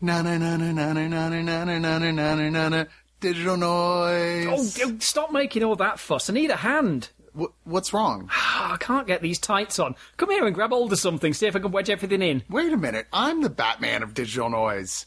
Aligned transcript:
Na 0.00 0.22
na 0.22 0.38
na 0.38 0.56
na 0.56 0.72
na 0.72 0.92
na 0.92 1.08
na 1.08 1.28
na 1.28 1.64
na 1.64 1.64
na 1.64 1.98
na 1.98 2.34
na 2.34 2.48
na 2.50 2.68
na 2.68 2.84
digital 3.20 3.56
noise. 3.56 4.80
Oh, 4.82 4.96
stop 4.98 5.30
making 5.30 5.62
all 5.62 5.76
that 5.76 5.98
fuss. 5.98 6.30
I 6.30 6.32
need 6.32 6.50
a 6.50 6.56
hand. 6.56 7.10
Wh- 7.38 7.52
what's 7.64 7.92
wrong? 7.92 8.28
Ah, 8.32 8.74
I 8.74 8.76
can't 8.78 9.06
get 9.06 9.20
these 9.20 9.38
tights 9.38 9.78
on. 9.78 9.94
Come 10.16 10.30
here 10.30 10.46
and 10.46 10.54
grab 10.54 10.70
hold 10.70 10.92
of 10.92 10.98
something. 10.98 11.34
See 11.34 11.46
if 11.46 11.54
I 11.54 11.58
can 11.58 11.70
wedge 11.70 11.90
everything 11.90 12.22
in. 12.22 12.42
Wait 12.48 12.72
a 12.72 12.78
minute. 12.78 13.08
I'm 13.12 13.42
the 13.42 13.50
Batman 13.50 14.02
of 14.02 14.14
digital 14.14 14.48
noise. 14.48 15.04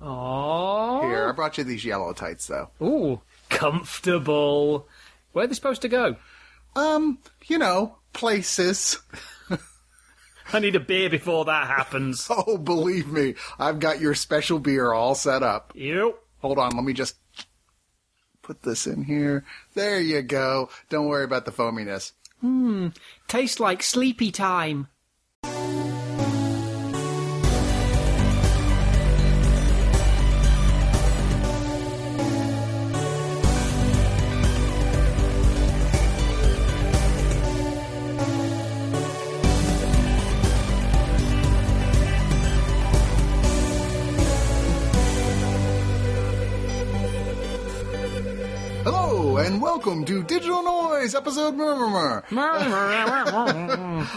Oh. 0.00 1.02
Here, 1.02 1.28
I 1.28 1.32
brought 1.32 1.56
you 1.56 1.64
these 1.64 1.84
yellow 1.84 2.12
tights 2.12 2.48
though. 2.48 2.70
Ooh, 2.82 3.20
comfortable. 3.48 4.88
Where 5.32 5.44
are 5.44 5.48
they 5.48 5.54
supposed 5.54 5.82
to 5.82 5.88
go? 5.88 6.16
Um, 6.74 7.18
you 7.46 7.58
know, 7.58 7.96
places. 8.12 8.98
I 10.52 10.58
need 10.60 10.76
a 10.76 10.80
beer 10.80 11.10
before 11.10 11.44
that 11.46 11.66
happens. 11.66 12.28
Oh, 12.38 12.58
believe 12.58 13.08
me, 13.08 13.34
I've 13.58 13.80
got 13.80 14.00
your 14.00 14.14
special 14.14 14.58
beer 14.58 14.92
all 14.92 15.14
set 15.14 15.42
up. 15.42 15.72
Yep. 15.74 16.18
Hold 16.42 16.58
on, 16.58 16.76
let 16.76 16.84
me 16.84 16.92
just 16.92 17.16
put 18.42 18.62
this 18.62 18.86
in 18.86 19.04
here. 19.04 19.44
There 19.74 20.00
you 20.00 20.22
go. 20.22 20.68
Don't 20.88 21.06
worry 21.08 21.24
about 21.24 21.44
the 21.44 21.52
foaminess. 21.52 22.12
Hmm. 22.40 22.88
Tastes 23.26 23.58
like 23.58 23.82
sleepy 23.82 24.30
time. 24.30 24.88
And 49.46 49.62
welcome 49.62 50.04
to 50.04 50.24
Digital 50.24 50.60
Noise 50.60 51.14
episode 51.14 51.54
Murmur. 51.54 52.24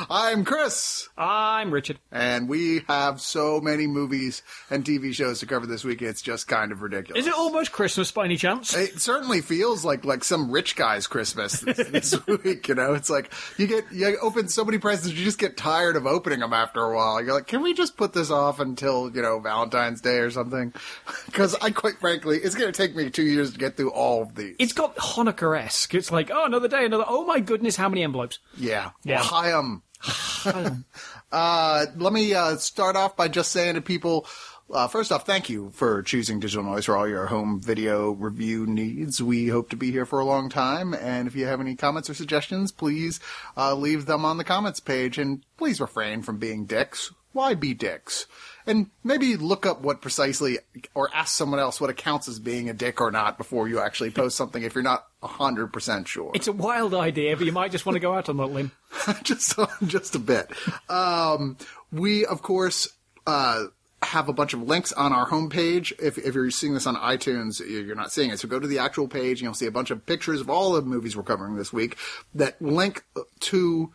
I'm 0.10 0.44
Chris, 0.44 1.08
I'm 1.16 1.72
Richard. 1.72 2.00
and 2.12 2.50
we 2.50 2.82
have 2.88 3.22
so 3.22 3.62
many 3.62 3.86
movies 3.86 4.42
and 4.72 4.84
TV 4.84 5.14
shows 5.14 5.40
to 5.42 5.46
cover 5.46 5.68
this 5.68 5.84
week. 5.84 6.02
It's 6.02 6.24
just 6.24 6.48
kind 6.48 6.72
of 6.72 6.82
ridiculous. 6.82 7.22
Is 7.22 7.28
it 7.28 7.34
almost 7.36 7.72
Christmas 7.72 8.10
by 8.12 8.26
any 8.26 8.38
chance? 8.38 8.76
It 8.76 9.00
certainly 9.00 9.42
feels 9.42 9.86
like 9.86 10.04
like 10.04 10.24
some 10.24 10.50
rich 10.50 10.76
guy's 10.76 11.06
Christmas 11.06 11.60
this, 11.60 11.78
this 11.78 12.28
week. 12.44 12.68
You 12.68 12.74
know, 12.74 12.96
it's 12.96 13.12
like 13.12 13.32
you 13.58 13.68
get 13.68 13.86
you 13.92 14.18
open 14.24 14.48
so 14.48 14.66
many 14.66 14.80
presents, 14.80 15.16
you 15.16 15.24
just 15.24 15.38
get 15.38 15.56
tired 15.58 15.96
of 15.96 16.08
opening 16.08 16.40
them 16.40 16.54
after 16.54 16.82
a 16.82 16.96
while. 16.96 17.22
You're 17.24 17.36
like, 17.36 17.46
can 17.46 17.62
we 17.62 17.76
just 17.76 17.98
put 17.98 18.14
this 18.14 18.32
off 18.32 18.60
until 18.60 19.12
you 19.16 19.22
know 19.22 19.40
Valentine's 19.40 20.02
Day 20.02 20.18
or 20.18 20.32
something? 20.32 20.74
Because 21.26 21.54
I 21.62 21.70
quite 21.70 22.00
frankly, 22.00 22.38
it's 22.38 22.56
going 22.56 22.72
to 22.72 22.76
take 22.78 22.96
me 22.96 23.10
two 23.12 23.24
years 23.24 23.52
to 23.54 23.60
get 23.60 23.78
through 23.78 23.92
all 23.92 24.24
of 24.24 24.34
these. 24.36 24.56
It's 24.58 24.74
got 24.74 24.98
Hanukkah-esque. 25.24 25.94
It's 25.96 26.12
like, 26.12 26.30
oh, 26.32 26.46
another 26.46 26.68
day, 26.68 26.86
another. 26.86 27.06
Oh 27.08 27.26
my 27.26 27.40
goodness, 27.40 27.76
how 27.76 27.90
many 27.90 28.04
envelopes? 28.04 28.40
yeah, 28.58 28.92
Yeah. 29.04 29.22
Chaim. 29.22 29.84
uh, 31.32 31.86
let 31.98 32.14
me 32.14 32.34
uh, 32.34 32.56
start 32.56 32.96
off 32.96 33.18
by 33.18 33.28
just 33.28 33.52
saying 33.52 33.76
to 33.76 33.82
people. 33.82 34.26
Uh, 34.72 34.88
first 34.88 35.12
off, 35.12 35.26
thank 35.26 35.50
you 35.50 35.72
for 35.72 36.04
choosing 36.04 36.40
Digital 36.40 36.64
Noise 36.64 36.86
for 36.86 36.96
all 36.96 37.08
your 37.08 37.26
home 37.26 37.60
video 37.60 38.12
review 38.12 38.68
needs. 38.68 39.22
We 39.22 39.48
hope 39.48 39.70
to 39.72 39.76
be 39.76 39.92
here 39.92 40.06
for 40.06 40.20
a 40.20 40.26
long 40.26 40.48
time, 40.48 40.94
and 40.94 41.28
if 41.28 41.36
you 41.36 41.48
have 41.48 41.60
any 41.60 41.76
comments 41.76 42.10
or 42.10 42.14
suggestions, 42.14 42.72
please 42.72 43.20
uh, 43.58 43.74
leave 43.74 44.06
them 44.06 44.26
on 44.26 44.38
the 44.38 44.44
comments 44.44 44.80
page, 44.80 45.18
and 45.18 45.44
please 45.58 45.82
refrain 45.82 46.22
from 46.22 46.38
being 46.38 46.66
dicks. 46.66 47.12
Why 47.32 47.56
be 47.56 47.74
dicks? 47.74 48.28
And 48.70 48.92
maybe 49.04 49.36
look 49.36 49.66
up 49.66 49.82
what 49.82 50.00
precisely, 50.00 50.60
or 50.94 51.10
ask 51.12 51.36
someone 51.36 51.60
else 51.60 51.82
what 51.82 51.90
accounts 51.90 52.28
as 52.28 52.38
being 52.38 52.70
a 52.70 52.74
dick 52.74 53.02
or 53.02 53.10
not 53.10 53.40
before 53.40 53.68
you 53.68 53.80
actually 53.80 54.12
post 54.12 54.38
something 54.38 54.62
if 54.62 54.76
you're 54.76 54.84
not 54.84 55.08
100% 55.24 56.06
sure. 56.06 56.32
It's 56.36 56.48
a 56.48 56.54
wild 56.54 56.94
idea, 56.94 57.36
but 57.36 57.48
you 57.48 57.52
might 57.52 57.72
just 57.72 57.88
want 57.88 57.96
to 57.96 58.00
go 58.00 58.14
out 58.14 58.30
on 58.30 58.38
that 58.38 58.46
limb. 58.46 58.72
just 59.24 59.58
just 59.88 60.14
a 60.14 60.20
bit. 60.20 60.52
Um, 60.88 61.58
we 61.92 62.28
of 62.28 62.44
course 62.44 62.90
uh, 63.26 63.66
have 64.04 64.30
a 64.30 64.34
bunch 64.34 64.54
of 64.54 64.62
links 64.62 64.94
on 64.94 65.14
our 65.14 65.28
homepage. 65.28 65.92
If 66.00 66.20
if 66.20 66.36
you're 66.36 66.52
seeing 66.52 66.76
this 66.76 66.86
on 66.86 66.96
iTunes, 66.96 67.60
you're 67.60 67.96
not 67.96 68.12
seeing 68.12 68.30
it. 68.30 68.40
So 68.40 68.48
go 68.48 68.60
to 68.60 68.68
the 68.68 68.78
actual 68.78 69.08
page, 69.08 69.40
and 69.40 69.42
you'll 69.42 69.56
see 69.56 69.66
a 69.66 69.72
bunch 69.72 69.90
of 69.90 70.06
pictures 70.06 70.42
of 70.42 70.50
all 70.50 70.74
the 70.74 70.84
movies 70.84 71.18
we're 71.18 71.24
covering 71.24 71.56
this 71.56 71.74
week 71.74 71.98
that 72.36 72.62
link 72.62 73.04
to 73.40 73.92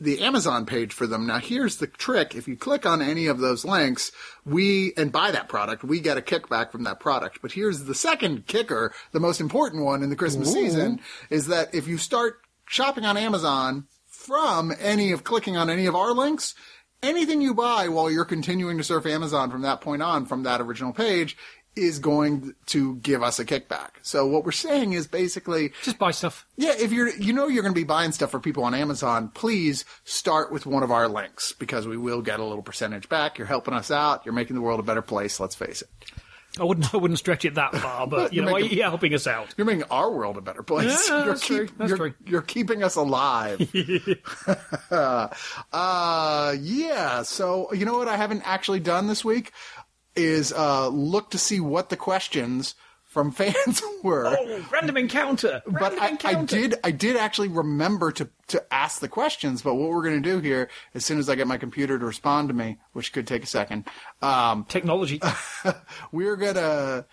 the 0.00 0.22
Amazon 0.22 0.64
page 0.64 0.92
for 0.92 1.06
them. 1.06 1.26
Now, 1.26 1.38
here's 1.38 1.78
the 1.78 1.86
trick. 1.86 2.34
If 2.34 2.46
you 2.46 2.56
click 2.56 2.86
on 2.86 3.02
any 3.02 3.26
of 3.26 3.38
those 3.38 3.64
links, 3.64 4.12
we, 4.44 4.92
and 4.96 5.10
buy 5.10 5.30
that 5.32 5.48
product, 5.48 5.82
we 5.82 6.00
get 6.00 6.18
a 6.18 6.22
kickback 6.22 6.70
from 6.70 6.84
that 6.84 7.00
product. 7.00 7.40
But 7.42 7.52
here's 7.52 7.84
the 7.84 7.94
second 7.94 8.46
kicker, 8.46 8.92
the 9.10 9.20
most 9.20 9.40
important 9.40 9.84
one 9.84 10.02
in 10.02 10.10
the 10.10 10.16
Christmas 10.16 10.52
season, 10.52 11.00
is 11.30 11.48
that 11.48 11.74
if 11.74 11.88
you 11.88 11.98
start 11.98 12.40
shopping 12.66 13.04
on 13.04 13.16
Amazon 13.16 13.86
from 14.06 14.72
any 14.78 15.10
of 15.10 15.24
clicking 15.24 15.56
on 15.56 15.68
any 15.68 15.86
of 15.86 15.96
our 15.96 16.12
links, 16.12 16.54
anything 17.02 17.40
you 17.40 17.52
buy 17.52 17.88
while 17.88 18.10
you're 18.10 18.24
continuing 18.24 18.78
to 18.78 18.84
surf 18.84 19.04
Amazon 19.04 19.50
from 19.50 19.62
that 19.62 19.80
point 19.80 20.02
on, 20.02 20.26
from 20.26 20.44
that 20.44 20.60
original 20.60 20.92
page, 20.92 21.36
is 21.74 21.98
going 21.98 22.54
to 22.66 22.96
give 22.96 23.22
us 23.22 23.38
a 23.38 23.44
kickback. 23.44 23.90
So 24.02 24.26
what 24.26 24.44
we're 24.44 24.52
saying 24.52 24.92
is 24.92 25.06
basically, 25.06 25.72
Just 25.82 25.98
buy 25.98 26.10
stuff. 26.10 26.46
yeah, 26.56 26.74
if 26.78 26.92
you're, 26.92 27.08
you 27.08 27.32
know, 27.32 27.48
you're 27.48 27.62
going 27.62 27.74
to 27.74 27.80
be 27.80 27.84
buying 27.84 28.12
stuff 28.12 28.30
for 28.30 28.40
people 28.40 28.64
on 28.64 28.74
Amazon, 28.74 29.28
please 29.28 29.84
start 30.04 30.52
with 30.52 30.66
one 30.66 30.82
of 30.82 30.90
our 30.90 31.08
links 31.08 31.52
because 31.52 31.86
we 31.86 31.96
will 31.96 32.20
get 32.22 32.40
a 32.40 32.44
little 32.44 32.62
percentage 32.62 33.08
back. 33.08 33.38
You're 33.38 33.46
helping 33.46 33.74
us 33.74 33.90
out. 33.90 34.26
You're 34.26 34.34
making 34.34 34.56
the 34.56 34.62
world 34.62 34.80
a 34.80 34.82
better 34.82 35.02
place. 35.02 35.40
Let's 35.40 35.54
face 35.54 35.82
it. 35.82 35.88
I 36.60 36.64
wouldn't. 36.64 36.92
I 36.92 36.98
wouldn't 36.98 37.18
stretch 37.18 37.46
it 37.46 37.54
that 37.54 37.74
far, 37.74 38.06
but 38.06 38.34
you 38.34 38.42
know, 38.44 38.58
you're 38.58 38.84
helping 38.84 39.14
us 39.14 39.26
out. 39.26 39.54
You're 39.56 39.64
making 39.64 39.84
our 39.84 40.10
world 40.10 40.36
a 40.36 40.42
better 40.42 40.62
place. 40.62 41.08
Yeah, 41.08 41.24
you're 41.24 41.26
that's 41.28 41.46
true. 41.46 41.68
That's 41.78 41.88
you're, 41.88 41.96
true. 41.96 42.14
You're 42.26 42.42
keeping 42.42 42.82
us 42.82 42.96
alive. 42.96 43.58
uh, 44.90 46.54
yeah. 46.60 47.22
So 47.22 47.72
you 47.72 47.86
know 47.86 47.96
what 47.96 48.08
I 48.08 48.18
haven't 48.18 48.42
actually 48.44 48.80
done 48.80 49.06
this 49.06 49.24
week 49.24 49.52
is 50.16 50.52
uh, 50.52 50.88
look 50.88 51.30
to 51.30 51.38
see 51.38 51.60
what 51.60 51.88
the 51.88 51.96
questions 51.96 52.74
from 53.04 53.30
fans 53.32 53.82
were. 54.02 54.26
Oh, 54.26 54.64
random 54.72 54.96
encounter. 54.96 55.60
but 55.66 55.80
Random 55.80 56.00
I, 56.00 56.06
I 56.06 56.08
encounter. 56.08 56.56
did 56.56 56.74
I 56.82 56.90
did 56.90 57.16
actually 57.16 57.48
remember 57.48 58.10
to 58.12 58.28
to 58.48 58.64
ask 58.72 59.00
the 59.00 59.08
questions. 59.08 59.60
But 59.62 59.74
what 59.74 59.90
we're 59.90 60.02
going 60.02 60.22
to 60.22 60.28
do 60.30 60.38
here, 60.40 60.68
as 60.94 61.04
soon 61.04 61.18
as 61.18 61.28
I 61.28 61.34
get 61.34 61.46
my 61.46 61.58
computer 61.58 61.98
to 61.98 62.06
respond 62.06 62.48
to 62.48 62.54
me, 62.54 62.78
which 62.92 63.12
could 63.12 63.26
take 63.26 63.42
a 63.42 63.46
second, 63.46 63.84
um, 64.22 64.64
Technology. 64.64 65.20
we're 66.12 66.36
gonna 66.36 67.04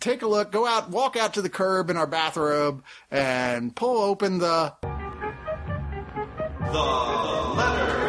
take 0.00 0.22
a 0.22 0.26
look, 0.26 0.50
go 0.52 0.66
out, 0.66 0.88
walk 0.90 1.16
out 1.16 1.34
to 1.34 1.42
the 1.42 1.50
curb 1.50 1.90
in 1.90 1.96
our 1.98 2.06
bathrobe, 2.06 2.82
and 3.10 3.76
pull 3.76 4.02
open 4.02 4.38
the. 4.38 4.72
You've 6.72 7.99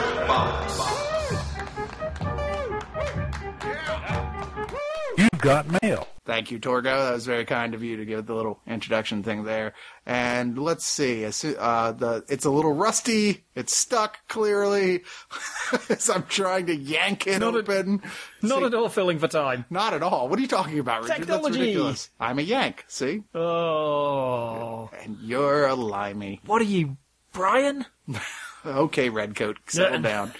got 5.41 5.81
mail. 5.81 6.07
Thank 6.25 6.51
you, 6.51 6.59
Torgo. 6.59 6.83
That 6.83 7.13
was 7.13 7.25
very 7.25 7.45
kind 7.45 7.73
of 7.73 7.83
you 7.83 7.97
to 7.97 8.05
give 8.05 8.25
the 8.25 8.33
little 8.35 8.59
introduction 8.67 9.23
thing 9.23 9.43
there. 9.43 9.73
And 10.05 10.57
let's 10.57 10.85
see. 10.85 11.25
Uh, 11.25 11.91
the 11.91 12.23
it's 12.29 12.45
a 12.45 12.49
little 12.51 12.73
rusty. 12.73 13.43
It's 13.55 13.75
stuck 13.75 14.19
clearly. 14.27 15.03
as 15.89 16.09
I'm 16.09 16.23
trying 16.23 16.67
to 16.67 16.75
yank 16.75 17.27
it 17.27 17.39
Not 17.39 17.55
a- 17.55 17.59
open. 17.59 18.01
Not 18.41 18.59
See, 18.59 18.65
at 18.65 18.73
all 18.73 18.89
filling 18.89 19.19
for 19.19 19.27
time. 19.27 19.65
Not 19.69 19.93
at 19.93 20.03
all. 20.03 20.29
What 20.29 20.39
are 20.39 20.41
you 20.41 20.47
talking 20.47 20.79
about, 20.79 21.03
Richard? 21.03 21.25
That's 21.27 21.49
ridiculous. 21.49 22.09
I'm 22.19 22.39
a 22.39 22.43
yank. 22.43 22.85
See, 22.87 23.23
Oh. 23.35 24.89
and 25.03 25.17
you're 25.21 25.65
a 25.67 25.75
limey. 25.75 26.39
What 26.45 26.61
are 26.61 26.65
you, 26.65 26.97
Brian? 27.33 27.85
Okay, 28.63 29.09
Redcoat, 29.09 29.57
settle 29.65 30.01
Yeah. 30.03 30.27
down. 30.29 30.33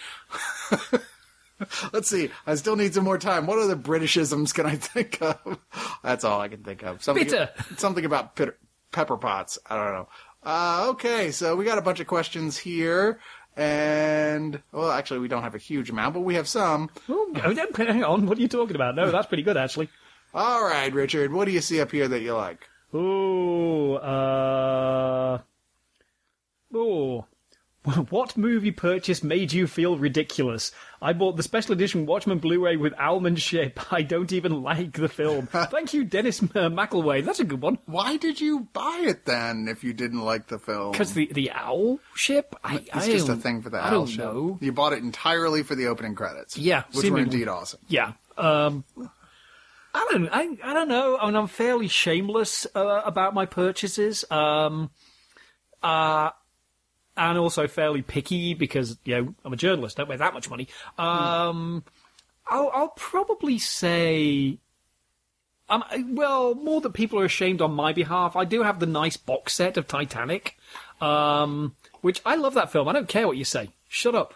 Let's 1.94 2.09
see. 2.09 2.29
I 2.45 2.55
still 2.55 2.75
need 2.75 2.94
some 2.94 3.03
more 3.03 3.17
time. 3.17 3.47
What 3.47 3.59
other 3.59 3.75
Britishisms 3.75 4.53
can 4.53 4.66
I 4.66 4.75
think 4.75 5.21
of? 5.21 5.59
That's 6.03 6.24
all 6.24 6.39
I 6.41 6.47
can 6.47 6.63
think 6.63 6.83
of. 6.83 7.03
Something, 7.03 7.25
Bitter. 7.25 7.50
something 7.77 8.06
about 8.06 8.36
pit- 8.36 8.57
pepper 8.91 9.18
pots. 9.18 9.57
I 9.65 9.75
don't 9.75 9.94
know. 9.94 10.09
Uh, 10.44 10.86
okay, 10.89 11.31
so 11.31 11.56
we 11.56 11.65
got 11.65 11.77
a 11.77 11.81
bunch 11.83 12.00
of 12.00 12.07
questions 12.07 12.57
here, 12.57 13.19
and 13.56 14.59
well, 14.71 14.89
actually, 14.89 15.19
we 15.19 15.27
don't 15.27 15.44
have 15.44 15.53
a 15.53 15.59
huge 15.59 15.91
amount, 15.91 16.15
but 16.15 16.21
we 16.21 16.33
have 16.36 16.47
some. 16.47 16.89
Oh, 17.07 17.31
oh, 17.44 17.68
hang 17.75 18.03
on. 18.03 18.25
What 18.25 18.39
are 18.39 18.41
you 18.41 18.47
talking 18.47 18.75
about? 18.75 18.95
No, 18.95 19.12
that's 19.12 19.27
pretty 19.27 19.44
good, 19.44 19.56
actually. 19.56 19.89
All 20.33 20.63
right, 20.63 20.91
Richard, 20.91 21.31
what 21.31 21.45
do 21.45 21.51
you 21.51 21.62
see 21.62 21.80
up 21.80 21.91
here 21.91 22.07
that 22.07 22.21
you 22.21 22.33
like? 22.33 22.68
Ooh, 22.95 23.94
uh. 23.95 25.39
Ooh. 26.75 27.25
What 28.12 28.38
movie 28.38 28.72
purchase 28.72 29.24
made 29.24 29.54
you 29.54 29.66
feel 29.66 29.98
ridiculous? 29.98 30.72
I 31.01 31.13
bought 31.13 31.36
the 31.36 31.42
special 31.42 31.74
edition 31.74 32.06
Watchmen 32.06 32.38
Blu-ray 32.38 32.75
with 32.78 32.94
Almond 33.00 33.42
Ship. 33.42 33.80
I 33.92 34.04
don't 34.04 34.31
even 34.31 34.62
like 34.62 34.94
the 34.94 35.10
film. 35.10 35.48
Thank 35.51 35.94
you, 35.94 36.04
Dennis 36.04 36.44
uh, 36.44 36.69
McElway. 36.69 37.25
That's 37.25 37.39
a 37.39 37.44
good 37.44 37.62
one. 37.62 37.80
Why 37.88 38.18
did 38.18 38.39
you 38.39 38.68
buy 38.74 39.01
it 39.07 39.25
then 39.25 39.68
if 39.68 39.83
you 39.83 39.94
didn't 39.94 40.22
like 40.22 40.45
the 40.48 40.60
film? 40.60 40.92
Because 40.92 41.13
the, 41.13 41.25
the 41.31 41.51
owl 41.51 42.00
ship? 42.13 42.56
I, 42.63 42.75
It's 42.75 42.89
I 42.94 43.12
just 43.12 43.30
a 43.30 43.36
thing 43.36 43.63
for 43.63 43.72
the 43.72 43.78
I 43.80 43.86
owl 43.88 43.92
don't 43.92 44.07
show. 44.07 44.31
know. 44.34 44.57
You 44.62 44.72
bought 44.74 44.94
it 44.94 45.00
entirely 45.00 45.63
for 45.63 45.74
the 45.74 45.88
opening 45.88 46.13
credits. 46.13 46.57
Yeah, 46.57 46.84
which 46.94 47.10
were 47.10 47.18
indeed 47.19 47.48
awesome. 47.48 47.80
Yeah. 47.88 48.13
Um, 48.38 48.84
I 49.94 50.07
don't. 50.12 50.30
I, 50.31 50.56
I 50.63 50.74
don't 50.74 50.88
know. 50.88 51.18
I 51.18 51.25
mean, 51.25 51.36
I'm 51.36 51.48
fairly 51.48 51.88
shameless 51.88 52.68
uh, 52.75 53.01
about 53.04 53.34
my 53.34 53.45
purchases. 53.48 54.24
Um, 54.31 54.92
uh, 55.84 56.30
and 57.18 57.38
also 57.38 57.68
fairly 57.68 58.02
picky 58.02 58.54
because 58.54 58.98
you 59.04 59.16
know 59.16 59.36
I'm 59.44 59.54
a 59.54 59.58
journalist. 59.58 59.98
Don't 59.98 60.10
make 60.10 60.19
that 60.19 60.34
much 60.34 60.50
money. 60.50 60.68
Um, 60.98 61.84
I'll, 62.48 62.72
I'll 62.74 62.94
probably 62.96 63.60
say. 63.60 64.58
Um, 65.69 65.84
well, 66.10 66.54
more 66.54 66.81
that 66.81 66.92
people 66.92 67.18
are 67.19 67.25
ashamed 67.25 67.62
on 67.62 67.74
my 67.74 67.94
behalf. 67.94 68.36
I 68.36 68.44
do 68.44 68.63
have 68.63 68.80
the 68.80 68.86
nice 68.86 69.16
box 69.16 69.54
set 69.54 69.78
of 69.78 69.88
Titanic, 69.88 70.58
um, 71.00 71.75
which 72.02 72.22
I 72.25 72.36
love 72.36 72.56
that 72.56 72.74
film. 72.74 72.90
I 72.90 72.94
don't 72.94 73.08
care 73.08 73.25
what 73.25 73.38
you 73.38 73.46
say. 73.46 73.69
Shut 73.88 74.13
up. 74.13 74.34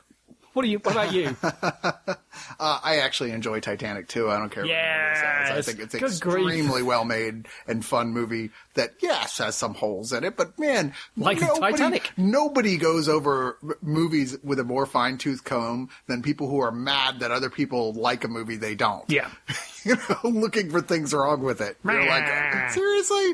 What 0.55 0.63
are 0.63 0.69
you? 0.69 0.79
What 0.79 0.93
about 0.93 1.13
you? 1.13 1.35
Uh, 2.59 2.79
I 2.83 2.97
actually 2.97 3.31
enjoy 3.31 3.59
Titanic 3.59 4.07
too. 4.07 4.29
I 4.29 4.37
don't 4.37 4.49
care 4.49 4.63
what 4.63 4.71
anybody. 4.71 5.59
I 5.59 5.61
think 5.61 5.79
it's 5.79 5.93
an 5.93 5.99
grief. 5.99 6.11
extremely 6.11 6.83
well 6.83 7.03
made 7.05 7.47
and 7.67 7.83
fun 7.83 8.09
movie 8.09 8.51
that, 8.75 8.93
yes, 9.01 9.37
has 9.39 9.55
some 9.55 9.73
holes 9.73 10.13
in 10.13 10.23
it, 10.23 10.37
but 10.37 10.57
man, 10.59 10.93
Like 11.17 11.41
nobody, 11.41 11.59
Titanic. 11.73 12.11
Nobody 12.17 12.77
goes 12.77 13.09
over 13.09 13.57
movies 13.81 14.37
with 14.43 14.59
a 14.59 14.63
more 14.63 14.85
fine 14.85 15.17
tooth 15.17 15.43
comb 15.43 15.89
than 16.07 16.21
people 16.21 16.47
who 16.49 16.59
are 16.59 16.71
mad 16.71 17.19
that 17.21 17.31
other 17.31 17.49
people 17.49 17.93
like 17.93 18.23
a 18.23 18.27
movie 18.27 18.57
they 18.57 18.75
don't. 18.75 19.09
yeah. 19.09 19.29
you 19.83 19.95
know, 19.95 20.29
looking 20.29 20.69
for 20.69 20.81
things 20.81 21.13
wrong 21.13 21.41
with 21.41 21.61
it. 21.61 21.77
You're 21.83 22.05
like, 22.07 22.69
seriously? 22.71 23.33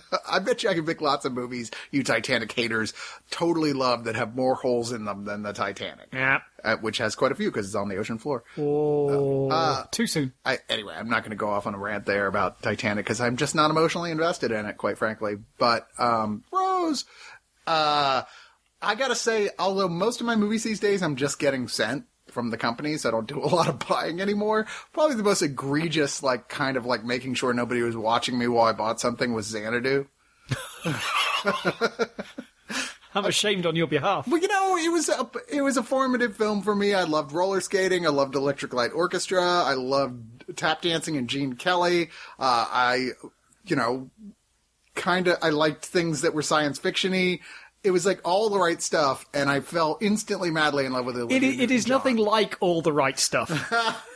I 0.28 0.38
bet 0.38 0.62
you 0.62 0.70
I 0.70 0.74
can 0.74 0.84
pick 0.86 1.00
lots 1.00 1.24
of 1.24 1.32
movies 1.32 1.70
you 1.90 2.02
Titanic 2.02 2.52
haters 2.52 2.94
totally 3.30 3.72
love 3.72 4.04
that 4.04 4.16
have 4.16 4.34
more 4.34 4.54
holes 4.54 4.92
in 4.92 5.04
them 5.04 5.24
than 5.24 5.42
the 5.42 5.52
Titanic. 5.52 6.08
Yeah. 6.12 6.40
Uh, 6.64 6.76
which 6.76 6.98
has 6.98 7.14
quite 7.16 7.32
a 7.32 7.34
few 7.34 7.50
because 7.50 7.66
it's 7.66 7.74
on 7.74 7.88
the 7.88 7.96
ocean 7.96 8.18
floor. 8.18 8.44
Oh, 8.56 9.50
Uh, 9.50 9.84
too 9.90 10.06
soon. 10.06 10.32
I, 10.44 10.58
anyway, 10.68 10.94
I'm 10.96 11.08
not 11.08 11.22
going 11.22 11.30
to 11.30 11.36
go 11.36 11.48
off 11.50 11.66
on 11.66 11.74
a 11.74 11.78
rant 11.78 12.06
there 12.06 12.26
about 12.28 12.62
Titanic 12.62 13.04
because 13.04 13.20
I'm 13.20 13.36
just 13.36 13.54
not 13.54 13.70
emotionally 13.70 14.10
invested 14.12 14.52
in 14.52 14.66
it, 14.66 14.76
quite 14.76 14.96
frankly. 14.96 15.34
But 15.58 15.88
um, 15.98 16.44
Rose, 16.52 17.04
uh, 17.66 18.22
I 18.80 18.94
gotta 18.96 19.14
say, 19.14 19.50
although 19.58 19.88
most 19.88 20.20
of 20.20 20.26
my 20.26 20.34
movies 20.36 20.64
these 20.64 20.80
days 20.80 21.02
I'm 21.02 21.16
just 21.16 21.38
getting 21.38 21.68
sent 21.68 22.04
from 22.32 22.50
the 22.50 22.56
companies, 22.56 23.06
I 23.06 23.10
don't 23.10 23.26
do 23.26 23.38
a 23.38 23.46
lot 23.46 23.68
of 23.68 23.86
buying 23.88 24.20
anymore. 24.20 24.66
Probably 24.92 25.16
the 25.16 25.22
most 25.22 25.42
egregious, 25.42 26.22
like 26.22 26.48
kind 26.48 26.76
of 26.76 26.86
like 26.86 27.04
making 27.04 27.34
sure 27.34 27.52
nobody 27.52 27.82
was 27.82 27.96
watching 27.96 28.38
me 28.38 28.48
while 28.48 28.66
I 28.66 28.72
bought 28.72 29.00
something 29.00 29.32
was 29.32 29.46
Xanadu. 29.46 30.06
I'm 33.14 33.26
ashamed 33.26 33.66
on 33.66 33.76
your 33.76 33.86
behalf. 33.86 34.26
Well, 34.26 34.40
you 34.40 34.48
know, 34.48 34.76
it 34.76 34.90
was 34.90 35.08
a 35.08 35.30
it 35.50 35.60
was 35.62 35.76
a 35.76 35.82
formative 35.82 36.36
film 36.36 36.62
for 36.62 36.74
me. 36.74 36.94
I 36.94 37.04
loved 37.04 37.32
roller 37.32 37.60
skating. 37.60 38.06
I 38.06 38.10
loved 38.10 38.34
Electric 38.34 38.72
Light 38.72 38.92
Orchestra. 38.92 39.42
I 39.42 39.74
loved 39.74 40.56
tap 40.56 40.80
dancing 40.82 41.16
and 41.16 41.28
Gene 41.28 41.54
Kelly. 41.54 42.08
Uh, 42.38 42.66
I, 42.70 43.10
you 43.66 43.76
know, 43.76 44.10
kind 44.94 45.28
of 45.28 45.38
I 45.42 45.50
liked 45.50 45.84
things 45.84 46.22
that 46.22 46.34
were 46.34 46.42
science 46.42 46.78
fictiony. 46.78 47.40
It 47.84 47.90
was 47.90 48.06
like 48.06 48.20
all 48.22 48.48
the 48.48 48.60
right 48.60 48.80
stuff, 48.80 49.26
and 49.34 49.50
I 49.50 49.58
fell 49.58 49.98
instantly 50.00 50.52
madly 50.52 50.86
in 50.86 50.92
love 50.92 51.04
with 51.04 51.18
it. 51.18 51.32
It, 51.32 51.42
it 51.42 51.70
is 51.72 51.88
nothing 51.88 52.16
like 52.16 52.56
all 52.60 52.80
the 52.80 52.92
right 52.92 53.18
stuff. 53.18 53.50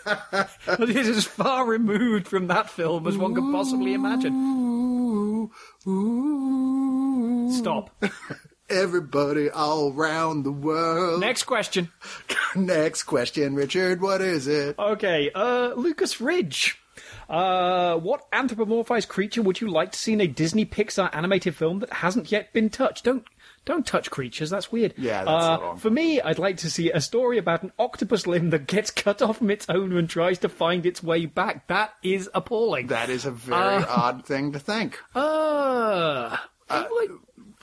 it 0.69 0.91
is 0.91 1.09
as 1.09 1.25
far 1.25 1.67
removed 1.67 2.29
from 2.29 2.47
that 2.47 2.71
film 2.71 3.09
as 3.09 3.17
one 3.17 3.35
could 3.35 3.51
possibly 3.53 3.93
imagine. 3.93 4.35
Ooh, 4.35 5.51
ooh. 5.91 7.53
Stop. 7.53 7.91
Everybody 8.71 9.51
all 9.51 9.93
around 9.93 10.45
the 10.45 10.53
world. 10.53 11.21
Next 11.21 11.43
question. 11.43 11.91
Next 12.55 13.03
question, 13.03 13.57
Richard. 13.57 14.01
What 14.01 14.21
is 14.21 14.47
it? 14.47 14.79
Okay, 14.79 15.33
uh, 15.35 15.75
Lucas 15.75 16.21
Ridge. 16.21 16.81
Uh, 17.29 17.97
what 17.97 18.31
anthropomorphized 18.31 19.09
creature 19.09 19.43
would 19.43 19.61
you 19.61 19.69
like 19.69 19.93
to 19.93 19.99
see 19.99 20.13
in 20.13 20.21
a 20.21 20.27
Disney 20.27 20.65
Pixar 20.65 21.11
animated 21.13 21.57
film 21.57 21.81
that 21.81 21.93
hasn't 21.95 22.31
yet 22.31 22.53
been 22.53 22.71
touched? 22.71 23.05
Don't 23.05 23.27
don't 23.67 23.85
touch 23.85 24.11
creatures. 24.11 24.49
That's 24.49 24.71
weird. 24.71 24.95
Yeah, 24.97 25.25
that's 25.25 25.45
uh, 25.45 25.59
wrong. 25.61 25.77
For 25.77 25.91
me, 25.91 26.21
I'd 26.21 26.39
like 26.39 26.57
to 26.59 26.71
see 26.71 26.91
a 26.93 27.01
story 27.01 27.37
about 27.37 27.65
an 27.65 27.73
octopus 27.79 28.27
limb 28.27 28.51
that 28.51 28.69
gets 28.69 28.91
cut 28.93 29.21
off 29.21 29.39
from 29.39 29.51
its 29.51 29.67
owner 29.69 29.99
and 29.99 30.09
tries 30.09 30.39
to 30.39 30.49
find 30.49 30.87
its 30.87 31.03
way 31.03 31.27
back. 31.27 31.67
That 31.67 31.93
is 32.03 32.31
appalling. 32.33 32.87
That 32.87 33.11
is 33.11 33.27
a 33.27 33.33
very 33.33 33.85
odd 33.85 34.25
thing 34.25 34.53
to 34.53 34.59
think. 34.59 34.99
Uh, 35.17 36.37
I'm 36.69 36.87
like, 37.01 37.11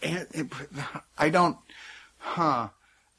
And 0.01 0.27
it, 0.31 0.47
I 1.17 1.29
don't, 1.29 1.57
huh. 2.17 2.69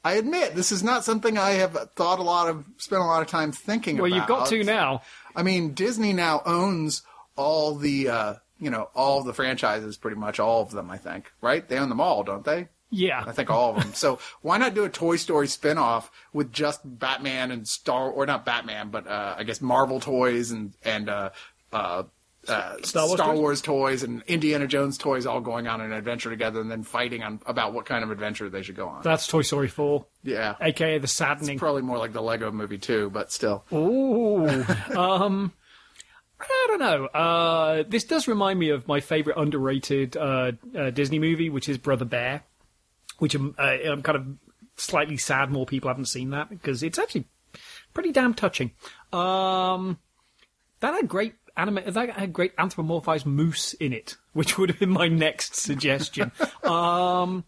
I 0.03 0.13
admit 0.13 0.55
this 0.55 0.71
is 0.71 0.83
not 0.83 1.03
something 1.03 1.37
I 1.37 1.51
have 1.51 1.73
thought 1.95 2.19
a 2.19 2.23
lot 2.23 2.47
of, 2.47 2.65
spent 2.77 3.01
a 3.01 3.05
lot 3.05 3.21
of 3.21 3.27
time 3.27 3.51
thinking 3.51 3.97
well, 3.97 4.05
about. 4.05 4.11
Well, 4.11 4.19
you've 4.19 4.27
got 4.27 4.49
to 4.49 4.63
now. 4.63 5.01
I 5.35 5.43
mean, 5.43 5.73
Disney 5.73 6.13
now 6.13 6.41
owns 6.45 7.01
all 7.35 7.75
the, 7.75 8.09
uh, 8.09 8.33
you 8.59 8.69
know, 8.69 8.89
all 8.95 9.23
the 9.23 9.33
franchises, 9.33 9.97
pretty 9.97 10.17
much 10.17 10.39
all 10.39 10.61
of 10.61 10.71
them. 10.71 10.91
I 10.91 10.97
think, 10.97 11.31
right? 11.41 11.67
They 11.67 11.77
own 11.77 11.89
them 11.89 12.01
all, 12.01 12.23
don't 12.23 12.45
they? 12.45 12.67
Yeah. 12.89 13.23
I 13.25 13.31
think 13.31 13.49
all 13.49 13.75
of 13.75 13.83
them. 13.83 13.93
So 13.93 14.19
why 14.41 14.57
not 14.57 14.73
do 14.73 14.83
a 14.83 14.89
Toy 14.89 15.15
Story 15.17 15.47
spin-off 15.47 16.11
with 16.33 16.51
just 16.51 16.81
Batman 16.83 17.51
and 17.51 17.67
Star, 17.67 18.09
or 18.09 18.25
not 18.25 18.45
Batman, 18.45 18.89
but 18.89 19.07
uh, 19.07 19.35
I 19.37 19.43
guess 19.43 19.61
Marvel 19.61 19.99
toys 19.99 20.51
and 20.51 20.73
and 20.83 21.09
uh, 21.09 21.29
uh, 21.73 22.03
uh, 22.47 22.75
Star 22.83 23.07
Wars 23.07 23.19
toys? 23.19 23.39
Wars 23.39 23.61
toys 23.61 24.03
and 24.03 24.23
Indiana 24.27 24.67
Jones 24.67 24.97
toys 24.97 25.25
all 25.25 25.41
going 25.41 25.67
on 25.67 25.81
an 25.81 25.91
adventure 25.91 26.29
together 26.29 26.61
and 26.61 26.69
then 26.69 26.83
fighting 26.83 27.23
on 27.23 27.39
about 27.45 27.73
what 27.73 27.85
kind 27.85 28.03
of 28.03 28.11
adventure 28.11 28.49
they 28.49 28.61
should 28.61 28.75
go 28.75 28.87
on. 28.87 29.01
That's 29.01 29.27
Toy 29.27 29.41
Story 29.41 29.67
4, 29.67 30.05
yeah, 30.23 30.55
aka 30.61 30.97
the 30.99 31.07
saddening. 31.07 31.55
It's 31.55 31.59
probably 31.59 31.81
more 31.81 31.97
like 31.97 32.13
the 32.13 32.21
Lego 32.21 32.51
Movie 32.51 32.77
too, 32.77 33.09
but 33.09 33.31
still. 33.31 33.65
Ooh. 33.73 34.47
um, 34.95 35.53
I 36.39 36.65
don't 36.67 36.79
know. 36.79 37.05
Uh, 37.07 37.83
this 37.87 38.03
does 38.03 38.27
remind 38.27 38.59
me 38.59 38.69
of 38.69 38.87
my 38.87 38.99
favorite 38.99 39.37
underrated 39.37 40.17
uh, 40.17 40.51
uh, 40.77 40.89
Disney 40.91 41.19
movie, 41.19 41.49
which 41.49 41.69
is 41.69 41.77
Brother 41.77 42.05
Bear, 42.05 42.43
which 43.19 43.35
I'm, 43.35 43.55
uh, 43.57 43.77
I'm 43.85 44.01
kind 44.01 44.17
of 44.17 44.27
slightly 44.77 45.17
sad 45.17 45.51
more 45.51 45.65
people 45.65 45.89
haven't 45.89 46.05
seen 46.05 46.31
that 46.31 46.49
because 46.49 46.83
it's 46.83 46.99
actually 46.99 47.25
pretty 47.93 48.11
damn 48.11 48.33
touching. 48.33 48.71
Um, 49.13 49.99
that 50.79 50.93
had 50.93 51.07
great 51.07 51.35
anima- 51.57 51.89
that 51.89 52.09
had 52.11 52.33
great 52.33 52.55
anthropomorphized 52.57 53.25
moose 53.25 53.73
in 53.73 53.93
it, 53.93 54.17
which 54.33 54.57
would 54.57 54.69
have 54.69 54.79
been 54.79 54.89
my 54.89 55.07
next 55.07 55.55
suggestion. 55.55 56.31
um, 56.63 57.43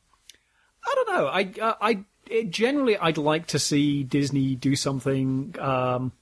I 0.86 0.96
don't 0.96 1.10
know. 1.10 1.28
I 1.28 1.54
uh, 1.62 1.74
I 1.82 2.06
it, 2.30 2.50
generally 2.50 2.98
I'd 2.98 3.18
like 3.18 3.48
to 3.48 3.60
see 3.60 4.04
Disney 4.04 4.56
do 4.56 4.76
something 4.76 5.56
um, 5.60 6.14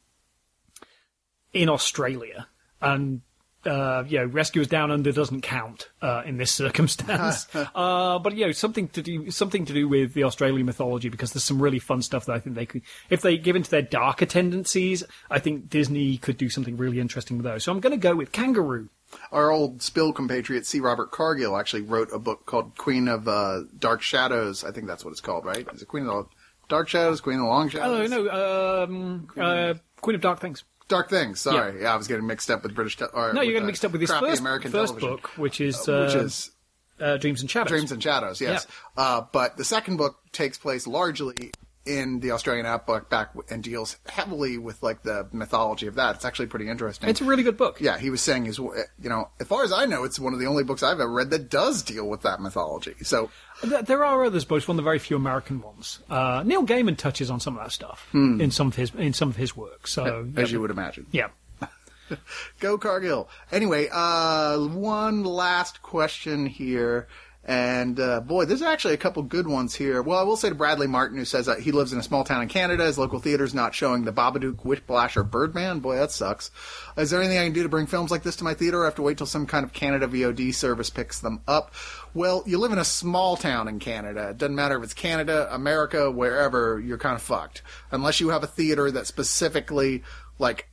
in 1.53 1.69
Australia, 1.69 2.47
and 2.81 3.21
uh, 3.65 4.03
you 4.07 4.19
know, 4.19 4.25
Rescuers 4.25 4.67
Down 4.67 4.91
Under 4.91 5.11
doesn't 5.11 5.41
count 5.41 5.89
uh, 6.01 6.23
in 6.25 6.37
this 6.37 6.51
circumstance. 6.53 7.47
uh, 7.75 8.19
but 8.19 8.35
you 8.35 8.45
know, 8.45 8.51
something 8.51 8.87
to 8.89 9.01
do 9.01 9.31
something 9.31 9.65
to 9.65 9.73
do 9.73 9.87
with 9.87 10.13
the 10.13 10.23
Australian 10.23 10.65
mythology 10.65 11.09
because 11.09 11.33
there's 11.33 11.43
some 11.43 11.61
really 11.61 11.79
fun 11.79 12.01
stuff 12.01 12.25
that 12.25 12.33
I 12.33 12.39
think 12.39 12.55
they 12.55 12.65
could, 12.65 12.81
if 13.09 13.21
they 13.21 13.37
give 13.37 13.55
into 13.55 13.69
their 13.69 13.81
darker 13.81 14.25
tendencies, 14.25 15.03
I 15.29 15.39
think 15.39 15.69
Disney 15.69 16.17
could 16.17 16.37
do 16.37 16.49
something 16.49 16.77
really 16.77 16.99
interesting 16.99 17.37
with 17.37 17.45
those. 17.45 17.63
So 17.63 17.71
I'm 17.71 17.79
going 17.79 17.91
to 17.91 17.97
go 17.97 18.15
with 18.15 18.31
Kangaroo. 18.31 18.89
Our 19.31 19.51
old 19.51 19.81
Spill 19.81 20.13
compatriot 20.13 20.65
C. 20.65 20.79
Robert 20.79 21.11
Cargill 21.11 21.57
actually 21.57 21.83
wrote 21.83 22.09
a 22.11 22.19
book 22.19 22.45
called 22.45 22.77
Queen 22.77 23.07
of 23.07 23.27
uh, 23.27 23.61
Dark 23.77 24.01
Shadows. 24.01 24.63
I 24.63 24.71
think 24.71 24.87
that's 24.87 25.05
what 25.05 25.11
it's 25.11 25.21
called, 25.21 25.45
right? 25.45 25.65
Is 25.73 25.81
it 25.81 25.87
Queen 25.87 26.07
of 26.07 26.25
the 26.25 26.29
Dark 26.67 26.89
Shadows? 26.89 27.21
Queen 27.21 27.37
of 27.37 27.43
the 27.43 27.47
Long 27.47 27.71
Oh 27.75 28.07
no, 28.07 28.83
um, 28.83 29.27
uh, 29.37 29.75
Queen 30.01 30.15
of 30.15 30.21
Dark 30.21 30.39
Things. 30.39 30.63
Dark 30.87 31.09
Things. 31.09 31.41
Sorry, 31.41 31.81
yeah, 31.81 31.93
I 31.93 31.95
was 31.95 32.07
getting 32.07 32.27
mixed 32.27 32.49
up 32.51 32.63
with 32.63 32.75
British. 32.75 32.97
Te- 32.97 33.05
or 33.13 33.33
No, 33.33 33.41
you're 33.41 33.53
getting 33.53 33.63
uh, 33.63 33.67
mixed 33.67 33.85
up 33.85 33.91
with 33.91 34.01
his 34.01 34.11
first, 34.11 34.39
American 34.41 34.71
first 34.71 34.93
television, 34.93 35.09
book, 35.09 35.37
which 35.37 35.59
is, 35.61 35.87
uh, 35.87 36.05
which 36.05 36.15
is 36.15 36.51
uh, 36.99 37.17
Dreams 37.17 37.41
and 37.41 37.49
Shadows. 37.49 37.69
Dreams 37.69 37.91
and 37.91 38.01
Shadows. 38.03 38.39
Yes, 38.41 38.67
uh, 38.97 39.21
but 39.31 39.57
the 39.57 39.65
second 39.65 39.97
book 39.97 40.19
takes 40.31 40.57
place 40.57 40.85
largely 40.87 41.51
in 41.85 42.19
the 42.19 42.31
Australian 42.31 42.65
outback 42.65 43.09
back 43.09 43.31
and 43.49 43.63
deals 43.63 43.97
heavily 44.07 44.57
with 44.57 44.81
like 44.81 45.03
the 45.03 45.27
mythology 45.31 45.87
of 45.87 45.95
that. 45.95 46.15
It's 46.15 46.25
actually 46.25 46.47
pretty 46.47 46.67
interesting. 46.67 47.09
It's 47.09 47.21
a 47.21 47.25
really 47.25 47.43
good 47.43 47.57
book. 47.57 47.79
yeah, 47.79 47.97
he 47.97 48.09
was 48.09 48.21
saying 48.21 48.47
is 48.47 48.57
you 48.57 48.73
know, 48.99 49.29
as 49.39 49.47
far 49.47 49.63
as 49.63 49.71
I 49.71 49.85
know, 49.85 50.03
it's 50.03 50.19
one 50.19 50.33
of 50.33 50.39
the 50.39 50.47
only 50.47 50.63
books 50.63 50.81
I've 50.83 50.99
ever 50.99 51.11
read 51.11 51.29
that 51.31 51.49
does 51.49 51.83
deal 51.83 52.07
with 52.09 52.21
that 52.23 52.39
mythology. 52.41 52.95
So 53.03 53.29
There 53.63 54.03
are 54.03 54.23
others, 54.25 54.45
but 54.45 54.55
it's 54.55 54.67
one 54.67 54.75
of 54.75 54.83
the 54.83 54.87
very 54.87 54.99
few 54.99 55.15
American 55.15 55.61
ones. 55.61 55.99
Uh, 56.09 56.43
Neil 56.45 56.65
Gaiman 56.65 56.97
touches 56.97 57.29
on 57.29 57.39
some 57.39 57.57
of 57.57 57.63
that 57.63 57.71
stuff 57.71 58.07
in 58.13 58.51
some 58.51 58.67
of 58.67 58.75
his 58.75 58.91
in 58.95 59.13
some 59.13 59.29
of 59.29 59.35
his 59.35 59.55
work. 59.55 59.87
So 59.87 60.23
Hmm. 60.23 60.39
as 60.39 60.49
yeah, 60.49 60.55
you 60.55 60.61
would 60.61 60.71
imagine. 60.71 61.05
yeah. 61.11 61.27
Go 62.59 62.77
Cargill. 62.77 63.29
Anyway, 63.51 63.89
uh, 63.91 64.59
one 64.59 65.23
last 65.23 65.81
question 65.81 66.45
here. 66.45 67.07
And 67.47 67.99
uh, 67.99 68.21
boy, 68.21 68.45
there's 68.45 68.63
actually 68.63 68.95
a 68.95 68.97
couple 68.97 69.21
good 69.21 69.47
ones 69.47 69.75
here. 69.75 70.01
Well, 70.01 70.17
I 70.17 70.23
will 70.23 70.35
say 70.35 70.49
to 70.49 70.55
Bradley 70.55 70.87
Martin, 70.87 71.19
who 71.19 71.25
says 71.25 71.45
that 71.45 71.59
he 71.59 71.71
lives 71.71 71.93
in 71.93 71.99
a 71.99 72.03
small 72.03 72.23
town 72.23 72.41
in 72.41 72.47
Canada. 72.47 72.85
His 72.85 72.97
local 72.97 73.19
theater's 73.19 73.53
not 73.53 73.75
showing 73.75 74.03
The 74.03 74.11
Babadook, 74.11 74.65
Whiplash, 74.65 75.15
or 75.15 75.23
Birdman. 75.23 75.79
Boy, 75.79 75.95
that 75.97 76.11
sucks. 76.11 76.49
Is 76.97 77.11
there 77.11 77.21
anything 77.21 77.37
I 77.37 77.43
can 77.43 77.53
do 77.53 77.61
to 77.61 77.69
bring 77.69 77.85
films 77.85 78.09
like 78.09 78.23
this 78.23 78.35
to 78.37 78.43
my 78.43 78.55
theater, 78.55 78.81
or 78.81 78.85
have 78.85 78.95
to 78.95 79.03
wait 79.03 79.19
till 79.19 79.27
some 79.27 79.45
kind 79.45 79.63
of 79.63 79.73
Canada 79.73 80.07
VOD 80.07 80.55
service 80.55 80.89
picks 80.89 81.19
them 81.19 81.41
up? 81.47 81.75
Well, 82.15 82.43
you 82.47 82.57
live 82.57 82.71
in 82.71 82.79
a 82.79 82.85
small 82.85 83.37
town 83.37 83.67
in 83.67 83.77
Canada. 83.77 84.29
It 84.29 84.39
doesn't 84.39 84.55
matter 84.55 84.77
if 84.77 84.83
it's 84.83 84.95
Canada, 84.95 85.47
America, 85.53 86.09
wherever. 86.09 86.79
You're 86.79 86.97
kind 86.97 87.15
of 87.15 87.21
fucked 87.21 87.61
unless 87.91 88.19
you 88.19 88.29
have 88.29 88.43
a 88.43 88.47
theater 88.47 88.89
that 88.89 89.05
specifically 89.05 90.03
like 90.39 90.67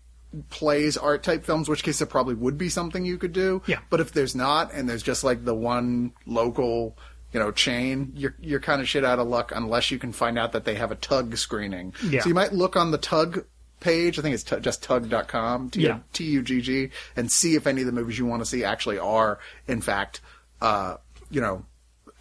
plays 0.51 0.97
art 0.97 1.23
type 1.23 1.45
films, 1.45 1.69
which 1.69 1.83
case 1.83 2.01
it 2.01 2.07
probably 2.07 2.35
would 2.35 2.57
be 2.59 2.69
something 2.69 3.05
you 3.05 3.19
could 3.19 3.33
do. 3.33 3.63
Yeah. 3.67 3.81
But 3.91 4.01
if 4.01 4.13
there's 4.13 4.35
not, 4.35 4.73
and 4.73 4.89
there's 4.89 5.03
just 5.03 5.25
like 5.25 5.45
the 5.45 5.55
one 5.55 6.13
local, 6.27 6.97
you 7.33 7.41
know, 7.41 7.51
chain, 7.51 8.13
you're 8.15 8.35
you're 8.41 8.61
kind 8.61 8.81
of 8.81 8.89
shit 8.89 9.05
out 9.05 9.19
of 9.19 9.29
luck 9.29 9.53
unless 9.55 9.91
you 9.91 9.99
can 9.99 10.13
find 10.13 10.39
out 10.39 10.53
that 10.53 10.65
they 10.65 10.75
have 10.75 10.91
a 10.91 10.97
Tugg 10.97 11.37
screening. 11.37 11.95
Yeah. 12.05 12.21
So 12.23 12.29
you 12.29 12.35
might 12.35 12.53
look 12.53 12.77
on 12.77 12.91
the 12.91 12.99
Tugg 12.99 13.45
page. 13.81 14.19
I 14.19 14.23
think 14.23 14.35
it's 14.35 14.45
t- 14.45 14.61
just 14.61 14.83
tugg.com, 14.85 15.71
T- 15.71 15.81
Yeah. 15.83 15.99
T-U-G-G, 16.13 16.91
and 17.17 17.31
see 17.33 17.55
if 17.57 17.67
any 17.67 17.81
of 17.81 17.87
the 17.87 17.93
movies 17.93 18.19
you 18.19 18.27
want 18.27 18.41
to 18.43 18.47
see 18.47 18.63
actually 18.65 18.99
are, 18.99 19.39
in 19.67 19.81
fact, 19.81 20.21
uh, 20.61 20.97
you 21.31 21.41
know, 21.41 21.65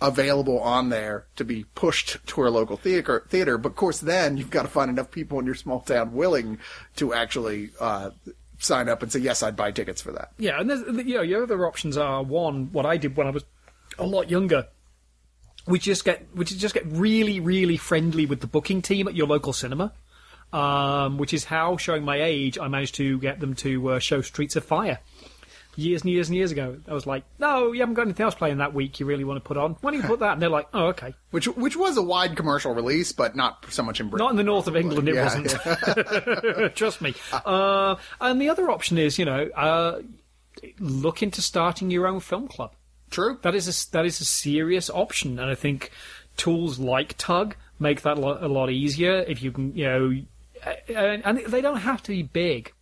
available 0.02 0.60
on 0.60 0.90
there 0.90 1.28
to 1.36 1.46
be 1.46 1.64
pushed 1.76 2.26
to 2.28 2.48
a 2.48 2.50
local 2.50 2.76
theater. 2.76 3.24
Theater, 3.30 3.58
but 3.58 3.70
of 3.70 3.76
course, 3.76 4.00
then 4.00 4.36
you've 4.36 4.50
got 4.50 4.64
to 4.64 4.68
find 4.68 4.90
enough 4.90 5.12
people 5.12 5.40
in 5.40 5.46
your 5.46 5.56
small 5.56 5.80
town 5.80 6.14
willing 6.14 6.58
to 6.96 7.14
actually 7.14 7.70
uh, 7.80 8.10
sign 8.58 8.90
up 8.90 9.04
and 9.04 9.12
say, 9.12 9.20
"Yes, 9.20 9.44
I'd 9.44 9.56
buy 9.56 9.72
tickets 9.72 10.02
for 10.02 10.12
that." 10.12 10.32
Yeah, 10.38 10.60
and 10.60 10.70
there's, 10.70 10.82
you 11.06 11.16
know, 11.16 11.22
your 11.22 11.44
other 11.44 11.66
options 11.66 11.98
are 11.98 12.24
one, 12.24 12.72
what 12.72 12.86
I 12.86 12.98
did 12.98 13.16
when 13.16 13.28
I 13.28 13.30
was 13.30 13.46
a 14.00 14.06
lot 14.06 14.30
younger, 14.30 14.68
which 15.66 15.84
just 15.84 16.04
get 16.04 16.28
which 16.34 16.52
is 16.52 16.58
just 16.58 16.74
get 16.74 16.86
really, 16.88 17.40
really 17.40 17.78
friendly 17.78 18.26
with 18.26 18.42
the 18.42 18.48
booking 18.48 18.82
team 18.82 19.08
at 19.08 19.16
your 19.16 19.28
local 19.28 19.54
cinema. 19.54 19.94
Um, 20.54 21.18
which 21.18 21.34
is 21.34 21.46
how, 21.46 21.78
showing 21.78 22.04
my 22.04 22.22
age, 22.22 22.60
I 22.60 22.68
managed 22.68 22.96
to 22.96 23.18
get 23.20 23.40
them 23.40 23.56
to 23.56 23.92
uh, 23.92 24.00
show 24.00 24.22
Streets 24.22 24.58
of 24.58 24.66
Fire. 24.66 25.00
Years 25.78 26.02
and 26.02 26.12
years 26.12 26.28
and 26.28 26.36
years 26.36 26.52
ago, 26.52 26.78
I 26.88 26.94
was 26.94 27.06
like, 27.08 27.24
"No, 27.40 27.72
you 27.72 27.80
haven't 27.80 27.96
got 27.96 28.02
anything 28.04 28.24
else 28.26 28.36
playing 28.36 28.58
that 28.58 28.74
week. 28.74 29.00
You 29.00 29.06
really 29.06 29.24
want 29.24 29.38
to 29.42 29.48
put 29.48 29.56
on? 29.58 29.78
Why 29.82 29.92
don't 29.92 30.02
you 30.02 30.08
put 30.08 30.20
that?" 30.20 30.34
And 30.34 30.42
they're 30.42 30.50
like, 30.50 30.68
"Oh, 30.74 30.88
okay." 30.88 31.14
Which 31.32 31.48
which 31.48 31.78
was 31.78 31.96
a 31.98 32.02
wide 32.02 32.36
commercial 32.36 32.74
release, 32.74 33.12
but 33.14 33.36
not 33.36 33.66
so 33.70 33.82
much 33.82 34.00
in 34.02 34.10
Britain. 34.10 34.26
Not 34.26 34.32
in 34.32 34.38
the 34.38 34.44
north 34.44 34.68
of 34.68 34.76
England, 34.76 35.08
it 35.08 35.16
Yeah, 35.16 35.24
wasn't. 35.24 36.76
Trust 36.76 37.02
me. 37.02 37.14
Uh, 37.32 37.96
and 38.20 38.42
the 38.42 38.50
other 38.50 38.70
option 38.70 38.98
is, 38.98 39.18
you 39.18 39.24
know, 39.26 39.48
uh, 39.56 40.02
look 40.80 41.24
into 41.24 41.42
starting 41.42 41.90
your 41.90 42.06
own 42.08 42.20
film 42.20 42.48
club. 42.48 42.74
True. 43.10 43.40
That 43.42 43.56
is 43.56 43.68
a, 43.68 43.92
that 43.92 44.06
is 44.06 44.20
a 44.22 44.26
serious 44.26 44.90
option, 44.90 45.40
and 45.40 45.50
I 45.50 45.56
think 45.56 45.92
tools 46.38 46.80
like 46.80 47.18
Tugg 47.18 47.56
make 47.80 48.02
that 48.02 48.18
a 48.18 48.48
lot, 48.48 48.70
easier. 48.70 49.20
If 49.28 49.42
you 49.42 49.52
can, 49.52 49.76
you 49.76 49.86
know, 49.86 51.24
and 51.24 51.38
they 51.48 51.62
don't 51.62 51.78
have 51.78 52.04
to 52.04 52.12
be 52.12 52.24
big. 52.24 52.74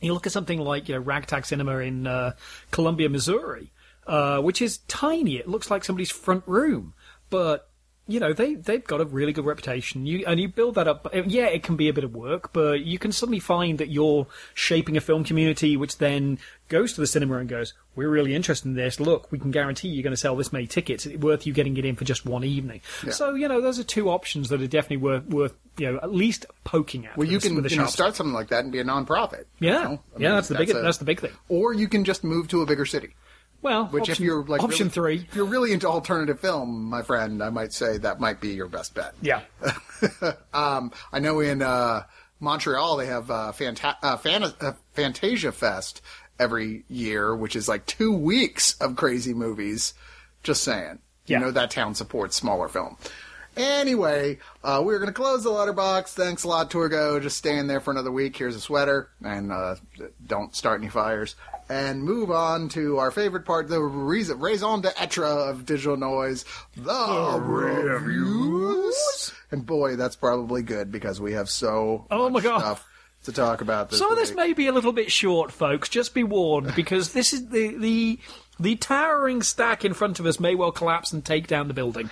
You 0.00 0.12
look 0.14 0.26
at 0.26 0.32
something 0.32 0.58
like 0.58 0.88
you 0.88 0.94
know 0.94 1.00
Ragtag 1.00 1.46
Cinema 1.46 1.78
in 1.78 2.06
uh, 2.06 2.32
Columbia, 2.70 3.08
Missouri, 3.08 3.72
uh, 4.06 4.40
which 4.40 4.62
is 4.62 4.78
tiny. 4.88 5.36
It 5.36 5.48
looks 5.48 5.70
like 5.70 5.84
somebody's 5.84 6.10
front 6.10 6.44
room, 6.46 6.94
but 7.28 7.69
you 8.10 8.20
know 8.20 8.32
they 8.32 8.54
they've 8.54 8.84
got 8.84 9.00
a 9.00 9.04
really 9.04 9.32
good 9.32 9.44
reputation. 9.44 10.06
You 10.06 10.24
and 10.26 10.38
you 10.40 10.48
build 10.48 10.74
that 10.74 10.88
up. 10.88 11.06
Yeah, 11.26 11.46
it 11.46 11.62
can 11.62 11.76
be 11.76 11.88
a 11.88 11.92
bit 11.92 12.04
of 12.04 12.14
work, 12.14 12.52
but 12.52 12.80
you 12.80 12.98
can 12.98 13.12
suddenly 13.12 13.40
find 13.40 13.78
that 13.78 13.88
you're 13.90 14.26
shaping 14.54 14.96
a 14.96 15.00
film 15.00 15.24
community, 15.24 15.76
which 15.76 15.98
then 15.98 16.38
goes 16.68 16.92
to 16.92 17.00
the 17.00 17.06
cinema 17.06 17.38
and 17.38 17.48
goes, 17.48 17.72
"We're 17.96 18.08
really 18.08 18.34
interested 18.34 18.68
in 18.68 18.74
this. 18.74 19.00
Look, 19.00 19.30
we 19.32 19.38
can 19.38 19.50
guarantee 19.50 19.88
you're 19.88 20.02
going 20.02 20.12
to 20.12 20.16
sell 20.16 20.36
this 20.36 20.52
many 20.52 20.66
tickets. 20.66 21.06
It's 21.06 21.20
worth 21.22 21.46
you 21.46 21.52
getting 21.52 21.76
it 21.76 21.84
in 21.84 21.96
for 21.96 22.04
just 22.04 22.24
one 22.26 22.44
evening." 22.44 22.80
So 23.10 23.34
you 23.34 23.48
know, 23.48 23.60
those 23.60 23.78
are 23.78 23.84
two 23.84 24.08
options 24.10 24.48
that 24.50 24.60
are 24.62 24.66
definitely 24.66 24.98
worth 24.98 25.26
worth 25.26 25.54
you 25.78 25.90
know 25.92 25.98
at 26.02 26.12
least 26.12 26.46
poking 26.64 27.06
at. 27.06 27.16
Well, 27.16 27.26
you 27.28 27.38
can 27.38 27.54
you 27.64 27.76
know, 27.76 27.86
start 27.86 28.16
something 28.16 28.34
like 28.34 28.48
that 28.48 28.64
and 28.64 28.72
be 28.72 28.80
a 28.80 28.84
non-profit. 28.84 29.46
you 29.58 29.68
Yeah, 29.68 29.82
know? 29.84 30.00
Yeah, 30.18 30.28
mean, 30.28 30.34
that's 30.36 30.48
the 30.48 30.54
big 30.56 30.70
a- 30.70 30.80
that's 30.80 30.98
the 30.98 31.04
big 31.04 31.20
thing. 31.20 31.32
Or 31.48 31.72
you 31.72 31.88
can 31.88 32.04
just 32.04 32.24
move 32.24 32.48
to 32.48 32.62
a 32.62 32.66
bigger 32.66 32.86
city. 32.86 33.14
Well, 33.62 33.86
Which, 33.86 34.02
option, 34.02 34.12
if 34.12 34.20
you're 34.20 34.44
like 34.44 34.62
option 34.62 34.86
really- 34.86 34.90
three, 34.90 35.26
if 35.28 35.36
you're 35.36 35.44
really 35.44 35.72
into 35.72 35.86
alternative 35.88 36.40
film, 36.40 36.84
my 36.84 37.02
friend, 37.02 37.42
I 37.42 37.50
might 37.50 37.72
say 37.72 37.98
that 37.98 38.18
might 38.20 38.40
be 38.40 38.48
your 38.50 38.68
best 38.68 38.94
bet. 38.94 39.14
yeah, 39.20 39.42
Um, 40.54 40.92
I 41.12 41.18
know 41.18 41.40
in 41.40 41.60
uh, 41.62 42.04
Montreal 42.40 42.96
they 42.96 43.06
have 43.06 43.30
uh, 43.30 43.52
Fanta- 43.54 43.96
uh, 44.02 44.16
Fan- 44.16 44.44
uh, 44.60 44.72
Fantasia 44.94 45.52
Fest 45.52 46.00
every 46.38 46.84
year, 46.88 47.36
which 47.36 47.54
is 47.54 47.68
like 47.68 47.84
two 47.86 48.12
weeks 48.12 48.74
of 48.80 48.96
crazy 48.96 49.34
movies. 49.34 49.92
Just 50.42 50.64
saying. 50.64 50.98
Yeah. 51.26 51.38
You 51.38 51.44
know 51.44 51.50
that 51.50 51.70
town 51.70 51.94
supports 51.94 52.36
smaller 52.36 52.66
film. 52.68 52.96
Anyway, 53.56 54.38
uh, 54.62 54.80
we're 54.84 54.98
going 54.98 55.08
to 55.08 55.12
close 55.14 55.42
the 55.42 55.50
letterbox. 55.50 56.14
Thanks 56.14 56.44
a 56.44 56.48
lot, 56.48 56.70
Torgo. 56.70 57.20
Just 57.20 57.36
stay 57.36 57.58
in 57.58 57.66
there 57.66 57.80
for 57.80 57.90
another 57.90 58.12
week. 58.12 58.36
Here's 58.36 58.54
a 58.56 58.60
sweater, 58.60 59.10
and 59.24 59.50
uh, 59.52 59.74
don't 60.26 60.54
start 60.54 60.80
any 60.80 60.88
fires. 60.88 61.34
And 61.68 62.02
move 62.02 62.30
on 62.30 62.68
to 62.70 62.98
our 62.98 63.10
favorite 63.10 63.44
part, 63.44 63.68
the 63.68 63.80
raison, 63.80 64.40
raison 64.40 64.80
d'etre 64.80 65.24
of 65.24 65.64
digital 65.66 65.96
noise, 65.96 66.44
the 66.76 67.40
reviews. 67.40 69.32
And 69.50 69.64
boy, 69.66 69.96
that's 69.96 70.16
probably 70.16 70.62
good 70.62 70.90
because 70.92 71.20
we 71.20 71.32
have 71.32 71.48
so 71.48 72.06
Oh 72.10 72.28
my 72.30 72.40
God. 72.40 72.60
stuff 72.60 72.86
to 73.24 73.32
talk 73.32 73.60
about 73.60 73.90
this 73.90 73.98
Some 73.98 74.10
of 74.10 74.16
this 74.18 74.34
may 74.34 74.52
be 74.52 74.66
a 74.66 74.72
little 74.72 74.92
bit 74.92 75.12
short, 75.12 75.52
folks. 75.52 75.88
Just 75.88 76.14
be 76.14 76.24
warned, 76.24 76.74
because 76.76 77.12
this 77.12 77.32
is 77.32 77.48
the 77.48 77.76
the 77.76 78.18
the 78.58 78.76
towering 78.76 79.42
stack 79.42 79.84
in 79.84 79.94
front 79.94 80.20
of 80.20 80.26
us 80.26 80.38
may 80.40 80.54
well 80.54 80.72
collapse 80.72 81.12
and 81.12 81.24
take 81.24 81.46
down 81.46 81.68
the 81.68 81.74
building. 81.74 82.10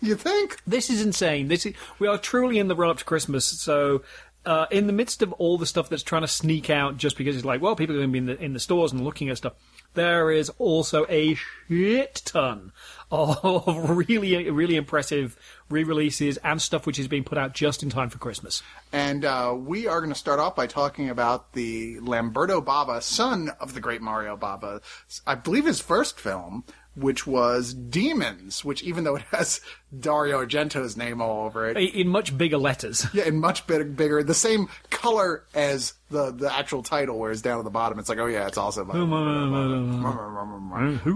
You 0.00 0.14
think? 0.14 0.58
This 0.66 0.88
is 0.88 1.02
insane. 1.02 1.48
This 1.48 1.66
is 1.66 1.74
we 1.98 2.08
are 2.08 2.18
truly 2.18 2.58
in 2.58 2.68
the 2.68 2.76
run 2.76 2.90
up 2.90 2.98
to 2.98 3.04
Christmas. 3.04 3.44
So, 3.44 4.02
uh, 4.46 4.66
in 4.70 4.86
the 4.86 4.92
midst 4.92 5.20
of 5.20 5.32
all 5.34 5.58
the 5.58 5.66
stuff 5.66 5.90
that's 5.90 6.02
trying 6.02 6.22
to 6.22 6.28
sneak 6.28 6.70
out, 6.70 6.96
just 6.96 7.18
because 7.18 7.36
it's 7.36 7.44
like, 7.44 7.60
well, 7.60 7.76
people 7.76 7.94
are 7.94 7.98
going 7.98 8.08
to 8.08 8.12
be 8.12 8.18
in 8.18 8.26
the 8.26 8.42
in 8.42 8.52
the 8.54 8.60
stores 8.60 8.92
and 8.92 9.04
looking 9.04 9.28
at 9.28 9.36
stuff. 9.36 9.54
There 9.94 10.30
is 10.30 10.50
also 10.58 11.04
a 11.08 11.36
shit 11.68 12.22
ton 12.24 12.72
of 13.10 13.90
really 13.90 14.48
really 14.50 14.76
impressive 14.76 15.36
re-releases 15.68 16.36
and 16.38 16.62
stuff 16.62 16.86
which 16.86 16.98
is 16.98 17.08
being 17.08 17.24
put 17.24 17.38
out 17.38 17.54
just 17.54 17.82
in 17.82 17.90
time 17.90 18.08
for 18.08 18.18
Christmas. 18.18 18.62
And 18.92 19.24
uh, 19.24 19.54
we 19.56 19.86
are 19.86 20.00
going 20.00 20.12
to 20.12 20.18
start 20.18 20.40
off 20.40 20.56
by 20.56 20.66
talking 20.66 21.10
about 21.10 21.52
the 21.52 22.00
Lamberto 22.00 22.60
Bava, 22.60 23.02
son 23.02 23.50
of 23.60 23.74
the 23.74 23.80
great 23.80 24.00
Mario 24.00 24.36
Bava. 24.36 24.80
I 25.26 25.34
believe 25.34 25.66
his 25.66 25.80
first 25.80 26.18
film, 26.18 26.64
which 26.96 27.26
was 27.26 27.72
Demons, 27.72 28.64
which 28.64 28.82
even 28.82 29.04
though 29.04 29.16
it 29.16 29.22
has 29.30 29.60
Dario 29.98 30.44
Argento's 30.44 30.96
name 30.96 31.20
all 31.20 31.46
over 31.46 31.68
it, 31.68 31.76
In 31.76 32.08
much 32.08 32.36
bigger 32.36 32.58
letters. 32.58 33.06
yeah, 33.12 33.24
in 33.24 33.38
much 33.38 33.66
big, 33.66 33.96
bigger, 33.96 34.22
the 34.22 34.34
same 34.34 34.68
color 34.90 35.44
as 35.54 35.94
the 36.10 36.30
the 36.32 36.52
actual 36.52 36.82
title, 36.82 37.18
whereas 37.18 37.42
down 37.42 37.58
at 37.58 37.64
the 37.64 37.70
bottom 37.70 37.98
it's 37.98 38.08
like, 38.08 38.18
oh 38.18 38.26
yeah, 38.26 38.46
it's 38.48 38.58
also. 38.58 38.84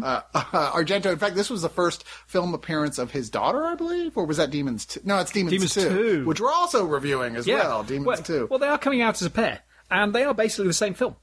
uh, 0.02 0.22
uh, 0.34 0.72
Argento. 0.72 1.12
In 1.12 1.18
fact, 1.18 1.34
this 1.34 1.50
was 1.50 1.62
the 1.62 1.68
first 1.68 2.04
film 2.26 2.54
appearance 2.54 2.98
of 2.98 3.10
his 3.10 3.30
daughter, 3.30 3.64
I 3.64 3.74
believe, 3.74 4.16
or 4.16 4.24
was 4.26 4.36
that 4.36 4.50
Demons? 4.50 4.86
2? 4.86 5.00
No, 5.04 5.18
it's 5.18 5.32
Demons, 5.32 5.52
Demons 5.52 5.74
2, 5.74 5.88
2. 6.20 6.24
which 6.26 6.40
we're 6.40 6.52
also 6.52 6.84
reviewing 6.84 7.36
as 7.36 7.46
well. 7.46 7.82
Demons 7.82 8.06
well, 8.06 8.16
2. 8.18 8.46
Well, 8.50 8.58
they 8.58 8.68
are 8.68 8.78
coming 8.78 9.02
out 9.02 9.14
as 9.20 9.26
a 9.26 9.30
pair, 9.30 9.60
and 9.90 10.14
they 10.14 10.24
are 10.24 10.34
basically 10.34 10.66
the 10.68 10.72
same 10.74 10.94
film. 10.94 11.16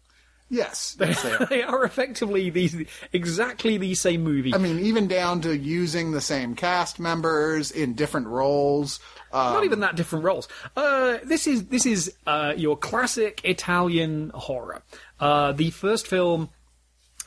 Yes, 0.51 0.96
yes, 1.00 1.24
they 1.24 1.31
are. 1.31 1.46
they 1.48 1.63
are 1.63 1.84
effectively 1.84 2.51
these 2.51 2.75
exactly 3.12 3.77
the 3.77 3.96
same 3.96 4.24
movie. 4.24 4.53
I 4.53 4.60
mean, 4.60 4.77
even 4.79 5.08
down 5.08 5.41
to 5.41 5.58
using 5.58 6.12
the 6.12 6.22
same 6.22 6.53
cast 6.55 7.00
members 7.00 7.72
in 7.72 7.93
different 7.96 8.27
roles. 8.27 9.00
Uh, 9.31 9.53
Not 9.53 9.63
even 9.63 9.79
that 9.79 9.96
different 9.96 10.25
roles. 10.25 10.48
Uh, 10.75 11.17
this 11.24 11.48
is 11.48 11.65
this 11.67 11.86
is 11.86 12.13
uh, 12.27 12.53
your 12.55 12.77
classic 12.77 13.41
Italian 13.43 14.29
horror. 14.36 14.84
Uh, 15.20 15.53
the 15.53 15.72
first 15.72 16.05
film. 16.05 16.50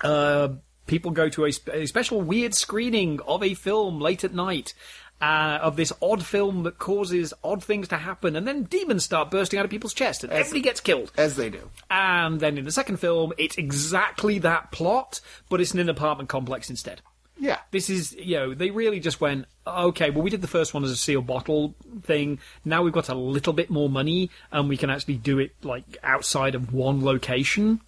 Uh, 0.03 0.49
people 0.87 1.11
go 1.13 1.31
to 1.31 1.47
a, 1.47 1.53
sp- 1.55 1.73
a 1.73 1.87
special 1.87 2.21
weird 2.21 2.55
screening 2.55 3.19
of 3.27 3.43
a 3.43 3.55
film 3.55 4.01
late 4.01 4.23
at 4.23 4.35
night. 4.35 4.75
Uh, 5.21 5.59
of 5.63 5.77
this 5.77 5.91
odd 6.03 6.23
film 6.23 6.65
that 6.65 6.79
causes 6.79 7.33
odd 7.43 7.65
things 7.65 7.89
to 7.89 7.97
happen, 7.97 8.37
and 8.37 8.47
then 8.47 8.65
demons 8.65 9.05
start 9.05 9.31
bursting 9.31 9.59
out 9.59 9.65
of 9.65 9.71
people's 9.71 9.95
chests, 9.95 10.23
and 10.23 10.31
everybody 10.31 10.61
gets 10.61 10.81
killed. 10.83 11.11
as 11.17 11.37
they 11.37 11.49
do. 11.49 11.71
And 11.89 12.41
then 12.41 12.59
in 12.59 12.65
the 12.67 12.73
second 12.73 12.99
film, 12.99 13.33
it's 13.39 13.57
exactly 13.57 14.39
that 14.41 14.71
plot, 14.71 15.23
but 15.49 15.63
it's 15.63 15.73
in 15.73 15.81
an 15.81 15.89
apartment 15.89 16.29
complex 16.29 16.69
instead. 16.69 17.01
Yeah. 17.39 17.59
This 17.71 17.89
is, 17.91 18.13
you 18.13 18.37
know, 18.37 18.55
they 18.55 18.71
really 18.71 19.01
just 19.01 19.21
went, 19.21 19.47
okay, 19.67 20.11
well, 20.11 20.23
we 20.23 20.31
did 20.31 20.43
the 20.43 20.49
first 20.49 20.75
one 20.75 20.85
as 20.85 20.91
a 20.91 20.97
sealed 20.97 21.27
bottle 21.27 21.75
thing. 22.03 22.39
Now 22.65 22.83
we've 22.83 22.93
got 22.93 23.09
a 23.09 23.15
little 23.15 23.53
bit 23.53 23.71
more 23.71 23.89
money 23.89 24.31
and 24.53 24.69
we 24.69 24.77
can 24.77 24.91
actually 24.91 25.17
do 25.17 25.39
it, 25.39 25.53
like, 25.63 25.97
outside 26.03 26.55
of 26.55 26.73
one 26.75 27.05
location. 27.05 27.81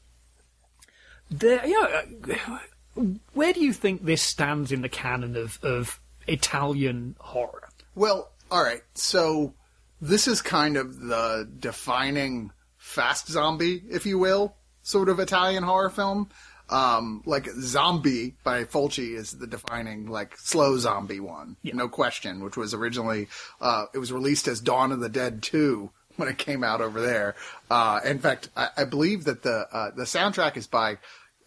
There, 1.30 1.66
you 1.66 1.80
know, 1.82 2.58
uh, 2.96 3.02
where 3.34 3.52
do 3.52 3.60
you 3.60 3.72
think 3.72 4.04
this 4.04 4.22
stands 4.22 4.72
in 4.72 4.80
the 4.80 4.88
canon 4.88 5.36
of, 5.36 5.58
of 5.62 6.00
Italian 6.26 7.16
horror? 7.18 7.68
Well, 7.94 8.30
all 8.50 8.62
right. 8.62 8.82
So 8.94 9.54
this 10.00 10.28
is 10.28 10.42
kind 10.42 10.76
of 10.76 11.00
the 11.00 11.48
defining 11.58 12.52
fast 12.76 13.28
zombie, 13.28 13.82
if 13.90 14.06
you 14.06 14.18
will, 14.18 14.54
sort 14.82 15.08
of 15.08 15.18
Italian 15.18 15.62
horror 15.62 15.90
film. 15.90 16.28
Um, 16.68 17.22
like 17.26 17.48
Zombie 17.60 18.34
by 18.42 18.64
Fulci 18.64 19.14
is 19.14 19.30
the 19.30 19.46
defining 19.46 20.08
like 20.08 20.36
slow 20.36 20.76
zombie 20.78 21.20
one, 21.20 21.56
no 21.62 21.88
question. 21.88 22.42
Which 22.42 22.56
was 22.56 22.74
originally 22.74 23.28
uh, 23.60 23.84
it 23.94 23.98
was 23.98 24.12
released 24.12 24.48
as 24.48 24.60
Dawn 24.60 24.90
of 24.90 24.98
the 24.98 25.08
Dead 25.08 25.44
two 25.44 25.90
when 26.16 26.28
it 26.28 26.38
came 26.38 26.64
out 26.64 26.80
over 26.80 27.00
there. 27.00 27.36
Uh, 27.70 28.00
in 28.04 28.18
fact, 28.18 28.48
I, 28.56 28.70
I 28.78 28.84
believe 28.84 29.24
that 29.24 29.44
the 29.44 29.68
uh, 29.72 29.90
the 29.94 30.02
soundtrack 30.04 30.56
is 30.56 30.66
by 30.66 30.98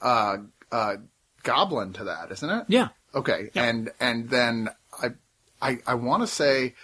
uh, 0.01 0.37
uh, 0.71 0.95
Goblin 1.43 1.91
to 1.93 2.05
that, 2.05 2.31
isn't 2.31 2.49
it? 2.49 2.65
Yeah. 2.69 2.89
Okay, 3.13 3.49
and 3.55 3.91
and 3.99 4.29
then 4.29 4.69
I 5.01 5.09
I 5.61 5.79
I 5.87 5.93
want 5.95 6.23
to 6.23 6.27
say, 6.27 6.75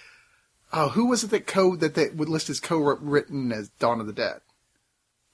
oh, 0.74 0.90
who 0.90 1.08
was 1.08 1.24
it 1.24 1.32
that 1.32 1.48
co 1.48 1.76
that 1.76 1.96
they 1.96 2.10
would 2.10 2.30
list 2.30 2.50
as 2.50 2.60
co-written 2.60 3.52
as 3.52 3.70
Dawn 3.80 4.00
of 4.00 4.08
the 4.08 4.14
Dead? 4.14 4.42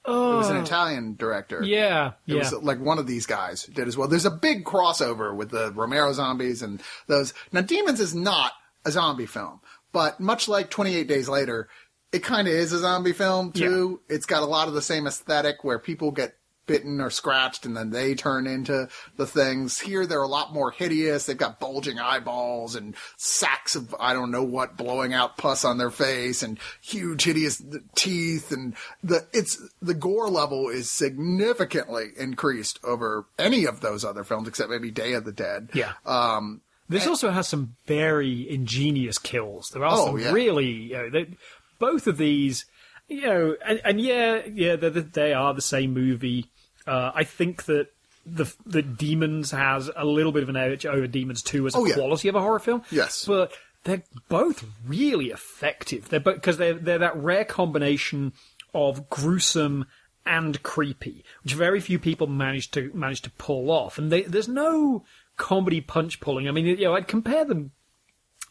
Oh. 0.04 0.34
It 0.34 0.36
was 0.36 0.50
an 0.50 0.56
oh. 0.56 0.62
Italian 0.62 1.14
director. 1.16 1.62
Yeah, 1.62 2.12
It 2.26 2.34
yeah. 2.34 2.38
was 2.38 2.52
like 2.52 2.80
one 2.80 2.98
of 2.98 3.06
these 3.06 3.26
guys 3.26 3.64
did 3.66 3.86
as 3.86 3.96
well. 3.96 4.08
There's 4.08 4.24
a 4.24 4.30
big 4.30 4.64
crossover 4.64 5.34
with 5.34 5.50
the 5.50 5.70
Romero 5.72 6.12
zombies 6.12 6.60
and 6.60 6.82
those. 7.06 7.32
Now, 7.52 7.60
Demons 7.60 8.00
is 8.00 8.14
not 8.14 8.52
a 8.84 8.90
zombie 8.90 9.26
film, 9.26 9.60
but 9.92 10.18
much 10.18 10.48
like 10.48 10.70
28 10.70 11.06
Days 11.06 11.28
Later, 11.28 11.68
it 12.10 12.24
kind 12.24 12.48
of 12.48 12.54
is 12.54 12.72
a 12.72 12.78
zombie 12.80 13.12
film 13.12 13.52
too. 13.52 14.00
It's 14.08 14.26
got 14.26 14.42
a 14.42 14.46
lot 14.46 14.66
of 14.68 14.74
the 14.74 14.82
same 14.82 15.06
aesthetic 15.06 15.62
where 15.62 15.78
people 15.78 16.10
get 16.10 16.36
bitten 16.66 17.00
or 17.00 17.10
scratched 17.10 17.66
and 17.66 17.76
then 17.76 17.90
they 17.90 18.14
turn 18.14 18.46
into 18.46 18.88
the 19.16 19.26
things. 19.26 19.80
Here 19.80 20.06
they're 20.06 20.22
a 20.22 20.28
lot 20.28 20.52
more 20.52 20.70
hideous. 20.70 21.26
They've 21.26 21.36
got 21.36 21.58
bulging 21.60 21.98
eyeballs 21.98 22.74
and 22.76 22.94
sacks 23.16 23.74
of 23.74 23.94
I 23.98 24.12
don't 24.12 24.30
know 24.30 24.44
what 24.44 24.76
blowing 24.76 25.12
out 25.12 25.36
pus 25.36 25.64
on 25.64 25.78
their 25.78 25.90
face 25.90 26.42
and 26.42 26.58
huge 26.80 27.24
hideous 27.24 27.62
teeth 27.96 28.52
and 28.52 28.74
the 29.02 29.26
it's 29.32 29.60
the 29.80 29.94
gore 29.94 30.28
level 30.30 30.68
is 30.68 30.90
significantly 30.90 32.10
increased 32.16 32.78
over 32.84 33.26
any 33.38 33.64
of 33.64 33.80
those 33.80 34.04
other 34.04 34.24
films 34.24 34.48
except 34.48 34.70
maybe 34.70 34.90
Day 34.90 35.14
of 35.14 35.24
the 35.24 35.32
Dead. 35.32 35.70
Yeah. 35.74 35.92
Um 36.06 36.60
This 36.88 37.06
also 37.06 37.30
has 37.30 37.48
some 37.48 37.76
very 37.86 38.48
ingenious 38.48 39.18
kills. 39.18 39.70
There 39.70 39.84
are 39.84 39.92
Oh, 39.92 40.06
some 40.06 40.18
yeah. 40.18 40.32
really, 40.32 40.66
you 40.70 40.92
know, 40.94 41.10
they, 41.10 41.36
both 41.78 42.06
of 42.06 42.16
these, 42.18 42.64
you 43.12 43.26
know, 43.26 43.56
and, 43.66 43.80
and 43.84 44.00
yeah, 44.00 44.42
yeah, 44.52 44.76
they 44.76 44.88
they 44.88 45.32
are 45.34 45.54
the 45.54 45.62
same 45.62 45.92
movie. 45.94 46.46
Uh, 46.86 47.12
I 47.14 47.24
think 47.24 47.64
that 47.66 47.88
the 48.26 48.52
the 48.66 48.82
Demons 48.82 49.50
has 49.50 49.90
a 49.94 50.04
little 50.04 50.32
bit 50.32 50.42
of 50.42 50.48
an 50.48 50.56
edge 50.56 50.86
over 50.86 51.06
Demons 51.06 51.42
Two 51.42 51.66
as 51.66 51.74
a 51.74 51.78
Oh, 51.78 51.84
yeah. 51.84 51.94
quality 51.94 52.28
of 52.28 52.34
a 52.34 52.40
horror 52.40 52.58
film. 52.58 52.82
Yes. 52.90 53.24
but 53.24 53.52
they're 53.84 54.02
both 54.28 54.64
really 54.86 55.26
effective. 55.26 56.08
They're 56.08 56.20
because 56.20 56.56
they're 56.56 56.74
they're 56.74 56.98
that 56.98 57.16
rare 57.16 57.44
combination 57.44 58.32
of 58.74 59.10
gruesome 59.10 59.86
and 60.24 60.62
creepy, 60.62 61.24
which 61.42 61.54
very 61.54 61.80
few 61.80 61.98
people 61.98 62.26
manage 62.28 62.70
to 62.72 62.90
manage 62.94 63.22
to 63.22 63.30
pull 63.30 63.70
off. 63.70 63.98
And 63.98 64.10
they, 64.12 64.22
there's 64.22 64.48
no 64.48 65.04
comedy 65.36 65.80
punch 65.80 66.20
pulling. 66.20 66.46
I 66.48 66.52
mean, 66.52 66.66
you 66.66 66.76
know, 66.84 66.94
I'd 66.94 67.08
compare 67.08 67.44
them 67.44 67.72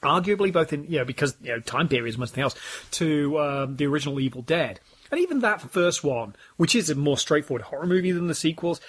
arguably 0.02 0.52
both 0.52 0.74
in 0.74 0.84
you 0.86 1.00
know 1.00 1.06
because 1.06 1.36
you 1.42 1.52
know 1.52 1.60
time 1.60 1.88
periods 1.88 2.16
and 2.16 2.24
everything 2.24 2.44
else 2.44 2.56
to 2.92 3.40
um, 3.40 3.76
the 3.78 3.86
original 3.86 4.20
Evil 4.20 4.42
Dead. 4.42 4.80
And 5.12 5.20
even 5.20 5.40
that 5.40 5.62
first 5.62 6.04
one, 6.06 6.36
which 6.56 6.74
is 6.74 6.90
a 6.90 6.96
more 6.96 7.18
straightforward 7.18 7.64
horror 7.64 7.86
movie 7.86 8.14
than 8.14 8.28
the 8.28 8.36
sequels, 8.36 8.80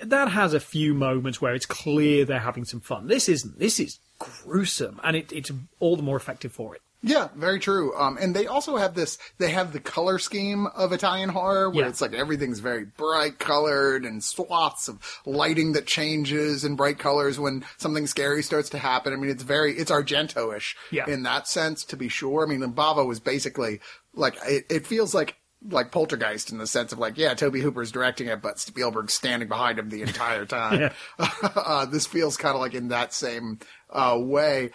that 0.00 0.28
has 0.28 0.54
a 0.54 0.60
few 0.60 0.94
moments 0.94 1.40
where 1.40 1.54
it's 1.54 1.66
clear 1.66 2.24
they're 2.24 2.38
having 2.38 2.64
some 2.64 2.80
fun. 2.80 3.08
This 3.08 3.28
isn't. 3.28 3.58
This 3.58 3.80
is 3.80 3.98
gruesome, 4.18 5.00
and 5.02 5.16
it, 5.16 5.32
it's 5.32 5.50
all 5.80 5.96
the 5.96 6.02
more 6.02 6.16
effective 6.16 6.52
for 6.52 6.74
it. 6.74 6.82
Yeah, 7.04 7.28
very 7.34 7.58
true. 7.58 7.94
Um, 7.96 8.16
and 8.20 8.34
they 8.34 8.46
also 8.46 8.76
have 8.76 8.94
this, 8.94 9.18
they 9.38 9.50
have 9.50 9.72
the 9.72 9.80
color 9.80 10.18
scheme 10.20 10.66
of 10.68 10.92
Italian 10.92 11.30
horror 11.30 11.68
where 11.68 11.84
Yeah. 11.84 11.88
it's 11.88 12.00
like 12.00 12.14
everything's 12.14 12.60
very 12.60 12.84
bright 12.84 13.40
colored 13.40 14.04
and 14.04 14.22
swaths 14.22 14.86
of 14.86 15.00
lighting 15.26 15.72
that 15.72 15.86
changes 15.86 16.64
in 16.64 16.76
bright 16.76 17.00
colors 17.00 17.40
when 17.40 17.64
something 17.78 18.06
scary 18.06 18.42
starts 18.42 18.70
to 18.70 18.78
happen. 18.78 19.12
I 19.12 19.16
mean, 19.16 19.30
it's 19.30 19.42
very, 19.42 19.76
it's 19.76 19.90
Argento-ish 19.90 20.76
Yeah. 20.92 21.08
in 21.10 21.24
that 21.24 21.48
sense, 21.48 21.84
to 21.86 21.96
be 21.96 22.08
sure. 22.08 22.44
I 22.44 22.48
mean, 22.48 22.60
the 22.60 22.68
Bava 22.68 23.04
was 23.04 23.18
basically 23.18 23.80
like, 24.14 24.36
it, 24.46 24.66
it 24.70 24.86
feels 24.86 25.12
like, 25.12 25.36
like 25.70 25.90
Poltergeist 25.92 26.50
in 26.52 26.58
the 26.58 26.66
sense 26.66 26.92
of 26.92 26.98
like, 26.98 27.16
yeah, 27.18 27.34
Tobe 27.34 27.56
Hooper's 27.56 27.92
directing 27.92 28.28
it, 28.28 28.42
but 28.42 28.58
Spielberg's 28.58 29.12
standing 29.14 29.48
behind 29.48 29.78
him 29.78 29.90
the 29.90 30.02
entire 30.02 30.44
time. 30.46 30.90
uh, 31.18 31.84
this 31.86 32.06
feels 32.06 32.36
kind 32.36 32.54
of 32.54 32.60
like 32.60 32.74
in 32.74 32.88
that 32.88 33.12
same 33.12 33.58
uh, 33.90 34.16
way. 34.20 34.70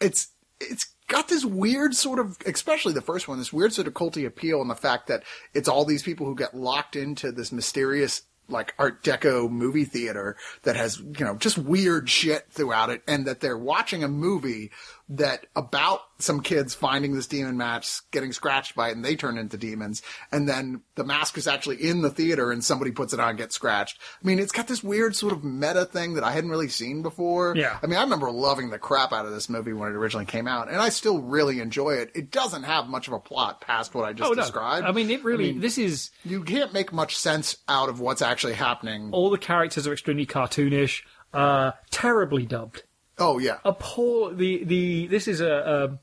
It's 0.00 0.28
it's 0.60 0.86
got 1.12 1.28
this 1.28 1.44
weird 1.44 1.94
sort 1.94 2.18
of, 2.18 2.38
especially 2.46 2.94
the 2.94 3.02
first 3.02 3.28
one, 3.28 3.38
this 3.38 3.52
weird 3.52 3.72
sort 3.72 3.86
of 3.86 3.92
culty 3.92 4.26
appeal, 4.26 4.62
and 4.62 4.70
the 4.70 4.74
fact 4.74 5.08
that 5.08 5.22
it's 5.52 5.68
all 5.68 5.84
these 5.84 6.02
people 6.02 6.26
who 6.26 6.34
get 6.34 6.54
locked 6.56 6.96
into 6.96 7.30
this 7.30 7.52
mysterious 7.52 8.22
like 8.48 8.74
Art 8.78 9.02
Deco 9.04 9.48
movie 9.48 9.84
theater 9.84 10.36
that 10.62 10.74
has 10.74 10.98
you 10.98 11.24
know 11.24 11.36
just 11.36 11.58
weird 11.58 12.08
shit 12.08 12.46
throughout 12.50 12.90
it, 12.90 13.02
and 13.06 13.26
that 13.26 13.40
they're 13.40 13.58
watching 13.58 14.02
a 14.02 14.08
movie 14.08 14.70
that 15.08 15.46
about 15.56 16.00
some 16.18 16.40
kids 16.40 16.74
finding 16.74 17.14
this 17.14 17.26
demon 17.26 17.56
match, 17.56 18.00
getting 18.12 18.32
scratched 18.32 18.74
by 18.74 18.88
it, 18.88 18.96
and 18.96 19.04
they 19.04 19.16
turn 19.16 19.36
into 19.36 19.56
demons, 19.56 20.00
and 20.30 20.48
then 20.48 20.82
the 20.94 21.04
mask 21.04 21.36
is 21.36 21.46
actually 21.46 21.76
in 21.76 22.02
the 22.02 22.10
theater, 22.10 22.50
and 22.50 22.64
somebody 22.64 22.92
puts 22.92 23.12
it 23.12 23.20
on 23.20 23.30
and 23.30 23.38
gets 23.38 23.54
scratched. 23.54 23.98
I 24.22 24.26
mean, 24.26 24.38
it's 24.38 24.52
got 24.52 24.68
this 24.68 24.82
weird 24.82 25.14
sort 25.16 25.32
of 25.32 25.44
meta 25.44 25.84
thing 25.84 26.14
that 26.14 26.24
I 26.24 26.30
hadn't 26.32 26.50
really 26.50 26.68
seen 26.68 27.02
before. 27.02 27.54
Yeah. 27.56 27.78
I 27.82 27.86
mean, 27.86 27.98
I 27.98 28.02
remember 28.02 28.30
loving 28.30 28.70
the 28.70 28.78
crap 28.78 29.12
out 29.12 29.26
of 29.26 29.32
this 29.32 29.48
movie 29.48 29.72
when 29.72 29.90
it 29.90 29.96
originally 29.96 30.26
came 30.26 30.46
out, 30.46 30.68
and 30.68 30.78
I 30.80 30.88
still 30.88 31.20
really 31.20 31.60
enjoy 31.60 31.94
it. 31.94 32.12
It 32.14 32.30
doesn't 32.30 32.62
have 32.62 32.86
much 32.88 33.08
of 33.08 33.12
a 33.14 33.18
plot 33.18 33.60
past 33.60 33.94
what 33.94 34.04
I 34.04 34.12
just 34.12 34.34
described. 34.34 34.86
Oh, 34.86 34.88
I 34.88 34.92
mean, 34.92 35.10
it 35.10 35.24
really. 35.24 35.52
this 35.52 35.78
is 35.78 36.10
you 36.24 36.42
can't 36.44 36.72
make 36.72 36.92
much 36.92 37.16
sense 37.16 37.56
out 37.68 37.88
of 37.88 38.00
what's 38.00 38.22
actually 38.22 38.54
happening. 38.54 39.10
all 39.12 39.30
the 39.30 39.38
characters 39.38 39.86
are 39.86 39.92
extremely 39.92 40.26
cartoonish, 40.26 41.02
uh, 41.34 41.72
terribly 41.90 42.46
dubbed. 42.46 42.84
Oh 43.18 43.38
yeah, 43.38 43.58
Appall. 43.64 44.36
The 44.36 44.64
the 44.64 45.06
this 45.08 45.28
is 45.28 45.40
a, 45.40 45.50
a 45.52 45.98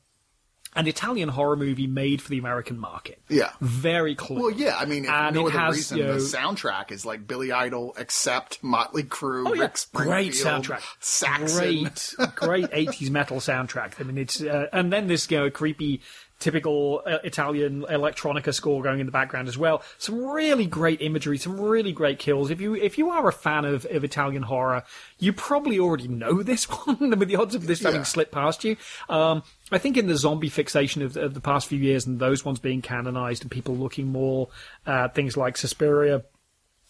an 0.78 0.86
Italian 0.86 1.28
horror 1.28 1.56
movie 1.56 1.88
made 1.88 2.22
for 2.22 2.28
the 2.28 2.38
American 2.38 2.78
market. 2.78 3.20
yeah. 3.28 3.50
Very 3.60 4.14
clear. 4.14 4.38
Well, 4.38 4.50
yeah. 4.52 4.76
I 4.78 4.84
mean, 4.84 5.04
And 5.04 5.34
no 5.34 5.48
it 5.48 5.50
other 5.50 5.58
has, 5.58 5.74
reason, 5.74 5.98
you 5.98 6.04
know- 6.04 6.12
the 6.14 6.20
soundtrack 6.20 6.92
is 6.92 7.04
like 7.04 7.26
Billy 7.26 7.50
Idol, 7.50 7.92
except 7.98 8.62
Motley 8.62 9.02
Crue, 9.02 9.48
Oh, 9.48 9.52
yeah. 9.54 9.62
Rick 9.62 9.76
Springfield, 9.78 10.12
Great 10.14 10.32
soundtrack. 10.34 10.82
Saxon. 11.00 11.58
Great, 11.58 12.14
great 12.36 12.70
80s 12.70 13.10
metal 13.10 13.38
soundtrack. 13.38 14.00
I 14.00 14.04
mean, 14.04 14.16
it's, 14.16 14.40
uh, 14.40 14.66
and 14.72 14.92
then 14.92 15.08
this, 15.08 15.28
you 15.28 15.38
know, 15.40 15.50
creepy, 15.50 16.02
typical 16.40 17.02
uh, 17.06 17.18
Italian 17.22 17.82
electronica 17.82 18.52
score 18.52 18.82
going 18.82 18.98
in 18.98 19.06
the 19.06 19.12
background 19.12 19.46
as 19.46 19.56
well. 19.56 19.82
Some 19.98 20.24
really 20.24 20.66
great 20.66 21.00
imagery, 21.00 21.38
some 21.38 21.60
really 21.60 21.92
great 21.92 22.18
kills. 22.18 22.50
If 22.50 22.60
you, 22.60 22.74
if 22.74 22.98
you 22.98 23.10
are 23.10 23.28
a 23.28 23.32
fan 23.32 23.64
of, 23.64 23.86
of 23.90 24.02
Italian 24.02 24.42
horror, 24.42 24.82
you 25.18 25.32
probably 25.32 25.78
already 25.78 26.08
know 26.08 26.42
this 26.42 26.64
one, 26.64 27.10
with 27.18 27.28
the 27.28 27.36
odds 27.36 27.54
of 27.54 27.66
this 27.68 27.82
having 27.82 28.00
Yeah. 28.00 28.04
slipped 28.04 28.32
past 28.32 28.64
you. 28.64 28.76
Um, 29.08 29.42
I 29.70 29.78
think 29.78 29.96
in 29.96 30.08
the 30.08 30.16
zombie 30.16 30.48
fixation 30.48 31.02
of, 31.02 31.16
of 31.16 31.34
the 31.34 31.40
past 31.40 31.68
few 31.68 31.78
years 31.78 32.06
and 32.06 32.18
those 32.18 32.44
ones 32.44 32.58
being 32.58 32.82
canonized 32.82 33.42
and 33.42 33.50
people 33.50 33.76
looking 33.76 34.08
more 34.08 34.48
at 34.86 35.14
things 35.14 35.36
like 35.36 35.56
Suspiria, 35.56 36.24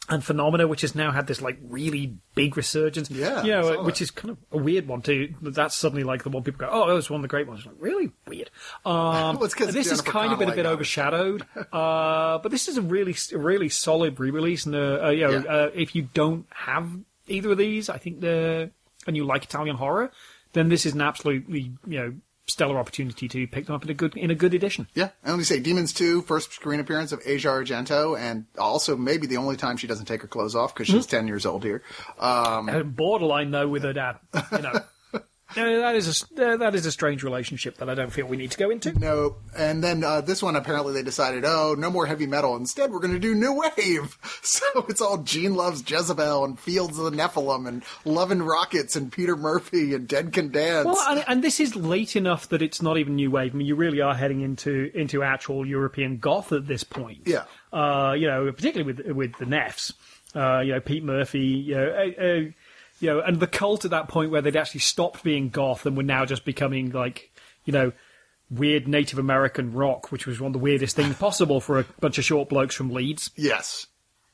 and 0.08 0.24
Phenomena, 0.24 0.66
which 0.66 0.80
has 0.80 0.94
now 0.94 1.12
had 1.12 1.26
this 1.28 1.40
like 1.40 1.58
really 1.62 2.16
big 2.34 2.56
resurgence. 2.56 3.10
Yeah, 3.10 3.42
you 3.44 3.50
know, 3.52 3.82
which 3.82 4.02
is 4.02 4.10
kind 4.10 4.30
of 4.30 4.38
a 4.50 4.56
weird 4.58 4.88
one 4.88 5.02
too. 5.02 5.34
That's 5.40 5.76
suddenly 5.76 6.02
like 6.04 6.24
the 6.24 6.30
one 6.30 6.42
people 6.42 6.66
go, 6.66 6.68
"Oh, 6.72 6.88
that 6.88 6.94
was 6.94 7.08
one 7.10 7.18
of 7.18 7.22
the 7.22 7.28
great 7.28 7.46
ones." 7.46 7.64
Like, 7.64 7.76
really 7.78 8.10
weird. 8.26 8.50
Um, 8.84 9.36
Well, 9.38 9.48
this 9.48 9.90
has 9.90 10.00
kind 10.00 10.32
of 10.32 10.38
been 10.38 10.50
a 10.50 10.54
bit 10.56 10.66
overshadowed, 10.66 11.46
uh, 11.72 12.38
but 12.38 12.50
this 12.50 12.66
is 12.68 12.76
a 12.76 12.82
really, 12.82 13.14
really 13.32 13.68
solid 13.68 14.18
re-release. 14.18 14.66
And 14.66 14.74
uh, 14.74 15.00
uh, 15.04 15.10
you 15.10 15.26
know, 15.28 15.30
Yeah. 15.32 15.52
uh, 15.52 15.70
if 15.74 15.94
you 15.94 16.08
don't 16.14 16.46
have 16.50 16.90
either 17.28 17.52
of 17.52 17.58
these, 17.58 17.88
I 17.88 17.98
think 17.98 18.20
the 18.20 18.70
and 19.06 19.16
you 19.16 19.24
like 19.24 19.44
Italian 19.44 19.76
horror, 19.76 20.10
then 20.54 20.68
this 20.70 20.86
is 20.86 20.94
an 20.94 21.02
absolutely 21.02 21.72
you 21.86 21.98
know 21.98 22.14
stellar 22.50 22.78
opportunity 22.78 23.28
to 23.28 23.46
pick 23.46 23.66
them 23.66 23.74
up 23.74 23.84
in 23.84 23.90
a 23.90 23.94
good 23.94 24.16
in 24.16 24.30
a 24.30 24.34
good 24.34 24.54
edition. 24.54 24.88
Yeah, 24.94 25.10
and 25.22 25.32
let 25.32 25.38
me 25.38 25.44
say, 25.44 25.60
Demons 25.60 25.92
2, 25.92 26.22
first 26.22 26.52
screen 26.52 26.80
appearance 26.80 27.12
of 27.12 27.20
Asia 27.24 27.48
Argento, 27.48 28.18
and 28.18 28.46
also 28.58 28.96
maybe 28.96 29.26
the 29.26 29.36
only 29.36 29.56
time 29.56 29.76
she 29.76 29.86
doesn't 29.86 30.06
take 30.06 30.22
her 30.22 30.28
clothes 30.28 30.54
off 30.54 30.74
because 30.74 30.88
she's 30.88 31.06
10 31.06 31.28
years 31.28 31.46
old 31.46 31.64
here. 31.64 31.82
Um, 32.18 32.92
borderline 32.94 33.50
though 33.50 33.68
with 33.68 33.82
her 33.84 33.92
dad. 33.92 34.18
You 34.52 34.58
know, 34.58 34.72
Uh, 35.56 35.64
that 35.80 35.96
is 35.96 36.24
a 36.36 36.52
uh, 36.52 36.56
that 36.58 36.74
is 36.74 36.86
a 36.86 36.92
strange 36.92 37.22
relationship 37.22 37.78
that 37.78 37.90
I 37.90 37.94
don't 37.94 38.10
feel 38.10 38.26
we 38.26 38.36
need 38.36 38.50
to 38.52 38.58
go 38.58 38.70
into. 38.70 38.98
no, 38.98 39.36
and 39.56 39.82
then 39.82 40.04
uh, 40.04 40.20
this 40.20 40.42
one 40.42 40.56
apparently 40.56 40.92
they 40.92 41.02
decided, 41.02 41.44
oh, 41.44 41.74
no 41.76 41.90
more 41.90 42.06
heavy 42.06 42.26
metal. 42.26 42.56
Instead, 42.56 42.92
we're 42.92 43.00
going 43.00 43.12
to 43.14 43.18
do 43.18 43.34
new 43.34 43.52
wave. 43.76 44.18
So 44.42 44.86
it's 44.88 45.00
all 45.00 45.18
Gene 45.18 45.54
loves 45.54 45.88
Jezebel 45.88 46.44
and 46.44 46.58
Fields 46.58 46.98
of 46.98 47.04
the 47.04 47.16
Nephilim 47.16 47.68
and 47.68 47.84
Love 48.04 48.30
and 48.30 48.46
Rockets 48.46 48.96
and 48.96 49.12
Peter 49.12 49.36
Murphy 49.36 49.94
and 49.94 50.08
Dead 50.08 50.32
Can 50.32 50.50
Dance. 50.50 50.86
Well, 50.86 51.04
and, 51.08 51.24
and 51.28 51.44
this 51.44 51.60
is 51.60 51.76
late 51.76 52.16
enough 52.16 52.48
that 52.48 52.62
it's 52.62 52.80
not 52.82 52.98
even 52.98 53.16
new 53.16 53.30
wave. 53.30 53.54
I 53.54 53.58
mean, 53.58 53.66
you 53.66 53.76
really 53.76 54.00
are 54.00 54.14
heading 54.14 54.40
into 54.40 54.90
into 54.94 55.22
actual 55.22 55.66
European 55.66 56.18
goth 56.18 56.52
at 56.52 56.66
this 56.66 56.84
point. 56.84 57.22
Yeah. 57.26 57.44
Uh, 57.72 58.14
you 58.16 58.26
know, 58.26 58.50
particularly 58.50 58.92
with 58.92 59.06
with 59.16 59.36
the 59.38 59.44
Neffs. 59.44 59.92
Uh, 60.34 60.60
you 60.60 60.72
know, 60.72 60.80
Pete 60.80 61.04
Murphy. 61.04 61.40
You 61.40 61.74
know, 61.74 61.88
uh, 62.18 62.22
uh, 62.22 62.40
you 63.00 63.08
know, 63.08 63.20
and 63.20 63.40
the 63.40 63.46
cult 63.46 63.84
at 63.84 63.90
that 63.90 64.08
point 64.08 64.30
where 64.30 64.40
they'd 64.42 64.56
actually 64.56 64.80
stopped 64.80 65.22
being 65.24 65.48
goth 65.48 65.84
and 65.86 65.96
were 65.96 66.02
now 66.02 66.24
just 66.24 66.44
becoming 66.44 66.90
like, 66.90 67.32
you 67.64 67.72
know. 67.72 67.92
Weird 68.52 68.88
Native 68.88 69.20
American 69.20 69.74
rock, 69.74 70.10
which 70.10 70.26
was 70.26 70.40
one 70.40 70.48
of 70.48 70.54
the 70.54 70.58
weirdest 70.58 70.96
things 70.96 71.14
possible 71.20 71.60
for 71.60 71.78
a 71.78 71.84
bunch 72.00 72.18
of 72.18 72.24
short 72.24 72.48
blokes 72.48 72.74
from 72.74 72.90
Leeds. 72.90 73.30
Yes. 73.36 73.86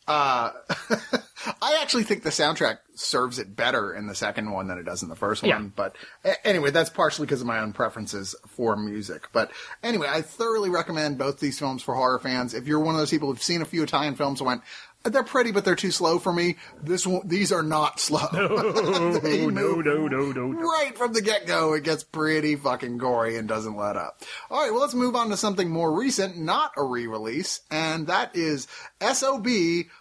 Uh, 0.09 0.53
I 1.61 1.79
actually 1.83 2.05
think 2.05 2.23
the 2.23 2.31
soundtrack 2.31 2.79
serves 2.95 3.39
it 3.39 3.55
better 3.57 3.93
in 3.93 4.07
the 4.07 4.15
second 4.15 4.51
one 4.53 4.69
than 4.69 4.79
it 4.79 4.85
does 4.85 5.03
in 5.03 5.09
the 5.09 5.17
first 5.17 5.43
one. 5.43 5.51
Yeah. 5.51 5.69
But 5.75 5.97
a- 6.25 6.47
anyway, 6.47 6.71
that's 6.71 6.91
partially 6.91 7.27
because 7.27 7.41
of 7.41 7.47
my 7.47 7.59
own 7.59 7.73
preferences 7.73 8.35
for 8.47 8.77
music. 8.77 9.29
But 9.33 9.51
anyway, 9.83 10.07
I 10.11 10.23
thoroughly 10.23 10.71
recommend 10.71 11.19
both 11.19 11.41
these 11.41 11.59
films 11.59 11.83
for 11.83 11.95
horror 11.95 12.19
fans. 12.19 12.55
If 12.55 12.67
you're 12.67 12.81
one 12.81 12.95
of 12.95 13.01
those 13.01 13.11
people 13.11 13.29
who've 13.29 13.43
seen 13.43 13.63
a 13.63 13.67
few 13.67 13.83
Italian 13.83 14.15
films 14.15 14.41
and 14.41 14.47
went, 14.47 14.63
they're 15.13 15.23
pretty, 15.23 15.53
but 15.53 15.65
they're 15.65 15.75
too 15.75 15.91
slow 15.91 16.19
for 16.19 16.33
me. 16.33 16.57
This 16.83 17.07
one, 17.07 17.27
these 17.27 17.53
are 17.53 17.63
not 17.63 18.01
slow. 18.01 18.27
No, 19.57 19.81
no, 19.81 20.07
no, 20.07 20.07
no, 20.07 20.33
no. 20.33 20.61
Right 20.61 20.97
from 20.97 21.13
the 21.13 21.23
get 21.23 21.47
go, 21.47 21.75
it 21.75 21.85
gets 21.85 22.03
pretty 22.03 22.57
fucking 22.57 22.99
gory 22.99 23.37
and 23.37 23.49
doesn't 23.49 23.77
let 23.77 23.97
up. 23.97 24.23
All 24.51 24.63
right, 24.63 24.71
well, 24.71 24.81
let's 24.81 24.95
move 24.95 25.17
on 25.17 25.31
to 25.31 25.37
something 25.37 25.71
more 25.71 25.97
recent, 25.97 26.39
not 26.39 26.73
a 26.77 26.85
re 26.85 27.07
release, 27.07 27.61
and 27.71 28.07
that 28.07 28.35
is 28.35 28.67
SOB 29.01 29.47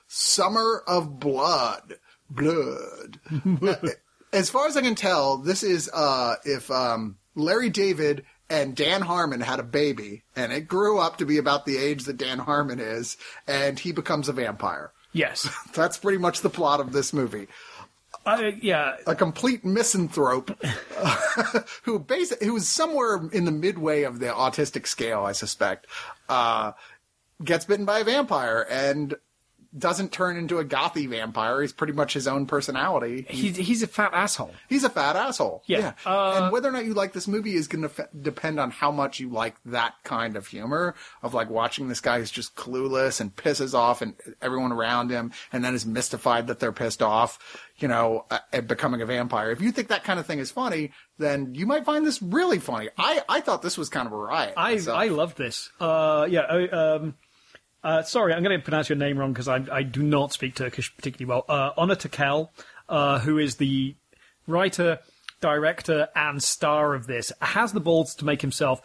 Summer 0.07 0.83
of 0.87 1.19
Blood. 1.19 1.95
Blood. 2.29 3.19
as 4.33 4.49
far 4.49 4.67
as 4.67 4.77
I 4.77 4.81
can 4.81 4.95
tell, 4.95 5.37
this 5.37 5.63
is 5.63 5.89
uh, 5.93 6.35
if 6.43 6.69
um, 6.71 7.17
Larry 7.35 7.69
David 7.69 8.25
and 8.49 8.75
Dan 8.75 9.01
Harmon 9.01 9.41
had 9.41 9.59
a 9.59 9.63
baby, 9.63 10.23
and 10.35 10.51
it 10.51 10.67
grew 10.67 10.99
up 10.99 11.17
to 11.17 11.25
be 11.25 11.37
about 11.37 11.65
the 11.65 11.77
age 11.77 12.03
that 12.03 12.17
Dan 12.17 12.39
Harmon 12.39 12.79
is, 12.79 13.17
and 13.47 13.79
he 13.79 13.91
becomes 13.91 14.29
a 14.29 14.33
vampire. 14.33 14.91
Yes. 15.15 15.49
That's 15.73 15.97
pretty 15.97 16.17
much 16.19 16.41
the 16.41 16.49
plot 16.49 16.79
of 16.81 16.91
this 16.91 17.13
movie 17.13 17.47
Uh, 18.25 18.51
yeah. 18.61 18.97
a 19.07 19.15
complete 19.15 19.63
misanthrope 19.63 20.49
who 21.83 21.99
basi- 21.99 22.41
who 22.43 22.55
is 22.57 22.67
somewhere 22.67 23.21
in 23.31 23.45
the 23.45 23.51
midway 23.51 24.03
of 24.03 24.19
the 24.19 24.27
autistic 24.27 24.85
scale, 24.87 25.23
I 25.23 25.31
suspect, 25.31 25.87
uh, 26.29 26.73
gets 27.43 27.65
bitten 27.65 27.85
by 27.85 27.99
a 27.99 28.03
vampire 28.03 28.65
and 28.69 29.15
doesn't 29.77 30.11
turn 30.11 30.37
into 30.37 30.59
a 30.59 30.65
gothy 30.65 31.07
vampire. 31.09 31.61
He's 31.61 31.73
pretty 31.73 31.93
much 31.93 32.13
his 32.13 32.27
own 32.27 32.45
personality. 32.45 33.25
He's, 33.29 33.57
he's 33.57 33.83
a 33.83 33.87
fat 33.87 34.13
asshole. 34.13 34.53
He's 34.69 34.83
a 34.83 34.89
fat 34.89 35.15
asshole. 35.15 35.63
Yeah. 35.65 35.93
Uh, 36.05 36.41
and 36.43 36.51
whether 36.51 36.69
or 36.69 36.71
not 36.71 36.85
you 36.85 36.93
like 36.93 37.13
this 37.13 37.27
movie 37.27 37.55
is 37.55 37.67
going 37.67 37.87
to 37.87 38.03
f- 38.03 38.09
depend 38.19 38.59
on 38.59 38.71
how 38.71 38.91
much 38.91 39.19
you 39.19 39.29
like 39.29 39.55
that 39.65 39.95
kind 40.03 40.35
of 40.37 40.47
humor 40.47 40.95
of 41.21 41.33
like 41.33 41.49
watching 41.49 41.87
this 41.87 41.99
guy 41.99 42.19
who's 42.19 42.31
just 42.31 42.55
clueless 42.55 43.19
and 43.19 43.35
pisses 43.35 43.73
off 43.73 44.01
and 44.01 44.15
everyone 44.41 44.71
around 44.71 45.09
him 45.09 45.31
and 45.51 45.63
then 45.63 45.73
is 45.73 45.85
mystified 45.85 46.47
that 46.47 46.59
they're 46.59 46.71
pissed 46.71 47.01
off, 47.01 47.39
you 47.77 47.87
know, 47.87 48.25
uh, 48.31 48.39
and 48.53 48.67
becoming 48.67 49.01
a 49.01 49.05
vampire. 49.05 49.51
If 49.51 49.61
you 49.61 49.71
think 49.71 49.89
that 49.89 50.03
kind 50.03 50.19
of 50.19 50.25
thing 50.25 50.39
is 50.39 50.51
funny, 50.51 50.91
then 51.17 51.55
you 51.55 51.65
might 51.65 51.85
find 51.85 52.05
this 52.05 52.21
really 52.21 52.59
funny. 52.59 52.89
I, 52.97 53.21
I 53.27 53.41
thought 53.41 53.61
this 53.61 53.77
was 53.77 53.89
kind 53.89 54.07
of 54.07 54.13
a 54.13 54.17
riot. 54.17 54.53
I 54.57 54.73
myself. 54.75 54.97
I 54.97 55.07
love 55.07 55.35
this. 55.35 55.69
Uh, 55.79 56.27
yeah. 56.29 56.41
I, 56.41 56.67
um, 56.69 57.15
uh, 57.85 58.01
sorry, 58.03 58.33
I'm 58.33 58.43
going 58.43 58.57
to 58.59 58.63
pronounce 58.63 58.89
your 58.89 58.97
name 58.97 59.17
wrong 59.17 59.31
because 59.31 59.47
I, 59.47 59.63
I 59.71 59.83
do 59.83 60.01
not 60.03 60.33
speak 60.33 60.55
Turkish 60.55 60.93
particularly 60.95 61.29
well. 61.29 61.45
Uh, 61.47 61.71
Onur 61.81 61.95
Tukel, 61.95 62.49
uh, 62.89 63.19
who 63.19 63.37
is 63.37 63.55
the 63.57 63.95
writer, 64.47 64.99
director, 65.39 66.07
and 66.15 66.41
star 66.43 66.95
of 66.95 67.05
this, 67.07 67.31
has 67.41 67.73
the 67.73 67.79
balls 67.79 68.15
to 68.15 68.25
make 68.25 68.41
himself 68.41 68.81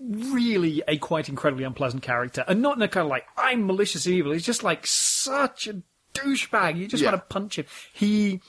really 0.00 0.82
a 0.88 0.98
quite 0.98 1.28
incredibly 1.28 1.64
unpleasant 1.64 2.02
character, 2.02 2.44
and 2.48 2.60
not 2.60 2.76
in 2.76 2.82
a 2.82 2.88
kind 2.88 3.04
of 3.04 3.10
like 3.10 3.24
I'm 3.36 3.66
malicious 3.66 4.06
evil. 4.06 4.32
He's 4.32 4.44
just 4.44 4.64
like 4.64 4.86
such 4.86 5.68
a 5.68 5.80
douchebag. 6.12 6.76
You 6.76 6.88
just 6.88 7.02
Yeah. 7.02 7.10
want 7.12 7.22
to 7.22 7.26
punch 7.32 7.58
him. 7.58 7.66
He 7.92 8.40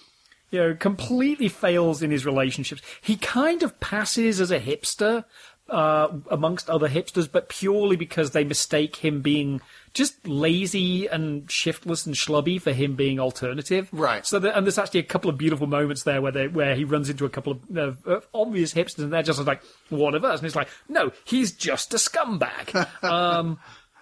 you 0.51 0.59
know, 0.59 0.75
completely 0.75 1.49
fails 1.49 2.01
in 2.01 2.11
his 2.11 2.25
relationships. 2.25 2.81
He 3.01 3.17
kind 3.17 3.61
of 3.63 3.79
passes 3.79 4.39
as 4.39 4.51
a 4.51 4.59
hipster 4.59 5.25
uh, 5.69 6.09
amongst 6.29 6.69
other 6.69 6.87
hipsters, 6.87 7.31
but 7.31 7.49
purely 7.49 7.95
because 7.95 8.31
they 8.31 8.43
mistake 8.43 8.97
him 8.97 9.21
being 9.21 9.61
just 9.93 10.27
lazy 10.27 11.07
and 11.07 11.49
shiftless 11.49 12.05
and 12.05 12.15
schlubby 12.15 12.61
for 12.61 12.71
him 12.71 12.95
being 12.95 13.19
alternative. 13.19 13.89
Right. 13.91 14.25
So, 14.25 14.39
that, 14.39 14.55
and 14.55 14.65
there's 14.65 14.77
actually 14.77 14.99
a 14.99 15.03
couple 15.03 15.29
of 15.29 15.37
beautiful 15.37 15.67
moments 15.67 16.03
there 16.03 16.21
where 16.21 16.31
they, 16.31 16.47
where 16.47 16.75
he 16.75 16.83
runs 16.83 17.09
into 17.09 17.25
a 17.25 17.29
couple 17.29 17.53
of 17.53 18.07
uh, 18.07 18.09
uh, 18.09 18.19
obvious 18.33 18.73
hipsters, 18.73 19.03
and 19.03 19.13
they're 19.13 19.23
just 19.23 19.43
like 19.45 19.63
one 19.89 20.13
of 20.13 20.23
us, 20.23 20.39
and 20.39 20.45
he's 20.45 20.55
like, 20.55 20.69
no, 20.87 21.11
he's 21.23 21.51
just 21.51 21.93
a 21.93 21.97
scumbag. 21.97 23.03
um, 23.03 23.57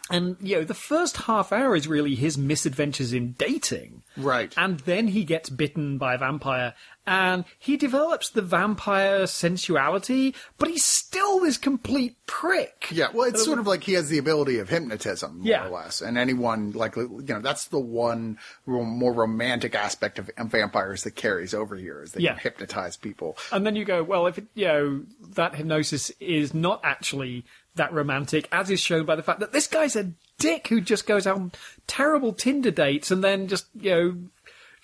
and 0.09 0.35
you 0.41 0.57
know, 0.57 0.63
the 0.65 0.73
first 0.73 1.15
half 1.15 1.53
hour 1.53 1.75
is 1.75 1.87
really 1.87 2.15
his 2.15 2.37
misadventures 2.37 3.13
in 3.13 3.33
dating. 3.33 4.03
Right. 4.17 4.53
And 4.57 4.79
then 4.81 5.07
he 5.07 5.23
gets 5.23 5.49
bitten 5.49 5.97
by 5.97 6.15
a 6.15 6.17
vampire 6.17 6.73
and 7.05 7.43
he 7.59 7.77
develops 7.77 8.29
the 8.29 8.41
vampire 8.41 9.25
sensuality, 9.27 10.33
but 10.57 10.69
he's 10.69 10.85
still 10.85 11.39
this 11.39 11.57
complete 11.57 12.15
prick. 12.27 12.87
Yeah, 12.91 13.07
well, 13.13 13.27
it's 13.27 13.43
sort 13.43 13.59
of 13.59 13.67
like 13.67 13.83
he 13.83 13.93
has 13.93 14.09
the 14.09 14.17
ability 14.17 14.59
of 14.59 14.69
hypnotism, 14.69 15.39
more 15.39 15.47
Yeah. 15.47 15.67
or 15.67 15.69
less. 15.69 16.01
And 16.01 16.17
anyone, 16.17 16.71
like, 16.71 16.95
you 16.95 17.23
know, 17.27 17.41
that's 17.41 17.65
the 17.65 17.79
one 17.79 18.37
more 18.65 19.13
romantic 19.13 19.75
aspect 19.75 20.19
of 20.19 20.29
vampires 20.37 21.03
that 21.03 21.15
carries 21.15 21.53
over 21.53 21.75
here 21.75 22.01
is 22.03 22.13
they 22.13 22.21
Yeah. 22.21 22.37
hypnotize 22.37 22.97
people. 22.97 23.37
And 23.51 23.65
then 23.65 23.75
you 23.75 23.85
go, 23.85 24.03
well, 24.03 24.27
if 24.27 24.37
it, 24.37 24.45
you 24.53 24.65
know 24.67 25.03
that 25.35 25.55
hypnosis 25.55 26.11
is 26.19 26.53
not 26.53 26.79
actually 26.83 27.43
that 27.75 27.91
romantic, 27.91 28.47
as 28.51 28.69
is 28.69 28.79
shown 28.79 29.03
by 29.05 29.15
the 29.15 29.23
fact 29.23 29.39
that 29.39 29.51
this 29.51 29.67
guy's 29.67 29.95
a 29.95 30.11
dick 30.37 30.67
who 30.67 30.79
just 30.79 31.07
goes 31.07 31.25
out 31.25 31.35
on 31.37 31.51
terrible 31.87 32.31
Tinder 32.33 32.69
dates 32.71 33.09
and 33.11 33.23
then 33.23 33.47
just 33.47 33.65
you 33.79 33.89
know 33.91 34.15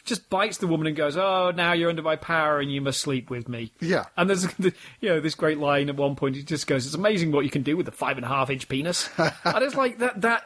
just 0.09 0.29
bites 0.29 0.57
the 0.57 0.67
woman 0.67 0.87
and 0.87 0.95
goes, 0.95 1.15
"Oh, 1.15 1.51
now 1.55 1.71
you're 1.73 1.89
under 1.89 2.01
my 2.01 2.17
power 2.17 2.59
and 2.59 2.69
you 2.71 2.81
must 2.81 2.99
sleep 2.99 3.29
with 3.29 3.47
me." 3.47 3.71
Yeah. 3.79 4.05
And 4.17 4.29
there's 4.29 4.45
you 4.59 4.73
know 5.09 5.21
this 5.21 5.35
great 5.35 5.57
line 5.59 5.87
at 5.89 5.95
one 5.95 6.15
point. 6.17 6.35
He 6.35 6.43
just 6.43 6.67
goes, 6.67 6.85
"It's 6.85 6.95
amazing 6.95 7.31
what 7.31 7.45
you 7.45 7.51
can 7.51 7.63
do 7.63 7.77
with 7.77 7.87
a 7.87 7.91
five 7.91 8.17
and 8.17 8.25
a 8.25 8.29
half 8.29 8.49
inch 8.49 8.67
penis." 8.67 9.09
and 9.17 9.63
it's 9.63 9.75
like 9.75 9.99
that. 9.99 10.19
That 10.21 10.43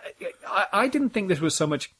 I, 0.47 0.65
I 0.73 0.87
didn't 0.87 1.09
think 1.09 1.29
this 1.29 1.39
was 1.41 1.55
so 1.55 1.65
much 1.65 1.91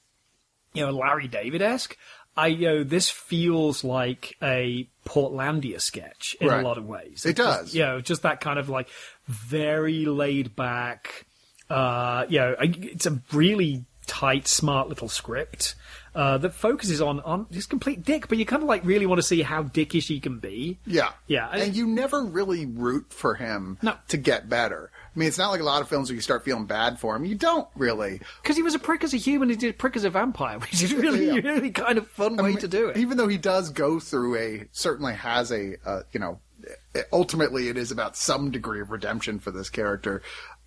you 0.74 0.86
know, 0.86 0.92
Larry 0.92 1.28
David 1.28 1.62
esque. 1.62 1.98
I 2.36 2.48
you 2.48 2.68
know 2.68 2.84
this 2.84 3.10
feels 3.10 3.84
like 3.84 4.36
a 4.42 4.88
Portlandia 5.06 5.80
sketch 5.80 6.36
in 6.42 6.48
Right. 6.48 6.62
a 6.64 6.68
lot 6.68 6.78
of 6.78 6.86
ways. 6.86 7.26
It 7.26 7.38
just- 7.38 7.60
does. 7.60 7.76
you 7.76 7.84
know, 7.84 8.02
just 8.02 8.24
that 8.24 8.42
kind 8.42 8.58
of 8.60 8.70
like 8.70 8.90
very 9.28 10.06
laid 10.06 10.56
back. 10.56 11.26
Uh, 11.70 12.26
you 12.30 12.40
know, 12.40 12.56
it's 12.60 13.06
a 13.06 13.22
really 13.32 13.86
tight, 14.06 14.48
smart 14.48 14.90
little 14.90 15.08
script 15.10 15.76
uh, 16.16 16.38
that 16.38 16.54
focuses 16.54 17.02
on 17.02 17.20
on 17.22 17.48
this 17.50 17.66
complete 17.66 18.04
dick, 18.04 18.28
but 18.28 18.38
you 18.38 18.46
kind 18.46 18.62
of 18.64 18.70
like 18.70 18.86
really 18.86 19.06
want 19.06 19.20
to 19.20 19.24
see 19.24 19.42
how 19.42 19.64
dickish 19.64 20.08
he 20.08 20.20
can 20.20 20.40
be. 20.40 20.78
Yeah. 20.86 21.10
Yeah, 21.28 21.48
I- 21.52 21.58
And 21.60 21.76
you 21.76 21.88
never 21.88 22.24
really 22.24 22.66
root 22.66 23.12
for 23.12 23.36
him 23.36 23.78
No. 23.82 23.96
to 24.10 24.18
get 24.18 24.48
better. 24.50 24.92
I 25.16 25.20
mean, 25.20 25.28
it's 25.28 25.38
not 25.38 25.50
like 25.52 25.62
a 25.62 25.64
lot 25.64 25.82
of 25.82 25.90
films 25.90 26.10
where 26.10 26.16
you 26.16 26.22
start 26.22 26.44
feeling 26.44 26.66
bad 26.66 27.00
for 27.00 27.16
him. 27.16 27.26
You 27.26 27.36
don't 27.36 27.68
really. 27.76 28.20
Because 28.42 28.56
he 28.56 28.64
was 28.64 28.76
a 28.76 28.80
prick 28.80 29.04
as 29.04 29.14
a 29.14 29.18
human, 29.18 29.50
he 29.50 29.56
did 29.56 29.72
a 29.72 29.78
prick 29.78 29.96
as 29.96 30.04
a 30.04 30.10
vampire, 30.10 30.60
which 30.60 30.82
is 30.84 30.94
really, 30.94 31.26
Yeah. 31.28 31.34
really 31.42 31.72
kind 31.72 31.98
of 31.98 32.08
fun 32.08 32.36
way 32.38 32.56
to 32.56 32.68
do 32.68 32.90
it. 32.90 32.98
Even 32.98 33.18
though 33.18 33.28
he 33.28 33.38
does 33.38 33.70
go 33.70 34.00
through 34.00 34.38
a, 34.38 34.66
certainly 34.72 35.14
has 35.14 35.52
a, 35.52 35.76
uh, 35.86 36.02
you 36.12 36.20
know, 36.20 36.40
ultimately 37.12 37.68
it 37.70 37.78
is 37.78 37.92
about 37.92 38.16
some 38.16 38.52
degree 38.52 38.82
of 38.82 38.92
redemption 38.92 39.40
for 39.40 39.52
this 39.52 39.70
character. 39.70 40.22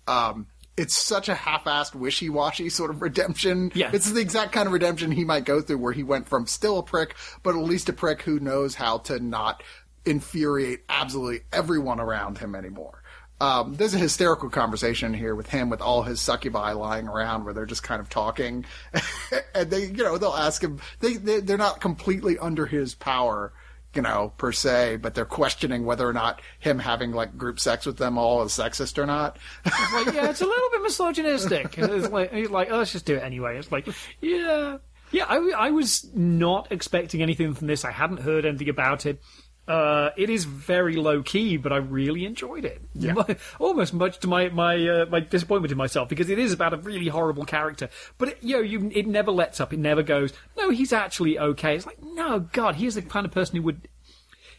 Um, 0.07 0.47
it's 0.77 0.95
such 0.95 1.27
a 1.27 1.35
half-assed, 1.35 1.95
wishy-washy 1.95 2.69
sort 2.69 2.91
of 2.91 3.01
redemption. 3.01 3.71
Yeah. 3.73 3.89
It's 3.91 4.11
the 4.11 4.21
exact 4.21 4.51
kind 4.51 4.67
of 4.67 4.73
redemption 4.73 5.11
he 5.11 5.25
might 5.25 5.43
go 5.43 5.59
through 5.59 5.79
where 5.79 5.93
he 5.93 6.03
went 6.03 6.29
from 6.29 6.45
still 6.45 6.77
a 6.77 6.83
prick, 6.83 7.15
but 7.41 7.55
at 7.55 7.61
least 7.61 7.89
a 7.89 7.93
prick 7.93 8.21
who 8.21 8.39
knows 8.39 8.75
how 8.75 8.99
to 8.99 9.19
not 9.19 9.63
infuriate 10.05 10.83
absolutely 10.87 11.41
everyone 11.51 11.99
around 11.99 12.37
him 12.37 12.55
anymore. 12.55 13.01
Um, 13.39 13.75
there's 13.75 13.93
a 13.93 13.99
hysterical 13.99 14.49
conversation 14.49 15.13
here 15.13 15.35
with 15.35 15.49
him 15.49 15.69
with 15.69 15.81
all 15.81 16.03
his 16.03 16.19
succubi 16.21 16.71
lying 16.71 17.07
around 17.07 17.43
where 17.43 17.53
they're 17.53 17.67
just 17.67 17.83
kind 17.83 17.99
of 17.99 18.09
talking 18.09 18.65
and 19.53 19.69
they, 19.69 19.85
you 19.85 20.03
know, 20.03 20.17
they'll 20.17 20.31
ask 20.31 20.63
him, 20.63 20.79
they, 21.01 21.13
they, 21.17 21.39
they're 21.41 21.57
not 21.57 21.79
completely 21.79 22.39
under 22.39 22.65
his 22.65 22.95
power, 22.95 23.53
you 23.97 24.03
know, 24.03 24.31
per 24.37 24.51
se, 24.51 24.97
but 24.97 25.15
they're 25.15 25.25
questioning 25.25 25.83
whether 25.83 26.07
or 26.07 26.13
not 26.13 26.39
him 26.59 26.77
having 26.77 27.13
like 27.13 27.35
group 27.35 27.59
sex 27.59 27.83
with 27.83 27.97
them 27.97 28.15
all 28.15 28.43
is 28.43 28.51
sexist 28.51 28.99
or 28.99 29.07
not. 29.07 29.37
like, 29.65 30.13
yeah, 30.13 30.29
it's 30.29 30.39
a 30.39 30.45
little 30.45 30.69
bit 30.69 30.83
misogynistic. 30.83 31.77
It's 31.87 32.09
like, 32.09 32.31
he's 32.31 32.51
like, 32.51 32.69
oh, 32.69 32.77
let's 32.77 32.91
just 32.91 33.05
do 33.05 33.15
it 33.15 33.23
anyway. 33.23 33.57
It's 33.57 33.71
like, 33.71 33.87
yeah, 34.21 34.77
yeah. 35.11 35.25
I, 35.27 35.37
I 35.57 35.71
was 35.71 36.07
not 36.13 36.71
expecting 36.71 37.23
anything 37.23 37.55
from 37.55 37.65
this. 37.65 37.83
I 37.83 37.91
hadn't 37.91 38.19
heard 38.19 38.45
anything 38.45 38.69
about 38.69 39.07
it. 39.07 39.19
Uh, 39.67 40.11
it 40.15 40.29
is 40.29 40.45
very 40.45 40.95
low 40.95 41.21
key, 41.21 41.57
but 41.57 41.73
I 41.73 41.77
really 41.77 42.25
enjoyed 42.25 42.63
it. 42.63 42.81
Yeah. 42.93 43.15
Almost 43.59 43.93
much 43.93 44.19
to 44.19 44.27
my 44.27 44.47
my 44.49 44.75
uh, 44.87 45.05
my 45.07 45.19
disappointment 45.19 45.71
in 45.71 45.77
myself 45.77 46.07
because 46.07 46.29
it 46.29 46.39
is 46.39 46.53
about 46.53 46.73
a 46.73 46.77
really 46.77 47.09
horrible 47.09 47.43
character. 47.43 47.89
But 48.17 48.29
it, 48.29 48.37
you 48.41 48.55
know, 48.55 48.61
you, 48.61 48.91
it 48.93 49.07
never 49.07 49.31
lets 49.31 49.59
up. 49.59 49.73
It 49.73 49.79
never 49.79 50.03
goes. 50.03 50.31
No, 50.57 50.69
he's 50.69 50.93
actually 50.93 51.37
okay. 51.37 51.75
It's 51.75 51.85
like, 51.85 52.01
no, 52.01 52.39
God, 52.39 52.75
he's 52.75 52.95
the 52.95 53.01
kind 53.01 53.25
of 53.25 53.31
person 53.33 53.57
who 53.57 53.63
would 53.63 53.89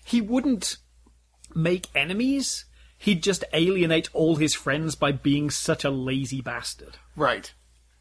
he 0.05 0.21
wouldn't 0.21 0.77
make 1.55 1.87
enemies. 1.94 2.66
He'd 2.99 3.23
just 3.23 3.44
alienate 3.53 4.11
all 4.12 4.37
his 4.37 4.55
friends 4.55 4.94
by 4.94 5.12
being 5.12 5.51
such 5.51 5.85
a 5.85 5.90
lazy 5.90 6.40
bastard. 6.40 6.99
Right. 7.16 7.55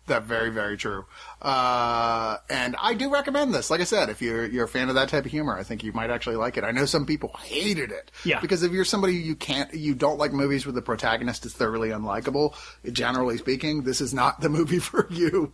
That 0.08 0.24
very 0.24 0.50
very 0.50 0.78
true. 0.78 1.06
Uh, 1.42 2.38
and 2.50 2.76
I 2.82 2.94
do 2.94 3.10
recommend 3.12 3.54
this. 3.54 3.70
Like 3.70 3.82
I 3.82 3.84
said, 3.84 4.10
if 4.10 4.22
you're 4.22 4.46
you're 4.46 4.66
a 4.66 4.68
fan 4.68 4.90
of 4.90 4.96
that 4.96 5.10
type 5.10 5.26
of 5.26 5.32
humor, 5.32 5.58
I 5.58 5.64
think 5.64 5.84
you 5.84 5.92
might 5.94 6.10
actually 6.10 6.38
like 6.38 6.58
it. 6.58 6.64
I 6.64 6.72
know 6.72 6.86
some 6.86 7.06
people 7.06 7.32
hated 7.44 7.92
it. 7.92 8.12
Yeah. 8.26 8.40
Because 8.40 8.64
if 8.64 8.72
you're 8.72 8.86
somebody 8.86 9.16
you 9.16 9.36
can't 9.36 9.74
you 9.74 9.94
don't 9.96 10.18
like 10.18 10.34
movies 10.34 10.66
where 10.66 10.74
the 10.74 10.82
protagonist 10.82 11.46
is 11.46 11.54
thoroughly 11.54 11.90
unlikable, 11.90 12.56
generally 12.92 13.38
speaking, 13.38 13.84
this 13.84 14.02
is 14.02 14.14
not 14.14 14.42
the 14.42 14.50
movie 14.50 14.80
for 14.92 15.08
you. 15.12 15.52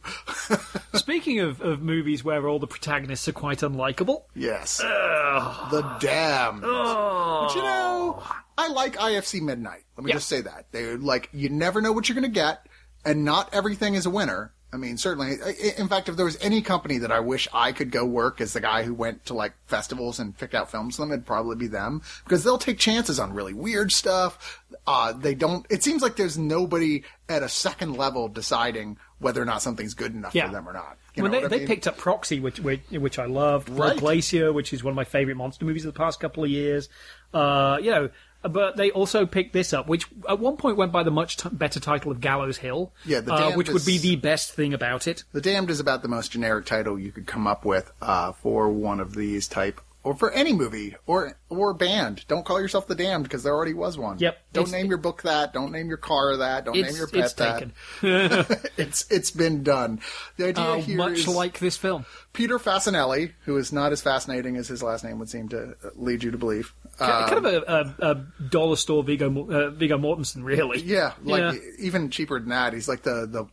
Speaking 0.93 1.39
of, 1.39 1.59
of 1.61 1.81
movies 1.81 2.23
where 2.23 2.47
all 2.47 2.59
the 2.59 2.67
protagonists 2.67 3.27
are 3.27 3.33
quite 3.33 3.59
unlikable, 3.59 4.23
yes. 4.35 4.77
The 4.77 5.97
Damned. 5.99 6.61
But 6.61 7.55
you 7.55 7.61
know, 7.61 8.23
I 8.57 8.67
like 8.69 8.95
IFC 8.97 9.41
Midnight. 9.41 9.83
Let 9.97 10.05
me 10.05 10.09
Yeah. 10.11 10.15
just 10.17 10.27
say 10.29 10.41
that. 10.41 10.67
They're 10.71 10.97
like 10.97 11.29
you 11.33 11.49
never 11.49 11.81
know 11.81 11.91
what 11.91 12.07
you're 12.07 12.13
going 12.15 12.23
to 12.23 12.29
get, 12.29 12.67
and 13.05 13.23
not 13.25 13.49
everything 13.53 13.95
is 13.95 14.05
a 14.05 14.09
winner. 14.09 14.51
I 14.71 14.77
mean, 14.77 14.97
certainly. 14.97 15.35
In 15.77 15.87
fact, 15.87 16.09
if 16.09 16.15
there 16.15 16.25
was 16.25 16.35
any 16.41 16.63
company 16.63 16.97
that 16.97 17.11
I 17.11 17.19
wish 17.19 17.47
I 17.53 17.73
could 17.73 17.91
go 17.91 18.05
work 18.05 18.41
as 18.41 18.53
the 18.53 18.59
guy 18.59 18.81
who 18.81 18.95
went 18.95 19.23
to 19.25 19.35
like 19.35 19.53
festivals 19.67 20.19
and 20.19 20.35
picked 20.35 20.55
out 20.55 20.71
films 20.71 20.95
for 20.95 21.03
them, 21.03 21.11
it'd 21.11 21.27
probably 21.27 21.55
be 21.55 21.67
them 21.67 22.01
because 22.23 22.43
they'll 22.43 22.57
take 22.57 22.79
chances 22.79 23.19
on 23.19 23.33
really 23.33 23.53
weird 23.53 23.91
stuff. 23.91 24.63
Uh, 24.87 25.13
they 25.13 25.35
don't. 25.35 25.63
It 25.69 25.83
seems 25.83 26.01
like 26.01 26.15
there's 26.15 26.39
nobody 26.39 27.03
at 27.29 27.43
a 27.43 27.49
second 27.49 27.97
level 27.97 28.27
deciding 28.29 28.97
whether 29.19 29.39
or 29.39 29.45
not 29.45 29.61
something's 29.61 29.93
good 29.93 30.11
enough 30.15 30.33
Yeah. 30.33 30.47
for 30.47 30.53
them 30.53 30.67
or 30.67 30.73
not. 30.73 30.97
You 31.13 31.21
know 31.21 31.29
they, 31.29 31.43
I 31.45 31.47
they 31.49 31.57
mean? 31.59 31.67
picked 31.67 31.85
up 31.85 31.97
Proxy, 31.99 32.39
which 32.39 32.59
which, 32.59 32.81
which 32.89 33.19
I 33.19 33.25
loved, 33.25 33.69
Right. 33.69 33.95
Glacier, 33.95 34.51
which 34.51 34.73
is 34.73 34.83
one 34.83 34.91
of 34.91 34.95
my 34.95 35.03
favorite 35.03 35.35
monster 35.37 35.65
movies 35.65 35.85
of 35.85 35.93
the 35.93 35.97
past 35.99 36.19
couple 36.19 36.43
of 36.43 36.49
years. 36.49 36.89
Uh, 37.31 37.77
you 37.79 37.91
know, 37.91 38.09
but 38.43 38.77
they 38.77 38.91
also 38.91 39.25
picked 39.25 39.53
this 39.53 39.73
up, 39.73 39.87
which 39.87 40.07
at 40.27 40.39
one 40.39 40.57
point 40.57 40.77
went 40.77 40.91
by 40.91 41.03
the 41.03 41.11
much 41.11 41.37
t- 41.37 41.49
better 41.51 41.79
title 41.79 42.11
of 42.11 42.21
Gallows 42.21 42.57
Hill. 42.57 42.93
Yeah, 43.05 43.21
The 43.21 43.33
uh, 43.33 43.39
Damned 43.39 43.57
which 43.57 43.69
would 43.69 43.85
be 43.85 43.97
the 43.97 44.15
best 44.15 44.53
thing 44.53 44.73
about 44.73 45.07
it. 45.07 45.23
The 45.31 45.41
Damned 45.41 45.69
is 45.69 45.79
about 45.79 46.01
the 46.01 46.07
most 46.07 46.31
generic 46.31 46.65
title 46.65 46.99
you 46.99 47.11
could 47.11 47.25
come 47.27 47.47
up 47.47 47.65
with 47.65 47.91
uh, 48.01 48.33
for 48.33 48.69
one 48.69 48.99
of 48.99 49.15
these 49.15 49.47
type, 49.47 49.81
or 50.03 50.15
for 50.15 50.31
any 50.31 50.53
movie 50.53 50.95
or 51.05 51.37
or 51.49 51.73
band. 51.73 52.25
Don't 52.27 52.45
call 52.45 52.59
yourself 52.61 52.87
The 52.87 52.95
Damned 52.95 53.23
because 53.23 53.43
there 53.43 53.53
already 53.53 53.73
was 53.73 53.97
one. 53.97 54.19
Yep. 54.19 54.37
Don't 54.53 54.71
name 54.71 54.87
your 54.87 54.97
book 54.97 55.21
that. 55.23 55.53
Don't 55.53 55.71
name 55.71 55.87
your 55.87 55.97
car 55.97 56.37
that. 56.37 56.65
Don't 56.65 56.75
name 56.75 56.95
your 56.95 57.07
pet 57.07 57.23
it's 57.25 57.33
that. 57.33 57.59
taken, 57.59 57.73
it's 58.77 59.09
it's 59.09 59.31
been 59.31 59.63
done. 59.63 60.01
The 60.37 60.47
idea 60.49 60.63
uh, 60.63 60.75
here 60.75 60.97
much 60.97 61.19
is 61.19 61.27
like 61.27 61.59
this 61.59 61.77
film. 61.77 62.05
Peter 62.33 62.57
Facinelli, 62.59 63.31
who 63.45 63.57
is 63.57 63.71
not 63.71 63.91
as 63.91 64.01
fascinating 64.01 64.57
as 64.57 64.67
his 64.67 64.81
last 64.83 65.03
name 65.03 65.19
would 65.19 65.29
seem 65.29 65.49
to 65.49 65.75
uh, 65.83 65.89
lead 65.95 66.23
you 66.23 66.31
to 66.31 66.37
believe. 66.37 66.73
Uh, 66.99 67.27
kind 67.27 67.45
of 67.45 67.53
a, 67.53 67.95
a, 67.99 68.11
a 68.11 68.15
dollar 68.49 68.75
store 68.75 69.03
Viggo 69.03 69.27
uh, 69.49 69.69
Viggo 69.71 69.97
Mortensen, 69.97 70.43
really. 70.43 70.81
Yeah, 70.81 71.13
like 71.23 71.53
Yeah. 71.55 71.59
even 71.79 72.09
cheaper 72.09 72.39
than 72.39 72.49
that. 72.49 72.73
He's 72.73 72.87
like 72.87 73.01
the 73.03 73.25
the 73.27 73.45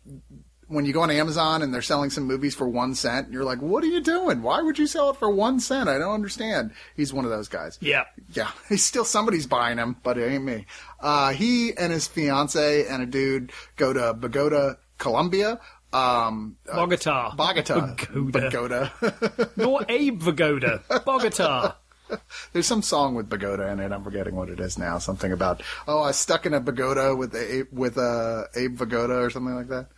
when 0.70 0.84
you 0.86 0.92
go 0.92 1.02
on 1.02 1.10
Amazon 1.10 1.62
and 1.62 1.74
they're 1.74 1.82
selling 1.82 2.10
some 2.10 2.24
movies 2.24 2.54
for 2.54 2.68
one 2.68 2.94
cent, 2.94 3.30
you're 3.30 3.44
like, 3.44 3.60
"What 3.60 3.82
are 3.82 3.88
you 3.88 4.00
doing? 4.00 4.40
Why 4.40 4.62
would 4.62 4.78
you 4.78 4.86
sell 4.86 5.10
it 5.10 5.16
for 5.16 5.28
one 5.28 5.58
cent? 5.60 5.88
I 5.88 5.98
don't 5.98 6.14
understand." 6.14 6.70
He's 6.94 7.12
one 7.12 7.24
of 7.24 7.30
those 7.30 7.48
guys. 7.48 7.76
Yeah. 7.80 8.04
yeah. 8.32 8.52
He's 8.68 8.84
still 8.84 9.04
somebody's 9.04 9.46
buying 9.46 9.78
him, 9.78 9.96
but 10.02 10.16
it 10.16 10.30
ain't 10.30 10.44
me. 10.44 10.66
Uh, 11.00 11.32
he 11.32 11.76
and 11.76 11.92
his 11.92 12.06
fiance 12.06 12.86
and 12.86 13.02
a 13.02 13.06
dude 13.06 13.52
go 13.76 13.92
to 13.92 14.14
Bogota, 14.14 14.76
Colombia. 14.98 15.60
Um, 15.92 16.56
uh, 16.70 16.76
Bogota. 16.76 17.34
Bogota, 17.34 17.96
Bogota. 18.12 18.92
Bogota. 19.00 19.48
Nor 19.56 19.84
Abe 19.88 20.22
Vigoda. 20.22 21.04
Bogota. 21.04 21.74
There's 22.52 22.66
some 22.66 22.82
song 22.82 23.14
with 23.14 23.28
Bogota 23.28 23.70
in 23.70 23.80
it. 23.80 23.92
I'm 23.92 24.04
forgetting 24.04 24.36
what 24.36 24.50
it 24.50 24.60
is 24.60 24.78
now. 24.78 24.98
Something 24.98 25.32
about 25.32 25.62
oh, 25.88 26.02
I 26.02 26.08
was 26.08 26.16
stuck 26.16 26.46
in 26.46 26.54
a 26.54 26.60
Bogota 26.60 27.14
with 27.14 27.34
Abe, 27.34 27.66
with 27.72 27.98
uh, 27.98 28.44
Abe 28.54 28.78
Vigoda 28.78 29.24
or 29.24 29.30
something 29.30 29.54
like 29.54 29.68
that. 29.68 29.88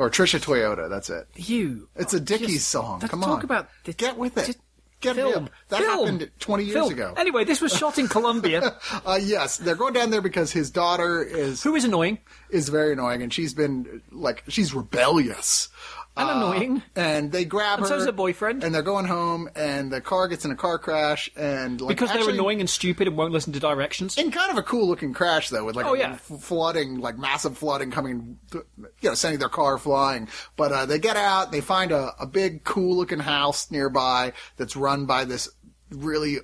Or 0.00 0.08
Trisha 0.10 0.40
Toyota. 0.42 0.88
That's 0.88 1.10
it. 1.10 1.26
You. 1.36 1.88
It's 1.94 2.14
a 2.14 2.20
Dickies 2.20 2.48
Just- 2.54 2.68
song. 2.70 3.00
let's 3.00 3.10
Come 3.10 3.20
talk 3.20 3.38
on, 3.40 3.44
about 3.44 3.68
the- 3.84 3.92
get 3.92 4.16
with 4.16 4.36
it. 4.38 4.46
just 4.46 4.58
Get 5.00 5.16
film. 5.16 5.44
hip. 5.44 5.52
That 5.68 5.80
Film. 5.80 5.98
happened 6.18 6.30
20 6.40 6.64
years 6.64 6.74
Film. 6.74 6.92
ago. 6.92 7.14
Anyway, 7.16 7.44
this 7.44 7.60
was 7.62 7.72
shot 7.72 7.98
in 7.98 8.06
Colombia. 8.16 8.76
Uh, 9.06 9.18
yes, 9.22 9.56
they're 9.58 9.74
going 9.74 9.92
down 9.94 10.10
there 10.10 10.20
because 10.20 10.52
his 10.52 10.70
daughter 10.70 11.22
is 11.22 11.62
Who 11.62 11.74
is 11.74 11.84
annoying 11.84 12.18
is 12.50 12.68
very 12.68 12.92
annoying, 12.92 13.22
and 13.22 13.32
she's 13.32 13.54
been 13.54 14.02
like 14.10 14.42
she's 14.48 14.74
rebellious. 14.74 15.68
And 16.16 16.28
Uh, 16.28 16.32
annoying. 16.32 16.82
and 16.96 17.32
they 17.32 17.44
grab 17.44 17.78
And 17.78 17.88
her. 17.88 17.98
so's 17.98 18.04
her 18.06 18.12
boyfriend. 18.12 18.62
And 18.64 18.74
they're 18.74 18.82
going 18.82 19.06
home, 19.06 19.48
and 19.54 19.90
the 19.92 20.00
car 20.00 20.28
gets 20.28 20.44
in 20.44 20.50
a 20.50 20.56
car 20.56 20.78
crash, 20.78 21.30
and 21.36 21.80
like, 21.80 21.88
Because 21.96 22.10
actually, 22.10 22.24
they're 22.26 22.34
annoying 22.34 22.60
and 22.60 22.68
stupid 22.68 23.06
and 23.08 23.16
won't 23.16 23.32
listen 23.32 23.52
to 23.52 23.60
directions. 23.60 24.18
in 24.18 24.30
kind 24.30 24.50
of 24.50 24.58
a 24.58 24.62
cool 24.62 24.86
looking 24.88 25.14
crash 25.14 25.48
though 25.50 25.64
with 25.64 25.76
like 25.76 25.86
Oh, 25.86 25.94
a 25.94 25.98
yeah. 25.98 26.12
f- 26.12 26.40
flooding 26.40 26.98
like 27.00 27.16
massive 27.16 27.56
flooding 27.56 27.90
coming 27.90 28.38
th- 28.50 28.64
you 29.00 29.08
know 29.08 29.14
sending 29.14 29.38
their 29.38 29.48
car 29.48 29.78
flying 29.78 30.28
but 30.56 30.72
uh, 30.72 30.84
they 30.86 30.98
get 30.98 31.16
out 31.16 31.52
they 31.52 31.60
find 31.60 31.92
a, 31.92 32.12
a 32.20 32.26
big 32.26 32.64
cool 32.64 32.96
looking 32.96 33.20
house 33.20 33.70
nearby 33.70 34.32
that's 34.56 34.76
run 34.76 35.06
by 35.06 35.24
this 35.24 35.48
really 35.90 36.38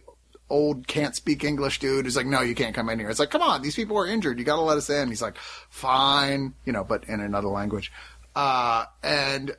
old 0.48 0.87
can't 0.87 1.16
speak 1.16 1.42
english 1.42 1.81
dude 1.81 2.05
who's 2.05 2.14
like 2.16 2.24
no 2.26 2.40
you 2.40 2.55
can't 2.55 2.74
come 2.74 2.88
in 2.88 2.98
here 3.00 3.11
it's 3.11 3.18
like 3.18 3.31
come 3.31 3.42
on 3.42 3.62
these 3.62 3.74
people 3.74 3.98
are 3.98 4.07
injured 4.07 4.38
you 4.38 4.44
gotta 4.44 4.62
let 4.62 4.76
us 4.79 4.88
in 4.88 5.09
he's 5.09 5.20
like 5.22 5.37
fine 5.70 6.55
you 6.64 6.72
know 6.72 6.85
but 6.85 7.05
in 7.09 7.20
another 7.20 7.48
language 7.48 7.90
uh, 8.37 8.85
and 9.03 9.57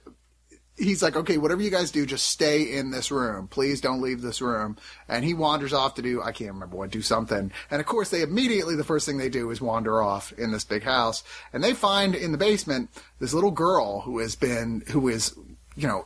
he's 0.77 1.01
like, 1.01 1.15
okay, 1.15 1.37
whatever 1.37 1.61
you 1.61 1.71
guys 1.71 1.89
do, 1.89 2.05
just 2.05 2.27
stay 2.27 2.77
in 2.77 2.91
this 2.91 3.09
room. 3.09 3.47
Please 3.47 3.81
don't 3.81 4.01
leave 4.01 4.21
this 4.21 4.39
room. 4.39 4.77
And 5.07 5.25
he 5.25 5.33
wanders 5.33 5.73
off 5.73 5.95
to 5.95 6.03
do, 6.03 6.21
I 6.21 6.31
can't 6.31 6.53
remember 6.53 6.77
what, 6.77 6.91
do 6.91 7.01
something. 7.01 7.51
And 7.71 7.79
of 7.79 7.87
course, 7.87 8.11
they 8.11 8.21
immediately, 8.21 8.75
the 8.75 8.83
first 8.83 9.07
thing 9.07 9.17
they 9.17 9.29
do 9.29 9.49
is 9.49 9.59
wander 9.59 10.01
off 10.01 10.31
in 10.33 10.51
this 10.51 10.63
big 10.63 10.83
house. 10.83 11.23
And 11.51 11.63
they 11.63 11.73
find 11.73 12.13
in 12.13 12.31
the 12.31 12.37
basement 12.37 12.91
this 13.19 13.33
little 13.33 13.51
girl 13.51 14.01
who 14.01 14.19
has 14.19 14.35
been, 14.35 14.83
who 14.91 15.07
is, 15.07 15.35
you 15.75 15.87
know, 15.87 16.05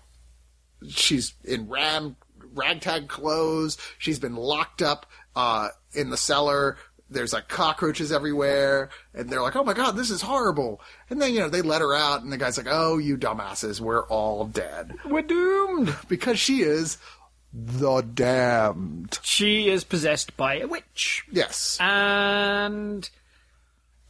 she's 0.88 1.34
in 1.44 1.68
ram, 1.68 2.16
ragtag 2.54 3.10
clothes. 3.10 3.78
She's 3.98 4.20
been 4.20 4.36
locked 4.36 4.82
up, 4.82 5.06
uh, 5.36 5.70
in 5.94 6.10
the 6.10 6.18
cellar. 6.18 6.78
There's 7.12 7.34
like 7.34 7.50
cockroaches 7.50 8.12
everywhere, 8.12 8.90
and 9.14 9.30
they're 9.30 9.42
like, 9.42 9.56
"Oh 9.56 9.64
my 9.64 9.74
god, 9.74 9.98
this 9.98 10.10
is 10.10 10.22
horrible!" 10.22 10.82
And 11.10 11.22
then 11.22 11.34
you 11.34 11.42
know 11.42 11.50
they 11.50 11.62
let 11.62 11.82
her 11.82 11.94
out, 11.94 12.24
and 12.24 12.32
the 12.32 12.38
guy's 12.38 12.58
like, 12.58 12.68
"Oh, 12.70 12.98
you 12.98 13.18
dumbasses, 13.18 13.82
we're 13.82 14.08
all 14.08 14.46
dead." 14.46 14.96
We're 15.06 15.22
doomed. 15.22 15.96
because 16.08 16.40
she 16.40 16.62
is 16.62 16.98
the 17.54 18.02
damned. 18.02 19.20
She 19.24 19.68
is 19.70 19.84
possessed 19.84 20.38
by 20.38 20.60
a 20.60 20.68
witch. 20.68 21.26
Yes. 21.30 21.78
And 21.82 23.10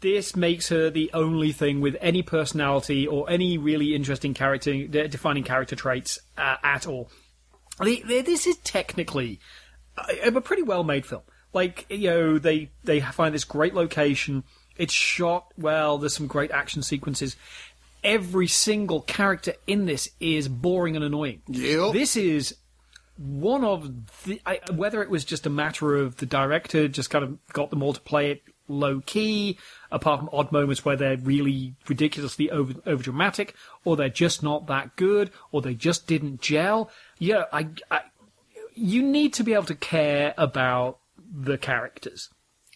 this 0.02 0.36
makes 0.36 0.70
her 0.70 0.90
the 0.90 1.10
only 1.14 1.52
thing 1.52 1.82
with 1.82 1.96
any 2.02 2.22
personality 2.22 3.08
or 3.08 3.30
any 3.30 3.58
really 3.58 3.96
interesting 3.96 4.34
character, 4.34 4.88
defining 4.88 5.44
character 5.44 5.76
traits 5.76 6.20
uh, 6.38 6.58
at 6.64 6.88
all. 6.88 7.10
This 7.80 8.46
is 8.46 8.58
technically 8.58 9.40
a 10.24 10.32
pretty 10.42 10.64
well 10.64 10.84
made 10.84 11.06
film. 11.06 11.24
Like, 11.54 11.86
you 11.90 12.10
know, 12.10 12.40
they, 12.40 12.72
they 12.84 13.02
find 13.02 13.34
this 13.34 13.44
great 13.44 13.74
location. 13.74 14.44
It's 14.78 14.94
shot 14.94 15.48
well. 15.58 15.98
There's 15.98 16.16
some 16.16 16.28
great 16.28 16.52
action 16.52 16.82
sequences. 16.82 17.36
Every 18.04 18.48
single 18.48 19.02
character 19.02 19.54
in 19.68 19.86
this 19.86 20.10
is 20.20 20.48
boring 20.48 20.96
and 20.96 21.06
annoying. 21.06 21.42
Yep. 21.48 21.94
This 21.94 22.16
is 22.16 22.56
one 23.18 23.64
of 23.64 24.24
the 24.24 24.42
I, 24.46 24.60
whether 24.74 25.04
it 25.04 25.10
was 25.10 25.24
just 25.24 25.46
a 25.46 25.50
matter 25.50 25.96
of 25.96 26.18
the 26.18 26.26
director 26.26 26.88
just 26.88 27.10
kind 27.10 27.24
of 27.24 27.38
got 27.54 27.70
them 27.70 27.84
all 27.84 27.94
to 27.94 28.02
play 28.02 28.32
it 28.32 28.42
low 28.68 29.02
key, 29.02 29.60
apart 29.92 30.20
from 30.20 30.30
odd 30.32 30.52
moments 30.52 30.84
where 30.86 30.96
they're 30.96 31.18
really 31.18 31.76
ridiculously 31.88 32.50
over 32.50 32.74
over 32.86 33.04
dramatic, 33.04 33.54
or 33.86 33.96
they're 33.96 34.10
just 34.10 34.42
not 34.42 34.68
that 34.68 34.96
good, 34.96 35.30
or 35.52 35.62
they 35.62 35.76
just 35.76 36.08
didn't 36.08 36.42
gel. 36.42 36.90
Yeah, 37.20 37.44
I, 37.54 37.68
I 37.92 38.02
you 38.74 39.04
need 39.04 39.34
to 39.34 39.44
be 39.44 39.54
able 39.54 39.66
to 39.66 39.76
care 39.76 40.34
about 40.38 40.98
the 41.32 41.58
characters, 41.58 42.30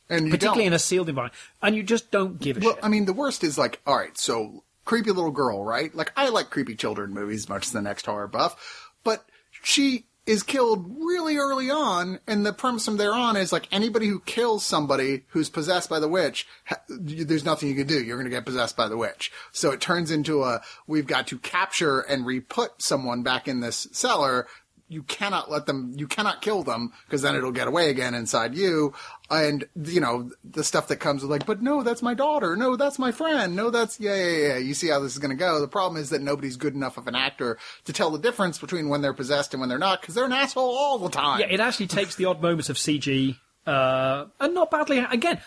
and 0.09 0.31
particularly 0.31 0.63
don't. 0.63 0.67
in 0.67 0.73
a 0.73 0.79
sealed 0.79 1.09
environment, 1.09 1.35
and 1.61 1.75
you 1.75 1.83
just 1.83 2.11
don't 2.11 2.39
give 2.39 2.57
a 2.57 2.61
shit. 2.61 2.65
Well, 2.65 2.75
shit. 2.75 2.85
I 2.85 2.87
mean, 2.87 3.05
the 3.05 3.13
worst 3.13 3.43
is 3.43 3.57
like, 3.57 3.81
all 3.85 3.97
right, 3.97 4.17
so 4.17 4.63
creepy 4.85 5.11
little 5.11 5.31
girl, 5.31 5.63
right? 5.63 5.93
Like, 5.93 6.11
I 6.15 6.29
like 6.29 6.49
creepy 6.49 6.75
children 6.75 7.13
movies 7.13 7.43
as 7.43 7.49
much 7.49 7.65
as 7.65 7.71
the 7.71 7.81
next 7.81 8.05
horror 8.05 8.27
buff, 8.27 8.91
but 9.03 9.25
she 9.63 10.05
is 10.25 10.41
killed 10.41 10.85
really 10.99 11.37
early 11.37 11.69
on, 11.69 12.19
and 12.25 12.45
the 12.45 12.53
premise 12.53 12.85
from 12.85 12.97
there 12.97 13.13
on 13.13 13.37
is 13.37 13.53
like 13.53 13.67
anybody 13.71 14.07
who 14.07 14.19
kills 14.21 14.65
somebody 14.65 15.23
who's 15.27 15.49
possessed 15.49 15.87
by 15.87 15.99
the 15.99 16.07
witch, 16.07 16.47
ha- 16.65 16.81
there's 16.87 17.45
nothing 17.45 17.69
you 17.69 17.75
can 17.75 17.85
do. 17.85 18.03
You're 18.03 18.17
going 18.17 18.29
to 18.29 18.35
get 18.35 18.45
possessed 18.45 18.75
by 18.75 18.87
the 18.87 18.97
witch. 18.97 19.31
So 19.51 19.71
it 19.71 19.81
turns 19.81 20.09
into 20.09 20.43
a 20.43 20.61
we've 20.87 21.05
got 21.05 21.27
to 21.27 21.37
capture 21.37 21.99
and 21.99 22.25
re-put 22.25 22.81
someone 22.81 23.21
back 23.21 23.47
in 23.47 23.59
this 23.59 23.87
cellar 23.91 24.47
you 24.87 25.03
cannot 25.03 25.49
let 25.49 25.65
them, 25.65 25.93
you 25.95 26.07
cannot 26.07 26.41
kill 26.41 26.61
them 26.63 26.91
because 27.05 27.21
then 27.21 27.35
it'll 27.35 27.51
get 27.51 27.67
away 27.67 27.89
again 27.89 28.13
inside 28.13 28.53
you. 28.55 28.93
And, 29.31 29.65
you 29.83 29.99
know, 29.99 30.29
the 30.43 30.63
stuff 30.63 30.87
that 30.89 30.97
comes 30.97 31.21
with 31.23 31.31
like, 31.31 31.45
but 31.45 31.61
no, 31.61 31.81
that's 31.81 32.01
my 32.03 32.13
daughter. 32.13 32.55
No, 32.55 32.75
that's 32.75 32.99
my 32.99 33.11
friend. 33.11 33.55
No, 33.55 33.69
that's, 33.71 33.99
yeah, 33.99 34.15
yeah, 34.15 34.47
yeah. 34.47 34.57
You 34.57 34.73
see 34.75 34.89
how 34.89 34.99
this 34.99 35.13
is 35.13 35.17
going 35.19 35.31
to 35.31 35.35
go. 35.35 35.59
The 35.59 35.67
problem 35.67 35.99
is 36.01 36.11
that 36.11 36.21
nobody's 36.21 36.55
good 36.57 36.75
enough 36.75 36.97
of 36.97 37.07
an 37.07 37.15
actor 37.15 37.57
to 37.85 37.93
tell 37.93 38.11
the 38.11 38.19
difference 38.19 38.59
between 38.59 38.89
when 38.89 39.01
they're 39.01 39.13
possessed 39.13 39.53
and 39.53 39.59
when 39.61 39.69
they're 39.69 39.79
not 39.79 40.01
because 40.01 40.13
they're 40.13 40.25
an 40.25 40.31
asshole 40.33 40.75
all 40.75 40.99
the 40.99 41.09
time. 41.09 41.39
Yeah, 41.39 41.47
it 41.47 41.59
actually 41.59 41.87
takes 41.87 42.15
the 42.15 42.25
odd 42.25 42.41
moments 42.41 42.69
of 42.69 42.77
CG, 42.77 43.37
uh, 43.65 44.25
and 44.39 44.53
not 44.53 44.69
badly. 44.69 44.99
Again, 44.99 45.41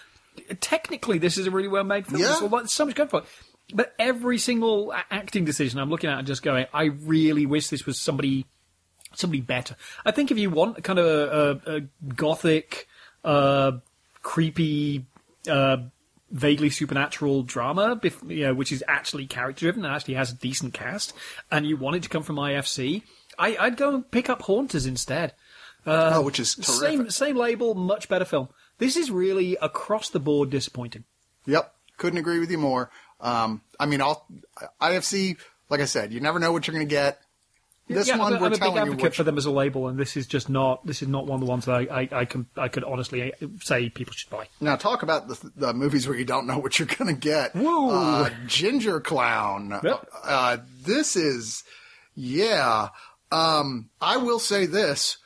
technically, 0.60 1.18
this 1.18 1.38
is 1.38 1.46
a 1.46 1.50
really 1.50 1.68
well 1.68 1.84
made 1.84 2.06
film. 2.06 2.20
Yeah. 2.20 2.28
There's 2.28 2.40
a 2.40 2.46
lot- 2.46 2.58
there's 2.62 2.72
so 2.72 2.86
much 2.86 2.94
going 2.94 3.08
for 3.08 3.20
it. 3.20 3.26
But 3.74 3.94
every 3.98 4.38
single 4.38 4.94
acting 5.10 5.44
decision 5.44 5.78
I'm 5.78 5.90
looking 5.90 6.08
at 6.08 6.18
and 6.18 6.26
just 6.26 6.42
going, 6.42 6.66
I 6.72 6.84
really 6.84 7.44
wish 7.44 7.68
this 7.68 7.84
was 7.84 7.98
somebody, 8.00 8.46
somebody 9.18 9.40
better. 9.40 9.76
I 10.04 10.10
think 10.10 10.30
if 10.30 10.38
you 10.38 10.50
want 10.50 10.78
a 10.78 10.82
kind 10.82 10.98
of 10.98 11.06
a, 11.06 11.70
a, 11.70 11.76
a 11.76 11.80
gothic, 12.14 12.88
uh, 13.24 13.72
creepy, 14.22 15.06
uh, 15.48 15.78
vaguely 16.30 16.70
supernatural 16.70 17.42
drama, 17.42 18.00
you 18.26 18.46
know, 18.46 18.54
which 18.54 18.72
is 18.72 18.84
actually 18.86 19.26
character 19.26 19.66
driven 19.66 19.84
and 19.84 19.94
actually 19.94 20.14
has 20.14 20.30
a 20.30 20.34
decent 20.34 20.74
cast, 20.74 21.12
and 21.50 21.66
you 21.66 21.76
want 21.76 21.96
it 21.96 22.02
to 22.02 22.08
come 22.08 22.22
from 22.22 22.36
IFC, 22.36 23.02
I, 23.38 23.56
I'd 23.58 23.76
go 23.76 23.94
and 23.94 24.10
pick 24.10 24.28
up 24.28 24.42
Haunters 24.42 24.86
instead. 24.86 25.34
oh, 25.86 26.22
which 26.22 26.40
is 26.40 26.54
terrific. 26.54 26.74
Same 26.74 27.10
same 27.10 27.36
label, 27.36 27.74
much 27.74 28.08
better 28.08 28.24
film. 28.24 28.48
This 28.78 28.96
is 28.96 29.10
really 29.10 29.56
across 29.60 30.10
the 30.10 30.20
board 30.20 30.50
disappointing. 30.50 31.04
Yep. 31.46 31.74
Couldn't 31.96 32.18
agree 32.18 32.38
with 32.38 32.50
you 32.50 32.58
more. 32.58 32.90
Um, 33.20 33.62
I 33.80 33.86
mean, 33.86 34.00
I'll, 34.00 34.24
IFC 34.80 35.36
like 35.68 35.80
I 35.80 35.84
said, 35.84 36.12
you 36.12 36.20
never 36.20 36.38
know 36.38 36.52
what 36.52 36.66
you're 36.66 36.74
going 36.74 36.86
to 36.86 36.90
get. 36.90 37.20
This 37.88 38.08
yeah, 38.08 38.18
one, 38.18 38.34
I'm, 38.34 38.40
we're 38.40 38.46
I'm 38.48 38.52
a 38.52 38.58
big 38.58 38.76
advocate 38.76 39.02
what 39.02 39.14
for 39.14 39.24
them 39.24 39.38
as 39.38 39.46
a 39.46 39.50
label, 39.50 39.88
and 39.88 39.98
this 39.98 40.16
is 40.16 40.26
just 40.26 40.48
not. 40.50 40.84
This 40.86 41.00
is 41.00 41.08
not 41.08 41.26
one 41.26 41.36
of 41.36 41.40
the 41.40 41.50
ones 41.50 41.64
that 41.64 41.72
I, 41.72 42.02
I, 42.02 42.08
I 42.20 42.24
can 42.26 42.46
I 42.56 42.68
could 42.68 42.84
honestly 42.84 43.32
say 43.60 43.88
people 43.88 44.12
should 44.12 44.30
buy. 44.30 44.48
Now 44.60 44.76
talk 44.76 45.02
about 45.02 45.28
the, 45.28 45.50
the 45.56 45.72
movies 45.72 46.06
where 46.06 46.16
you 46.16 46.24
don't 46.24 46.46
know 46.46 46.58
what 46.58 46.78
you're 46.78 46.86
going 46.88 47.14
to 47.14 47.18
get. 47.18 47.54
Woo. 47.54 47.90
Uh, 47.90 48.30
Ginger 48.46 49.00
Clown. 49.00 49.80
Yep. 49.82 50.08
Uh, 50.22 50.58
this 50.82 51.16
is, 51.16 51.64
yeah. 52.14 52.88
Um, 53.32 53.90
I 54.00 54.18
will 54.18 54.38
say 54.38 54.66
this. 54.66 55.18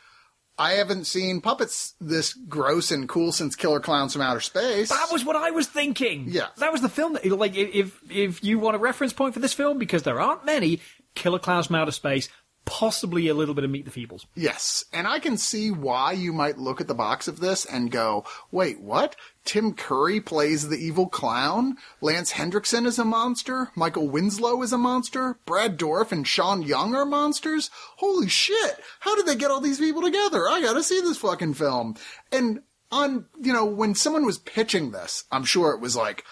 I 0.59 0.73
haven't 0.75 1.07
seen 1.07 1.41
puppets 1.41 1.95
this 2.01 2.35
gross 2.35 2.91
and 2.93 3.09
cool 3.09 3.33
since 3.33 3.57
Killer 3.57 3.81
Clowns 3.81 4.13
from 4.13 4.23
Outer 4.23 4.41
Space. 4.41 4.91
That 4.91 5.09
was 5.11 5.25
what 5.25 5.35
I 5.35 5.51
was 5.51 5.67
thinking. 5.67 6.27
Yeah. 6.29 6.49
that 6.59 6.71
was 6.71 6.83
the 6.83 6.89
film. 6.89 7.15
That, 7.15 7.25
like, 7.25 7.57
if 7.57 7.99
if 8.11 8.45
you 8.45 8.59
want 8.59 8.77
a 8.77 8.79
reference 8.79 9.13
point 9.13 9.35
for 9.35 9.41
this 9.41 9.55
film, 9.55 9.79
because 9.79 10.03
there 10.03 10.21
aren't 10.21 10.45
many, 10.45 10.81
Killer 11.15 11.39
Clowns 11.39 11.67
from 11.67 11.77
Outer 11.77 11.91
Space, 11.91 12.29
possibly 12.65 13.29
a 13.29 13.35
little 13.35 13.55
bit 13.55 13.65
of 13.65 13.71
Meet 13.71 13.85
the 13.85 13.91
Feebles. 13.91 14.27
Yes, 14.35 14.85
and 14.93 15.07
I 15.07 15.19
can 15.19 15.37
see 15.37 15.71
why 15.71 16.13
you 16.13 16.33
might 16.33 16.59
look 16.59 16.81
at 16.81 16.89
the 16.89 16.95
box 16.95 17.29
of 17.29 17.41
this 17.41 17.65
and 17.65 17.91
go, 17.91 18.25
wait, 18.51 18.81
what? 18.81 19.17
Tim 19.45 19.75
Curry 19.75 20.21
plays 20.21 20.69
the 20.69 20.77
evil 20.77 21.09
clown? 21.09 21.77
Lance 22.01 22.33
Henriksen 22.33 22.87
is 22.87 22.99
a 22.99 23.05
monster? 23.05 23.71
Michael 23.75 24.09
Winslow 24.09 24.63
is 24.63 24.73
a 24.73 24.79
monster? 24.79 25.39
Brad 25.47 25.79
Dourif 25.79 26.13
and 26.13 26.27
Sean 26.27 26.63
Young 26.63 26.95
are 26.95 27.05
monsters? 27.05 27.71
Holy 27.97 28.29
shit! 28.29 28.79
How 29.01 29.17
did 29.17 29.27
they 29.27 29.35
get 29.35 29.51
all 29.51 29.61
these 29.61 29.79
people 29.79 30.03
together? 30.03 30.49
I 30.49 30.61
gotta 30.61 30.83
see 30.83 31.01
this 31.01 31.19
fucking 31.19 31.55
film. 31.55 31.97
And 32.31 32.61
on, 32.93 33.27
you 33.41 33.53
know, 33.53 33.65
when 33.65 33.95
someone 33.95 34.27
was 34.27 34.39
pitching 34.39 34.93
this, 34.93 35.25
I'm 35.33 35.45
sure 35.45 35.73
it 35.73 35.81
was 35.81 35.97
like, 35.97 36.25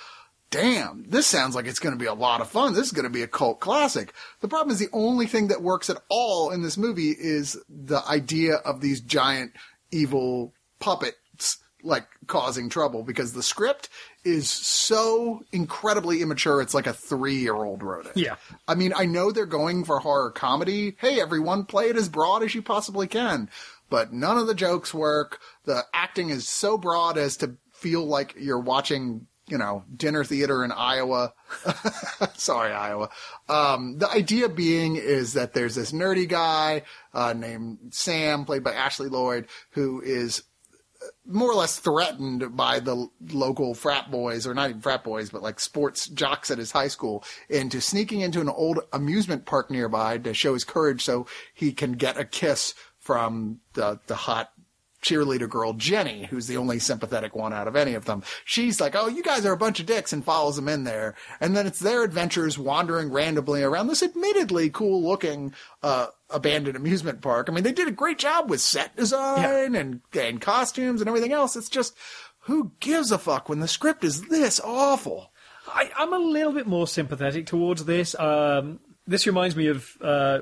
damn, 0.51 1.05
this 1.09 1.27
sounds 1.27 1.55
like 1.55 1.67
it's 1.67 1.79
going 1.79 1.95
to 1.95 1.99
be 1.99 2.07
a 2.07 2.15
lot 2.15 2.41
of 2.41 2.49
fun. 2.49 2.75
This 2.75 2.87
is 2.87 2.93
going 2.93 3.05
to 3.05 3.11
be 3.11 3.23
a 3.23 3.29
cult 3.29 3.61
classic. 3.61 4.13
The 4.41 4.49
problem 4.49 4.73
is 4.73 4.79
the 4.79 4.89
only 4.93 5.27
thing 5.27 5.49
that 5.49 5.63
works 5.63 5.89
at 5.91 6.03
all 6.09 6.51
in 6.51 6.63
this 6.63 6.77
movie 6.77 7.11
is 7.11 7.59
the 7.69 8.03
idea 8.09 8.57
of 8.57 8.81
these 8.81 9.01
giant 9.01 9.53
evil 9.91 10.53
puppets 10.79 11.59
like 11.83 12.07
causing 12.27 12.69
trouble 12.69 13.03
because 13.03 13.33
the 13.33 13.43
script 13.43 13.89
is 14.25 14.51
so 14.51 15.43
incredibly 15.53 16.21
immature. 16.21 16.61
It's 16.61 16.75
like 16.75 16.87
a 16.87 16.93
three 16.93 17.37
year 17.37 17.55
old 17.55 17.83
wrote 17.83 18.07
it. 18.07 18.17
Yeah. 18.17 18.37
I 18.69 18.75
mean, 18.75 18.93
I 18.95 19.07
know 19.07 19.31
they're 19.31 19.47
going 19.47 19.85
for 19.85 19.99
horror 19.99 20.31
comedy. 20.31 20.97
Hey, 21.01 21.21
everyone, 21.21 21.65
play 21.65 21.89
it 21.89 21.97
as 21.97 22.09
broad 22.09 22.43
as 22.43 22.55
you 22.55 22.63
possibly 22.63 23.07
can. 23.07 23.49
But 23.89 24.13
none 24.13 24.39
of 24.39 24.47
the 24.47 24.55
jokes 24.55 24.93
work. 24.93 25.41
The 25.65 25.85
acting 25.95 26.31
is 26.31 26.47
so 26.47 26.77
broad 26.77 27.19
as 27.19 27.39
to 27.39 27.57
feel 27.73 28.05
like 28.05 28.35
you're 28.39 28.61
watching, 28.61 29.27
you 29.51 29.59
know, 29.59 29.85
dinner 29.95 30.25
theater 30.25 30.65
in 30.65 30.73
Iowa. 30.73 31.33
Sorry, 32.35 32.73
Iowa. 32.73 33.11
Um, 33.49 33.99
the 33.99 34.09
idea 34.11 34.49
being 34.49 34.97
is 34.97 35.35
that 35.35 35.53
there's 35.53 35.75
this 35.75 35.93
nerdy 35.93 36.29
guy, 36.29 36.83
uh, 37.13 37.33
named 37.33 37.79
Sam, 37.91 38.45
played 38.45 38.65
by 38.65 38.73
Ashley 38.73 39.09
Lloyd, 39.09 39.49
who 39.71 40.01
is 40.01 40.45
more 41.27 41.51
or 41.51 41.55
less 41.55 41.79
threatened 41.79 42.57
by 42.57 42.81
the 42.81 43.09
local 43.33 43.75
frat 43.75 44.11
boys, 44.11 44.47
or 44.47 44.55
not 44.55 44.71
even 44.71 44.83
frat 44.83 45.05
boys, 45.05 45.31
but 45.31 45.43
like 45.43 45.61
sports 45.61 46.09
jocks 46.09 46.51
at 46.51 46.59
his 46.59 46.73
high 46.73 46.89
school, 46.89 47.25
into 47.49 47.81
sneaking 47.81 48.21
into 48.21 48.41
an 48.41 48.49
old 48.49 48.81
amusement 48.93 49.47
park 49.47 49.71
nearby 49.71 50.19
to 50.19 50.35
show 50.35 50.53
his 50.53 50.65
courage 50.65 51.03
so 51.03 51.27
he 51.55 51.73
can 51.73 51.93
get 51.93 52.19
a 52.19 52.25
kiss 52.25 52.75
from 52.99 53.61
the, 53.75 53.99
the 54.07 54.15
hot 54.15 54.53
cheerleader 55.03 55.49
girl 55.49 55.73
Jenny, 55.73 56.27
who's 56.27 56.47
the 56.47 56.57
only 56.57 56.79
sympathetic 56.79 57.35
one 57.35 57.53
out 57.53 57.69
of 57.69 57.77
any 57.77 57.95
of 57.95 58.05
them. 58.05 58.23
She's 58.45 58.81
like, 58.81 58.95
"Oh, 58.95 59.09
you 59.09 59.23
guys 59.23 59.47
are 59.47 59.53
a 59.53 59.59
bunch 59.59 59.81
of 59.81 59.87
dicks," 59.87 60.13
and 60.13 60.25
follows 60.25 60.57
them 60.57 60.69
in 60.69 60.85
there. 60.85 61.15
And 61.41 61.57
then 61.57 61.67
it's 61.67 61.81
their 61.81 62.03
adventures 62.03 62.59
wandering 62.59 63.11
randomly 63.11 63.63
around 63.63 63.89
this 63.89 64.03
admittedly 64.03 64.71
cool-looking 64.71 65.55
uh, 65.83 66.09
abandoned 66.29 66.77
amusement 66.77 67.21
park. 67.21 67.49
I 67.49 67.53
mean, 67.53 67.65
they 67.65 67.73
did 67.73 67.89
a 67.89 67.93
great 67.93 68.19
job 68.19 68.51
with 68.51 68.61
set 68.61 68.97
design 68.97 69.75
and 69.75 70.01
and 70.13 70.41
costumes 70.41 71.01
and 71.01 71.09
everything 71.09 71.33
else. 71.33 71.57
It's 71.57 71.69
just 71.69 71.97
who 72.41 72.73
gives 72.81 73.13
a 73.13 73.19
fuck 73.19 73.49
when 73.49 73.61
the 73.61 73.69
script 73.69 74.05
is 74.05 74.23
this 74.23 74.61
awful? 74.61 75.31
I, 75.69 75.91
I'm 75.97 76.13
a 76.13 76.19
little 76.19 76.53
bit 76.53 76.67
more 76.67 76.87
sympathetic 76.87 77.47
towards 77.47 77.85
this. 77.85 78.19
Um, 78.19 78.81
this 79.07 79.27
reminds 79.27 79.57
me 79.57 79.69
of 79.69 79.97
uh, 80.01 80.41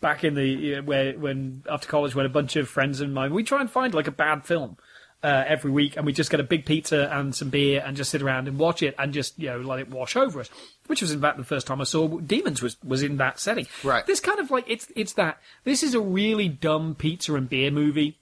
back 0.00 0.24
in 0.24 0.34
the 0.34 0.76
uh, 0.76 0.82
where 0.82 1.12
when 1.18 1.62
after 1.68 1.88
college 1.88 2.14
when 2.14 2.26
a 2.26 2.30
bunch 2.30 2.56
of 2.56 2.68
friends 2.68 3.00
of 3.00 3.10
mine 3.10 3.34
we 3.34 3.42
try 3.42 3.60
and 3.60 3.70
find 3.70 3.94
like 3.94 4.06
a 4.06 4.12
bad 4.12 4.44
film 4.44 4.76
uh, 5.22 5.44
every 5.46 5.70
week 5.70 5.96
and 5.96 6.06
we 6.06 6.12
just 6.12 6.30
get 6.30 6.38
a 6.38 6.44
big 6.44 6.64
pizza 6.64 7.10
and 7.12 7.34
some 7.34 7.50
beer 7.50 7.82
and 7.84 7.96
just 7.96 8.10
sit 8.10 8.22
around 8.22 8.46
and 8.46 8.58
watch 8.58 8.82
it 8.82 8.94
and 8.98 9.12
just 9.12 9.38
you 9.38 9.48
know 9.48 9.58
let 9.58 9.80
it 9.80 9.90
wash 9.90 10.16
over 10.16 10.40
us. 10.40 10.50
Which 10.86 11.02
was 11.02 11.10
in 11.10 11.20
fact 11.20 11.36
the 11.36 11.44
first 11.44 11.66
time 11.66 11.80
I 11.80 11.84
saw 11.84 12.18
Demons 12.18 12.62
was 12.62 12.76
was 12.84 13.02
in 13.02 13.16
that 13.16 13.40
setting. 13.40 13.66
Right. 13.82 14.06
This 14.06 14.20
kind 14.20 14.38
of 14.38 14.50
like 14.50 14.64
it's 14.68 14.86
it's 14.94 15.14
that 15.14 15.40
this 15.64 15.82
is 15.82 15.94
a 15.94 16.00
really 16.00 16.48
dumb 16.48 16.94
pizza 16.94 17.34
and 17.34 17.48
beer 17.48 17.70
movie. 17.70 18.18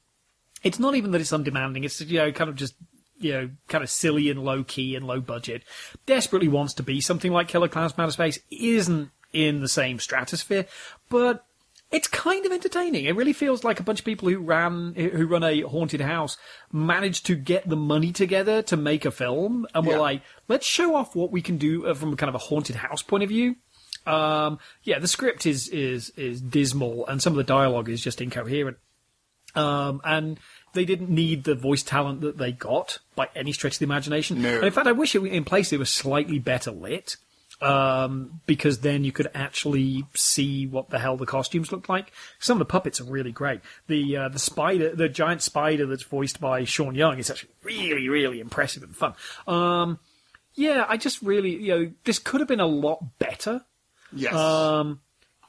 It's 0.63 0.79
not 0.79 0.95
even 0.95 1.11
that 1.11 1.21
it's 1.21 1.33
undemanding. 1.33 1.85
It's 1.85 2.01
you 2.01 2.19
know 2.19 2.33
kind 2.33 2.49
of 2.49 2.57
just 2.57 2.75
you 3.19 3.33
know 3.33 3.51
kind 3.69 3.85
of 3.85 3.91
silly 3.91 4.31
and 4.31 4.43
low 4.43 4.65
key 4.65 4.97
and 4.97 5.07
low 5.07 5.21
budget. 5.21 5.65
Desperately 6.07 6.49
wants 6.49 6.73
to 6.75 6.83
be 6.83 7.01
something 7.03 7.33
like 7.33 7.49
Killer 7.49 7.69
Clowns 7.69 7.93
from 7.93 8.05
Outer 8.05 8.13
Space. 8.13 8.39
Isn't 8.51 9.11
in 9.35 9.61
the 9.61 9.69
same 9.69 9.99
stratosphere, 9.99 10.65
but 11.11 11.45
it's 11.93 12.09
kind 12.09 12.45
of 12.45 12.53
entertaining. 12.53 13.05
It 13.05 13.15
really 13.15 13.33
feels 13.33 13.63
like 13.65 13.79
a 13.79 13.83
bunch 13.85 14.01
of 14.01 14.05
people 14.05 14.29
who 14.29 14.39
ran, 14.39 14.95
who 14.95 15.27
run 15.27 15.45
a 15.45 15.61
haunted 15.63 16.01
house 16.01 16.37
managed 16.73 17.27
to 17.27 17.35
get 17.37 17.69
the 17.69 17.77
money 17.77 18.13
together 18.13 18.61
to 18.63 18.77
make 18.77 19.05
a 19.05 19.11
film, 19.11 19.67
and 19.75 19.87
Yeah. 19.87 19.93
we're 19.93 20.01
like, 20.01 20.23
let's 20.49 20.67
show 20.67 20.95
off 20.97 21.15
what 21.15 21.31
we 21.31 21.43
can 21.43 21.59
do 21.59 21.87
uh, 21.87 21.95
from 21.95 22.13
a 22.13 22.17
kind 22.17 22.29
of 22.29 22.35
a 22.35 22.39
haunted 22.39 22.77
house 22.77 23.03
point 23.03 23.23
of 23.23 23.29
view. 23.29 23.57
Um, 24.05 24.59
yeah, 24.83 24.99
the 24.99 25.09
script 25.09 25.47
is 25.47 25.69
is 25.69 26.11
is 26.11 26.41
dismal, 26.41 27.07
and 27.07 27.21
some 27.23 27.33
of 27.33 27.37
the 27.39 27.45
dialogue 27.45 27.89
is 27.89 28.01
just 28.03 28.21
incoherent. 28.21 28.77
Um, 29.55 30.01
and 30.05 30.39
they 30.75 30.85
didn't 30.85 31.09
need 31.09 31.45
the 31.45 31.55
voice 31.55 31.83
talent 31.83 32.21
that 32.21 32.37
they 32.37 32.53
got 32.53 32.99
by 33.15 33.29
any 33.35 33.53
stretch 33.53 33.75
of 33.75 33.79
the 33.79 33.85
imagination. 33.87 34.43
No. 34.43 34.57
And 34.57 34.65
in 34.67 34.73
fact, 34.73 34.87
I 34.87 34.93
wish 34.93 35.15
it, 35.15 35.25
in 35.25 35.45
place 35.45 35.73
it 35.73 35.79
was 35.79 35.89
slightly 35.91 36.39
better 36.39 36.71
lit 36.71 37.17
um, 37.61 38.41
because 38.47 38.81
then 38.81 39.05
you 39.05 39.13
could 39.13 39.31
actually 39.35 40.05
see 40.15 40.67
what 40.67 40.91
the 40.91 40.99
hell 40.99 41.17
the 41.17 41.27
costumes 41.27 41.73
looked 41.73 41.89
like. 41.89 42.13
Some 42.39 42.57
of 42.57 42.59
the 42.61 42.71
puppets 42.71 43.01
are 43.01 43.05
really 43.05 43.33
great. 43.33 43.61
The 43.87 44.17
uh, 44.17 44.29
the 44.29 44.39
spider, 44.39 44.95
the 44.95 45.09
giant 45.09 45.43
spider 45.43 45.87
that's 45.87 46.03
voiced 46.03 46.41
by 46.41 46.65
Sean 46.65 46.95
Young 46.95 47.19
is 47.19 47.31
actually 47.31 47.51
really, 47.63 48.09
really 48.09 48.41
impressive 48.41 48.83
and 48.83 48.95
fun. 48.95 49.15
Um, 49.47 49.99
yeah, 50.55 50.85
I 50.89 50.97
just 50.97 51.23
really, 51.23 51.57
you 51.57 51.69
know, 51.69 51.93
this 52.05 52.19
could 52.19 52.41
have 52.41 52.49
been 52.49 52.61
a 52.61 52.67
lot 52.67 53.19
better. 53.19 53.63
Yes. 54.13 54.35
Um, 54.35 55.01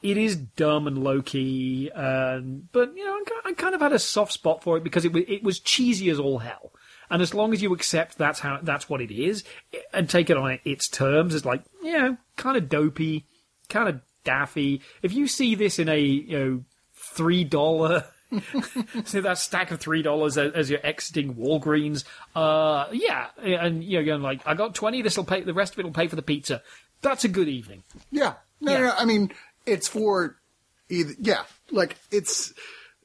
it 0.01 0.17
is 0.17 0.35
dumb 0.35 0.87
and 0.87 1.03
low 1.03 1.21
key, 1.21 1.89
um, 1.91 2.69
but 2.71 2.95
you 2.95 3.03
know, 3.03 3.19
I 3.45 3.53
kind 3.53 3.73
of 3.73 3.81
had 3.81 3.93
a 3.93 3.99
soft 3.99 4.31
spot 4.31 4.63
for 4.63 4.77
it 4.77 4.83
because 4.83 5.05
it 5.05 5.11
was 5.11 5.23
it 5.27 5.43
was 5.43 5.59
cheesy 5.59 6.09
as 6.09 6.19
all 6.19 6.39
hell. 6.39 6.71
And 7.09 7.21
as 7.21 7.33
long 7.33 7.53
as 7.53 7.61
you 7.61 7.73
accept 7.73 8.17
that's 8.17 8.39
how 8.39 8.59
that's 8.61 8.89
what 8.89 9.01
it 9.01 9.11
is, 9.11 9.43
and 9.93 10.09
take 10.09 10.29
it 10.29 10.37
on 10.37 10.59
its 10.65 10.87
terms, 10.87 11.33
it's 11.33 11.45
like 11.45 11.63
you 11.87 11.97
know, 11.97 12.17
kind 12.35 12.57
of 12.57 12.69
dopey, 12.69 13.25
kind 13.69 13.89
of 13.89 14.01
daffy. 14.23 14.81
If 15.01 15.13
you 15.13 15.27
see 15.27 15.55
this 15.55 15.79
in 15.79 15.89
a 15.89 15.99
you 15.99 16.37
know 16.39 16.63
three 16.93 17.43
dollar. 17.43 18.05
so 19.05 19.21
that 19.21 19.37
stack 19.37 19.71
of 19.71 19.79
three 19.79 20.01
dollars 20.01 20.37
as, 20.37 20.69
you're 20.69 20.85
exiting 20.85 21.35
Walgreens, 21.35 22.03
uh, 22.35 22.87
yeah, 22.91 23.27
and 23.41 23.81
you're 23.81 24.03
going 24.03 24.21
like, 24.21 24.41
I 24.45 24.53
got 24.53 24.75
twenty. 24.75 25.01
This 25.01 25.15
will 25.15 25.23
pay. 25.23 25.41
The 25.43 25.53
rest 25.53 25.73
of 25.73 25.79
it 25.79 25.85
will 25.85 25.93
pay 25.93 26.07
for 26.09 26.17
the 26.17 26.21
pizza. 26.21 26.61
That's 27.01 27.23
a 27.23 27.29
good 27.29 27.47
evening. 27.47 27.83
Yeah. 28.11 28.33
No, 28.59 28.71
Yeah. 28.73 28.77
no, 28.79 28.85
no. 28.87 28.93
I 28.97 29.05
mean, 29.05 29.31
it's 29.65 29.87
for 29.87 30.35
either, 30.89 31.13
yeah, 31.19 31.43
like 31.71 31.95
it's, 32.11 32.53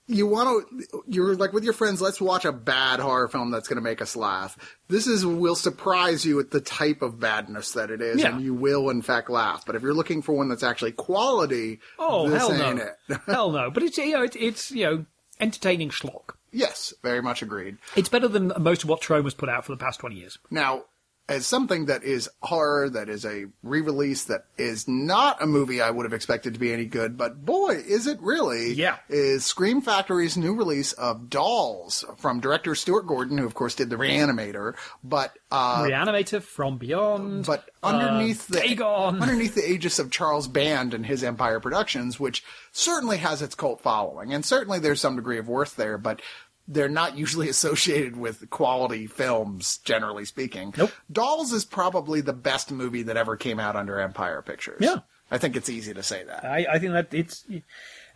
you 0.09 0.27
want 0.27 0.69
to, 0.69 1.03
you're 1.07 1.35
like 1.37 1.53
with 1.53 1.65
your 1.65 1.73
friends, 1.73 2.01
let's 2.01 2.21
watch 2.21 2.45
a 2.45 2.53
bad 2.53 3.01
horror 3.01 3.29
film 3.29 3.51
that's 3.51 3.69
going 3.69 3.77
to 3.77 3.83
make 3.83 4.03
us 4.03 4.17
laugh. 4.17 4.59
This 4.89 5.07
is, 5.07 5.25
will 5.25 5.55
surprise 5.55 6.25
you 6.27 6.39
at 6.41 6.51
the 6.51 6.61
type 6.61 7.03
of 7.03 7.21
badness 7.21 7.73
that 7.73 7.91
it 7.91 8.01
is, 8.03 8.21
Yeah. 8.21 8.35
and 8.35 8.43
you 8.43 8.53
will 8.55 8.91
in 8.91 9.03
fact 9.03 9.31
laugh. 9.31 9.65
But 9.65 9.77
if 9.77 9.83
you're 9.83 9.95
looking 9.95 10.21
for 10.23 10.33
one 10.35 10.49
that's 10.49 10.63
actually 10.65 10.93
quality, 10.93 11.81
Oh 11.99 12.29
this 12.29 12.41
hell 12.41 12.53
ain't 12.53 12.77
no, 12.79 12.85
it. 13.09 13.21
hell 13.27 13.51
no. 13.53 13.71
But 13.71 13.85
it's 13.85 13.97
you 13.99 14.13
know 14.13 14.23
it's, 14.23 14.37
it's 14.39 14.71
you 14.73 14.85
know 14.85 15.07
entertaining 15.41 15.89
schlock. 15.91 16.35
yes, 16.53 16.93
very 17.03 17.23
much 17.23 17.43
agreed. 17.43 17.79
It's 17.97 18.09
better 18.09 18.29
than 18.29 18.53
most 18.59 18.83
of 18.83 18.89
what 18.89 19.01
Troma 19.01 19.25
has 19.25 19.35
put 19.35 19.49
out 19.49 19.65
for 19.65 19.73
the 19.73 19.79
past 19.79 20.01
twenty 20.01 20.17
years. 20.17 20.39
Now, 20.51 20.85
as 21.33 21.47
something 21.47 21.87
that 21.87 22.05
is 22.05 22.29
horror, 22.43 22.91
that 22.91 23.09
is 23.09 23.25
a 23.25 23.47
re-release, 23.63 24.25
that 24.25 24.45
is 24.59 24.87
not 24.87 25.43
a 25.43 25.47
movie 25.47 25.81
I 25.81 25.91
would 25.91 26.05
have 26.05 26.13
expected 26.13 26.53
to 26.53 26.61
be 26.61 26.73
any 26.73 26.85
good, 26.85 27.17
but 27.17 27.45
boy, 27.45 27.77
is 27.77 28.07
it 28.07 28.21
really! 28.21 28.75
Yeah. 28.75 28.97
Is 29.09 29.47
Scream 29.47 29.81
Factory's 29.81 30.37
new 30.37 30.55
release 30.55 30.93
of 30.93 31.31
Dolls 31.31 32.05
from 32.19 32.41
director 32.41 32.75
Stuart 32.75 33.07
Gordon, 33.07 33.39
who 33.39 33.47
of 33.47 33.55
course 33.55 33.75
did 33.75 33.89
The 33.89 33.97
Reanimator, 33.97 34.75
but 35.03 35.33
uh, 35.51 35.85
Reanimator 35.85 36.43
from 36.43 36.77
Beyond, 36.77 37.47
but 37.47 37.69
underneath 37.83 38.51
uh, 38.51 38.61
the 38.61 38.85
underneath 38.85 39.55
the 39.55 39.71
aegis 39.71 39.99
of 39.99 40.11
Charles 40.11 40.49
Band 40.49 40.93
and 40.93 41.07
his 41.07 41.25
Empire 41.25 41.61
Productions, 41.61 42.21
which 42.21 42.45
certainly 42.73 43.17
has 43.17 43.41
its 43.41 43.55
cult 43.55 43.81
following, 43.81 44.35
and 44.35 44.45
certainly 44.45 44.79
there's 44.79 45.01
some 45.01 45.17
degree 45.17 45.39
of 45.39 45.49
worth 45.49 45.77
there, 45.77 45.97
but 45.97 46.21
they're 46.69 46.89
not 46.89 47.17
usually 47.17 47.49
associated 47.51 48.17
with 48.17 48.49
quality 48.51 49.07
films, 49.07 49.79
generally 49.79 50.25
speaking. 50.25 50.75
Nope. 50.77 50.93
Dolls 51.11 51.53
is 51.53 51.65
probably 51.65 52.21
the 52.21 52.33
best 52.33 52.71
movie 52.71 53.03
that 53.03 53.17
ever 53.17 53.37
came 53.37 53.59
out 53.59 53.77
under 53.77 54.01
Empire 54.01 54.43
Pictures. 54.43 54.79
Yeah. 54.81 55.01
I 55.31 55.39
think 55.39 55.57
it's 55.57 55.71
easy 55.71 55.95
to 55.95 56.03
say 56.03 56.25
that. 56.25 56.45
I, 56.45 56.67
I 56.73 56.79
think 56.79 56.93
that 56.93 57.15
it's 57.15 57.47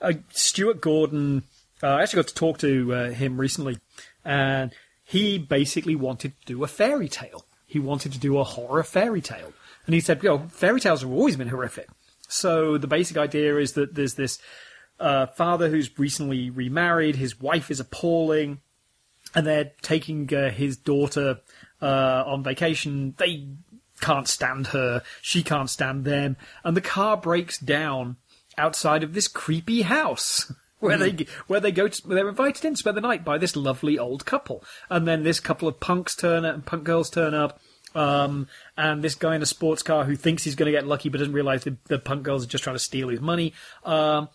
uh, 0.03 0.13
Stuart 0.31 0.83
Gordon. 0.83 1.45
Uh, 1.83 1.89
I 1.89 2.03
actually 2.03 2.23
got 2.23 2.29
to 2.29 2.35
talk 2.35 2.59
to 2.59 2.95
uh, 2.95 3.11
him 3.11 3.41
recently, 3.41 3.79
and 4.23 4.71
he 5.03 5.39
basically 5.39 5.97
wanted 5.97 6.39
to 6.41 6.47
do 6.47 6.63
a 6.63 6.67
fairy 6.67 7.09
tale. 7.09 7.47
He 7.67 7.79
wanted 7.79 8.13
to 8.13 8.19
do 8.19 8.39
a 8.39 8.45
horror 8.45 8.83
fairy 8.83 9.23
tale, 9.23 9.55
and 9.87 9.95
he 9.95 10.01
said, 10.01 10.23
"You 10.23 10.29
know, 10.29 10.39
fairy 10.51 10.79
tales 10.79 11.01
have 11.01 11.11
always 11.11 11.37
been 11.37 11.49
horrific." 11.49 11.89
So 12.29 12.77
the 12.77 12.87
basic 12.87 13.17
idea 13.17 13.57
is 13.57 13.73
that 13.73 13.95
there's 13.95 14.15
this 14.15 14.39
uh, 14.99 15.27
father 15.27 15.69
who's 15.69 15.99
recently 15.99 16.51
remarried. 16.51 17.17
His 17.17 17.41
wife 17.41 17.71
is 17.71 17.81
appalling, 17.81 18.61
and 19.35 19.47
they're 19.47 19.73
taking 19.83 20.33
uh, 20.35 20.51
his 20.51 20.77
daughter 20.77 21.41
uh, 21.81 22.25
on 22.27 22.43
vacation. 22.43 23.15
They 23.19 23.49
can't 24.01 24.29
stand 24.29 24.69
her. 24.69 25.03
She 25.23 25.43
can't 25.43 25.71
stand 25.71 26.05
them, 26.05 26.37
and 26.65 26.77
the 26.77 26.83
car 26.83 27.17
breaks 27.17 27.59
down 27.59 28.17
outside 28.59 29.03
of 29.03 29.15
this 29.15 29.29
creepy 29.29 29.83
house. 29.83 30.53
Where 30.79 30.99
they 30.99 31.27
where 31.47 31.59
they 31.59 31.73
go 31.73 31.89
to, 31.89 32.07
they're 32.07 32.29
invited 32.29 32.63
in 32.63 32.75
to 32.75 32.77
spend 32.77 32.99
the 32.99 33.01
night 33.01 33.25
by 33.25 33.39
this 33.39 33.57
lovely 33.57 33.99
old 33.99 34.27
couple, 34.27 34.63
and 34.91 35.09
then 35.09 35.23
this 35.23 35.41
couple 35.41 35.69
of 35.69 35.81
punks 35.81 36.15
turn 36.15 36.45
up, 36.45 36.55
and 36.55 36.67
punk 36.67 36.85
girls 36.85 37.09
turn 37.09 37.33
up, 37.33 37.59
um, 37.97 38.47
and 38.77 39.03
this 39.03 39.15
guy 39.15 39.35
in 39.35 39.43
a 39.43 39.47
sports 39.47 39.83
car 39.83 40.05
who 40.05 40.17
thinks 40.17 40.45
he's 40.45 40.55
going 40.55 40.71
to 40.71 40.79
get 40.79 40.87
lucky 40.87 41.09
but 41.09 41.19
doesn't 41.19 41.33
realize 41.33 41.65
the, 41.65 41.79
the 41.87 41.99
punk 41.99 42.25
girls 42.25 42.45
are 42.45 42.49
just 42.49 42.63
trying 42.63 42.77
to 42.77 42.81
steal 42.81 43.09
his 43.09 43.23
money. 43.23 43.55
Um, 43.85 44.29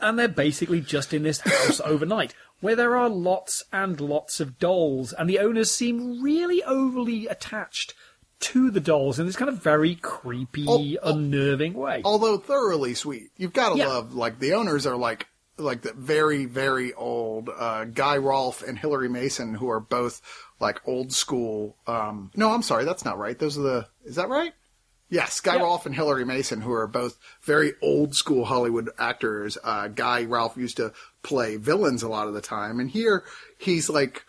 and 0.00 0.18
they're 0.18 0.28
basically 0.28 0.80
just 0.80 1.12
in 1.12 1.22
this 1.22 1.40
house 1.40 1.80
overnight 1.84 2.34
where 2.60 2.76
there 2.76 2.96
are 2.96 3.08
lots 3.08 3.64
and 3.72 4.00
lots 4.00 4.38
of 4.40 4.58
dolls, 4.58 5.12
and 5.12 5.28
the 5.28 5.38
owners 5.40 5.70
seem 5.70 6.22
really 6.22 6.62
overly 6.62 7.26
attached 7.26 7.92
to 8.38 8.70
the 8.70 8.80
dolls 8.80 9.18
in 9.18 9.26
this 9.26 9.36
kind 9.36 9.48
of 9.48 9.62
very 9.62 9.94
creepy, 9.96 10.64
Oh, 10.68 10.80
oh. 11.02 11.12
unnerving 11.14 11.74
way. 11.74 12.02
Although 12.04 12.38
thoroughly 12.38 12.94
sweet, 12.94 13.30
you've 13.36 13.52
got 13.52 13.70
to 13.70 13.78
Yeah. 13.78 13.88
love 13.88 14.14
like 14.14 14.38
the 14.38 14.54
owners 14.54 14.86
are 14.86 14.96
like 14.96 15.26
like 15.58 15.82
the 15.82 15.92
very 15.92 16.44
very 16.46 16.92
old 16.94 17.48
uh, 17.56 17.84
Guy 17.84 18.16
Rolfe 18.16 18.62
and 18.66 18.78
Hilary 18.78 19.08
Mason, 19.08 19.54
who 19.54 19.68
are 19.70 19.80
both 19.80 20.20
like 20.60 20.80
old 20.88 21.12
school. 21.12 21.76
Um, 21.86 22.30
no, 22.34 22.52
I'm 22.52 22.62
sorry, 22.62 22.84
that's 22.84 23.04
not 23.04 23.18
right. 23.18 23.38
Those 23.38 23.58
are 23.58 23.62
the. 23.62 23.88
Is 24.04 24.16
that 24.16 24.28
right? 24.28 24.52
Yes, 25.12 25.40
Guy 25.40 25.56
Yeah. 25.56 25.64
Rolfe 25.64 25.84
and 25.84 25.94
Hilary 25.94 26.24
Mason, 26.24 26.62
who 26.62 26.72
are 26.72 26.86
both 26.86 27.18
very 27.42 27.74
old 27.82 28.14
school 28.14 28.46
Hollywood 28.46 28.88
actors. 28.98 29.58
Uh, 29.62 29.88
Guy 29.88 30.24
Rolfe 30.24 30.56
used 30.56 30.78
to 30.78 30.94
play 31.22 31.56
villains 31.56 32.02
a 32.02 32.08
lot 32.08 32.28
of 32.28 32.34
the 32.34 32.40
time, 32.40 32.80
and 32.80 32.90
here 32.90 33.22
he's 33.58 33.90
like 33.90 34.24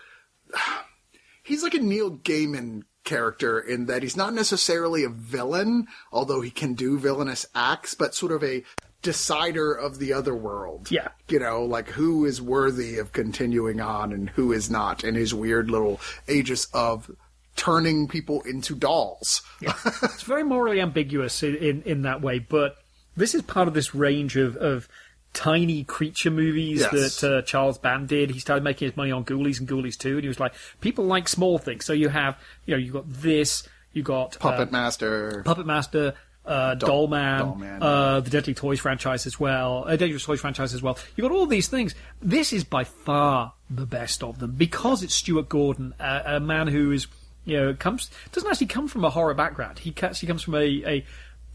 he's 1.44 1.64
like 1.64 1.74
a 1.74 1.80
Neil 1.80 2.18
Gaiman 2.18 2.84
character 3.06 3.60
in 3.60 3.86
that 3.86 4.04
he's 4.04 4.18
not 4.18 4.34
necessarily 4.34 5.06
a 5.06 5.10
villain, 5.10 5.88
although 6.12 6.42
he 6.42 6.52
can 6.52 6.74
do 6.74 7.00
villainous 7.00 7.46
acts, 7.56 7.94
but 7.94 8.14
sort 8.14 8.34
of 8.34 8.44
a 8.44 8.64
decider 9.02 9.74
of 9.74 10.00
the 10.00 10.14
other 10.14 10.36
world. 10.36 10.90
Yeah. 10.90 11.10
You 11.30 11.40
know, 11.40 11.64
like 11.64 11.90
who 11.90 12.26
is 12.26 12.42
worthy 12.42 12.98
of 12.98 13.12
continuing 13.12 13.80
on 13.82 14.12
and 14.12 14.30
who 14.32 14.52
is 14.52 14.70
not 14.70 15.04
in 15.04 15.16
his 15.16 15.34
weird 15.34 15.70
little 15.70 16.00
aegis 16.28 16.66
of 16.74 17.12
turning 17.56 18.08
people 18.08 18.42
into 18.42 18.76
dolls. 18.76 19.42
it's 19.62 20.24
very 20.24 20.44
morally 20.44 20.82
ambiguous 20.82 21.44
in, 21.44 21.56
in, 21.58 21.82
in 21.84 22.02
that 22.04 22.22
way, 22.22 22.40
but 22.40 22.78
this 23.16 23.36
is 23.36 23.42
part 23.44 23.68
of 23.68 23.74
this 23.74 23.94
range 23.94 24.36
of, 24.38 24.56
of 24.58 24.88
tiny 25.34 25.84
creature 25.84 26.32
movies 26.32 26.82
Yes. 26.92 27.20
that 27.22 27.32
uh, 27.38 27.42
Charles 27.44 27.78
Band 27.78 28.08
did. 28.08 28.32
He 28.32 28.40
started 28.40 28.64
making 28.64 28.88
his 28.90 28.98
money 28.98 29.12
on 29.12 29.24
Ghoulies 29.26 29.60
and 29.60 29.68
Ghoulies 29.68 29.98
2, 29.98 30.16
and 30.16 30.22
he 30.22 30.28
was 30.28 30.40
like, 30.40 30.54
people 30.82 31.06
like 31.06 31.28
small 31.28 31.58
things. 31.58 31.86
So 31.86 31.94
you 31.94 32.10
have, 32.10 32.38
you 32.66 32.74
know, 32.76 32.80
you 32.80 32.92
got 32.92 33.06
this, 33.12 33.68
you 33.94 34.04
got 34.04 34.38
Puppet 34.40 34.70
uh, 34.70 34.72
Master. 34.72 35.42
Puppet 35.46 35.66
Master, 35.66 36.14
uh, 36.46 36.76
Doll 36.76 37.08
Man, 37.08 37.40
Doll 37.40 37.56
Man, 37.56 37.84
uh, 37.84 38.20
the 38.20 38.30
Deadly 38.30 38.54
Toys 38.54 38.80
franchise 38.80 39.26
as 39.26 39.40
well, 39.40 39.86
uh, 39.88 39.96
Dangerous 39.96 40.26
Toys 40.26 40.42
franchise 40.42 40.74
as 40.74 40.82
well. 40.82 40.98
You've 41.16 41.28
got 41.30 41.36
all 41.36 41.46
these 41.46 41.68
things. 41.68 41.96
This 42.22 42.52
is 42.54 42.64
by 42.64 42.84
far 42.84 43.54
the 43.70 43.86
best 43.86 44.24
of 44.24 44.40
them 44.40 44.52
because 44.52 45.04
it's 45.04 45.16
Stuart 45.16 45.50
Gordon, 45.50 45.94
a, 46.00 46.36
a 46.36 46.40
man 46.40 46.68
who 46.68 46.92
is, 46.92 47.08
you 47.46 47.58
know, 47.58 47.74
comes 47.74 48.10
doesn't 48.32 48.50
actually 48.50 48.68
come 48.68 48.88
from 48.88 49.04
a 49.06 49.10
horror 49.10 49.34
background. 49.34 49.80
He 49.80 49.94
actually 50.02 50.28
comes 50.28 50.44
from 50.44 50.56
a, 50.56 50.66
a 50.86 51.06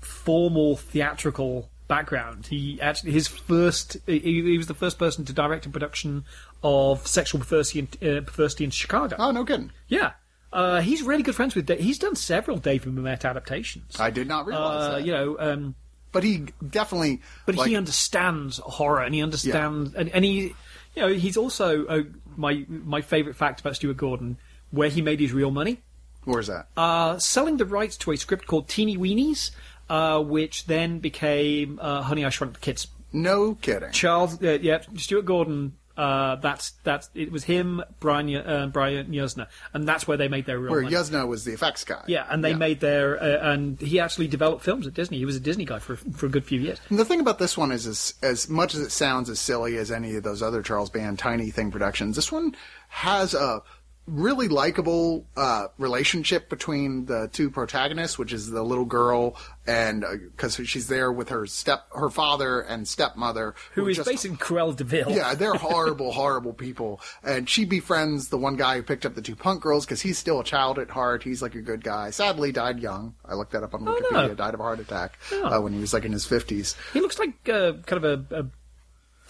formal 0.00 0.76
theatrical 0.76 1.68
background. 1.88 2.46
He 2.46 2.80
actually 2.80 3.12
his 3.12 3.26
first 3.28 3.96
he, 4.06 4.18
he 4.20 4.58
was 4.58 4.66
the 4.66 4.74
first 4.74 4.98
person 4.98 5.24
to 5.26 5.32
direct 5.32 5.66
a 5.66 5.70
production 5.70 6.24
of 6.62 7.06
sexual 7.06 7.40
perversity 7.40 7.88
in, 8.00 8.16
uh, 8.18 8.20
perversity 8.22 8.64
in 8.64 8.70
Chicago. 8.70 9.16
oh, 9.18 9.30
no 9.30 9.44
kidding. 9.44 9.70
Yeah. 9.88 10.12
Uh, 10.52 10.80
he's 10.80 11.02
really 11.02 11.22
good 11.22 11.34
friends 11.36 11.54
with. 11.54 11.66
Da- 11.66 11.76
he's 11.80 11.98
done 11.98 12.16
several 12.16 12.56
David 12.56 12.94
Mamet 12.94 13.24
adaptations. 13.24 14.00
I 14.00 14.10
did 14.10 14.26
not 14.26 14.46
realize 14.46 14.82
Uh, 14.82 14.90
that. 14.92 15.04
you 15.04 15.12
know, 15.12 15.36
um, 15.38 15.74
But 16.10 16.24
he 16.24 16.46
definitely. 16.66 17.20
but 17.44 17.54
like, 17.56 17.68
he 17.68 17.76
understands 17.76 18.56
horror, 18.56 19.02
and 19.02 19.14
he 19.14 19.22
understands, 19.22 19.92
and, 19.94 20.08
and 20.08 20.24
he, 20.24 20.54
you 20.96 21.02
know, 21.02 21.08
he's 21.08 21.36
also 21.36 21.84
uh, 21.86 22.02
my 22.36 22.64
my 22.68 23.02
favorite 23.02 23.36
fact 23.36 23.60
about 23.60 23.76
Stuart 23.76 23.98
Gordon, 23.98 24.38
where 24.70 24.88
he 24.88 25.02
made 25.02 25.20
his 25.20 25.32
real 25.32 25.50
money, 25.50 25.80
Where's 26.24 26.46
that? 26.48 26.66
uh, 26.76 27.18
selling 27.18 27.56
the 27.56 27.64
rights 27.64 27.96
to 27.98 28.12
a 28.12 28.16
script 28.16 28.46
called 28.46 28.68
Teeny 28.68 28.96
Weenies, 28.98 29.50
uh, 29.88 30.20
which 30.22 30.66
then 30.66 30.98
became 30.98 31.78
uh, 31.80 32.02
Honey 32.02 32.24
I 32.24 32.30
Shrunk 32.30 32.54
the 32.54 32.60
Kids. 32.60 32.88
no 33.12 33.54
kidding. 33.54 33.90
Charles, 33.92 34.42
uh, 34.42 34.58
yeah, 34.60 34.80
Stuart 34.96 35.24
Gordon. 35.24 35.74
Uh, 35.96 36.36
that's 36.36 36.70
that's 36.84 37.10
it 37.12 37.32
was 37.32 37.42
him, 37.42 37.82
Brian 37.98 38.32
uh, 38.36 38.68
Brian 38.72 39.08
Yuzna, 39.08 39.48
and 39.74 39.88
that's 39.88 40.06
where 40.06 40.16
they 40.16 40.28
made 40.28 40.46
their 40.46 40.56
real 40.56 40.70
Where 40.70 40.82
money. 40.82 40.94
Yuzna 40.94 41.26
was 41.26 41.42
the 41.44 41.52
effects 41.54 41.82
guy. 41.82 42.04
Yeah, 42.06 42.24
and 42.30 42.44
they 42.44 42.54
made 42.54 42.78
their 42.78 43.20
uh, 43.20 43.52
and 43.52 43.80
he 43.80 43.98
actually 43.98 44.28
developed 44.28 44.62
films 44.62 44.86
at 44.86 44.94
Disney. 44.94 45.18
He 45.18 45.24
was 45.24 45.34
a 45.34 45.40
Disney 45.40 45.64
guy 45.64 45.80
for 45.80 45.96
for 45.96 46.26
a 46.26 46.28
good 46.28 46.44
few 46.44 46.60
years. 46.60 46.78
And 46.88 47.00
the 47.00 47.04
thing 47.04 47.18
about 47.18 47.40
this 47.40 47.58
one 47.58 47.72
is, 47.72 47.84
is, 47.84 48.14
as 48.22 48.48
much 48.48 48.76
as 48.76 48.80
it 48.80 48.92
sounds 48.92 49.28
as 49.28 49.40
silly 49.40 49.76
as 49.76 49.90
any 49.90 50.14
of 50.14 50.22
those 50.22 50.40
other 50.40 50.62
Charles 50.62 50.88
Band 50.88 51.18
tiny 51.18 51.50
thing 51.50 51.72
productions, 51.72 52.14
this 52.14 52.30
one 52.30 52.54
has 52.90 53.34
a 53.34 53.60
really 54.08 54.48
likable 54.48 55.26
uh, 55.36 55.66
relationship 55.78 56.48
between 56.48 57.06
the 57.06 57.28
two 57.32 57.50
protagonists, 57.50 58.18
which 58.18 58.32
is 58.32 58.50
the 58.50 58.62
little 58.62 58.84
girl 58.84 59.36
and 59.66 60.02
because 60.34 60.54
she's 60.64 60.88
there 60.88 61.12
with 61.12 61.28
her 61.28 61.46
step, 61.46 61.86
her 61.94 62.08
father 62.08 62.60
and 62.60 62.88
stepmother, 62.88 63.54
Who 63.74 63.86
are 63.86 63.90
is 63.90 63.96
just- 63.98 64.08
basically 64.08 64.38
Cruella 64.38 64.74
de 64.74 64.84
Vil? 64.84 65.10
Yeah, 65.10 65.34
they're 65.34 65.54
horrible, 65.68 66.12
horrible 66.12 66.54
people. 66.54 67.00
And 67.22 67.48
she 67.48 67.64
befriends 67.66 68.28
the 68.28 68.38
one 68.38 68.56
guy 68.56 68.76
who 68.76 68.82
picked 68.82 69.04
up 69.04 69.14
the 69.14 69.20
two 69.22 69.36
punk 69.36 69.60
girls 69.62 69.84
because 69.84 70.00
he's 70.00 70.16
still 70.18 70.40
a 70.40 70.44
child 70.44 70.78
at 70.78 70.88
heart. 70.90 71.22
He's 71.22 71.42
like 71.42 71.54
a 71.54 71.60
good 71.60 71.84
guy. 71.84 72.10
Sadly, 72.10 72.50
died 72.50 72.78
young. 72.80 73.14
I 73.26 73.34
looked 73.34 73.52
that 73.52 73.62
up 73.62 73.74
on 73.74 73.82
Wikipedia. 73.84 74.04
Oh, 74.12 74.26
no. 74.28 74.34
Died 74.34 74.54
of 74.54 74.60
a 74.60 74.62
heart 74.62 74.80
attack 74.80 75.18
Oh. 75.32 75.44
uh, 75.58 75.60
when 75.60 75.72
he 75.74 75.80
was 75.80 75.92
like 75.92 76.04
in 76.06 76.12
his 76.12 76.24
fifties. 76.24 76.74
he 76.94 77.00
looks 77.02 77.18
like 77.18 77.48
uh, 77.48 77.74
kind 77.84 78.02
of 78.04 78.30
a, 78.32 78.34
a 78.40 78.46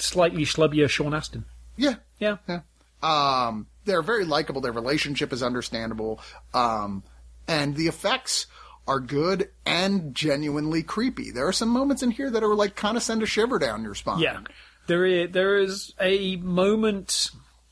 slightly 0.00 0.44
schlubbier 0.44 0.88
Sean 0.88 1.14
Astin. 1.14 1.44
Yeah, 1.76 1.94
Yeah, 2.20 2.36
Yeah. 2.48 2.60
Um, 3.02 3.66
they're 3.88 4.02
very 4.02 4.24
likable. 4.24 4.60
Their 4.60 4.70
relationship 4.72 5.32
is 5.32 5.42
understandable. 5.42 6.20
Um, 6.54 7.02
and 7.48 7.74
the 7.74 7.88
effects 7.88 8.46
are 8.86 9.00
good 9.00 9.50
and 9.66 10.14
genuinely 10.14 10.82
creepy. 10.84 11.30
There 11.32 11.46
are 11.48 11.52
some 11.52 11.68
moments 11.70 12.02
in 12.02 12.10
here 12.12 12.30
that 12.30 12.42
are 12.44 12.54
like 12.54 12.76
kind 12.76 12.96
of 12.96 13.02
send 13.02 13.22
a 13.22 13.26
shiver 13.26 13.58
down 13.58 13.82
your 13.82 13.94
spine. 13.96 14.20
yeah. 14.20 14.40
There 14.86 15.04
is 15.04 15.30
there 15.32 15.58
is 15.58 15.92
a 16.00 16.36
moment 16.36 17.30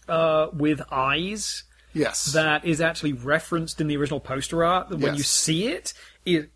uh, 0.08 0.48
with 0.52 0.82
eyes 0.90 1.62
Yes. 1.94 2.32
that 2.34 2.66
is 2.66 2.82
actually 2.82 3.14
referenced 3.14 3.80
in 3.80 3.86
the 3.86 3.96
original 3.96 4.20
poster 4.20 4.62
art. 4.62 4.90
That 4.90 4.96
when 4.98 5.12
Yes. 5.12 5.18
you 5.18 5.22
see 5.24 5.66
it, 5.68 5.94
it 6.26 6.50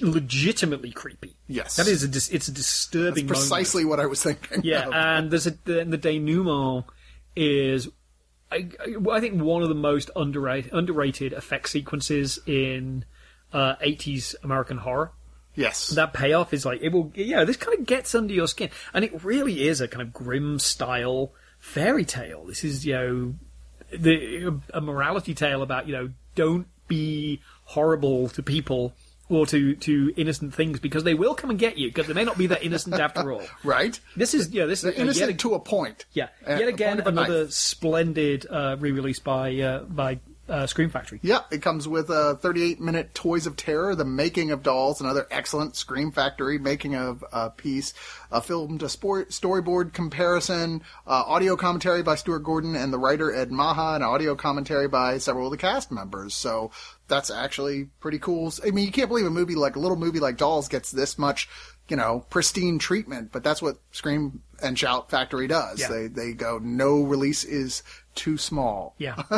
legitimately 0.00 0.90
creepy. 0.92 1.36
Yes. 1.46 1.76
that 1.76 1.86
is 1.86 2.02
a 2.02 2.08
dis- 2.08 2.30
it's 2.30 2.48
a 2.48 2.52
disturbing 2.52 3.26
moment. 3.26 3.28
precisely 3.28 3.84
what 3.84 4.00
I 4.00 4.06
was 4.06 4.22
thinking. 4.22 4.62
Yeah, 4.64 4.86
of. 4.88 4.92
and 4.92 5.30
there's 5.30 5.46
a 5.46 5.52
the, 5.64 5.84
the 5.84 5.98
denouement 5.98 6.84
is, 7.36 7.88
I, 8.52 8.68
I 9.10 9.20
think 9.20 9.40
one 9.42 9.62
of 9.62 9.68
the 9.68 9.74
most 9.74 10.10
underrated 10.14 10.72
underrated 10.72 11.32
effect 11.32 11.68
sequences 11.68 12.38
in 12.46 13.04
uh, 13.52 13.76
80s 13.76 14.34
American 14.42 14.78
horror. 14.78 15.12
yes. 15.54 15.88
That 15.88 16.12
payoff 16.12 16.52
is 16.52 16.64
like 16.64 16.80
it 16.82 16.90
will, 16.92 17.12
yeah. 17.14 17.44
This 17.44 17.56
kind 17.56 17.78
of 17.78 17.86
gets 17.86 18.14
under 18.14 18.32
your 18.32 18.48
skin, 18.48 18.70
and 18.94 19.04
it 19.04 19.24
really 19.24 19.66
is 19.66 19.80
a 19.80 19.88
kind 19.88 20.02
of 20.02 20.12
grim 20.12 20.58
style 20.58 21.32
fairy 21.58 22.04
tale. 22.04 22.44
This 22.46 22.64
is 22.64 22.84
you 22.86 22.92
know 22.94 23.34
the 23.96 24.60
a 24.72 24.80
morality 24.80 25.34
tale 25.34 25.62
about 25.62 25.86
you 25.86 25.92
know 25.92 26.10
don't 26.34 26.66
be 26.88 27.40
horrible 27.64 28.28
to 28.28 28.42
people 28.42 28.92
or 29.32 29.46
to 29.46 29.74
to 29.76 30.12
innocent 30.16 30.54
things 30.54 30.78
because 30.78 31.02
they 31.04 31.14
will 31.14 31.34
come 31.34 31.50
and 31.50 31.58
get 31.58 31.78
you 31.78 31.88
because 31.88 32.06
they 32.06 32.12
may 32.14 32.24
not 32.24 32.38
be 32.38 32.46
that 32.48 32.62
innocent 32.62 32.94
after 33.00 33.32
all. 33.32 33.42
right? 33.64 33.98
This 34.16 34.34
is 34.34 34.50
yeah. 34.50 34.66
This 34.66 34.82
They're 34.82 34.92
is 34.92 34.98
uh, 34.98 35.02
innocent 35.02 35.30
yet, 35.30 35.38
to 35.40 35.54
a 35.54 35.60
point. 35.60 36.04
yeah. 36.12 36.28
Uh, 36.46 36.56
Yet 36.56 36.68
again, 36.68 36.96
point 36.98 37.00
of 37.00 37.06
a 37.06 37.12
knife. 37.12 37.28
another 37.28 37.50
splendid 37.50 38.46
uh, 38.48 38.76
re-release 38.78 39.18
by 39.18 39.56
uh, 39.58 39.84
by 39.84 40.20
uh, 40.48 40.66
Scream 40.66 40.90
Factory. 40.90 41.18
Yeah, 41.22 41.38
it 41.50 41.62
comes 41.62 41.86
with 41.88 42.10
a 42.10 42.34
38 42.42 42.80
minute 42.80 43.14
Toys 43.14 43.46
of 43.46 43.56
Terror, 43.56 43.94
the 43.94 44.04
making 44.04 44.50
of 44.50 44.62
dolls, 44.62 45.00
another 45.00 45.26
excellent 45.30 45.76
Scream 45.76 46.10
Factory 46.10 46.58
making 46.58 46.94
of 46.96 47.24
uh, 47.32 47.48
piece, 47.50 47.94
a 48.30 48.40
film 48.42 48.76
to 48.78 48.88
sport, 48.88 49.30
storyboard 49.30 49.92
comparison, 49.94 50.82
uh, 51.06 51.22
audio 51.26 51.56
commentary 51.56 52.02
by 52.02 52.16
Stuart 52.16 52.40
Gordon 52.40 52.74
and 52.76 52.92
the 52.92 52.98
writer 52.98 53.32
Ed 53.34 53.50
Naha, 53.50 53.94
and 53.94 54.04
audio 54.04 54.34
commentary 54.34 54.88
by 54.88 55.18
several 55.18 55.46
of 55.46 55.52
the 55.52 55.56
cast 55.58 55.90
members. 55.92 56.34
So 56.34 56.70
that's 57.12 57.30
actually 57.30 57.84
pretty 58.00 58.18
cool. 58.18 58.52
I 58.66 58.70
mean, 58.70 58.86
you 58.86 58.92
can't 58.92 59.08
believe 59.08 59.26
a 59.26 59.30
movie 59.30 59.54
like 59.54 59.76
a 59.76 59.78
little 59.78 59.98
movie 59.98 60.20
like 60.20 60.38
Dolls 60.38 60.68
gets 60.68 60.90
this 60.90 61.18
much. 61.18 61.48
you 61.88 61.96
know, 61.96 62.24
pristine 62.30 62.78
treatment, 62.78 63.30
but 63.32 63.42
that's 63.44 63.60
what 63.60 63.76
Scream 63.90 64.40
and 64.62 64.78
Shout 64.78 65.10
Factory 65.10 65.46
does. 65.46 65.80
Yeah. 65.80 65.88
They 65.88 66.06
they 66.06 66.32
go 66.32 66.58
no 66.62 67.02
release 67.02 67.44
is 67.44 67.82
too 68.14 68.38
small. 68.38 68.94
Yeah, 68.98 69.16
uh, 69.30 69.36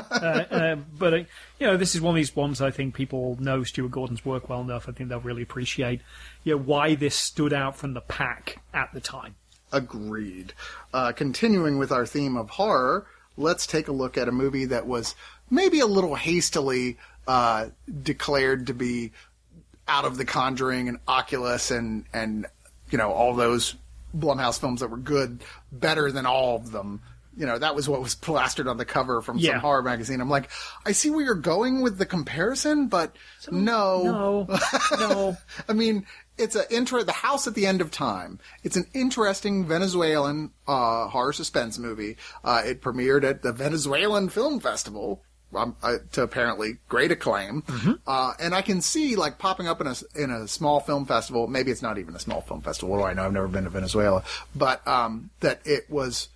uh, 0.50 0.76
but 0.76 1.14
uh, 1.14 1.16
you 1.58 1.66
know, 1.66 1.76
this 1.76 1.94
is 1.94 2.00
one 2.00 2.14
of 2.14 2.16
these 2.16 2.36
ones 2.36 2.60
I 2.60 2.70
think 2.70 2.94
people 2.94 3.36
know 3.40 3.64
Stuart 3.64 3.90
Gordon's 3.90 4.24
work 4.24 4.48
well 4.48 4.60
enough. 4.60 4.88
I 4.88 4.92
think 4.92 5.08
they'll 5.08 5.20
really 5.20 5.42
appreciate, 5.42 6.00
you 6.44 6.54
know, 6.54 6.62
why 6.62 6.94
this 6.94 7.16
stood 7.16 7.52
out 7.52 7.76
from 7.76 7.94
the 7.94 8.02
pack 8.02 8.62
at 8.72 8.92
the 8.92 9.00
time. 9.00 9.34
Agreed. 9.72 10.52
Uh, 10.92 11.10
continuing 11.12 11.78
with 11.78 11.90
our 11.90 12.06
theme 12.06 12.36
of 12.36 12.50
horror, 12.50 13.06
let's 13.36 13.66
take 13.66 13.88
a 13.88 13.92
look 13.92 14.16
at 14.16 14.28
a 14.28 14.32
movie 14.32 14.66
that 14.66 14.86
was 14.86 15.16
maybe 15.50 15.80
a 15.80 15.86
little 15.86 16.14
hastily 16.14 16.98
uh, 17.26 17.68
declared 18.02 18.66
to 18.68 18.74
be 18.74 19.12
out 19.86 20.04
of 20.04 20.16
The 20.16 20.24
Conjuring 20.24 20.88
and 20.88 20.98
Oculus 21.08 21.70
and 21.70 22.04
and 22.12 22.46
you 22.90 22.98
know 22.98 23.12
all 23.12 23.34
those 23.34 23.74
Blumhouse 24.16 24.58
films 24.60 24.80
that 24.80 24.88
were 24.90 24.96
good, 24.96 25.42
better 25.72 26.10
than 26.12 26.24
all 26.26 26.56
of 26.56 26.70
them. 26.72 27.00
You 27.36 27.46
know 27.46 27.58
that 27.58 27.74
was 27.74 27.88
what 27.88 28.00
was 28.00 28.14
plastered 28.14 28.68
on 28.68 28.76
the 28.76 28.84
cover 28.84 29.20
from 29.20 29.38
Yeah. 29.38 29.52
some 29.54 29.60
horror 29.60 29.82
magazine. 29.82 30.20
I'm 30.20 30.30
like, 30.30 30.50
I 30.86 30.92
see 30.92 31.10
where 31.10 31.24
you're 31.24 31.34
going 31.34 31.82
with 31.82 31.98
the 31.98 32.06
comparison, 32.06 32.86
but 32.86 33.16
no, 33.50 34.46
No, 34.48 34.58
no. 34.98 35.36
I 35.68 35.72
mean, 35.72 36.06
it's 36.38 36.54
an 36.54 36.64
inter 36.70 37.02
the 37.02 37.10
house 37.10 37.48
at 37.48 37.54
the 37.56 37.66
end 37.66 37.80
of 37.80 37.90
time. 37.90 38.38
It's 38.62 38.76
an 38.76 38.86
interesting 38.94 39.66
Venezuelan 39.66 40.52
uh, 40.68 41.08
horror 41.08 41.32
suspense 41.32 41.76
movie. 41.76 42.16
Uh, 42.44 42.62
it 42.64 42.80
premiered 42.80 43.24
at 43.24 43.42
the 43.42 43.52
Venezuelan 43.52 44.28
Film 44.28 44.60
Festival. 44.60 45.20
Um, 45.54 45.76
uh, 45.84 45.98
to 46.12 46.22
apparently 46.22 46.78
great 46.88 47.12
acclaim, 47.12 47.62
uh, 48.08 48.32
and 48.40 48.52
I 48.56 48.60
can 48.60 48.80
see 48.80 49.14
like 49.14 49.38
popping 49.38 49.68
up 49.68 49.80
in 49.80 49.86
a 49.86 49.94
in 50.16 50.30
a 50.30 50.48
small 50.48 50.80
film 50.80 51.06
festival. 51.06 51.46
Maybe 51.46 51.70
it's 51.70 51.80
not 51.80 51.96
even 51.96 52.16
a 52.16 52.18
small 52.18 52.40
film 52.40 52.60
festival. 52.60 52.90
What 52.90 52.98
do 52.98 53.04
I 53.04 53.14
know? 53.14 53.24
I've 53.24 53.32
never 53.32 53.46
been 53.46 53.62
to 53.62 53.70
Venezuela, 53.70 54.24
but 54.56 54.84
um, 54.88 55.30
that 55.40 55.60
it 55.64 55.88
was, 55.88 56.28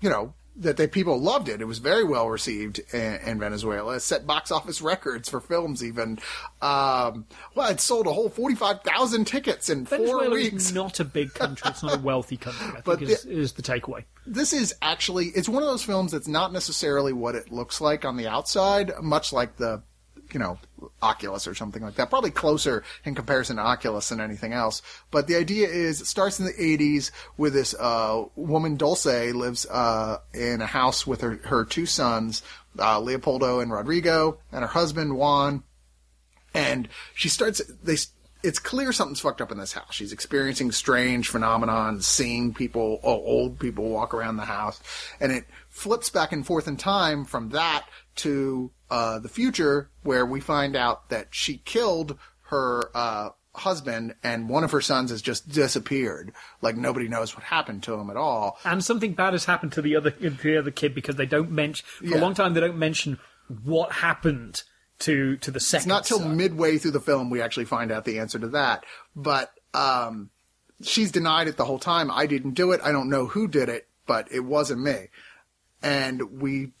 you 0.00 0.08
know, 0.08 0.34
that 0.60 0.76
they 0.76 0.86
people 0.86 1.18
loved 1.20 1.48
it. 1.48 1.60
It 1.60 1.64
was 1.64 1.78
very 1.78 2.04
well 2.04 2.28
received 2.28 2.80
in, 2.92 3.14
in 3.26 3.38
Venezuela. 3.40 3.94
It 3.96 4.00
set 4.00 4.26
box 4.26 4.50
office 4.50 4.80
records 4.80 5.28
for 5.28 5.40
films. 5.40 5.82
Even 5.82 6.18
um, 6.62 7.26
well, 7.54 7.70
it 7.70 7.80
sold 7.80 8.06
a 8.06 8.12
whole 8.12 8.28
forty 8.28 8.54
five 8.54 8.82
thousand 8.82 9.24
tickets 9.26 9.68
in 9.68 9.86
four 9.86 9.98
Venezuela 9.98 10.30
weeks. 10.30 10.64
is 10.66 10.72
not 10.72 11.00
a 11.00 11.04
big 11.04 11.34
country. 11.34 11.70
It's 11.70 11.82
not 11.82 11.96
a 11.96 12.00
wealthy 12.00 12.36
country. 12.36 12.66
I 12.68 12.70
think 12.80 12.84
But 12.84 13.02
is, 13.02 13.24
is 13.24 13.52
the 13.52 13.62
takeaway. 13.62 14.04
this 14.26 14.52
is 14.52 14.74
actually 14.82 15.26
it's 15.28 15.48
one 15.48 15.62
of 15.62 15.68
those 15.68 15.82
films 15.82 16.12
that's 16.12 16.28
not 16.28 16.52
necessarily 16.52 17.12
what 17.12 17.34
it 17.34 17.50
looks 17.50 17.80
like 17.80 18.04
on 18.04 18.16
the 18.16 18.28
outside, 18.28 18.92
much 19.02 19.32
like 19.32 19.56
the 19.56 19.82
you 20.32 20.38
know 20.38 20.58
Oculus 21.02 21.46
or 21.46 21.54
something 21.54 21.82
like 21.82 21.94
that. 21.94 22.10
Probably 22.10 22.30
closer 22.30 22.82
in 23.04 23.14
comparison 23.14 23.56
to 23.56 23.62
Oculus 23.62 24.08
than 24.08 24.20
anything 24.20 24.52
else. 24.52 24.82
But 25.10 25.26
the 25.26 25.36
idea 25.36 25.68
is 25.68 26.00
it 26.00 26.06
starts 26.06 26.38
in 26.38 26.46
the 26.46 26.52
80s 26.52 27.10
with 27.36 27.52
this 27.52 27.74
uh, 27.78 28.24
woman 28.36 28.76
Dulce 28.76 29.06
lives 29.06 29.66
uh, 29.66 30.18
in 30.34 30.60
a 30.60 30.66
house 30.66 31.06
with 31.06 31.20
her 31.20 31.40
her 31.44 31.64
two 31.64 31.86
sons, 31.86 32.42
uh, 32.78 33.00
Leopoldo 33.00 33.60
and 33.60 33.72
Rodrigo, 33.72 34.38
and 34.52 34.62
her 34.62 34.68
husband 34.68 35.16
Juan 35.16 35.64
and 36.54 36.88
she 37.14 37.28
starts 37.28 37.60
they 37.82 37.96
it's 38.42 38.58
clear 38.58 38.90
something's 38.90 39.20
fucked 39.20 39.40
up 39.40 39.52
in 39.52 39.58
this 39.58 39.72
house 39.72 39.94
she's 39.94 40.12
experiencing 40.12 40.72
strange 40.72 41.28
phenomenon 41.28 42.00
seeing 42.00 42.52
people 42.52 43.00
old 43.02 43.58
people 43.58 43.88
walk 43.88 44.14
around 44.14 44.36
the 44.36 44.44
house 44.44 44.80
and 45.20 45.32
it 45.32 45.44
flips 45.80 46.10
back 46.10 46.30
and 46.32 46.46
forth 46.46 46.68
in 46.68 46.76
time 46.76 47.24
from 47.24 47.48
that 47.50 47.86
to 48.16 48.70
uh, 48.90 49.18
the 49.18 49.28
future 49.28 49.88
where 50.02 50.26
we 50.26 50.40
find 50.40 50.76
out 50.76 51.08
that 51.08 51.28
she 51.30 51.56
killed 51.58 52.18
her 52.50 52.90
uh, 52.94 53.30
husband 53.54 54.14
and 54.22 54.48
one 54.48 54.62
of 54.62 54.70
her 54.72 54.80
sons 54.80 55.10
has 55.10 55.22
just 55.22 55.48
disappeared 55.48 56.32
like 56.60 56.76
nobody 56.76 57.08
knows 57.08 57.34
what 57.34 57.44
happened 57.44 57.82
to 57.82 57.94
him 57.94 58.10
at 58.10 58.16
all 58.16 58.58
And 58.64 58.84
something 58.84 59.14
bad 59.14 59.32
has 59.32 59.44
happened 59.46 59.72
to 59.72 59.82
the 59.82 59.96
other 59.96 60.10
the 60.10 60.58
other 60.58 60.70
kid 60.70 60.94
because 60.94 61.16
they 61.16 61.26
don't 61.26 61.50
mention 61.50 61.84
for 61.86 62.04
Yeah. 62.04 62.18
a 62.18 62.20
long 62.20 62.34
time. 62.34 62.54
They 62.54 62.60
don't 62.60 62.78
mention 62.78 63.18
what 63.64 63.90
happened 63.92 64.62
to 65.00 65.36
to 65.38 65.50
the 65.50 65.60
second. 65.60 65.82
It's 65.82 65.86
not 65.88 66.04
till 66.04 66.18
son. 66.18 66.36
midway 66.36 66.76
through 66.78 66.90
the 66.92 67.00
film 67.00 67.30
we 67.30 67.40
actually 67.40 67.64
find 67.64 67.90
out 67.90 68.04
the 68.04 68.18
answer 68.18 68.38
to 68.38 68.48
that. 68.48 68.84
But 69.16 69.50
um, 69.72 70.30
she's 70.82 71.10
denied 71.10 71.48
it 71.48 71.56
the 71.56 71.64
whole 71.64 71.78
time. 71.78 72.10
I 72.10 72.26
didn't 72.26 72.52
do 72.54 72.72
it. 72.72 72.80
I 72.84 72.92
don't 72.92 73.08
know 73.08 73.26
who 73.26 73.48
did 73.48 73.68
it, 73.68 73.88
but 74.06 74.30
it 74.30 74.40
wasn't 74.40 74.82
me. 74.82 75.08
And 75.82 76.40
we 76.40 76.72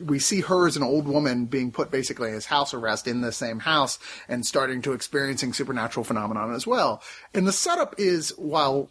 we 0.00 0.18
see 0.20 0.40
her 0.42 0.66
as 0.68 0.76
an 0.76 0.82
old 0.84 1.06
woman 1.08 1.46
being 1.46 1.72
put 1.72 1.90
basically 1.90 2.30
as 2.30 2.46
house 2.46 2.72
arrest 2.72 3.06
in 3.08 3.20
the 3.20 3.32
same 3.32 3.58
house 3.58 3.98
and 4.28 4.46
starting 4.46 4.80
to 4.82 4.92
experiencing 4.92 5.52
supernatural 5.52 6.04
phenomenon 6.04 6.54
as 6.54 6.66
well. 6.66 7.02
And 7.34 7.46
the 7.46 7.52
setup 7.52 7.96
is 7.98 8.30
while 8.38 8.88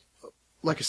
like 0.61 0.81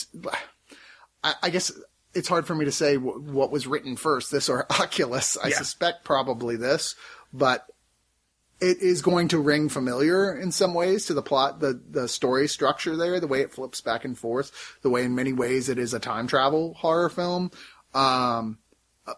I, 1.22 1.34
I 1.44 1.50
guess 1.50 1.70
it's 2.14 2.28
hard 2.28 2.46
for 2.46 2.54
me 2.54 2.64
to 2.64 2.72
say 2.72 2.94
w- 2.94 3.20
what 3.20 3.50
was 3.52 3.66
written 3.66 3.94
first, 3.96 4.30
this 4.32 4.48
or 4.48 4.66
Oculus. 4.70 5.36
I 5.36 5.48
Yeah. 5.48 5.58
suspect 5.58 6.04
probably 6.04 6.56
this, 6.56 6.96
but 7.32 7.66
it 8.58 8.78
is 8.80 9.02
going 9.02 9.28
to 9.28 9.38
ring 9.38 9.68
familiar 9.68 10.34
in 10.34 10.50
some 10.50 10.72
ways 10.72 11.04
to 11.06 11.14
the 11.14 11.22
plot, 11.22 11.60
the 11.60 11.78
the 11.90 12.08
story 12.08 12.48
structure 12.48 12.96
there, 12.96 13.20
the 13.20 13.26
way 13.26 13.42
it 13.42 13.52
flips 13.52 13.80
back 13.82 14.04
and 14.04 14.16
forth, 14.16 14.50
the 14.82 14.88
way 14.90 15.04
in 15.04 15.14
many 15.14 15.32
ways 15.34 15.68
it 15.68 15.78
is 15.78 15.92
a 15.92 16.00
time 16.00 16.26
travel 16.26 16.72
horror 16.74 17.10
film. 17.10 17.50
Um, 17.96 18.58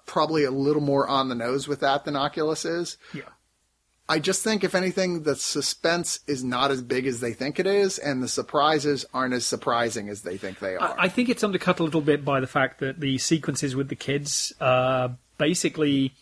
probably 0.06 0.44
a 0.44 0.50
little 0.50 0.82
more 0.82 1.08
on 1.08 1.28
the 1.28 1.34
nose 1.34 1.66
with 1.66 1.80
that 1.80 2.04
than 2.04 2.16
Oculus 2.16 2.64
is. 2.64 2.96
Yeah. 3.14 3.22
I 4.10 4.18
just 4.18 4.42
think, 4.42 4.64
if 4.64 4.74
anything, 4.74 5.24
the 5.24 5.36
suspense 5.36 6.20
is 6.26 6.42
not 6.42 6.70
as 6.70 6.80
big 6.80 7.06
as 7.06 7.20
they 7.20 7.34
think 7.34 7.60
it 7.60 7.66
is, 7.66 7.98
and 7.98 8.22
the 8.22 8.28
surprises 8.28 9.04
aren't 9.12 9.34
as 9.34 9.44
surprising 9.44 10.08
as 10.08 10.22
they 10.22 10.38
think 10.38 10.60
they 10.60 10.76
are. 10.76 10.98
I 10.98 11.04
I 11.04 11.08
think 11.08 11.28
it's 11.28 11.44
undercut 11.44 11.78
a 11.78 11.84
little 11.84 12.00
bit 12.00 12.24
by 12.24 12.40
the 12.40 12.46
fact 12.46 12.80
that 12.80 13.00
the 13.00 13.18
sequences 13.18 13.76
with 13.76 13.88
the 13.88 13.96
kids, 13.96 14.54
uh, 14.60 15.08
basically, 15.36 16.14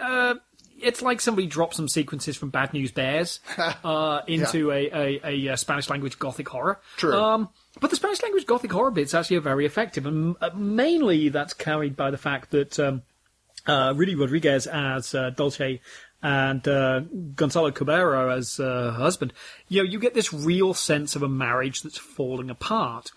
uh, 0.00 0.36
it's 0.82 1.02
like 1.02 1.20
somebody 1.20 1.46
dropped 1.46 1.74
some 1.74 1.88
sequences 1.88 2.36
from 2.36 2.50
Bad 2.50 2.72
News 2.72 2.92
Bears 2.92 3.40
uh, 3.84 4.20
into 4.26 4.70
a, 4.70 4.90
a, 4.90 5.20
a, 5.24 5.48
uh 5.50 5.56
Spanish 5.56 5.88
language 5.88 6.18
gothic 6.18 6.48
horror. 6.48 6.80
True. 6.96 7.14
Um, 7.14 7.48
but 7.80 7.90
the 7.90 7.96
Spanish 7.96 8.22
language 8.22 8.46
gothic 8.46 8.72
horror 8.72 8.90
bits 8.90 9.14
actually 9.14 9.36
are 9.36 9.42
very 9.42 9.66
effective, 9.66 10.06
and 10.06 10.36
uh, 10.40 10.50
mainly 10.54 11.28
that's 11.28 11.54
carried 11.54 11.96
by 11.96 12.10
the 12.10 12.18
fact 12.18 12.50
that 12.50 12.78
um, 12.78 13.02
uh, 13.66 13.94
Ruddy 13.96 14.14
Rodriguez 14.14 14.66
as 14.66 15.14
uh, 15.14 15.30
Dulce 15.30 15.80
and 16.22 16.66
uh, 16.68 17.00
Gonzalo 17.34 17.70
Cubero 17.70 18.36
as 18.36 18.60
uh, 18.60 18.92
her 18.92 19.02
husband, 19.02 19.32
you 19.68 19.82
know, 19.82 19.88
you 19.88 19.98
get 19.98 20.14
this 20.14 20.32
real 20.32 20.74
sense 20.74 21.16
of 21.16 21.22
a 21.22 21.28
marriage 21.28 21.82
that's 21.82 21.98
falling 21.98 22.50
apart. 22.50 23.10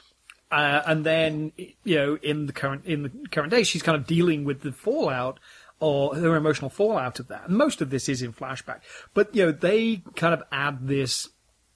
Uh, 0.52 0.84
and 0.86 1.04
then, 1.04 1.52
you 1.84 1.96
know, 1.96 2.18
in 2.22 2.46
the 2.46 2.54
current 2.54 2.86
in 2.86 3.04
the 3.04 3.12
current 3.32 3.50
day, 3.50 3.64
she's 3.64 3.82
kind 3.82 3.98
of 3.98 4.06
dealing 4.06 4.44
with 4.44 4.62
the 4.62 4.72
fallout 4.72 5.40
or 5.84 6.16
her 6.16 6.38
emotional 6.38 6.70
fallout 6.70 7.20
of 7.20 7.28
that. 7.28 7.50
And 7.50 7.58
most 7.58 7.82
of 7.82 7.90
this 7.90 8.08
is 8.08 8.22
in 8.22 8.32
flashback, 8.32 8.80
but 9.14 9.36
you 9.36 9.46
know, 9.46 9.52
they 9.52 10.02
kind 10.16 10.34
of 10.34 10.42
add 10.50 10.88
this 10.88 11.28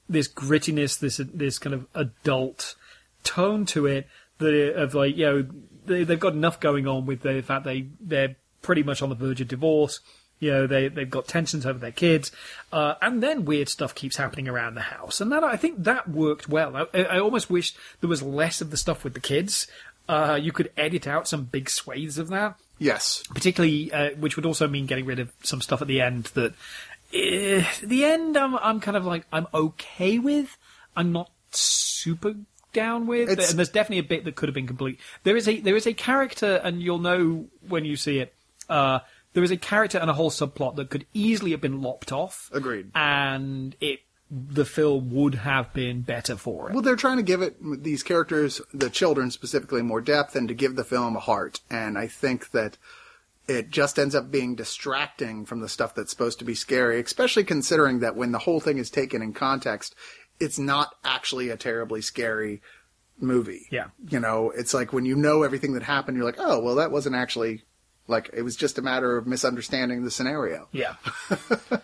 this 0.07 0.29
grittiness, 0.29 0.97
this 0.99 1.17
this 1.17 1.59
kind 1.59 1.73
of 1.73 1.85
adult 1.93 2.75
tone 3.25 3.65
to 3.65 3.85
it 3.85 4.07
that 4.37 4.75
of 4.75 4.93
like 4.93 5.17
you 5.17 5.25
know 5.25 5.47
they, 5.85 6.05
they've 6.05 6.19
got 6.19 6.33
enough 6.33 6.61
going 6.61 6.87
on 6.87 7.05
with 7.05 7.21
the 7.21 7.41
fact 7.41 7.65
they 7.65 7.87
they're 7.99 8.37
pretty 8.61 8.81
much 8.81 9.01
on 9.01 9.09
the 9.09 9.15
verge 9.15 9.41
of 9.41 9.49
divorce. 9.49 9.99
You 10.39 10.51
know 10.51 10.67
they 10.67 10.87
they've 10.87 11.09
got 11.09 11.27
tensions 11.27 11.65
over 11.65 11.79
their 11.79 11.91
kids, 11.91 12.31
uh, 12.71 12.93
and 13.01 13.21
then 13.21 13.43
weird 13.43 13.67
stuff 13.67 13.93
keeps 13.93 14.15
happening 14.15 14.47
around 14.47 14.75
the 14.75 14.81
house, 14.81 15.19
and 15.19 15.33
that 15.33 15.43
I 15.43 15.57
think 15.57 15.83
that 15.83 16.09
worked 16.09 16.47
well. 16.47 16.77
I, 16.77 17.03
I 17.03 17.19
almost 17.19 17.49
wish 17.49 17.73
there 17.99 18.09
was 18.09 18.23
less 18.23 18.61
of 18.61 18.71
the 18.71 18.77
stuff 18.77 19.03
with 19.03 19.15
the 19.15 19.19
kids. 19.19 19.67
Uh, 20.07 20.39
you 20.41 20.53
could 20.53 20.71
edit 20.77 21.05
out 21.05 21.27
some 21.27 21.43
big 21.43 21.69
swathes 21.69 22.17
of 22.17 22.29
that 22.29 22.57
yes. 22.79 23.23
particularly, 23.33 23.91
uh, 23.91 24.11
which 24.15 24.35
would 24.35 24.45
also 24.45 24.67
mean 24.67 24.85
getting 24.85 25.05
rid 25.05 25.19
of 25.19 25.31
some 25.43 25.61
stuff 25.61 25.81
at 25.81 25.87
the 25.87 26.01
end 26.01 26.25
that, 26.35 26.53
eh, 27.13 27.65
the 27.83 28.05
end, 28.05 28.37
I'm, 28.37 28.55
I'm 28.57 28.79
kind 28.79 28.97
of 28.97 29.05
like, 29.05 29.25
I'm 29.31 29.47
okay 29.53 30.19
with. 30.19 30.57
I'm 30.95 31.11
not 31.11 31.29
super 31.51 32.35
down 32.73 33.07
with. 33.07 33.29
It's- 33.29 33.49
and 33.49 33.59
there's 33.59 33.69
definitely 33.69 33.99
a 33.99 34.03
bit 34.03 34.25
that 34.25 34.35
could 34.35 34.49
have 34.49 34.53
been 34.55 34.67
complete. 34.67 34.99
There 35.23 35.37
is 35.37 35.47
a, 35.47 35.59
there 35.59 35.75
is 35.75 35.87
a 35.87 35.93
character, 35.93 36.59
and 36.63 36.81
you'll 36.81 36.99
know 36.99 37.45
when 37.67 37.85
you 37.85 37.95
see 37.95 38.19
it, 38.19 38.33
uh, 38.69 38.99
there 39.33 39.43
is 39.43 39.51
a 39.51 39.57
character 39.57 39.97
and 39.99 40.09
a 40.09 40.13
whole 40.13 40.31
subplot 40.31 40.75
that 40.77 40.89
could 40.89 41.05
easily 41.13 41.51
have 41.51 41.61
been 41.61 41.81
lopped 41.81 42.11
off. 42.11 42.49
Agreed. 42.53 42.89
And 42.95 43.75
it, 43.79 43.99
the 44.29 44.65
film 44.65 45.09
would 45.11 45.35
have 45.35 45.73
been 45.73 46.01
better 46.01 46.35
for 46.35 46.69
it. 46.69 46.73
Well, 46.73 46.81
they're 46.81 46.95
trying 46.95 47.17
to 47.17 47.23
give 47.23 47.41
it 47.41 47.55
these 47.61 48.03
characters, 48.03 48.61
the 48.73 48.89
children 48.89 49.31
specifically, 49.31 49.81
more 49.81 50.01
depth 50.01 50.35
and 50.35 50.47
to 50.49 50.53
give 50.53 50.75
the 50.75 50.83
film 50.83 51.15
a 51.15 51.21
heart. 51.21 51.61
And 51.69 51.97
I 51.97 52.07
think 52.07 52.51
that 52.51 52.77
it 53.47 53.69
just 53.69 53.97
ends 53.97 54.15
up 54.15 54.29
being 54.29 54.55
distracting 54.55 55.45
from 55.45 55.61
the 55.61 55.69
stuff 55.69 55.95
that's 55.95 56.11
supposed 56.11 56.39
to 56.39 56.45
be 56.45 56.55
scary, 56.55 56.99
especially 56.99 57.45
considering 57.45 57.99
that 57.99 58.17
when 58.17 58.33
the 58.33 58.39
whole 58.39 58.59
thing 58.59 58.77
is 58.77 58.89
taken 58.89 59.21
in 59.21 59.31
context, 59.31 59.95
it's 60.39 60.59
not 60.59 60.95
actually 61.05 61.49
a 61.49 61.57
terribly 61.57 62.01
scary 62.01 62.61
movie. 63.19 63.67
Yeah. 63.71 63.87
You 64.09 64.19
know, 64.19 64.51
it's 64.51 64.73
like 64.73 64.91
when 64.91 65.05
you 65.05 65.15
know 65.15 65.43
everything 65.43 65.73
that 65.73 65.83
happened, 65.83 66.17
you're 66.17 66.25
like, 66.25 66.35
oh, 66.37 66.59
well, 66.59 66.75
that 66.75 66.91
wasn't 66.91 67.15
actually 67.15 67.63
Like 68.07 68.29
it 68.33 68.41
was 68.41 68.55
just 68.55 68.77
a 68.77 68.81
matter 68.81 69.17
of 69.17 69.27
misunderstanding 69.27 70.03
the 70.03 70.11
scenario. 70.11 70.67
Yeah. 70.71 70.95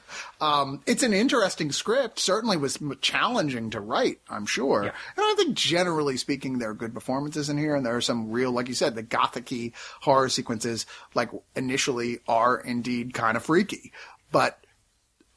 Um, 0.43 0.81
it's 0.85 1.03
an 1.03 1.13
interesting 1.13 1.71
script. 1.71 2.19
Certainly 2.19 2.57
was 2.57 2.77
challenging 2.99 3.69
to 3.69 3.79
write. 3.79 4.19
I'm 4.29 4.45
sure. 4.45 4.83
Yeah. 4.83 4.91
And 5.15 5.25
I 5.25 5.35
think 5.37 5.55
generally 5.55 6.17
speaking, 6.17 6.59
there 6.59 6.71
are 6.71 6.75
good 6.75 6.93
performances 6.93 7.49
in 7.49 7.57
here, 7.57 7.75
and 7.75 7.85
there 7.85 7.95
are 7.95 8.01
some 8.01 8.29
real, 8.29 8.51
like 8.51 8.67
you 8.67 8.73
said, 8.73 8.95
the 8.95 9.03
gothicy 9.03 9.71
horror 10.01 10.27
sequences, 10.27 10.85
like 11.13 11.29
initially, 11.55 12.19
are 12.27 12.59
indeed 12.59 13.13
kind 13.13 13.37
of 13.37 13.43
freaky, 13.43 13.93
but. 14.31 14.59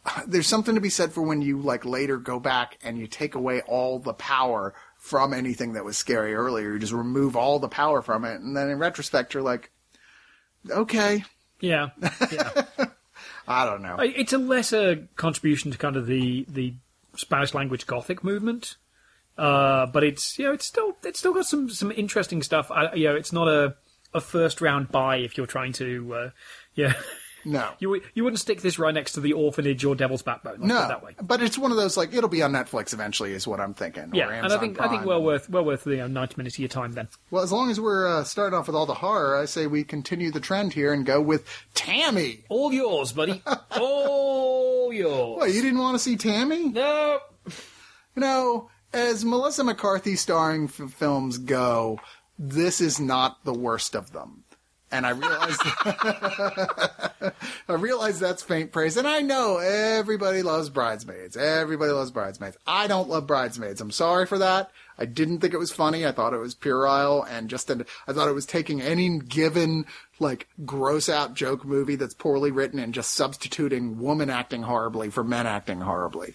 Uh, 0.09 0.21
there's 0.29 0.47
something 0.47 0.77
to 0.77 0.81
be 0.81 0.89
said 0.89 1.13
for 1.13 1.23
when 1.23 1.43
you 1.43 1.59
like 1.59 1.85
later 1.85 2.17
go 2.17 2.39
back 2.39 2.79
and 2.85 2.97
you 2.97 3.09
take 3.09 3.35
away 3.35 3.61
all 3.63 3.99
the 3.99 4.13
power 4.13 4.73
from 4.99 5.35
anything 5.35 5.73
that 5.73 5.85
was 5.85 5.97
scary 5.97 6.33
earlier. 6.33 6.75
You 6.75 6.79
just 6.79 6.93
remove 6.93 7.35
all 7.35 7.59
the 7.59 7.67
power 7.67 8.03
from 8.03 8.25
it, 8.25 8.41
and 8.41 8.57
then 8.57 8.71
in 8.71 8.79
retrospect, 8.79 9.35
you're 9.35 9.43
like, 9.43 9.73
okay, 10.71 11.25
Yeah. 11.61 11.89
Yeah. 12.33 12.65
I 13.49 13.65
don't 13.65 13.83
know. 13.83 13.97
It's 14.01 14.33
a 14.33 14.39
lesser 14.39 15.07
contribution 15.15 15.71
to 15.71 15.79
kind 15.79 15.97
of 15.97 16.07
the 16.07 16.45
the 16.49 16.75
Spanish 17.15 17.55
language 17.55 17.87
Gothic 17.87 18.25
movement, 18.25 18.77
uh, 19.39 19.87
but 19.87 20.03
it's 20.03 20.39
you 20.39 20.47
know 20.47 20.53
it's 20.53 20.67
still 20.67 20.97
it's 21.05 21.21
still 21.21 21.33
got 21.33 21.47
some 21.47 21.71
some 21.71 21.93
interesting 21.93 22.43
stuff. 22.43 22.71
I, 22.73 22.93
you 22.95 23.09
know, 23.09 23.15
it's 23.15 23.33
not 23.33 23.47
a 23.47 23.77
a 24.13 24.21
first 24.21 24.61
round 24.61 24.91
buy 24.91 25.19
if 25.19 25.37
you're 25.37 25.47
trying 25.47 25.73
to 25.75 26.15
uh, 26.15 26.31
yeah. 26.75 26.95
No, 27.47 27.71
You 27.79 28.03
you 28.15 28.25
wouldn't 28.25 28.41
stick 28.41 28.61
this 28.61 28.79
right 28.79 28.93
next 28.93 29.13
to 29.13 29.21
the 29.21 29.33
Orphanage 29.33 29.85
or 29.85 29.95
Devil's 29.95 30.21
Backbone. 30.23 30.59
Let's 30.61 30.63
put 30.63 30.67
it 30.71 30.75
No, 30.83 30.89
that 30.89 31.03
way. 31.03 31.15
but 31.23 31.41
it's 31.43 31.57
one 31.57 31.71
of 31.71 31.79
those 31.79 31.97
like 31.97 32.13
it'll 32.13 32.29
be 32.29 32.43
on 32.43 32.53
Netflix 32.53 32.93
eventually, 32.93 33.33
is 33.33 33.47
what 33.47 33.61
I'm 33.61 33.73
thinking. 33.73 34.11
Yeah, 34.13 34.29
and 34.29 34.53
I 34.53 34.59
think 34.59 34.81
I 34.81 34.89
think 34.89 35.07
well 35.07 35.23
worth 35.23 35.49
well 35.49 35.65
worth 35.65 35.85
the 35.85 35.91
you 35.93 35.97
know, 35.99 36.07
ninety 36.09 36.35
minutes 36.37 36.57
of 36.57 36.61
your 36.61 36.69
time 36.69 36.93
then. 36.93 37.09
Well, 37.31 37.43
as 37.43 37.53
long 37.53 37.71
as 37.71 37.81
we're 37.81 38.07
uh, 38.07 38.25
starting 38.25 38.59
off 38.59 38.67
with 38.67 38.77
all 38.77 38.87
the 38.87 38.95
horror, 38.95 39.37
I 39.37 39.45
say 39.47 39.67
we 39.67 39.85
continue 39.85 40.31
the 40.31 40.41
trend 40.41 40.73
here 40.75 40.93
and 40.93 41.07
go 41.07 41.21
with 41.21 41.47
Tammy. 41.75 42.45
All 42.49 42.73
yours, 42.73 43.13
buddy. 43.13 43.43
All 44.01 44.93
yours. 44.93 45.39
What, 45.39 45.53
you 45.53 45.63
didn't 45.63 45.79
want 45.79 45.95
to 45.95 45.99
see 45.99 46.17
Tammy? 46.17 46.69
No. 46.71 47.21
You 47.47 48.21
know, 48.23 48.71
as 48.93 49.25
Melissa 49.25 49.63
McCarthy 49.65 50.17
starring 50.17 50.65
f- 50.65 50.91
films 50.93 51.39
go, 51.39 52.01
this 52.39 52.81
is 52.81 52.99
not 52.99 53.45
the 53.45 53.53
worst 53.55 53.95
of 53.95 54.13
them. 54.13 54.45
And 54.93 55.05
I 55.05 55.11
realize, 55.11 55.57
I 57.69 57.75
realize 57.75 58.21
that's 58.21 58.43
faint 58.43 58.71
praise, 58.71 58.97
and 58.97 59.07
I 59.07 59.21
know 59.21 59.59
everybody 59.59 60.43
loves 60.43 60.71
Bridesmaids. 60.71 61.37
Everybody 61.37 61.91
loves 61.91 62.13
Bridesmaids. 62.13 62.57
I 62.67 62.87
don't 62.87 63.09
love 63.09 63.27
Bridesmaids. 63.27 63.81
I'm 63.81 63.91
sorry 63.91 64.27
for 64.27 64.39
that. 64.39 64.71
I 64.99 65.05
didn't 65.05 65.41
think 65.41 65.53
it 65.53 65.59
was 65.59 65.73
funny. 65.73 66.07
I 66.07 66.13
thought 66.13 66.35
it 66.35 66.39
was 66.39 66.55
puerile, 66.55 67.25
and 67.25 67.51
just 67.51 67.69
an, 67.69 67.85
I 68.07 68.13
thought 68.13 68.29
it 68.29 68.35
was 68.35 68.47
taking 68.47 68.81
any 68.81 69.19
given 69.19 69.87
like 70.19 70.49
gross 70.65 71.09
out 71.09 71.35
joke 71.35 71.65
movie 71.65 71.97
that's 71.97 72.15
poorly 72.15 72.51
written 72.51 72.79
and 72.79 72.95
just 72.95 73.13
substituting 73.13 73.99
woman 74.01 74.31
acting 74.31 74.63
horribly 74.63 75.11
for 75.11 75.25
men 75.25 75.47
acting 75.47 75.81
horribly. 75.81 76.33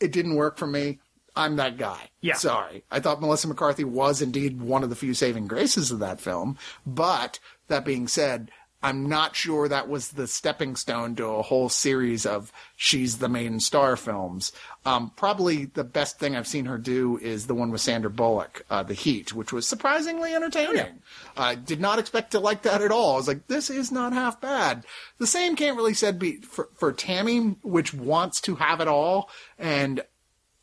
It 0.00 0.12
didn't 0.12 0.34
work 0.34 0.58
for 0.58 0.66
me. 0.66 0.98
I'm 1.36 1.56
that 1.56 1.78
guy. 1.78 2.10
Yeah. 2.20 2.34
Sorry. 2.34 2.84
I 2.90 3.00
thought 3.00 3.20
Melissa 3.20 3.48
McCarthy 3.48 3.82
was 3.82 4.22
indeed 4.22 4.60
one 4.60 4.84
of 4.84 4.90
the 4.90 4.96
few 4.96 5.14
saving 5.14 5.48
graces 5.48 5.90
of 5.90 5.98
that 5.98 6.20
film. 6.20 6.56
But 6.86 7.40
that 7.68 7.84
being 7.84 8.08
said, 8.08 8.50
I'm 8.84 9.08
not 9.08 9.34
sure 9.34 9.66
that 9.66 9.88
was 9.88 10.10
the 10.10 10.26
stepping 10.26 10.76
stone 10.76 11.16
to 11.16 11.24
a 11.24 11.42
whole 11.42 11.70
series 11.70 12.26
of 12.26 12.52
she's 12.76 13.16
the 13.16 13.30
main 13.30 13.58
star 13.58 13.96
films. 13.96 14.52
Um, 14.84 15.10
probably 15.16 15.64
the 15.64 15.84
best 15.84 16.18
thing 16.18 16.36
I've 16.36 16.46
seen 16.46 16.66
her 16.66 16.76
do 16.76 17.16
is 17.16 17.46
the 17.46 17.54
one 17.54 17.70
with 17.70 17.80
Sandra 17.80 18.10
Bullock, 18.10 18.66
uh, 18.68 18.82
The 18.82 18.92
Heat, 18.92 19.32
which 19.32 19.54
was 19.54 19.66
surprisingly 19.66 20.34
entertaining. 20.34 21.00
I 21.34 21.54
did 21.54 21.80
not 21.80 21.98
expect 21.98 22.32
to 22.32 22.40
like 22.40 22.60
that 22.62 22.82
at 22.82 22.92
all. 22.92 23.14
I 23.14 23.16
was 23.16 23.28
like, 23.28 23.46
this 23.46 23.70
is 23.70 23.90
not 23.90 24.12
half 24.12 24.38
bad. 24.38 24.84
The 25.16 25.26
same 25.26 25.56
can't 25.56 25.78
really 25.78 25.94
said 25.94 26.18
be 26.18 26.42
for, 26.42 26.68
for 26.74 26.92
Tammy, 26.92 27.56
which 27.62 27.94
wants 27.94 28.38
to 28.42 28.56
have 28.56 28.82
it 28.82 28.88
all 28.88 29.30
and 29.58 30.02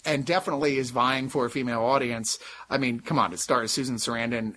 and 0.06 0.26
definitely 0.26 0.78
is 0.78 0.91
vying 0.91 1.30
for 1.30 1.45
a 1.45 1.49
female 1.49 1.82
audience. 1.82 2.38
I 2.70 2.78
mean, 2.78 2.99
come 2.99 3.20
on, 3.20 3.34
it 3.34 3.39
stars 3.39 3.72
Susan 3.72 3.97
Sarandon, 3.97 4.56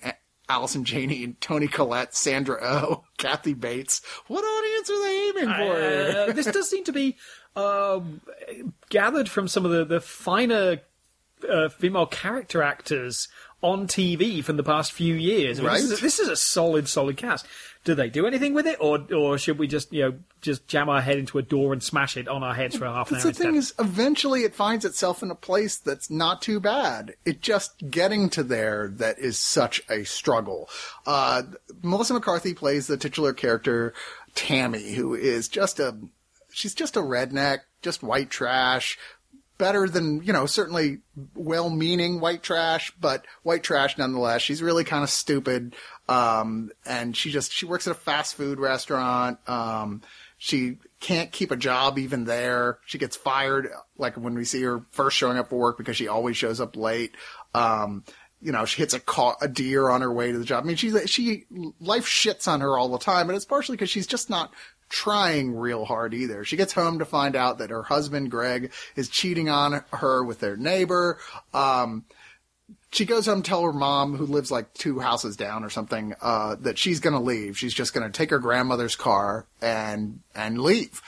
Allison 0.49 0.85
Janney, 0.85 1.35
Toni 1.41 1.69
Collette, 1.69 2.15
Sandra 2.15 2.59
Oh, 2.63 3.05
Kathy 3.19 3.55
Bates. 3.55 4.03
What 4.27 4.43
audience 4.43 4.91
are 4.91 5.03
they 5.03 5.29
aiming 5.29 5.55
for? 5.55 6.31
Uh, 6.31 6.33
this 6.33 6.47
does 6.47 6.69
seem 6.69 6.85
to 6.85 6.93
be 6.93 7.17
um, 7.57 8.21
gathered 8.91 9.29
from 9.29 9.49
some 9.49 9.65
of 9.65 9.71
the, 9.71 9.85
the 9.85 10.01
finer 10.01 10.81
uh, 11.49 11.69
female 11.69 12.07
character 12.07 12.63
actors 12.63 13.29
on 13.65 13.87
TV 13.89 14.45
from 14.45 14.57
the 14.57 14.63
past 14.63 14.93
few 14.93 15.15
years. 15.15 15.59
I 15.59 15.63
mean, 15.63 15.73
This, 15.73 15.83
is 15.85 15.99
a, 15.99 16.03
this 16.03 16.19
is 16.21 16.29
a 16.29 16.37
solid, 16.37 16.87
solid 16.89 17.17
cast. 17.17 17.47
Do 17.83 17.95
they 17.95 18.09
do 18.09 18.27
anything 18.27 18.55
with 18.55 18.67
it, 18.67 18.79
or 18.81 18.99
or 19.13 19.37
should 19.37 19.59
we 19.59 19.67
just 19.67 19.93
you 19.93 20.03
know 20.03 20.15
just 20.41 20.67
jam 20.69 20.89
our 20.89 21.03
head 21.03 21.19
into 21.19 21.37
a 21.39 21.43
door 21.43 21.73
and 21.73 21.83
smash 21.83 22.17
it 22.17 22.29
on 22.29 22.43
our 22.43 22.55
heads 22.55 22.77
for 22.77 22.87
half 22.87 23.11
an 23.11 23.15
That's 23.15 23.27
hour 23.27 23.33
the 23.33 23.39
thing 23.39 23.55
instead? 23.57 23.85
is, 23.85 23.91
eventually 23.91 24.45
it 24.45 24.55
finds 24.55 24.85
itself 24.87 25.23
in 25.23 25.31
a 25.31 25.35
place 25.35 25.77
that's 25.77 26.09
not 26.11 26.41
too 26.41 26.61
bad. 26.61 27.15
It 27.27 27.43
just 27.43 27.91
getting 27.91 28.31
to 28.31 28.43
there 28.43 28.89
that 28.97 29.19
is 29.19 29.39
such 29.39 29.83
a 29.91 30.05
struggle. 30.05 30.69
Uh, 31.07 31.43
Melissa 31.83 32.15
McCarthy 32.15 32.55
plays 32.55 32.87
the 32.87 32.97
titular 32.97 33.33
character 33.35 33.93
Tammy, 34.35 34.95
who 34.95 35.15
is 35.15 35.49
just 35.49 35.79
a 35.79 35.95
she's 36.51 36.75
just 36.75 36.97
a 36.97 37.01
redneck, 37.01 37.59
just 37.83 38.03
white 38.03 38.31
trash. 38.31 38.99
Better 39.57 39.89
than 39.89 40.23
you 40.23 40.33
know, 40.33 40.47
certainly 40.47 40.99
well-meaning 41.35 42.19
white 42.19 42.43
trash, 42.43 42.93
but 43.01 43.25
white 43.45 43.63
trash 43.63 43.97
nonetheless. 43.97 44.43
She's 44.43 44.63
really 44.63 44.83
kind 44.83 45.05
of 45.05 45.11
stupid, 45.11 45.77
um, 46.09 46.71
and 46.85 47.17
she 47.17 47.31
just 47.31 47.53
she 47.53 47.65
works 47.65 47.87
at 47.87 47.93
a 47.93 47.99
fast 47.99 48.35
food 48.35 48.59
restaurant. 48.59 49.39
Um, 49.49 50.03
she 50.39 50.79
can't 50.99 51.31
keep 51.31 51.51
a 51.51 51.57
job 51.57 51.99
even 51.99 52.25
there. 52.25 52.79
She 52.87 52.99
gets 52.99 53.17
fired, 53.17 53.69
like 53.97 54.17
when 54.17 54.35
we 54.35 54.45
see 54.45 54.63
her 54.63 54.83
first 54.91 55.17
showing 55.17 55.39
up 55.39 55.51
for 55.51 55.59
work 55.59 55.79
because 55.79 55.97
she 55.97 56.09
always 56.09 56.37
shows 56.37 56.61
up 56.61 56.77
late. 56.77 57.15
Um, 57.55 58.05
you 58.43 58.53
know, 58.53 58.67
she 58.67 58.83
hits 58.83 58.93
a 58.93 59.01
car, 59.01 59.37
a 59.41 59.49
deer 59.49 59.89
on 59.89 60.03
her 60.03 60.13
way 60.13 60.31
to 60.31 60.39
the 60.39 60.45
job. 60.45 60.65
I 60.65 60.67
mean, 60.67 60.77
she 60.77 60.91
she 61.07 61.45
life 61.81 62.07
shits 62.07 62.47
on 62.47 62.61
her 62.61 62.77
all 62.77 62.89
the 62.89 62.99
time, 62.99 63.31
and 63.31 63.37
it's 63.37 63.47
partially 63.47 63.77
because 63.77 63.89
she's 63.89 64.07
just 64.07 64.29
not 64.29 64.53
trying 64.89 65.57
real 65.57 65.85
hard 65.85 66.15
either. 66.15 66.45
She 66.45 66.57
gets 66.57 66.73
home 66.73 66.99
to 66.99 67.05
find 67.05 67.37
out 67.37 67.59
that 67.59 67.71
her 67.71 67.83
husband 67.83 68.31
Greg 68.31 68.73
is 68.97 69.09
cheating 69.09 69.49
on 69.49 69.85
her 69.93 70.23
with 70.25 70.41
their 70.41 70.57
neighbor. 70.57 71.19
Um, 71.53 72.05
she 72.91 73.05
goes 73.05 73.27
home 73.27 73.43
to 73.43 73.49
tell 73.49 73.63
her 73.63 73.73
mom, 73.73 74.17
who 74.17 74.27
lives 74.27 74.51
like 74.51 74.73
two 74.75 75.01
houses 75.01 75.37
down 75.37 75.65
or 75.65 75.71
something, 75.71 76.15
uh, 76.23 76.57
that 76.61 76.79
she's 76.79 77.01
going 77.01 77.15
to 77.15 77.21
leave. 77.21 77.59
She's 77.59 77.75
just 77.75 77.93
going 77.93 78.11
to 78.11 78.17
take 78.17 78.31
her 78.31 78.39
grandmother's 78.39 78.97
car 78.97 79.47
and 79.61 80.21
and 80.35 80.61
leave. 80.61 81.03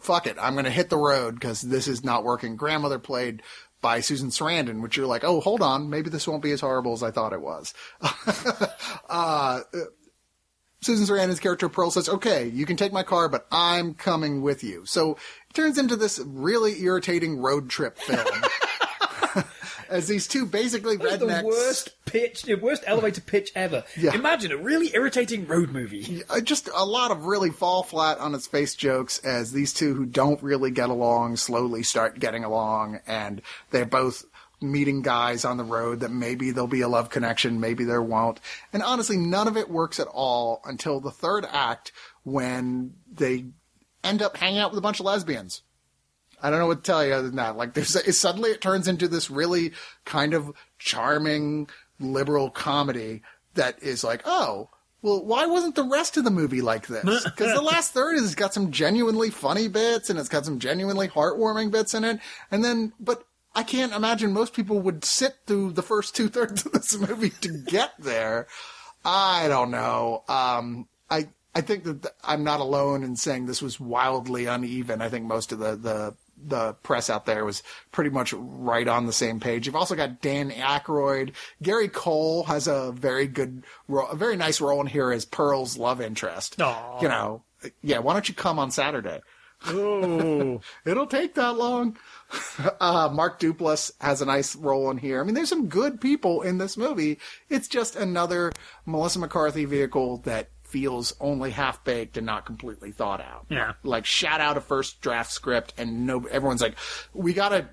Fuck 0.00 0.26
it, 0.26 0.36
I'm 0.40 0.54
going 0.54 0.64
to 0.64 0.70
hit 0.70 0.88
the 0.88 0.96
road 0.96 1.34
because 1.34 1.60
this 1.60 1.88
is 1.88 2.04
not 2.04 2.24
working. 2.24 2.56
Grandmother 2.56 3.00
played 3.00 3.42
by 3.80 4.00
Susan 4.00 4.30
Sarandon, 4.30 4.80
which 4.80 4.96
you're 4.96 5.06
like, 5.06 5.24
oh, 5.24 5.40
hold 5.40 5.62
on, 5.62 5.90
maybe 5.90 6.10
this 6.10 6.26
won't 6.26 6.42
be 6.42 6.52
as 6.52 6.60
horrible 6.60 6.92
as 6.92 7.02
I 7.02 7.10
thought 7.10 7.32
it 7.32 7.40
was. 7.40 7.74
uh, 9.08 9.60
Susan 10.80 11.06
Sarandon's 11.06 11.40
character 11.40 11.68
Pearl 11.68 11.90
says, 11.90 12.08
"Okay, 12.08 12.46
you 12.48 12.64
can 12.66 12.76
take 12.76 12.92
my 12.92 13.02
car, 13.02 13.28
but 13.28 13.46
I'm 13.50 13.94
coming 13.94 14.42
with 14.42 14.62
you." 14.62 14.84
So 14.86 15.12
it 15.12 15.54
turns 15.54 15.78
into 15.78 15.96
this 15.96 16.20
really 16.24 16.82
irritating 16.82 17.38
road 17.40 17.68
trip 17.68 17.98
film. 17.98 18.26
As 19.88 20.06
these 20.06 20.28
two 20.28 20.44
basically 20.44 20.98
That's 20.98 21.22
rednecks, 21.22 21.40
the 21.40 21.46
worst 21.46 22.04
pitch, 22.04 22.42
the 22.42 22.56
worst 22.56 22.84
elevator 22.86 23.22
pitch 23.22 23.50
ever. 23.54 23.84
Yeah. 23.96 24.14
Imagine 24.14 24.52
a 24.52 24.56
really 24.58 24.94
irritating 24.94 25.46
road 25.46 25.70
movie. 25.70 26.22
uh, 26.28 26.40
just 26.42 26.68
a 26.74 26.84
lot 26.84 27.10
of 27.10 27.24
really 27.24 27.48
fall 27.50 27.82
flat 27.82 28.18
on 28.18 28.34
its 28.34 28.46
face 28.46 28.74
jokes 28.74 29.18
as 29.20 29.52
these 29.52 29.72
two 29.72 29.94
who 29.94 30.04
don't 30.04 30.42
really 30.42 30.70
get 30.70 30.90
along 30.90 31.36
slowly 31.36 31.82
start 31.82 32.18
getting 32.18 32.44
along 32.44 33.00
and 33.06 33.40
they're 33.70 33.86
both 33.86 34.26
meeting 34.60 35.02
guys 35.02 35.44
on 35.44 35.56
the 35.56 35.64
road 35.64 36.00
that 36.00 36.10
maybe 36.10 36.50
there'll 36.50 36.66
be 36.66 36.80
a 36.80 36.88
love 36.88 37.10
connection, 37.10 37.60
maybe 37.60 37.84
there 37.84 38.02
won't. 38.02 38.40
And 38.72 38.82
honestly, 38.82 39.16
none 39.16 39.48
of 39.48 39.56
it 39.56 39.70
works 39.70 40.00
at 40.00 40.08
all 40.08 40.60
until 40.64 41.00
the 41.00 41.10
third 41.10 41.46
act 41.50 41.92
when 42.24 42.94
they 43.12 43.46
end 44.02 44.22
up 44.22 44.36
hanging 44.36 44.58
out 44.58 44.70
with 44.70 44.78
a 44.78 44.82
bunch 44.82 45.00
of 45.00 45.06
lesbians. 45.06 45.62
I 46.42 46.50
don't 46.50 46.58
know 46.58 46.66
what 46.66 46.84
to 46.84 46.90
tell 46.90 47.04
you 47.04 47.14
other 47.14 47.28
than 47.28 47.36
that. 47.36 47.56
Like, 47.56 47.74
there's 47.74 47.96
it, 47.96 48.12
suddenly 48.14 48.50
it 48.50 48.60
turns 48.60 48.86
into 48.88 49.08
this 49.08 49.30
really 49.30 49.72
kind 50.04 50.34
of 50.34 50.52
charming 50.78 51.68
liberal 51.98 52.50
comedy 52.50 53.22
that 53.54 53.82
is 53.82 54.04
like, 54.04 54.22
oh, 54.24 54.70
well, 55.02 55.24
why 55.24 55.46
wasn't 55.46 55.74
the 55.74 55.84
rest 55.84 56.16
of 56.16 56.24
the 56.24 56.30
movie 56.30 56.60
like 56.60 56.86
this? 56.86 57.04
Because 57.24 57.54
the 57.54 57.62
last 57.62 57.92
third 57.92 58.18
has 58.18 58.34
got 58.34 58.54
some 58.54 58.70
genuinely 58.70 59.30
funny 59.30 59.68
bits 59.68 60.10
and 60.10 60.18
it's 60.18 60.28
got 60.28 60.44
some 60.44 60.58
genuinely 60.58 61.08
heartwarming 61.08 61.70
bits 61.70 61.94
in 61.94 62.04
it. 62.04 62.20
And 62.50 62.64
then, 62.64 62.92
but 62.98 63.24
I 63.54 63.62
can't 63.62 63.92
imagine 63.92 64.32
most 64.32 64.52
people 64.54 64.80
would 64.80 65.04
sit 65.04 65.36
through 65.46 65.72
the 65.72 65.82
first 65.82 66.14
two 66.14 66.28
thirds 66.28 66.64
of 66.66 66.72
this 66.72 66.96
movie 66.96 67.30
to 67.30 67.48
get 67.66 67.92
there. 67.98 68.46
I 69.04 69.48
don't 69.48 69.70
know. 69.70 70.22
Um, 70.28 70.88
I 71.10 71.28
I 71.54 71.60
think 71.62 71.84
that 71.84 72.02
th- 72.02 72.14
I'm 72.22 72.44
not 72.44 72.60
alone 72.60 73.02
in 73.02 73.16
saying 73.16 73.46
this 73.46 73.62
was 73.62 73.80
wildly 73.80 74.46
uneven. 74.46 75.00
I 75.02 75.08
think 75.08 75.24
most 75.26 75.50
of 75.52 75.58
the 75.58 75.76
the 75.76 76.14
the 76.40 76.74
press 76.84 77.10
out 77.10 77.26
there 77.26 77.44
was 77.44 77.64
pretty 77.90 78.10
much 78.10 78.32
right 78.32 78.86
on 78.86 79.06
the 79.06 79.12
same 79.12 79.40
page. 79.40 79.66
You've 79.66 79.74
also 79.74 79.96
got 79.96 80.20
Dan 80.20 80.50
Aykroyd. 80.52 81.32
Gary 81.62 81.88
Cole 81.88 82.44
has 82.44 82.68
a 82.68 82.92
very 82.92 83.26
good, 83.26 83.64
ro- 83.88 84.06
a 84.06 84.14
very 84.14 84.36
nice 84.36 84.60
role 84.60 84.80
in 84.80 84.86
here 84.86 85.10
as 85.10 85.24
Pearl's 85.24 85.76
love 85.76 86.00
interest. 86.00 86.60
Aw. 86.60 87.00
You 87.02 87.08
know, 87.08 87.42
yeah. 87.82 87.98
Why 87.98 88.12
don't 88.12 88.28
you 88.28 88.36
come 88.36 88.60
on 88.60 88.70
Saturday? 88.70 89.20
Oh, 89.66 90.60
It'll 90.84 91.06
take 91.08 91.34
that 91.34 91.56
long. 91.56 91.96
Uh, 92.80 93.08
Mark 93.12 93.38
Duplass 93.38 93.92
has 94.00 94.20
a 94.20 94.26
nice 94.26 94.56
role 94.56 94.90
in 94.90 94.98
here. 94.98 95.20
I 95.20 95.24
mean, 95.24 95.34
there's 95.34 95.48
some 95.48 95.68
good 95.68 96.00
people 96.00 96.42
in 96.42 96.58
this 96.58 96.76
movie. 96.76 97.18
It's 97.48 97.68
just 97.68 97.94
another 97.94 98.52
Melissa 98.84 99.20
McCarthy 99.20 99.64
vehicle 99.64 100.18
that 100.18 100.50
feels 100.64 101.14
only 101.20 101.50
half 101.50 101.82
baked 101.84 102.16
and 102.16 102.26
not 102.26 102.44
completely 102.44 102.90
thought 102.92 103.20
out. 103.20 103.46
Yeah. 103.48 103.72
Like 103.82 104.04
shout 104.04 104.40
out 104.40 104.56
a 104.56 104.60
first 104.60 105.00
draft 105.00 105.30
script 105.32 105.72
and 105.78 106.06
no, 106.06 106.26
everyone's 106.26 106.60
like, 106.60 106.76
we 107.14 107.32
gotta 107.32 107.68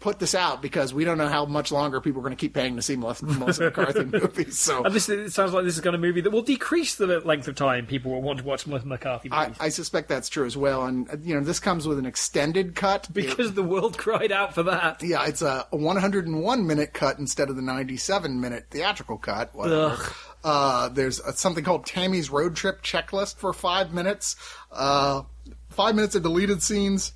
put 0.00 0.20
this 0.20 0.34
out 0.34 0.62
because 0.62 0.94
we 0.94 1.04
don't 1.04 1.18
know 1.18 1.28
how 1.28 1.44
much 1.44 1.72
longer 1.72 2.00
people 2.00 2.20
are 2.20 2.22
going 2.22 2.36
to 2.36 2.40
keep 2.40 2.54
paying 2.54 2.76
to 2.76 2.82
see 2.82 2.94
Melissa, 2.94 3.26
Melissa 3.26 3.64
McCarthy 3.64 4.04
movies. 4.12 4.58
So 4.58 4.84
and 4.84 4.94
this 4.94 5.08
it 5.08 5.32
sounds 5.32 5.52
like 5.52 5.64
this 5.64 5.74
is 5.74 5.80
going 5.80 5.92
to 5.92 5.98
be 5.98 6.06
a 6.06 6.10
movie 6.10 6.20
that 6.20 6.30
will 6.30 6.42
decrease 6.42 6.94
the 6.94 7.06
length 7.20 7.48
of 7.48 7.56
time 7.56 7.86
people 7.86 8.12
will 8.12 8.22
want 8.22 8.38
to 8.38 8.44
watch 8.44 8.66
Melissa 8.66 8.86
McCarthy 8.86 9.28
I, 9.32 9.46
movies 9.46 9.58
I 9.60 9.68
suspect 9.70 10.08
that's 10.08 10.28
true 10.28 10.46
as 10.46 10.56
well. 10.56 10.84
And, 10.84 11.08
you 11.24 11.34
know, 11.34 11.40
this 11.40 11.58
comes 11.58 11.88
with 11.88 11.98
an 11.98 12.06
extended 12.06 12.74
cut. 12.74 13.08
because 13.12 13.54
the 13.54 13.62
world 13.62 13.98
cried 13.98 14.30
out 14.30 14.54
for 14.54 14.62
that. 14.64 15.02
Yeah, 15.02 15.26
it's 15.26 15.42
a 15.42 15.66
101 15.70 16.66
minute 16.66 16.92
cut 16.92 17.18
instead 17.18 17.50
of 17.50 17.56
the 17.56 17.62
97 17.62 18.40
minute 18.40 18.66
theatrical 18.70 19.18
cut. 19.18 19.50
Ugh. 19.58 20.14
Uh, 20.44 20.88
there's 20.90 21.20
uh 21.20 21.32
something 21.32 21.64
called 21.64 21.84
Tammy's 21.84 22.30
Road 22.30 22.54
Trip 22.54 22.82
Checklist 22.82 23.36
for 23.36 23.52
five 23.52 23.92
minutes. 23.92 24.36
Uh, 24.70 25.22
five 25.70 25.96
minutes 25.96 26.14
of 26.14 26.22
deleted 26.22 26.62
scenes. 26.62 27.12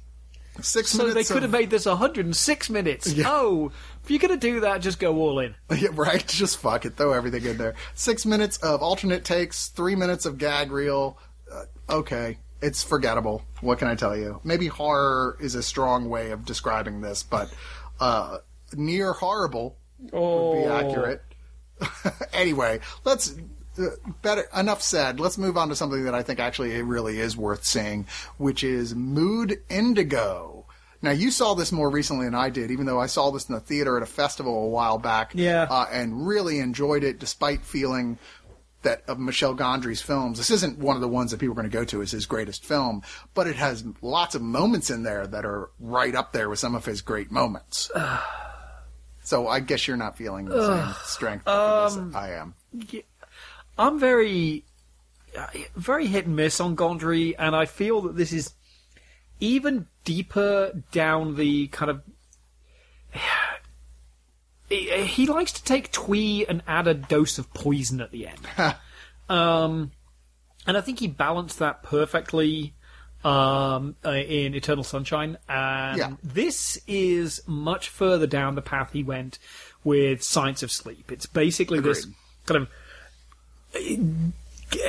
Six 0.61 0.91
So 0.91 1.07
minutes. 1.07 1.29
they 1.29 1.33
could 1.35 1.43
have 1.43 1.51
made 1.53 1.71
this 1.71 1.87
106 1.87 2.71
minutes. 2.71 3.13
Oh, 3.25 3.73
if 4.05 4.11
you're 4.11 4.19
going 4.19 4.33
to 4.33 4.37
do 4.37 4.61
that, 4.61 4.83
just 4.83 4.99
go 4.99 5.17
all 5.17 5.39
in. 5.39 5.55
Yeah, 5.77 5.89
right. 5.93 6.27
Just 6.27 6.59
fuck 6.59 6.85
it. 6.85 6.97
Throw 6.97 7.13
everything 7.13 7.45
in 7.47 7.57
there. 7.57 7.75
Six 7.95 8.27
minutes 8.27 8.59
of 8.59 8.83
alternate 8.83 9.25
takes. 9.25 9.69
Three 9.69 9.97
minutes 9.97 10.27
of 10.27 10.37
gag 10.39 10.71
reel. 10.71 11.19
Uh, 11.51 11.65
okay. 11.89 12.39
It's 12.61 12.83
forgettable. 12.83 13.43
What 13.61 13.79
can 13.79 13.89
I 13.89 13.95
tell 13.95 14.17
you? 14.17 14.41
Maybe 14.45 14.67
horror 14.67 15.37
is 15.41 15.55
a 15.55 15.63
strong 15.63 16.09
way 16.09 16.31
of 16.31 16.45
describing 16.45 17.01
this, 17.01 17.23
but 17.23 17.53
uh, 17.99 18.39
near 18.75 19.13
horrible 19.15 19.77
Oh, 20.13 20.51
would 20.53 20.63
be 20.63 20.69
accurate. 20.69 21.23
anyway, 22.33 22.81
let's. 23.05 23.35
Better 24.23 24.45
enough 24.57 24.83
said. 24.83 25.19
Let's 25.21 25.39
move 25.39 25.57
on 25.57 25.69
to 25.69 25.77
something 25.77 26.05
that 26.05 26.15
I 26.15 26.23
think 26.23 26.41
actually 26.41 26.75
it 26.75 26.83
really 26.83 27.19
is 27.19 27.37
worth 27.37 27.65
seeing, 27.65 28.07
which 28.37 28.63
is 28.63 28.95
Mood 28.95 29.61
Indigo. 29.69 30.67
Now 31.01 31.11
you 31.11 31.31
saw 31.31 31.55
this 31.55 31.73
more 31.73 31.91
recently 31.91 32.27
than 32.27 32.35
I 32.35 32.51
did, 32.51 32.71
even 32.71 32.87
though 32.87 33.01
I 33.01 33.07
saw 33.07 33.31
this 33.31 33.49
in 33.49 33.55
the 33.55 33.61
theater 33.61 33.97
at 33.97 34.03
a 34.03 34.07
festival 34.07 34.65
a 34.65 34.69
while 34.69 34.99
back. 34.99 35.33
Yeah. 35.35 35.67
uh, 35.69 35.87
and 35.91 36.27
really 36.27 36.61
enjoyed 36.61 37.03
it, 37.03 37.19
despite 37.19 37.63
feeling 37.63 38.19
that 38.83 39.03
of 39.09 39.19
Michel 39.19 39.55
Gondry's 39.55 40.03
films. 40.03 40.39
This 40.39 40.51
isn't 40.51 40.79
one 40.79 40.97
of 40.97 41.03
the 41.03 41.09
ones 41.09 41.31
that 41.31 41.39
people 41.39 41.53
are 41.53 41.57
going 41.57 41.71
to 41.71 41.77
go 41.77 41.85
to 41.85 42.03
as 42.03 42.11
his 42.11 42.27
greatest 42.27 42.65
film, 42.65 43.03
but 43.33 43.47
it 43.47 43.57
has 43.57 43.85
lots 44.01 44.35
of 44.35 44.43
moments 44.43 44.91
in 44.91 45.03
there 45.05 45.27
that 45.27 45.45
are 45.45 45.71
right 45.79 46.15
up 46.15 46.33
there 46.33 46.49
with 46.49 46.59
some 46.59 46.75
of 46.75 46.85
his 46.85 47.01
great 47.01 47.31
moments. 47.31 47.91
so 49.23 49.49
I 49.49 49.61
guess 49.61 49.87
you're 49.87 49.97
not 49.97 50.17
feeling 50.17 50.47
the 50.47 50.85
same 50.85 50.95
strength 51.05 51.47
as 51.47 51.97
I 52.15 52.33
am. 52.33 52.55
I'm 53.79 53.99
very, 53.99 54.65
uh, 55.37 55.47
very 55.77 56.07
hit 56.07 56.27
and 56.27 56.37
miss 56.37 56.61
on 56.61 56.77
Gondry, 56.77 57.35
and 57.39 57.57
I 57.57 57.67
feel 57.67 58.03
that 58.03 58.17
this 58.17 58.33
is 58.33 58.53
even 59.41 59.87
deeper 60.05 60.83
down 60.93 61.37
the 61.37 61.69
kind 61.69 61.91
of. 61.91 62.03
He 64.69 65.05
he 65.05 65.27
likes 65.27 65.53
to 65.53 65.63
take 65.65 65.93
twee 65.93 66.47
and 66.47 66.63
add 66.67 66.87
a 66.89 66.95
dose 66.95 67.37
of 67.39 67.53
poison 67.53 68.01
at 68.01 68.11
the 68.11 68.27
end. 68.27 68.41
um, 69.29 69.91
and 70.67 70.79
I 70.79 70.81
think 70.81 70.99
he 70.99 71.09
balanced 71.09 71.59
that 71.59 71.83
perfectly 71.83 72.73
um, 73.25 73.97
uh, 74.05 74.11
in 74.13 74.55
Eternal 74.55 74.85
Sunshine. 74.85 75.37
And 75.49 75.99
Yeah. 75.99 76.13
this 76.23 76.81
is 76.87 77.43
much 77.47 77.89
further 77.89 78.27
down 78.27 78.55
the 78.55 78.63
path 78.63 78.93
he 78.93 79.03
went 79.03 79.39
with 79.85 80.23
Science 80.23 80.63
of 80.63 80.71
Sleep. 80.71 81.13
It's 81.13 81.27
basically 81.27 81.81
this 81.81 82.07
kind 82.47 82.63
of 82.63 82.69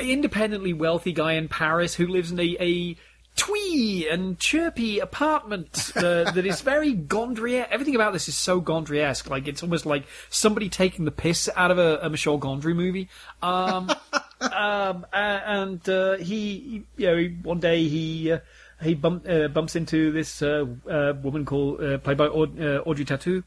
independently 0.02 0.72
wealthy 0.72 1.12
guy 1.12 1.34
in 1.34 1.48
Paris 1.48 1.94
who 1.94 2.06
lives 2.06 2.30
in 2.30 2.40
a, 2.40 2.56
a 2.60 2.96
twee 3.36 4.08
and 4.10 4.38
chirpy 4.38 4.98
apartment 4.98 5.92
uh, 5.96 6.30
that 6.32 6.46
is 6.46 6.60
very 6.60 6.94
Gondry. 6.94 7.66
Everything 7.68 7.94
about 7.94 8.12
this 8.12 8.28
is 8.28 8.36
so 8.36 8.60
Gondry-esque. 8.60 9.28
Like 9.28 9.48
it's 9.48 9.62
almost 9.62 9.86
like 9.86 10.04
somebody 10.30 10.68
taking 10.68 11.04
the 11.04 11.10
piss 11.10 11.48
out 11.56 11.70
of 11.70 11.78
a, 11.78 11.98
a 12.02 12.10
Michel 12.10 12.38
Gondry 12.38 12.74
movie. 12.74 13.08
Um, 13.42 13.90
um, 14.40 15.06
and 15.12 15.88
uh, 15.88 16.16
he, 16.16 16.84
you 16.96 17.06
know, 17.06 17.24
one 17.42 17.60
day 17.60 17.88
he. 17.88 18.32
Uh, 18.32 18.38
he 18.82 18.94
bump, 18.94 19.24
uh, 19.28 19.48
bumps 19.48 19.76
into 19.76 20.10
this 20.10 20.42
uh, 20.42 20.66
uh, 20.90 21.14
woman 21.22 21.44
called 21.44 21.82
uh, 21.82 21.96
played 21.98 22.18
by 22.18 22.26
Aud- 22.26 22.60
uh, 22.60 22.82
Audrey 22.84 23.04
Tautou, 23.04 23.44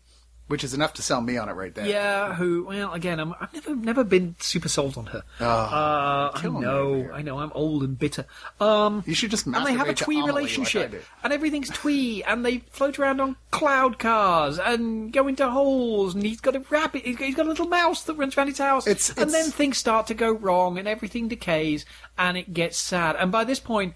Which 0.48 0.64
is 0.64 0.74
enough 0.74 0.94
to 0.94 1.02
sell 1.02 1.20
me 1.20 1.36
on 1.38 1.50
it 1.50 1.54
right 1.54 1.76
there. 1.76 1.86
yeah, 1.86 2.34
who? 2.34 2.64
Well, 2.64 2.94
again, 2.94 3.20
I'm, 3.20 3.34
I've 3.40 3.54
never 3.54 3.76
never 3.76 4.04
been 4.06 4.36
super 4.40 4.70
sold 4.70 4.98
on 4.98 5.08
her. 5.08 5.24
uh, 5.42 6.32
I 6.34 6.42
know. 6.48 7.10
I 7.14 7.22
know, 7.22 7.40
I'm 7.40 7.52
old 7.54 7.84
and 7.84 8.00
bitter. 8.00 8.26
Um, 8.62 9.04
You 9.06 9.14
should 9.14 9.30
just 9.32 9.46
and 9.46 9.56
they 9.66 9.74
have 9.74 9.90
a 9.90 9.94
twee 9.94 10.22
relationship, 10.22 10.94
like 10.94 11.04
and 11.24 11.34
everything's 11.34 11.70
twee, 11.70 12.24
and 12.24 12.46
they 12.46 12.60
float 12.70 12.98
around 12.98 13.20
on 13.20 13.36
cloud 13.52 14.00
cars 14.00 14.58
and 14.58 15.12
go 15.12 15.28
into 15.28 15.50
holes, 15.50 16.16
and 16.16 16.24
he's 16.24 16.40
got 16.40 16.56
a 16.56 16.60
rabbit, 16.70 17.04
he's 17.04 17.18
got, 17.18 17.26
he's 17.26 17.36
got 17.36 17.46
a 17.46 17.50
little 17.50 17.68
mouse 17.68 18.04
that 18.04 18.14
runs 18.16 18.38
around 18.38 18.48
his 18.48 18.58
house, 18.60 18.88
It's- 18.88 19.10
and 19.10 19.18
it's- 19.28 19.32
then 19.34 19.52
things 19.52 19.78
start 19.78 20.08
to 20.08 20.14
go 20.14 20.32
wrong, 20.32 20.78
and 20.78 20.88
everything 20.88 21.28
decays, 21.28 21.86
and 22.18 22.38
it 22.38 22.54
gets 22.54 22.78
sad. 22.78 23.18
And 23.18 23.32
by 23.34 23.44
this 23.44 23.60
point, 23.60 23.96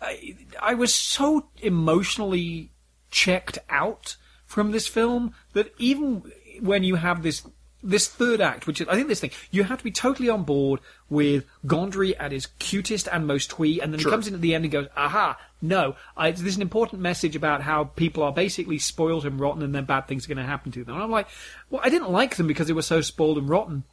I, 0.00 0.36
I 0.62 0.74
was 0.74 0.94
so 0.94 1.48
emotionally 1.60 2.70
checked 3.10 3.58
out 3.68 4.16
from 4.48 4.72
this 4.72 4.88
film 4.88 5.32
that 5.52 5.72
even 5.78 6.24
when 6.60 6.82
you 6.82 6.96
have 6.96 7.22
this 7.22 7.46
this 7.80 8.08
third 8.08 8.40
act, 8.40 8.66
which 8.66 8.80
is 8.80 8.88
I 8.88 8.96
think 8.96 9.06
this 9.06 9.20
thing, 9.20 9.30
you 9.52 9.62
have 9.62 9.78
to 9.78 9.84
be 9.84 9.92
totally 9.92 10.28
on 10.28 10.42
board 10.42 10.80
with 11.08 11.44
Gondry 11.64 12.12
at 12.18 12.32
his 12.32 12.46
cutest 12.58 13.06
and 13.12 13.24
most 13.24 13.50
twee, 13.50 13.80
and 13.80 13.92
then 13.92 14.00
Sure. 14.00 14.10
he 14.10 14.12
comes 14.12 14.26
in 14.26 14.34
at 14.34 14.40
the 14.40 14.52
end 14.52 14.64
and 14.64 14.72
goes, 14.72 14.88
"Aha, 14.96 15.38
no, 15.62 15.94
I, 16.16 16.32
there's 16.32 16.56
an 16.56 16.62
important 16.62 17.00
message 17.00 17.36
about 17.36 17.62
how 17.62 17.84
people 17.84 18.24
are 18.24 18.32
basically 18.32 18.78
spoiled 18.78 19.24
and 19.24 19.38
rotten, 19.38 19.62
and 19.62 19.72
then 19.72 19.84
bad 19.84 20.08
things 20.08 20.24
are 20.24 20.28
going 20.28 20.38
to 20.38 20.50
happen 20.50 20.72
to 20.72 20.82
them." 20.82 20.94
And 20.96 21.04
I'm 21.04 21.10
like, 21.12 21.28
well, 21.70 21.80
I 21.84 21.88
didn't 21.88 22.10
like 22.10 22.34
them 22.34 22.48
because 22.48 22.66
they 22.66 22.72
were 22.72 22.82
so 22.82 23.00
spoiled 23.00 23.38
and 23.38 23.48
rotten. 23.48 23.84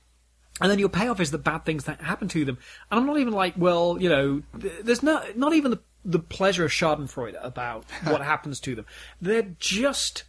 And 0.61 0.71
then 0.71 0.79
your 0.79 0.89
payoff 0.89 1.19
is 1.19 1.29
the 1.31 1.37
bad 1.37 1.65
things 1.65 1.83
that 1.83 2.01
happen 2.01 2.27
to 2.29 2.43
them. 2.45 2.57
And 2.89 2.97
I'm 2.99 3.05
not 3.05 3.19
even 3.19 3.33
like, 3.33 3.53
well, 3.57 3.97
you 4.01 4.07
know, 4.09 4.41
th- 4.59 4.83
there's 4.83 5.03
no, 5.03 5.21
not 5.35 5.53
even 5.53 5.69
the, 5.71 5.81
the 6.05 6.17
pleasure 6.17 6.63
of 6.63 6.71
Schadenfreude 6.71 7.35
about 7.43 7.83
what 8.05 8.21
happens 8.21 8.61
to 8.61 8.73
them. 8.73 8.85
They're 9.21 9.53
just 9.59 10.23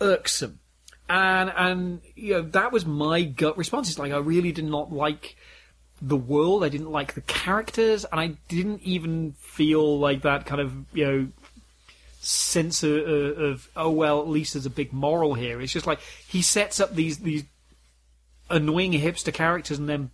irksome. 0.00 0.60
And, 1.08 1.52
and, 1.56 2.00
you 2.14 2.34
know, 2.34 2.42
that 2.42 2.72
was 2.72 2.86
my 2.86 3.22
gut 3.22 3.58
response. 3.58 3.88
It's 3.88 3.98
like, 3.98 4.12
I 4.12 4.18
really 4.18 4.52
did 4.52 4.64
not 4.64 4.92
like 4.92 5.36
the 6.00 6.16
world. 6.16 6.62
I 6.62 6.68
didn't 6.68 6.90
like 6.90 7.14
the 7.14 7.20
characters. 7.22 8.04
And 8.04 8.20
I 8.20 8.28
didn't 8.48 8.82
even 8.82 9.32
feel 9.32 9.98
like 9.98 10.22
that 10.22 10.46
kind 10.46 10.60
of, 10.60 10.72
you 10.92 11.04
know, 11.04 11.28
sense 12.20 12.82
of, 12.82 12.92
of 12.92 13.68
oh, 13.74 13.90
well, 13.90 14.20
at 14.20 14.28
least 14.28 14.54
there's 14.54 14.66
a 14.66 14.70
big 14.70 14.92
moral 14.92 15.34
here. 15.34 15.60
It's 15.60 15.72
just 15.72 15.86
like, 15.86 16.00
he 16.28 16.42
sets 16.42 16.78
up 16.78 16.94
these, 16.94 17.18
these 17.18 17.44
annoying 18.48 18.92
hipster 18.92 19.32
characters 19.32 19.78
and 19.78 19.88
then 19.88 20.10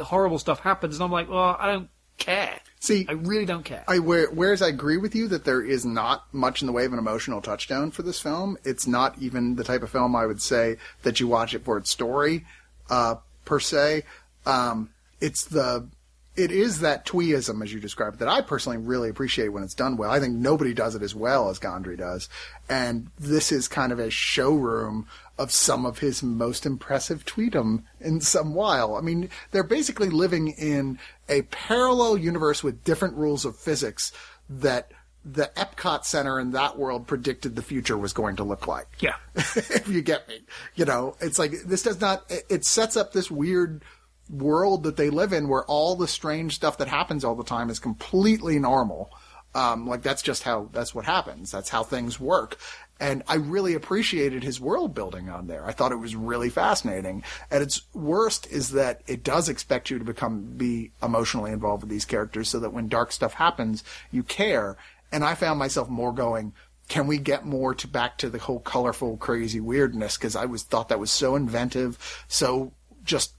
horrible 0.00 0.38
stuff 0.38 0.60
happens 0.60 0.96
and 0.96 1.04
I'm 1.04 1.12
like, 1.12 1.28
well, 1.28 1.56
I 1.58 1.72
don't 1.72 1.88
care. 2.16 2.58
See, 2.80 3.06
I 3.08 3.12
really 3.12 3.44
don't 3.44 3.64
care. 3.64 3.84
I 3.88 3.98
whereas 3.98 4.62
I 4.62 4.68
agree 4.68 4.98
with 4.98 5.14
you 5.14 5.28
that 5.28 5.44
there 5.44 5.62
is 5.62 5.84
not 5.84 6.32
much 6.32 6.62
in 6.62 6.66
the 6.66 6.72
way 6.72 6.84
of 6.84 6.92
an 6.92 6.98
emotional 6.98 7.40
touchdown 7.40 7.90
for 7.90 8.02
this 8.02 8.20
film. 8.20 8.56
It's 8.64 8.86
not 8.86 9.18
even 9.18 9.56
the 9.56 9.64
type 9.64 9.82
of 9.82 9.90
film 9.90 10.14
I 10.14 10.26
would 10.26 10.40
say 10.40 10.76
that 11.02 11.18
you 11.18 11.26
watch 11.26 11.54
it 11.54 11.64
for 11.64 11.76
its 11.76 11.90
story, 11.90 12.46
uh, 12.88 13.16
per 13.44 13.58
se. 13.58 14.04
Um, 14.46 14.90
it's 15.20 15.44
the 15.44 15.88
it 16.36 16.52
is 16.52 16.80
that 16.80 17.04
tweeism 17.04 17.64
as 17.64 17.72
you 17.72 17.80
described 17.80 18.20
that 18.20 18.28
I 18.28 18.42
personally 18.42 18.78
really 18.78 19.08
appreciate 19.08 19.48
when 19.48 19.64
it's 19.64 19.74
done 19.74 19.96
well. 19.96 20.12
I 20.12 20.20
think 20.20 20.34
nobody 20.34 20.72
does 20.72 20.94
it 20.94 21.02
as 21.02 21.16
well 21.16 21.50
as 21.50 21.58
Gondry 21.58 21.98
does, 21.98 22.28
and 22.68 23.08
this 23.18 23.50
is 23.50 23.66
kind 23.66 23.90
of 23.90 23.98
a 23.98 24.08
showroom 24.08 25.08
of 25.38 25.52
some 25.52 25.86
of 25.86 25.98
his 25.98 26.22
most 26.22 26.66
impressive 26.66 27.24
tweetum 27.24 27.84
in 28.00 28.20
some 28.20 28.54
while. 28.54 28.96
I 28.96 29.00
mean, 29.00 29.30
they're 29.52 29.62
basically 29.62 30.10
living 30.10 30.48
in 30.48 30.98
a 31.28 31.42
parallel 31.42 32.16
universe 32.16 32.62
with 32.64 32.84
different 32.84 33.14
rules 33.14 33.44
of 33.44 33.56
physics 33.56 34.12
that 34.48 34.90
the 35.24 35.50
Epcot 35.56 36.04
Center 36.04 36.40
in 36.40 36.52
that 36.52 36.78
world 36.78 37.06
predicted 37.06 37.54
the 37.54 37.62
future 37.62 37.98
was 37.98 38.12
going 38.12 38.36
to 38.36 38.44
look 38.44 38.66
like 38.66 38.88
yeah. 39.00 39.16
if 39.34 39.88
you 39.88 40.00
get 40.00 40.28
me. 40.28 40.40
You 40.74 40.84
know, 40.84 41.16
it's 41.20 41.38
like 41.38 41.52
this 41.64 41.82
does 41.82 42.00
not. 42.00 42.24
It, 42.30 42.44
it 42.48 42.64
sets 42.64 42.96
up 42.96 43.12
this 43.12 43.30
weird 43.30 43.84
world 44.30 44.82
that 44.84 44.96
they 44.96 45.10
live 45.10 45.32
in 45.32 45.48
where 45.48 45.64
all 45.64 45.96
the 45.96 46.08
strange 46.08 46.54
stuff 46.54 46.78
that 46.78 46.88
happens 46.88 47.24
all 47.24 47.34
the 47.34 47.44
time 47.44 47.70
is 47.70 47.78
completely 47.78 48.58
normal. 48.58 49.10
Um, 49.54 49.86
like 49.86 50.02
that's 50.02 50.22
just 50.22 50.42
how 50.42 50.68
that's 50.72 50.94
what 50.94 51.04
happens. 51.04 51.50
That's 51.50 51.68
how 51.68 51.82
things 51.82 52.20
work. 52.20 52.58
And 53.00 53.22
I 53.28 53.36
really 53.36 53.74
appreciated 53.74 54.42
his 54.42 54.60
world 54.60 54.94
building 54.94 55.28
on 55.28 55.46
there. 55.46 55.64
I 55.64 55.72
thought 55.72 55.92
it 55.92 55.96
was 55.96 56.16
really 56.16 56.50
fascinating. 56.50 57.22
At 57.50 57.62
its 57.62 57.82
worst 57.94 58.46
is 58.50 58.70
that 58.70 59.02
it 59.06 59.22
does 59.22 59.48
expect 59.48 59.88
you 59.88 59.98
to 59.98 60.04
become 60.04 60.54
be 60.56 60.90
emotionally 61.02 61.52
involved 61.52 61.84
with 61.84 61.90
these 61.90 62.04
characters 62.04 62.48
so 62.48 62.58
that 62.58 62.72
when 62.72 62.88
dark 62.88 63.12
stuff 63.12 63.34
happens, 63.34 63.84
you 64.10 64.22
care. 64.24 64.76
And 65.12 65.24
I 65.24 65.36
found 65.36 65.58
myself 65.60 65.88
more 65.88 66.12
going, 66.12 66.54
can 66.88 67.06
we 67.06 67.18
get 67.18 67.44
more 67.44 67.74
to 67.74 67.86
back 67.86 68.18
to 68.18 68.30
the 68.30 68.38
whole 68.38 68.60
colorful, 68.60 69.16
crazy 69.16 69.60
weirdness? 69.60 70.16
Because 70.16 70.34
I 70.34 70.46
was 70.46 70.62
thought 70.64 70.88
that 70.88 70.98
was 70.98 71.10
so 71.10 71.36
inventive, 71.36 72.24
so 72.26 72.72
just 73.04 73.34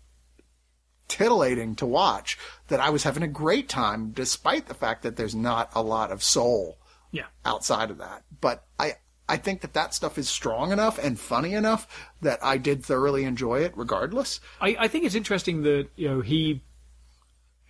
titillating 1.07 1.75
to 1.75 1.85
watch 1.85 2.37
that 2.67 2.79
I 2.79 2.91
was 2.91 3.03
having 3.03 3.23
a 3.23 3.27
great 3.27 3.67
time, 3.67 4.11
despite 4.11 4.67
the 4.67 4.73
fact 4.73 5.01
that 5.01 5.15
there's 5.15 5.35
not 5.35 5.69
a 5.73 5.81
lot 5.81 6.11
of 6.11 6.23
soul 6.23 6.77
Yeah. 7.11 7.25
outside 7.43 7.89
of 7.89 7.97
that. 7.97 8.23
But 8.39 8.65
I 8.77 8.95
I 9.29 9.37
think 9.37 9.61
that 9.61 9.73
that 9.73 9.93
stuff 9.93 10.17
is 10.17 10.27
strong 10.27 10.71
enough 10.71 10.97
and 10.97 11.17
funny 11.19 11.53
enough 11.53 11.87
that 12.21 12.43
I 12.43 12.57
did 12.57 12.83
thoroughly 12.83 13.23
enjoy 13.23 13.61
it, 13.61 13.73
regardless. 13.77 14.41
I, 14.59 14.75
I 14.79 14.87
think 14.87 15.05
it's 15.05 15.15
interesting 15.15 15.61
that 15.63 15.87
you 15.95 16.09
know 16.09 16.21
he 16.21 16.61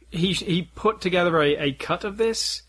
he 0.09 0.33
he 0.33 0.63
put 0.73 1.01
together 1.01 1.39
a, 1.41 1.55
a 1.57 1.71
cut 1.73 2.03
of 2.03 2.17
this 2.17 2.63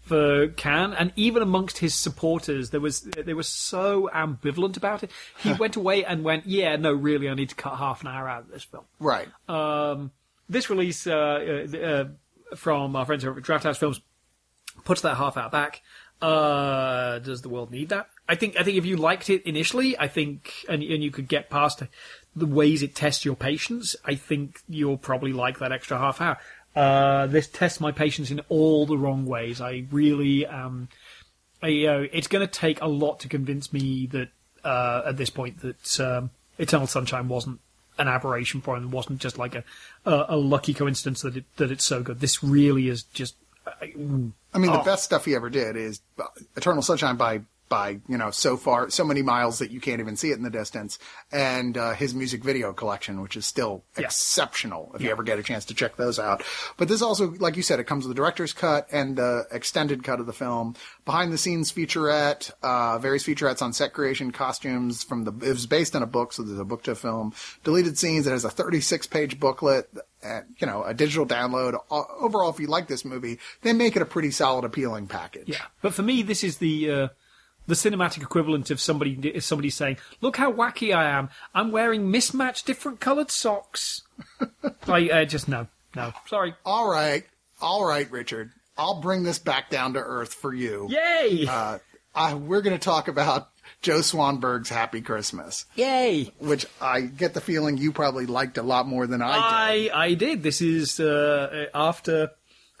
for 0.00 0.48
Cannes, 0.48 0.92
and 0.92 1.12
even 1.16 1.42
amongst 1.42 1.78
his 1.78 1.94
supporters, 1.94 2.70
there 2.70 2.80
was 2.80 3.00
they 3.00 3.34
were 3.34 3.42
so 3.42 4.10
ambivalent 4.14 4.76
about 4.76 5.02
it. 5.02 5.10
He 5.38 5.52
went 5.58 5.76
away 5.76 6.04
and 6.04 6.22
went, 6.22 6.46
"Yeah, 6.46 6.76
no, 6.76 6.92
really, 6.92 7.28
I 7.28 7.34
need 7.34 7.48
to 7.48 7.54
cut 7.54 7.76
half 7.76 8.02
an 8.02 8.08
hour 8.08 8.28
out 8.28 8.42
of 8.42 8.50
this 8.50 8.62
film." 8.62 8.84
Right. 9.00 9.28
Um, 9.48 10.12
this 10.48 10.68
release 10.68 11.06
uh, 11.06 11.64
uh, 11.72 11.76
uh, 11.78 12.04
from 12.56 12.94
our 12.94 13.06
friends 13.06 13.24
over 13.24 13.38
at 13.38 13.44
Drafthouse 13.44 13.78
Films 13.78 14.00
puts 14.84 15.00
that 15.00 15.16
half 15.16 15.38
hour 15.38 15.48
back. 15.48 15.80
Uh, 16.20 17.18
does 17.20 17.42
the 17.42 17.48
world 17.48 17.70
need 17.70 17.88
that? 17.88 18.08
I 18.28 18.34
think. 18.36 18.56
I 18.58 18.62
think 18.62 18.76
if 18.78 18.86
you 18.86 18.96
liked 18.96 19.28
it 19.30 19.42
initially, 19.42 19.98
I 19.98 20.08
think, 20.08 20.52
and 20.68 20.82
and 20.82 21.02
you 21.02 21.10
could 21.10 21.28
get 21.28 21.50
past 21.50 21.82
the 22.36 22.46
ways 22.46 22.82
it 22.82 22.94
tests 22.94 23.24
your 23.24 23.36
patience, 23.36 23.94
I 24.04 24.14
think 24.14 24.60
you'll 24.68 24.96
probably 24.98 25.32
like 25.32 25.58
that 25.58 25.72
extra 25.72 25.98
half 25.98 26.20
hour. 26.20 26.38
Uh, 26.74 27.26
this 27.28 27.46
tests 27.46 27.80
my 27.80 27.92
patience 27.92 28.30
in 28.30 28.40
all 28.48 28.86
the 28.86 28.96
wrong 28.98 29.26
ways. 29.26 29.60
I 29.60 29.84
really, 29.92 30.44
um, 30.46 30.88
I, 31.62 31.68
you 31.68 31.86
know, 31.86 32.08
it's 32.12 32.26
going 32.26 32.44
to 32.44 32.50
take 32.52 32.80
a 32.80 32.88
lot 32.88 33.20
to 33.20 33.28
convince 33.28 33.72
me 33.72 34.06
that 34.06 34.28
uh, 34.64 35.02
at 35.06 35.16
this 35.16 35.30
point 35.30 35.60
that 35.60 36.00
um, 36.00 36.30
Eternal 36.58 36.86
Sunshine 36.88 37.28
wasn't 37.28 37.60
an 37.98 38.08
aberration 38.08 38.60
for 38.60 38.76
him. 38.76 38.84
It 38.84 38.90
wasn't 38.90 39.20
just 39.20 39.38
like 39.38 39.54
a 39.54 39.62
a, 40.04 40.24
a 40.30 40.36
lucky 40.36 40.74
coincidence 40.74 41.22
that 41.22 41.36
it 41.36 41.44
that 41.58 41.70
it's 41.70 41.84
so 41.84 42.02
good. 42.02 42.20
This 42.20 42.42
really 42.42 42.88
is 42.88 43.02
just. 43.04 43.36
I, 43.66 43.92
I 44.52 44.58
mean, 44.58 44.72
the 44.72 44.80
Oh. 44.80 44.84
best 44.84 45.04
stuff 45.04 45.24
he 45.26 45.34
ever 45.36 45.48
did 45.50 45.76
is 45.76 46.00
uh, 46.18 46.24
Eternal 46.56 46.82
Sunshine 46.82 47.16
by 47.16 47.42
by 47.74 47.98
you 48.08 48.16
know 48.16 48.30
so 48.30 48.56
far 48.56 48.88
so 48.90 49.04
many 49.04 49.22
miles 49.22 49.58
that 49.58 49.70
you 49.70 49.80
can't 49.80 50.00
even 50.00 50.16
see 50.16 50.30
it 50.30 50.36
in 50.36 50.44
the 50.44 50.50
distance, 50.62 50.98
and 51.32 51.76
uh, 51.76 51.92
his 51.92 52.14
music 52.14 52.44
video 52.44 52.72
collection, 52.72 53.20
which 53.20 53.36
is 53.36 53.44
still 53.46 53.84
Yeah. 53.98 54.04
exceptional. 54.06 54.92
If 54.94 55.02
you 55.02 55.10
ever 55.10 55.22
get 55.24 55.38
a 55.38 55.42
chance 55.42 55.64
to 55.66 55.74
check 55.74 55.96
those 55.96 56.18
out, 56.18 56.42
but 56.76 56.86
this 56.88 57.02
also, 57.02 57.30
like 57.46 57.56
you 57.56 57.62
said, 57.62 57.80
it 57.80 57.84
comes 57.84 58.04
with 58.06 58.14
the 58.14 58.20
director's 58.22 58.52
cut 58.52 58.86
and 58.92 59.16
the 59.16 59.46
extended 59.50 60.04
cut 60.04 60.20
of 60.20 60.26
the 60.26 60.32
film, 60.32 60.74
behind 61.04 61.32
the 61.32 61.38
scenes 61.38 61.72
featurette, 61.72 62.50
uh, 62.62 62.98
various 62.98 63.24
featurettes 63.24 63.62
on 63.62 63.72
set 63.72 63.92
creation, 63.92 64.30
costumes 64.30 65.02
from 65.02 65.24
the. 65.24 65.32
It 65.44 65.52
was 65.52 65.66
based 65.66 65.96
on 65.96 66.02
a 66.02 66.06
book, 66.06 66.32
so 66.32 66.42
there's 66.42 66.58
a 66.60 66.64
book 66.64 66.82
to 66.84 66.94
film, 66.94 67.32
deleted 67.64 67.98
scenes. 67.98 68.26
It 68.26 68.30
has 68.30 68.44
a 68.44 68.50
36 68.50 69.06
page 69.08 69.40
booklet. 69.40 69.88
And, 70.26 70.46
you 70.56 70.66
know, 70.66 70.82
a 70.82 70.94
digital 70.94 71.26
download. 71.26 71.74
Overall, 71.90 72.48
if 72.48 72.58
you 72.58 72.66
like 72.66 72.86
this 72.88 73.04
movie, 73.04 73.38
they 73.60 73.74
make 73.74 73.94
it 73.94 74.00
a 74.00 74.06
pretty 74.06 74.30
solid, 74.30 74.64
appealing 74.64 75.06
package. 75.06 75.50
Yeah, 75.50 75.60
but 75.82 75.92
for 75.92 76.00
me, 76.02 76.22
this 76.22 76.42
is 76.42 76.56
the 76.56 76.90
uh, 76.90 77.08
the 77.66 77.74
cinematic 77.74 78.22
equivalent 78.22 78.70
of 78.70 78.80
somebody 78.80 79.12
is 79.28 79.44
somebody 79.44 79.70
saying, 79.70 79.98
"Look 80.20 80.36
how 80.36 80.52
wacky 80.52 80.94
I 80.94 81.08
am! 81.10 81.30
I'm 81.54 81.70
wearing 81.70 82.10
mismatched, 82.10 82.66
different 82.66 83.00
coloured 83.00 83.30
socks." 83.30 84.02
I 84.86 85.08
uh, 85.08 85.24
just 85.24 85.48
no, 85.48 85.68
no, 85.96 86.12
sorry. 86.26 86.54
All 86.64 86.88
right, 86.88 87.24
all 87.60 87.84
right, 87.84 88.10
Richard. 88.10 88.50
I'll 88.76 89.00
bring 89.00 89.22
this 89.22 89.38
back 89.38 89.70
down 89.70 89.94
to 89.94 90.00
earth 90.00 90.34
for 90.34 90.52
you. 90.52 90.88
Yay! 90.90 91.46
Uh, 91.48 91.78
I, 92.14 92.34
we're 92.34 92.62
going 92.62 92.76
to 92.76 92.84
talk 92.84 93.08
about 93.08 93.50
Joe 93.82 94.00
Swanberg's 94.00 94.68
Happy 94.68 95.00
Christmas, 95.00 95.64
Yay! 95.76 96.32
which 96.38 96.66
I 96.80 97.02
get 97.02 97.34
the 97.34 97.40
feeling 97.40 97.78
you 97.78 97.92
probably 97.92 98.26
liked 98.26 98.58
a 98.58 98.62
lot 98.62 98.86
more 98.86 99.06
than 99.06 99.22
I 99.22 99.34
did. 99.78 99.92
I 99.92 100.04
I 100.04 100.14
did. 100.14 100.42
This 100.42 100.60
is 100.60 100.98
uh, 101.00 101.66
after 101.74 102.30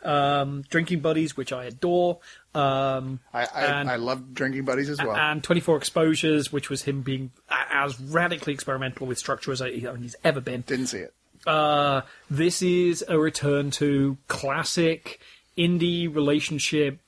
um, 0.04 0.64
Drinking 0.68 1.00
Buddies, 1.00 1.36
which 1.36 1.52
I 1.52 1.64
adore. 1.64 2.18
Um, 2.54 3.20
I, 3.32 3.46
I, 3.54 3.64
and- 3.66 3.90
I 3.90 3.96
love 3.96 4.32
Drinking 4.34 4.64
Buddies 4.64 4.88
as 4.88 4.98
well. 4.98 5.16
and 5.16 5.42
24 5.42 5.76
Exposures, 5.76 6.52
which 6.52 6.70
was 6.70 6.82
him 6.82 7.02
being 7.02 7.30
as 7.50 8.00
radically 8.00 8.52
experimental 8.52 9.06
with 9.06 9.18
structure 9.18 9.50
as 9.52 9.60
I- 9.60 9.70
he's 9.72 10.14
ever 10.22 10.40
been. 10.40 10.60
Didn't 10.62 10.86
see 10.86 10.98
it. 10.98 11.14
Uh, 11.46 12.02
this 12.30 12.62
is 12.62 13.04
a 13.08 13.18
return 13.18 13.70
to 13.72 14.16
classic 14.28 15.20
indie 15.58 16.12
relationship, 16.12 16.98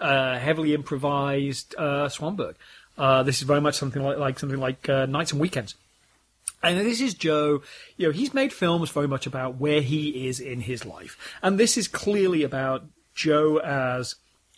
uh, 0.00 0.38
heavily 0.38 0.72
improvised 0.74 1.74
uh, 1.76 2.08
Swanberg. 2.08 2.54
Uh, 2.96 3.22
this 3.22 3.36
is 3.38 3.42
very 3.42 3.60
much 3.60 3.74
something 3.74 4.02
like, 4.02 4.18
like 4.18 4.38
something 4.38 4.58
like 4.60 4.88
uh, 4.88 5.06
Nights 5.06 5.32
and 5.32 5.40
Weekends. 5.40 5.74
And 6.62 6.78
this 6.80 7.00
is 7.00 7.12
Joe. 7.12 7.60
You 7.98 8.06
know, 8.06 8.12
he's 8.12 8.32
made 8.32 8.52
films 8.52 8.88
very 8.90 9.08
much 9.08 9.26
about 9.26 9.56
where 9.56 9.82
he 9.82 10.26
is 10.28 10.40
in 10.40 10.60
his 10.60 10.86
life, 10.86 11.18
and 11.42 11.58
this 11.58 11.76
is 11.76 11.88
clearly 11.88 12.42
about 12.42 12.84
Joe 13.14 13.58
as 13.58 14.14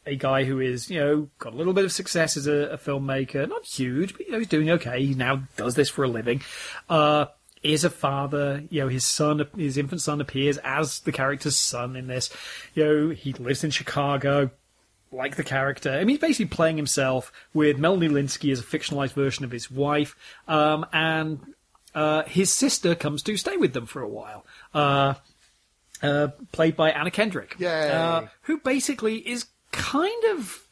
a 0.06 0.16
guy 0.16 0.44
who 0.44 0.60
is, 0.60 0.88
you 0.88 1.00
know, 1.00 1.28
got 1.38 1.52
a 1.52 1.56
little 1.56 1.72
bit 1.72 1.84
of 1.84 1.92
success 1.92 2.36
as 2.36 2.46
a, 2.46 2.70
a 2.70 2.78
filmmaker, 2.78 3.48
not 3.48 3.64
huge, 3.64 4.16
but 4.16 4.26
you 4.26 4.32
know, 4.32 4.38
he's 4.38 4.48
doing 4.48 4.70
okay. 4.70 5.04
He 5.04 5.14
now 5.14 5.42
does 5.56 5.74
this 5.74 5.88
for 5.88 6.04
a 6.04 6.08
living. 6.08 6.42
Uh, 6.88 7.26
is 7.62 7.84
a 7.84 7.90
father. 7.90 8.62
You 8.70 8.82
know, 8.82 8.88
his 8.88 9.04
son, 9.04 9.44
his 9.56 9.76
infant 9.76 10.00
son, 10.00 10.20
appears 10.20 10.58
as 10.58 11.00
the 11.00 11.12
character's 11.12 11.56
son 11.56 11.96
in 11.96 12.06
this. 12.06 12.30
You 12.74 12.84
know, 12.84 13.08
he 13.10 13.32
lives 13.32 13.64
in 13.64 13.70
Chicago 13.70 14.50
like 15.12 15.36
the 15.36 15.44
character. 15.44 15.90
I 15.90 15.98
mean, 15.98 16.10
he's 16.10 16.18
basically 16.18 16.46
playing 16.46 16.76
himself 16.76 17.32
with 17.54 17.78
Melanie 17.78 18.08
Lynskey 18.08 18.52
as 18.52 18.60
a 18.60 18.64
fictionalized 18.64 19.12
version 19.12 19.44
of 19.44 19.50
his 19.50 19.70
wife, 19.70 20.16
um, 20.46 20.86
and 20.92 21.40
uh, 21.94 22.22
his 22.24 22.52
sister 22.52 22.94
comes 22.94 23.22
to 23.24 23.36
stay 23.36 23.56
with 23.56 23.72
them 23.72 23.86
for 23.86 24.02
a 24.02 24.08
while. 24.08 24.44
Uh, 24.74 25.14
uh, 26.02 26.28
played 26.52 26.76
by 26.76 26.90
Anna 26.90 27.10
Kendrick. 27.10 27.56
Uh, 27.92 28.26
who 28.42 28.58
basically 28.58 29.16
is 29.16 29.46
kind 29.76 30.24
of, 30.30 30.66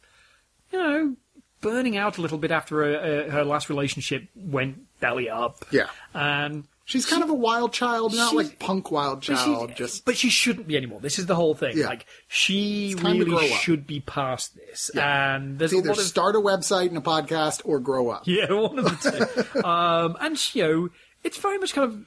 you 0.73 0.79
know, 0.79 1.17
burning 1.61 1.97
out 1.97 2.19
a 2.19 2.21
little 2.21 2.39
bit 2.39 2.51
after 2.51 2.83
her, 2.83 3.27
uh, 3.27 3.31
her 3.31 3.45
last 3.45 3.69
relationship 3.69 4.25
went 4.35 4.79
belly 5.01 5.31
up. 5.31 5.65
Yeah. 5.71 5.87
and 6.13 6.65
She's 6.87 7.07
kind 7.07 7.23
of 7.23 7.31
a 7.31 7.35
wild 7.35 7.73
child, 7.73 8.15
not 8.15 8.35
like 8.35 8.59
punk 8.59 8.91
wild 8.91 9.21
but 9.21 9.37
child. 9.37 9.75
Just 9.75 10.05
but 10.05 10.19
she 10.19 10.29
shouldn't 10.29 10.69
be 10.69 10.77
anymore. 10.77 11.01
This 11.01 11.19
is 11.19 11.25
the 11.25 11.35
whole 11.35 11.55
thing. 11.55 11.79
Yeah. 11.79 11.87
Like 11.87 12.05
she 12.29 12.93
It's 12.93 13.01
time 13.01 13.19
to 13.21 13.25
really 13.25 13.49
should 13.49 13.87
be 13.87 14.01
past 14.01 14.55
this. 14.55 14.91
And 14.91 15.59
there's 15.59 15.73
a 15.73 15.79
either 15.79 15.89
lot 15.89 15.99
of 15.99 16.05
start 16.05 16.37
a 16.37 16.41
website 16.41 16.89
and 16.89 16.99
a 16.99 17.01
podcast 17.01 17.63
or 17.65 17.81
grow 17.81 18.11
up. 18.11 18.25
yeah, 18.27 18.47
one 18.53 18.79
of 18.79 18.85
the 18.85 19.41
two. 19.51 19.65
um, 19.67 20.19
and 20.21 20.55
you 20.55 20.63
know, 20.63 20.89
it's 21.23 21.39
very 21.39 21.57
much 21.57 21.73
kind 21.73 21.91
of 21.91 22.05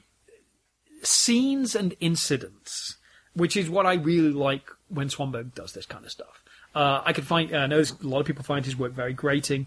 scenes 1.02 1.74
and 1.74 1.96
incidents, 1.98 2.98
which 3.34 3.56
is 3.56 3.68
what 3.68 3.84
I 3.84 3.94
really 3.94 4.32
like 4.32 4.70
when 4.88 5.08
Swanberg 5.08 5.54
does 5.54 5.72
this 5.72 5.86
kind 5.86 6.04
of 6.04 6.12
stuff. 6.12 6.44
Uh, 6.78 7.02
I 7.04 7.12
could 7.12 7.26
find, 7.26 7.54
I 7.56 7.66
know 7.66 7.80
a 7.80 8.06
lot 8.06 8.20
of 8.20 8.26
people 8.26 8.44
find 8.44 8.64
his 8.64 8.76
work 8.76 8.92
very 8.92 9.12
grating. 9.12 9.66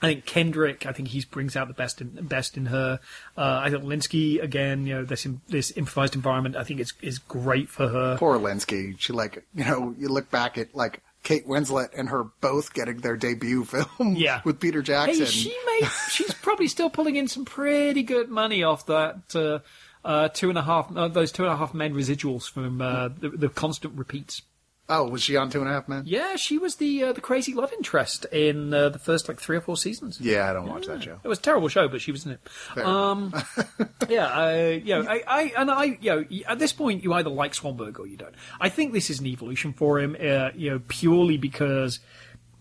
I 0.00 0.06
think 0.06 0.24
Kendrick, 0.24 0.86
I 0.86 0.92
think 0.92 1.08
he 1.08 1.22
brings 1.30 1.54
out 1.56 1.68
the 1.68 1.74
best 1.74 2.00
in 2.00 2.08
best 2.26 2.56
in 2.56 2.66
her. 2.66 2.98
Uh, 3.36 3.60
I 3.64 3.70
think 3.70 3.84
Lynskey 3.84 4.42
again, 4.42 4.86
you 4.86 4.94
know, 4.96 5.04
this 5.04 5.26
this 5.48 5.72
improvised 5.76 6.14
environment, 6.16 6.56
I 6.56 6.64
think 6.64 6.80
is 6.80 6.92
is 7.02 7.18
great 7.18 7.68
for 7.68 7.86
her. 7.88 8.16
Poor 8.18 8.36
Lynskey. 8.38 8.98
She 8.98 9.12
like 9.12 9.44
you 9.54 9.64
know 9.64 9.94
you 9.98 10.08
look 10.08 10.28
back 10.30 10.58
at 10.58 10.74
like 10.74 11.02
Kate 11.22 11.46
Winslet 11.46 11.90
and 11.96 12.08
her 12.08 12.24
both 12.40 12.74
getting 12.74 12.96
their 12.98 13.16
debut 13.16 13.64
film 13.72 14.16
Yeah. 14.16 14.40
with 14.44 14.58
Peter 14.58 14.82
Jackson. 14.82 15.24
Hey, 15.24 15.30
she 15.30 15.56
made. 15.66 15.88
She's 16.10 16.34
probably 16.34 16.66
still 16.66 16.90
pulling 16.90 17.14
in 17.14 17.28
some 17.28 17.44
pretty 17.44 18.02
good 18.02 18.28
money 18.28 18.64
off 18.64 18.86
that 18.86 19.36
uh, 19.36 19.60
uh, 20.04 20.28
two 20.30 20.48
and 20.48 20.58
a 20.58 20.62
half. 20.62 20.90
Uh, 20.96 21.06
those 21.06 21.30
two 21.30 21.44
and 21.44 21.52
a 21.52 21.56
half 21.56 21.74
men 21.74 21.94
residuals 21.94 22.50
from 22.50 22.80
uh, 22.80 23.08
the, 23.20 23.28
the 23.28 23.48
constant 23.48 23.94
repeats. 23.96 24.42
Oh, 24.92 25.08
was 25.08 25.22
she 25.22 25.36
on 25.36 25.50
Two 25.50 25.60
and 25.60 25.68
a 25.68 25.72
Half 25.72 25.88
Men? 25.88 26.02
Yeah, 26.06 26.36
she 26.36 26.58
was 26.58 26.76
the 26.76 27.04
uh, 27.04 27.12
the 27.12 27.20
crazy 27.20 27.54
love 27.54 27.72
interest 27.72 28.24
in 28.26 28.72
uh, 28.72 28.90
the 28.90 28.98
first 28.98 29.28
like 29.28 29.40
three 29.40 29.56
or 29.56 29.60
four 29.60 29.76
seasons. 29.76 30.20
Yeah, 30.20 30.48
I 30.48 30.52
don't 30.52 30.68
watch 30.68 30.86
that 30.86 31.02
show. 31.02 31.18
It 31.22 31.28
was 31.28 31.38
a 31.38 31.42
terrible 31.42 31.68
show, 31.68 31.88
but 31.88 32.00
she 32.00 32.12
was 32.12 32.26
in 32.26 32.32
it. 32.32 32.84
Um, 32.84 33.32
yeah, 34.08 34.26
I, 34.26 34.70
you 34.72 34.94
know, 34.94 35.08
I, 35.08 35.22
I, 35.26 35.52
and 35.56 35.70
I, 35.70 35.84
you 36.00 36.10
know, 36.10 36.24
at 36.48 36.58
this 36.58 36.72
point, 36.72 37.02
you 37.02 37.12
either 37.14 37.30
like 37.30 37.52
Swanberg 37.52 37.98
or 37.98 38.06
you 38.06 38.16
don't. 38.16 38.34
I 38.60 38.68
think 38.68 38.92
this 38.92 39.10
is 39.10 39.20
an 39.20 39.26
evolution 39.26 39.72
for 39.72 39.98
him, 39.98 40.16
uh, 40.20 40.50
you 40.54 40.70
know, 40.70 40.80
purely 40.88 41.36
because, 41.36 42.00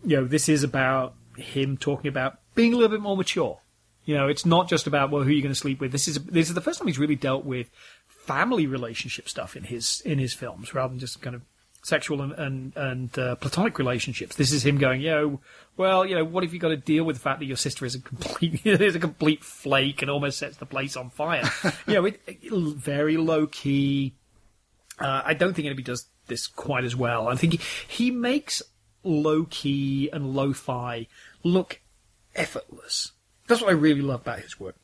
you 0.03 0.17
know, 0.17 0.25
this 0.25 0.49
is 0.49 0.63
about 0.63 1.15
him 1.37 1.77
talking 1.77 2.09
about 2.09 2.39
being 2.55 2.73
a 2.73 2.75
little 2.75 2.89
bit 2.89 3.01
more 3.01 3.17
mature. 3.17 3.59
You 4.05 4.15
know, 4.15 4.27
it's 4.27 4.45
not 4.45 4.67
just 4.67 4.87
about 4.87 5.11
well, 5.11 5.23
who 5.23 5.29
you're 5.29 5.43
going 5.43 5.53
to 5.53 5.59
sleep 5.59 5.79
with. 5.79 5.91
This 5.91 6.07
is 6.07 6.15
this 6.25 6.49
is 6.49 6.55
the 6.55 6.61
first 6.61 6.79
time 6.79 6.87
he's 6.87 6.97
really 6.97 7.15
dealt 7.15 7.45
with 7.45 7.69
family 8.07 8.65
relationship 8.67 9.29
stuff 9.29 9.55
in 9.55 9.63
his 9.63 10.01
in 10.05 10.17
his 10.17 10.33
films, 10.33 10.73
rather 10.73 10.89
than 10.89 10.99
just 10.99 11.21
kind 11.21 11.35
of 11.35 11.43
sexual 11.83 12.21
and 12.21 12.33
and, 12.33 12.75
and 12.75 13.19
uh, 13.19 13.35
platonic 13.35 13.77
relationships. 13.77 14.35
This 14.35 14.51
is 14.51 14.65
him 14.65 14.77
going, 14.77 15.01
yo, 15.01 15.39
well, 15.77 16.05
you 16.05 16.15
know, 16.15 16.23
what 16.23 16.43
if 16.43 16.53
you 16.53 16.59
got 16.59 16.69
to 16.69 16.77
deal 16.77 17.03
with 17.03 17.15
the 17.15 17.21
fact 17.21 17.39
that 17.39 17.45
your 17.45 17.57
sister 17.57 17.85
is 17.85 17.95
a 17.95 17.99
complete 17.99 18.61
is 18.65 18.95
a 18.95 18.99
complete 18.99 19.43
flake 19.43 20.01
and 20.01 20.11
almost 20.11 20.37
sets 20.37 20.57
the 20.57 20.65
place 20.65 20.95
on 20.95 21.09
fire? 21.09 21.49
you 21.87 21.93
know, 21.93 22.05
it, 22.05 22.21
it 22.27 22.51
very 22.51 23.17
low 23.17 23.47
key. 23.47 24.13
Uh, 24.99 25.21
I 25.25 25.33
don't 25.33 25.53
think 25.53 25.65
anybody 25.65 25.83
does 25.83 26.05
this 26.27 26.47
quite 26.47 26.83
as 26.83 26.95
well. 26.95 27.27
I 27.27 27.35
think 27.35 27.53
he, 27.53 27.59
he 27.87 28.11
makes 28.11 28.61
low 29.03 29.45
key 29.49 30.09
and 30.13 30.33
lo 30.35 30.53
fi 30.53 31.07
look 31.43 31.81
effortless. 32.35 33.11
That's 33.47 33.61
what 33.61 33.69
I 33.69 33.73
really 33.73 34.01
love 34.01 34.21
about 34.21 34.39
his 34.39 34.59
work. 34.59 34.75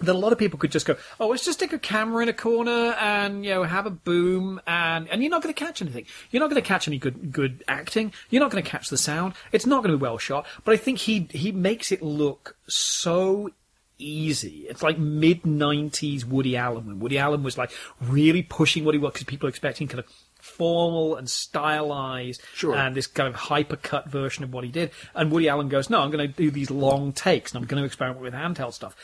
That 0.00 0.14
a 0.14 0.18
lot 0.18 0.32
of 0.32 0.38
people 0.38 0.58
could 0.58 0.70
just 0.72 0.86
go, 0.86 0.96
oh, 1.18 1.28
let's 1.28 1.44
just 1.44 1.58
stick 1.58 1.72
a 1.72 1.78
camera 1.78 2.22
in 2.22 2.28
a 2.28 2.32
corner 2.32 2.94
and 3.00 3.44
you 3.44 3.50
know 3.50 3.62
have 3.64 3.86
a 3.86 3.90
boom 3.90 4.60
and 4.66 5.08
and 5.08 5.22
you're 5.22 5.30
not 5.30 5.42
going 5.42 5.54
to 5.54 5.58
catch 5.64 5.82
anything. 5.82 6.06
You're 6.30 6.40
not 6.40 6.50
going 6.50 6.60
to 6.62 6.66
catch 6.66 6.88
any 6.88 6.98
good 6.98 7.32
good 7.32 7.64
acting. 7.68 8.12
You're 8.30 8.40
not 8.40 8.50
going 8.50 8.62
to 8.62 8.68
catch 8.70 8.88
the 8.88 8.98
sound. 8.98 9.34
It's 9.52 9.66
not 9.66 9.82
going 9.82 9.92
to 9.92 9.98
be 9.98 10.02
well 10.02 10.18
shot. 10.18 10.46
But 10.64 10.72
I 10.72 10.76
think 10.76 10.98
he 10.98 11.28
he 11.30 11.52
makes 11.52 11.92
it 11.92 12.02
look 12.02 12.56
so 12.66 13.50
easy. 13.98 14.66
It's 14.68 14.82
like 14.82 14.98
mid 14.98 15.42
'90s 15.42 16.24
Woody 16.24 16.56
Allen 16.56 16.86
when 16.86 17.00
Woody 17.00 17.18
Allen 17.18 17.42
was 17.42 17.58
like 17.58 17.70
really 18.00 18.42
pushing 18.42 18.84
what 18.84 18.94
he 18.94 18.98
was 18.98 19.12
because 19.12 19.24
people 19.24 19.46
are 19.46 19.50
expecting 19.50 19.88
kind 19.88 20.00
of 20.00 20.06
formal 20.40 21.16
and 21.16 21.28
stylized 21.28 22.40
Sure. 22.54 22.74
and 22.74 22.96
this 22.96 23.06
kind 23.06 23.28
of 23.28 23.34
hyper-cut 23.34 24.08
version 24.08 24.42
of 24.42 24.52
what 24.52 24.64
he 24.64 24.70
did. 24.70 24.90
And 25.14 25.30
Woody 25.30 25.48
Allen 25.50 25.68
goes, 25.68 25.90
no, 25.90 26.00
I'm 26.00 26.10
going 26.10 26.26
to 26.26 26.34
do 26.34 26.50
these 26.50 26.70
long 26.70 27.12
takes 27.12 27.52
and 27.52 27.62
I'm 27.62 27.68
going 27.68 27.82
to 27.82 27.86
experiment 27.86 28.22
with 28.22 28.32
handheld 28.34 28.72
stuff. 28.72 28.96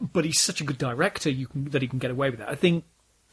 But 0.00 0.24
he's 0.24 0.40
such 0.40 0.60
a 0.60 0.64
good 0.64 0.78
director 0.78 1.30
you 1.30 1.46
can, 1.46 1.64
that 1.70 1.80
he 1.82 1.88
can 1.88 1.98
get 1.98 2.10
away 2.10 2.30
with 2.30 2.40
that. 2.40 2.48
I 2.48 2.54
think 2.56 2.84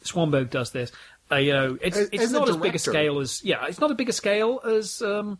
Swanberg 0.04 0.50
does 0.50 0.70
this. 0.70 0.92
Uh, 1.30 1.36
you 1.36 1.52
know, 1.52 1.78
it's, 1.80 1.96
As- 1.96 2.08
it's 2.12 2.22
as 2.24 2.32
not 2.32 2.48
as 2.48 2.56
big 2.56 2.74
a 2.74 2.78
scale 2.78 3.18
as 3.20 3.42
yeah, 3.44 3.64
it's 3.66 3.80
not 3.80 3.90
a 3.90 3.94
bigger 3.94 4.12
scale 4.12 4.60
as 4.64 5.02
um, 5.02 5.38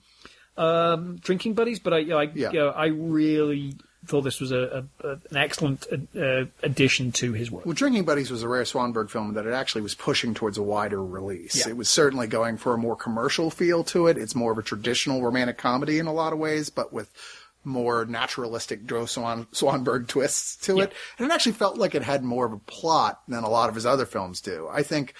um, 0.56 1.16
Drinking 1.18 1.54
Buddies, 1.54 1.78
but 1.80 1.92
I, 1.92 1.98
I, 1.98 2.22
Yeah. 2.34 2.50
you 2.52 2.58
know, 2.58 2.68
I 2.70 2.86
really 2.86 3.76
thought 4.04 4.22
this 4.22 4.40
was 4.40 4.50
a, 4.50 4.84
a, 5.02 5.06
a, 5.08 5.12
an 5.30 5.36
excellent 5.36 5.86
uh, 6.16 6.46
addition 6.64 7.12
to 7.12 7.32
his 7.34 7.52
work. 7.52 7.64
Well, 7.64 7.74
Drinking 7.74 8.04
Buddies 8.04 8.30
was 8.32 8.42
a 8.42 8.48
rare 8.48 8.64
Swanberg 8.64 9.10
film 9.10 9.34
that 9.34 9.46
it 9.46 9.52
actually 9.52 9.82
was 9.82 9.94
pushing 9.94 10.34
towards 10.34 10.58
a 10.58 10.62
wider 10.62 11.02
release. 11.02 11.54
Yeah. 11.64 11.68
It 11.70 11.76
was 11.76 11.88
certainly 11.88 12.26
going 12.26 12.56
for 12.56 12.74
a 12.74 12.78
more 12.78 12.96
commercial 12.96 13.48
feel 13.50 13.84
to 13.84 14.08
it. 14.08 14.18
It's 14.18 14.34
more 14.34 14.50
of 14.50 14.58
a 14.58 14.62
traditional 14.62 15.22
romantic 15.22 15.56
comedy 15.56 16.00
in 16.00 16.06
a 16.06 16.12
lot 16.12 16.32
of 16.32 16.40
ways, 16.40 16.68
but 16.68 16.92
with 16.92 17.10
more 17.64 18.04
naturalistic 18.04 18.86
Joe 18.86 19.06
Swan, 19.06 19.46
Swanberg 19.52 20.08
twists 20.08 20.56
to 20.66 20.80
it. 20.80 20.92
And 21.18 21.30
it 21.30 21.32
actually 21.32 21.52
felt 21.52 21.78
like 21.78 21.94
it 21.94 22.02
had 22.02 22.24
more 22.24 22.46
of 22.46 22.52
a 22.52 22.58
plot 22.58 23.22
than 23.28 23.44
a 23.44 23.48
lot 23.48 23.68
of 23.68 23.74
his 23.74 23.86
other 23.86 24.06
films 24.06 24.40
do. 24.40 24.68
I 24.70 24.82
think 24.82 25.14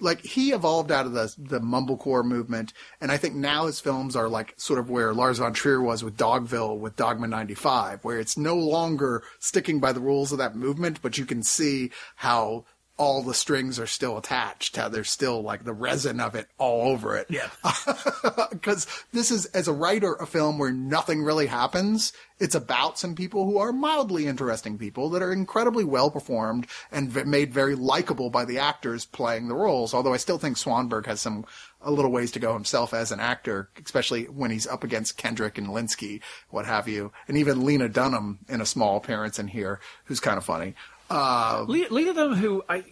like 0.00 0.20
he 0.20 0.52
evolved 0.52 0.90
out 0.90 1.06
of 1.06 1.12
the 1.12 1.34
the 1.38 1.60
mumblecore 1.60 2.24
movement, 2.24 2.72
and 3.00 3.12
I 3.12 3.16
think 3.16 3.34
now 3.34 3.66
his 3.66 3.80
films 3.80 4.16
are 4.16 4.28
like 4.28 4.54
sort 4.56 4.78
of 4.78 4.90
where 4.90 5.14
Lars 5.14 5.38
von 5.38 5.52
Trier 5.52 5.80
was 5.80 6.02
with 6.02 6.16
Dogville, 6.16 6.78
with 6.78 6.96
Dogma 6.96 7.26
'95, 7.26 8.04
where 8.04 8.18
it's 8.18 8.36
no 8.36 8.56
longer 8.56 9.22
sticking 9.38 9.80
by 9.80 9.92
the 9.92 10.00
rules 10.00 10.32
of 10.32 10.38
that 10.38 10.56
movement, 10.56 11.00
but 11.00 11.16
you 11.16 11.24
can 11.24 11.42
see 11.42 11.90
how 12.16 12.64
all 12.96 13.22
the 13.22 13.34
strings 13.34 13.80
are 13.80 13.86
still 13.86 14.16
attached, 14.16 14.76
how 14.76 14.88
there's 14.88 15.10
still 15.10 15.42
like 15.42 15.64
the 15.64 15.72
resin 15.72 16.20
of 16.20 16.34
it 16.34 16.46
all 16.58 16.92
over 16.92 17.16
it. 17.16 17.26
Yeah. 17.28 17.48
because 18.50 18.86
this 19.12 19.30
is 19.30 19.46
as 19.46 19.66
a 19.66 19.72
writer 19.72 20.14
a 20.14 20.26
film 20.26 20.58
where 20.58 20.72
nothing 20.72 21.22
really 21.22 21.46
happens. 21.46 22.12
It's 22.38 22.54
about 22.54 22.98
some 22.98 23.14
people 23.14 23.46
who 23.46 23.58
are 23.58 23.72
mildly 23.72 24.26
interesting 24.26 24.78
people 24.78 25.10
that 25.10 25.22
are 25.22 25.32
incredibly 25.32 25.84
well 25.84 26.10
performed 26.10 26.66
and 26.92 27.10
v- 27.10 27.24
made 27.24 27.52
very 27.52 27.74
likable 27.74 28.30
by 28.30 28.44
the 28.44 28.58
actors 28.58 29.04
playing 29.04 29.48
the 29.48 29.54
roles. 29.54 29.92
Although 29.92 30.14
I 30.14 30.18
still 30.18 30.38
think 30.38 30.56
Swanberg 30.56 31.06
has 31.06 31.20
some 31.20 31.46
a 31.80 31.90
little 31.90 32.10
ways 32.10 32.30
to 32.32 32.40
go 32.40 32.54
himself 32.54 32.94
as 32.94 33.12
an 33.12 33.20
actor, 33.20 33.70
especially 33.84 34.24
when 34.24 34.50
he's 34.50 34.66
up 34.66 34.82
against 34.84 35.16
Kendrick 35.16 35.58
and 35.58 35.68
Lynskey, 35.68 36.20
what 36.48 36.64
have 36.64 36.88
you, 36.88 37.12
and 37.28 37.36
even 37.36 37.64
Lena 37.64 37.88
Dunham 37.88 38.38
in 38.48 38.60
a 38.60 38.66
small 38.66 38.96
appearance 38.96 39.38
in 39.38 39.48
here, 39.48 39.80
who's 40.04 40.20
kind 40.20 40.38
of 40.38 40.44
funny. 40.44 40.74
Uh, 41.10 41.64
Le- 41.68 41.88
Lena 41.90 42.14
Dunham, 42.14 42.34
who 42.38 42.62
I 42.68 42.84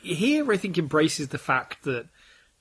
here 0.00 0.50
I 0.50 0.56
think 0.56 0.78
embraces 0.78 1.28
the 1.28 1.38
fact 1.38 1.84
that 1.84 2.06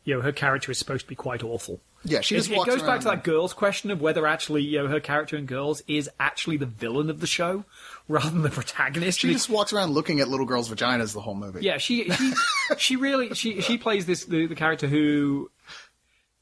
you 0.03 0.15
know 0.15 0.21
her 0.21 0.31
character 0.31 0.71
is 0.71 0.77
supposed 0.77 1.05
to 1.05 1.09
be 1.09 1.15
quite 1.15 1.43
awful. 1.43 1.79
Yeah, 2.05 2.19
she 2.19 2.35
It, 2.35 2.39
just 2.39 2.51
it 2.51 2.57
walks 2.57 2.69
goes 2.69 2.81
back 2.83 2.99
to 3.01 3.05
that 3.05 3.23
girls' 3.23 3.53
question 3.53 3.89
of 3.89 4.01
whether 4.01 4.27
actually 4.27 4.63
you 4.63 4.79
know 4.79 4.87
her 4.89 4.99
character 4.99 5.37
in 5.37 5.45
Girls 5.45 5.81
is 5.87 6.09
actually 6.19 6.57
the 6.57 6.65
villain 6.65 7.09
of 7.09 7.21
the 7.21 7.27
show 7.27 7.63
rather 8.09 8.29
than 8.29 8.41
the 8.41 8.49
protagonist. 8.49 9.19
she 9.19 9.31
just 9.31 9.49
walks 9.49 9.71
around 9.71 9.91
looking 9.91 10.19
at 10.19 10.27
little 10.27 10.45
girls' 10.45 10.69
vaginas 10.69 11.13
the 11.13 11.21
whole 11.21 11.35
movie. 11.35 11.61
yeah, 11.63 11.77
she 11.77 12.09
she 12.09 12.33
she 12.77 12.95
really 12.97 13.33
she 13.35 13.61
she 13.61 13.77
plays 13.77 14.05
this 14.05 14.25
the, 14.25 14.47
the 14.47 14.55
character 14.55 14.87
who 14.87 15.49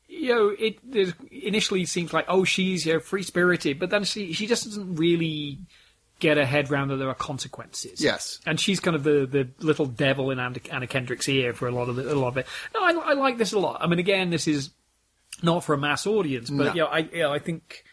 you 0.08 0.34
know 0.34 0.50
it 0.58 0.78
there's- 0.84 1.14
initially 1.32 1.86
seems 1.86 2.12
like 2.14 2.26
oh 2.28 2.44
she's 2.44 2.86
you 2.88 2.94
know 2.94 3.00
free 3.00 3.22
spirited, 3.24 3.78
but 3.80 3.90
then 3.92 4.04
she 4.04 4.34
she 4.34 4.48
just 4.48 4.64
doesn't 4.66 4.96
really 4.96 5.60
get 6.22 6.38
her 6.38 6.46
head 6.46 6.72
round 6.72 6.90
that 6.92 6.96
there 6.96 7.10
are 7.10 7.14
consequences. 7.14 8.00
Yes. 8.02 8.40
and 8.46 8.58
she's 8.58 8.80
kind 8.80 8.96
of 8.96 9.04
the, 9.04 9.28
the 9.30 9.50
little 9.66 9.86
devil 9.86 10.32
in 10.32 10.40
Anna, 10.40 10.88
Kendrick's 10.88 11.28
ear 11.28 11.52
for 11.54 11.68
a 11.68 11.72
lot 11.72 11.90
of 11.90 11.98
the, 11.98 12.14
a 12.14 12.16
lot 12.16 12.30
of 12.30 12.38
it. 12.38 12.46
No, 12.74 12.82
I, 12.82 12.92
I 12.92 13.14
like 13.14 13.38
this 13.38 13.52
a 13.52 13.60
lot. 13.60 13.82
I 13.84 13.88
mean, 13.88 14.00
again, 14.00 14.30
this 14.30 14.48
is 14.48 14.70
not 15.44 15.66
for 15.66 15.74
a 15.74 15.78
mass 15.78 16.08
audience, 16.08 16.50
but 16.50 16.64
No. 16.68 16.74
you 16.74 16.80
know, 16.82 16.88
I 16.88 16.98
you 17.00 17.20
know, 17.20 17.34
I 17.34 17.40
think 17.40 17.84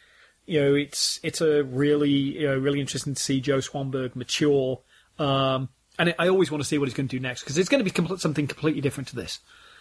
you 0.47 0.61
know 0.61 0.75
it's 0.75 1.19
it's 1.25 1.41
a 1.41 1.65
really 1.65 2.11
you 2.11 2.47
know 2.47 2.57
really 2.59 2.81
interesting 2.81 3.15
to 3.15 3.21
see 3.21 3.41
Joe 3.41 3.59
Swanberg 3.59 4.15
mature. 4.15 4.81
Um, 5.19 5.69
and 5.99 6.15
I 6.19 6.29
always 6.29 6.51
want 6.51 6.63
to 6.63 6.69
see 6.69 6.79
what 6.79 6.87
he's 6.87 6.95
going 6.95 7.09
to 7.09 7.17
do 7.17 7.21
next 7.21 7.43
because 7.43 7.59
it's 7.59 7.69
going 7.69 7.85
to 7.85 7.91
be 7.91 7.91
compl- 7.91 8.21
something 8.21 8.47
completely 8.47 8.81
different 8.81 9.09
to 9.09 9.17
this. 9.17 9.41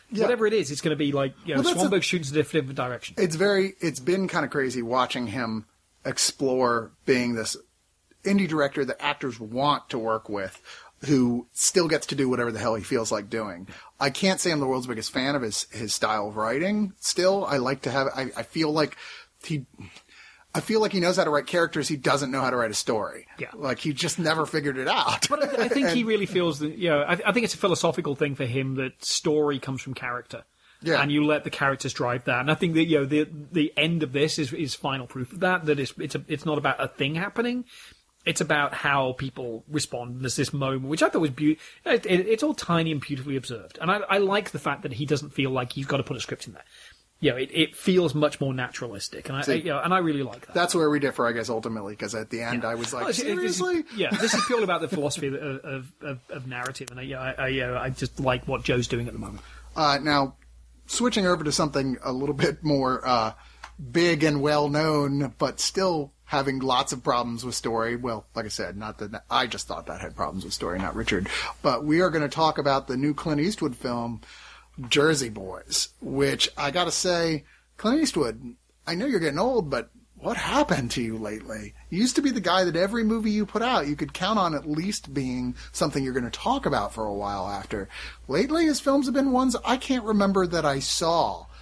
Whatever 0.10 0.48
it 0.48 0.54
is, 0.54 0.72
it's 0.72 0.80
going 0.82 0.96
to 0.96 0.98
be 0.98 1.12
like 1.12 1.34
you 1.46 1.54
know 1.54 1.62
Well, 1.62 1.74
that's 1.76 1.84
a- 1.86 1.90
Swanberg 1.90 2.02
shoots 2.04 2.32
in 2.32 2.36
a 2.38 2.42
different 2.42 2.74
direction. 2.76 3.16
it's 3.20 3.36
very 3.36 3.74
it's 3.82 4.00
been 4.00 4.28
kind 4.30 4.46
of 4.46 4.52
crazy 4.52 4.82
watching 4.82 5.28
him 5.28 5.66
explore 6.06 6.92
being 7.06 7.36
this 7.36 7.58
indie 8.28 8.48
director 8.48 8.86
that 8.86 9.02
actors 9.02 9.40
want 9.40 9.90
to 9.90 10.00
work 10.00 10.30
with 10.30 10.62
who 11.06 11.48
still 11.54 11.88
gets 11.88 12.08
to 12.08 12.16
do 12.16 12.28
whatever 12.28 12.52
the 12.52 12.60
hell 12.60 12.76
he 12.76 12.84
feels 12.84 13.12
like 13.12 13.30
doing. 13.30 13.68
I 14.00 14.10
can't 14.10 14.40
say 14.40 14.52
I'm 14.52 14.60
the 14.60 14.66
world's 14.66 14.88
biggest 14.88 15.12
fan 15.12 15.36
of 15.36 15.42
his 15.42 15.68
his 15.72 15.94
style 15.94 16.30
of 16.30 16.38
writing. 16.38 16.94
Still, 17.00 17.46
I 17.46 17.58
like 17.58 17.84
to 17.84 17.92
have 17.92 18.08
I, 18.16 18.32
I 18.36 18.44
feel 18.44 18.72
like 18.72 18.98
he 19.44 19.66
I 20.56 20.60
feel 20.60 20.82
like 20.82 20.92
he 20.92 21.00
knows 21.00 21.18
how 21.18 21.24
to 21.24 21.30
write 21.30 21.46
characters. 21.46 21.88
He 21.88 21.98
doesn't 21.98 22.32
know 22.32 22.42
how 22.42 22.50
to 22.50 22.58
write 22.58 22.72
a 22.72 22.76
story. 22.76 23.28
Yeah. 23.38 23.50
Like 23.54 23.78
he 23.78 23.94
just 23.94 24.18
never 24.18 24.48
figured 24.48 24.78
it 24.78 24.88
out. 24.88 25.30
But 25.30 25.60
I, 25.60 25.66
I 25.66 25.68
think 25.68 25.90
he 25.90 26.04
really 26.04 26.26
feels 26.26 26.60
that, 26.60 26.76
you 26.78 26.90
know, 26.90 27.02
I, 27.02 27.14
I 27.14 27.32
think 27.32 27.44
it's 27.44 27.54
a 27.54 27.60
philosophical 27.60 28.16
thing 28.16 28.34
for 28.34 28.46
him 28.46 28.76
that 28.76 29.06
story 29.06 29.60
comes 29.60 29.82
from 29.84 29.94
character. 29.94 30.46
Yeah. 30.82 31.02
And 31.02 31.12
you 31.12 31.26
let 31.26 31.44
the 31.44 31.52
characters 31.52 31.94
drive 31.94 32.26
that. 32.26 32.40
And 32.40 32.50
I 32.50 32.56
think 32.56 32.74
that, 32.74 32.86
you 32.86 33.00
know, 33.00 33.06
the 33.06 33.28
the 33.52 33.72
end 33.78 34.02
of 34.02 34.14
this 34.14 34.40
is, 34.40 34.52
is 34.52 34.74
final 34.74 35.06
proof 35.06 35.32
of 35.32 35.42
that, 35.42 35.66
that 35.66 35.80
it's, 35.80 35.94
it's, 36.00 36.16
a, 36.16 36.24
it's 36.28 36.46
not 36.46 36.58
about 36.58 36.84
a 36.84 36.88
thing 36.88 37.16
happening. 37.16 37.66
It's 38.28 38.42
about 38.42 38.74
how 38.74 39.14
people 39.14 39.64
respond. 39.70 40.22
There's 40.22 40.36
this 40.36 40.54
moment, 40.54 40.84
which 40.84 41.02
I 41.02 41.10
thought 41.10 41.22
was 41.22 41.32
beautiful. 41.32 41.64
It, 41.92 42.06
it, 42.06 42.28
it's 42.28 42.44
all 42.44 42.54
tiny 42.54 42.92
and 42.92 43.00
beautifully 43.02 43.36
observed. 43.38 43.78
And 43.82 43.90
I, 43.90 43.98
I 44.10 44.18
like 44.18 44.52
the 44.52 44.60
fact 44.60 44.84
that 44.84 44.94
he 44.94 45.06
doesn't 45.06 45.30
feel 45.32 45.50
like 45.50 45.74
he's 45.74 45.86
got 45.86 45.98
to 45.98 46.04
put 46.04 46.18
a 46.18 46.20
script 46.20 46.46
in 46.48 46.54
there. 46.54 46.64
You 47.20 47.32
know, 47.32 47.38
it, 47.38 47.50
it 47.52 47.76
feels 47.76 48.14
much 48.14 48.40
more 48.40 48.54
naturalistic. 48.54 49.28
And 49.30 49.38
I, 49.38 49.44
I, 49.48 49.54
you 49.56 49.64
know, 49.64 49.80
and 49.80 49.92
I 49.94 49.98
really 50.00 50.22
like 50.22 50.46
that. 50.46 50.54
That's 50.54 50.76
where 50.76 50.88
we 50.90 51.00
differ, 51.00 51.26
I 51.26 51.32
guess, 51.32 51.50
ultimately, 51.50 51.94
because 51.94 52.14
at 52.14 52.30
the 52.30 52.42
end 52.44 52.64
I 52.64 52.76
was 52.76 52.94
Oh, 52.94 52.98
like, 52.98 53.10
it's- 53.10 53.18
seriously? 53.26 53.86
yeah, 53.96 54.12
this 54.12 54.36
is 54.36 54.44
purely 54.46 54.66
about 54.66 54.82
the 54.82 54.88
philosophy 54.96 55.28
of, 55.28 55.34
of, 55.36 55.92
of, 56.02 56.20
of 56.30 56.48
narrative, 56.48 56.90
and 56.92 57.00
I, 57.00 57.04
I, 57.18 57.32
I, 57.32 57.48
you 57.48 57.62
know, 57.62 57.76
I 57.78 57.90
just 57.90 58.20
like 58.20 58.48
what 58.48 58.62
Joe's 58.64 58.88
doing 58.88 59.08
at 59.08 59.14
the 59.14 59.20
moment. 59.20 59.42
Uh, 59.76 59.98
now, 60.02 60.36
switching 60.86 61.26
over 61.26 61.44
to 61.44 61.52
something 61.52 61.98
a 62.04 62.12
little 62.12 62.36
bit 62.36 62.64
more 62.64 63.08
uh, 63.08 63.34
big 63.92 64.24
and 64.24 64.42
well 64.42 64.70
known, 64.70 65.34
but 65.40 65.60
still 65.60 66.12
having 66.28 66.60
lots 66.60 66.92
of 66.92 67.04
problems 67.04 67.44
with 67.44 67.56
story. 67.56 67.96
Well, 67.96 68.28
like 68.36 68.46
I 68.46 68.50
said, 68.50 68.78
not 68.78 69.00
that 69.00 69.24
I 69.30 69.48
just 69.48 69.68
thought 69.68 69.88
that 69.88 70.02
had 70.02 70.16
problems 70.16 70.44
with 70.44 70.54
story, 70.54 70.78
not 70.78 70.96
Richard. 70.96 71.28
But 71.62 71.86
we 71.86 72.02
are 72.02 72.10
going 72.10 72.22
to 72.22 72.30
talk 72.30 72.58
about 72.58 72.88
the 72.88 72.98
new 72.98 73.14
Clint 73.14 73.42
Eastwood 73.42 73.76
film, 73.76 74.22
Jersey 74.90 75.30
Boys, 75.30 75.90
which 76.02 76.50
I 76.58 76.72
got 76.72 76.84
to 76.84 76.92
say, 76.92 77.46
Clint 77.78 78.02
Eastwood, 78.02 78.56
I 78.86 78.96
know 78.96 79.06
you're 79.06 79.22
getting 79.22 79.40
old, 79.40 79.70
but 79.70 79.90
what 80.20 80.38
happened 80.38 80.92
to 80.92 81.02
you 81.02 81.18
lately? 81.18 81.74
You 81.90 82.00
used 82.00 82.16
to 82.16 82.22
be 82.22 82.32
the 82.32 82.42
guy 82.42 82.64
that 82.64 82.76
every 82.76 83.04
movie 83.04 83.32
you 83.32 83.46
put 83.46 83.62
out, 83.62 83.88
you 83.88 83.96
could 83.96 84.14
count 84.14 84.40
on 84.40 84.56
at 84.56 84.70
least 84.70 85.14
being 85.14 85.56
something 85.72 86.04
you're 86.04 86.14
going 86.14 86.24
to 86.24 86.32
talk 86.32 86.66
about 86.66 86.94
for 86.94 87.06
a 87.06 87.14
while 87.14 87.48
after. 87.48 87.88
Lately, 88.28 88.66
his 88.66 88.80
films 88.80 89.06
have 89.06 89.14
been 89.14 89.32
ones 89.32 89.56
I 89.64 89.78
can't 89.78 90.04
remember 90.04 90.48
that 90.48 90.66
I 90.66 90.80
saw. 90.80 91.46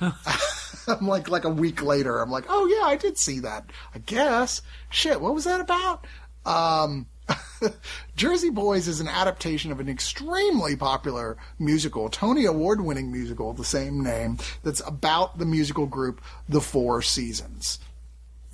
I'm 0.87 1.07
like, 1.07 1.29
like 1.29 1.43
a 1.43 1.49
week 1.49 1.81
later, 1.81 2.19
I'm 2.19 2.31
like, 2.31 2.45
oh 2.49 2.67
yeah, 2.67 2.87
I 2.87 2.95
did 2.95 3.17
see 3.17 3.39
that. 3.39 3.69
I 3.93 3.99
guess. 3.99 4.61
Shit, 4.89 5.21
what 5.21 5.33
was 5.33 5.45
that 5.45 5.61
about? 5.61 6.05
Um, 6.45 7.07
Jersey 8.15 8.49
Boys 8.49 8.87
is 8.87 8.99
an 8.99 9.07
adaptation 9.07 9.71
of 9.71 9.79
an 9.79 9.89
extremely 9.89 10.75
popular 10.75 11.37
musical, 11.59 12.09
Tony 12.09 12.45
Award 12.45 12.81
winning 12.81 13.11
musical 13.11 13.53
the 13.53 13.63
same 13.63 14.03
name, 14.03 14.37
that's 14.63 14.81
about 14.85 15.39
the 15.39 15.45
musical 15.45 15.87
group 15.87 16.21
The 16.47 16.61
Four 16.61 17.01
Seasons. 17.01 17.79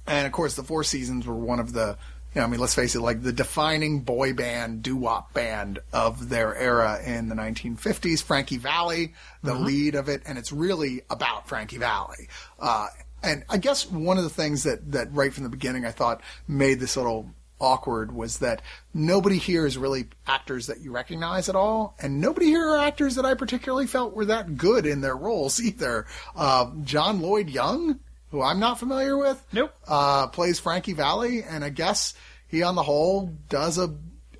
And 0.07 0.25
of 0.25 0.33
course, 0.33 0.55
The 0.55 0.63
Four 0.63 0.83
Seasons 0.83 1.25
were 1.25 1.35
one 1.35 1.59
of 1.59 1.73
the 1.73 1.97
you 2.33 2.39
know, 2.39 2.47
I 2.47 2.49
mean, 2.49 2.61
let's 2.61 2.75
face 2.75 2.95
it, 2.95 3.01
like 3.01 3.21
the 3.21 3.33
defining 3.33 4.01
boy 4.01 4.33
band, 4.33 4.83
doo 4.83 4.95
wop 4.95 5.33
band 5.33 5.79
of 5.91 6.29
their 6.29 6.55
era 6.55 6.99
in 7.05 7.27
the 7.27 7.35
1950s, 7.35 8.23
Frankie 8.23 8.57
Valli, 8.57 9.13
the 9.43 9.53
lead 9.53 9.95
of 9.95 10.07
it, 10.07 10.21
and 10.25 10.37
it's 10.37 10.53
really 10.53 11.01
about 11.09 11.49
Frankie 11.49 11.77
Valli. 11.77 12.29
Uh, 12.57 12.87
and 13.21 13.43
I 13.49 13.57
guess 13.57 13.89
one 13.89 14.17
of 14.17 14.23
the 14.23 14.29
things 14.29 14.63
that, 14.63 14.93
that 14.93 15.13
right 15.13 15.33
from 15.33 15.43
the 15.43 15.49
beginning 15.49 15.85
I 15.85 15.91
thought 15.91 16.21
made 16.47 16.79
this 16.79 16.95
a 16.95 17.01
little 17.01 17.29
awkward 17.59 18.13
was 18.13 18.39
that 18.39 18.61
nobody 18.93 19.37
here 19.37 19.65
is 19.65 19.77
really 19.77 20.07
actors 20.25 20.67
that 20.67 20.79
you 20.79 20.91
recognize 20.91 21.49
at 21.49 21.55
all, 21.55 21.95
and 21.99 22.21
nobody 22.21 22.47
here 22.47 22.65
are 22.65 22.77
actors 22.77 23.15
that 23.15 23.25
I 23.25 23.33
particularly 23.33 23.87
felt 23.87 24.15
were 24.15 24.25
that 24.25 24.57
good 24.57 24.85
in 24.85 25.01
their 25.01 25.17
roles 25.17 25.61
either. 25.61 26.07
Uh, 26.33 26.71
John 26.83 27.21
Lloyd 27.21 27.49
Young, 27.49 27.99
who 28.31 28.41
I'm 28.41 28.59
not 28.59 28.79
familiar 28.79 29.17
with, 29.17 29.43
Nope. 29.53 29.73
uh, 29.87 30.27
plays 30.27 30.59
Frankie 30.59 30.93
Valli, 30.93 31.43
and 31.43 31.63
I 31.63 31.69
guess 31.69 32.13
he, 32.47 32.63
on 32.63 32.75
the 32.75 32.83
whole, 32.83 33.27
does 33.49 33.77
a. 33.77 33.93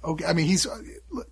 Okay, 0.03 0.25
I 0.25 0.33
mean, 0.33 0.47
he's 0.47 0.65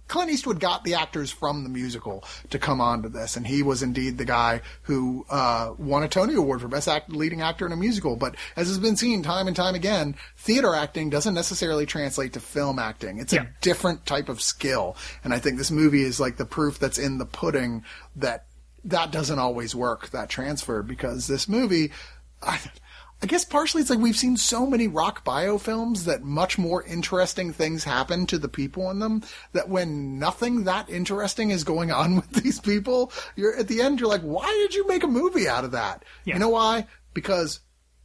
Clint 0.08 0.30
Eastwood 0.30 0.60
got 0.60 0.84
the 0.84 0.94
actors 0.94 1.32
from 1.32 1.64
the 1.64 1.70
musical 1.70 2.24
to 2.52 2.60
come 2.60 2.80
on 2.82 3.02
to 3.02 3.10
this, 3.10 3.36
and 3.36 3.48
he 3.48 3.64
was 3.64 3.82
indeed 3.82 4.20
the 4.20 4.26
guy 4.26 4.62
who 4.84 5.26
uh, 5.30 5.72
won 5.80 6.04
a 6.04 6.08
Tony 6.08 6.36
Award 6.36 6.62
for 6.62 6.68
Best 6.68 6.88
act, 6.88 7.10
Leading 7.10 7.42
Actor 7.42 7.66
in 7.66 7.72
a 7.72 7.76
Musical. 7.76 8.16
But 8.16 8.36
as 8.56 8.68
has 8.68 8.78
been 8.78 8.96
seen 8.96 9.24
time 9.24 9.48
and 9.48 9.56
time 9.56 9.74
again, 9.74 10.16
theater 10.38 10.76
acting 10.76 11.10
doesn't 11.10 11.34
necessarily 11.34 11.88
translate 11.88 12.34
to 12.34 12.40
film 12.40 12.78
acting. 12.78 13.18
It's 13.18 13.34
Yeah. 13.34 13.44
a 13.44 13.48
different 13.62 14.06
type 14.06 14.30
of 14.30 14.40
skill, 14.40 14.96
and 15.24 15.34
I 15.34 15.40
think 15.40 15.58
this 15.58 15.72
movie 15.72 16.04
is 16.04 16.20
like 16.20 16.38
the 16.38 16.46
proof 16.46 16.78
that's 16.78 17.00
in 17.00 17.18
the 17.18 17.26
pudding 17.26 17.84
that 18.18 18.46
that 18.86 19.12
doesn't 19.12 19.40
always 19.40 19.74
work 19.74 20.10
that 20.12 20.30
transfer 20.30 20.84
because 20.84 21.26
this 21.26 21.50
movie. 21.50 21.92
I, 22.42 22.60
I 23.22 23.26
guess 23.26 23.44
partially 23.44 23.82
it's 23.82 23.90
like 23.90 24.00
we've 24.00 24.16
seen 24.16 24.38
so 24.38 24.66
many 24.66 24.88
rock 24.88 25.26
biofilms 25.26 26.06
that 26.06 26.24
much 26.24 26.58
more 26.58 26.84
interesting 26.84 27.52
things 27.52 27.84
happen 27.84 28.26
to 28.28 28.38
the 28.38 28.48
people 28.48 28.90
in 28.92 29.00
them 29.00 29.24
that 29.52 29.68
when 29.68 30.20
nothing 30.20 30.64
that 30.64 30.90
interesting 30.90 31.52
is 31.52 31.66
going 31.66 31.92
on 31.92 32.16
with 32.18 32.32
these 32.32 32.60
people, 32.60 33.12
you're 33.36 33.58
at 33.58 33.68
the 33.68 33.82
end 33.82 34.00
you're 34.00 34.10
like, 34.10 34.22
why 34.22 34.48
did 34.62 34.74
you 34.74 34.88
make 34.88 35.04
a 35.04 35.08
movie 35.08 35.50
out 35.50 35.66
of 35.66 35.72
that? 35.72 36.06
Yeah. 36.24 36.36
You 36.36 36.40
know 36.40 36.50
why? 36.50 36.88
Because 37.14 37.60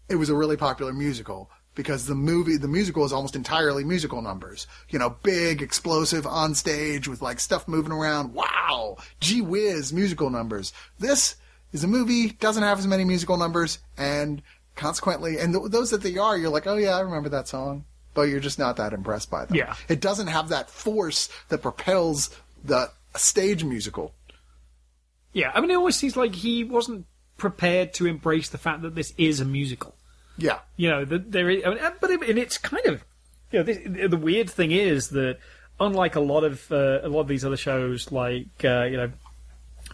it 0.09 0.17
was 0.17 0.31
a 0.31 0.35
really 0.35 0.57
popular 0.57 0.93
musical. 0.93 1.51
Because 1.77 2.07
the 2.07 2.15
movie, 2.15 2.57
the 2.57 2.69
musical 2.69 3.05
is 3.05 3.13
almost 3.13 3.35
entirely 3.35 3.83
musical 3.83 4.23
numbers. 4.23 4.69
You 4.91 5.01
know, 5.01 5.17
big, 5.25 5.61
explosive 5.61 6.25
on 6.25 6.55
stage 6.55 7.09
with 7.09 7.21
like 7.21 7.41
stuff 7.41 7.67
moving 7.67 7.91
around. 7.91 8.33
Wow! 8.33 8.99
Gee 9.19 9.41
whiz, 9.41 9.93
musical 9.93 10.31
numbers. 10.31 10.73
This 11.01 11.35
is 11.75 11.85
a 11.85 11.89
movie, 11.89 12.31
doesn't 12.31 12.63
have 12.63 12.79
as 12.79 12.87
many 12.87 13.05
musical 13.05 13.37
numbers, 13.37 13.81
and 13.99 14.41
consequently, 14.77 15.39
and 15.39 15.53
th- 15.53 15.71
those 15.71 15.91
that 15.91 16.01
they 16.01 16.17
are, 16.17 16.39
you're 16.39 16.49
like, 16.49 16.67
oh 16.67 16.77
yeah, 16.77 16.97
I 16.97 17.01
remember 17.01 17.29
that 17.29 17.49
song. 17.49 17.85
But 18.15 18.23
you're 18.29 18.41
just 18.41 18.61
not 18.61 18.77
that 18.77 18.93
impressed 18.93 19.29
by 19.29 19.45
them. 19.45 19.57
Yeah. 19.57 19.75
It 19.89 20.01
doesn't 20.01 20.29
have 20.29 20.49
that 20.51 20.71
force 20.71 21.29
that 21.49 21.63
propels 21.63 22.31
the 22.65 22.91
stage 23.17 23.65
musical. 23.65 24.15
Yeah, 25.33 25.51
I 25.53 25.61
mean, 25.61 25.73
it 25.73 25.75
always 25.75 25.97
seems 25.97 26.17
like 26.17 26.33
he 26.33 26.63
wasn't 26.63 27.07
prepared 27.39 27.93
to 27.95 28.07
embrace 28.07 28.51
the 28.51 28.59
fact 28.59 28.83
that 28.83 28.95
this 28.95 29.13
is 29.19 29.41
a 29.41 29.45
musical. 29.45 29.97
Yeah. 30.39 30.61
You 30.77 30.91
know, 30.91 31.05
that 31.05 31.33
there 31.33 31.51
is, 31.51 31.65
I 31.67 31.71
mean, 31.71 31.79
but 32.01 32.11
it, 32.11 32.23
and 32.23 32.39
it's 32.39 32.57
kind 32.57 32.87
of, 32.87 33.05
you 33.51 33.59
know, 33.59 33.65
this, 33.65 34.11
the 34.11 34.17
weird 34.17 34.49
thing 34.49 34.71
is 34.71 35.09
that 35.09 35.39
unlike 35.81 36.15
a 36.15 36.21
lot 36.21 36.45
of 36.45 36.71
uh, 36.71 37.01
a 37.03 37.09
lot 37.09 37.23
of 37.23 37.29
these 37.29 37.45
other 37.45 37.57
shows, 37.57 38.13
like 38.13 38.65
uh, 38.65 38.85
you 38.85 38.97
know, 38.97 39.11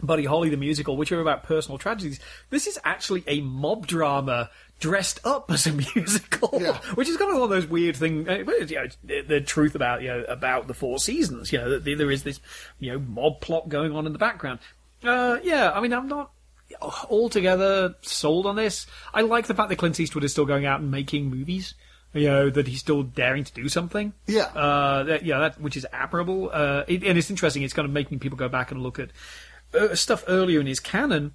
Buddy 0.03 0.25
Holly 0.25 0.49
the 0.49 0.57
musical, 0.57 0.97
which 0.97 1.11
are 1.11 1.21
about 1.21 1.43
personal 1.43 1.77
tragedies, 1.77 2.19
this 2.49 2.67
is 2.67 2.79
actually 2.83 3.23
a 3.27 3.41
mob 3.41 3.87
drama 3.87 4.49
dressed 4.79 5.19
up 5.23 5.51
as 5.51 5.67
a 5.67 5.71
musical, 5.95 6.49
Yeah. 6.61 6.77
which 6.95 7.07
is 7.07 7.17
kind 7.17 7.29
of 7.31 7.35
one 7.35 7.43
of 7.43 7.49
those 7.49 7.67
weird 7.67 7.95
things. 7.95 8.27
Uh, 8.27 8.37
you 8.39 8.75
know, 8.75 8.87
the, 9.03 9.21
the 9.21 9.41
truth 9.41 9.75
about 9.75 10.01
you 10.01 10.07
know 10.07 10.23
about 10.27 10.67
the 10.67 10.73
Four 10.73 10.99
Seasons, 10.99 11.51
you 11.53 11.59
know, 11.59 11.77
that 11.77 11.83
there 11.85 12.11
is 12.11 12.23
this 12.23 12.39
you 12.79 12.91
know 12.91 12.99
mob 12.99 13.41
plot 13.41 13.69
going 13.69 13.95
on 13.95 14.05
in 14.07 14.13
the 14.13 14.19
background. 14.19 14.59
Uh, 15.03 15.37
yeah, 15.43 15.71
I 15.71 15.81
mean, 15.81 15.93
I'm 15.93 16.07
not 16.07 16.31
altogether 17.09 17.95
sold 18.01 18.45
on 18.45 18.55
this. 18.55 18.87
I 19.13 19.21
like 19.21 19.47
the 19.47 19.53
fact 19.53 19.69
that 19.69 19.75
Clint 19.77 19.99
Eastwood 19.99 20.23
is 20.23 20.31
still 20.31 20.45
going 20.45 20.65
out 20.65 20.79
and 20.79 20.91
making 20.91 21.29
movies. 21.29 21.73
You 22.13 22.27
know 22.27 22.49
that 22.49 22.67
he's 22.67 22.79
still 22.79 23.03
daring 23.03 23.45
to 23.45 23.53
do 23.53 23.69
something. 23.69 24.11
Yeah. 24.27 24.43
Uh, 24.43 25.03
that, 25.03 25.25
yeah, 25.25 25.39
that 25.39 25.61
which 25.61 25.77
is 25.77 25.87
admirable. 25.93 26.49
Uh, 26.51 26.83
it, 26.87 27.03
and 27.03 27.17
it's 27.17 27.29
interesting. 27.29 27.63
It's 27.63 27.73
kind 27.73 27.85
of 27.85 27.91
making 27.93 28.19
people 28.19 28.37
go 28.37 28.49
back 28.49 28.71
and 28.71 28.83
look 28.83 28.99
at 28.99 29.11
stuff 29.93 30.23
earlier 30.27 30.59
in 30.59 30.67
his 30.67 30.79
canon. 30.79 31.33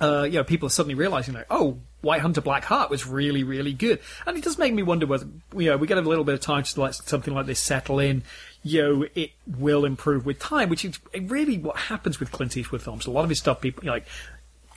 Uh, 0.00 0.24
you 0.24 0.32
know, 0.32 0.44
people 0.44 0.66
are 0.66 0.70
suddenly 0.70 0.94
realizing 0.94 1.34
like, 1.34 1.46
oh, 1.50 1.78
White 2.00 2.20
Hunter 2.20 2.40
Black 2.40 2.64
Heart 2.64 2.90
was 2.90 3.06
really, 3.06 3.44
really 3.44 3.72
good, 3.72 4.00
and 4.26 4.36
it 4.36 4.42
does 4.42 4.58
make 4.58 4.74
me 4.74 4.82
wonder 4.82 5.06
whether 5.06 5.26
you 5.56 5.70
know 5.70 5.76
we 5.76 5.86
get 5.86 5.98
a 5.98 6.02
little 6.02 6.24
bit 6.24 6.34
of 6.34 6.40
time 6.40 6.64
to 6.64 6.80
let 6.80 6.94
something 6.94 7.32
like 7.32 7.46
this 7.46 7.60
settle 7.60 7.98
in. 7.98 8.22
You 8.62 8.82
know, 8.82 9.06
it 9.14 9.30
will 9.46 9.84
improve 9.84 10.26
with 10.26 10.38
time, 10.38 10.68
which 10.68 10.84
is 10.84 10.98
really 11.14 11.58
what 11.58 11.76
happens 11.76 12.18
with 12.18 12.32
Clint 12.32 12.56
Eastwood 12.56 12.82
films. 12.82 13.06
A 13.06 13.10
lot 13.10 13.22
of 13.22 13.28
his 13.30 13.38
stuff, 13.38 13.60
people 13.60 13.84
you 13.84 13.88
know, 13.88 13.94
like 13.94 14.06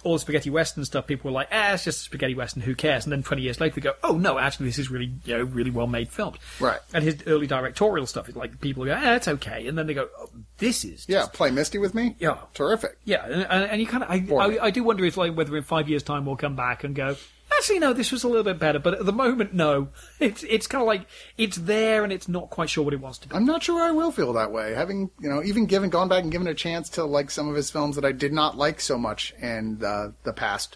all 0.07 0.13
the 0.13 0.19
spaghetti 0.19 0.49
western 0.49 0.85
stuff, 0.85 1.05
people 1.05 1.29
were 1.29 1.35
like, 1.35 1.49
"Ah, 1.51 1.73
it's 1.73 1.83
just 1.83 1.99
a 2.01 2.03
spaghetti 2.03 2.33
western. 2.33 2.63
Who 2.63 2.73
cares?" 2.75 3.05
And 3.05 3.11
then 3.11 3.23
twenty 3.23 3.43
years 3.43 3.59
later, 3.59 3.75
they 3.75 3.81
go, 3.81 3.93
"Oh 4.03 4.17
no, 4.17 4.39
actually, 4.39 4.67
this 4.67 4.79
is 4.79 4.89
really, 4.89 5.11
you 5.25 5.37
know, 5.37 5.43
really 5.43 5.69
well 5.71 5.87
made 5.87 6.09
film." 6.09 6.35
Right. 6.59 6.79
And 6.93 7.03
his 7.03 7.17
early 7.27 7.45
directorial 7.47 8.07
stuff 8.07 8.29
is 8.29 8.35
like 8.35 8.59
people 8.61 8.85
go, 8.85 8.97
"Ah, 8.97 9.15
it's 9.15 9.27
okay," 9.27 9.67
and 9.67 9.77
then 9.77 9.85
they 9.87 9.93
go, 9.93 10.07
oh, 10.19 10.29
"This 10.57 10.85
is 10.85 11.05
Yeah. 11.07 11.25
Play 11.31 11.51
Misty 11.51 11.77
with 11.77 11.93
me? 11.93 12.15
Yeah. 12.19 12.37
Terrific. 12.53 12.97
yeah." 13.03 13.25
And, 13.25 13.45
and, 13.49 13.63
and 13.71 13.81
you 13.81 13.87
kind 13.87 14.03
of, 14.03 14.09
I, 14.09 14.25
I, 14.33 14.65
I 14.65 14.71
do 14.71 14.83
wonder 14.83 15.03
if 15.05 15.17
like 15.17 15.35
whether 15.35 15.55
in 15.55 15.63
five 15.63 15.89
years' 15.89 16.03
time 16.03 16.25
we'll 16.25 16.37
come 16.37 16.55
back 16.55 16.83
and 16.83 16.95
go. 16.95 17.15
Actually, 17.57 17.79
no. 17.79 17.93
This 17.93 18.11
was 18.11 18.23
a 18.23 18.27
little 18.27 18.43
bit 18.43 18.59
better, 18.59 18.79
but 18.79 18.93
at 18.95 19.05
the 19.05 19.13
moment, 19.13 19.53
no. 19.53 19.89
It's 20.19 20.43
it's 20.43 20.67
kind 20.67 20.81
of 20.81 20.87
like 20.87 21.05
it's 21.37 21.57
there 21.57 22.03
and 22.03 22.11
it's 22.11 22.27
not 22.27 22.49
quite 22.49 22.69
sure 22.69 22.83
what 22.83 22.93
it 22.93 22.99
wants 22.99 23.19
to 23.19 23.27
be. 23.29 23.35
I'm 23.35 23.45
not 23.45 23.63
sure 23.63 23.81
I 23.81 23.91
will 23.91 24.11
feel 24.11 24.33
that 24.33 24.51
way. 24.51 24.73
Having, 24.73 25.11
you 25.19 25.29
know, 25.29 25.43
even 25.43 25.65
given, 25.67 25.89
gone 25.89 26.07
back 26.09 26.23
and 26.23 26.31
given 26.31 26.47
a 26.47 26.53
chance 26.55 26.89
to 26.91 27.03
like 27.05 27.29
some 27.31 27.47
of 27.47 27.55
his 27.55 27.69
films 27.69 27.95
that 27.95 28.05
I 28.05 28.11
did 28.11 28.33
not 28.33 28.57
like 28.57 28.79
so 28.81 28.97
much 28.97 29.33
in 29.41 29.83
uh, 29.83 30.11
the 30.23 30.33
past 30.33 30.75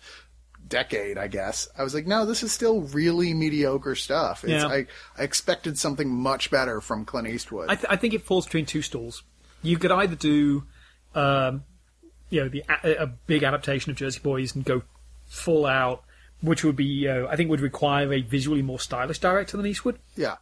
decade, 0.67 1.17
I 1.17 1.27
guess. 1.27 1.67
I 1.77 1.83
was 1.83 1.93
like, 1.93 2.07
no, 2.07 2.25
this 2.25 2.43
is 2.43 2.51
still 2.51 2.81
really 2.81 3.33
mediocre 3.33 3.95
stuff. 3.95 4.43
It's, 4.43 4.51
Yeah. 4.51 4.67
I, 4.67 4.85
I 5.17 5.23
expected 5.23 5.77
something 5.77 6.09
much 6.09 6.49
better 6.49 6.81
from 6.81 7.05
Clint 7.05 7.27
Eastwood. 7.27 7.69
I, 7.69 7.75
th- 7.75 7.87
I 7.89 7.95
think 7.97 8.13
it 8.13 8.23
falls 8.23 8.45
between 8.45 8.65
two 8.65 8.81
stools. 8.81 9.23
You 9.63 9.77
could 9.77 9.91
either 9.91 10.15
do, 10.15 10.63
um, 11.13 11.63
you 12.29 12.41
know, 12.41 12.49
the 12.49 12.63
a, 12.83 13.03
a 13.03 13.07
big 13.07 13.43
adaptation 13.43 13.91
of 13.91 13.97
Jersey 13.97 14.19
Boys 14.23 14.55
and 14.55 14.63
go 14.63 14.83
full 15.27 15.65
out, 15.65 16.03
which 16.41 16.63
would 16.63 16.75
be, 16.75 17.07
uh, 17.07 17.27
I 17.27 17.35
think, 17.35 17.49
would 17.49 17.61
require 17.61 18.11
a 18.13 18.21
visually 18.21 18.61
more 18.61 18.79
stylish 18.79 19.19
director 19.19 19.57
than 19.57 19.65
Eastwood, 19.65 19.99
yeah. 20.15 20.37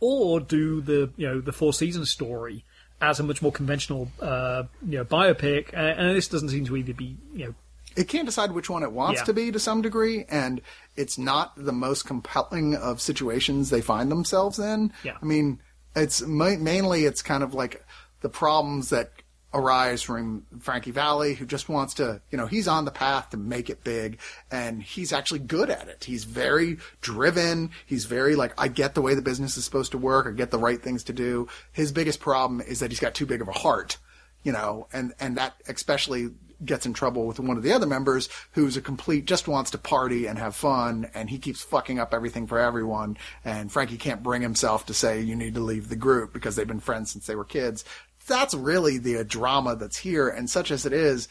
or 0.00 0.40
do 0.40 0.80
the 0.80 1.10
you 1.16 1.26
know 1.28 1.40
the 1.40 1.52
Four 1.52 1.72
Seasons 1.72 2.10
story 2.10 2.64
as 3.00 3.20
a 3.20 3.22
much 3.22 3.42
more 3.42 3.52
conventional, 3.52 4.10
uh, 4.20 4.62
you 4.86 4.98
know, 4.98 5.04
biopic. 5.04 5.74
And 5.74 6.16
this 6.16 6.28
doesn't 6.28 6.48
seem 6.48 6.64
to 6.66 6.76
either 6.76 6.94
be, 6.94 7.16
you 7.34 7.46
know, 7.46 7.54
it 7.96 8.08
can't 8.08 8.24
decide 8.24 8.52
which 8.52 8.70
one 8.70 8.82
it 8.82 8.92
wants 8.92 9.20
Yeah. 9.20 9.24
to 9.26 9.32
be 9.34 9.52
to 9.52 9.58
some 9.58 9.82
degree, 9.82 10.24
and 10.28 10.60
it's 10.96 11.18
not 11.18 11.52
the 11.56 11.72
most 11.72 12.06
compelling 12.06 12.74
of 12.76 13.00
situations 13.00 13.70
they 13.70 13.80
find 13.82 14.10
themselves 14.10 14.58
in. 14.58 14.92
Yeah. 15.02 15.16
I 15.20 15.24
mean, 15.24 15.60
it's 15.94 16.22
ma- 16.22 16.56
mainly 16.56 17.04
it's 17.04 17.22
kind 17.22 17.42
of 17.42 17.52
like 17.52 17.84
the 18.20 18.28
problems 18.28 18.90
that 18.90 19.10
arise 19.54 20.02
from 20.02 20.44
Frankie 20.60 20.90
Valli, 20.90 21.34
who 21.34 21.46
just 21.46 21.68
wants 21.68 21.94
to, 21.94 22.20
you 22.30 22.36
know, 22.36 22.46
he's 22.46 22.68
on 22.68 22.84
the 22.84 22.90
path 22.90 23.30
to 23.30 23.36
make 23.36 23.70
it 23.70 23.84
big, 23.84 24.18
and 24.50 24.82
he's 24.82 25.12
actually 25.12 25.38
good 25.38 25.70
at 25.70 25.88
it. 25.88 26.04
He's 26.04 26.24
very 26.24 26.78
driven. 27.00 27.70
He's 27.86 28.04
very 28.04 28.34
like, 28.34 28.52
I 28.58 28.68
get 28.68 28.94
the 28.94 29.02
way 29.02 29.14
the 29.14 29.22
business 29.22 29.56
is 29.56 29.64
supposed 29.64 29.92
to 29.92 29.98
work. 29.98 30.26
I 30.26 30.32
get 30.32 30.50
the 30.50 30.58
right 30.58 30.82
things 30.82 31.04
to 31.04 31.12
do. 31.12 31.48
His 31.72 31.92
biggest 31.92 32.20
problem 32.20 32.60
is 32.60 32.80
that 32.80 32.90
he's 32.90 33.00
got 33.00 33.14
too 33.14 33.26
big 33.26 33.40
of 33.40 33.48
a 33.48 33.52
heart 33.52 33.96
you 34.44 34.52
know, 34.52 34.86
and, 34.92 35.14
and 35.18 35.38
that 35.38 35.54
especially 35.66 36.28
gets 36.64 36.86
in 36.86 36.92
trouble 36.92 37.26
with 37.26 37.40
one 37.40 37.56
of 37.56 37.62
the 37.62 37.72
other 37.72 37.86
members 37.86 38.28
who's 38.52 38.76
a 38.76 38.80
complete, 38.80 39.24
just 39.24 39.48
wants 39.48 39.70
to 39.72 39.78
party 39.78 40.26
and 40.26 40.38
have 40.38 40.54
fun, 40.54 41.10
and 41.14 41.30
he 41.30 41.38
keeps 41.38 41.62
fucking 41.62 41.98
up 41.98 42.14
everything 42.14 42.46
for 42.46 42.58
everyone, 42.58 43.16
and 43.44 43.72
Frankie 43.72 43.96
can't 43.96 44.22
bring 44.22 44.42
himself 44.42 44.86
to 44.86 44.94
say, 44.94 45.20
you 45.20 45.34
need 45.34 45.54
to 45.54 45.60
leave 45.60 45.88
the 45.88 45.96
group 45.96 46.32
because 46.32 46.56
they've 46.56 46.68
been 46.68 46.80
friends 46.80 47.10
since 47.10 47.26
they 47.26 47.34
were 47.34 47.44
kids. 47.44 47.84
That's 48.26 48.54
really 48.54 48.98
the 48.98 49.24
drama 49.24 49.76
that's 49.76 49.96
here, 49.96 50.28
and 50.28 50.48
such 50.48 50.70
as 50.70 50.86
it 50.86 50.92
is, 50.92 51.28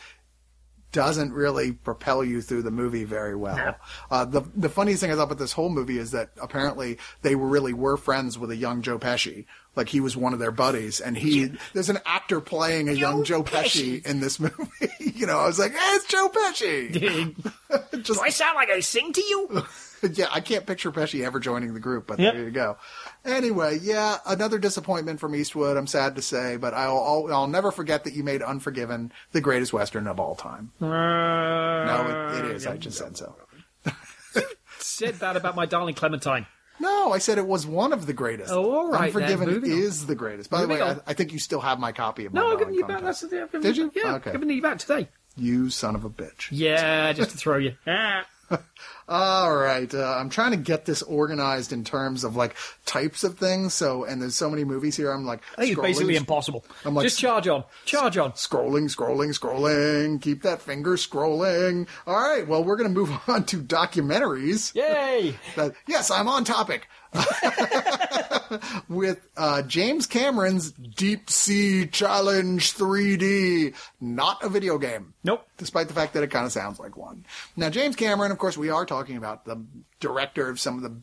doesn't 0.92 1.34
really 1.34 1.72
propel 1.72 2.24
you 2.24 2.40
through 2.40 2.62
the 2.62 2.70
movie 2.70 3.04
very 3.04 3.36
well. 3.36 3.58
No. 3.58 3.74
Uh, 4.12 4.26
the 4.26 4.42
the 4.56 4.70
funniest 4.70 5.02
thing 5.02 5.12
I 5.12 5.16
thought 5.16 5.24
about 5.24 5.40
this 5.40 5.54
whole 5.54 5.70
movie 5.70 5.98
is 5.98 6.12
that 6.12 6.30
apparently 6.40 7.00
they 7.24 7.34
were 7.34 7.48
really 7.48 7.74
were 7.74 7.98
friends 7.98 8.38
with 8.38 8.52
a 8.52 8.56
young 8.56 8.84
Joe 8.84 9.00
Pesci. 9.00 9.46
Like 9.76 9.90
he 9.90 10.00
was 10.00 10.16
one 10.16 10.34
of 10.34 10.40
their 10.40 10.52
buddies, 10.52 11.02
and 11.02 11.18
he 11.18 11.52
there's 11.74 11.90
an 11.90 11.98
actor 12.06 12.40
playing 12.40 12.90
a 12.90 12.92
young 12.92 13.24
Joe 13.24 13.42
Pesci 13.44 14.06
in 14.06 14.20
this 14.20 14.40
movie. 14.40 14.56
you 15.00 15.26
know, 15.26 15.40
I 15.40 15.48
was 15.48 15.58
like, 15.58 15.72
hey, 15.72 15.96
it's 15.96 16.06
Joe 16.06 16.30
Pesci. 16.30 17.34
Just 18.04 18.20
do 18.20 18.24
I 18.24 18.30
sound 18.30 18.56
like 18.56 18.70
I 18.70 18.82
sing 18.82 19.14
to 19.14 19.22
you? 19.22 19.66
yeah, 20.12 20.28
I 20.32 20.42
can't 20.42 20.68
picture 20.68 20.92
Pesci 20.92 21.26
ever 21.26 21.40
joining 21.40 21.74
the 21.74 21.80
group, 21.80 22.06
but 22.06 22.20
Yep. 22.20 22.34
there 22.36 22.44
you 22.44 22.52
go. 22.52 22.78
Anyway, 23.26 23.80
yeah, 23.82 24.18
another 24.26 24.60
disappointment 24.60 25.20
from 25.20 25.34
Eastwood. 25.34 25.78
I'm 25.78 25.88
sad 25.88 26.16
to 26.18 26.22
say, 26.22 26.58
but 26.58 26.74
I'll 26.74 26.98
I'll, 27.00 27.34
I'll 27.34 27.48
never 27.48 27.72
forget 27.72 28.04
that 28.04 28.14
you 28.14 28.24
made 28.24 28.42
Unforgiven 28.42 29.14
the 29.32 29.40
greatest 29.42 29.72
western 29.72 30.08
of 30.08 30.20
all 30.20 30.36
time. 30.36 30.72
No, 30.82 32.30
it, 32.34 32.40
it 32.46 32.52
is. 32.52 32.68
I 32.68 32.78
just 32.78 32.98
said 32.98 33.16
so. 33.16 33.36
said 34.80 35.16
that 35.16 35.38
about 35.38 35.56
my 35.56 35.66
darling 35.66 35.96
Clementine. 35.96 36.46
No, 36.80 37.14
I 37.14 37.20
said 37.20 37.38
it 37.38 37.48
was 37.48 37.66
one 37.66 37.94
of 37.94 38.08
the 38.08 38.14
greatest. 38.14 38.52
Oh, 38.52 38.70
all 38.76 38.90
right 38.90 39.14
then, 39.14 39.24
Unforgiven 39.24 39.64
on. 39.64 39.80
is 39.80 40.06
the 40.06 40.16
greatest. 40.16 40.50
By 40.50 40.62
the 40.62 40.68
way, 40.68 40.82
I. 40.82 40.98
I 41.08 41.14
think 41.14 41.32
you 41.32 41.40
still 41.40 41.62
have 41.62 41.80
my 41.80 41.92
copy 41.94 42.26
of 42.26 42.34
my 42.34 42.42
No, 42.42 42.52
I've 42.54 42.60
given 42.60 42.74
you 42.74 42.86
back. 42.86 43.02
That's 43.04 43.22
the, 43.22 43.44
I've 43.44 43.52
given 43.52 43.62
Did 43.62 43.78
you? 43.78 43.92
Yeah, 43.96 44.16
Okay. 44.16 44.32
I've 44.32 44.34
given 44.42 44.50
you 44.50 44.62
back 44.62 44.80
today. 44.80 45.08
You 45.38 45.70
son 45.70 45.96
of 45.96 46.04
a 46.04 46.10
bitch. 46.10 46.48
Yeah, 46.52 47.14
just 47.14 47.32
to 47.32 47.38
throw 47.38 47.58
you. 47.58 47.76
Ah. 47.88 48.26
All 49.10 49.54
right, 49.54 49.94
uh, 49.94 50.16
I'm 50.18 50.30
trying 50.30 50.52
to 50.52 50.58
get 50.58 50.86
this 50.86 51.02
organized 51.02 51.74
in 51.74 51.84
terms 51.84 52.24
of 52.24 52.36
like 52.38 52.56
types 52.86 53.24
of 53.26 53.38
things. 53.38 53.74
So, 53.74 54.06
and 54.06 54.22
there's 54.22 54.36
so 54.36 54.50
many 54.50 54.64
movies 54.64 54.96
here. 54.96 55.12
I'm 55.12 55.26
like, 55.26 55.42
I 55.58 55.62
think 55.62 55.74
it's 55.74 55.82
basically 55.82 56.16
impossible. 56.16 56.64
I'm 56.86 56.96
like- 56.96 57.04
just 57.04 57.20
charge 57.20 57.48
on, 57.50 57.66
charge 57.86 58.18
on. 58.18 58.32
scrolling, 58.34 58.86
scrolling, 58.94 59.38
scrolling. 59.38 60.22
Keep 60.22 60.44
that 60.44 60.62
finger 60.62 60.92
scrolling. 60.96 61.88
All 62.08 62.16
right, 62.16 62.48
well, 62.48 62.64
we're 62.64 62.78
gonna 62.78 62.90
move 62.90 63.12
on 63.28 63.44
to 63.46 63.58
documentaries. 63.62 64.74
Yay! 64.74 65.36
That- 65.58 65.74
yes, 65.88 66.10
I'm 66.10 66.28
on 66.30 66.46
topic. 66.46 66.88
With 68.90 69.28
uh, 69.36 69.64
James 69.64 70.06
Cameron's 70.06 70.72
Deep 70.72 71.30
Sea 71.30 71.88
Challenge 71.88 72.74
3D, 72.74 73.74
not 74.00 74.44
a 74.44 74.50
video 74.50 74.78
game. 74.78 75.14
Nope. 75.24 75.48
Despite 75.58 75.88
the 75.88 75.94
fact 75.94 76.14
that 76.14 76.24
it 76.24 76.30
kind 76.30 76.46
of 76.46 76.52
sounds 76.52 76.80
like 76.80 76.96
one. 76.96 77.26
Now, 77.56 77.70
James 77.70 77.96
Cameron, 77.96 78.32
of 78.32 78.38
course, 78.38 78.58
we 78.58 78.70
are 78.70 78.86
talking 78.86 79.18
about 79.18 79.46
the 79.46 79.64
director 80.00 80.50
of 80.50 80.60
some 80.60 80.76
of 80.78 80.84
the 80.84 80.96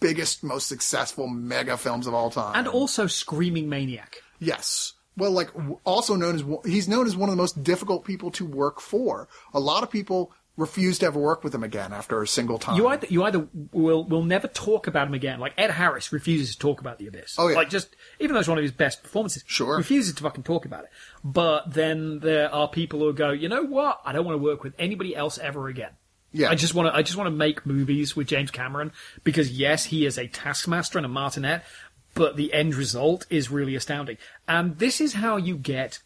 biggest, 0.00 0.42
most 0.42 0.66
successful 0.66 1.28
mega 1.28 1.76
films 1.76 2.06
of 2.06 2.14
all 2.14 2.30
time. 2.30 2.56
And 2.56 2.68
also 2.68 3.06
Screaming 3.06 3.68
Maniac. 3.68 4.16
Yes. 4.40 4.94
Well, 5.16 5.30
like 5.30 5.50
also 5.84 6.16
known 6.16 6.34
as 6.34 6.44
he's 6.64 6.88
known 6.88 7.06
as 7.06 7.16
one 7.16 7.28
of 7.28 7.36
the 7.36 7.40
most 7.40 7.62
difficult 7.62 8.04
people 8.04 8.30
to 8.32 8.46
work 8.46 8.80
for. 8.80 9.28
A 9.52 9.60
lot 9.60 9.82
of 9.82 9.90
people 9.90 10.32
refuse 10.56 10.98
to 10.98 11.06
ever 11.06 11.18
work 11.18 11.42
with 11.42 11.54
him 11.54 11.62
again 11.62 11.92
after 11.92 12.20
a 12.22 12.26
single 12.26 12.58
time. 12.58 12.76
You 12.76 12.86
either 12.88 13.06
you 13.08 13.22
either 13.24 13.48
will 13.72 14.04
will 14.04 14.22
never 14.24 14.48
talk 14.48 14.86
about 14.86 15.08
him 15.08 15.14
again. 15.14 15.40
Like 15.40 15.54
Ed 15.56 15.70
Harris 15.70 16.12
refuses 16.12 16.54
to 16.54 16.58
talk 16.58 16.80
about 16.80 16.98
the 16.98 17.06
Abyss. 17.06 17.36
Oh, 17.38 17.48
yeah. 17.48 17.56
Like 17.56 17.70
just 17.70 17.94
even 18.20 18.34
though 18.34 18.40
it's 18.40 18.48
one 18.48 18.58
of 18.58 18.62
his 18.62 18.72
best 18.72 19.02
performances, 19.02 19.44
Sure. 19.46 19.76
refuses 19.76 20.14
to 20.14 20.22
fucking 20.22 20.44
talk 20.44 20.64
about 20.64 20.84
it. 20.84 20.90
But 21.24 21.72
then 21.72 22.18
there 22.20 22.52
are 22.54 22.68
people 22.68 23.00
who 23.00 23.12
go, 23.12 23.30
you 23.30 23.48
know 23.48 23.62
what? 23.64 24.00
I 24.04 24.12
don't 24.12 24.24
want 24.26 24.34
to 24.38 24.42
work 24.42 24.62
with 24.62 24.74
anybody 24.78 25.16
else 25.16 25.38
ever 25.38 25.68
again. 25.68 25.90
Yeah. 26.32 26.50
I 26.50 26.54
just 26.54 26.74
want 26.74 26.88
to. 26.88 26.96
I 26.96 27.02
just 27.02 27.16
want 27.16 27.26
to 27.28 27.36
make 27.36 27.66
movies 27.66 28.16
with 28.16 28.26
James 28.26 28.50
Cameron 28.50 28.92
because 29.24 29.50
yes, 29.50 29.86
he 29.86 30.06
is 30.06 30.18
a 30.18 30.26
taskmaster 30.28 30.98
and 30.98 31.04
a 31.04 31.08
martinet, 31.08 31.62
but 32.14 32.36
the 32.36 32.52
end 32.54 32.74
result 32.74 33.26
is 33.30 33.50
really 33.50 33.74
astounding. 33.74 34.16
And 34.48 34.78
this 34.78 35.00
is 35.00 35.14
how 35.14 35.36
you 35.36 35.56
get 35.56 36.00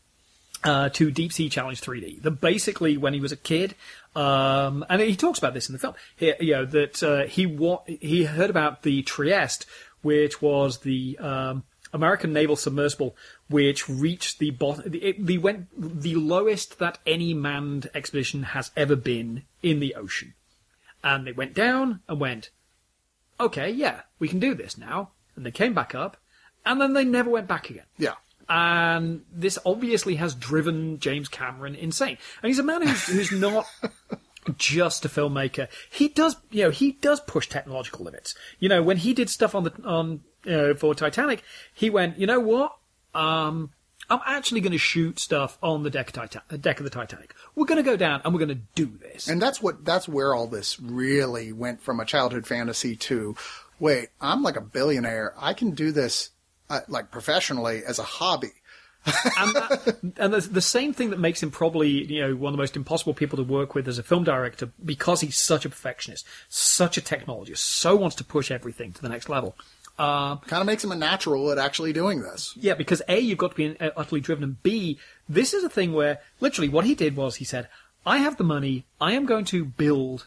uh, 0.66 0.88
to 0.90 1.10
Deep 1.10 1.32
Sea 1.32 1.48
Challenge 1.48 1.80
3D. 1.80 2.22
That 2.22 2.40
basically, 2.40 2.96
when 2.96 3.14
he 3.14 3.20
was 3.20 3.32
a 3.32 3.36
kid, 3.36 3.74
um, 4.14 4.84
and 4.88 5.00
he 5.00 5.16
talks 5.16 5.38
about 5.38 5.54
this 5.54 5.68
in 5.68 5.72
the 5.72 5.78
film, 5.78 5.94
he, 6.16 6.34
you 6.40 6.52
know, 6.52 6.66
that 6.66 7.02
uh, 7.02 7.26
he 7.26 7.46
wa- 7.46 7.82
he 7.86 8.24
heard 8.24 8.50
about 8.50 8.82
the 8.82 9.02
Trieste, 9.02 9.66
which 10.02 10.42
was 10.42 10.78
the 10.78 11.16
um, 11.18 11.64
American 11.92 12.32
naval 12.32 12.56
submersible, 12.56 13.16
which 13.48 13.88
reached 13.88 14.38
the 14.38 14.50
bottom. 14.50 14.92
It, 14.92 15.24
the 15.24 15.38
went 15.38 15.68
the 15.76 16.16
lowest 16.16 16.78
that 16.80 16.98
any 17.06 17.32
manned 17.32 17.88
expedition 17.94 18.42
has 18.42 18.70
ever 18.76 18.96
been 18.96 19.44
in 19.62 19.80
the 19.80 19.94
ocean, 19.94 20.34
and 21.04 21.26
they 21.26 21.32
went 21.32 21.54
down 21.54 22.00
and 22.08 22.18
went, 22.18 22.50
okay, 23.38 23.70
yeah, 23.70 24.02
we 24.18 24.28
can 24.28 24.40
do 24.40 24.54
this 24.54 24.76
now, 24.76 25.10
and 25.36 25.46
they 25.46 25.52
came 25.52 25.74
back 25.74 25.94
up, 25.94 26.16
and 26.64 26.80
then 26.80 26.92
they 26.92 27.04
never 27.04 27.30
went 27.30 27.46
back 27.46 27.70
again 27.70 27.84
yeah. 27.98 28.14
And 28.48 29.22
this 29.32 29.58
obviously 29.64 30.16
has 30.16 30.34
driven 30.34 30.98
James 30.98 31.28
Cameron 31.28 31.74
insane. 31.74 32.18
And 32.42 32.48
he's 32.48 32.58
a 32.58 32.62
man 32.62 32.86
who's, 32.86 33.06
who's 33.06 33.32
not 33.32 33.66
just 34.56 35.04
a 35.04 35.08
filmmaker. 35.08 35.68
He 35.90 36.08
does, 36.08 36.36
you 36.50 36.64
know, 36.64 36.70
he 36.70 36.92
does 36.92 37.20
push 37.20 37.48
technological 37.48 38.04
limits. 38.04 38.34
You 38.58 38.68
know, 38.68 38.82
when 38.82 38.98
he 38.98 39.12
did 39.14 39.30
stuff 39.30 39.54
on 39.54 39.64
the 39.64 39.72
on 39.84 40.20
uh, 40.48 40.74
for 40.74 40.94
Titanic, 40.94 41.42
he 41.74 41.90
went, 41.90 42.18
you 42.18 42.26
know 42.26 42.40
what? 42.40 42.76
Um, 43.14 43.70
I'm 44.08 44.20
actually 44.24 44.60
going 44.60 44.72
to 44.72 44.78
shoot 44.78 45.18
stuff 45.18 45.58
on 45.62 45.82
the 45.82 45.90
deck, 45.90 46.08
of 46.08 46.12
Titan- 46.12 46.60
deck 46.60 46.78
of 46.78 46.84
the 46.84 46.90
Titanic. 46.90 47.34
We're 47.56 47.66
going 47.66 47.82
to 47.82 47.90
go 47.90 47.96
down 47.96 48.20
and 48.24 48.32
we're 48.32 48.44
going 48.44 48.56
to 48.56 48.62
do 48.74 48.86
this. 48.86 49.26
And 49.28 49.42
that's 49.42 49.60
what 49.60 49.84
that's 49.84 50.08
where 50.08 50.34
all 50.34 50.46
this 50.46 50.78
really 50.78 51.52
went 51.52 51.80
from 51.82 51.98
a 51.98 52.04
childhood 52.04 52.46
fantasy 52.46 52.94
to 52.96 53.34
wait, 53.80 54.10
I'm 54.20 54.42
like 54.42 54.56
a 54.56 54.60
billionaire. 54.60 55.34
I 55.36 55.54
can 55.54 55.72
do 55.72 55.90
this 55.92 56.30
uh, 56.70 56.80
like 56.88 57.10
professionally 57.10 57.82
as 57.86 57.98
a 57.98 58.04
hobby. 58.04 58.52
and 59.38 59.54
that, 59.54 59.98
and 60.16 60.34
the, 60.34 60.60
same 60.60 60.92
thing 60.92 61.10
that 61.10 61.20
makes 61.20 61.40
him 61.40 61.48
probably 61.48 62.12
you 62.12 62.20
know 62.20 62.34
one 62.34 62.52
of 62.52 62.56
the 62.56 62.60
most 62.60 62.74
impossible 62.74 63.14
people 63.14 63.36
to 63.36 63.44
work 63.44 63.72
with 63.72 63.86
as 63.86 64.00
a 64.00 64.02
film 64.02 64.24
director 64.24 64.68
because 64.84 65.20
he's 65.20 65.38
such 65.38 65.64
a 65.64 65.68
perfectionist, 65.68 66.26
such 66.48 66.98
a 66.98 67.00
technologist, 67.00 67.58
so 67.58 67.94
wants 67.94 68.16
to 68.16 68.24
push 68.24 68.50
everything 68.50 68.92
to 68.92 69.00
the 69.00 69.08
next 69.08 69.28
level. 69.28 69.54
Kind 69.96 70.60
of 70.60 70.66
makes 70.66 70.84
him 70.84 70.92
a 70.92 70.96
natural 70.96 71.50
at 71.50 71.58
actually 71.58 71.92
doing 71.92 72.20
this. 72.20 72.52
Yeah, 72.56 72.74
because 72.74 73.00
A, 73.08 73.18
you've 73.18 73.38
got 73.38 73.52
to 73.52 73.56
be 73.56 73.78
uh, 73.78 73.90
utterly 73.96 74.20
driven, 74.20 74.44
and 74.44 74.62
B, 74.62 74.98
this 75.28 75.54
is 75.54 75.64
a 75.64 75.70
thing 75.70 75.92
where 75.92 76.18
literally 76.40 76.68
what 76.68 76.84
he 76.84 76.94
did 76.94 77.16
was 77.16 77.36
he 77.36 77.44
said, 77.44 77.68
I 78.04 78.18
have 78.18 78.36
the 78.36 78.44
money, 78.44 78.84
I 79.00 79.12
am 79.12 79.24
going 79.24 79.44
to 79.46 79.64
build 79.64 80.26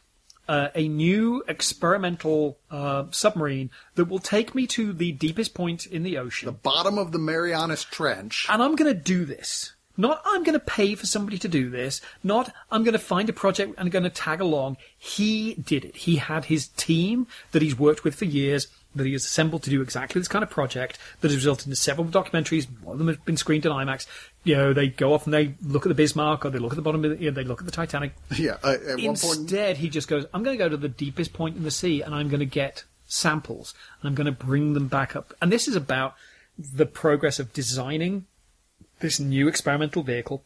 uh, 0.49 0.69
a 0.73 0.88
new 0.88 1.43
experimental 1.47 2.57
uh, 2.71 3.05
submarine 3.11 3.69
that 3.93 4.05
will 4.05 4.19
take 4.19 4.55
me 4.55 4.65
to 4.65 4.91
the 4.91 5.11
deepest 5.11 5.53
point 5.53 5.85
in 5.85 6.01
the 6.01 6.17
ocean. 6.17 6.47
The 6.47 6.51
bottom 6.51 6.97
of 6.97 7.11
the 7.11 7.19
Marianas 7.19 7.84
Trench. 7.84 8.47
and 8.49 8.61
I'm 8.61 8.76
going 8.76 8.91
to 8.91 8.99
do 8.99 9.26
this. 9.26 9.73
Not 9.95 10.21
I'm 10.26 10.43
going 10.43 10.57
to 10.57 10.65
pay 10.65 10.95
for 10.95 11.05
somebody 11.05 11.38
to 11.39 11.47
do 11.47 11.69
this. 11.69 12.01
Not 12.23 12.51
I'm 12.71 12.84
going 12.84 12.93
to 12.93 12.99
find 12.99 13.30
a 13.30 13.34
project 13.34 13.76
and 13.77 13.91
going 13.91 14.03
to 14.03 14.09
tag 14.09 14.41
along. 14.41 14.77
He 14.97 15.53
did 15.53 15.85
it. 15.85 15.95
He 15.97 16.15
had 16.15 16.45
his 16.45 16.69
team 16.69 17.27
that 17.51 17.61
he's 17.61 17.77
worked 17.77 18.03
with 18.03 18.15
for 18.15 18.26
years 18.26 18.67
that 18.95 19.05
he 19.05 19.13
has 19.13 19.25
assembled 19.25 19.63
to 19.63 19.69
do 19.69 19.81
exactly 19.81 20.19
this 20.19 20.27
kind 20.27 20.43
of 20.43 20.49
project 20.49 20.97
that 21.21 21.29
has 21.29 21.35
resulted 21.35 21.67
in 21.67 21.75
several 21.75 22.07
documentaries. 22.07 22.67
One 22.81 22.93
of 22.93 22.97
them 22.99 23.07
has 23.07 23.17
been 23.17 23.37
screened 23.37 23.65
in 23.65 23.71
IMAX. 23.71 24.07
You 24.43 24.55
know, 24.55 24.73
they 24.73 24.87
go 24.87 25.13
off 25.13 25.25
and 25.25 25.33
they 25.33 25.55
look 25.61 25.85
at 25.85 25.89
the 25.89 25.95
Bismarck 25.95 26.45
or 26.45 26.49
they 26.49 26.59
look 26.59 26.71
at 26.71 26.75
the 26.75 26.81
bottom 26.81 27.05
of 27.05 27.11
the, 27.11 27.23
you 27.23 27.29
know, 27.29 27.35
they 27.35 27.43
look 27.43 27.59
at 27.59 27.65
the 27.65 27.71
Titanic. 27.71 28.13
Yeah, 28.35 28.57
uh, 28.63 28.77
at 28.87 28.97
one 28.97 29.17
point. 29.17 29.39
Instead, 29.39 29.77
he 29.77 29.89
just 29.89 30.07
goes, 30.07 30.25
I'm 30.33 30.43
going 30.43 30.57
to 30.57 30.63
go 30.63 30.69
to 30.69 30.77
the 30.77 30.89
deepest 30.89 31.33
point 31.33 31.57
in 31.57 31.63
the 31.63 31.71
sea 31.71 32.01
and 32.01 32.15
I'm 32.15 32.29
going 32.29 32.39
to 32.39 32.45
get 32.45 32.85
samples 33.05 33.73
and 34.01 34.09
I'm 34.09 34.15
going 34.15 34.25
to 34.25 34.45
bring 34.45 34.73
them 34.73 34.87
back 34.87 35.15
up. 35.15 35.33
And 35.41 35.51
this 35.51 35.67
is 35.67 35.75
about 35.75 36.15
the 36.57 36.85
progress 36.85 37.39
of 37.39 37.53
designing 37.53 38.25
this 38.99 39.19
new 39.19 39.47
experimental 39.47 40.03
vehicle 40.03 40.43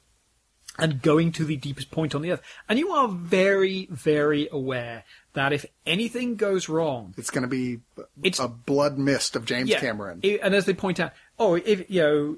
and 0.78 1.02
going 1.02 1.32
to 1.34 1.46
the 1.46 1.56
deepest 1.56 1.92
point 1.92 2.16
on 2.16 2.22
the 2.22 2.32
earth. 2.32 2.42
And 2.68 2.80
you 2.80 2.90
are 2.92 3.08
very, 3.08 3.88
very 3.92 4.48
aware 4.52 5.04
that 5.34 5.52
if 5.54 5.66
anything 5.86 6.36
goes 6.36 6.70
wrong, 6.70 7.14
It's 7.18 7.30
going 7.32 7.42
to 7.44 7.48
be 7.48 7.80
It's- 8.22 8.40
a 8.40 8.48
blood 8.48 8.98
mist 8.98 9.36
of 9.36 9.46
James 9.46 9.74
Cameron. 9.76 10.22
i- 10.24 10.40
and 10.44 10.54
as 10.54 10.66
they 10.66 10.74
point 10.74 11.00
out, 11.00 11.12
oh, 11.40 11.56
if 11.56 11.90
you 11.90 12.02
know, 12.02 12.38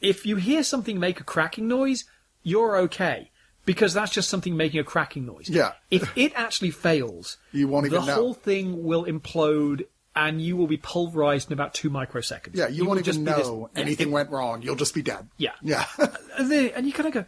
if 0.00 0.24
you 0.26 0.36
hear 0.36 0.62
something 0.62 0.98
make 0.98 1.20
a 1.20 1.24
cracking 1.24 1.68
noise, 1.68 2.04
you're 2.42 2.76
okay 2.78 3.30
because 3.64 3.92
that's 3.94 4.12
just 4.12 4.28
something 4.28 4.56
making 4.56 4.80
a 4.80 4.84
cracking 4.84 5.26
noise. 5.26 5.48
Yeah. 5.48 5.72
If 5.90 6.16
it 6.16 6.32
actually 6.36 6.70
fails, 6.70 7.36
You 7.52 7.68
won't 7.68 7.86
even 7.86 8.00
the 8.00 8.06
know. 8.06 8.14
whole 8.14 8.34
thing 8.34 8.84
will 8.84 9.04
implode. 9.04 9.86
And 10.18 10.40
you 10.40 10.56
will 10.56 10.66
be 10.66 10.78
pulverized 10.78 11.48
in 11.48 11.52
about 11.52 11.74
two 11.74 11.90
microseconds. 11.90 12.54
yeah, 12.56 12.68
you, 12.68 12.84
will 12.84 12.92
won't 12.94 13.04
just 13.04 13.18
even 13.20 13.34
be 13.34 13.38
this- 13.38 13.46
know 13.48 13.68
Yeah, 13.74 13.82
anything 13.82 14.08
it- 14.08 14.12
went 14.12 14.30
wrong. 14.30 14.62
You'll 14.62 14.74
just 14.76 14.94
be 14.94 15.02
dead. 15.02 15.28
Yeah. 15.36 15.52
Yeah. 15.60 15.84
and, 16.38 16.50
then- 16.50 16.70
and 16.74 16.86
you 16.86 16.92
kind 16.94 17.06
of 17.08 17.12
go, 17.12 17.24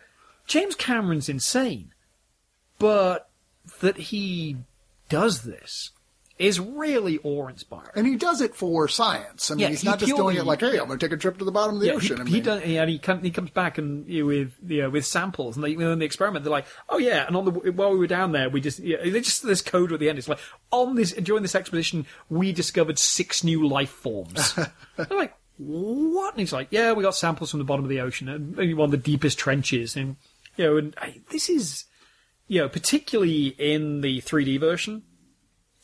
James 0.46 0.74
Cameron's 0.74 1.28
insane, 1.28 1.92
but 2.78 3.28
that 3.80 3.96
he 3.98 4.56
does 5.08 5.42
this 5.42 5.90
is 6.38 6.60
really 6.60 7.18
awe-inspiring. 7.24 7.90
and 7.96 8.06
he 8.06 8.14
does 8.14 8.40
it 8.40 8.54
for 8.54 8.86
science. 8.86 9.50
I 9.50 9.54
mean, 9.54 9.60
Yeah, 9.62 9.68
he's 9.70 9.80
he 9.80 9.88
not 9.88 9.98
just 9.98 10.14
doing 10.14 10.36
it 10.36 10.44
like, 10.44 10.60
hey, 10.60 10.78
I'm 10.78 10.86
going 10.86 10.96
to 10.96 11.04
take 11.04 11.12
a 11.12 11.16
trip 11.16 11.36
to 11.38 11.44
the 11.44 11.50
bottom 11.50 11.74
of 11.74 11.80
the 11.80 11.88
Yeah, 11.88 11.94
ocean. 11.94 12.24
he, 12.26 12.32
I 12.32 12.36
he 12.36 12.40
does, 12.40 12.62
and 12.62 12.88
he, 12.90 12.98
come, 13.00 13.22
he 13.24 13.32
comes 13.32 13.50
back 13.50 13.76
and 13.76 14.06
you 14.08 14.20
know, 14.22 14.26
with 14.28 14.54
you 14.64 14.82
know, 14.82 14.90
with 14.90 15.04
samples, 15.04 15.56
and 15.56 15.64
they 15.64 15.72
in 15.72 15.98
the 15.98 16.04
experiment 16.04 16.44
they're 16.44 16.52
like, 16.52 16.66
oh 16.88 16.98
yeah, 16.98 17.26
and 17.26 17.34
on 17.36 17.44
the 17.44 17.50
while 17.72 17.90
we 17.90 17.98
were 17.98 18.06
down 18.06 18.30
there, 18.30 18.48
we 18.48 18.60
just 18.60 18.78
yeah, 18.78 18.98
they 19.02 19.20
just 19.20 19.42
this 19.44 19.62
code 19.62 19.92
at 19.92 19.98
the 19.98 20.08
end. 20.08 20.16
It's 20.18 20.28
like 20.28 20.38
on 20.70 20.94
this 20.94 21.12
during 21.12 21.42
this 21.42 21.56
expedition, 21.56 22.06
we 22.30 22.52
discovered 22.52 23.00
six 23.00 23.42
new 23.42 23.66
life 23.66 23.90
forms. 23.90 24.54
they're 24.96 25.06
like, 25.10 25.34
what? 25.56 26.34
And 26.34 26.38
he's 26.40 26.52
like, 26.52 26.68
yeah, 26.70 26.92
we 26.92 27.02
got 27.02 27.16
samples 27.16 27.50
from 27.50 27.58
the 27.58 27.64
bottom 27.64 27.84
of 27.84 27.88
the 27.88 28.00
ocean, 28.00 28.28
and 28.28 28.56
maybe 28.56 28.74
one 28.74 28.84
of 28.84 28.90
the 28.92 28.96
deepest 28.98 29.40
trenches, 29.40 29.96
and 29.96 30.14
you 30.56 30.64
know, 30.66 30.76
and 30.76 30.94
I, 30.98 31.20
this 31.30 31.48
is 31.48 31.84
you 32.48 32.60
know, 32.60 32.68
particularly 32.68 33.48
in 33.58 34.00
the 34.00 34.20
3D 34.22 34.58
version. 34.58 35.02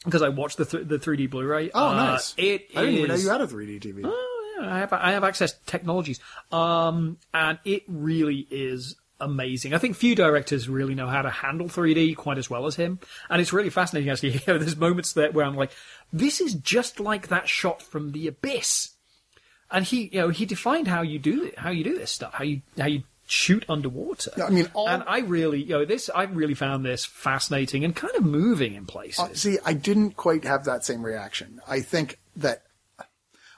Because 0.05 0.23
I 0.23 0.29
watched 0.29 0.59
the 0.59 0.67
th- 0.67 0.87
the 0.87 0.99
3D 0.99 1.31
Blu-ray. 1.31 1.71
oh, 1.73 1.89
uh, 1.89 1.95
nice. 1.95 2.35
It 2.37 2.69
I 2.77 2.81
didn't 2.81 2.95
even 2.97 3.09
know 3.09 3.15
you 3.15 3.31
had 3.31 3.41
a 3.41 3.47
3D 3.47 3.81
TV. 3.81 4.03
Oh, 4.05 4.57
yeah, 4.61 4.75
I 4.75 4.79
have 4.81 4.93
I 4.93 5.13
have 5.13 5.25
access 5.25 5.53
to 5.53 5.65
technologies, 5.65 6.21
um, 6.53 7.17
and 7.33 7.59
it 7.65 7.85
really 7.89 8.47
is 8.51 8.97
amazing. 9.19 9.73
I 9.73 9.79
think 9.79 9.97
few 9.97 10.15
directors 10.15 10.69
really 10.69 10.95
know 10.95 11.07
how 11.07 11.23
to 11.23 11.31
handle 11.31 11.69
3D 11.69 12.17
quite 12.17 12.37
as 12.37 12.51
well 12.51 12.67
as 12.67 12.77
him, 12.77 12.99
and 13.31 13.41
it's 13.41 13.55
really 13.55 13.71
fascinating. 13.71 14.11
Actually, 14.11 14.33
you 14.35 14.41
know, 14.47 14.59
there's 14.59 14.77
moments 14.77 15.15
there 15.15 15.33
where 15.33 15.47
I'm 15.47 15.57
like, 15.57 15.73
this 16.13 16.39
is 16.39 16.55
just 16.55 17.01
like 17.01 17.29
that 17.29 17.49
shot 17.49 17.81
from 17.81 18.13
The 18.13 18.29
Abyss, 18.29 18.91
and 19.71 19.87
he, 19.87 20.11
you 20.13 20.21
know, 20.21 20.29
he 20.29 20.45
defined 20.45 20.87
how 20.87 21.01
you 21.01 21.19
do 21.19 21.45
it, 21.45 21.59
how 21.59 21.71
you 21.71 21.83
do 21.83 21.97
this 21.97 22.13
stuff, 22.13 22.35
how 22.35 22.45
you 22.45 22.61
how 22.79 22.87
you 22.87 23.05
shoot 23.35 23.65
underwater. 23.69 24.31
I 24.43 24.51
mean, 24.51 24.71
all- 24.75 24.89
and 24.89 25.03
I 25.07 25.19
really, 25.19 25.63
you 25.63 25.71
know, 25.71 25.85
this 25.85 26.09
I 26.15 26.25
really 26.25 26.55
found 26.55 26.85
this 26.85 27.05
fascinating 27.05 27.85
and 27.85 27.95
kind 27.95 28.15
of 28.15 28.25
moving 28.25 28.75
in 28.75 28.87
places. 28.87 29.19
Uh, 29.21 29.35
see, 29.35 29.59
I 29.65 29.73
didn't 29.75 30.13
quite 30.13 30.45
have 30.45 30.65
that 30.65 30.85
same 30.85 31.03
reaction. 31.05 31.61
I 31.67 31.81
think 31.81 32.19
that 32.37 32.63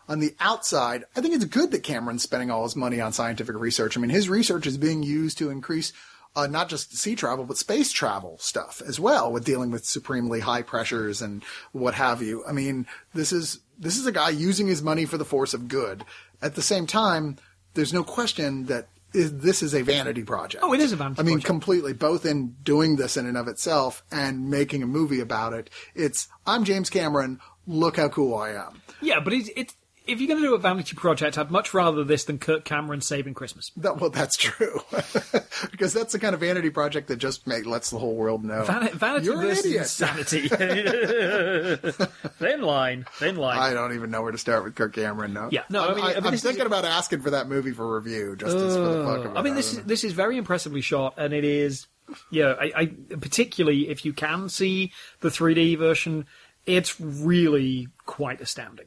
on 0.08 0.20
the 0.20 0.34
outside, 0.40 1.04
I 1.16 1.20
think 1.20 1.34
it's 1.34 1.44
good 1.44 1.72
that 1.72 1.82
Cameron's 1.82 2.22
spending 2.22 2.50
all 2.50 2.62
his 2.62 2.76
money 2.76 3.00
on 3.00 3.12
scientific 3.12 3.56
research. 3.56 3.96
I 3.96 4.00
mean, 4.00 4.10
his 4.10 4.28
research 4.28 4.66
is 4.66 4.78
being 4.78 5.02
used 5.02 5.38
to 5.38 5.50
increase 5.50 5.92
uh, 6.36 6.46
not 6.46 6.68
just 6.68 6.94
sea 6.96 7.14
travel, 7.16 7.44
but 7.46 7.56
space 7.56 7.90
travel 7.90 8.36
stuff 8.38 8.82
as 8.86 9.00
well, 9.00 9.32
with 9.32 9.44
dealing 9.44 9.70
with 9.70 9.86
supremely 9.86 10.40
high 10.40 10.60
pressures 10.62 11.22
and 11.22 11.42
what 11.72 11.94
have 11.94 12.20
you. 12.22 12.44
I 12.46 12.52
mean, 12.52 12.86
this 13.14 13.32
is 13.32 13.60
this 13.78 13.96
is 13.96 14.06
a 14.06 14.12
guy 14.12 14.30
using 14.30 14.66
his 14.66 14.82
money 14.82 15.06
for 15.06 15.18
the 15.18 15.24
force 15.24 15.54
of 15.54 15.66
good. 15.68 16.04
At 16.42 16.54
the 16.54 16.62
same 16.62 16.86
time, 16.86 17.36
there's 17.74 17.92
no 17.92 18.04
question 18.04 18.66
that 18.66 18.88
is, 19.16 19.38
this 19.38 19.62
is 19.62 19.74
a 19.74 19.82
vanity 19.82 20.22
project. 20.22 20.62
Oh, 20.64 20.72
it 20.72 20.80
is 20.80 20.92
a 20.92 20.96
vanity 20.96 21.20
I 21.20 21.22
mean, 21.24 21.34
project. 21.36 21.46
completely, 21.46 21.92
both 21.92 22.24
in 22.26 22.54
doing 22.62 22.96
this 22.96 23.16
in 23.16 23.26
and 23.26 23.36
of 23.36 23.48
itself 23.48 24.04
and 24.12 24.48
making 24.50 24.82
a 24.82 24.86
movie 24.86 25.20
about 25.20 25.52
it. 25.52 25.70
It's 25.94 26.28
I'm 26.46 26.64
James 26.64 26.90
Cameron. 26.90 27.40
Look 27.66 27.96
how 27.96 28.08
cool 28.08 28.36
I 28.36 28.50
am. 28.50 28.80
yeah, 29.00 29.18
but 29.20 29.32
it's, 29.32 29.50
it's 29.56 29.74
if 30.06 30.20
you're 30.20 30.28
going 30.28 30.40
to 30.42 30.46
do 30.48 30.54
a 30.54 30.58
vanity 30.58 30.94
project, 30.94 31.36
I'd 31.38 31.50
much 31.50 31.74
rather 31.74 32.04
this 32.04 32.24
than 32.24 32.38
Kirk 32.38 32.64
Cameron 32.64 33.00
saving 33.00 33.34
Christmas. 33.34 33.70
That, 33.76 33.98
well, 34.00 34.10
that's 34.10 34.36
true, 34.36 34.80
because 35.70 35.92
that's 35.92 36.12
the 36.12 36.18
kind 36.18 36.34
of 36.34 36.40
vanity 36.40 36.70
project 36.70 37.08
that 37.08 37.16
just 37.16 37.46
make, 37.46 37.66
lets 37.66 37.90
the 37.90 37.98
whole 37.98 38.14
world 38.14 38.44
know 38.44 38.64
Van- 38.64 38.88
vanity 38.96 39.26
you're 39.26 39.36
versus 39.42 39.74
insanity. 39.74 40.48
thin 42.38 42.62
line, 42.62 43.06
thin 43.14 43.36
line. 43.36 43.58
I 43.58 43.72
don't 43.72 43.94
even 43.94 44.10
know 44.10 44.22
where 44.22 44.32
to 44.32 44.38
start 44.38 44.64
with 44.64 44.74
Kirk 44.74 44.94
Cameron. 44.94 45.32
No, 45.32 45.48
Yeah, 45.50 45.62
no, 45.70 45.82
I 45.84 45.88
I'm, 45.90 45.96
mean, 45.96 46.04
I 46.04 46.08
mean, 46.08 46.16
am 46.18 46.22
this 46.24 46.34
is- 46.34 46.42
thinking 46.42 46.66
about 46.66 46.84
asking 46.84 47.20
for 47.22 47.30
that 47.30 47.48
movie 47.48 47.72
for 47.72 47.94
review, 47.94 48.36
just 48.36 48.56
as 48.56 48.74
for 48.76 48.80
the 48.82 49.04
fuck 49.04 49.24
of 49.26 49.36
it. 49.36 49.38
I 49.38 49.42
mean, 49.42 49.54
this 49.54 49.72
is 49.72 49.82
this 49.84 50.04
is 50.04 50.12
very 50.12 50.36
impressively 50.36 50.80
shot, 50.80 51.14
and 51.16 51.32
it 51.32 51.44
is, 51.44 51.86
yeah. 52.30 52.54
I, 52.60 52.72
I 52.76 52.86
particularly 53.16 53.88
if 53.88 54.04
you 54.04 54.12
can 54.12 54.48
see 54.48 54.92
the 55.20 55.28
3D 55.28 55.78
version, 55.78 56.26
it's 56.64 57.00
really 57.00 57.88
quite 58.06 58.40
astounding. 58.40 58.86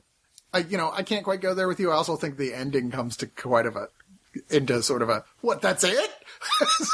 I, 0.54 0.60
you 0.60 0.78
know, 0.78 0.92
I 0.92 1.04
can't 1.04 1.24
quite 1.24 1.42
go 1.42 1.54
there 1.54 1.68
with 1.68 1.80
you. 1.80 1.92
I 1.92 1.96
also 1.96 2.16
think 2.16 2.38
the 2.38 2.54
ending 2.54 2.92
comes 2.92 3.18
to 3.18 3.28
quite 3.28 3.66
of 3.66 3.76
a 3.76 3.90
into 4.50 4.82
sort 4.84 5.02
of 5.02 5.10
a 5.10 5.24
what? 5.42 5.62
That's 5.62 5.84
it. 5.84 6.12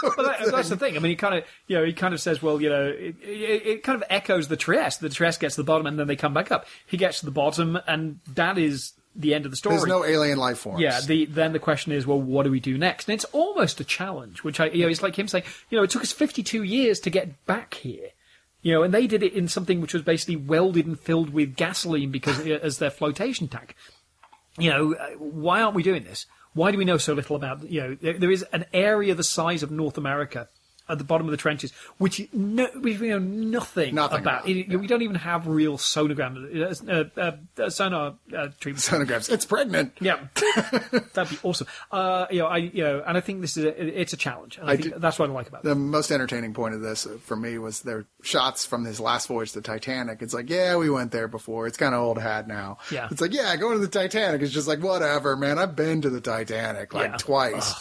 But 0.02 0.18
that, 0.18 0.52
that's 0.52 0.70
the 0.70 0.78
thing. 0.78 0.96
I 0.96 1.00
mean, 1.00 1.12
he 1.12 1.16
kind 1.16 1.36
of, 1.36 1.44
you 1.68 1.78
know, 1.78 1.86
he 1.86 1.94
kind 1.94 2.16
of 2.16 2.22
says, 2.22 2.42
well, 2.42 2.60
you 2.60 2.70
know, 2.70 2.86
it, 2.88 3.16
it, 3.22 3.66
it 3.68 3.84
kind 3.84 3.96
of 3.96 4.04
echoes 4.10 4.48
the 4.48 4.58
Trieste. 4.58 5.02
The 5.02 5.10
Trieste 5.10 5.40
gets 5.40 5.56
to 5.56 5.62
the 5.62 5.66
bottom, 5.66 5.86
and 5.86 6.00
then 6.00 6.08
they 6.08 6.16
come 6.16 6.34
back 6.34 6.52
up. 6.52 6.66
He 6.88 6.98
gets 6.98 7.20
to 7.20 7.26
the 7.26 7.32
bottom, 7.32 7.78
and 7.88 8.20
that 8.34 8.58
is 8.58 8.94
the 9.16 9.36
end 9.36 9.46
of 9.46 9.52
the 9.52 9.58
story. 9.58 9.76
There's 9.76 9.88
no 9.88 10.04
alien 10.04 10.40
life 10.40 10.60
forms. 10.60 10.82
Yeah, 10.82 11.00
the, 11.02 11.26
then 11.26 11.54
the 11.54 11.60
question 11.60 11.92
is, 11.92 12.08
well, 12.08 12.20
what 12.20 12.44
do 12.44 12.52
we 12.52 12.60
do 12.60 12.78
next? 12.78 13.08
And 13.08 13.14
it's 13.14 13.26
almost 13.26 13.80
a 13.80 13.84
challenge, 13.84 14.44
which 14.44 14.60
I, 14.60 14.68
you 14.68 14.84
know, 14.84 14.90
it's 14.90 15.04
like 15.04 15.18
him 15.18 15.28
saying, 15.28 15.44
you 15.70 15.78
know, 15.78 15.84
it 15.84 15.92
took 15.92 16.02
us 16.02 16.12
52 16.12 16.64
years 16.64 17.00
to 17.02 17.10
get 17.12 17.46
back 17.46 17.76
here. 17.76 18.10
You 18.66 18.72
know, 18.72 18.82
and 18.82 18.92
they 18.92 19.06
did 19.06 19.22
it 19.22 19.34
in 19.34 19.48
something 19.48 19.80
which 19.80 19.94
was 19.94 20.02
basically 20.02 20.38
welded 20.38 20.88
and 20.88 21.00
filled 21.00 21.30
with 21.30 21.56
gasoline 21.56 22.10
because 22.10 22.40
as 22.40 22.80
their 22.80 22.90
flotation 22.90 23.48
tank. 23.48 23.76
You 24.58 24.72
know, 24.72 24.96
uh, 24.96 25.10
why 25.20 25.62
aren't 25.62 25.76
we 25.76 25.84
doing 25.84 26.04
this? 26.04 26.26
Why 26.56 26.72
do 26.72 26.80
we 26.80 26.84
know 26.84 26.98
so 26.98 27.14
little 27.14 27.36
about? 27.36 27.70
You 27.70 27.82
know, 27.82 27.98
there, 28.02 28.18
there 28.18 28.32
is 28.32 28.42
an 28.54 28.66
area 28.74 29.14
the 29.14 29.24
size 29.24 29.62
of 29.62 29.70
North 29.70 30.00
America 30.00 30.50
at 30.88 30.98
the 30.98 31.04
bottom 31.04 31.28
of 31.28 31.32
the 31.32 31.38
trenches, 31.38 31.72
which 31.98 32.28
no, 32.34 32.68
which 32.76 33.00
we 33.00 33.10
know 33.10 33.20
nothing, 33.20 33.96
Nothing 33.96 34.20
about. 34.20 34.42
about, 34.46 34.50
It- 34.50 34.80
We 34.80 34.88
don't 34.88 35.02
even 35.02 35.16
have 35.16 35.48
real 35.48 35.78
sonogram, 35.78 36.36
uh, 36.88 37.20
uh, 37.20 37.32
uh, 37.64 37.70
sonar 37.70 38.16
uh, 38.36 38.48
treatment. 38.60 38.84
sonographs. 38.86 39.32
It's 39.32 39.46
pregnant. 39.46 39.94
Yeah, 40.00 40.20
that'd 41.14 41.30
be 41.30 41.40
awesome. 41.44 41.68
Uh, 41.92 42.28
you 42.30 42.40
know, 42.40 42.48
I 42.48 42.58
you 42.58 42.84
know, 42.84 43.04
and 43.06 43.18
I 43.18 43.22
think 43.22 43.42
this 43.42 43.58
is 43.58 43.66
a, 43.66 44.00
it's 44.02 44.14
a 44.14 44.18
challenge. 44.18 44.58
And 44.58 44.70
I, 44.70 44.74
I 44.74 44.78
think 44.78 44.94
do- 44.94 45.00
that's 45.00 45.18
what 45.18 45.30
I 45.30 45.34
like 45.34 45.48
about 45.48 45.64
it. 45.64 45.68
The 45.68 45.76
most 45.76 46.12
entertaining 46.12 46.54
point 46.54 46.76
of 46.76 46.82
this 46.82 47.06
uh, 47.08 47.18
for 47.24 47.36
me 47.36 47.58
was 47.58 47.82
their 47.82 48.06
shots 48.22 48.66
from 48.66 48.86
his 48.86 49.00
last 49.00 49.28
voyage 49.28 49.54
to 49.54 49.62
Titanic. 49.62 50.22
It's 50.22 50.34
like, 50.34 50.50
yeah, 50.50 50.76
we 50.76 50.90
went 50.90 51.12
there 51.12 51.28
before. 51.28 51.68
It's 51.68 51.78
kind 51.78 51.96
of 51.96 52.02
old 52.02 52.20
hat 52.20 52.48
now. 52.48 52.78
Yeah. 52.92 53.08
It's 53.12 53.22
like, 53.22 53.34
yeah, 53.34 53.56
going 53.56 53.74
to 53.74 53.80
the 53.80 53.88
Titanic 53.88 54.42
is 54.42 54.54
just 54.54 54.68
like, 54.68 54.82
whatever, 54.84 55.36
man. 55.36 55.58
I've 55.58 55.76
been 55.76 56.02
to 56.02 56.10
the 56.10 56.22
Titanic 56.22 56.94
like 56.94 57.12
Yeah. 57.12 57.18
twice. 57.18 57.74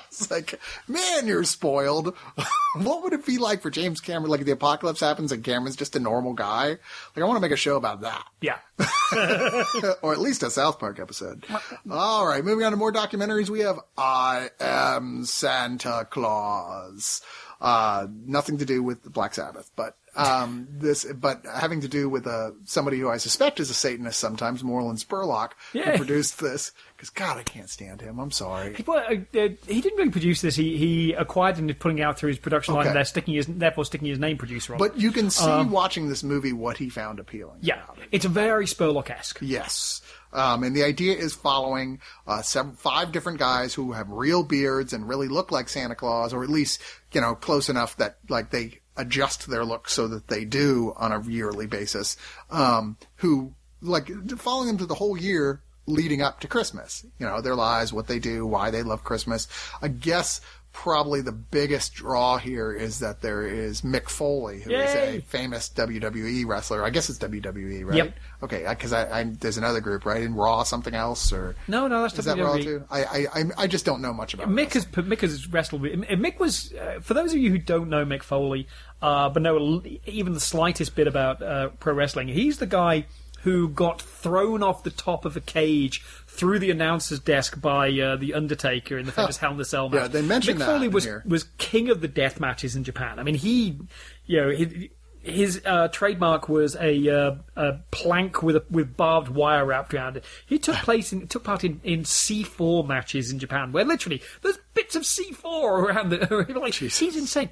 it's 0.08 0.30
like, 0.32 0.60
man, 0.88 1.28
you're 1.28 1.44
spoiled. 1.44 2.16
what 2.76 3.04
would 3.04 3.14
it 3.14 3.26
be 3.26 3.38
like 3.38 3.62
for 3.62 3.70
James 3.70 4.02
Cameron? 4.02 4.32
Like 4.32 4.46
the 4.46 4.52
apocalypse 4.52 5.00
happens 5.00 5.32
and 5.32 5.44
Cameron's 5.44 5.76
just 5.76 5.96
a 5.96 6.00
normal 6.00 6.34
guy. 6.34 6.68
Like 6.70 6.80
I 7.18 7.24
want 7.24 7.38
to 7.38 7.42
make 7.42 7.52
a 7.52 7.58
show 7.58 7.76
about 7.78 8.02
that. 8.02 8.26
Yeah, 8.42 8.58
or 10.02 10.14
at 10.14 10.20
least 10.20 10.44
a 10.44 10.50
South 10.50 10.80
Park 10.80 11.00
episode. 11.00 11.46
All 11.90 12.26
right, 12.26 12.44
moving 12.44 12.66
on 12.66 12.72
to 12.72 12.78
more 12.78 12.92
documentaries. 12.92 13.50
We 13.50 13.62
have 13.62 13.80
I 13.98 14.50
Am 14.60 15.26
Santa 15.26 16.08
Claus. 16.10 17.22
Uh, 17.62 18.08
nothing 18.26 18.58
to 18.60 18.66
do 18.66 18.82
with 18.82 19.04
the 19.04 19.10
Black 19.10 19.34
Sabbath, 19.34 19.70
but 19.76 19.98
um, 20.16 20.68
this, 20.72 21.06
but 21.06 21.46
having 21.46 21.82
to 21.82 21.88
do 21.90 22.08
with 22.10 22.26
uh, 22.26 22.52
somebody 22.66 22.98
who 23.00 23.10
I 23.10 23.18
suspect 23.18 23.60
is 23.60 23.70
a 23.70 23.74
Satanist 23.74 24.20
sometimes, 24.20 24.64
Morgan 24.64 24.96
Spurlock, 24.96 25.52
Yay. 25.74 25.84
who 25.84 25.98
produced 25.98 26.40
this. 26.40 26.72
Because 27.00 27.12
God, 27.12 27.38
I 27.38 27.44
can't 27.44 27.70
stand 27.70 28.02
him. 28.02 28.20
I'm 28.20 28.30
sorry. 28.30 28.76
well, 28.86 29.00
uh, 29.00 29.14
uh, 29.40 29.48
he 29.66 29.80
didn't 29.80 29.98
really 29.98 30.10
produce 30.10 30.42
this. 30.42 30.58
He 30.58 30.76
he 30.76 31.14
acquired 31.14 31.58
and 31.58 31.70
is 31.70 31.78
putting 31.78 32.02
out 32.02 32.20
through 32.20 32.28
his 32.28 32.40
production 32.40 32.74
line. 32.74 32.82
Okay. 32.82 32.90
And 32.90 32.98
they're 32.98 33.06
sticking 33.06 33.36
his, 33.36 33.46
therefore 33.48 33.86
sticking 33.86 34.10
his 34.10 34.20
name 34.20 34.38
producer 34.38 34.74
on. 34.74 34.80
But 34.80 35.00
you 35.00 35.14
can 35.14 35.30
see 35.30 35.50
watching 35.64 36.10
this 36.10 36.24
movie 36.24 36.52
what 36.52 36.76
he 36.76 36.90
found 36.90 37.22
appealing. 37.22 37.54
Um, 37.54 37.60
yeah, 37.62 37.84
it's 38.12 38.26
very 38.26 38.66
Spurlock 38.66 39.10
esque. 39.10 39.38
Yes. 39.40 40.02
Um, 40.34 40.64
and 40.64 40.76
the 40.76 40.84
idea 40.84 41.16
is 41.16 41.34
following 41.34 42.02
uh, 42.28 42.42
seven, 42.42 42.74
five 42.74 43.14
different 43.14 43.40
guys 43.40 43.74
who 43.74 43.94
have 43.94 44.10
real 44.10 44.44
beards 44.44 44.92
and 44.92 45.08
really 45.08 45.30
look 45.30 45.54
like 45.54 45.70
Santa 45.70 45.96
Claus, 45.96 46.34
or 46.34 46.44
at 46.44 46.50
least 46.50 46.82
you 47.14 47.22
know 47.22 47.34
close 47.34 47.70
enough 47.70 47.96
that 47.96 48.18
like 48.28 48.50
they 48.50 48.82
adjust 48.98 49.50
their 49.50 49.64
look 49.64 49.88
so 49.88 50.10
that 50.10 50.28
they 50.28 50.44
do 50.44 50.94
on 50.98 51.14
a 51.14 51.24
yearly 51.30 51.66
basis. 51.66 52.18
Um, 52.50 52.98
who 53.16 53.54
like 53.82 54.10
following 54.38 54.68
them 54.68 54.78
through 54.78 54.88
the 54.88 54.96
whole 54.96 55.16
year 55.16 55.62
leading 55.90 56.22
up 56.22 56.40
to 56.42 56.48
Christmas. 56.48 57.06
You 57.20 57.26
know 57.26 57.42
their 57.42 57.56
lives, 57.56 57.92
what 57.92 58.08
they 58.08 58.20
do, 58.20 58.46
why 58.46 58.72
they 58.72 58.84
love 58.84 59.04
Christmas. 59.04 59.48
I 59.82 59.88
guess 59.88 60.42
probably 60.72 61.22
the 61.22 61.32
biggest 61.32 61.94
draw 61.94 62.38
here 62.38 62.72
is 62.72 63.00
that 63.00 63.22
there 63.22 63.46
is 63.46 63.82
Mick 63.82 64.08
Foley, 64.08 64.62
who 64.62 64.72
is 64.72 64.94
Yay! 64.94 65.18
a 65.18 65.22
famous 65.22 65.70
WWE 65.70 66.46
wrestler. 66.46 66.84
I 66.84 66.90
guess 66.90 67.10
it's 67.10 67.20
WWE, 67.20 67.86
right? 67.86 67.98
Yep. 67.98 68.14
Okay, 68.44 68.66
because 68.70 68.94
I, 68.94 69.20
I, 69.20 69.24
there's 69.24 69.58
another 69.58 69.82
group, 69.82 70.06
right? 70.06 70.22
In 70.22 70.36
Raw, 70.36 70.64
something 70.64 70.94
else, 70.94 71.34
or 71.34 71.56
No, 71.68 71.88
no, 71.88 72.04
that's 72.04 72.18
is 72.18 72.26
that 72.26 72.38
Raw 72.38 72.58
too? 72.58 72.86
I, 72.90 73.04
I, 73.04 73.26
I, 73.34 73.44
I 73.58 73.68
just 73.68 73.86
don't 73.86 74.02
know 74.02 74.14
much 74.14 74.34
about 74.34 74.48
Mick 74.48 74.74
wrestling. 74.76 74.94
has 74.94 75.06
Mick 75.06 75.22
has 75.22 75.48
wrestled 75.48 75.82
with 75.82 75.94
Mick 75.94 76.40
was 76.40 76.72
uh, 76.74 77.00
for 77.02 77.14
those 77.14 77.34
of 77.34 77.40
you 77.40 77.50
who 77.50 77.58
don't 77.58 77.90
know 77.90 78.06
Mick 78.06 78.24
Foley, 78.24 78.68
uh, 79.02 79.30
but 79.30 79.42
know 79.42 79.82
even 80.06 80.34
the 80.34 80.40
slightest 80.40 80.96
bit 80.96 81.08
about 81.08 81.42
uh, 81.42 81.70
pro 81.80 81.94
wrestling. 81.94 82.28
He's 82.28 82.60
the 82.60 82.68
guy 82.68 83.06
who 83.44 83.70
got 83.70 84.02
thrown 84.02 84.64
off 84.64 84.84
the 84.84 84.92
top 84.92 85.26
of 85.26 85.38
a 85.38 85.42
cage 85.42 86.04
through 86.28 86.60
the 86.60 86.72
announcer's 86.72 87.20
desk 87.20 87.60
by 87.62 87.90
uh, 88.00 88.16
the 88.16 88.34
Undertaker 88.34 88.98
in 88.98 89.06
the 89.06 89.12
famous 89.12 89.38
Hell 89.38 89.52
in 89.52 89.58
the 89.58 89.66
Cell 89.66 89.90
match. 89.90 90.02
Yeah, 90.02 90.08
they 90.08 90.22
mentioned 90.22 90.58
Mick 90.58 90.60
that 90.60 90.66
Foley 90.66 90.88
was 90.88 91.04
here. 91.04 91.24
was 91.26 91.44
king 91.58 91.90
of 91.90 92.02
the 92.02 92.08
death 92.08 92.40
matches 92.40 92.76
in 92.76 92.84
Japan. 92.84 93.20
I 93.20 93.24
mean, 93.24 93.36
he, 93.36 93.80
you 94.26 94.42
know, 94.42 94.50
he, 94.50 94.92
his 95.22 95.62
uh, 95.66 95.90
trademark 95.90 96.48
was 96.48 96.76
a, 96.76 97.10
uh, 97.10 97.36
a 97.56 97.74
plank 97.92 98.42
with 98.42 98.56
a, 98.56 98.64
with 98.70 98.96
barbed 98.96 99.30
wire 99.30 99.66
wrapped 99.66 99.94
around 99.94 100.18
it. 100.18 100.26
He 100.46 100.60
took 100.60 100.76
place 100.84 101.12
in 101.12 101.28
took 101.28 101.44
part 101.44 101.64
in, 101.64 101.82
in 101.84 102.04
C4 102.04 102.88
matches 102.88 103.32
in 103.32 103.40
Japan, 103.40 103.72
where 103.72 103.86
literally 103.86 104.22
there's 104.42 104.60
bits 104.74 104.96
of 104.96 105.04
C4 105.04 105.44
around 105.46 106.10
the. 106.10 106.56
like, 106.60 106.74
he's 106.74 107.16
insane. 107.16 107.50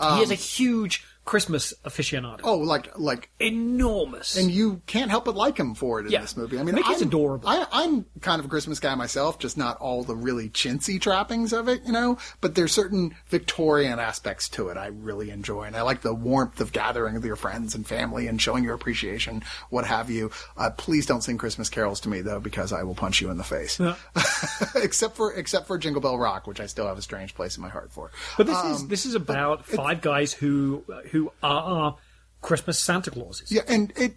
he 0.00 0.22
is 0.22 0.30
a 0.30 0.36
huge 0.36 1.04
Christmas 1.24 1.72
aficionado. 1.84 2.40
Oh, 2.44 2.58
like 2.58 2.98
like, 2.98 3.30
Enormous. 3.40 4.36
and 4.36 4.50
you 4.50 4.82
can't 4.86 5.10
help 5.10 5.24
but 5.24 5.34
like 5.34 5.56
him 5.58 5.74
for 5.74 6.00
it 6.00 6.06
in 6.06 6.12
Yeah. 6.12 6.20
this 6.20 6.36
movie. 6.36 6.58
I 6.58 6.62
mean, 6.62 6.74
Mick 6.74 6.90
is 6.92 7.00
I'm, 7.00 7.08
adorable. 7.08 7.48
I, 7.48 7.66
I'm 7.72 8.04
kind 8.20 8.40
of 8.40 8.44
a 8.46 8.48
Christmas 8.48 8.78
guy 8.78 8.94
myself, 8.94 9.38
just 9.38 9.56
not 9.56 9.78
all 9.78 10.04
the 10.04 10.14
really 10.14 10.50
chintzy 10.50 11.00
trappings 11.00 11.52
of 11.54 11.68
it, 11.68 11.82
you 11.86 11.92
know. 11.92 12.18
But 12.42 12.54
there's 12.54 12.72
certain 12.72 13.14
Victorian 13.28 13.98
aspects 13.98 14.48
to 14.50 14.68
it 14.68 14.76
I 14.76 14.88
really 14.88 15.30
enjoy, 15.30 15.62
and 15.64 15.76
I 15.76 15.82
like 15.82 16.02
the 16.02 16.12
warmth 16.14 16.60
of 16.60 16.72
gathering 16.72 17.14
with 17.14 17.24
your 17.24 17.36
friends 17.36 17.74
and 17.74 17.86
family 17.86 18.26
and 18.26 18.40
showing 18.40 18.62
your 18.64 18.74
appreciation, 18.74 19.42
what 19.70 19.86
have 19.86 20.10
you. 20.10 20.30
Uh, 20.58 20.70
please 20.70 21.06
don't 21.06 21.22
sing 21.22 21.38
Christmas 21.38 21.70
carols 21.70 22.00
to 22.00 22.08
me 22.10 22.20
though, 22.20 22.40
because 22.40 22.72
I 22.72 22.82
will 22.82 22.94
punch 22.94 23.20
you 23.22 23.30
in 23.30 23.38
the 23.38 23.44
face. 23.44 23.80
except 24.76 25.16
for 25.16 25.32
except 25.32 25.66
for 25.66 25.78
Jingle 25.78 26.02
Bell 26.02 26.18
Rock, 26.18 26.46
which 26.46 26.60
I 26.60 26.66
still 26.66 26.86
have 26.86 26.98
a 26.98 27.02
strange 27.02 27.34
place 27.34 27.56
in 27.56 27.62
my 27.62 27.68
heart 27.68 27.90
for. 27.92 28.10
but 28.36 28.46
this 28.46 28.56
Um, 28.56 28.72
is 28.72 28.86
this 28.88 29.06
is 29.06 29.14
about 29.14 29.64
five 29.64 30.00
guys 30.00 30.32
who 30.32 30.84
who 31.10 31.13
are 31.42 31.96
Christmas 32.40 32.78
Santa 32.78 33.10
Clauses. 33.10 33.50
Yeah, 33.50 33.62
and 33.68 33.92
it 33.96 34.16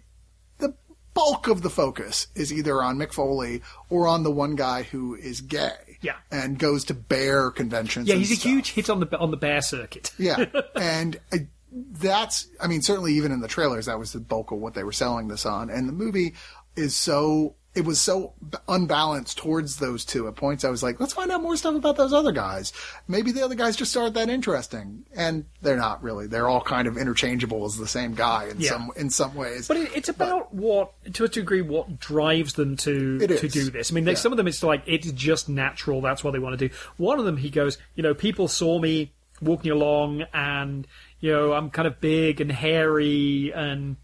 the 0.58 0.74
bulk 1.14 1.48
of 1.48 1.62
the 1.62 1.70
focus 1.70 2.28
is 2.34 2.52
either 2.52 2.82
on 2.82 2.96
Mick 2.98 3.12
Foley 3.12 3.62
or 3.90 4.06
on 4.06 4.22
the 4.22 4.30
one 4.30 4.54
guy 4.56 4.82
who 4.82 5.14
is 5.14 5.40
gay. 5.40 5.98
Yeah. 6.00 6.14
and 6.30 6.60
goes 6.60 6.84
to 6.84 6.94
bear 6.94 7.50
conventions. 7.50 8.06
Yeah, 8.06 8.14
he's 8.14 8.30
a 8.30 8.36
huge 8.36 8.70
hit 8.70 8.88
on 8.88 9.00
the 9.00 9.18
on 9.18 9.32
the 9.32 9.36
bear 9.36 9.60
circuit. 9.60 10.12
Yeah, 10.18 10.44
and 10.76 11.18
I, 11.32 11.48
that's 11.72 12.46
I 12.60 12.68
mean 12.68 12.82
certainly 12.82 13.14
even 13.14 13.32
in 13.32 13.40
the 13.40 13.48
trailers 13.48 13.86
that 13.86 13.98
was 13.98 14.12
the 14.12 14.20
bulk 14.20 14.52
of 14.52 14.58
what 14.58 14.74
they 14.74 14.84
were 14.84 14.92
selling 14.92 15.26
this 15.26 15.44
on, 15.44 15.70
and 15.70 15.88
the 15.88 15.92
movie 15.92 16.34
is 16.76 16.94
so 16.94 17.56
it 17.78 17.84
was 17.84 18.00
so 18.00 18.32
unbalanced 18.68 19.38
towards 19.38 19.76
those 19.76 20.04
two. 20.04 20.26
At 20.26 20.34
points, 20.34 20.64
I 20.64 20.70
was 20.70 20.82
like, 20.82 20.98
let's 20.98 21.12
find 21.12 21.30
out 21.30 21.40
more 21.42 21.56
stuff 21.56 21.76
about 21.76 21.96
those 21.96 22.12
other 22.12 22.32
guys. 22.32 22.72
Maybe 23.06 23.30
the 23.30 23.42
other 23.44 23.54
guys 23.54 23.76
just 23.76 23.96
aren't 23.96 24.14
that 24.14 24.28
interesting, 24.28 25.04
and 25.16 25.44
they're 25.62 25.76
not 25.76 26.02
really. 26.02 26.26
They're 26.26 26.48
all 26.48 26.60
kind 26.60 26.88
of 26.88 26.96
interchangeable 26.98 27.64
as 27.64 27.76
the 27.76 27.86
same 27.86 28.14
guy 28.14 28.48
in 28.48 28.60
Yeah. 28.60 28.70
some 28.70 28.90
in 28.96 29.10
some 29.10 29.34
ways. 29.34 29.68
But 29.68 29.76
it, 29.76 29.90
it's 29.94 30.08
about 30.08 30.52
what, 30.52 30.92
to 31.14 31.24
a 31.24 31.28
degree, 31.28 31.62
what 31.62 32.00
drives 32.00 32.54
them 32.54 32.76
to 32.78 33.18
to 33.18 33.48
do 33.48 33.70
this. 33.70 33.92
I 33.92 33.94
mean, 33.94 34.04
they, 34.04 34.12
Yeah. 34.12 34.16
some 34.18 34.32
of 34.32 34.36
them 34.38 34.48
it's 34.48 34.62
like 34.62 34.82
it's 34.86 35.10
just 35.12 35.48
natural. 35.48 36.00
That's 36.00 36.24
what 36.24 36.32
they 36.32 36.38
want 36.40 36.58
to 36.58 36.68
do. 36.68 36.74
One 36.96 37.18
of 37.20 37.24
them, 37.24 37.36
he 37.36 37.48
goes, 37.48 37.78
you 37.94 38.02
know, 38.02 38.12
people 38.12 38.48
saw 38.48 38.80
me 38.80 39.12
walking 39.40 39.70
along, 39.70 40.24
and 40.34 40.84
you 41.20 41.32
know, 41.32 41.52
I'm 41.52 41.70
kind 41.70 41.86
of 41.86 42.00
big 42.00 42.40
and 42.40 42.50
hairy 42.50 43.52
and. 43.54 43.96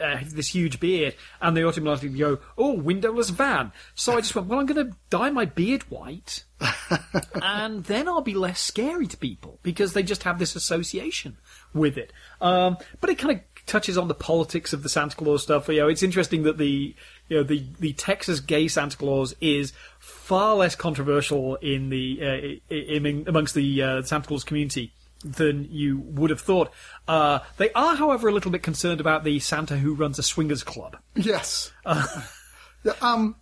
Uh, 0.00 0.20
this 0.24 0.54
huge 0.54 0.80
beard, 0.80 1.14
and 1.40 1.56
they 1.56 1.64
automatically 1.64 2.08
go, 2.18 2.38
"Oh, 2.56 2.72
windowless 2.72 3.30
van." 3.30 3.72
So 3.94 4.16
I 4.16 4.20
just 4.20 4.34
went, 4.34 4.48
"Well, 4.48 4.58
I'm 4.58 4.66
going 4.66 4.90
to 4.90 4.96
dye 5.10 5.30
my 5.30 5.44
beard 5.44 5.82
white, 5.90 6.44
and 7.42 7.84
then 7.84 8.08
I'll 8.08 8.20
be 8.20 8.34
less 8.34 8.60
scary 8.60 9.06
to 9.06 9.16
people 9.16 9.58
because 9.62 9.92
they 9.92 10.02
just 10.02 10.22
have 10.24 10.38
this 10.38 10.56
association 10.56 11.36
with 11.74 11.96
it. 11.96 12.12
Um, 12.40 12.78
but 13.00 13.10
it 13.10 13.18
kind 13.18 13.36
of 13.36 13.66
touches 13.66 13.96
on 13.96 14.08
the 14.08 14.14
politics 14.14 14.72
of 14.72 14.82
the 14.82 14.88
Santa 14.88 15.16
Claus 15.16 15.42
stuff. 15.42 15.68
You 15.68 15.80
know, 15.80 15.88
it's 15.88 16.02
interesting 16.02 16.42
that 16.42 16.58
the 16.58 16.94
you 17.28 17.36
know 17.36 17.42
the 17.42 17.64
the 17.78 17.92
Texas 17.94 18.40
gay 18.40 18.68
Santa 18.68 18.96
Claus 18.96 19.34
is 19.40 19.72
far 19.98 20.56
less 20.56 20.74
controversial 20.74 21.56
in 21.56 21.90
the 21.90 22.60
uh, 22.70 22.74
in, 22.74 23.24
amongst 23.26 23.54
the 23.54 23.82
uh, 23.82 24.02
Santa 24.02 24.28
Claus 24.28 24.44
community 24.44 24.92
than 25.24 25.66
you 25.70 25.98
would 25.98 26.30
have 26.30 26.40
thought. 26.40 26.72
Uh, 27.06 27.40
they 27.58 27.70
are, 27.72 27.96
however, 27.96 28.28
a 28.28 28.32
little 28.32 28.50
bit 28.50 28.62
concerned 28.62 29.00
about 29.00 29.24
the 29.24 29.38
Santa 29.38 29.76
who 29.76 29.94
runs 29.94 30.18
a 30.18 30.22
swingers 30.22 30.62
club. 30.62 30.96
Yes. 31.14 31.72
Yeah, 32.82 32.94
um, 33.02 33.36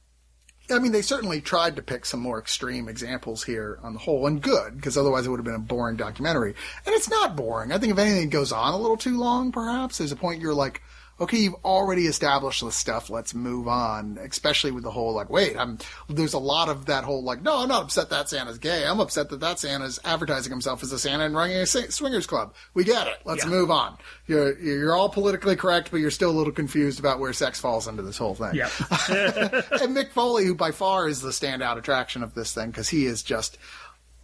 I 0.70 0.78
mean, 0.80 0.92
they 0.92 1.02
certainly 1.02 1.40
tried 1.40 1.76
to 1.76 1.82
pick 1.82 2.04
some 2.04 2.20
more 2.20 2.38
extreme 2.38 2.88
examples 2.88 3.44
here 3.44 3.78
on 3.82 3.94
the 3.94 4.00
whole, 4.00 4.26
and 4.26 4.42
good, 4.42 4.76
because 4.76 4.98
otherwise 4.98 5.26
it 5.26 5.30
would 5.30 5.38
have 5.38 5.44
been 5.44 5.54
a 5.54 5.60
boring 5.60 5.96
documentary. 5.96 6.54
And 6.84 6.94
it's 6.94 7.08
not 7.08 7.36
boring. 7.36 7.72
I 7.72 7.78
think 7.78 7.92
if 7.92 7.98
anything 7.98 8.24
it 8.24 8.30
goes 8.30 8.52
on 8.52 8.74
a 8.74 8.76
little 8.76 8.96
too 8.96 9.18
long, 9.18 9.52
perhaps, 9.52 9.98
there's 9.98 10.12
a 10.12 10.16
point 10.16 10.42
you're 10.42 10.54
like, 10.54 10.82
okay, 11.20 11.38
you've 11.38 11.54
already 11.64 12.06
established 12.06 12.64
this 12.64 12.76
stuff, 12.76 13.10
let's 13.10 13.34
move 13.34 13.66
on. 13.68 14.18
Especially 14.18 14.70
with 14.70 14.84
the 14.84 14.90
whole, 14.90 15.12
like, 15.14 15.28
wait, 15.30 15.56
I'm, 15.56 15.78
there's 16.08 16.34
a 16.34 16.38
lot 16.38 16.68
of 16.68 16.86
that 16.86 17.04
whole, 17.04 17.22
like, 17.22 17.42
no, 17.42 17.58
I'm 17.62 17.68
not 17.68 17.82
upset 17.82 18.10
that 18.10 18.28
Santa's 18.28 18.58
gay. 18.58 18.84
I'm 18.86 19.00
upset 19.00 19.28
that 19.30 19.40
that 19.40 19.58
Santa's 19.58 19.98
advertising 20.04 20.50
himself 20.52 20.82
as 20.82 20.92
a 20.92 20.98
Santa 20.98 21.24
and 21.24 21.34
running 21.36 21.56
a 21.56 21.66
swingers 21.66 22.26
club. 22.26 22.54
We 22.74 22.84
get 22.84 23.06
it. 23.06 23.18
Let's 23.24 23.44
Yeah. 23.44 23.50
move 23.50 23.70
on. 23.70 23.96
You're, 24.26 24.58
you're 24.58 24.94
all 24.94 25.08
politically 25.08 25.56
correct, 25.56 25.90
but 25.90 25.98
you're 25.98 26.10
still 26.10 26.30
a 26.30 26.38
little 26.38 26.52
confused 26.52 26.98
about 27.00 27.18
where 27.18 27.32
sex 27.32 27.58
falls 27.58 27.88
into 27.88 28.02
this 28.02 28.18
whole 28.18 28.34
thing 28.34 28.54
Yeah. 28.54 28.68
and 29.08 29.96
Mick 29.96 30.10
Foley, 30.10 30.44
who 30.46 30.54
by 30.54 30.70
far 30.70 31.08
is 31.08 31.20
the 31.20 31.30
standout 31.30 31.78
attraction 31.78 32.22
of 32.22 32.34
this 32.34 32.52
thing, 32.52 32.70
because 32.70 32.88
he 32.88 33.06
is 33.06 33.22
just 33.22 33.58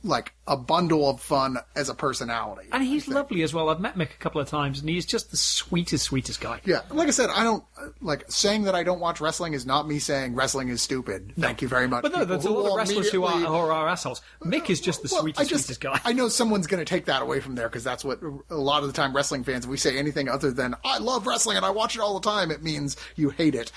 like 0.05 0.35
a 0.47 0.57
bundle 0.57 1.09
of 1.09 1.21
fun 1.21 1.57
as 1.75 1.89
a 1.89 1.95
personality. 1.95 2.69
And 2.71 2.85
he's 2.85 3.09
lovely 3.09 3.43
as 3.43 3.55
well. 3.55 3.71
I've 3.71 3.81
met 3.81 3.97
Mick 3.97 4.13
a 4.13 4.19
couple 4.19 4.41
of 4.41 4.47
times, 4.49 4.81
and 4.81 4.89
he's 4.89 5.07
just 5.07 5.31
the 5.31 5.37
sweetest, 5.37 6.05
sweetest 6.05 6.41
guy. 6.41 6.61
Yeah, 6.65 6.83
like 6.91 7.09
I 7.09 7.11
said, 7.11 7.31
I 7.31 7.43
don't 7.43 7.65
like 8.03 8.31
saying 8.31 8.65
that 8.65 8.75
I 8.75 8.83
don't 8.83 9.01
watch 9.01 9.21
wrestling 9.21 9.55
is 9.55 9.65
not 9.65 9.89
me 9.89 9.99
saying 9.99 10.35
wrestling 10.35 10.69
is 10.69 10.83
stupid. 10.83 11.33
Thank 11.39 11.63
you 11.63 11.69
very 11.69 11.89
much. 11.89 12.03
But 12.03 12.13
no, 12.13 12.25
there's 12.25 12.45
a 12.45 12.51
lot 12.51 12.71
of 12.71 12.77
wrestlers 12.77 13.11
who 13.11 13.25
are, 13.25 13.39
who 13.39 13.47
are 13.47 13.89
assholes. 13.89 14.21
Mick 14.43 14.69
is 14.69 14.81
just 14.81 15.03
the 15.03 15.09
Well, 15.11 15.23
sweetest, 15.23 15.41
I 15.41 15.49
just, 15.49 15.65
sweetest 15.65 15.81
guy. 15.81 16.01
I 16.05 16.13
know 16.13 16.29
someone's 16.29 16.67
going 16.67 16.85
to 16.85 16.89
take 16.89 17.07
that 17.07 17.23
away 17.23 17.41
from 17.41 17.55
there 17.55 17.69
because 17.69 17.85
that's 17.85 18.05
what 18.05 18.21
a 18.51 18.55
lot 18.55 18.83
of 18.83 18.89
the 18.89 18.95
time 18.95 19.17
wrestling 19.17 19.43
fans, 19.43 19.65
if 19.65 19.71
we 19.71 19.79
say 19.79 19.99
anything 19.99 20.29
other 20.29 20.51
than 20.51 20.75
I 20.85 20.99
love 20.99 21.27
wrestling 21.27 21.57
and 21.57 21.65
I 21.65 21.71
watch 21.71 21.97
it 21.97 22.01
all 22.01 22.21
the 22.21 22.31
time, 22.31 22.51
it 22.51 22.63
means 22.63 22.97
you 23.17 23.31
hate 23.31 23.55
it. 23.55 23.73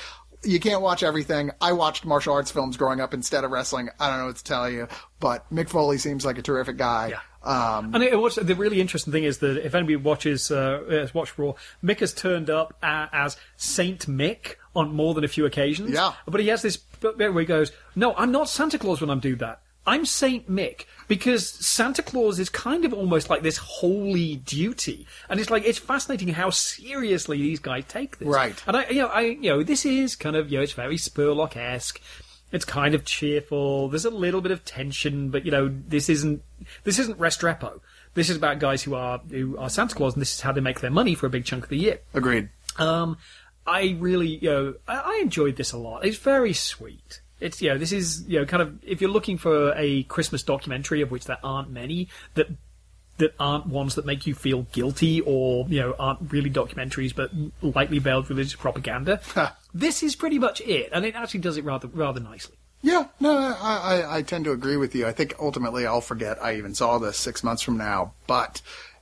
You 0.48 0.60
can't 0.60 0.82
watch 0.82 1.04
everything. 1.04 1.52
I 1.62 1.74
watched 1.74 2.06
martial 2.06 2.34
arts 2.34 2.52
films 2.52 2.78
growing 2.78 3.02
up 3.02 3.14
instead 3.14 3.44
of 3.44 3.52
wrestling. 3.52 3.90
I 4.00 4.10
don't 4.10 4.20
know 4.20 4.26
what 4.28 4.38
to 4.38 4.44
tell 4.44 4.70
you, 4.70 4.88
but 5.20 5.46
Mick 5.54 5.70
Foley 5.70 5.98
seems 5.98 6.26
like 6.26 6.38
a 6.38 6.42
terrific 6.42 6.78
guy. 6.78 7.10
Yeah. 7.10 7.20
Um, 7.44 7.94
And 7.94 8.04
it, 8.04 8.20
what's, 8.20 8.36
the 8.36 8.56
really 8.56 8.82
interesting 8.82 9.14
thing 9.14 9.24
is 9.24 9.38
that 9.40 9.64
if 9.66 9.74
anybody 9.76 9.96
watches 9.96 10.52
uh, 10.52 10.84
has 10.90 11.14
watched 11.14 11.38
Raw, 11.38 11.54
Mick 11.84 12.00
has 12.00 12.14
turned 12.14 12.50
up 12.50 12.76
a, 12.82 13.08
as 13.14 13.38
Saint 13.58 14.08
Mick 14.08 14.56
on 14.76 14.94
more 14.94 15.14
than 15.14 15.24
a 15.24 15.28
few 15.28 15.46
occasions. 15.46 15.92
Yeah. 15.92 16.14
But 16.28 16.42
he 16.42 16.48
has 16.48 16.62
this 16.62 16.78
bit 16.78 17.18
where 17.18 17.40
he 17.40 17.46
goes, 17.46 17.72
"No, 17.96 18.14
I'm 18.16 18.32
not 18.32 18.50
Santa 18.50 18.78
Claus 18.78 19.02
when 19.02 19.10
I'm 19.10 19.20
do 19.20 19.36
that. 19.38 19.62
I'm 19.88 20.06
Saint 20.06 20.50
Mick." 20.52 20.86
Because 21.08 21.50
Santa 21.50 22.04
Claus 22.04 22.38
is 22.38 22.50
kind 22.50 22.84
of 22.84 22.94
almost 22.94 23.30
like 23.30 23.42
this 23.42 23.56
holy 23.56 24.36
duty, 24.36 25.08
and 25.30 25.40
it's 25.40 25.50
like 25.50 25.64
it's 25.64 25.80
fascinating 25.80 26.28
how 26.28 26.50
seriously 26.50 27.38
these 27.38 27.60
guys 27.60 27.86
take 27.88 28.20
this. 28.20 28.28
Right. 28.28 28.62
And 28.68 28.76
I, 28.76 28.90
you 28.90 29.02
know, 29.02 29.08
I, 29.08 29.22
you 29.22 29.50
know, 29.50 29.64
this 29.64 29.86
is 29.86 30.18
kind 30.18 30.36
of, 30.36 30.52
you 30.52 30.58
know, 30.58 30.64
it's 30.64 30.74
very 30.74 30.98
Spurlock 30.98 31.56
esque. 31.56 32.02
It's 32.52 32.66
kind 32.66 32.94
of 32.94 33.06
cheerful. 33.06 33.90
There's 33.90 34.06
a 34.06 34.10
little 34.10 34.42
bit 34.42 34.52
of 34.52 34.66
tension, 34.66 35.30
but 35.30 35.46
you 35.46 35.52
know, 35.52 35.74
this 35.88 36.10
isn't 36.10 36.42
this 36.84 37.00
isn't 37.00 37.18
Restrepo. 37.18 37.80
This 38.14 38.30
is 38.30 38.38
about 38.38 38.60
guys 38.60 38.84
who 38.84 38.96
are 38.96 39.20
who 39.30 39.58
are 39.58 39.70
Santa 39.70 39.96
Claus, 39.96 40.14
and 40.14 40.22
this 40.22 40.34
is 40.34 40.42
how 40.42 40.52
they 40.52 40.62
make 40.62 40.82
their 40.82 40.92
money 40.92 41.16
for 41.16 41.26
a 41.26 41.30
big 41.30 41.46
chunk 41.46 41.64
of 41.64 41.70
the 41.70 41.78
year. 41.78 42.00
agreed. 42.14 42.50
Um, 42.78 43.18
I 43.66 43.96
really, 44.00 44.28
you 44.28 44.50
know, 44.50 44.74
I, 44.88 44.98
I 44.98 45.20
enjoyed 45.22 45.56
this 45.56 45.72
a 45.72 45.78
lot. 45.78 46.06
It's 46.06 46.18
very 46.18 46.54
sweet. 46.54 47.22
It's, 47.40 47.62
you 47.62 47.70
know, 47.70 47.78
this 47.78 47.92
is, 47.92 48.28
you 48.28 48.40
know, 48.40 48.46
kind 48.46 48.64
of, 48.64 48.84
if 48.84 49.00
you're 49.00 49.12
looking 49.12 49.38
for 49.38 49.74
a 49.76 50.04
Christmas 50.04 50.44
documentary, 50.44 51.02
of 51.02 51.12
which 51.12 51.26
there 51.26 51.38
aren't 51.44 51.70
many, 51.70 52.10
that 52.34 52.48
that 53.18 53.34
aren't 53.40 53.66
ones 53.66 53.96
that 53.96 54.06
make 54.06 54.28
you 54.28 54.36
feel 54.36 54.64
guilty 54.72 55.22
or, 55.22 55.66
you 55.70 55.80
know, 55.80 55.96
aren't 55.98 56.32
really 56.32 56.50
documentaries 56.50 57.16
but 57.16 57.32
lightly 57.62 58.00
veiled 58.00 58.30
religious 58.30 58.56
propaganda, 58.56 59.20
this 59.74 60.04
is 60.04 60.16
pretty 60.16 60.40
much 60.40 60.62
it. 60.62 60.90
And 60.94 61.06
it 61.06 61.16
actually 61.16 61.40
does 61.40 61.58
it 61.58 61.66
rather, 61.66 61.88
rather 61.88 62.20
nicely. 62.20 62.56
Yeah, 62.82 63.08
no, 63.20 63.36
I, 63.36 64.02
I, 64.04 64.18
I 64.18 64.22
tend 64.22 64.46
to 64.46 64.52
agree 64.52 64.78
with 64.78 64.94
you. 64.94 65.08
I 65.08 65.12
think 65.12 65.34
ultimately 65.40 65.88
I'll 65.88 66.02
forget 66.02 66.42
I 66.44 66.58
even 66.58 66.76
saw 66.76 67.00
this 67.00 67.18
six 67.18 67.44
months 67.44 67.64
from 67.64 67.78
now, 67.78 68.14
but 68.28 68.62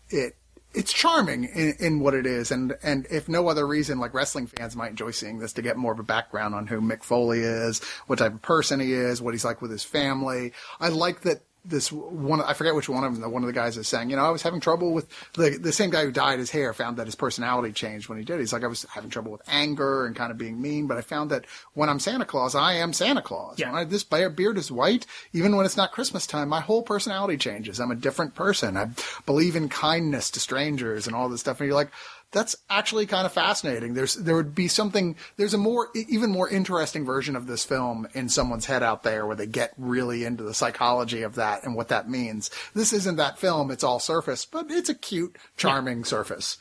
it 0.09 0.37
it's 0.75 0.93
charming 0.93 1.45
in, 1.45 1.73
in 1.79 1.99
what 1.99 2.13
it 2.13 2.25
is, 2.25 2.51
and 2.51 2.75
and 2.83 3.07
if 3.09 3.27
no 3.29 3.47
other 3.47 3.65
reason, 3.65 3.99
like 3.99 4.13
wrestling 4.13 4.47
fans 4.47 4.75
might 4.75 4.91
enjoy 4.91 5.11
seeing 5.11 5.39
this 5.39 5.53
to 5.53 5.61
get 5.61 5.77
more 5.77 5.93
of 5.93 5.99
a 5.99 6.03
background 6.03 6.53
on 6.53 6.67
who 6.67 6.81
Mick 6.81 7.03
Foley 7.03 7.39
is, 7.39 7.81
what 8.07 8.19
type 8.19 8.33
of 8.33 8.41
person 8.41 8.79
he 8.79 8.93
is, 8.93 9.21
what 9.21 9.33
he's 9.33 9.45
like 9.45 9.61
with 9.61 9.71
his 9.71 9.83
family. 9.83 10.53
I 10.79 10.89
like 10.89 11.21
that 11.21 11.41
this 11.67 11.91
one 11.91 12.41
I 12.41 12.53
forget 12.53 12.75
which 12.75 12.87
one 12.87 13.03
of 13.03 13.19
them 13.19 13.31
one 13.31 13.43
of 13.43 13.47
the 13.47 13.53
guys 13.53 13.77
is 13.77 13.87
saying 13.87 14.09
you 14.09 14.15
know 14.15 14.23
I 14.23 14.29
was 14.29 14.41
having 14.41 14.59
trouble 14.59 14.93
with 14.93 15.07
the 15.33 15.57
the 15.59 15.71
same 15.71 15.89
guy 15.89 16.05
who 16.05 16.11
dyed 16.11 16.39
his 16.39 16.51
hair 16.51 16.73
found 16.73 16.97
that 16.97 17.07
his 17.07 17.15
personality 17.15 17.73
changed 17.73 18.07
when 18.07 18.17
he 18.17 18.23
did. 18.23 18.39
He's 18.39 18.53
like 18.53 18.63
I 18.63 18.67
was 18.67 18.85
having 18.93 19.09
trouble 19.09 19.31
with 19.31 19.41
anger 19.47 20.05
and 20.05 20.15
kind 20.15 20.31
of 20.31 20.37
being 20.37 20.61
mean 20.61 20.87
but 20.87 20.97
I 20.97 21.01
found 21.01 21.31
that 21.31 21.45
when 21.73 21.89
I'm 21.89 21.99
Santa 21.99 22.25
Claus 22.25 22.55
I 22.55 22.73
am 22.73 22.93
Santa 22.93 23.21
Claus. 23.21 23.57
Yeah. 23.57 23.71
when 23.71 23.81
I, 23.81 23.83
this 23.83 24.03
beard 24.03 24.57
is 24.57 24.71
white 24.71 25.05
even 25.33 25.55
when 25.55 25.65
it's 25.65 25.77
not 25.77 25.91
Christmas 25.91 26.27
time 26.27 26.49
my 26.49 26.61
whole 26.61 26.83
personality 26.83 27.37
changes. 27.37 27.79
I'm 27.79 27.91
a 27.91 27.95
different 27.95 28.35
person. 28.35 28.77
I 28.77 28.89
believe 29.25 29.55
in 29.55 29.69
kindness 29.69 30.31
to 30.31 30.39
strangers 30.39 31.07
and 31.07 31.15
all 31.15 31.29
this 31.29 31.41
stuff. 31.41 31.59
And 31.59 31.67
you're 31.67 31.75
like 31.75 31.91
that's 32.35 32.53
actually 32.69 33.05
kind 33.05 33.25
of 33.25 33.31
fascinating. 33.31 33.93
There's 33.93 34.15
there 34.15 34.35
would 34.35 34.53
be 34.53 34.67
something 34.67 35.15
there's 35.37 35.53
a 35.53 35.57
more 35.57 35.87
even 35.95 36.29
more 36.31 36.49
interesting 36.49 37.05
version 37.05 37.37
of 37.37 37.47
this 37.47 37.63
film 37.63 38.09
in 38.13 38.27
someone's 38.27 38.65
head 38.65 38.83
out 38.83 39.03
there 39.03 39.25
where 39.25 39.37
they 39.37 39.47
get 39.47 39.73
really 39.77 40.25
into 40.25 40.43
the 40.43 40.53
psychology 40.53 41.21
of 41.21 41.35
that 41.35 41.63
and 41.63 41.77
what 41.77 41.87
that 41.87 42.09
means. 42.09 42.51
This 42.73 42.91
isn't 42.91 43.15
that 43.15 43.39
film, 43.39 43.71
it's 43.71 43.85
all 43.85 44.01
surface, 44.01 44.43
but 44.43 44.69
it's 44.69 44.89
a 44.89 44.95
cute, 44.95 45.37
charming 45.55 46.03
surface. 46.03 46.57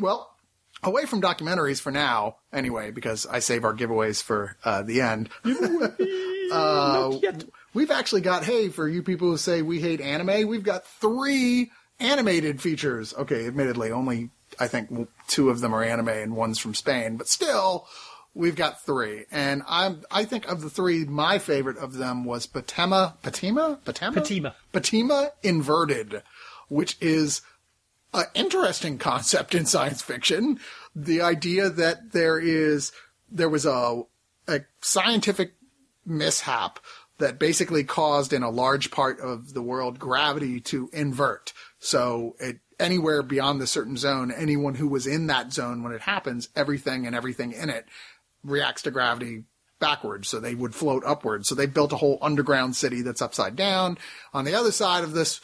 Well, 0.00 0.34
away 0.82 1.06
from 1.06 1.22
documentaries 1.22 1.80
for 1.80 1.92
now, 1.92 2.38
anyway, 2.52 2.90
because 2.90 3.24
I 3.24 3.38
save 3.38 3.64
our 3.64 3.72
giveaways 3.72 4.20
for 4.20 4.56
uh, 4.64 4.82
the 4.82 5.00
end. 5.00 5.30
Uh, 6.52 7.18
we've 7.72 7.90
actually 7.90 8.20
got, 8.20 8.44
hey, 8.44 8.68
for 8.68 8.86
you 8.86 9.02
people 9.02 9.28
who 9.28 9.36
say 9.38 9.62
we 9.62 9.80
hate 9.80 10.00
anime, 10.00 10.46
we've 10.46 10.62
got 10.62 10.86
three 10.86 11.70
animated 11.98 12.60
features. 12.60 13.14
Okay, 13.14 13.46
admittedly, 13.46 13.90
only 13.90 14.30
I 14.58 14.68
think 14.68 15.08
two 15.28 15.50
of 15.50 15.60
them 15.60 15.74
are 15.74 15.82
anime 15.82 16.08
and 16.08 16.36
one's 16.36 16.58
from 16.58 16.74
Spain, 16.74 17.16
but 17.16 17.28
still, 17.28 17.86
we've 18.34 18.56
got 18.56 18.82
three. 18.82 19.24
And 19.30 19.62
I'm, 19.68 20.02
I 20.10 20.24
think 20.24 20.46
of 20.48 20.60
the 20.60 20.70
three, 20.70 21.04
my 21.04 21.38
favorite 21.38 21.78
of 21.78 21.94
them 21.94 22.24
was 22.24 22.46
Patema, 22.46 23.14
Patima, 23.22 23.78
Patema, 23.80 24.14
Patima. 24.14 24.54
Patima 24.72 25.30
Inverted, 25.42 26.22
which 26.68 26.96
is 27.00 27.42
an 28.12 28.24
interesting 28.34 28.98
concept 28.98 29.54
in 29.54 29.66
science 29.66 30.02
fiction. 30.02 30.60
The 30.94 31.20
idea 31.20 31.68
that 31.68 32.12
there 32.12 32.38
is 32.38 32.92
there 33.30 33.48
was 33.48 33.66
a 33.66 34.02
a 34.46 34.60
scientific 34.80 35.54
mishap 36.06 36.78
that 37.18 37.38
basically 37.38 37.84
caused 37.84 38.32
in 38.32 38.42
a 38.42 38.50
large 38.50 38.90
part 38.90 39.20
of 39.20 39.54
the 39.54 39.62
world 39.62 39.98
gravity 39.98 40.60
to 40.60 40.90
invert. 40.92 41.52
So 41.78 42.36
it, 42.40 42.58
anywhere 42.84 43.22
beyond 43.22 43.60
the 43.60 43.66
certain 43.66 43.96
zone, 43.96 44.30
anyone 44.30 44.74
who 44.74 44.88
was 44.88 45.06
in 45.06 45.26
that 45.28 45.52
zone 45.52 45.82
when 45.82 45.92
it 45.92 46.02
happens, 46.02 46.48
everything 46.54 47.06
and 47.06 47.16
everything 47.16 47.52
in 47.52 47.70
it 47.70 47.86
reacts 48.44 48.82
to 48.82 48.90
gravity 48.90 49.44
backwards, 49.80 50.28
so 50.28 50.38
they 50.38 50.54
would 50.54 50.74
float 50.74 51.02
upwards. 51.04 51.48
So 51.48 51.54
they 51.54 51.66
built 51.66 51.92
a 51.92 51.96
whole 51.96 52.18
underground 52.22 52.76
city 52.76 53.02
that's 53.02 53.22
upside 53.22 53.56
down. 53.56 53.98
On 54.32 54.44
the 54.44 54.54
other 54.54 54.72
side 54.72 55.04
of 55.04 55.12
this, 55.12 55.40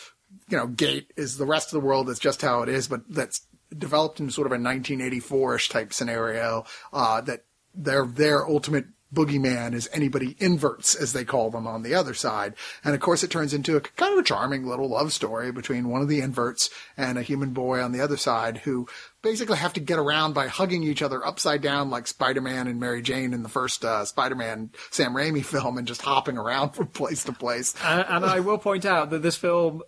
you 0.49 0.57
know, 0.57 0.67
gate 0.67 1.12
is 1.17 1.37
the 1.37 1.47
rest 1.47 1.69
of 1.69 1.81
the 1.81 1.87
world. 1.87 2.07
That's 2.07 2.19
just 2.19 2.43
how 2.43 2.62
it 2.62 2.69
is, 2.69 2.87
but 2.87 3.03
that's 3.09 3.41
developed 3.77 4.21
in 4.21 4.31
sort 4.31 4.47
of 4.47 4.53
a 4.53 4.62
1984ish 4.62 5.71
type 5.71 5.93
scenario. 5.93 6.65
Uh, 6.93 7.21
that 7.23 7.45
their 7.75 8.07
their 8.07 8.47
ultimate 8.47 8.87
boogeyman 9.15 9.74
is 9.74 9.89
anybody 9.93 10.37
inverts, 10.39 10.95
as 10.95 11.12
they 11.12 11.24
call 11.24 11.51
them 11.51 11.66
on 11.66 11.82
the 11.82 11.95
other 11.95 12.15
side. 12.15 12.55
And 12.85 12.95
of 12.95 13.01
course, 13.01 13.23
it 13.23 13.31
turns 13.31 13.53
into 13.53 13.77
a 13.77 13.81
kind 13.81 14.12
of 14.12 14.19
a 14.19 14.23
charming 14.23 14.66
little 14.66 14.89
love 14.89 15.12
story 15.12 15.53
between 15.53 15.89
one 15.89 16.03
of 16.03 16.09
the 16.09 16.20
inverts 16.20 16.70
and 16.97 17.19
a 17.19 17.23
human 17.23 17.51
boy 17.51 17.82
on 17.82 17.93
the 17.93 18.01
other 18.01 18.16
side 18.16 18.59
who 18.59 18.87
basically 19.23 19.59
have 19.59 19.73
to 19.74 19.81
get 19.81 19.99
around 19.99 20.32
by 20.32 20.47
hugging 20.47 20.82
each 20.82 21.03
other 21.03 21.24
upside 21.27 21.61
down 21.61 21.91
like 21.91 22.07
Spider-Man 22.07 22.66
and 22.66 22.81
Mary 22.81 23.03
Jane 23.03 23.35
in 23.35 23.43
the 23.43 23.49
first 23.49 23.85
uh, 23.85 24.05
Spider-Man 24.05 24.70
Sam 24.91 25.12
Raimi 25.12 25.45
film 25.45 25.78
and 25.78 25.87
just 25.87 26.03
hopping 26.03 26.39
around 26.39 26.70
from 26.70 26.87
place 26.87 27.24
to 27.24 27.32
place. 27.32 27.74
and, 27.85 28.05
and 28.09 28.24
I 28.24 28.41
will 28.41 28.59
point 28.59 28.85
out 28.85 29.11
that 29.11 29.23
this 29.23 29.37
film 29.37 29.82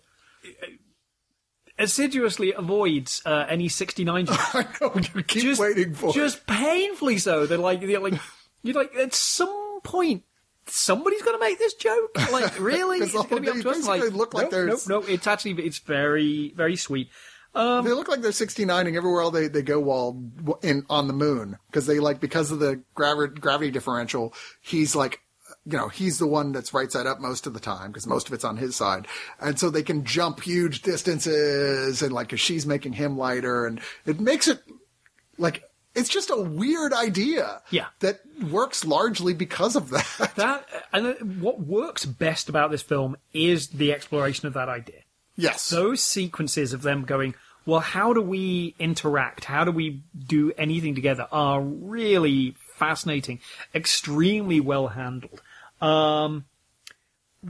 assiduously 1.79 2.53
avoids 2.53 3.21
uh, 3.25 3.45
any 3.49 3.67
69 3.67 4.27
jokes. 4.27 4.39
I 4.55 4.65
know 4.81 4.93
you 5.15 5.23
keep 5.23 5.43
just, 5.43 5.61
waiting 5.61 5.93
for 5.93 6.09
it. 6.09 6.13
just 6.13 6.45
painfully 6.45 7.17
so. 7.17 7.45
They're 7.45 7.57
like, 7.57 7.81
they're 7.81 7.99
like, 7.99 8.19
you're 8.63 8.73
like, 8.75 8.95
at 8.95 9.13
some 9.13 9.79
point, 9.83 10.23
somebody's 10.65 11.21
going 11.21 11.37
to 11.37 11.39
make 11.45 11.59
this 11.59 11.73
joke. 11.73 12.09
Like, 12.31 12.59
really? 12.59 12.99
It's 12.99 13.11
going 13.13 13.27
to 13.27 13.39
be 13.41 13.49
up 13.49 13.57
to 13.57 13.69
us? 13.69 13.85
Like, 13.87 14.11
look 14.13 14.33
like 14.33 14.45
no, 14.45 14.49
they're- 14.51 14.67
no, 14.67 14.77
no. 14.87 14.99
It's 15.01 15.27
actually, 15.27 15.61
it's 15.65 15.79
very, 15.79 16.53
very 16.55 16.75
sweet. 16.75 17.09
Um, 17.55 17.85
they 17.85 17.91
look 17.91 18.07
like 18.07 18.21
they're 18.21 18.31
69ing 18.31 18.95
everywhere 18.97 19.29
they, 19.29 19.47
they 19.47 19.61
go 19.61 19.79
while 19.79 20.19
in 20.63 20.85
on 20.89 21.05
the 21.05 21.13
moon 21.13 21.59
because 21.67 21.85
they 21.85 21.99
like 21.99 22.19
because 22.19 22.49
of 22.49 22.57
the 22.57 22.81
gravi- 22.95 23.39
gravity 23.39 23.69
differential 23.69 24.33
he's 24.59 24.95
like 24.95 25.19
you 25.63 25.77
know 25.77 25.87
he's 25.87 26.17
the 26.17 26.25
one 26.25 26.51
that's 26.51 26.73
right 26.73 26.91
side 26.91 27.05
up 27.05 27.19
most 27.19 27.45
of 27.45 27.53
the 27.53 27.59
time 27.59 27.91
because 27.91 28.07
most 28.07 28.25
of 28.27 28.33
it's 28.33 28.43
on 28.43 28.57
his 28.57 28.75
side 28.75 29.05
and 29.39 29.59
so 29.59 29.69
they 29.69 29.83
can 29.83 30.03
jump 30.03 30.41
huge 30.41 30.81
distances 30.81 32.01
and 32.01 32.11
like 32.11 32.29
'cause 32.29 32.39
she's 32.39 32.65
making 32.65 32.93
him 32.93 33.19
lighter 33.19 33.67
and 33.67 33.79
it 34.07 34.19
makes 34.19 34.47
it 34.47 34.59
like 35.37 35.63
it's 35.95 36.09
just 36.09 36.29
a 36.31 36.41
weird 36.41 36.93
idea 36.93 37.61
Yeah. 37.69 37.87
that 37.99 38.21
works 38.49 38.83
largely 38.85 39.33
because 39.33 39.75
of 39.75 39.89
that 39.91 40.31
That, 40.35 40.65
and 40.91 41.07
uh, 41.07 41.13
what 41.39 41.59
works 41.59 42.05
best 42.05 42.49
about 42.49 42.71
this 42.71 42.81
film 42.81 43.15
is 43.33 43.67
the 43.69 43.93
exploration 43.93 44.47
of 44.47 44.53
that 44.55 44.69
idea. 44.69 45.01
yes 45.35 45.69
those 45.69 46.01
sequences 46.01 46.73
of 46.73 46.81
them 46.81 47.03
going, 47.03 47.35
well, 47.65 47.79
how 47.79 48.11
do 48.13 48.21
we 48.21 48.75
interact? 48.77 49.45
How 49.45 49.63
do 49.63 49.71
we 49.71 50.01
do 50.27 50.51
anything 50.57 50.95
together? 50.95 51.27
Are 51.31 51.61
really 51.61 52.55
fascinating, 52.75 53.39
extremely 53.73 54.59
well 54.59 54.87
handled. 54.89 55.41
Um, 55.81 56.43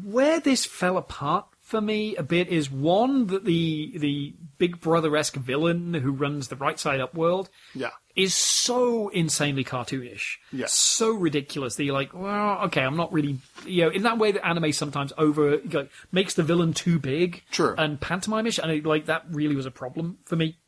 where 0.04 0.40
this 0.40 0.66
fell 0.66 0.98
apart 0.98 1.46
for 1.74 1.82
me 1.82 2.16
a 2.18 2.22
bit 2.24 2.50
is 2.50 2.70
one 2.70 3.26
that 3.28 3.46
the 3.46 3.98
the 3.98 4.36
Big 4.60 4.80
Brother 4.80 5.18
esque 5.18 5.36
villain 5.36 5.96
who 5.96 6.12
runs 6.12 6.50
the 6.50 6.56
right 6.56 6.78
side 6.80 7.00
up 7.02 7.16
world 7.16 7.50
yeah 7.74 7.90
is 8.16 8.36
so 8.36 9.10
insanely 9.10 9.64
cartoonish, 9.64 10.38
Yeah. 10.52 10.68
so 10.68 11.10
ridiculous 11.14 11.78
that 11.78 11.84
you're 11.84 11.96
like, 11.96 12.14
well, 12.14 12.60
okay, 12.66 12.84
I'm 12.84 12.96
not 12.96 13.12
really, 13.12 13.40
you 13.66 13.86
know, 13.86 13.90
in 13.90 14.04
that 14.04 14.20
way 14.20 14.32
that 14.32 14.46
anime 14.46 14.72
sometimes 14.72 15.12
over 15.18 15.58
like, 15.58 15.90
makes 16.12 16.36
the 16.36 16.44
villain 16.44 16.74
too 16.74 17.00
big, 17.00 17.42
True. 17.50 17.74
and 17.76 18.00
pantomimish, 18.00 18.60
and 18.62 18.72
it, 18.72 18.86
like 18.86 19.08
that 19.08 19.24
really 19.32 19.56
was 19.56 19.66
a 19.66 19.72
problem 19.72 20.20
for 20.26 20.36
me. 20.36 20.60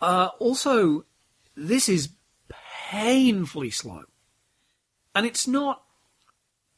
Uh, 0.00 0.28
also, 0.38 1.04
this 1.56 1.88
is 1.88 2.10
painfully 2.90 3.70
slow, 3.70 4.04
and 5.16 5.26
it's 5.26 5.48
not 5.48 5.82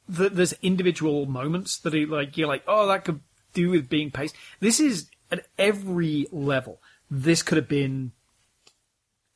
that 0.09 0.37
there's 0.37 0.55
individual 0.63 1.27
moments 1.27 1.79
that 1.79 1.95
are 1.95 2.07
like 2.07 2.37
you're 2.37 2.49
like, 2.49 2.65
oh, 2.67 2.87
that 2.87 3.05
could 3.05 3.21
do 3.53 3.71
with 3.71 3.89
being 3.89 4.11
paced. 4.11 4.37
This 4.61 4.81
is 4.81 5.11
at 5.31 5.47
every 5.59 6.27
level. 6.33 6.81
This 7.11 7.43
could 7.43 7.57
have 7.57 7.69
been 7.69 8.13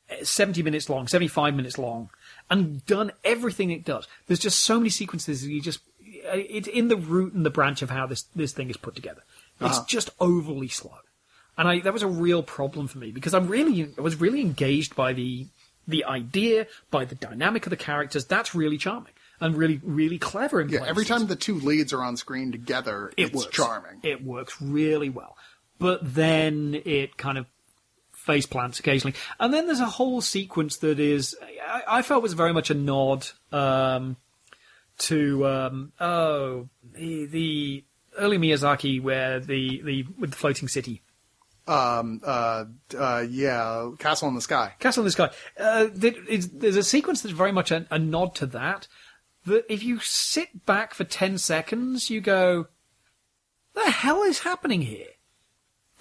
eh, 0.09 0.23
70 0.23 0.63
minutes 0.63 0.89
long, 0.89 1.07
75 1.07 1.55
minutes 1.55 1.77
long, 1.77 2.09
and 2.49 2.85
done 2.85 3.11
everything 3.23 3.71
it 3.71 3.85
does. 3.85 4.07
There's 4.27 4.39
just 4.39 4.61
so 4.63 4.79
many 4.79 4.89
sequences 4.89 5.41
that 5.41 5.51
you 5.51 5.61
just, 5.61 5.79
eh, 6.25 6.43
it's 6.49 6.67
in 6.67 6.87
the 6.87 6.97
root 6.97 7.33
and 7.33 7.45
the 7.45 7.49
branch 7.49 7.81
of 7.81 7.89
how 7.89 8.07
this, 8.07 8.23
this 8.35 8.53
thing 8.53 8.69
is 8.69 8.77
put 8.77 8.95
together. 8.95 9.23
It's 9.61 9.77
uh-huh. 9.77 9.85
just 9.87 10.09
overly 10.19 10.67
slow. 10.67 10.97
And 11.57 11.67
I, 11.67 11.79
that 11.81 11.93
was 11.93 12.01
a 12.01 12.07
real 12.07 12.41
problem 12.41 12.87
for 12.87 12.97
me 12.97 13.11
because 13.11 13.35
I'm 13.35 13.47
really, 13.47 13.93
I 13.97 14.01
was 14.01 14.19
really 14.19 14.41
engaged 14.41 14.95
by 14.95 15.13
the, 15.13 15.45
the 15.87 16.03
idea, 16.05 16.65
by 16.89 17.05
the 17.05 17.13
dynamic 17.13 17.67
of 17.67 17.69
the 17.69 17.77
characters. 17.77 18.25
That's 18.25 18.55
really 18.55 18.77
charming 18.79 19.13
and 19.43 19.57
really, 19.57 19.79
really 19.83 20.17
clever 20.17 20.61
in 20.61 20.69
yeah 20.69 20.79
places 20.79 20.89
every 20.89 21.05
time 21.05 21.27
the 21.27 21.35
two 21.35 21.59
leads 21.59 21.91
are 21.93 22.01
on 22.01 22.15
screen 22.17 22.51
together 22.51 23.11
it 23.17 23.25
it's 23.25 23.35
works. 23.35 23.55
charming 23.55 23.99
It 24.01 24.23
works 24.23 24.61
really 24.61 25.09
well. 25.09 25.37
But 25.79 25.99
then 26.15 26.81
it 26.85 27.17
kind 27.17 27.37
of 27.37 27.45
face 28.13 28.45
plants 28.45 28.79
occasionally. 28.79 29.15
And 29.37 29.53
then 29.53 29.65
there's 29.65 29.81
a 29.81 29.85
whole 29.85 30.21
sequence 30.21 30.77
that 30.77 30.97
is, 30.97 31.35
I, 31.67 31.81
I 31.97 32.01
felt 32.03 32.23
was 32.23 32.33
very 32.33 32.53
much 32.53 32.69
a 32.69 32.73
nod 32.73 33.27
um, 33.51 34.15
to, 34.99 35.45
um, 35.45 35.91
oh, 35.99 36.69
the, 36.93 37.25
the 37.25 37.83
early 38.17 38.37
Miyazaki 38.37 39.01
where 39.01 39.41
the, 39.41 39.81
the, 39.83 40.05
with 40.17 40.31
the 40.31 40.37
floating 40.37 40.69
city. 40.69 41.01
um 41.65 42.19
uh 42.23 42.65
uh 42.97 43.23
yeah 43.29 43.89
castle 43.97 44.27
in 44.27 44.35
the 44.35 44.41
sky 44.41 44.73
Castle 44.79 45.01
in 45.01 45.05
the 45.05 45.11
Sky. 45.11 45.29
Uh, 45.57 45.87
is, 46.29 46.49
there's 46.49 46.75
a 46.75 46.83
sequence 46.83 47.21
that's 47.21 47.33
very 47.33 47.53
much 47.53 47.71
a, 47.71 47.87
a 47.89 47.97
nod 47.97 48.35
to 48.35 48.45
that. 48.47 48.87
That 49.45 49.65
if 49.69 49.83
you 49.83 49.99
sit 49.99 50.65
back 50.65 50.93
for 50.93 51.03
10 51.03 51.37
seconds, 51.37 52.09
you 52.09 52.21
go, 52.21 52.67
the 53.73 53.91
hell 53.91 54.23
is 54.23 54.39
happening 54.39 54.81
here? 54.81 55.07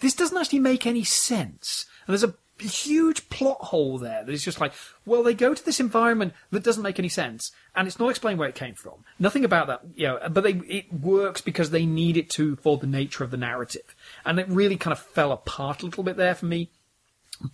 This 0.00 0.14
doesn't 0.14 0.36
actually 0.36 0.60
make 0.60 0.86
any 0.86 1.04
sense. 1.04 1.86
And 2.06 2.12
there's 2.12 2.24
a 2.24 2.34
huge 2.60 3.28
plot 3.28 3.58
hole 3.60 3.98
there 3.98 4.24
that 4.24 4.32
is 4.32 4.44
just 4.44 4.60
like, 4.60 4.72
well, 5.04 5.22
they 5.22 5.34
go 5.34 5.54
to 5.54 5.64
this 5.64 5.80
environment 5.80 6.34
that 6.50 6.62
doesn't 6.62 6.82
make 6.82 6.98
any 6.98 7.08
sense, 7.08 7.52
and 7.74 7.88
it's 7.88 7.98
not 7.98 8.08
explained 8.08 8.38
where 8.38 8.48
it 8.48 8.54
came 8.54 8.74
from. 8.74 9.04
Nothing 9.18 9.44
about 9.44 9.66
that, 9.66 9.82
you 9.94 10.06
know, 10.06 10.20
but 10.30 10.44
they, 10.44 10.52
it 10.52 10.92
works 10.92 11.40
because 11.40 11.70
they 11.70 11.86
need 11.86 12.16
it 12.16 12.30
to 12.30 12.56
for 12.56 12.78
the 12.78 12.86
nature 12.86 13.24
of 13.24 13.30
the 13.30 13.36
narrative. 13.36 13.94
And 14.24 14.38
it 14.38 14.48
really 14.48 14.76
kind 14.76 14.92
of 14.92 15.00
fell 15.00 15.32
apart 15.32 15.82
a 15.82 15.86
little 15.86 16.04
bit 16.04 16.16
there 16.16 16.34
for 16.34 16.46
me. 16.46 16.70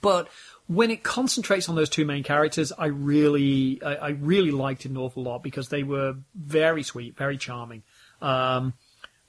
But 0.01 0.28
when 0.69 0.90
it 0.90 1.03
concentrates 1.03 1.69
on 1.69 1.74
those 1.74 1.89
two 1.89 2.05
main 2.05 2.23
characters, 2.23 2.73
I 2.78 2.86
really, 2.86 3.82
I, 3.82 3.95
I 3.95 4.09
really 4.11 4.51
liked 4.51 4.85
it 4.85 4.90
an 4.90 4.99
awful 4.99 5.23
lot 5.23 5.43
because 5.43 5.70
they 5.70 5.82
were 5.82 6.15
very 6.35 6.82
sweet, 6.82 7.16
very 7.16 7.39
charming, 7.39 7.82
um, 8.23 8.74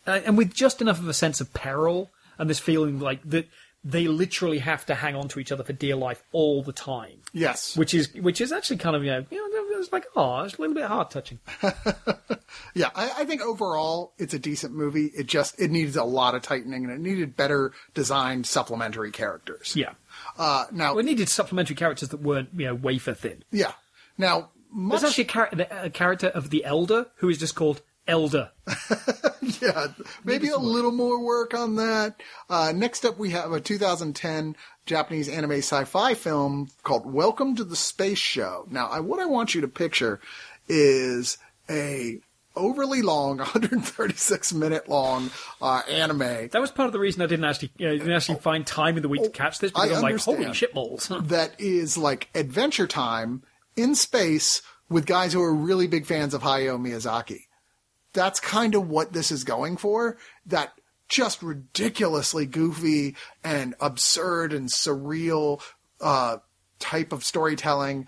and 0.06 0.38
with 0.38 0.54
just 0.54 0.82
enough 0.82 1.00
of 1.00 1.08
a 1.08 1.14
sense 1.14 1.40
of 1.42 1.54
peril 1.54 2.12
and 2.38 2.50
this 2.50 2.60
feeling 2.60 3.00
like 3.00 3.22
that 3.30 3.48
they 3.84 4.08
literally 4.08 4.60
have 4.60 4.86
to 4.88 4.96
hang 4.96 5.16
on 5.16 5.30
to 5.30 5.40
each 5.40 5.54
other 5.54 5.64
for 5.64 5.72
dear 5.72 5.96
life 5.96 6.22
all 6.34 6.62
the 6.62 6.74
time. 6.74 7.22
yes 7.32 7.78
Which 7.78 7.94
is, 7.94 8.14
which 8.14 8.42
is 8.42 8.52
actually 8.52 8.78
kind 8.78 8.96
of, 8.96 9.06
you 9.06 9.12
know, 9.12 9.26
you 9.30 9.38
know, 9.38 9.74
it 9.74 9.78
was 9.78 9.92
like, 9.94 10.06
oh, 10.18 10.42
it's 10.42 10.58
a 10.58 10.62
little 10.62 10.76
bit 10.76 10.84
heart 10.84 11.12
touching. 11.12 11.40
Yeah, 12.74 12.90
I, 12.96 13.12
I 13.20 13.26
think 13.26 13.42
overall 13.42 14.14
it's 14.18 14.34
a 14.34 14.40
decent 14.40 14.74
movie. 14.74 15.06
It 15.06 15.28
just 15.28 15.60
it 15.60 15.72
needs 15.72 15.96
a 15.96 16.04
lot 16.04 16.36
of 16.36 16.42
tightening 16.42 16.84
and 16.86 16.94
it 16.94 17.00
needed 17.00 17.36
better 17.36 17.72
designed 17.94 18.46
supplementary 18.48 19.12
characters. 19.12 19.74
Yeah. 19.76 19.94
Uh, 20.40 20.66
now, 20.72 20.96
We 20.96 21.04
needed 21.04 21.30
supplementary 21.30 21.76
characters 21.76 22.10
that 22.10 22.22
weren't, 22.22 22.50
you 22.56 22.66
know, 22.66 22.74
wafer 22.76 23.14
thin. 23.14 23.44
yeah. 23.52 23.74
Now, 24.18 24.50
much, 24.72 25.02
There's 25.02 25.12
actually 25.12 25.24
a, 25.26 25.28
char- 25.28 25.82
a 25.84 25.90
character 25.90 26.28
of 26.28 26.50
the 26.50 26.64
Elder 26.66 27.08
who 27.18 27.30
is 27.30 27.38
just 27.38 27.56
called 27.56 27.82
Elder. 28.08 28.52
yeah, 29.62 29.88
maybe 30.24 30.48
a 30.50 30.58
little 30.58 30.92
more 30.92 31.24
work 31.24 31.54
on 31.54 31.76
that. 31.76 32.22
Uh, 32.50 32.72
next 32.76 33.06
up, 33.06 33.18
we 33.18 33.30
have 33.32 33.52
a 33.52 33.60
2010 33.60 34.56
Japanese 34.86 35.28
anime 35.30 35.52
sci-fi 35.54 36.14
film 36.16 36.70
called 36.84 37.06
Welcome 37.12 37.56
to 37.58 37.64
the 37.64 37.76
Space 37.76 38.18
Show. 38.18 38.66
Now, 38.70 38.88
I, 38.88 39.00
what 39.00 39.20
I 39.20 39.26
want 39.26 39.54
you 39.56 39.62
to 39.62 39.68
picture 39.68 40.20
is 40.68 41.38
a 41.70 42.20
overly 42.56 43.02
long, 43.02 43.38
136 43.40 44.54
minute 44.54 44.88
long 44.90 45.32
uh, 45.62 45.82
anime 45.90 46.50
That 46.50 46.62
was 46.62 46.72
part 46.72 46.88
of 46.88 46.94
the 46.94 47.00
reason 47.00 47.22
I 47.22 47.28
didn't 47.28 47.46
actually, 47.46 47.72
you 47.78 47.88
know, 47.88 47.98
didn't 47.98 48.12
actually 48.12 48.40
find 48.40 48.66
time 48.66 48.98
in 48.98 49.04
the 49.04 49.10
week 49.10 49.24
to 49.24 49.30
catch 49.30 49.60
this 49.60 49.72
because 49.72 49.92
I 49.92 49.96
I'm 49.96 50.02
like, 50.02 50.20
holy 50.20 50.46
shitballs. 50.46 51.28
that 51.28 51.60
is 51.60 51.98
like 51.98 52.30
Adventure 52.36 52.88
Time 52.88 53.44
in 53.76 53.96
space 53.96 54.62
with 54.90 55.06
guys 55.06 55.34
who 55.34 55.42
are 55.42 55.54
really 55.54 55.88
big 55.88 56.06
fans 56.06 56.34
of 56.34 56.42
Hayao 56.42 56.80
Miyazaki. 56.80 57.42
That's 58.14 58.40
kind 58.40 58.74
of 58.76 58.90
what 58.90 59.14
this 59.14 59.32
is 59.32 59.44
going 59.44 59.78
for. 59.78 60.18
That 60.46 60.74
just 61.08 61.42
ridiculously 61.42 62.46
goofy 62.46 63.16
and 63.44 63.76
absurd 63.80 64.54
and 64.54 64.70
surreal 64.70 65.62
uh, 66.02 66.38
type 66.80 67.12
of 67.12 67.24
storytelling 67.24 68.08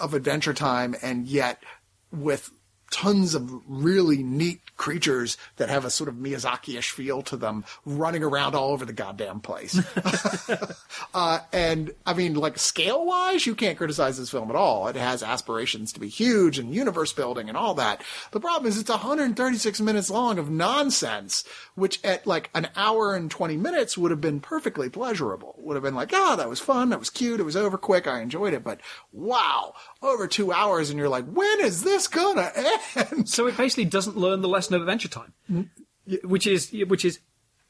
of 0.00 0.14
Adventure 0.14 0.54
Time, 0.54 0.96
and 1.02 1.26
yet 1.26 1.62
with 2.10 2.50
tons 2.90 3.34
of 3.34 3.62
really 3.66 4.22
neat 4.22 4.60
creatures 4.76 5.36
that 5.56 5.68
have 5.68 5.84
a 5.84 5.90
sort 5.90 6.08
of 6.08 6.16
Miyazaki-ish 6.16 6.90
feel 6.90 7.22
to 7.22 7.36
them 7.36 7.64
running 7.84 8.22
around 8.22 8.54
all 8.54 8.70
over 8.70 8.84
the 8.84 8.92
goddamn 8.92 9.40
place. 9.40 9.80
uh, 11.14 11.40
and 11.52 11.92
I 12.04 12.14
mean, 12.14 12.34
like 12.34 12.58
scale 12.58 13.04
wise, 13.04 13.46
you 13.46 13.54
can't 13.54 13.78
criticize 13.78 14.18
this 14.18 14.30
film 14.30 14.50
at 14.50 14.56
all. 14.56 14.88
It 14.88 14.96
has 14.96 15.22
aspirations 15.22 15.92
to 15.94 16.00
be 16.00 16.08
huge 16.08 16.58
and 16.58 16.74
universe 16.74 17.12
building 17.12 17.48
and 17.48 17.56
all 17.56 17.74
that. 17.74 18.02
The 18.32 18.40
problem 18.40 18.68
is 18.68 18.78
it's 18.78 18.90
136 18.90 19.80
minutes 19.80 20.10
long 20.10 20.38
of 20.38 20.50
nonsense, 20.50 21.44
which 21.74 22.02
at 22.04 22.26
like 22.26 22.50
an 22.54 22.68
hour 22.76 23.14
and 23.14 23.30
20 23.30 23.56
minutes 23.56 23.96
would 23.96 24.10
have 24.10 24.20
been 24.20 24.40
perfectly 24.40 24.88
pleasurable. 24.88 25.54
Would 25.58 25.74
have 25.74 25.82
been 25.82 25.94
like, 25.94 26.12
ah, 26.12 26.32
oh, 26.32 26.36
that 26.36 26.48
was 26.48 26.60
fun. 26.60 26.90
That 26.90 26.98
was 26.98 27.10
cute. 27.10 27.40
It 27.40 27.44
was 27.44 27.56
over 27.56 27.78
quick. 27.78 28.06
I 28.06 28.20
enjoyed 28.20 28.54
it. 28.54 28.62
But 28.62 28.80
wow, 29.12 29.74
over 30.02 30.26
two 30.26 30.52
hours 30.52 30.90
and 30.90 30.98
you're 30.98 31.08
like, 31.08 31.26
when 31.26 31.60
is 31.60 31.82
this 31.82 32.06
gonna 32.08 32.52
end? 32.54 32.75
So 33.26 33.46
it 33.46 33.56
basically 33.56 33.84
doesn't 33.86 34.16
learn 34.16 34.40
the 34.42 34.48
lesson 34.48 34.74
of 34.74 34.82
Adventure 34.82 35.08
Time, 35.08 35.32
which 36.24 36.46
is 36.46 36.70
which 36.88 37.04
is 37.04 37.18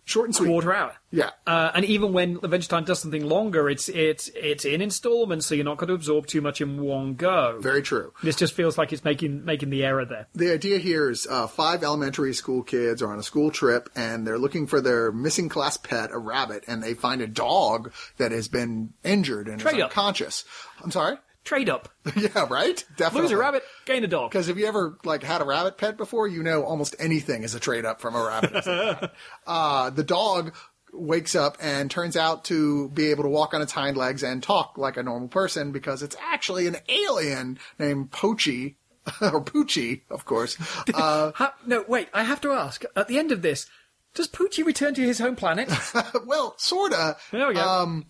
Short 0.08 0.26
and 0.26 0.36
sweet. 0.36 0.46
quarter 0.46 0.72
hour. 0.72 0.94
Yeah. 1.10 1.30
Uh, 1.48 1.72
and 1.74 1.84
even 1.84 2.12
when 2.12 2.36
Adventure 2.44 2.68
Time 2.68 2.84
does 2.84 3.00
something 3.00 3.24
longer, 3.28 3.68
it's 3.68 3.88
it's 3.88 4.28
it's 4.36 4.64
in 4.64 4.80
installments, 4.80 5.46
so 5.46 5.56
you're 5.56 5.64
not 5.64 5.78
going 5.78 5.88
to 5.88 5.94
absorb 5.94 6.28
too 6.28 6.40
much 6.40 6.60
in 6.60 6.80
one 6.80 7.14
go. 7.14 7.58
Very 7.60 7.82
true. 7.82 8.12
This 8.22 8.36
just 8.36 8.54
feels 8.54 8.78
like 8.78 8.92
it's 8.92 9.02
making 9.02 9.44
making 9.44 9.70
the 9.70 9.84
error 9.84 10.04
there. 10.04 10.28
The 10.32 10.52
idea 10.52 10.78
here 10.78 11.10
is 11.10 11.26
uh, 11.28 11.48
five 11.48 11.82
elementary 11.82 12.34
school 12.34 12.62
kids 12.62 13.02
are 13.02 13.12
on 13.12 13.18
a 13.18 13.22
school 13.24 13.50
trip 13.50 13.88
and 13.96 14.24
they're 14.24 14.38
looking 14.38 14.68
for 14.68 14.80
their 14.80 15.10
missing 15.10 15.48
class 15.48 15.76
pet, 15.76 16.10
a 16.12 16.18
rabbit, 16.18 16.62
and 16.68 16.80
they 16.84 16.94
find 16.94 17.20
a 17.20 17.26
dog 17.26 17.92
that 18.18 18.30
has 18.30 18.46
been 18.46 18.92
injured 19.02 19.48
and 19.48 19.58
Trade 19.58 19.78
is 19.78 19.82
up. 19.82 19.90
unconscious. 19.90 20.44
I'm 20.84 20.92
sorry? 20.92 21.16
Trade 21.46 21.70
up, 21.70 21.88
yeah, 22.16 22.46
right? 22.50 22.84
Definitely. 22.96 23.22
lose 23.22 23.30
a 23.30 23.36
rabbit, 23.38 23.62
gain 23.84 24.02
a 24.02 24.08
dog. 24.08 24.30
Because 24.32 24.48
if 24.48 24.58
you 24.58 24.66
ever 24.66 24.98
like 25.04 25.22
had 25.22 25.40
a 25.40 25.44
rabbit 25.44 25.78
pet 25.78 25.96
before, 25.96 26.26
you 26.26 26.42
know 26.42 26.64
almost 26.64 26.96
anything 26.98 27.44
is 27.44 27.54
a 27.54 27.60
trade 27.60 27.84
up 27.84 28.00
from 28.00 28.16
a 28.16 28.22
rabbit. 28.22 29.10
uh, 29.46 29.90
the 29.90 30.02
dog 30.02 30.52
wakes 30.92 31.36
up 31.36 31.56
and 31.60 31.88
turns 31.88 32.16
out 32.16 32.44
to 32.46 32.88
be 32.88 33.12
able 33.12 33.22
to 33.22 33.28
walk 33.28 33.54
on 33.54 33.62
its 33.62 33.70
hind 33.70 33.96
legs 33.96 34.24
and 34.24 34.42
talk 34.42 34.76
like 34.76 34.96
a 34.96 35.02
normal 35.04 35.28
person 35.28 35.70
because 35.70 36.02
it's 36.02 36.16
actually 36.20 36.66
an 36.66 36.76
alien 36.88 37.58
named 37.78 38.10
Pochi. 38.10 38.74
or 39.20 39.40
Poochie, 39.40 40.00
of 40.10 40.24
course. 40.24 40.56
Uh, 40.92 41.30
Ha- 41.36 41.54
no, 41.64 41.84
wait. 41.86 42.08
I 42.12 42.24
have 42.24 42.40
to 42.40 42.50
ask. 42.50 42.84
At 42.96 43.06
the 43.06 43.20
end 43.20 43.30
of 43.30 43.40
this, 43.40 43.66
does 44.14 44.26
Poochie 44.26 44.64
return 44.66 44.94
to 44.94 45.02
his 45.02 45.20
home 45.20 45.36
planet? 45.36 45.70
well, 46.26 46.54
sorta. 46.56 47.16
There 47.30 47.46
we 47.46 47.54
go. 47.54 47.60
Um, 47.60 48.06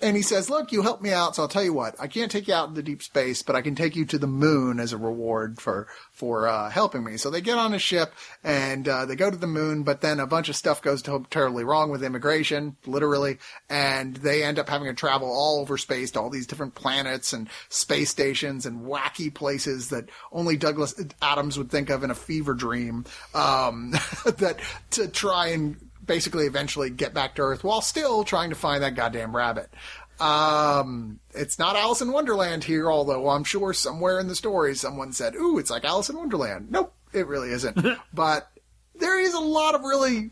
and 0.00 0.16
he 0.16 0.22
says, 0.22 0.50
"Look, 0.50 0.72
you 0.72 0.82
helped 0.82 1.02
me 1.02 1.12
out, 1.12 1.36
so 1.36 1.42
I'll 1.42 1.48
tell 1.48 1.64
you 1.64 1.72
what. 1.72 1.94
I 1.98 2.06
can't 2.06 2.30
take 2.30 2.48
you 2.48 2.54
out 2.54 2.68
into 2.68 2.82
deep 2.82 3.02
space, 3.02 3.42
but 3.42 3.56
I 3.56 3.62
can 3.62 3.74
take 3.74 3.96
you 3.96 4.04
to 4.06 4.18
the 4.18 4.26
moon 4.26 4.80
as 4.80 4.92
a 4.92 4.96
reward 4.96 5.60
for 5.60 5.88
for 6.12 6.48
uh, 6.48 6.70
helping 6.70 7.04
me." 7.04 7.16
So 7.16 7.30
they 7.30 7.40
get 7.40 7.58
on 7.58 7.74
a 7.74 7.78
ship 7.78 8.14
and 8.42 8.88
uh, 8.88 9.06
they 9.06 9.16
go 9.16 9.30
to 9.30 9.36
the 9.36 9.46
moon, 9.46 9.82
but 9.82 10.00
then 10.00 10.20
a 10.20 10.26
bunch 10.26 10.48
of 10.48 10.56
stuff 10.56 10.82
goes 10.82 11.02
terribly 11.30 11.64
wrong 11.64 11.90
with 11.90 12.04
immigration, 12.04 12.76
literally, 12.86 13.38
and 13.68 14.16
they 14.16 14.42
end 14.42 14.58
up 14.58 14.68
having 14.68 14.88
to 14.88 14.94
travel 14.94 15.28
all 15.28 15.60
over 15.60 15.78
space 15.78 16.10
to 16.12 16.20
all 16.20 16.30
these 16.30 16.46
different 16.46 16.74
planets 16.74 17.32
and 17.32 17.48
space 17.68 18.10
stations 18.10 18.66
and 18.66 18.86
wacky 18.86 19.32
places 19.32 19.88
that 19.88 20.08
only 20.32 20.56
Douglas 20.56 21.00
Adams 21.22 21.58
would 21.58 21.70
think 21.70 21.90
of 21.90 22.02
in 22.04 22.10
a 22.10 22.14
fever 22.14 22.54
dream. 22.54 23.04
Um, 23.34 23.90
that 24.24 24.58
to 24.90 25.08
try 25.08 25.48
and 25.48 25.76
basically 26.06 26.46
eventually 26.46 26.90
get 26.90 27.14
back 27.14 27.34
to 27.34 27.42
Earth 27.42 27.64
while 27.64 27.80
still 27.80 28.24
trying 28.24 28.50
to 28.50 28.56
find 28.56 28.82
that 28.82 28.94
goddamn 28.94 29.34
rabbit. 29.34 29.70
Um, 30.18 31.20
it's 31.34 31.58
not 31.58 31.76
Alice 31.76 32.00
in 32.00 32.12
Wonderland 32.12 32.64
here, 32.64 32.90
although 32.90 33.28
I'm 33.28 33.44
sure 33.44 33.72
somewhere 33.72 34.18
in 34.18 34.28
the 34.28 34.34
story 34.34 34.74
someone 34.74 35.12
said, 35.12 35.34
ooh, 35.34 35.58
it's 35.58 35.70
like 35.70 35.84
Alice 35.84 36.08
in 36.08 36.16
Wonderland. 36.16 36.70
Nope, 36.70 36.94
it 37.12 37.26
really 37.26 37.50
isn't. 37.50 37.78
but 38.14 38.50
there 38.94 39.20
is 39.20 39.34
a 39.34 39.40
lot 39.40 39.74
of 39.74 39.82
really 39.82 40.30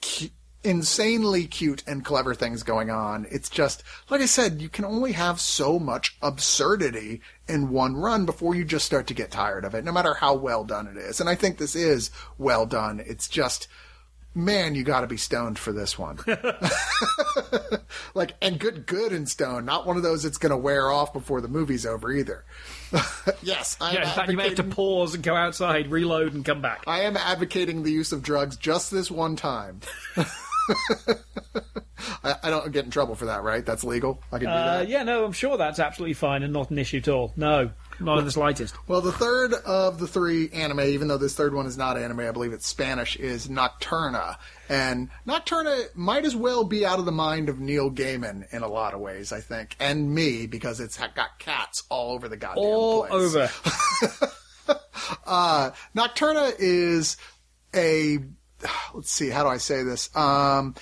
cu- 0.00 0.30
insanely 0.64 1.46
cute 1.46 1.84
and 1.86 2.04
clever 2.04 2.34
things 2.34 2.62
going 2.62 2.90
on. 2.90 3.26
It's 3.30 3.48
just, 3.48 3.82
like 4.08 4.20
I 4.20 4.26
said, 4.26 4.62
you 4.62 4.68
can 4.68 4.84
only 4.84 5.12
have 5.12 5.40
so 5.40 5.78
much 5.78 6.16
absurdity 6.22 7.20
in 7.46 7.70
one 7.70 7.96
run 7.96 8.26
before 8.26 8.54
you 8.54 8.64
just 8.64 8.86
start 8.86 9.06
to 9.08 9.14
get 9.14 9.30
tired 9.30 9.64
of 9.64 9.74
it, 9.74 9.84
no 9.84 9.92
matter 9.92 10.14
how 10.14 10.34
well 10.34 10.64
done 10.64 10.86
it 10.86 10.96
is. 10.96 11.20
And 11.20 11.28
I 11.28 11.34
think 11.34 11.58
this 11.58 11.76
is 11.76 12.10
well 12.38 12.66
done. 12.66 13.02
It's 13.06 13.28
just, 13.28 13.68
man, 14.38 14.74
you 14.74 14.84
gotta 14.84 15.06
be 15.06 15.16
stoned 15.16 15.58
for 15.58 15.72
this 15.72 15.98
one. 15.98 16.18
like, 18.14 18.34
and 18.40 18.58
good, 18.58 18.86
good 18.86 19.12
and 19.12 19.28
stoned, 19.28 19.66
not 19.66 19.86
one 19.86 19.96
of 19.96 20.02
those 20.02 20.22
that's 20.22 20.38
gonna 20.38 20.56
wear 20.56 20.90
off 20.90 21.12
before 21.12 21.40
the 21.40 21.48
movie's 21.48 21.84
over 21.84 22.12
either. 22.12 22.44
yes, 23.42 23.76
I 23.80 23.92
yeah, 23.92 24.08
in 24.08 24.14
fact, 24.14 24.30
you 24.30 24.36
may 24.36 24.44
have 24.48 24.54
to 24.56 24.64
pause 24.64 25.14
and 25.14 25.22
go 25.22 25.34
outside, 25.34 25.88
reload, 25.90 26.32
and 26.34 26.44
come 26.44 26.62
back. 26.62 26.84
I 26.86 27.00
am 27.02 27.16
advocating 27.16 27.82
the 27.82 27.90
use 27.92 28.12
of 28.12 28.22
drugs 28.22 28.56
just 28.56 28.90
this 28.90 29.10
one 29.10 29.36
time. 29.36 29.80
I, 32.24 32.34
I 32.44 32.50
don't 32.50 32.70
get 32.72 32.84
in 32.84 32.90
trouble 32.90 33.14
for 33.14 33.26
that, 33.26 33.42
right? 33.42 33.64
That's 33.64 33.84
legal. 33.84 34.20
I 34.32 34.38
can 34.38 34.46
do 34.46 34.52
Uh, 34.52 34.78
that. 34.78 34.88
yeah, 34.88 35.02
no, 35.02 35.24
I'm 35.24 35.32
sure 35.32 35.56
that's 35.56 35.78
absolutely 35.78 36.14
fine 36.14 36.42
and 36.42 36.52
not 36.52 36.70
an 36.70 36.78
issue 36.78 36.98
at 36.98 37.08
all. 37.08 37.32
No, 37.36 37.70
not 38.00 38.18
in 38.18 38.24
the 38.24 38.30
slightest. 38.30 38.74
Well, 38.86 39.00
the 39.00 39.12
third 39.12 39.54
of 39.54 39.98
the 39.98 40.06
three 40.06 40.50
anime, 40.50 40.80
even 40.80 41.08
though 41.08 41.18
this 41.18 41.34
third 41.34 41.54
one 41.54 41.66
is 41.66 41.76
not 41.76 41.96
anime, 41.96 42.20
I 42.20 42.30
believe 42.30 42.52
it's 42.52 42.66
Spanish, 42.66 43.16
is 43.16 43.48
Nocturna. 43.48 44.36
And 44.68 45.10
Nocturna 45.26 45.94
might 45.94 46.24
as 46.24 46.36
well 46.36 46.64
be 46.64 46.84
out 46.84 46.98
of 46.98 47.04
the 47.04 47.12
mind 47.12 47.48
of 47.48 47.58
Neil 47.58 47.90
Gaiman 47.90 48.52
in 48.52 48.62
a 48.62 48.68
lot 48.68 48.94
of 48.94 49.00
ways, 49.00 49.32
I 49.32 49.40
think, 49.40 49.76
and 49.80 50.14
me 50.14 50.46
because 50.46 50.80
it's 50.80 50.98
got 50.98 51.38
cats 51.38 51.84
all 51.88 52.12
over 52.12 52.28
the 52.28 52.36
goddamn 52.36 52.64
All 52.64 53.06
place. 53.06 53.34
over. 53.34 53.50
Nocturna 55.96 56.54
is 56.58 57.16
a 57.74 58.18
let's 58.94 59.10
see, 59.10 59.28
how 59.28 59.42
do 59.44 59.48
I 59.48 59.58
say 59.58 59.82
this? 59.82 60.14
Um, 60.16 60.74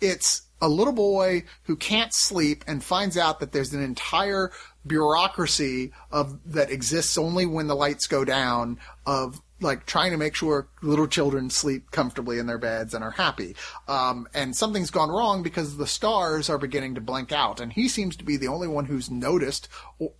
it's 0.00 0.42
a 0.60 0.68
little 0.68 0.92
boy 0.92 1.44
who 1.64 1.76
can't 1.76 2.12
sleep 2.12 2.64
and 2.66 2.82
finds 2.82 3.16
out 3.16 3.40
that 3.40 3.52
there's 3.52 3.72
an 3.72 3.82
entire 3.82 4.50
bureaucracy 4.86 5.92
of 6.10 6.38
that 6.52 6.70
exists 6.70 7.16
only 7.16 7.46
when 7.46 7.66
the 7.66 7.76
lights 7.76 8.06
go 8.06 8.24
down 8.24 8.78
of 9.06 9.40
like 9.60 9.86
trying 9.86 10.10
to 10.10 10.16
make 10.16 10.34
sure 10.34 10.68
little 10.82 11.06
children 11.06 11.48
sleep 11.48 11.90
comfortably 11.90 12.38
in 12.38 12.46
their 12.46 12.58
beds 12.58 12.92
and 12.92 13.02
are 13.02 13.12
happy. 13.12 13.56
Um, 13.88 14.28
and 14.34 14.54
something's 14.54 14.90
gone 14.90 15.08
wrong 15.08 15.42
because 15.42 15.76
the 15.76 15.86
stars 15.86 16.50
are 16.50 16.58
beginning 16.58 16.94
to 16.96 17.00
blink 17.00 17.32
out, 17.32 17.60
and 17.60 17.72
he 17.72 17.88
seems 17.88 18.16
to 18.16 18.24
be 18.24 18.36
the 18.36 18.48
only 18.48 18.68
one 18.68 18.84
who's 18.84 19.10
noticed, 19.10 19.68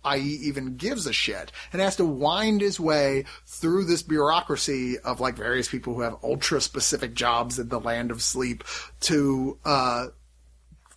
i.e., 0.03 0.39
even 0.41 0.77
gives 0.77 1.05
a 1.05 1.13
shit, 1.13 1.51
and 1.71 1.81
has 1.81 1.95
to 1.97 2.05
wind 2.05 2.61
his 2.61 2.79
way 2.79 3.25
through 3.45 3.85
this 3.85 4.01
bureaucracy 4.01 4.97
of 4.99 5.19
like 5.19 5.35
various 5.35 5.69
people 5.69 5.93
who 5.93 6.01
have 6.01 6.17
ultra 6.23 6.59
specific 6.59 7.13
jobs 7.13 7.59
in 7.59 7.69
the 7.69 7.79
land 7.79 8.11
of 8.11 8.21
sleep 8.21 8.63
to 9.01 9.59
uh, 9.65 10.07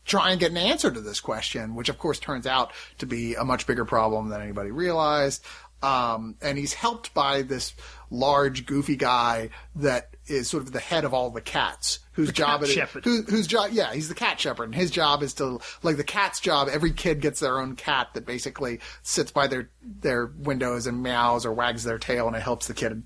try 0.08 0.30
and 0.30 0.40
get 0.40 0.50
an 0.50 0.56
answer 0.56 0.90
to 0.90 1.00
this 1.00 1.20
question, 1.20 1.74
which 1.74 1.88
of 1.88 1.98
course 1.98 2.18
turns 2.18 2.46
out 2.46 2.72
to 2.98 3.06
be 3.06 3.34
a 3.34 3.44
much 3.44 3.66
bigger 3.66 3.84
problem 3.84 4.30
than 4.30 4.40
anybody 4.40 4.70
realized. 4.70 5.44
Um, 5.80 6.34
and 6.42 6.58
he's 6.58 6.72
helped 6.72 7.14
by 7.14 7.42
this 7.42 7.72
large, 8.10 8.66
goofy 8.66 8.96
guy 8.96 9.50
that 9.76 10.16
is 10.26 10.50
sort 10.50 10.64
of 10.64 10.72
the 10.72 10.80
head 10.80 11.04
of 11.04 11.14
all 11.14 11.30
the 11.30 11.40
cats, 11.40 12.00
whose 12.12 12.32
job 12.32 12.62
cat 12.62 12.70
it 12.70 12.76
is, 12.76 13.04
who, 13.04 13.22
whose 13.22 13.46
job, 13.46 13.70
yeah, 13.70 13.92
he's 13.92 14.08
the 14.08 14.14
cat 14.14 14.40
shepherd, 14.40 14.64
and 14.64 14.74
his 14.74 14.90
job 14.90 15.22
is 15.22 15.34
to, 15.34 15.60
like 15.84 15.96
the 15.96 16.02
cat's 16.02 16.40
job, 16.40 16.68
every 16.68 16.90
kid 16.90 17.20
gets 17.20 17.38
their 17.38 17.60
own 17.60 17.76
cat 17.76 18.08
that 18.14 18.26
basically 18.26 18.80
sits 19.02 19.30
by 19.30 19.46
their, 19.46 19.70
their 19.82 20.26
windows 20.26 20.88
and 20.88 21.00
meows 21.00 21.46
or 21.46 21.52
wags 21.52 21.84
their 21.84 21.98
tail, 21.98 22.26
and 22.26 22.34
it 22.34 22.42
helps 22.42 22.66
the 22.66 22.74
kid 22.74 23.04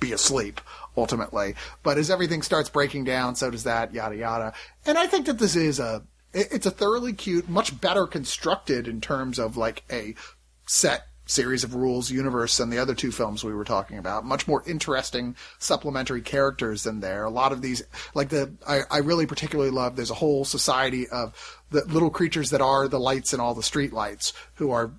be 0.00 0.12
asleep 0.12 0.60
ultimately. 0.96 1.54
But 1.82 1.98
as 1.98 2.10
everything 2.10 2.40
starts 2.40 2.70
breaking 2.70 3.04
down, 3.04 3.34
so 3.36 3.50
does 3.50 3.64
that, 3.64 3.92
yada 3.92 4.16
yada. 4.16 4.52
And 4.86 4.96
I 4.96 5.06
think 5.06 5.26
that 5.26 5.38
this 5.38 5.54
is 5.56 5.78
a 5.80 6.02
it's 6.36 6.66
a 6.66 6.70
thoroughly 6.70 7.12
cute, 7.12 7.48
much 7.48 7.80
better 7.80 8.06
constructed 8.06 8.86
in 8.86 9.00
terms 9.00 9.38
of 9.38 9.56
like 9.56 9.84
a 9.90 10.14
set 10.66 11.06
series 11.28 11.64
of 11.64 11.74
rules 11.74 12.10
universe 12.10 12.56
than 12.56 12.70
the 12.70 12.78
other 12.78 12.94
two 12.94 13.10
films 13.10 13.42
we 13.42 13.52
were 13.52 13.64
talking 13.64 13.98
about. 13.98 14.24
Much 14.24 14.46
more 14.46 14.62
interesting 14.66 15.34
supplementary 15.58 16.20
characters 16.20 16.84
than 16.84 17.00
there. 17.00 17.24
A 17.24 17.30
lot 17.30 17.52
of 17.52 17.62
these, 17.62 17.82
like 18.14 18.28
the, 18.28 18.52
I, 18.66 18.82
I 18.90 18.98
really 18.98 19.26
particularly 19.26 19.70
love, 19.70 19.96
there's 19.96 20.10
a 20.10 20.14
whole 20.14 20.44
society 20.44 21.08
of 21.08 21.34
the 21.70 21.84
little 21.84 22.10
creatures 22.10 22.50
that 22.50 22.60
are 22.60 22.86
the 22.86 23.00
lights 23.00 23.34
in 23.34 23.40
all 23.40 23.54
the 23.54 23.62
street 23.62 23.92
lights 23.92 24.32
who 24.54 24.70
are 24.70 24.92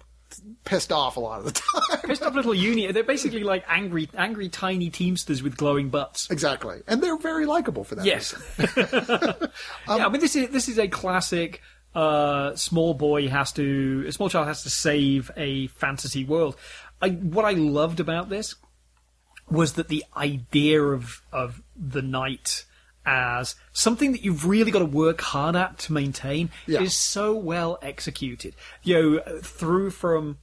pissed 0.64 0.92
off 0.92 1.18
a 1.18 1.20
lot 1.20 1.40
of 1.40 1.46
the 1.46 1.52
time. 1.52 2.02
Pissed 2.02 2.24
off 2.24 2.34
little 2.36 2.54
uni. 2.54 2.92
They're 2.92 3.04
basically 3.04 3.44
like 3.44 3.64
angry, 3.68 4.10
angry 4.16 4.50
tiny 4.50 4.90
teamsters 4.90 5.42
with 5.44 5.58
glowing 5.58 5.90
butts. 5.90 6.30
exactly. 6.30 6.82
And 6.88 7.02
they're 7.02 7.18
very 7.18 7.46
likable 7.46 7.84
for 7.84 7.96
that 7.96 8.06
Yes. 8.06 8.34
reason. 8.58 8.78
yeah, 9.88 10.06
I 10.06 10.10
mean 10.10 10.22
this 10.22 10.36
is 10.36 10.50
this 10.50 10.68
is 10.70 10.78
a 10.80 10.88
classic. 10.88 11.62
Uh, 11.96 12.56
small 12.56 12.94
boy 12.94 13.28
has 13.28 13.52
to, 13.54 14.06
a 14.08 14.12
small 14.12 14.30
child 14.30 14.46
has 14.48 14.62
to 14.62 14.70
save 14.70 15.32
a 15.36 15.66
fantasy 15.68 16.24
world. 16.24 16.56
I, 17.02 17.10
what 17.10 17.44
I 17.44 17.52
loved 17.54 18.00
about 18.00 18.30
this 18.30 18.54
was 19.50 19.74
that 19.74 19.88
the 19.88 20.04
idea 20.16 20.84
of 20.84 21.22
of 21.32 21.62
the 21.76 22.04
night 22.04 22.66
as 23.08 23.56
something 23.72 24.12
that 24.12 24.22
you've 24.22 24.46
really 24.46 24.70
got 24.70 24.80
to 24.80 24.86
work 24.86 25.22
hard 25.22 25.56
at 25.56 25.80
to 25.80 25.94
maintain 25.94 26.50
Yeah. 26.68 26.82
is 26.82 26.94
so 26.94 27.34
well 27.34 27.80
executed. 27.82 28.54
You 28.84 29.02
know, 29.26 29.40
through 29.42 29.92
from 29.92 30.38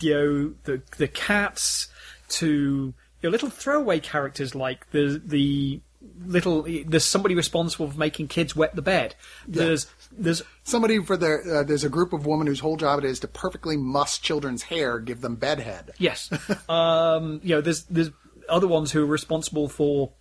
you 0.00 0.14
know 0.14 0.54
the 0.64 0.82
the 0.96 1.06
cats 1.06 1.88
to 2.30 2.94
your 3.20 3.30
know, 3.30 3.30
little 3.30 3.50
throwaway 3.50 4.00
characters 4.00 4.54
like 4.54 4.90
the 4.90 5.20
the 5.24 5.80
little 6.24 6.62
there's 6.86 7.04
somebody 7.04 7.34
responsible 7.34 7.90
for 7.90 7.98
making 7.98 8.28
kids 8.28 8.56
wet 8.56 8.74
the 8.74 8.82
bed. 8.82 9.14
There's 9.46 9.86
there's 10.10 10.42
Somebody 10.64 10.98
for 11.02 11.16
their 11.16 11.60
uh, 11.60 11.62
there's 11.62 11.84
a 11.84 11.88
group 11.88 12.12
of 12.12 12.24
women 12.26 12.46
whose 12.46 12.60
whole 12.60 12.76
job 12.76 12.98
it 13.00 13.04
is 13.04 13.20
to 13.20 13.28
perfectly 13.28 13.76
muss 13.76 14.18
children's 14.18 14.64
hair, 14.64 14.98
give 14.98 15.20
them 15.20 15.34
bedhead. 15.36 15.92
Yes. 15.98 16.30
um, 16.68 17.40
you 17.42 17.54
know, 17.54 17.60
there's 17.60 17.84
there's 17.84 18.10
other 18.48 18.66
ones 18.66 18.92
who 18.92 19.02
are 19.02 19.06
responsible 19.06 19.68
for 19.68 20.12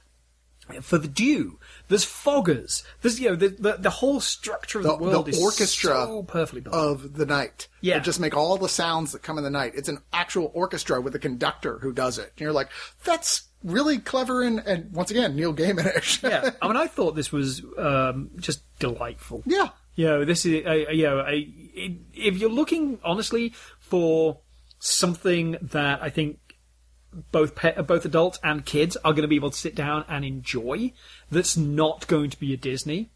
for 0.82 0.98
the 0.98 1.08
dew. 1.08 1.60
There's 1.90 2.06
foggers. 2.06 2.84
There's 3.02 3.20
you 3.20 3.30
know 3.30 3.36
the 3.36 3.50
the, 3.50 3.74
the 3.80 3.90
whole 3.90 4.20
structure 4.20 4.80
of 4.80 4.84
the, 4.86 4.98
The, 4.98 5.04
world 5.04 5.26
the 5.28 5.32
is 5.32 5.42
orchestra 5.42 5.92
so 6.06 6.24
perfectly 6.24 6.62
built. 6.62 6.76
of 6.76 7.14
the 7.14 7.26
night. 7.26 7.68
Yeah. 7.82 8.00
Just 8.00 8.20
make 8.20 8.36
all 8.36 8.58
the 8.58 8.68
sounds 8.70 9.14
that 9.14 9.24
come 9.24 9.38
in 9.38 9.44
the 9.44 9.50
night. 9.50 9.74
It's 9.76 9.90
an 9.90 10.00
actual 10.12 10.52
orchestra 10.54 11.00
with 11.02 11.16
a 11.16 11.20
conductor 11.20 11.80
who 11.80 11.94
does 11.94 12.18
it. 12.18 12.32
And 12.36 12.42
you're 12.42 12.52
like, 12.52 12.70
that's 13.04 13.44
really 13.64 14.00
clever 14.00 14.44
and, 14.44 14.60
and 14.60 14.92
once 14.94 15.12
again, 15.12 15.36
Neil 15.36 15.54
Gaiman-ish. 15.54 16.22
yeah, 16.24 16.52
I 16.62 16.68
mean, 16.68 16.78
I 16.78 16.88
thought 16.88 17.16
this 17.16 17.32
was 17.32 17.64
um, 17.78 18.32
just 18.38 18.62
delightful. 18.80 19.44
yeah. 19.46 19.70
You 19.96 20.06
know, 20.06 20.26
this 20.26 20.46
is 20.46 20.64
uh, 20.66 20.74
you 20.92 21.04
know, 21.06 21.22
I, 21.22 21.48
it, 21.74 21.94
if 22.14 22.38
you're 22.38 22.52
looking 22.52 23.00
honestly 23.04 23.54
for 23.80 24.42
something 24.80 25.58
that 25.62 26.04
I 26.04 26.10
think 26.12 26.38
both 27.32 27.56
pe- 27.56 27.82
both 27.82 28.06
adults 28.06 28.38
and 28.44 28.64
kids 28.64 28.96
are 28.98 29.12
going 29.14 29.24
to 29.24 29.28
be 29.28 29.38
able 29.38 29.50
to 29.50 29.58
sit 29.58 29.74
down 29.74 30.06
and 30.08 30.24
enjoy, 30.24 30.94
that's 31.32 31.58
not 31.58 32.08
going 32.08 32.30
to 32.30 32.40
be 32.40 32.54
a 32.54 32.58
Disney. 32.58 33.10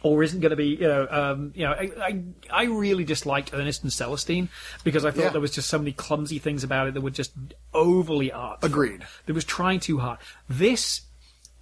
Or 0.00 0.22
isn't 0.22 0.38
going 0.38 0.50
to 0.50 0.56
be, 0.56 0.76
you 0.76 0.86
know, 0.86 1.08
um, 1.10 1.52
you 1.56 1.64
know. 1.64 1.72
I, 1.72 1.90
I, 2.00 2.22
I 2.52 2.64
really 2.66 3.02
disliked 3.02 3.50
Ernest 3.52 3.82
and 3.82 3.90
Celestine 3.92 4.48
because 4.84 5.04
I 5.04 5.10
thought 5.10 5.24
Yeah. 5.24 5.28
there 5.30 5.40
was 5.40 5.50
just 5.50 5.68
so 5.68 5.76
many 5.76 5.90
clumsy 5.90 6.38
things 6.38 6.62
about 6.62 6.86
it 6.86 6.94
that 6.94 7.00
were 7.00 7.10
just 7.10 7.32
overly 7.74 8.30
art. 8.30 8.62
Agreed. 8.62 9.04
That 9.26 9.32
was 9.32 9.44
trying 9.44 9.80
too 9.80 9.98
hard. 9.98 10.20
This, 10.48 11.00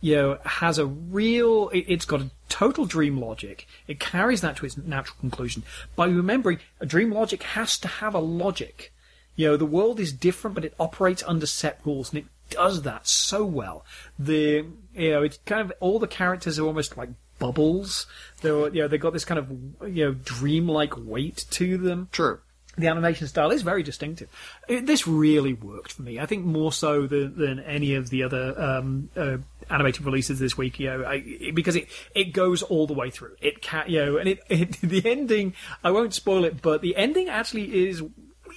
you 0.03 0.17
know, 0.17 0.39
has 0.45 0.77
a 0.77 0.85
real. 0.85 1.71
It, 1.71 1.87
it's 1.89 2.05
got 2.05 2.21
a 2.21 2.31
total 2.51 2.85
dream 2.85 3.19
logic. 3.19 3.67
It 3.87 4.01
carries 4.01 4.43
that 4.43 4.57
to 4.59 4.67
its 4.67 4.77
natural 4.77 5.17
conclusion 5.19 5.63
by 5.95 6.05
remembering 6.07 6.59
a 6.79 6.85
dream 6.85 7.13
logic 7.13 7.43
has 7.43 7.79
to 7.79 7.89
have 7.89 8.15
a 8.15 8.19
logic. 8.19 8.93
You 9.35 9.49
know, 9.49 9.57
the 9.57 9.65
world 9.65 9.99
is 9.99 10.13
different, 10.13 10.55
but 10.55 10.65
it 10.67 10.75
operates 10.79 11.23
under 11.27 11.47
set 11.47 11.81
rules, 11.87 12.11
and 12.11 12.19
it 12.19 12.27
does 12.51 12.83
that 12.83 13.07
so 13.07 13.47
well. 13.47 13.83
The 14.19 14.67
you 14.97 15.11
know, 15.11 15.23
it's 15.23 15.39
kind 15.47 15.61
of 15.61 15.73
all 15.81 15.99
the 15.99 16.07
characters 16.09 16.59
are 16.59 16.65
almost 16.67 16.97
like 16.97 17.11
bubbles. 17.39 18.07
They're 18.41 18.69
you 18.75 18.83
know 18.83 18.89
they've 18.89 19.01
got 19.01 19.13
this 19.13 19.25
kind 19.25 19.39
of 19.39 19.51
you 19.95 20.07
know 20.07 20.13
dreamlike 20.15 20.95
weight 20.97 21.45
to 21.51 21.77
them 21.77 22.09
True. 22.13 22.41
the 22.79 22.87
animation 22.89 23.27
style 23.29 23.51
is 23.51 23.63
very 23.63 23.83
distinctive. 23.83 24.29
It, 24.69 24.87
this 24.87 25.07
really 25.07 25.53
worked 25.55 25.93
for 25.93 26.03
me. 26.03 26.19
I 26.19 26.27
think 26.27 26.45
more 26.45 26.73
so 26.73 27.07
than, 27.07 27.37
than 27.39 27.61
any 27.61 27.95
of 27.95 28.09
the 28.11 28.23
other 28.23 28.55
um, 28.61 29.11
uh, 29.17 29.37
animated 29.71 30.05
releases 30.05 30.39
this 30.39 30.57
week. 30.57 30.81
You 30.81 30.87
know, 30.89 31.03
I, 31.05 31.15
it- 31.27 31.55
because 31.55 31.77
it 31.77 31.89
it 32.15 32.33
goes 32.33 32.63
all 32.63 32.87
the 32.87 32.95
way 32.95 33.11
through. 33.11 33.37
It 33.41 33.61
can 33.63 33.85
you 33.91 34.05
know, 34.05 34.17
and 34.17 34.29
it, 34.31 34.41
it 34.49 34.73
the 34.81 35.03
ending. 35.05 35.55
I 35.85 35.91
won't 35.91 36.15
spoil 36.15 36.45
it, 36.45 36.63
but 36.63 36.81
the 36.83 36.97
ending 36.97 37.29
actually 37.29 37.89
is 37.89 38.03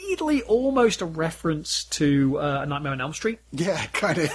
weirdly 0.10 0.41
almost 0.44 1.02
a 1.02 1.06
reference 1.06 1.84
to 1.86 2.40
uh, 2.40 2.61
A 2.61 2.65
Nightmare 2.65 2.91
on 2.94 3.02
Elm 3.02 3.14
Street. 3.14 3.40
Yeah, 3.52 3.86
kind 3.88 4.18
of. 4.18 4.30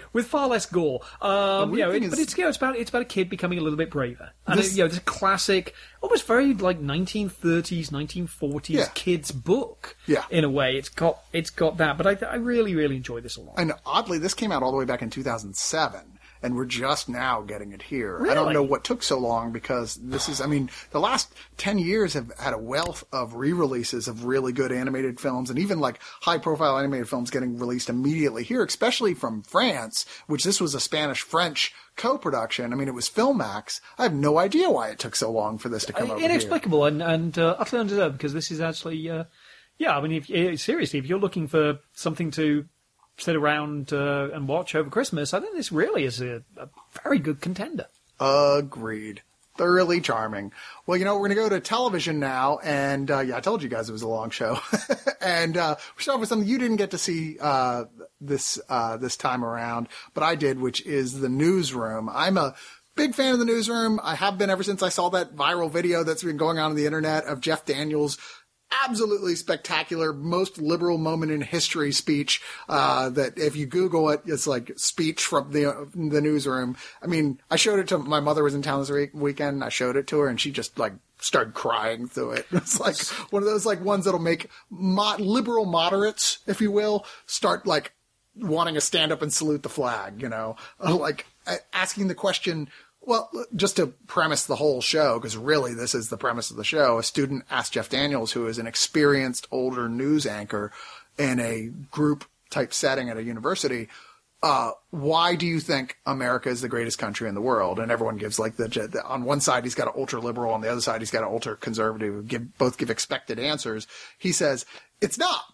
With 0.12 0.26
far 0.26 0.48
less 0.48 0.66
gore. 0.66 1.00
Um, 1.20 1.72
you 1.72 1.80
know, 1.80 1.90
it- 1.90 2.02
is- 2.02 2.10
but 2.10 2.18
it's 2.18 2.36
you 2.36 2.44
know, 2.44 2.48
it's 2.48 2.56
about 2.56 2.76
it's 2.76 2.90
about 2.90 3.02
a 3.02 3.06
kid 3.06 3.28
becoming 3.28 3.58
a 3.58 3.62
little 3.62 3.76
bit 3.76 3.90
braver, 3.90 4.30
and 4.46 4.58
This- 4.58 4.72
it, 4.72 4.78
you 4.78 4.84
know, 4.84 4.88
this 4.88 4.98
classic, 5.00 5.74
almost 6.00 6.26
very 6.26 6.54
like 6.54 6.80
1930s, 6.80 7.90
1940s 7.90 8.68
Yeah. 8.70 8.86
kids 8.94 9.30
book. 9.32 9.96
Yeah. 10.06 10.24
in 10.30 10.44
a 10.44 10.50
way, 10.50 10.76
it's 10.76 10.88
got 10.88 11.18
it's 11.32 11.50
got 11.50 11.76
that. 11.78 11.96
But 11.98 12.06
I 12.24 12.26
I 12.26 12.34
really 12.36 12.74
really 12.74 12.96
enjoy 12.96 13.20
this 13.20 13.36
a 13.36 13.40
lot. 13.42 13.54
and 13.58 13.72
oddly, 13.84 14.18
this 14.18 14.34
came 14.34 14.52
out 14.52 14.62
all 14.62 14.72
the 14.72 14.78
way 14.78 14.84
back 14.84 15.02
in 15.02 15.10
2007. 15.10 16.09
And 16.42 16.56
we're 16.56 16.64
just 16.64 17.08
now 17.08 17.42
getting 17.42 17.72
it 17.72 17.82
here. 17.82 18.26
I 18.30 18.34
don't 18.34 18.52
know 18.54 18.62
what 18.62 18.82
took 18.82 19.02
so 19.02 19.18
long 19.18 19.52
because 19.52 19.96
this 19.96 20.28
is, 20.28 20.40
I 20.40 20.46
mean, 20.46 20.70
the 20.90 21.00
last 21.00 21.34
10 21.58 21.78
years 21.78 22.14
have 22.14 22.32
had 22.38 22.54
a 22.54 22.58
wealth 22.58 23.04
of 23.12 23.34
re-releases 23.34 24.08
of 24.08 24.24
really 24.24 24.52
good 24.52 24.72
animated 24.72 25.20
films 25.20 25.50
and 25.50 25.58
even 25.58 25.80
like 25.80 26.00
high 26.22 26.38
profile 26.38 26.78
animated 26.78 27.08
films 27.08 27.30
getting 27.30 27.58
released 27.58 27.90
immediately 27.90 28.42
here, 28.42 28.64
especially 28.64 29.12
from 29.12 29.42
France, 29.42 30.06
which 30.28 30.44
this 30.44 30.60
was 30.60 30.74
a 30.74 30.80
Spanish 30.80 31.20
French 31.20 31.74
co-production. 31.96 32.72
I 32.72 32.76
mean, 32.76 32.88
it 32.88 32.94
was 32.94 33.08
Filmax. 33.08 33.80
I 33.98 34.04
have 34.04 34.14
no 34.14 34.38
idea 34.38 34.70
why 34.70 34.88
it 34.88 34.98
took 34.98 35.14
so 35.14 35.30
long 35.30 35.58
for 35.58 35.68
this 35.68 35.84
to 35.84 35.92
come 35.92 36.10
over 36.10 36.20
here. 36.20 36.30
Inexplicable 36.30 36.86
and 36.86 37.02
and 37.02 37.38
uh, 37.38 37.56
utterly 37.58 37.80
undeserved 37.80 38.16
because 38.16 38.32
this 38.32 38.50
is 38.50 38.60
actually 38.60 39.08
uh, 39.10 39.24
yeah. 39.78 39.96
I 39.96 40.00
mean, 40.00 40.12
if, 40.12 40.30
eh, 40.30 40.56
seriously, 40.56 40.98
if 40.98 41.06
you're 41.06 41.18
looking 41.18 41.46
for 41.46 41.80
something 41.92 42.30
to 42.32 42.64
sit 43.20 43.36
around 43.36 43.92
uh, 43.92 44.30
and 44.32 44.48
watch 44.48 44.74
over 44.74 44.90
Christmas, 44.90 45.34
I 45.34 45.40
think 45.40 45.54
this 45.54 45.72
really 45.72 46.04
is 46.04 46.20
a, 46.20 46.42
a 46.56 46.68
very 47.02 47.18
good 47.18 47.40
contender. 47.40 47.86
Agreed. 48.18 49.22
Thoroughly 49.56 50.00
charming. 50.00 50.52
Well, 50.86 50.96
you 50.96 51.04
know, 51.04 51.14
we're 51.14 51.28
going 51.28 51.36
to 51.36 51.42
go 51.42 51.48
to 51.50 51.60
television 51.60 52.18
now. 52.18 52.58
And, 52.62 53.10
uh, 53.10 53.20
yeah, 53.20 53.36
I 53.36 53.40
told 53.40 53.62
you 53.62 53.68
guys 53.68 53.88
it 53.88 53.92
was 53.92 54.02
a 54.02 54.08
long 54.08 54.30
show. 54.30 54.58
and, 55.20 55.56
uh, 55.56 55.76
we 55.96 56.02
start 56.02 56.20
with 56.20 56.28
something 56.28 56.48
you 56.48 56.58
didn't 56.58 56.76
get 56.76 56.92
to 56.92 56.98
see, 56.98 57.36
uh, 57.40 57.84
this, 58.20 58.58
uh, 58.68 58.96
this 58.96 59.16
time 59.16 59.44
around, 59.44 59.88
but 60.14 60.22
I 60.22 60.34
did, 60.34 60.60
which 60.60 60.84
is 60.86 61.20
the 61.20 61.28
newsroom. 61.28 62.08
I'm 62.10 62.38
a 62.38 62.54
big 62.94 63.14
fan 63.14 63.32
of 63.32 63.38
the 63.38 63.44
newsroom. 63.44 64.00
I 64.02 64.14
have 64.14 64.36
been 64.38 64.50
ever 64.50 64.62
since 64.62 64.82
I 64.82 64.88
saw 64.88 65.08
that 65.10 65.34
viral 65.34 65.70
video 65.70 66.04
that's 66.04 66.22
been 66.22 66.36
going 66.36 66.58
on 66.58 66.70
on 66.70 66.76
the 66.76 66.86
internet 66.86 67.24
of 67.24 67.40
Jeff 67.40 67.64
Daniels 67.64 68.18
absolutely 68.84 69.34
spectacular, 69.34 70.12
most 70.12 70.58
liberal 70.58 70.98
moment 70.98 71.32
in 71.32 71.40
history 71.40 71.92
speech. 71.92 72.40
Uh, 72.68 73.10
that 73.10 73.38
if 73.38 73.56
you 73.56 73.66
Google 73.66 74.10
it, 74.10 74.22
it's 74.26 74.46
like 74.46 74.72
speech 74.76 75.24
from 75.24 75.52
the 75.52 75.88
the 75.94 76.20
newsroom. 76.20 76.76
I 77.02 77.06
mean, 77.06 77.40
I 77.50 77.56
showed 77.56 77.78
it 77.78 77.88
to 77.88 77.98
my 77.98 78.20
mother 78.20 78.42
was 78.42 78.54
in 78.54 78.62
town 78.62 78.80
this 78.80 78.90
week, 78.90 79.10
weekend. 79.14 79.64
I 79.64 79.68
showed 79.68 79.96
it 79.96 80.06
to 80.08 80.18
her, 80.20 80.28
and 80.28 80.40
she 80.40 80.50
just 80.50 80.78
like 80.78 80.92
started 81.18 81.54
crying 81.54 82.06
through 82.08 82.32
it. 82.32 82.46
It's 82.52 82.80
like 82.80 82.96
one 83.32 83.42
of 83.42 83.48
those 83.48 83.66
like 83.66 83.82
ones 83.82 84.04
that'll 84.04 84.20
make 84.20 84.48
mo- 84.70 85.16
liberal 85.18 85.66
moderates, 85.66 86.38
if 86.46 86.60
you 86.60 86.70
will, 86.70 87.06
start 87.26 87.66
like 87.66 87.92
wanting 88.36 88.74
to 88.74 88.80
stand 88.80 89.12
up 89.12 89.22
and 89.22 89.32
salute 89.32 89.62
the 89.62 89.68
flag. 89.68 90.22
You 90.22 90.28
know, 90.28 90.56
like 90.78 91.26
asking 91.72 92.08
the 92.08 92.14
question. 92.14 92.68
Well, 93.02 93.30
just 93.56 93.76
to 93.76 93.88
premise 94.06 94.44
the 94.44 94.56
whole 94.56 94.82
show, 94.82 95.18
because 95.18 95.36
really 95.36 95.74
this 95.74 95.94
is 95.94 96.10
the 96.10 96.18
premise 96.18 96.50
of 96.50 96.56
the 96.56 96.64
show. 96.64 96.98
A 96.98 97.02
student 97.02 97.44
asked 97.50 97.72
Jeff 97.72 97.88
Daniels, 97.88 98.32
who 98.32 98.46
is 98.46 98.58
an 98.58 98.66
experienced 98.66 99.48
older 99.50 99.88
news 99.88 100.26
anchor 100.26 100.70
in 101.18 101.40
a 101.40 101.70
group 101.90 102.24
type 102.50 102.74
setting 102.74 103.08
at 103.08 103.16
a 103.16 103.22
university, 103.22 103.88
uh, 104.42 104.70
why 104.90 105.34
do 105.34 105.46
you 105.46 105.60
think 105.60 105.96
America 106.06 106.48
is 106.48 106.62
the 106.62 106.68
greatest 106.68 106.98
country 106.98 107.28
in 107.28 107.34
the 107.34 107.40
world? 107.40 107.78
And 107.78 107.92
everyone 107.92 108.16
gives 108.16 108.38
like 108.38 108.56
the, 108.56 108.68
the 108.68 109.04
on 109.04 109.24
one 109.24 109.40
side 109.40 109.64
he's 109.64 109.74
got 109.74 109.88
an 109.88 109.94
ultra 109.96 110.20
liberal, 110.20 110.52
on 110.52 110.62
the 110.62 110.70
other 110.70 110.80
side 110.80 111.00
he's 111.00 111.10
got 111.10 111.22
an 111.22 111.32
ultra 111.32 111.56
conservative. 111.56 112.26
Give 112.26 112.56
both 112.56 112.78
give 112.78 112.90
expected 112.90 113.38
answers. 113.38 113.86
He 114.18 114.32
says 114.32 114.64
it's 115.00 115.18
not, 115.18 115.44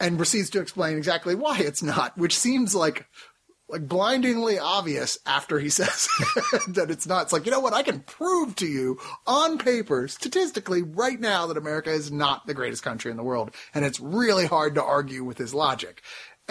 and 0.00 0.16
proceeds 0.16 0.48
to 0.50 0.60
explain 0.60 0.96
exactly 0.96 1.34
why 1.34 1.58
it's 1.58 1.82
not, 1.82 2.16
which 2.16 2.36
seems 2.36 2.74
like 2.74 3.06
like 3.72 3.88
blindingly 3.88 4.58
obvious 4.58 5.18
after 5.26 5.58
he 5.58 5.68
says 5.70 6.08
that 6.68 6.90
it's 6.90 7.06
not. 7.06 7.22
It's 7.22 7.32
like, 7.32 7.46
you 7.46 7.50
know 7.50 7.60
what? 7.60 7.72
I 7.72 7.82
can 7.82 8.00
prove 8.00 8.54
to 8.56 8.66
you 8.66 9.00
on 9.26 9.58
paper, 9.58 10.06
statistically, 10.06 10.82
right 10.82 11.18
now 11.18 11.46
that 11.46 11.56
America 11.56 11.90
is 11.90 12.12
not 12.12 12.46
the 12.46 12.54
greatest 12.54 12.82
country 12.82 13.10
in 13.10 13.16
the 13.16 13.22
world. 13.22 13.50
And 13.74 13.84
it's 13.84 13.98
really 13.98 14.46
hard 14.46 14.74
to 14.74 14.84
argue 14.84 15.24
with 15.24 15.38
his 15.38 15.54
logic. 15.54 16.02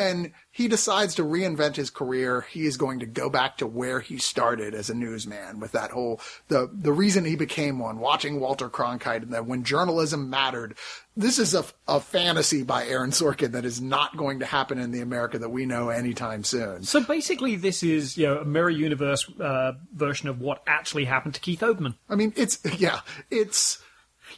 And 0.01 0.31
he 0.49 0.67
decides 0.67 1.15
to 1.15 1.23
reinvent 1.23 1.75
his 1.75 1.91
career. 1.91 2.41
He 2.49 2.65
is 2.65 2.75
going 2.75 2.99
to 2.99 3.05
go 3.05 3.29
back 3.29 3.57
to 3.57 3.67
where 3.67 3.99
he 3.99 4.17
started 4.17 4.73
as 4.73 4.89
a 4.89 4.95
newsman 4.95 5.59
with 5.59 5.73
that 5.73 5.91
whole, 5.91 6.19
the, 6.47 6.69
the 6.73 6.91
reason 6.91 7.23
he 7.23 7.35
became 7.35 7.77
one, 7.77 7.99
watching 7.99 8.39
Walter 8.39 8.67
Cronkite 8.67 9.21
and 9.21 9.33
that 9.33 9.45
when 9.45 9.63
journalism 9.63 10.29
mattered. 10.29 10.75
This 11.15 11.37
is 11.37 11.53
a, 11.53 11.65
a 11.87 11.99
fantasy 11.99 12.63
by 12.63 12.87
Aaron 12.87 13.11
Sorkin 13.11 13.51
that 13.51 13.65
is 13.65 13.79
not 13.79 14.17
going 14.17 14.39
to 14.39 14.45
happen 14.45 14.79
in 14.79 14.91
the 14.91 15.01
America 15.01 15.37
that 15.37 15.49
we 15.49 15.65
know 15.65 15.89
anytime 15.89 16.43
soon. 16.43 16.83
So 16.83 17.01
basically, 17.01 17.55
this 17.57 17.83
is 17.83 18.17
you 18.17 18.27
know 18.27 18.39
a 18.39 18.45
mirror 18.45 18.69
universe 18.69 19.29
uh, 19.39 19.73
version 19.93 20.29
of 20.29 20.41
what 20.41 20.63
actually 20.65 21.05
happened 21.05 21.35
to 21.35 21.41
Keith 21.41 21.59
Olbermann. 21.59 21.95
I 22.09 22.15
mean, 22.15 22.33
it's, 22.35 22.59
yeah, 22.77 23.01
it's, 23.29 23.83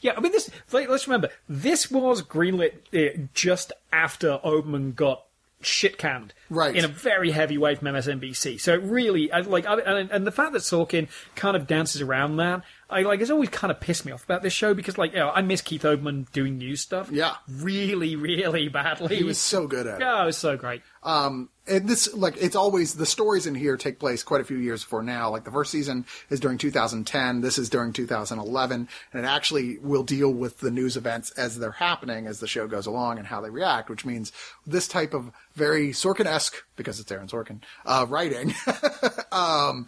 Yeah, 0.02 0.14
I 0.18 0.20
mean 0.20 0.32
this. 0.32 0.50
Let's 0.72 1.08
remember, 1.08 1.30
this 1.48 1.90
was 1.90 2.22
greenlit 2.22 2.74
uh, 2.94 3.28
just 3.34 3.72
after 3.92 4.40
Olbermann 4.44 4.96
got 4.96 5.24
shit 5.66 5.98
canned, 5.98 6.34
Right. 6.50 6.76
in 6.76 6.86
a 6.86 6.88
very 6.88 7.32
heavy 7.32 7.58
way 7.58 7.76
from 7.76 7.88
MSNBC. 7.88 8.60
So 8.60 8.74
it 8.74 8.82
really, 8.84 9.32
I- 9.32 9.42
like, 9.42 9.66
I, 9.66 9.80
and, 9.80 10.12
and 10.12 10.28
the 10.28 10.32
fact 10.32 10.54
that 10.54 10.60
Sorkin 10.62 11.08
kind 11.36 11.56
of 11.56 11.68
dances 11.68 12.02
around 12.02 12.38
that, 12.38 12.62
I 12.90 13.02
like 13.02 13.22
it's 13.22 13.32
always 13.32 13.50
kind 13.50 13.72
of 13.72 13.80
pissed 13.80 14.06
me 14.06 14.12
off 14.12 14.24
about 14.24 14.44
this 14.44 14.54
show 14.54 14.74
because 14.74 14.98
like 14.98 15.14
you 15.14 15.20
know, 15.20 15.30
I 15.32 15.42
miss 15.42 15.62
Keith 15.62 15.84
Olbermann 15.84 16.32
doing 16.32 16.58
news 16.58 16.82
stuff. 16.82 17.10
Yeah. 17.12 17.36
really, 17.50 18.16
really 18.16 18.68
badly. 18.70 19.16
He 19.16 19.24
was 19.24 19.40
so 19.40 19.66
good 19.68 19.88
at 19.88 19.96
it. 19.96 20.02
yeah, 20.02 20.22
it 20.22 20.26
was 20.26 20.38
so 20.38 20.58
great. 20.58 20.82
Um, 21.02 21.50
and 21.66 21.88
this, 21.88 22.14
like, 22.14 22.36
it's 22.42 22.56
always, 22.56 22.96
the 22.96 23.06
stories 23.06 23.48
in 23.48 23.56
here 23.56 23.78
take 23.78 23.98
place 23.98 24.22
quite 24.22 24.42
a 24.42 24.44
few 24.44 24.58
years 24.58 24.84
before 24.84 25.02
now. 25.02 25.30
Like, 25.30 25.46
the 25.46 25.52
first 25.52 25.72
season 25.72 26.06
is 26.30 26.40
during 26.40 26.58
2010. 26.58 27.42
This 27.42 27.58
is 27.58 27.70
during 27.70 27.94
2011. 27.94 28.88
And 29.14 29.24
it 29.24 29.28
actually 29.28 29.78
will 29.78 30.04
deal 30.04 30.34
with 30.34 30.60
the 30.60 30.72
news 30.72 30.98
events 30.98 31.32
as 31.32 31.58
they're 31.58 31.72
happening 31.72 32.28
as 32.28 32.40
the 32.40 32.48
show 32.48 32.68
goes 32.68 32.86
along 32.86 33.18
and 33.18 33.28
how 33.28 33.40
they 33.40 33.50
react, 33.50 33.90
which 33.90 34.06
means 34.06 34.34
this 34.68 34.88
type 34.90 35.14
of 35.14 35.32
very 35.56 35.90
Sorkin-esque, 35.90 36.64
because 36.76 37.00
it's 37.00 37.12
Aaron 37.12 37.28
Sorkin, 37.28 37.62
uh, 37.86 38.06
writing, 38.10 38.54
um, 39.32 39.88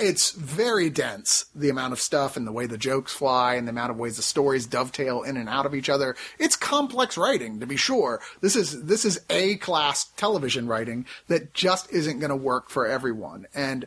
it's 0.00 0.32
very 0.32 0.90
dense 0.90 1.46
the 1.54 1.68
amount 1.68 1.92
of 1.92 2.00
stuff 2.00 2.36
and 2.36 2.46
the 2.46 2.52
way 2.52 2.66
the 2.66 2.78
jokes 2.78 3.12
fly 3.12 3.54
and 3.54 3.66
the 3.66 3.70
amount 3.70 3.90
of 3.90 3.98
ways 3.98 4.16
the 4.16 4.22
stories 4.22 4.66
dovetail 4.66 5.22
in 5.22 5.36
and 5.36 5.48
out 5.48 5.66
of 5.66 5.74
each 5.74 5.88
other. 5.88 6.16
It's 6.38 6.56
complex 6.56 7.16
writing 7.16 7.60
to 7.60 7.66
be 7.66 7.76
sure. 7.76 8.20
This 8.40 8.56
is 8.56 8.84
this 8.84 9.04
is 9.04 9.20
a 9.28 9.56
class 9.56 10.04
television 10.16 10.66
writing 10.66 11.06
that 11.28 11.54
just 11.54 11.92
isn't 11.92 12.18
going 12.18 12.30
to 12.30 12.36
work 12.36 12.70
for 12.70 12.86
everyone. 12.86 13.46
And 13.54 13.86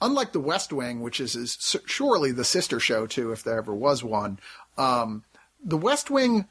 unlike 0.00 0.32
the 0.32 0.40
west 0.40 0.72
wing 0.72 1.00
which 1.00 1.20
is, 1.20 1.36
is 1.36 1.76
surely 1.86 2.32
the 2.32 2.44
sister 2.44 2.80
show 2.80 3.06
too 3.06 3.32
if 3.32 3.42
there 3.42 3.58
ever 3.58 3.74
was 3.74 4.02
one 4.02 4.38
um, 4.78 5.24
the 5.62 5.76
west 5.76 6.10
wing 6.10 6.46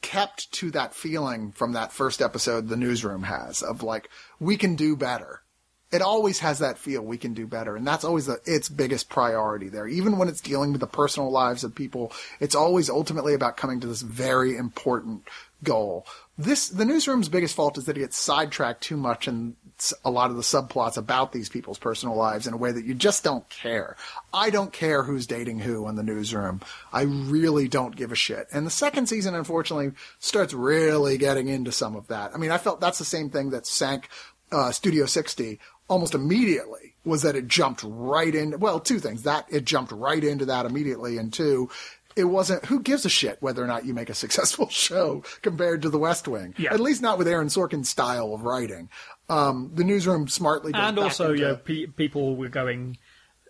kept 0.00 0.50
to 0.52 0.70
that 0.70 0.94
feeling 0.94 1.52
from 1.52 1.72
that 1.72 1.92
first 1.92 2.22
episode 2.22 2.68
the 2.68 2.76
newsroom 2.76 3.24
has 3.24 3.62
of 3.62 3.82
like 3.82 4.08
we 4.40 4.56
can 4.56 4.74
do 4.74 4.96
better 4.96 5.42
it 5.90 6.02
always 6.02 6.40
has 6.40 6.58
that 6.58 6.78
feel 6.78 7.02
we 7.02 7.16
can 7.16 7.34
do 7.34 7.46
better. 7.46 7.76
And 7.76 7.86
that's 7.86 8.04
always 8.04 8.28
its 8.28 8.68
biggest 8.68 9.08
priority 9.08 9.68
there. 9.68 9.86
Even 9.86 10.18
when 10.18 10.28
it's 10.28 10.40
dealing 10.40 10.72
with 10.72 10.80
the 10.80 10.86
personal 10.86 11.30
lives 11.30 11.64
of 11.64 11.74
people 11.74 12.12
it's 12.40 12.54
always 12.54 12.90
ultimately 12.90 13.34
about 13.34 13.56
coming 13.56 13.80
to 13.80 13.86
this 13.86 14.02
very 14.02 14.56
important 14.56 15.28
goal. 15.64 16.06
This 16.36 16.68
the 16.68 16.84
newsroom's 16.84 17.28
biggest 17.28 17.56
fault 17.56 17.78
is 17.78 17.84
that 17.86 17.96
it 17.96 18.00
gets 18.00 18.16
sidetracked 18.16 18.82
too 18.82 18.96
much 18.96 19.26
in 19.26 19.56
a 20.04 20.10
lot 20.10 20.30
of 20.30 20.36
the 20.36 20.42
subplots 20.42 20.96
about 20.96 21.32
these 21.32 21.48
people's 21.48 21.78
personal 21.78 22.16
lives 22.16 22.48
in 22.48 22.54
a 22.54 22.56
way 22.56 22.72
that 22.72 22.84
you 22.84 22.94
just 22.94 23.22
don't 23.22 23.48
care. 23.48 23.96
I 24.32 24.50
don't 24.50 24.72
care 24.72 25.04
who's 25.04 25.26
dating 25.26 25.60
who 25.60 25.88
in 25.88 25.94
the 25.94 26.02
newsroom. 26.02 26.60
I 26.92 27.02
really 27.02 27.68
don't 27.68 27.94
give 27.94 28.10
a 28.10 28.16
shit. 28.16 28.48
And 28.52 28.66
the 28.66 28.70
second 28.70 29.08
season 29.08 29.34
unfortunately 29.34 29.92
starts 30.18 30.52
really 30.52 31.16
getting 31.16 31.48
into 31.48 31.72
some 31.72 31.96
of 31.96 32.08
that. 32.08 32.32
I 32.34 32.38
mean 32.38 32.50
i 32.50 32.58
felt 32.58 32.80
that's 32.80 32.98
the 32.98 33.04
same 33.04 33.30
thing 33.30 33.50
that 33.50 33.66
sank 33.66 34.08
uh, 34.50 34.70
Studio 34.70 35.06
60 35.06 35.58
almost 35.88 36.14
immediately 36.14 36.94
was 37.04 37.22
that 37.22 37.34
it 37.36 37.48
jumped 37.48 37.82
right 37.84 38.34
in. 38.34 38.58
Well, 38.60 38.80
two 38.80 38.98
things. 38.98 39.22
That 39.24 39.46
it 39.50 39.64
jumped 39.64 39.92
right 39.92 40.22
into 40.22 40.44
that 40.46 40.66
immediately, 40.66 41.16
and 41.18 41.32
two, 41.32 41.70
it 42.16 42.24
wasn't. 42.24 42.64
Who 42.66 42.80
gives 42.80 43.04
a 43.04 43.08
shit 43.08 43.38
whether 43.40 43.62
or 43.62 43.66
not 43.66 43.84
you 43.86 43.94
make 43.94 44.10
a 44.10 44.14
successful 44.24 44.68
show 44.68 45.22
compared 45.42 45.82
to 45.82 45.90
The 45.90 45.98
West 45.98 46.28
Wing? 46.28 46.54
Yeah. 46.58 46.74
At 46.74 46.80
least 46.80 47.02
not 47.02 47.18
with 47.18 47.26
Aaron 47.28 47.48
Sorkin's 47.48 47.88
style 47.88 48.34
of 48.34 48.42
writing. 48.42 48.88
Um, 49.30 49.70
the 49.74 49.84
newsroom 49.84 50.28
smartly 50.28 50.72
and 50.74 50.98
also, 50.98 51.30
into- 51.32 51.38
you 51.40 51.48
know, 51.48 51.56
pe- 51.56 51.86
people 51.86 52.36
were 52.36 52.48
going, 52.48 52.96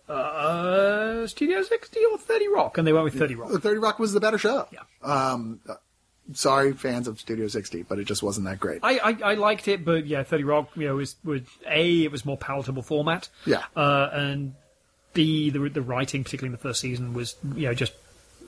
uh, 0.09 1.25
Studio 1.27 1.61
60 1.61 1.99
or 2.11 2.17
30 2.17 2.47
Rock, 2.49 2.77
and 2.77 2.87
they 2.87 2.93
went 2.93 3.05
with 3.05 3.17
30 3.17 3.35
Rock. 3.35 3.51
30 3.61 3.77
Rock 3.79 3.99
was 3.99 4.13
the 4.13 4.19
better 4.19 4.37
show. 4.37 4.67
Yeah. 4.71 4.79
Um, 5.03 5.61
sorry, 6.33 6.73
fans 6.73 7.07
of 7.07 7.19
Studio 7.19 7.47
60, 7.47 7.83
but 7.83 7.99
it 7.99 8.05
just 8.05 8.23
wasn't 8.23 8.45
that 8.47 8.59
great. 8.59 8.79
I, 8.83 8.97
I, 8.97 9.17
I 9.23 9.33
liked 9.35 9.67
it, 9.67 9.83
but 9.85 10.05
yeah, 10.05 10.23
30 10.23 10.43
Rock, 10.43 10.69
you 10.75 10.87
know, 10.87 10.95
was, 10.95 11.15
was 11.23 11.41
A, 11.67 12.03
it 12.03 12.11
was 12.11 12.25
more 12.25 12.37
palatable 12.37 12.83
format. 12.83 13.29
Yeah. 13.45 13.63
Uh, 13.75 14.09
and 14.11 14.55
B, 15.13 15.49
the, 15.49 15.69
the 15.69 15.81
writing, 15.81 16.23
particularly 16.23 16.49
in 16.49 16.51
the 16.53 16.61
first 16.61 16.79
season, 16.81 17.13
was, 17.13 17.35
you 17.55 17.67
know, 17.67 17.73
just 17.73 17.93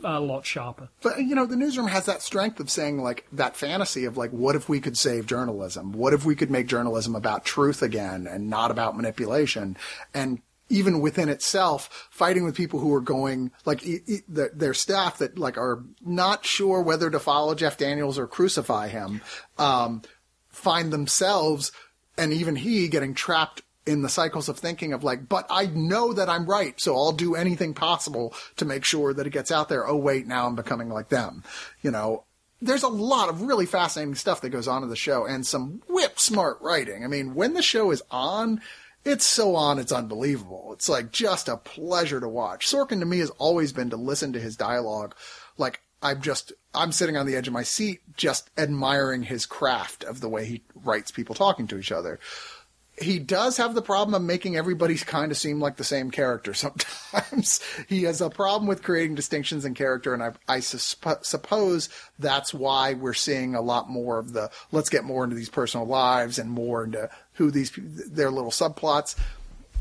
a 0.03 0.19
lot 0.19 0.45
sharper. 0.45 0.89
But 1.01 1.19
you 1.19 1.35
know, 1.35 1.45
the 1.45 1.55
newsroom 1.55 1.87
has 1.87 2.05
that 2.05 2.21
strength 2.21 2.59
of 2.59 2.69
saying 2.69 3.01
like 3.01 3.25
that 3.33 3.55
fantasy 3.55 4.05
of 4.05 4.17
like, 4.17 4.31
what 4.31 4.55
if 4.55 4.69
we 4.69 4.79
could 4.79 4.97
save 4.97 5.25
journalism? 5.25 5.93
What 5.93 6.13
if 6.13 6.25
we 6.25 6.35
could 6.35 6.49
make 6.49 6.67
journalism 6.67 7.15
about 7.15 7.45
truth 7.45 7.81
again 7.81 8.27
and 8.27 8.49
not 8.49 8.71
about 8.71 8.95
manipulation? 8.95 9.77
And 10.13 10.41
even 10.71 11.01
within 11.01 11.29
itself, 11.29 12.07
fighting 12.09 12.43
with 12.43 12.55
people 12.55 12.79
who 12.79 12.93
are 12.93 13.01
going 13.01 13.51
like 13.65 13.85
e- 13.85 13.99
e- 14.07 14.19
the, 14.27 14.49
their 14.53 14.73
staff 14.73 15.19
that 15.19 15.37
like 15.37 15.57
are 15.57 15.83
not 16.01 16.45
sure 16.45 16.81
whether 16.81 17.09
to 17.09 17.19
follow 17.19 17.53
Jeff 17.53 17.77
Daniels 17.77 18.17
or 18.17 18.27
crucify 18.27 18.87
him, 18.87 19.21
um, 19.57 20.01
find 20.49 20.91
themselves 20.91 21.71
and 22.17 22.33
even 22.33 22.55
he 22.55 22.87
getting 22.87 23.13
trapped 23.13 23.61
in 23.85 24.01
the 24.01 24.09
cycles 24.09 24.47
of 24.47 24.59
thinking 24.59 24.93
of 24.93 25.03
like, 25.03 25.27
but 25.27 25.45
I 25.49 25.65
know 25.65 26.13
that 26.13 26.29
I'm 26.29 26.45
right, 26.45 26.79
so 26.79 26.95
I'll 26.95 27.11
do 27.11 27.35
anything 27.35 27.73
possible 27.73 28.33
to 28.57 28.65
make 28.65 28.85
sure 28.85 29.13
that 29.13 29.25
it 29.25 29.31
gets 29.31 29.51
out 29.51 29.69
there. 29.69 29.87
Oh 29.87 29.95
wait, 29.97 30.27
now 30.27 30.45
I'm 30.45 30.55
becoming 30.55 30.89
like 30.89 31.09
them. 31.09 31.43
You 31.81 31.91
know, 31.91 32.23
there's 32.61 32.83
a 32.83 32.89
lot 32.89 33.29
of 33.29 33.41
really 33.41 33.65
fascinating 33.65 34.15
stuff 34.15 34.41
that 34.41 34.49
goes 34.49 34.67
on 34.67 34.83
in 34.83 34.89
the 34.89 34.95
show 34.95 35.25
and 35.25 35.45
some 35.45 35.81
whip 35.87 36.19
smart 36.19 36.59
writing. 36.61 37.03
I 37.03 37.07
mean, 37.07 37.33
when 37.33 37.53
the 37.53 37.63
show 37.63 37.89
is 37.91 38.03
on, 38.11 38.61
it's 39.03 39.25
so 39.25 39.55
on, 39.55 39.79
it's 39.79 39.91
unbelievable. 39.91 40.71
It's 40.73 40.89
like 40.89 41.11
just 41.11 41.47
a 41.47 41.57
pleasure 41.57 42.19
to 42.19 42.27
watch. 42.27 42.67
Sorkin 42.67 42.99
to 42.99 43.05
me 43.05 43.19
has 43.19 43.29
always 43.31 43.71
been 43.71 43.89
to 43.89 43.97
listen 43.97 44.33
to 44.33 44.39
his 44.39 44.55
dialogue. 44.55 45.15
Like, 45.57 45.81
I'm 46.03 46.21
just, 46.21 46.53
I'm 46.73 46.91
sitting 46.91 47.17
on 47.17 47.25
the 47.25 47.35
edge 47.35 47.47
of 47.47 47.53
my 47.53 47.63
seat, 47.63 48.01
just 48.15 48.49
admiring 48.57 49.23
his 49.23 49.45
craft 49.45 50.03
of 50.03 50.21
the 50.21 50.29
way 50.29 50.45
he 50.45 50.63
writes 50.75 51.11
people 51.11 51.35
talking 51.35 51.67
to 51.67 51.77
each 51.77 51.91
other 51.91 52.19
he 53.01 53.19
does 53.19 53.57
have 53.57 53.73
the 53.73 53.81
problem 53.81 54.13
of 54.13 54.21
making 54.21 54.55
everybody 54.55 54.95
kind 54.95 55.31
of 55.31 55.37
seem 55.37 55.59
like 55.59 55.77
the 55.77 55.83
same 55.83 56.11
character 56.11 56.53
sometimes. 56.53 57.61
he 57.87 58.03
has 58.03 58.21
a 58.21 58.29
problem 58.29 58.67
with 58.67 58.83
creating 58.83 59.15
distinctions 59.15 59.65
in 59.65 59.73
character, 59.73 60.13
and 60.13 60.23
I, 60.23 60.31
I 60.47 60.57
susp- 60.59 61.25
suppose 61.25 61.89
that's 62.19 62.53
why 62.53 62.93
we're 62.93 63.13
seeing 63.13 63.55
a 63.55 63.61
lot 63.61 63.89
more 63.89 64.19
of 64.19 64.33
the 64.33 64.51
let's 64.71 64.89
get 64.89 65.03
more 65.03 65.23
into 65.23 65.35
these 65.35 65.49
personal 65.49 65.85
lives 65.85 66.37
and 66.37 66.49
more 66.49 66.83
into 66.83 67.09
who 67.41 67.51
these 67.51 67.71
their 67.75 68.29
little 68.29 68.51
subplots. 68.51 69.15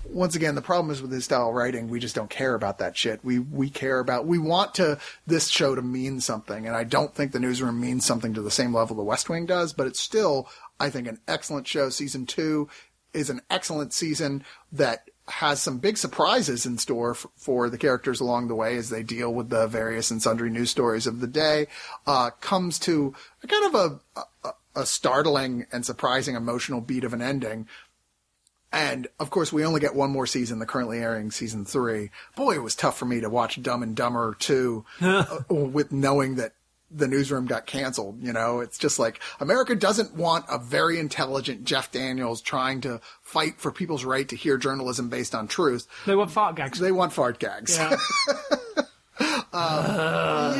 Once 0.08 0.34
again, 0.34 0.54
the 0.54 0.62
problem 0.62 0.90
is 0.90 1.02
with 1.02 1.12
his 1.12 1.26
style 1.26 1.50
of 1.50 1.54
writing, 1.54 1.88
we 1.88 2.00
just 2.00 2.14
don't 2.14 2.30
care 2.30 2.54
about 2.54 2.78
that 2.78 2.96
shit. 2.96 3.22
We 3.22 3.38
we 3.38 3.68
care 3.68 3.98
about 3.98 4.26
we 4.26 4.38
want 4.38 4.74
to 4.76 4.98
this 5.26 5.48
show 5.48 5.74
to 5.74 5.82
mean 5.82 6.20
something, 6.20 6.66
and 6.66 6.74
I 6.74 6.84
don't 6.84 7.14
think 7.14 7.32
the 7.32 7.38
newsroom 7.38 7.78
means 7.80 8.06
something 8.06 8.32
to 8.32 8.42
the 8.42 8.50
same 8.50 8.74
level 8.74 8.96
the 8.96 9.02
West 9.02 9.28
Wing 9.28 9.44
does, 9.44 9.74
but 9.74 9.86
it's 9.86 10.00
still, 10.00 10.48
I 10.78 10.88
think, 10.88 11.06
an 11.06 11.20
excellent 11.28 11.68
show. 11.68 11.90
Season 11.90 12.24
two 12.24 12.68
is 13.12 13.28
an 13.28 13.42
excellent 13.50 13.92
season 13.92 14.42
that 14.72 15.10
has 15.28 15.60
some 15.60 15.78
big 15.78 15.96
surprises 15.96 16.66
in 16.66 16.78
store 16.78 17.12
f- 17.12 17.26
for 17.36 17.70
the 17.70 17.78
characters 17.78 18.20
along 18.20 18.48
the 18.48 18.54
way 18.54 18.76
as 18.76 18.90
they 18.90 19.02
deal 19.02 19.32
with 19.32 19.48
the 19.48 19.66
various 19.66 20.10
and 20.10 20.22
sundry 20.22 20.50
news 20.50 20.70
stories 20.70 21.06
of 21.06 21.20
the 21.20 21.26
day. 21.26 21.66
Uh, 22.06 22.30
comes 22.40 22.78
to 22.78 23.14
a 23.42 23.46
kind 23.46 23.74
of 23.74 23.74
a, 23.74 24.20
a, 24.48 24.52
a 24.74 24.86
startling 24.86 25.66
and 25.72 25.84
surprising 25.84 26.36
emotional 26.36 26.80
beat 26.80 27.04
of 27.04 27.12
an 27.12 27.22
ending. 27.22 27.66
And 28.72 29.08
of 29.18 29.30
course, 29.30 29.52
we 29.52 29.64
only 29.64 29.80
get 29.80 29.94
one 29.94 30.10
more 30.10 30.26
season, 30.26 30.60
the 30.60 30.66
currently 30.66 30.98
airing 30.98 31.30
season 31.32 31.64
three. 31.64 32.10
Boy, 32.36 32.54
it 32.54 32.62
was 32.62 32.76
tough 32.76 32.96
for 32.96 33.04
me 33.04 33.20
to 33.20 33.28
watch 33.28 33.60
Dumb 33.60 33.82
and 33.82 33.96
Dumber 33.96 34.36
2 34.38 34.84
uh, 35.00 35.24
with 35.48 35.90
knowing 35.90 36.36
that 36.36 36.52
the 36.92 37.08
newsroom 37.08 37.46
got 37.46 37.66
canceled. 37.66 38.22
You 38.22 38.32
know, 38.32 38.60
it's 38.60 38.78
just 38.78 38.98
like 38.98 39.20
America 39.40 39.74
doesn't 39.74 40.14
want 40.14 40.44
a 40.48 40.58
very 40.58 40.98
intelligent 41.00 41.64
Jeff 41.64 41.90
Daniels 41.90 42.40
trying 42.40 42.80
to 42.82 43.00
fight 43.22 43.60
for 43.60 43.72
people's 43.72 44.04
right 44.04 44.28
to 44.28 44.36
hear 44.36 44.56
journalism 44.56 45.08
based 45.08 45.34
on 45.34 45.48
truth. 45.48 45.86
They 46.06 46.14
want 46.14 46.30
fart 46.30 46.54
gags. 46.56 46.78
They 46.78 46.92
want 46.92 47.12
fart 47.12 47.38
gags. 47.38 47.76
Yeah. 47.76 47.96
Yeah, 49.20 49.44
well, 49.52 50.54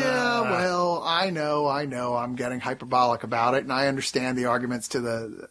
I 1.21 1.31
know, 1.31 1.67
I 1.67 1.85
know, 1.85 2.17
I'm 2.17 2.35
getting 2.35 2.61
hyperbolic 2.61 3.25
about 3.25 3.55
it, 3.55 3.63
and 3.63 3.73
I 3.73 3.89
understand 3.89 4.39
the 4.39 4.47
arguments 4.47 4.89
to 4.89 5.01
the 5.01 5.49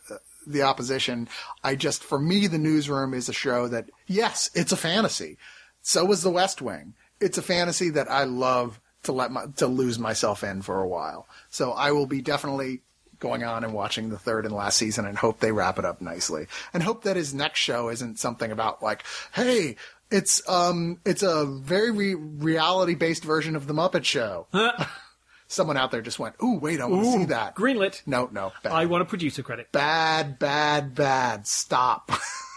the 0.47 0.63
opposition. 0.63 1.29
I 1.63 1.75
just, 1.75 2.03
for 2.03 2.19
me, 2.19 2.47
the 2.47 2.57
newsroom 2.57 3.13
is 3.13 3.29
a 3.29 3.33
show 3.33 3.67
that, 3.67 3.89
yes, 4.07 4.49
it's 4.55 4.71
a 4.71 4.77
fantasy. 4.77 5.37
So 5.81 6.11
is 6.11 6.23
The 6.23 6.31
West 6.31 6.61
Wing. 6.61 6.95
It's 7.19 7.37
a 7.37 7.43
fantasy 7.43 7.89
that 7.91 8.09
I 8.09 8.23
love 8.23 8.79
to 9.03 9.11
let 9.11 9.31
my 9.31 9.45
to 9.57 9.67
lose 9.67 9.97
myself 9.99 10.43
in 10.43 10.61
for 10.61 10.81
a 10.81 10.87
while. 10.87 11.27
So 11.49 11.71
I 11.71 11.91
will 11.91 12.05
be 12.05 12.21
definitely 12.21 12.81
going 13.19 13.43
on 13.43 13.63
and 13.63 13.73
watching 13.73 14.09
the 14.09 14.17
third 14.17 14.45
and 14.45 14.55
last 14.55 14.77
season 14.77 15.05
and 15.05 15.17
hope 15.17 15.39
they 15.39 15.51
wrap 15.51 15.77
it 15.77 15.85
up 15.85 16.01
nicely. 16.01 16.47
And 16.73 16.83
hope 16.83 17.03
that 17.03 17.15
his 17.15 17.33
next 17.33 17.59
show 17.59 17.89
isn't 17.89 18.19
something 18.19 18.51
about 18.51 18.81
like, 18.81 19.03
hey, 19.33 19.75
it's 20.09 20.47
um 20.49 20.99
it's 21.05 21.23
a 21.23 21.45
very 21.45 21.91
re- 21.91 22.15
reality 22.15 22.95
based 22.95 23.23
version 23.23 23.55
of 23.55 23.67
the 23.67 23.73
Muppet 23.73 24.03
Show. 24.03 24.47
Someone 25.51 25.77
out 25.77 25.89
there 25.89 26.01
just 26.01 26.19
went, 26.19 26.35
"Ooh, 26.43 26.59
wait, 26.59 26.79
I 26.79 26.85
want 26.85 27.03
to 27.05 27.11
see 27.11 27.25
that." 27.25 27.55
Greenlit. 27.55 28.03
No, 28.05 28.29
no, 28.31 28.53
bad, 28.63 28.71
I 28.71 28.85
want 28.85 29.01
a 29.01 29.05
producer 29.05 29.41
credit. 29.43 29.71
bad, 29.71 30.37
bad, 30.39 30.93
bad. 30.93 31.47
Stop. 31.47 32.11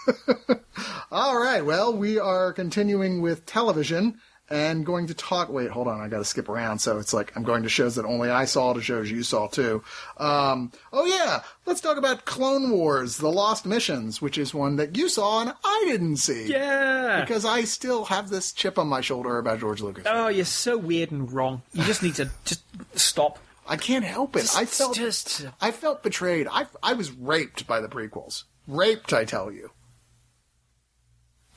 All 1.10 1.39
right. 1.39 1.64
Well, 1.64 1.97
we 1.97 2.19
are 2.19 2.52
continuing 2.52 3.23
with 3.23 3.47
television, 3.47 4.20
and 4.51 4.85
going 4.85 5.06
to 5.06 5.14
talk. 5.14 5.48
Wait, 5.48 5.70
hold 5.70 5.89
on, 5.89 6.01
I 6.01 6.09
got 6.09 6.19
to 6.19 6.24
skip 6.24 6.48
around. 6.48 6.78
So 6.81 6.98
it's 6.98 7.14
like 7.14 7.32
I'm 7.36 7.43
going 7.43 7.62
to 7.62 7.69
shows 7.69 7.94
that 7.94 8.05
only 8.05 8.28
I 8.31 8.44
saw 8.44 8.73
to 8.73 8.81
shows 8.82 9.10
you 9.10 9.23
saw 9.23 9.47
too. 9.48 9.82
Um, 10.19 10.73
oh 10.93 11.06
yeah, 11.06 11.43
let's 11.66 11.81
talk 11.81 11.97
about 11.97 12.24
Clone 12.24 12.70
Wars: 12.70 13.16
The 13.19 13.31
Lost 13.31 13.64
Missions, 13.66 14.20
which 14.20 14.36
is 14.39 14.52
one 14.52 14.77
that 14.77 14.97
you 14.97 15.09
saw 15.09 15.40
and 15.43 15.52
I 15.64 15.85
didn't 15.86 16.16
see. 16.16 16.47
Yeah. 16.51 17.20
Because 17.20 17.44
I 17.44 17.64
still 17.64 18.05
have 18.06 18.28
this 18.31 18.52
chip 18.52 18.78
on 18.78 18.89
my 18.89 19.01
shoulder 19.01 19.39
about 19.39 19.60
George 19.60 19.81
Lucas. 19.81 20.05
oh, 20.06 20.28
you're 20.28 20.44
so 20.44 20.77
weird 20.77 21.10
and 21.12 21.31
wrong. 21.32 21.62
You 21.73 21.85
just 21.85 22.02
need 22.02 22.16
to 22.16 22.31
just 22.44 22.62
stop. 22.94 23.39
I 23.66 23.77
can't 23.77 24.05
help 24.05 24.35
it. 24.36 24.51
I 24.56 24.64
felt 24.64 24.97
just- 24.97 25.47
I 25.60 25.70
felt 25.70 26.02
betrayed. 26.02 26.48
I 26.51 26.66
I 26.82 26.93
was 26.94 27.12
raped 27.12 27.66
by 27.66 27.81
the 27.81 27.89
prequels. 27.89 28.43
Raped, 28.69 29.12
I 29.12 29.24
tell 29.24 29.51
you. 29.51 29.70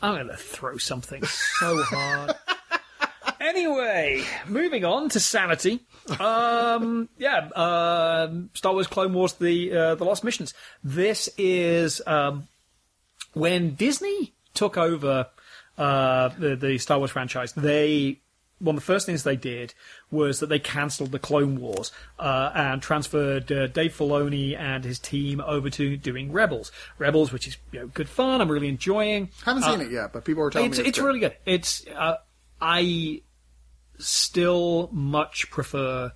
I'm 0.02 0.14
going 0.16 0.28
to 0.28 0.38
throw 0.38 0.78
something 0.78 1.24
so 1.24 1.82
hard. 1.84 2.36
anyway, 3.46 4.24
moving 4.48 4.86
on 4.86 5.10
to 5.10 5.20
sanity. 5.20 5.82
Um, 6.20 7.10
yeah, 7.18 7.50
um 7.56 8.50
Star 8.54 8.74
Wars 8.74 8.88
Clone 8.88 9.14
Wars: 9.14 9.34
The 9.34 9.76
uh, 9.76 9.96
the 9.96 10.04
Lost 10.04 10.24
Missions. 10.24 10.54
This 10.84 11.30
is 11.38 12.02
um, 12.06 12.48
when 13.34 13.76
Disney 13.76 14.34
took 14.54 14.78
over 14.78 15.28
uh, 15.78 16.30
the 16.30 16.56
the 16.56 16.78
Star 16.78 16.98
Wars 16.98 17.12
franchise. 17.12 17.54
They 17.54 18.20
one 18.60 18.76
of 18.76 18.82
the 18.82 18.86
first 18.86 19.06
things 19.06 19.24
they 19.24 19.36
did 19.36 19.74
was 20.10 20.40
that 20.40 20.48
they 20.48 20.60
cancelled 20.60 21.12
the 21.12 21.20
Clone 21.20 21.60
Wars 21.60 21.92
uh, 22.18 22.52
and 22.56 22.82
transferred 22.82 23.52
uh, 23.52 23.68
Dave 23.68 23.94
Filoni 23.94 24.58
and 24.58 24.84
his 24.86 24.98
team 24.98 25.42
over 25.42 25.70
to 25.72 25.98
doing 25.98 26.32
Rebels. 26.32 26.72
Rebels, 26.98 27.34
which 27.34 27.48
is 27.48 27.58
you 27.74 27.82
know, 27.82 27.88
good 27.88 28.08
fun. 28.08 28.40
I'm 28.40 28.50
really 28.50 28.70
enjoying. 28.70 29.30
Haven't 29.44 29.64
seen 29.64 29.82
it 29.82 29.92
yet, 29.92 30.14
but 30.14 30.24
people 30.24 30.44
are 30.44 30.50
telling 30.50 30.70
It's, 30.70 30.80
me 30.80 30.86
it's 30.86 31.00
really 31.00 31.20
good. 31.20 31.36
It's 31.46 31.86
uh, 31.88 32.16
I 32.62 33.22
still 33.98 34.90
much 34.92 35.50
prefer 35.50 36.12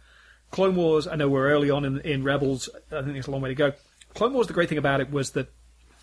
Clone 0.52 0.76
Wars. 0.76 1.08
I 1.08 1.16
know 1.16 1.30
we're 1.30 1.50
early 1.50 1.70
on 1.70 1.86
in, 1.86 2.00
in 2.02 2.24
Rebels. 2.24 2.70
I 2.92 3.02
think 3.02 3.18
it's 3.18 3.28
a 3.28 3.32
long 3.32 3.42
way 3.42 3.50
to 3.50 3.56
go. 3.56 3.74
Clone 4.14 4.34
Wars. 4.34 4.48
The 4.48 4.54
great 4.54 4.70
thing 4.70 4.78
about 4.78 5.02
it 5.02 5.12
was 5.12 5.32
that 5.32 5.52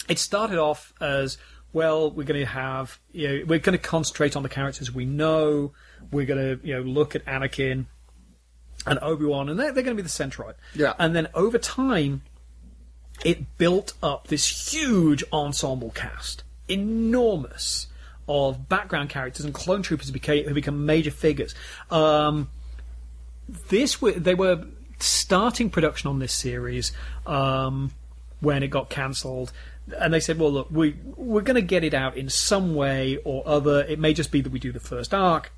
it 0.09 0.19
started 0.19 0.59
off 0.59 0.93
as 1.01 1.39
well. 1.73 2.11
We're 2.11 2.25
going 2.25 2.41
to 2.41 2.47
have 2.47 2.99
you 3.13 3.29
know 3.29 3.45
we're 3.47 3.59
going 3.59 3.79
to 3.79 3.85
concentrate 3.85 4.37
on 4.37 4.43
the 4.43 4.49
characters 4.49 4.93
we 4.93 5.05
know. 5.05 5.73
We're 6.13 6.27
going 6.27 6.59
to 6.59 6.67
you 6.67 6.75
know 6.75 6.83
look 6.83 7.15
at 7.15 7.25
Anakin 7.25 7.87
and 8.87 8.99
Obi 9.03 9.25
Wan, 9.25 9.49
and 9.49 9.59
they're, 9.59 9.73
they're 9.73 9.83
going 9.83 9.97
to 9.97 10.03
be 10.03 10.07
the 10.07 10.09
centroid. 10.09 10.55
Yeah. 10.75 10.95
And 10.99 11.15
then 11.15 11.29
over 11.35 11.59
time, 11.59 12.23
it 13.25 13.59
built 13.59 13.95
up 14.03 14.29
this 14.29 14.73
huge 14.73 15.25
ensemble 15.33 15.91
cast, 15.91 16.45
enormous, 16.69 17.89
of 18.29 18.69
background 18.69 19.11
characters 19.11 19.45
and 19.45 19.55
clone 19.55 19.83
troopers 19.83 20.11
became 20.11 20.45
who 20.47 20.55
become 20.55 20.87
major 20.87 21.11
figures. 21.11 21.55
Um, 21.91 22.49
this 23.69 23.97
they 23.97 24.35
were 24.35 24.65
starting 24.99 25.71
production 25.71 26.09
on 26.09 26.19
this 26.19 26.33
series 26.33 26.93
um, 27.27 27.93
when 28.41 28.63
it 28.63 28.69
got 28.69 28.91
cancelled. 28.91 29.53
And 29.99 30.13
they 30.13 30.21
said, 30.21 30.39
"Well, 30.39 30.51
look, 30.51 30.69
we 30.71 30.97
we're 31.17 31.43
going 31.43 31.55
to 31.55 31.63
get 31.63 31.85
it 31.85 31.95
out 31.95 32.17
in 32.17 32.29
some 32.29 32.75
way 32.75 33.19
or 33.25 33.43
other. 33.47 33.83
It 33.83 34.01
may 34.01 34.15
just 34.15 34.33
be 34.33 34.41
that 34.41 34.51
we 34.51 34.59
do 34.59 34.73
the 34.73 34.81
first 34.81 35.15
arc. 35.15 35.53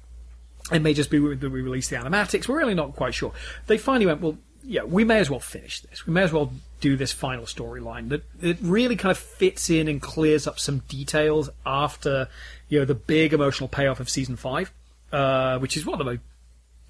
It 0.70 0.81
may 0.81 0.93
just 0.93 1.11
be 1.11 1.19
that 1.19 1.51
we 1.51 1.62
release 1.62 1.89
the 1.89 1.97
animatics. 1.97 2.47
We're 2.47 2.59
really 2.59 2.74
not 2.74 2.95
quite 2.95 3.15
sure." 3.15 3.32
They 3.69 3.78
finally 3.78 4.05
went, 4.05 4.20
"Well, 4.20 4.36
yeah, 4.62 4.82
we 4.82 5.03
may 5.03 5.19
as 5.19 5.31
well 5.31 5.40
finish 5.40 5.81
this. 5.81 6.07
We 6.07 6.12
may 6.12 6.23
as 6.24 6.32
well 6.32 6.53
do 6.81 6.95
this 6.95 7.11
final 7.11 7.45
storyline 7.45 8.11
that 8.11 8.23
it 8.43 8.59
really 8.61 8.97
kind 8.97 9.11
of 9.11 9.19
fits 9.19 9.70
in 9.70 9.89
and 9.89 10.01
clears 10.01 10.47
up 10.47 10.59
some 10.59 10.81
details 10.89 11.49
after 11.65 12.28
you 12.69 12.78
know 12.78 12.85
the 12.85 12.95
big 12.95 13.32
emotional 13.32 13.69
payoff 13.69 14.01
of 14.01 14.09
season 14.09 14.36
five, 14.36 14.73
uh, 15.12 15.59
which 15.59 15.77
is 15.77 15.86
one 15.86 16.01
of 16.01 16.05
the 16.05 16.20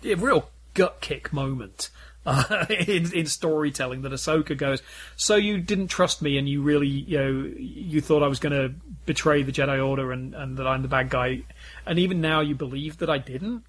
most 0.02 0.20
real 0.20 0.50
gut 0.74 1.00
kick 1.00 1.32
moment 1.32 1.90
uh, 2.26 2.66
in, 2.70 3.12
in 3.12 3.26
storytelling 3.26 4.02
that 4.02 4.12
Ahsoka 4.12 4.56
goes, 4.56 4.82
so 5.16 5.36
you 5.36 5.58
didn't 5.58 5.88
trust 5.88 6.22
me 6.22 6.38
and 6.38 6.48
you 6.48 6.62
really, 6.62 6.86
you 6.86 7.18
know, 7.18 7.52
you 7.56 8.00
thought 8.00 8.22
I 8.22 8.28
was 8.28 8.38
going 8.38 8.52
to 8.52 8.74
betray 9.06 9.42
the 9.42 9.52
Jedi 9.52 9.84
Order 9.84 10.12
and, 10.12 10.34
and 10.34 10.56
that 10.58 10.66
I'm 10.66 10.82
the 10.82 10.88
bad 10.88 11.10
guy, 11.10 11.42
and 11.86 11.98
even 11.98 12.20
now 12.20 12.40
you 12.40 12.54
believe 12.54 12.98
that 12.98 13.10
I 13.10 13.18
didn't. 13.18 13.64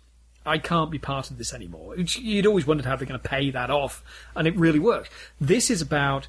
I 0.45 0.57
can't 0.57 0.89
be 0.89 0.97
part 0.97 1.29
of 1.29 1.37
this 1.37 1.53
anymore. 1.53 1.95
You'd 1.97 2.47
always 2.47 2.65
wondered 2.65 2.85
how 2.85 2.95
they're 2.95 3.05
going 3.05 3.19
to 3.19 3.29
pay 3.29 3.51
that 3.51 3.69
off, 3.69 4.03
and 4.35 4.47
it 4.47 4.55
really 4.55 4.79
worked. 4.79 5.11
This 5.39 5.69
is 5.69 5.81
about 5.81 6.27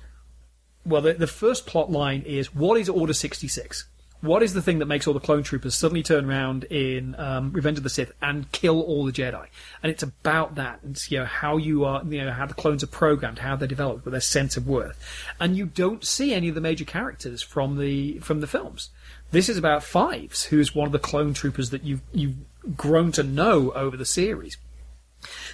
well, 0.85 1.03
the, 1.03 1.15
the 1.15 1.27
first 1.27 1.67
plot 1.67 1.91
line 1.91 2.23
is 2.23 2.55
what 2.55 2.79
is 2.79 2.89
Order 2.89 3.13
66? 3.13 3.85
What 4.21 4.43
is 4.43 4.53
the 4.53 4.61
thing 4.61 4.81
that 4.81 4.87
makes 4.87 5.07
all 5.07 5.15
the 5.15 5.21
clone 5.21 5.43
troopers 5.43 5.75
suddenly 5.75 6.03
turn 6.03 6.29
around 6.29 6.65
in 6.65 7.15
um, 7.19 7.53
Revenge 7.53 7.79
of 7.79 7.85
the 7.85 7.91
Sith 7.91 8.13
and 8.21 8.51
kill 8.53 8.83
all 8.83 9.05
the 9.05 9.13
Jedi? 9.13 9.47
And 9.83 9.91
it's 9.91 10.03
about 10.03 10.57
that. 10.57 10.81
It's 10.89 11.11
you 11.11 11.21
know 11.21 11.25
how 11.25 11.57
you 11.57 11.85
are, 11.85 12.05
you 12.05 12.25
know 12.25 12.33
how 12.33 12.45
the 12.45 12.55
clones 12.55 12.83
are 12.83 12.89
programmed, 12.89 13.39
how 13.39 13.57
they're 13.57 13.67
developed, 13.67 14.05
with 14.05 14.13
their 14.13 14.21
sense 14.21 14.57
of 14.57 14.67
worth. 14.67 15.03
And 15.41 15.57
you 15.57 15.67
don't 15.67 16.05
see 16.05 16.35
any 16.35 16.51
of 16.51 16.55
the 16.55 16.61
major 16.61 16.85
characters 16.85 17.43
from 17.43 17.79
the 17.79 18.19
from 18.19 18.41
the 18.41 18.47
films. 18.47 18.91
This 19.31 19.49
is 19.49 19.57
about 19.57 19.85
Fives, 19.85 20.45
who 20.45 20.61
is 20.61 20.75
one 20.75 20.87
of 20.87 20.93
the 20.93 20.99
clone 20.99 21.33
troopers 21.33 21.71
that 21.71 21.85
you've 21.85 22.03
you've 22.13 22.37
grown 22.77 23.13
to 23.13 23.23
know 23.23 23.73
over 23.73 23.97
the 23.97 24.05
series 24.05 24.59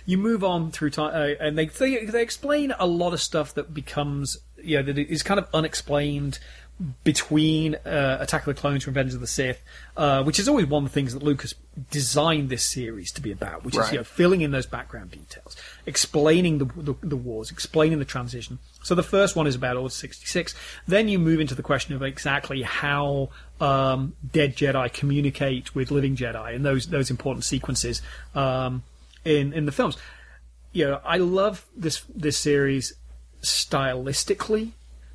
you 0.04 0.18
move 0.18 0.44
on 0.44 0.70
through 0.70 0.90
time, 0.90 1.12
uh, 1.14 1.44
and 1.44 1.58
they, 1.58 1.66
they 1.66 2.04
they 2.04 2.22
explain 2.22 2.72
a 2.78 2.86
lot 2.86 3.12
of 3.12 3.20
stuff 3.20 3.54
that 3.54 3.74
becomes 3.74 4.38
you 4.62 4.76
know 4.76 4.82
that 4.82 4.98
is 4.98 5.22
kind 5.22 5.38
of 5.38 5.48
unexplained 5.52 6.38
between 7.04 7.74
uh, 7.86 8.18
Attack 8.20 8.46
of 8.46 8.54
the 8.54 8.60
Clones, 8.60 8.86
and 8.86 8.94
Revenge 8.94 9.14
of 9.14 9.20
the 9.20 9.26
Sith, 9.26 9.62
uh, 9.96 10.22
which 10.24 10.38
is 10.38 10.48
always 10.48 10.66
one 10.66 10.84
of 10.84 10.90
the 10.90 10.94
things 10.94 11.14
that 11.14 11.22
Lucas 11.22 11.54
designed 11.90 12.50
this 12.50 12.64
series 12.64 13.10
to 13.12 13.22
be 13.22 13.32
about, 13.32 13.64
which 13.64 13.76
is 13.76 13.90
you 13.92 13.98
know 13.98 14.04
filling 14.04 14.42
in 14.42 14.50
those 14.50 14.66
background 14.66 15.10
details, 15.10 15.56
explaining 15.86 16.58
the, 16.58 16.64
the 16.76 16.94
the 17.02 17.16
wars, 17.16 17.50
explaining 17.50 17.98
the 17.98 18.04
transition. 18.04 18.58
So 18.82 18.94
the 18.94 19.02
first 19.02 19.36
one 19.36 19.46
is 19.46 19.54
about 19.54 19.76
Order 19.76 19.88
sixty 19.88 20.26
six. 20.26 20.54
Then 20.86 21.08
you 21.08 21.18
move 21.18 21.40
into 21.40 21.54
the 21.54 21.62
question 21.62 21.94
of 21.94 22.02
exactly 22.02 22.62
how 22.62 23.30
um, 23.60 24.14
dead 24.32 24.56
Jedi 24.56 24.92
communicate 24.92 25.74
with 25.74 25.90
living 25.90 26.16
Jedi, 26.16 26.54
and 26.54 26.64
those 26.64 26.88
those 26.88 27.10
important 27.10 27.44
sequences. 27.44 28.02
Um, 28.34 28.82
in 29.26 29.52
in 29.52 29.66
the 29.66 29.72
films. 29.72 29.98
You 30.72 30.86
know, 30.86 31.00
I 31.04 31.18
love 31.18 31.66
this 31.76 32.02
this 32.14 32.38
series 32.38 32.94
stylistically, 33.42 34.72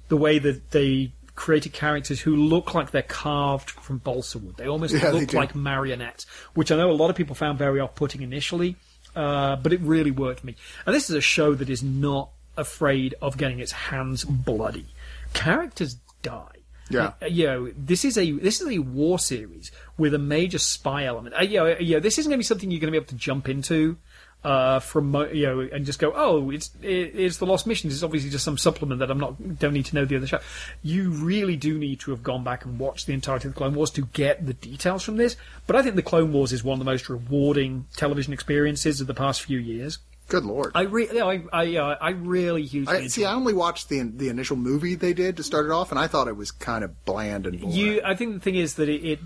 the 0.10 0.18
way 0.18 0.38
that 0.38 0.72
they 0.72 1.14
created 1.42 1.74
characters 1.74 2.22
who 2.22 2.36
look 2.36 2.76
like 2.76 2.92
they're 2.92 3.02
carved 3.02 3.72
from 3.72 3.98
balsa 3.98 4.38
wood. 4.38 4.56
They 4.58 4.68
almost 4.68 4.94
Yeah, 4.94 5.10
look 5.10 5.30
do. 5.30 5.38
like 5.38 5.56
marionettes, 5.56 6.28
which 6.54 6.72
I 6.72 6.78
know 6.78 6.92
a 6.92 6.94
lot 6.94 7.10
of 7.10 7.16
people 7.16 7.34
found 7.34 7.58
very 7.58 7.80
off-putting 7.80 8.22
initially, 8.22 8.76
uh, 9.16 9.56
but 9.56 9.74
it 9.74 9.82
really 9.82 10.12
worked 10.12 10.42
for 10.42 10.46
me. 10.46 10.56
And 10.86 10.96
this 10.96 11.10
is 11.10 11.16
a 11.16 11.22
show 11.22 11.56
that 11.56 11.68
is 11.68 11.82
not 11.82 12.30
afraid 12.58 13.16
of 13.24 13.40
getting 13.40 13.60
its 13.60 13.72
hands 13.72 14.24
bloody. 14.24 14.86
Characters 15.34 15.96
die. 16.22 16.58
Yeah. 16.92 17.14
Uh, 17.20 17.26
you 17.26 17.46
know, 17.48 17.72
this 17.76 18.06
is 18.06 18.20
a 18.20 18.32
this 18.34 18.62
is 18.62 18.68
a 18.70 18.78
war 18.78 19.18
series 19.18 19.72
with 19.98 20.14
a 20.14 20.20
major 20.20 20.60
spy 20.60 21.06
element. 21.06 21.34
Uh, 21.36 21.42
you, 21.42 21.58
know, 21.58 21.78
you 21.80 21.96
know, 21.96 22.00
this 22.02 22.20
isn't 22.20 22.30
going 22.30 22.38
to 22.38 22.44
be 22.44 22.44
something 22.44 22.70
you're 22.70 22.80
going 22.82 22.94
to 22.94 23.00
be 23.00 23.02
able 23.02 23.08
to 23.08 23.16
jump 23.16 23.50
into 23.50 23.98
uh, 24.44 24.80
from 24.80 25.14
you 25.34 25.46
know 25.46 25.60
and 25.62 25.86
just 25.86 26.00
go, 26.00 26.14
oh, 26.16 26.50
it's 26.50 26.72
it's 26.82 27.38
the 27.38 27.46
Lost 27.46 27.68
Missions. 27.68 27.94
It's 27.94 28.04
obviously 28.04 28.30
just 28.30 28.44
some 28.44 28.58
supplement 28.58 29.00
that 29.00 29.12
I'm 29.12 29.20
not 29.20 29.60
don't 29.60 29.74
need 29.74 29.86
to 29.86 29.96
know 29.96 30.06
the 30.06 30.18
other 30.18 30.28
show. 30.28 30.40
You 30.82 31.12
really 31.12 31.56
do 31.56 31.78
need 31.78 32.00
to 32.02 32.12
have 32.12 32.24
gone 32.24 32.44
back 32.44 32.66
and 32.66 32.80
watched 32.80 33.08
the 33.08 33.14
entirety 33.14 33.48
of 33.48 33.54
the 33.54 33.58
Clone 33.58 33.76
Wars 33.76 33.92
to 33.92 34.02
get 34.02 34.46
the 34.46 34.54
details 34.54 35.04
from 35.04 35.18
this. 35.18 35.36
But 35.68 35.76
I 35.76 35.84
think 35.84 35.96
the 35.96 36.02
Clone 36.02 36.34
Wars 36.34 36.52
is 36.52 36.64
one 36.64 36.74
of 36.74 36.80
the 36.80 36.92
most 36.92 37.10
rewarding 37.10 37.86
television 37.96 38.34
experiences 38.34 39.00
of 39.02 39.08
the 39.08 39.14
past 39.14 39.44
few 39.44 39.60
years. 39.60 40.00
Good 40.28 40.46
lord. 40.46 40.72
I 40.76 40.84
really, 40.84 41.20
I, 41.20 41.44
I, 41.52 41.76
uh, 41.76 41.98
I 42.00 42.12
really 42.12 42.64
hugely 42.64 42.96
I, 42.96 43.08
see, 43.08 43.26
I 43.26 43.34
only 43.34 43.54
watched 43.54 43.90
the 43.90 44.02
the 44.02 44.30
initial 44.30 44.56
movie 44.56 44.96
they 44.96 45.14
did 45.14 45.38
to 45.38 45.44
start 45.44 45.66
it 45.66 45.72
off, 45.72 45.92
and 45.92 46.00
I 46.00 46.08
thought 46.08 46.30
it 46.30 46.38
was 46.38 46.52
kind 46.52 46.86
of 46.86 47.06
bland 47.06 47.46
and 47.46 47.60
boring. 47.60 47.76
You, 47.76 48.02
I 48.04 48.16
think 48.16 48.36
the 48.36 48.40
thing 48.40 48.56
is 48.56 48.76
that 48.76 48.88
it, 48.88 49.06
it, 49.06 49.20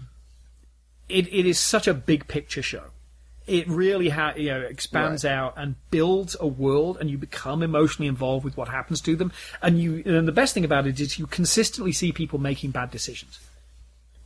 it, 1.07 1.27
it 1.31 1.45
is 1.45 1.59
such 1.59 1.87
a 1.87 1.93
big 1.93 2.27
picture 2.27 2.63
show. 2.63 2.85
It 3.47 3.67
really 3.67 4.09
ha- 4.09 4.33
you 4.35 4.49
know 4.49 4.61
expands 4.61 5.23
Right. 5.23 5.31
out 5.31 5.53
and 5.55 5.75
builds 5.91 6.35
a 6.39 6.47
world, 6.47 6.97
and 6.99 7.09
you 7.09 7.17
become 7.17 7.61
emotionally 7.61 8.07
involved 8.07 8.43
with 8.43 8.57
what 8.57 8.69
happens 8.69 9.01
to 9.01 9.15
them. 9.15 9.31
And 9.61 9.79
you, 9.79 10.01
and 10.05 10.27
the 10.27 10.31
best 10.31 10.53
thing 10.53 10.65
about 10.65 10.87
it 10.87 10.99
is 10.99 11.19
you 11.19 11.27
consistently 11.27 11.91
see 11.91 12.11
people 12.11 12.39
making 12.39 12.71
bad 12.71 12.89
decisions. 12.91 13.39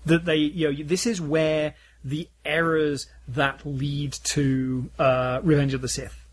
That 0.05 0.23
they, 0.25 0.37
you 0.37 0.71
know, 0.71 0.83
this 0.83 1.05
is 1.05 1.19
where 1.19 1.75
the 2.03 2.29
errors 2.45 3.07
that 3.27 3.65
lead 3.65 4.13
to 4.13 4.89
uh, 4.97 5.41
Revenge 5.43 5.73
of 5.73 5.81
the 5.81 5.89
Sith 5.89 6.25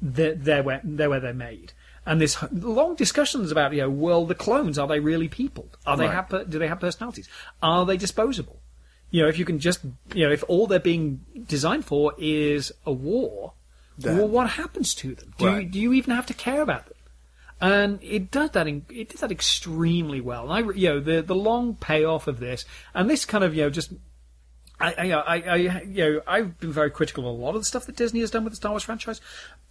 they're, 0.00 0.34
they're 0.36 0.62
where 0.62 0.80
they're 0.84 1.10
where 1.10 1.18
they're 1.20 1.34
made. 1.34 1.72
And 2.06 2.20
this 2.20 2.36
long 2.52 2.94
discussions 2.94 3.50
about 3.50 3.72
you 3.72 3.82
know, 3.82 3.90
well, 3.90 4.24
the 4.26 4.36
clones 4.36 4.78
are 4.78 4.86
they 4.86 5.00
really 5.00 5.26
people? 5.28 5.68
Are 5.86 5.96
they 5.96 6.04
Right. 6.06 6.14
have 6.14 6.28
per- 6.28 6.44
do 6.44 6.58
they 6.60 6.68
have 6.68 6.78
personalities? 6.80 7.28
Are 7.62 7.84
they 7.84 7.96
disposable? 7.96 8.60
You 9.10 9.22
know, 9.22 9.28
if 9.28 9.38
you 9.38 9.44
can 9.44 9.58
just 9.58 9.80
you 10.14 10.26
know, 10.26 10.32
if 10.32 10.44
all 10.48 10.66
they're 10.66 10.78
being 10.78 11.24
designed 11.46 11.84
for 11.84 12.12
is 12.18 12.72
a 12.84 12.92
war, 12.92 13.52
well, 14.02 14.28
what 14.28 14.50
happens 14.50 14.94
to 14.96 15.14
them? 15.14 15.34
Do 15.38 15.50
you, 15.50 15.64
do 15.64 15.80
you 15.80 15.92
even 15.92 16.14
have 16.14 16.26
to 16.26 16.34
care 16.34 16.62
about 16.62 16.86
them? 16.86 16.94
And 17.60 17.98
it 18.02 18.30
does 18.30 18.50
that. 18.50 18.68
In, 18.68 18.86
it 18.88 19.08
did 19.08 19.18
that 19.18 19.32
extremely 19.32 20.20
well. 20.20 20.50
And 20.50 20.52
I, 20.52 20.72
you 20.72 20.88
know, 20.88 21.00
the 21.00 21.22
the 21.22 21.34
long 21.34 21.74
payoff 21.74 22.28
of 22.28 22.38
this, 22.38 22.64
and 22.94 23.10
this 23.10 23.24
kind 23.24 23.42
of 23.42 23.54
you 23.54 23.62
know 23.62 23.70
just 23.70 23.92
I, 24.80 24.92
I, 24.92 25.10
I, 25.10 25.36
I, 25.36 25.56
you 25.82 26.04
know, 26.04 26.22
I've 26.26 26.58
been 26.60 26.72
very 26.72 26.90
critical 26.90 27.28
of 27.28 27.38
a 27.38 27.42
lot 27.42 27.56
of 27.56 27.62
the 27.62 27.64
stuff 27.64 27.86
that 27.86 27.96
Disney 27.96 28.20
has 28.20 28.30
done 28.30 28.44
with 28.44 28.52
the 28.52 28.56
Star 28.58 28.70
Wars 28.70 28.84
franchise, 28.84 29.20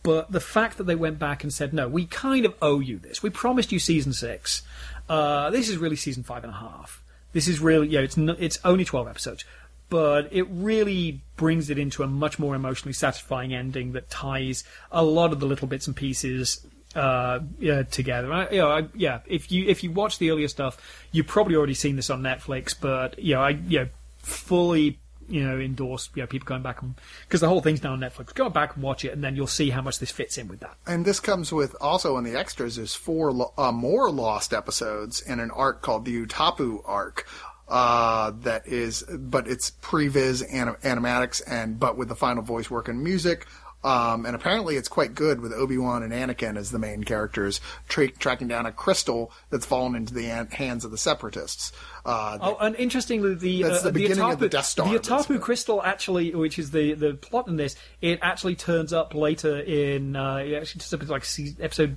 but 0.03 0.31
the 0.31 0.41
fact 0.41 0.77
that 0.77 0.83
they 0.83 0.95
went 0.95 1.17
back 1.17 1.43
and 1.43 1.53
said, 1.53 1.73
no, 1.73 1.87
we 1.87 2.05
kind 2.05 2.45
of 2.45 2.53
owe 2.61 2.79
you 2.79 2.97
this. 2.97 3.23
We 3.23 3.29
promised 3.29 3.71
you 3.71 3.79
season 3.79 4.11
six. 4.11 4.63
Uh, 5.07 5.49
this 5.49 5.69
is 5.69 5.77
really 5.77 5.95
season 5.95 6.23
five 6.23 6.43
and 6.43 6.51
a 6.51 6.57
half. 6.57 7.01
This 7.33 7.47
is 7.47 7.59
really, 7.59 7.87
yeah, 7.87 8.01
it's, 8.01 8.17
it's 8.17 8.59
only 8.63 8.85
12 8.85 9.07
episodes, 9.07 9.45
but 9.89 10.27
it 10.31 10.47
really 10.49 11.21
brings 11.35 11.69
it 11.69 11.77
into 11.77 12.03
a 12.03 12.07
much 12.07 12.39
more 12.39 12.55
emotionally 12.55 12.93
satisfying 12.93 13.53
ending 13.53 13.93
that 13.93 14.09
ties 14.09 14.63
a 14.91 15.03
lot 15.03 15.31
of 15.31 15.39
the 15.39 15.45
little 15.45 15.67
bits 15.67 15.87
and 15.87 15.95
pieces 15.95 16.65
uh, 16.95 17.39
yeah, 17.59 17.83
together. 17.83 18.31
I, 18.33 18.49
you 18.49 18.57
know, 18.57 18.69
I, 18.69 18.87
yeah, 18.95 19.19
if 19.27 19.51
you 19.51 19.67
if 19.67 19.83
you 19.83 19.91
watch 19.91 20.17
the 20.17 20.31
earlier 20.31 20.47
stuff, 20.47 21.05
you've 21.11 21.27
probably 21.27 21.55
already 21.55 21.73
seen 21.73 21.95
this 21.95 22.09
on 22.09 22.21
Netflix. 22.21 22.75
But 22.79 23.19
you 23.19 23.35
know, 23.35 23.41
I 23.41 23.51
know, 23.79 23.89
fully 24.17 24.99
you 25.29 25.45
know 25.45 25.59
endorse 25.59 26.09
you 26.15 26.21
know 26.21 26.27
people 26.27 26.45
going 26.45 26.61
back 26.61 26.81
and 26.81 26.95
because 27.23 27.41
the 27.41 27.47
whole 27.47 27.61
thing's 27.61 27.83
now 27.83 27.93
on 27.93 27.99
Netflix. 27.99 28.33
Go 28.33 28.49
back 28.49 28.75
and 28.75 28.83
watch 28.83 29.05
it, 29.05 29.13
and 29.13 29.23
then 29.23 29.35
you'll 29.35 29.47
see 29.47 29.69
how 29.69 29.81
much 29.81 29.99
this 29.99 30.11
fits 30.11 30.37
in 30.37 30.47
with 30.47 30.59
that. 30.61 30.75
And 30.85 31.05
this 31.05 31.19
comes 31.19 31.51
with 31.51 31.75
also 31.81 32.17
in 32.17 32.23
the 32.23 32.35
extras. 32.35 32.75
There's 32.75 32.95
four 32.95 33.51
uh, 33.57 33.71
more 33.71 34.09
lost 34.11 34.53
episodes 34.53 35.21
in 35.21 35.39
an 35.39 35.51
arc 35.51 35.81
called 35.81 36.05
the 36.05 36.25
Utapau 36.25 36.81
arc. 36.85 37.27
Uh, 37.67 38.31
that 38.43 38.65
is, 38.65 39.03
but 39.03 39.45
it's 39.45 39.71
previs 39.81 40.41
anim- 40.53 40.77
animatics 40.83 41.41
and 41.45 41.77
but 41.77 41.97
with 41.97 42.07
the 42.07 42.15
final 42.15 42.41
voice 42.41 42.71
work 42.71 42.87
and 42.87 43.03
music. 43.03 43.45
Um, 43.87 44.25
and 44.25 44.35
apparently 44.35 44.75
it's 44.75 44.89
quite 44.89 45.15
good 45.15 45.39
with 45.39 45.53
Obi-Wan 45.53 46.03
and 46.03 46.11
Anakin 46.11 46.57
as 46.57 46.71
the 46.71 46.79
main 46.79 47.05
characters 47.05 47.61
tra- 47.87 48.09
tracking 48.09 48.49
down 48.49 48.65
a 48.65 48.71
crystal 48.73 49.31
that's 49.49 49.65
fallen 49.65 49.95
into 49.95 50.13
the 50.13 50.25
an- 50.29 50.47
hands 50.47 50.83
of 50.83 50.91
the 50.91 50.97
separatists. 50.97 51.71
Uh, 52.05 52.37
Oh, 52.41 52.57
and 52.59 52.75
interestingly, 52.75 53.35
the 53.35 53.63
uh, 53.63 53.79
the 53.79 53.91
beginning 53.93 54.17
Utapau, 54.17 54.49
the 54.49 54.61
Star, 54.61 54.91
The 54.91 54.99
Utapau 54.99 55.39
crystal 55.39 55.81
actually, 55.81 56.35
which 56.35 56.59
is 56.59 56.71
the, 56.71 56.95
the 56.95 57.13
plot 57.13 57.47
in 57.47 57.55
this, 57.55 57.77
it 58.01 58.19
actually 58.21 58.55
turns 58.55 58.91
up 58.91 59.13
later 59.15 59.57
in 59.59 60.17
uh, 60.17 60.37
it 60.37 60.53
actually 60.55 60.81
turns 60.81 60.93
up 60.93 61.01
in 61.03 61.07
like 61.07 61.25
episode 61.61 61.95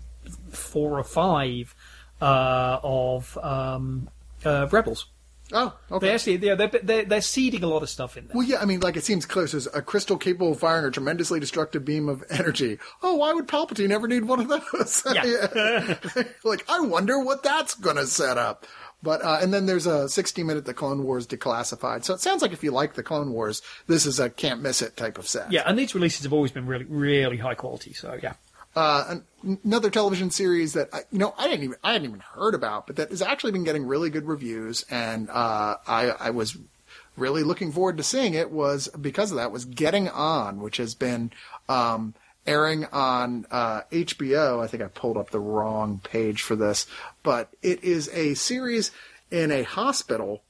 four 0.51 0.97
or 0.97 1.05
five 1.05 1.75
uh, 2.21 2.79
of 2.85 3.37
um, 3.43 4.09
uh, 4.45 4.69
Rebels. 4.71 5.07
Oh, 5.53 5.77
okay. 5.91 6.07
They 6.07 6.15
actually 6.15 6.37
yeah, 6.37 6.55
they're, 6.55 6.69
they're 6.69 7.05
they're 7.05 7.21
seeding 7.21 7.63
a 7.63 7.67
lot 7.67 7.83
of 7.83 7.91
stuff 7.91 8.17
in 8.17 8.27
there. 8.27 8.37
Well, 8.37 8.47
yeah, 8.47 8.61
I 8.61 8.65
mean, 8.65 8.81
like 8.81 8.97
it 8.97 9.05
seems 9.05 9.27
close. 9.27 9.53
There's 9.53 9.67
a 9.69 9.83
crystal 9.83 10.17
capable 10.17 10.53
of 10.53 10.61
firing 10.61 10.85
a 10.85 10.91
tremendously 10.91 11.41
destructive 11.41 11.85
beam 11.85 12.09
of 12.09 12.25
energy. 12.31 12.79
Oh, 13.03 13.17
why 13.17 13.33
would 13.33 13.49
Palpatine 13.49 13.91
ever 13.91 14.09
need 14.09 14.25
one 14.25 14.41
of 14.41 14.49
those? 14.49 15.05
Yeah. 15.21 15.97
like, 16.45 16.65
I 16.69 16.81
wonder 16.81 17.19
what 17.19 17.43
that's 17.43 17.75
gonna 17.75 18.07
set 18.07 18.39
up. 18.39 18.67
But 19.03 19.23
uh, 19.25 19.39
and 19.41 19.53
then 19.53 19.67
there's 19.67 19.87
a 19.87 20.09
60 20.09 20.43
minute 20.43 20.65
The 20.67 20.75
Clone 20.75 21.05
Wars 21.05 21.27
Declassified. 21.27 22.05
So 22.05 22.15
it 22.15 22.21
sounds 22.21 22.43
like 22.43 22.53
if 22.53 22.63
you 22.63 22.71
like 22.71 22.95
The 22.95 23.03
Clone 23.03 23.33
Wars, 23.33 23.63
this 23.87 24.07
is 24.07 24.21
a 24.21 24.29
can't 24.29 24.61
miss 24.61 24.83
it 24.83 24.97
type 24.97 25.19
of 25.19 25.27
set. 25.27 25.51
Yeah, 25.51 25.63
and 25.67 25.79
these 25.79 25.95
releases 25.95 26.25
have 26.25 26.33
always 26.33 26.53
been 26.53 26.67
really 26.67 26.85
really 26.85 27.39
high 27.39 27.55
quality. 27.55 27.93
So 27.93 28.19
yeah. 28.23 28.35
Uh, 28.77 29.17
another 29.65 29.91
television 29.91 30.31
series 30.31 30.75
that 30.75 30.89
I, 30.93 31.01
you 31.11 31.19
know 31.19 31.35
I 31.37 31.49
didn't 31.49 31.65
even 31.65 31.77
I 31.83 31.93
hadn't 31.93 32.09
even 32.09 32.21
heard 32.21 32.55
about, 32.55 32.87
but 32.87 32.97
that 32.97 33.11
has 33.11 33.21
actually 33.23 33.53
been 33.53 33.65
getting 33.65 33.87
really 33.87 34.11
good 34.11 34.27
reviews, 34.27 34.85
and 34.91 35.29
uh, 35.29 35.77
I 35.87 36.11
I 36.11 36.31
was 36.31 36.57
really 37.17 37.43
looking 37.43 37.73
forward 37.73 37.97
to 37.97 38.03
seeing 38.03 38.35
it. 38.35 38.51
Was 38.51 38.89
because 38.89 39.33
of 39.33 39.39
that 39.39 39.51
was 39.51 39.65
Getting 39.65 40.09
On, 40.09 40.61
which 40.61 40.77
has 40.77 40.95
been 40.95 41.33
um, 41.69 42.15
airing 42.47 42.85
on 42.87 43.47
uh, 43.51 43.83
HBO. 43.91 44.63
I 44.63 44.67
think 44.67 44.83
I 44.83 44.89
pulled 44.89 45.17
up 45.17 45.31
the 45.31 45.41
wrong 45.41 46.01
page 46.05 46.43
for 46.43 46.55
this, 46.55 46.87
but 47.23 47.51
it 47.63 47.83
is 47.83 48.09
a 48.13 48.35
series 48.35 48.93
in 49.31 49.51
a 49.51 49.63
hospital 49.63 50.43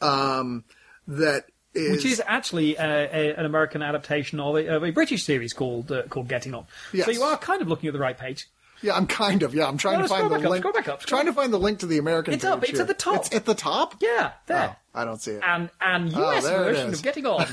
um, 0.00 0.64
that 1.06 1.46
is 1.74 1.90
Which 1.92 2.04
is 2.04 2.22
actually 2.26 2.76
a, 2.76 2.82
a, 2.84 3.34
an 3.36 3.44
American 3.44 3.82
adaptation 3.82 4.40
of 4.40 4.56
a, 4.56 4.66
of 4.76 4.84
a 4.84 4.90
British 4.90 5.24
series 5.24 5.52
called 5.52 5.92
uh, 5.92 6.02
called 6.04 6.28
Getting 6.28 6.54
On. 6.54 6.66
Yes. 6.92 7.06
So 7.06 7.12
you 7.12 7.22
are 7.22 7.36
kind 7.36 7.60
of 7.62 7.68
looking 7.68 7.88
at 7.88 7.92
the 7.92 7.98
right 7.98 8.16
page. 8.16 8.48
Yeah, 8.80 8.94
I'm 8.94 9.06
kind 9.08 9.42
of. 9.42 9.54
Yeah, 9.54 9.66
I'm 9.66 9.76
trying 9.76 9.96
No, 9.98 10.02
to 10.04 10.08
find 10.08 10.30
the 10.30 10.36
up, 10.36 10.42
link. 10.42 10.62
scroll 10.62 10.72
back 10.72 10.88
up, 10.88 11.02
scroll 11.02 11.18
trying 11.18 11.26
to 11.26 11.32
find 11.32 11.52
the 11.52 11.58
link 11.58 11.80
to 11.80 11.86
the 11.86 11.98
American. 11.98 12.32
It's 12.34 12.44
up, 12.44 12.62
it's 12.62 12.70
here. 12.72 12.82
at 12.82 12.86
the 12.86 12.94
top. 12.94 13.16
It's 13.16 13.34
at 13.34 13.44
the 13.44 13.54
top. 13.54 13.96
Yeah, 14.00 14.32
there. 14.46 14.76
Oh, 14.94 15.00
I 15.00 15.04
don't 15.04 15.20
see 15.20 15.32
it. 15.32 15.42
and 15.44 15.68
and 15.80 16.12
Oh, 16.14 16.30
US 16.30 16.44
it 16.44 16.48
version 16.50 16.94
of 16.94 17.02
Getting 17.02 17.26
On, 17.26 17.44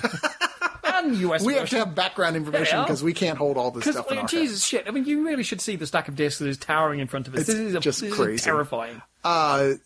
and 0.83 1.15
US 1.17 1.43
we 1.43 1.55
have 1.55 1.67
to 1.69 1.77
have 1.79 1.95
background 1.95 2.35
information 2.35 2.65
There 2.65 2.77
we 2.77 2.81
are. 2.81 2.85
because 2.85 3.03
we 3.03 3.13
can't 3.13 3.37
hold 3.39 3.57
all 3.57 3.71
this 3.71 3.83
stuff 3.85 4.07
Jesus 4.29 4.63
shit, 4.63 4.87
I 4.87 4.91
mean, 4.91 5.05
you 5.05 5.25
really 5.25 5.43
should 5.43 5.61
see 5.61 5.75
the 5.75 5.87
stack 5.87 6.07
of 6.07 6.15
discs 6.15 6.39
that 6.39 6.47
is 6.47 6.57
towering 6.57 6.99
in 6.99 7.07
front 7.07 7.27
of 7.27 7.33
us. 7.33 7.41
It's 7.41 7.47
this 7.49 7.57
is 7.57 7.75
a, 7.75 7.79
just 7.79 8.01
this 8.01 8.11
is 8.11 8.15
crazy. 8.15 8.43
terrifying. 8.43 9.01
head. 9.23 9.79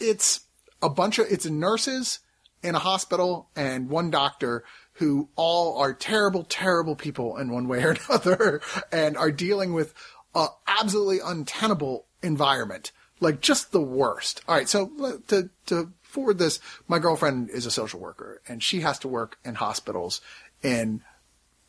It's 0.00 0.40
a 0.80 0.88
bunch 0.88 1.18
of 1.18 1.26
it's 1.30 1.44
nurses 1.46 2.20
in 2.62 2.74
a 2.74 2.80
hospital 2.80 3.48
and 3.54 3.88
one 3.88 4.10
doctor 4.10 4.64
who 4.94 5.28
all 5.36 5.78
are 5.78 5.94
terrible, 5.94 6.44
terrible 6.44 6.96
people 6.96 7.36
in 7.36 7.52
one 7.52 7.68
way 7.68 7.82
or 7.84 7.96
another, 8.08 8.60
and 8.90 9.16
are 9.16 9.30
dealing 9.30 9.72
with 9.72 9.94
a 10.34 10.48
absolutely 10.66 11.20
untenable 11.24 12.06
environment, 12.22 12.92
like 13.20 13.40
just 13.40 13.72
the 13.72 13.80
worst. 13.80 14.42
All 14.48 14.54
right, 14.54 14.68
so 14.68 15.20
to 15.28 15.50
to 15.66 15.92
forward 16.02 16.38
this, 16.38 16.60
my 16.88 16.98
girlfriend 16.98 17.50
is 17.50 17.66
a 17.66 17.70
social 17.70 18.00
worker, 18.00 18.40
and 18.48 18.62
she 18.62 18.80
has 18.80 18.98
to 19.00 19.08
work 19.08 19.38
in 19.44 19.54
hospitals 19.54 20.20
in 20.62 21.02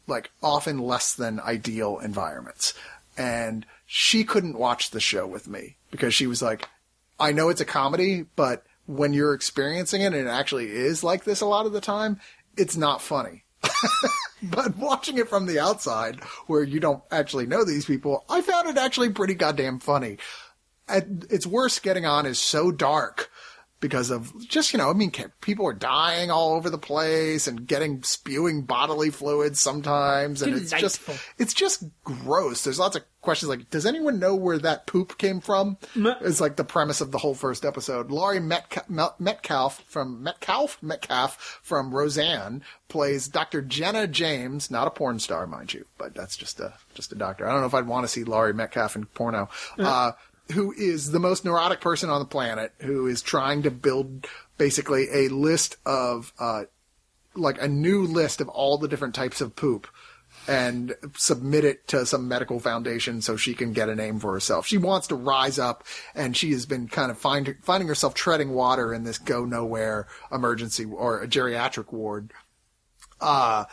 like 0.07 0.31
often 0.41 0.79
less 0.79 1.13
than 1.13 1.39
ideal 1.39 1.99
environments. 1.99 2.73
And 3.17 3.65
she 3.85 4.23
couldn't 4.23 4.57
watch 4.57 4.91
the 4.91 4.99
show 4.99 5.27
with 5.27 5.47
me 5.47 5.75
because 5.91 6.13
she 6.13 6.25
was 6.25 6.41
like, 6.41 6.67
I 7.19 7.31
know 7.31 7.49
it's 7.49 7.61
a 7.61 7.65
comedy, 7.65 8.25
but 8.35 8.63
when 8.89 9.13
you're 9.13 9.35
experiencing 9.35 10.01
it 10.01 10.07
and 10.07 10.15
it 10.15 10.27
actually 10.27 10.67
is 10.67 11.03
like 11.03 11.23
this 11.23 11.41
a 11.41 11.45
lot 11.45 11.67
of 11.67 11.73
the 11.73 11.81
time, 11.81 12.19
it's 12.57 12.75
not 12.75 13.03
funny. 13.03 13.43
but 14.43 14.75
watching 14.77 15.19
it 15.19 15.29
from 15.29 15.45
the 15.45 15.59
outside 15.59 16.19
where 16.47 16.63
you 16.63 16.79
don't 16.79 17.03
actually 17.11 17.45
know 17.45 17.63
these 17.63 17.85
people, 17.85 18.25
I 18.27 18.41
found 18.41 18.67
it 18.67 18.77
actually 18.77 19.11
pretty 19.11 19.35
goddamn 19.35 19.79
funny. 19.79 20.17
At 20.87 21.05
its 21.29 21.45
worst, 21.45 21.83
getting 21.83 22.07
on 22.07 22.25
is 22.25 22.39
so 22.39 22.71
dark 22.71 23.29
because 23.79 24.09
of 24.11 24.33
just, 24.47 24.73
you 24.73 24.77
know, 24.79 24.89
I 24.89 24.93
mean, 24.93 25.11
people 25.41 25.65
are 25.67 25.73
dying 25.73 26.29
all 26.31 26.53
over 26.53 26.69
the 26.69 26.77
place 26.77 27.47
and 27.47 27.65
getting 27.67 28.03
spewing 28.03 28.63
bodily 28.63 29.09
fluids 29.09 29.61
sometimes. 29.61 30.41
And 30.41 30.53
it's 30.63 30.71
just, 30.81 31.01
it's 31.37 31.53
just 31.53 31.83
gross. 32.03 32.63
There's 32.63 32.79
lots 32.79 32.95
of 32.95 33.03
questions 33.21 33.49
like, 33.49 33.69
does 33.69 33.85
anyone 33.85 34.19
know 34.19 34.35
where 34.35 34.57
that 34.59 34.85
poop 34.87 35.17
came 35.17 35.39
from? 35.41 35.77
It's 36.21 36.41
like 36.41 36.55
the 36.55 36.63
premise 36.63 37.01
of 37.01 37.11
the 37.11 37.17
whole 37.17 37.35
first 37.35 37.65
episode. 37.65 38.11
Laurie 38.11 38.39
Metca- 38.39 39.19
Metcalf 39.19 39.81
from 39.83 40.23
Metcalf 40.23 40.81
Metcalf 40.81 41.59
from 41.63 41.93
Roseanne 41.93 42.63
plays 42.87 43.27
Dr. 43.27 43.61
Jenna 43.61 44.07
James, 44.07 44.71
not 44.71 44.87
a 44.87 44.91
porn 44.91 45.19
star, 45.19 45.45
mind 45.47 45.73
you, 45.73 45.85
but 45.97 46.15
that's 46.15 46.35
just 46.35 46.59
a 46.59 46.73
just 46.95 47.11
a 47.11 47.15
doctor. 47.15 47.47
I 47.47 47.51
don't 47.51 47.61
know 47.61 47.67
if 47.67 47.73
I'd 47.73 47.87
want 47.87 48.03
to 48.05 48.07
see 48.07 48.23
Laurie 48.23 48.53
Metcalf 48.53 48.95
in 48.95 49.05
porno. 49.05 49.49
Uh, 49.77 50.11
who 50.51 50.73
is 50.73 51.11
the 51.11 51.19
most 51.19 51.45
neurotic 51.45 51.81
person 51.81 52.09
on 52.09 52.19
the 52.19 52.25
planet? 52.25 52.73
Who 52.81 53.07
is 53.07 53.21
trying 53.21 53.63
to 53.63 53.71
build 53.71 54.27
basically 54.57 55.07
a 55.11 55.29
list 55.29 55.77
of 55.85 56.33
uh, 56.39 56.63
like 57.35 57.61
a 57.61 57.67
new 57.67 58.03
list 58.03 58.41
of 58.41 58.49
all 58.49 58.77
the 58.77 58.87
different 58.87 59.15
types 59.15 59.41
of 59.41 59.55
poop 59.55 59.87
and 60.47 60.95
submit 61.15 61.63
it 61.63 61.87
to 61.87 62.05
some 62.05 62.27
medical 62.27 62.59
foundation 62.59 63.21
so 63.21 63.35
she 63.35 63.53
can 63.53 63.73
get 63.73 63.89
a 63.89 63.95
name 63.95 64.19
for 64.19 64.33
herself. 64.33 64.65
She 64.65 64.77
wants 64.77 65.07
to 65.07 65.15
rise 65.15 65.59
up 65.59 65.83
and 66.15 66.35
she 66.35 66.51
has 66.51 66.65
been 66.65 66.87
kind 66.87 67.11
of 67.11 67.17
find, 67.17 67.55
finding 67.61 67.87
herself 67.87 68.13
treading 68.13 68.51
water 68.51 68.93
in 68.93 69.03
this 69.03 69.17
go 69.17 69.45
nowhere 69.45 70.07
emergency 70.31 70.85
or 70.85 71.21
a 71.21 71.27
geriatric 71.27 71.91
ward. 71.91 72.31
Uh, 73.21 73.65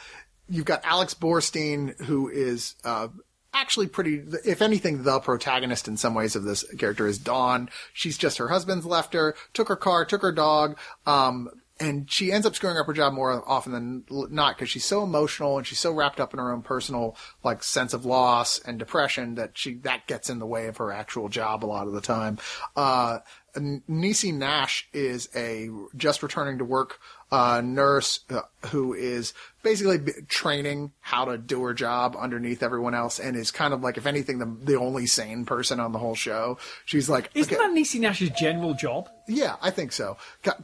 you've 0.48 0.64
got 0.64 0.84
Alex 0.84 1.14
Borstein, 1.14 1.98
who 2.02 2.28
is, 2.28 2.74
uh, 2.84 3.08
actually 3.56 3.86
pretty, 3.86 4.22
if 4.44 4.60
anything, 4.60 5.02
the 5.02 5.18
protagonist 5.18 5.88
in 5.88 5.96
some 5.96 6.14
ways 6.14 6.36
of 6.36 6.44
this 6.44 6.64
character 6.78 7.06
is 7.06 7.18
Dawn. 7.18 7.70
She's 7.92 8.18
just 8.18 8.38
her 8.38 8.48
husband's 8.48 8.86
left 8.86 9.14
her, 9.14 9.34
took 9.54 9.68
her 9.68 9.76
car, 9.76 10.04
took 10.04 10.22
her 10.22 10.32
dog, 10.32 10.78
um, 11.06 11.48
and 11.78 12.10
she 12.10 12.32
ends 12.32 12.46
up 12.46 12.54
screwing 12.54 12.78
up 12.78 12.86
her 12.86 12.92
job 12.92 13.12
more 13.12 13.42
often 13.46 13.72
than 13.72 14.04
not 14.30 14.56
because 14.56 14.70
she's 14.70 14.84
so 14.84 15.02
emotional 15.02 15.58
and 15.58 15.66
she's 15.66 15.78
so 15.78 15.92
wrapped 15.92 16.20
up 16.20 16.32
in 16.32 16.38
her 16.38 16.52
own 16.52 16.62
personal 16.62 17.16
like 17.44 17.62
sense 17.62 17.92
of 17.92 18.06
loss 18.06 18.58
and 18.60 18.78
depression 18.78 19.34
that 19.34 19.58
she 19.58 19.74
that 19.74 20.06
gets 20.06 20.30
in 20.30 20.38
the 20.38 20.46
way 20.46 20.68
of 20.68 20.78
her 20.78 20.90
actual 20.90 21.28
job 21.28 21.64
a 21.64 21.66
lot 21.66 21.86
of 21.86 21.92
the 21.92 22.00
time. 22.00 22.38
Uh, 22.76 23.18
N- 23.54 23.82
Niecy 23.88 24.32
Nash 24.32 24.88
is 24.92 25.28
a 25.34 25.68
just 25.96 26.22
returning 26.22 26.58
to 26.58 26.64
work 26.64 26.98
uh, 27.32 27.60
nurse 27.64 28.20
uh, 28.30 28.40
who 28.68 28.94
is 28.94 29.34
basically 29.62 29.98
b- 29.98 30.12
training 30.28 30.92
how 31.00 31.24
to 31.24 31.36
do 31.36 31.60
her 31.62 31.74
job 31.74 32.16
underneath 32.18 32.62
everyone 32.62 32.94
else 32.94 33.18
and 33.18 33.36
is 33.36 33.50
kind 33.50 33.74
of 33.74 33.82
like, 33.82 33.96
if 33.98 34.06
anything, 34.06 34.38
the, 34.38 34.56
the 34.62 34.78
only 34.78 35.06
sane 35.06 35.44
person 35.44 35.80
on 35.80 35.90
the 35.92 35.98
whole 35.98 36.14
show. 36.14 36.56
She's 36.84 37.08
like, 37.08 37.30
Isn't 37.34 37.52
okay- 37.52 37.60
that 37.62 37.74
Niecy 37.76 37.98
Nash's 38.00 38.30
general 38.30 38.74
job? 38.74 39.08
yeah, 39.28 39.56
I 39.60 39.70
think 39.70 39.92
so. 39.92 40.16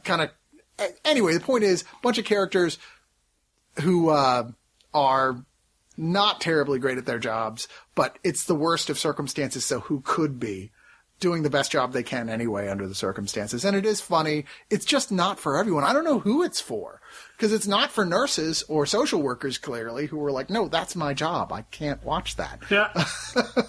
kind 0.03 0.21
of. 0.21 0.29
Anyway, 1.05 1.33
the 1.33 1.39
point 1.39 1.63
is, 1.63 1.81
a 1.83 1.85
bunch 2.01 2.17
of 2.17 2.25
characters 2.25 2.77
who 3.81 4.09
uh, 4.09 4.49
are 4.93 5.43
not 5.97 6.41
terribly 6.41 6.79
great 6.79 6.97
at 6.97 7.05
their 7.05 7.19
jobs, 7.19 7.67
but 7.93 8.17
it's 8.23 8.45
the 8.45 8.55
worst 8.55 8.89
of 8.89 8.97
circumstances. 8.97 9.65
So 9.65 9.81
who 9.81 10.01
could 10.01 10.39
be 10.39 10.71
doing 11.23 11.41
the 11.41 11.49
best 11.49 11.71
job 11.71 11.93
they 11.93 12.03
can 12.03 12.29
anyway 12.29 12.67
under 12.67 12.85
the 12.85 12.93
circumstances. 12.93 13.63
And 13.63 13.75
it 13.75 13.85
is 13.85 14.01
funny. 14.01 14.43
It's 14.69 14.85
just 14.85 15.11
not 15.11 15.39
for 15.39 15.57
everyone. 15.57 15.85
I 15.85 15.93
don't 15.93 16.03
know 16.03 16.19
who 16.19 16.43
it's 16.43 16.59
for 16.59 16.99
because 17.37 17.51
it's 17.53 17.67
not 17.67 17.91
for 17.91 18.05
nurses 18.05 18.63
or 18.69 18.85
social 18.85 19.21
workers 19.21 19.57
clearly 19.57 20.05
who 20.07 20.17
were 20.17 20.31
like, 20.31 20.49
no, 20.49 20.67
that's 20.67 20.95
my 20.95 21.13
job. 21.13 21.51
I 21.51 21.63
can't 21.63 22.03
watch 22.03 22.35
that. 22.37 22.59
Yeah. 22.69 22.91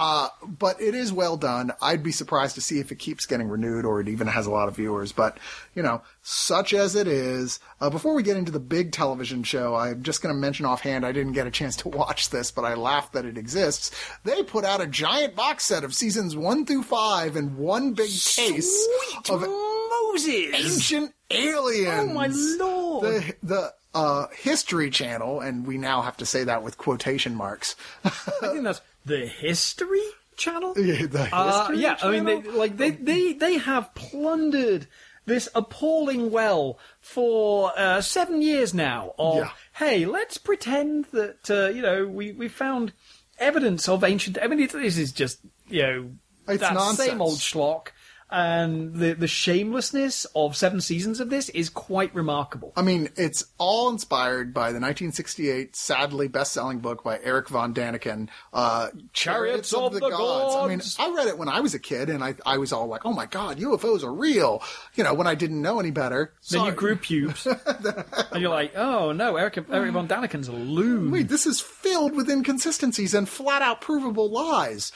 Uh, 0.00 0.28
but 0.46 0.80
it 0.80 0.94
is 0.94 1.12
well 1.12 1.36
done. 1.36 1.72
I'd 1.82 2.04
be 2.04 2.12
surprised 2.12 2.54
to 2.54 2.60
see 2.60 2.78
if 2.78 2.92
it 2.92 3.00
keeps 3.00 3.26
getting 3.26 3.48
renewed 3.48 3.84
or 3.84 4.00
it 4.00 4.06
even 4.08 4.28
has 4.28 4.46
a 4.46 4.50
lot 4.50 4.68
of 4.68 4.76
viewers. 4.76 5.10
But, 5.10 5.38
you 5.74 5.82
know, 5.82 6.02
such 6.22 6.72
as 6.72 6.94
it 6.94 7.08
is, 7.08 7.58
uh, 7.80 7.90
before 7.90 8.14
we 8.14 8.22
get 8.22 8.36
into 8.36 8.52
the 8.52 8.60
big 8.60 8.92
television 8.92 9.42
show, 9.42 9.74
I'm 9.74 10.04
just 10.04 10.22
going 10.22 10.32
to 10.32 10.40
mention 10.40 10.66
offhand, 10.66 11.04
I 11.04 11.10
didn't 11.10 11.32
get 11.32 11.48
a 11.48 11.50
chance 11.50 11.74
to 11.78 11.88
watch 11.88 12.30
this, 12.30 12.52
but 12.52 12.64
I 12.64 12.74
laughed 12.74 13.12
that 13.14 13.24
it 13.24 13.36
exists. 13.36 13.90
They 14.22 14.44
put 14.44 14.64
out 14.64 14.80
a 14.80 14.86
giant 14.86 15.34
box 15.34 15.64
set 15.64 15.82
of 15.82 15.92
seasons 15.92 16.36
one 16.36 16.64
through 16.64 16.84
five 16.84 17.34
in 17.34 17.56
one 17.56 17.92
big 17.94 18.08
case 18.10 18.86
Sweet 18.86 19.30
of 19.30 19.40
Moses. 19.40 20.54
ancient 20.54 21.12
aliens. 21.30 22.10
Oh 22.10 22.14
my 22.14 22.26
lord. 22.58 23.04
The, 23.04 23.34
the, 23.42 23.74
uh, 23.94 24.26
History 24.36 24.90
Channel, 24.90 25.40
and 25.40 25.66
we 25.66 25.78
now 25.78 26.02
have 26.02 26.16
to 26.18 26.26
say 26.26 26.44
that 26.44 26.62
with 26.62 26.76
quotation 26.78 27.34
marks. 27.34 27.74
I 28.04 28.10
think 28.40 28.62
that's 28.64 28.80
the 29.06 29.26
History 29.26 30.02
Channel. 30.36 30.74
Yeah, 30.76 31.06
the 31.06 31.28
Uh, 31.32 31.58
History 31.68 31.82
yeah, 31.82 31.96
I 32.02 32.10
mean, 32.10 32.24
they, 32.24 32.50
like 32.50 32.76
they, 32.76 32.90
they 32.90 33.32
they 33.32 33.58
have 33.58 33.92
plundered 33.94 34.86
this 35.24 35.48
appalling 35.54 36.30
well 36.30 36.78
for 37.00 37.72
uh, 37.76 38.00
seven 38.02 38.40
years 38.42 38.72
now. 38.74 39.14
Of 39.18 39.36
Yeah. 39.38 39.50
hey, 39.74 40.06
let's 40.06 40.38
pretend 40.38 41.06
that 41.12 41.50
uh, 41.50 41.68
you 41.74 41.82
know 41.82 42.06
we 42.06 42.32
we 42.32 42.48
found 42.48 42.92
evidence 43.38 43.88
of 43.88 44.04
ancient. 44.04 44.38
I 44.40 44.46
mean, 44.48 44.60
it, 44.60 44.72
this 44.72 44.96
is 44.98 45.12
just 45.12 45.40
you 45.68 45.82
know 45.82 46.10
It's 46.46 46.60
that 46.60 46.74
nonsense. 46.74 47.08
same 47.08 47.22
old 47.22 47.38
schlock. 47.38 47.88
And 48.30 48.94
the 48.94 49.14
the 49.14 49.26
shamelessness 49.26 50.26
of 50.34 50.54
seven 50.54 50.82
seasons 50.82 51.18
of 51.18 51.30
this 51.30 51.48
is 51.50 51.70
quite 51.70 52.14
remarkable. 52.14 52.74
I 52.76 52.82
mean, 52.82 53.08
it's 53.16 53.46
all 53.56 53.88
inspired 53.88 54.52
by 54.52 54.68
the 54.72 54.80
1968 54.80 55.74
sadly 55.74 56.28
best-selling 56.28 56.80
book 56.80 57.02
by 57.02 57.18
Eric 57.22 57.48
von 57.48 57.72
Daniken, 57.72 58.28
uh, 58.52 58.88
Chariots 59.14 59.72
of 59.72 59.94
the 59.94 60.00
Gods. 60.00 60.56
I 60.56 60.68
mean, 60.68 60.82
I 60.98 61.14
read 61.16 61.28
it 61.28 61.38
when 61.38 61.48
I 61.48 61.60
was 61.60 61.72
a 61.72 61.78
kid, 61.78 62.10
and 62.10 62.22
I, 62.22 62.34
I 62.44 62.58
was 62.58 62.70
all 62.70 62.86
like, 62.86 63.06
"Oh 63.06 63.14
my 63.14 63.24
god, 63.24 63.58
UFOs 63.58 64.04
are 64.04 64.12
real!" 64.12 64.62
You 64.94 65.04
know, 65.04 65.14
when 65.14 65.26
I 65.26 65.34
didn't 65.34 65.62
know 65.62 65.80
any 65.80 65.90
better. 65.90 66.34
Then 66.50 66.66
you 66.66 66.72
grew 66.72 66.96
pubes, 66.96 67.46
and 68.30 68.42
you're 68.42 68.50
like, 68.50 68.76
"Oh 68.76 69.12
no, 69.12 69.36
Eric, 69.36 69.58
Eric 69.70 69.92
von 69.92 70.06
Daniken's 70.06 70.48
a 70.48 70.52
loon." 70.52 71.10
Wait, 71.10 71.28
this 71.28 71.46
is 71.46 71.62
filled 71.62 72.14
with 72.14 72.28
inconsistencies 72.28 73.14
and 73.14 73.26
flat-out 73.26 73.80
provable 73.80 74.28
lies. 74.30 74.92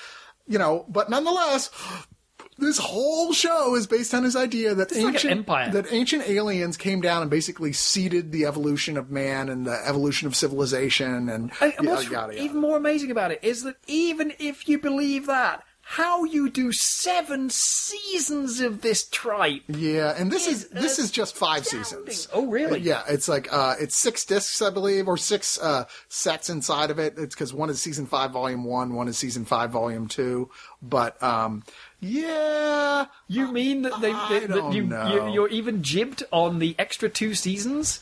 You 0.47 0.59
know, 0.59 0.85
but 0.89 1.09
nonetheless. 1.09 1.71
This 2.59 2.79
whole 2.79 3.33
show 3.33 3.75
is 3.75 3.87
based 3.87 4.13
on 4.15 4.25
his 4.25 4.37
idea 4.37 4.75
that 4.75 4.93
like 4.93 5.01
an 5.01 5.07
ancient 5.09 5.31
empire. 5.33 5.71
that 5.73 5.93
ancient 5.93 6.29
aliens 6.29 6.77
came 6.77 7.01
down 7.01 7.23
and 7.23 7.31
basically 7.31 7.73
seeded 7.73 8.31
the 8.31 8.45
evolution 8.47 8.97
of 8.97 9.11
man 9.11 9.49
and 9.49 9.67
the 9.67 9.81
evolution 9.87 10.29
of 10.29 10.37
civilization 10.37 11.29
and 11.29 11.51
And 11.61 11.87
what's 11.89 12.05
yada, 12.11 12.35
yada. 12.35 12.43
even 12.43 12.61
more 12.61 12.77
amazing 12.77 13.11
about 13.11 13.31
it 13.33 13.41
is 13.43 13.63
that 13.65 13.77
even 13.87 14.33
if 14.39 14.69
you 14.69 14.79
believe 14.79 15.27
that, 15.27 15.65
how 15.85 16.23
you 16.25 16.49
do 16.49 16.71
seven 16.73 17.51
seasons 17.51 18.61
of 18.61 18.83
this 18.83 19.05
tripe? 19.09 19.63
Yeah, 19.69 20.15
and 20.17 20.31
this 20.31 20.47
is 20.47 20.65
is 20.65 20.71
this 20.71 20.99
is 20.99 21.11
just 21.11 21.35
five 21.35 21.63
astounding. 21.63 21.85
seasons. 22.15 22.29
Oh, 22.33 22.47
really? 22.47 22.81
Uh, 22.81 22.83
yeah, 22.85 23.03
it's 23.09 23.29
like 23.29 23.53
uh, 23.53 23.75
it's 23.81 23.97
six 23.97 24.25
discs, 24.25 24.63
I 24.63 24.71
believe, 24.71 25.09
or 25.09 25.17
six 25.17 25.59
uh, 25.61 25.87
sets 26.09 26.49
inside 26.49 26.91
of 26.91 26.99
it. 27.01 27.15
It's 27.19 27.35
because 27.35 27.53
one 27.53 27.69
is 27.69 27.81
season 27.83 28.07
five, 28.07 28.31
volume 28.31 28.65
one, 28.65 28.95
one 28.95 29.09
is 29.09 29.19
season 29.19 29.45
five, 29.45 29.71
volume 29.71 30.07
two. 30.07 30.51
But 30.81 31.21
um, 31.23 31.65
yeah, 32.03 33.07
You 33.29 33.49
oh, 33.49 33.53
mean 33.53 33.83
that 33.83 34.01
they, 34.01 34.13
they- 34.29 34.47
that 34.47 34.73
you, 34.75 34.83
know. 34.83 35.07
you 35.27 35.33
you're 35.33 35.49
even 35.49 35.83
jibbed 35.83 36.25
on 36.33 36.59
the 36.59 36.75
extra 36.79 37.09
two 37.09 37.35
seasons 37.35 38.01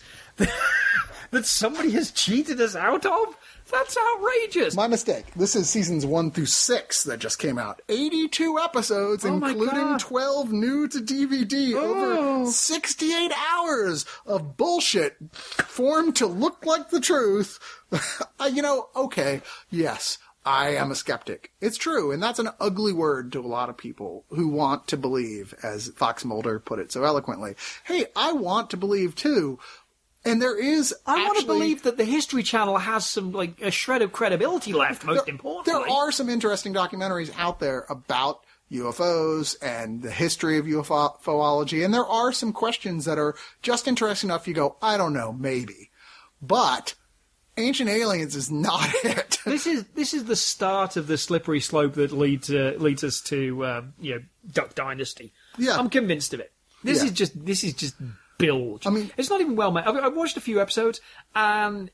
that 1.31 1.45
somebody 1.47 1.91
has 1.93 2.11
cheated 2.11 2.61
us 2.61 2.75
out 2.75 3.05
of? 3.05 3.37
That's 3.71 3.97
outrageous. 4.17 4.75
my 4.75 4.89
mistake. 4.89 5.27
This 5.37 5.55
is 5.55 5.71
seasons 5.71 6.05
one 6.05 6.33
through 6.33 6.47
six 6.47 7.05
that 7.05 7.21
just 7.21 7.39
came 7.39 7.57
out. 7.57 7.81
Eighty-two 7.89 8.59
episodes, 8.59 9.25
Oh 9.25 9.35
including 9.37 9.97
twelve 9.99 10.51
new 10.51 10.89
to 10.89 10.99
DVD. 10.99 11.75
Oh. 11.77 12.41
Over 12.41 12.51
sixty-eight 12.51 13.31
hours 13.53 14.07
of 14.27 14.57
bullshit 14.57 15.17
formed 15.31 16.17
to 16.17 16.27
look 16.27 16.67
like 16.67 16.91
the 16.91 17.01
truth. 17.01 17.59
You 18.53 18.63
know, 18.63 18.89
okay, 18.97 19.43
yes. 19.69 20.17
I 20.45 20.71
am 20.71 20.91
a 20.91 20.95
skeptic. 20.95 21.53
It's 21.61 21.77
true, 21.77 22.12
and 22.12 22.23
that's 22.23 22.39
an 22.39 22.49
ugly 22.59 22.93
word 22.93 23.33
to 23.33 23.41
a 23.41 23.43
lot 23.43 23.69
of 23.69 23.77
people 23.77 24.25
who 24.31 24.49
want 24.49 24.89
to 24.89 24.97
believe, 24.97 25.55
as 25.62 25.89
Fox 25.89 26.25
Mulder 26.25 26.59
put 26.59 26.79
it 26.79 26.91
so 26.91 27.05
eloquently. 27.05 27.57
Hey, 27.85 28.07
I 28.17 28.33
want 28.33 28.71
to 28.71 28.79
believe 28.79 29.15
too, 29.15 29.59
and 30.25 30.41
there 30.41 30.59
is. 30.59 30.95
I 31.07 31.25
want 31.25 31.41
to 31.41 31.47
believe 31.47 31.83
that 31.83 31.99
the 31.99 32.05
History 32.05 32.43
Channel 32.43 32.79
has 32.79 33.07
some 33.07 33.33
like 33.33 33.61
a 33.61 33.71
shred 33.71 34.01
of 34.01 34.12
credibility 34.12 34.73
left. 34.73 35.05
Most 35.05 35.27
there, 35.27 35.35
importantly, 35.35 35.73
there 35.73 35.91
are 35.95 36.11
some 36.11 36.31
interesting 36.31 36.73
documentaries 36.73 37.33
out 37.37 37.61
there 37.61 37.85
about 37.91 38.41
UFOs 38.73 39.57
and 39.61 40.01
the 40.01 40.11
history 40.11 40.57
of 40.57 40.65
UFOlogy, 40.65 41.85
and 41.85 41.93
there 41.93 42.07
are 42.07 42.33
some 42.33 42.53
questions 42.53 43.05
that 43.05 43.19
are 43.19 43.35
just 43.61 43.87
interesting 43.87 44.31
enough. 44.31 44.49
You 44.49 44.55
go, 44.55 44.77
I 44.81 44.97
don't 44.97 45.12
know, 45.12 45.33
maybe, 45.33 45.91
but 46.41 46.95
Ancient 47.57 47.91
Aliens 47.91 48.37
is 48.37 48.51
not 48.51 48.89
it. 49.05 49.39
this 49.45 49.67
is 49.67 49.85
this 49.95 50.15
is 50.15 50.25
the 50.25 50.37
start 50.37 50.97
of 50.97 51.07
the 51.07 51.19
slippery 51.19 51.61
slope 51.61 51.95
that 51.95 52.13
leads 52.13 52.51
uh, 52.51 52.75
leads 52.79 53.05
us 53.05 53.21
to 53.23 53.67
um, 53.67 53.95
you 54.01 54.15
know 54.15 54.21
Duck 54.53 54.75
Dynasty. 54.75 55.33
Yeah. 55.59 55.77
I'm 55.77 55.91
convinced 55.91 56.33
of 56.35 56.41
it. 56.41 56.53
This 56.85 56.99
Yeah. 56.99 57.05
is 57.07 57.13
just 57.13 57.45
this 57.45 57.65
is 57.65 57.75
just 57.75 57.95
bilge. 58.39 58.87
I 58.87 58.91
mean- 58.91 59.11
it's 59.17 59.29
not 59.31 59.41
even 59.41 59.57
well 59.57 59.71
made. 59.73 59.85
I've, 59.85 59.97
I've 59.97 60.17
watched 60.17 60.37
a 60.37 60.41
few 60.41 60.61
episodes, 60.61 61.01
and 61.35 61.91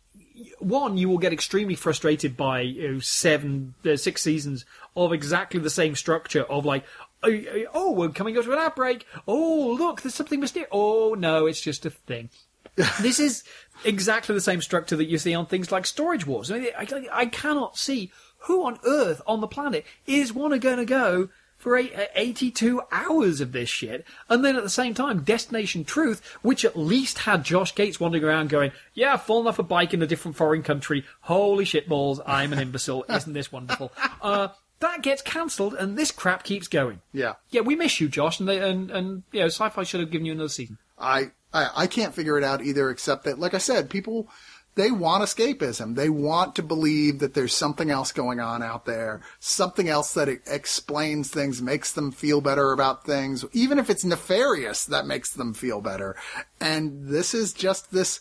one 0.61 0.97
you 0.99 1.09
will 1.09 1.19
get 1.19 1.33
extremely 1.33 1.75
frustrated 1.75 2.37
by 2.37 2.61
you 2.61 2.93
know, 2.95 2.99
seven 3.01 3.75
uh, 3.85 3.97
six 3.97 4.23
seasons 4.23 4.65
of 4.95 5.13
exactly 5.13 5.59
the 5.61 5.71
same 5.71 5.95
structure 5.97 6.43
of 6.45 6.65
like. 6.65 6.85
Oh, 7.23 7.35
oh, 7.75 7.93
we're 7.93 8.11
coming 8.11 8.37
up 8.39 8.45
to 8.45 8.53
an 8.53 8.59
outbreak. 8.59 9.05
Oh, 9.27 9.75
look, 9.81 10.03
there's 10.03 10.15
something 10.15 10.39
mysterious. 10.39 10.69
Oh, 10.71 11.15
no, 11.19 11.47
it's 11.47 11.61
just 11.63 11.85
a 11.87 11.91
thing. 11.91 12.29
this 13.01 13.19
is 13.19 13.45
exactly 13.85 14.35
the 14.35 14.41
same 14.41 14.61
structure 14.61 14.97
that 14.97 15.07
you 15.07 15.19
see 15.19 15.35
on 15.35 15.47
things 15.47 15.73
like 15.73 15.87
Storage 15.87 16.27
Wars. 16.27 16.51
I, 16.51 16.59
mean, 16.59 16.71
I, 16.77 17.07
I 17.13 17.27
cannot 17.27 17.77
see 17.79 18.11
who 18.41 18.65
on 18.65 18.79
earth 18.85 19.23
on 19.27 19.41
the 19.41 19.47
planet 19.47 19.85
is 20.07 20.33
one 20.33 20.57
going 20.59 20.79
to 20.79 20.85
go 20.85 21.29
for 21.57 21.77
eight, 21.77 21.95
uh, 21.97 22.07
82 22.15 22.83
hours 22.93 23.41
of 23.41 23.53
this 23.53 23.69
shit. 23.69 24.05
And 24.29 24.45
then 24.45 24.57
at 24.57 24.63
the 24.63 24.71
same 24.71 24.95
time, 24.95 25.23
Destination 25.23 25.85
Truth, 25.85 26.39
which 26.43 26.65
at 26.65 26.79
least 26.79 27.19
had 27.19 27.45
Josh 27.45 27.75
Gates 27.75 27.99
wandering 27.99 28.25
around 28.25 28.51
going, 28.51 28.73
yeah, 28.95 29.15
I've 29.15 29.23
fallen 29.23 29.47
off 29.47 29.59
a 29.59 29.63
bike 29.63 29.95
in 29.95 30.03
a 30.03 30.07
different 30.07 30.37
foreign 30.37 30.63
country. 30.63 31.05
Holy 31.23 31.65
shit 31.65 31.89
balls, 31.89 32.21
I'm 32.27 32.53
an 32.53 32.61
imbecile. 32.61 33.05
Isn't 33.11 33.33
this 33.33 33.51
wonderful? 33.51 33.93
Uh, 34.21 34.49
that 34.81 35.03
gets 35.03 35.23
cancelled 35.23 35.75
and 35.75 35.97
this 35.97 36.11
crap 36.11 36.45
keeps 36.45 36.69
going. 36.69 37.01
Yeah. 37.13 37.35
Yeah, 37.51 37.63
we 37.63 37.75
miss 37.75 38.01
you, 38.01 38.09
Josh, 38.09 38.39
and 38.39 38.49
they, 38.49 38.59
and, 38.59 38.91
and 38.91 39.23
you 39.33 39.41
know, 39.41 39.47
sci-fi 39.47 39.83
should 39.85 40.01
have 40.01 40.11
given 40.11 40.27
you 40.27 40.33
another 40.33 40.51
season. 40.51 40.79
I, 40.99 41.31
I 41.53 41.71
I 41.75 41.87
can't 41.87 42.15
figure 42.15 42.39
it 42.39 42.45
out 42.45 42.63
either, 42.63 42.91
except 42.91 43.25
that, 43.25 43.39
like 43.39 43.55
I 43.55 43.59
said, 43.59 43.91
people 43.91 44.29
they 44.77 44.91
want 44.91 45.25
escapism. 45.25 45.97
They 45.97 46.11
want 46.11 46.55
to 46.57 46.63
believe 46.63 47.19
that 47.19 47.33
there's 47.33 47.55
something 47.55 47.91
else 47.91 48.13
going 48.13 48.41
on 48.41 48.63
out 48.63 48.85
there, 48.85 49.23
something 49.41 49.89
else 49.89 50.13
that 50.15 50.29
explains 50.29 51.31
things, 51.31 51.63
makes 51.63 51.93
them 51.93 52.13
feel 52.13 52.43
better 52.43 52.73
about 52.73 53.05
things, 53.05 53.45
even 53.53 53.79
if 53.79 53.89
it's 53.89 54.05
nefarious. 54.05 54.85
That 54.85 55.07
makes 55.07 55.33
them 55.33 55.55
feel 55.55 55.81
better. 55.81 56.15
And 56.61 57.09
this 57.09 57.33
is 57.33 57.55
just 57.55 57.91
this. 57.91 58.21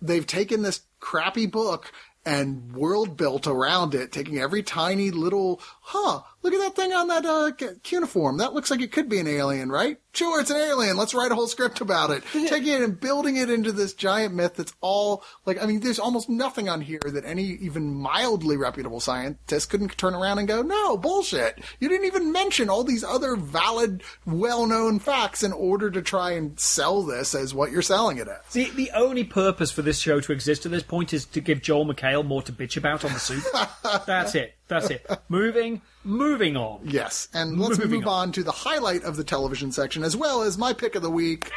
They've 0.00 0.26
taken 0.26 0.62
this 0.62 0.82
crappy 1.00 1.46
book 1.46 1.92
and 2.24 2.72
world 2.72 3.16
built 3.16 3.46
around 3.46 3.94
it, 3.94 4.12
taking 4.12 4.38
every 4.38 4.62
tiny 4.62 5.10
little, 5.10 5.60
huh, 5.80 6.22
look 6.46 6.54
at 6.54 6.60
that 6.60 6.80
thing 6.80 6.92
on 6.92 7.08
that 7.08 7.26
uh, 7.26 7.50
cuneiform. 7.82 8.38
That 8.38 8.54
looks 8.54 8.70
like 8.70 8.80
it 8.80 8.92
could 8.92 9.08
be 9.08 9.18
an 9.18 9.26
alien, 9.26 9.68
right? 9.68 9.98
Sure, 10.12 10.40
it's 10.40 10.50
an 10.50 10.56
alien. 10.56 10.96
Let's 10.96 11.12
write 11.12 11.32
a 11.32 11.34
whole 11.34 11.48
script 11.48 11.80
about 11.80 12.10
it. 12.10 12.22
taking 12.32 12.72
it 12.72 12.82
and 12.82 12.98
building 12.98 13.36
it 13.36 13.50
into 13.50 13.72
this 13.72 13.92
giant 13.92 14.34
myth 14.34 14.54
that's 14.54 14.72
all, 14.80 15.24
like, 15.44 15.62
I 15.62 15.66
mean, 15.66 15.80
there's 15.80 15.98
almost 15.98 16.28
nothing 16.28 16.68
on 16.68 16.80
here 16.80 17.00
that 17.04 17.24
any 17.24 17.42
even 17.42 17.94
mildly 17.94 18.56
reputable 18.56 19.00
scientist 19.00 19.68
couldn't 19.68 19.98
turn 19.98 20.14
around 20.14 20.38
and 20.38 20.48
go, 20.48 20.62
no, 20.62 20.96
bullshit. 20.96 21.62
You 21.80 21.88
didn't 21.88 22.06
even 22.06 22.32
mention 22.32 22.70
all 22.70 22.84
these 22.84 23.04
other 23.04 23.36
valid, 23.36 24.02
well-known 24.24 25.00
facts 25.00 25.42
in 25.42 25.52
order 25.52 25.90
to 25.90 26.00
try 26.00 26.30
and 26.30 26.58
sell 26.58 27.02
this 27.02 27.34
as 27.34 27.52
what 27.52 27.72
you're 27.72 27.82
selling 27.82 28.18
it 28.18 28.28
as. 28.28 28.52
The, 28.52 28.70
the 28.70 28.92
only 28.92 29.24
purpose 29.24 29.70
for 29.72 29.82
this 29.82 29.98
show 29.98 30.20
to 30.20 30.32
exist 30.32 30.64
at 30.64 30.72
this 30.72 30.84
point 30.84 31.12
is 31.12 31.26
to 31.26 31.40
give 31.40 31.60
Joel 31.60 31.86
McHale 31.86 32.24
more 32.24 32.42
to 32.42 32.52
bitch 32.52 32.76
about 32.76 33.04
on 33.04 33.12
the 33.12 33.18
soup. 33.18 33.44
That's 34.06 34.34
it. 34.34 34.54
That's 34.68 34.90
it. 34.90 35.06
Moving, 35.28 35.80
moving 36.02 36.56
on. 36.56 36.80
Yes, 36.84 37.28
and 37.32 37.60
let's 37.60 37.78
Moving 37.78 38.00
move 38.00 38.08
on. 38.08 38.32
to 38.32 38.42
the 38.42 38.50
highlight 38.52 39.04
of 39.04 39.16
the 39.16 39.22
television 39.24 39.70
section 39.70 40.02
as 40.02 40.16
well 40.16 40.42
as 40.42 40.58
my 40.58 40.72
pick 40.72 40.94
of 40.96 41.02
the 41.02 41.10
week. 41.10 41.50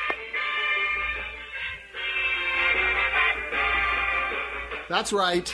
That's 4.89 5.13
right. 5.13 5.53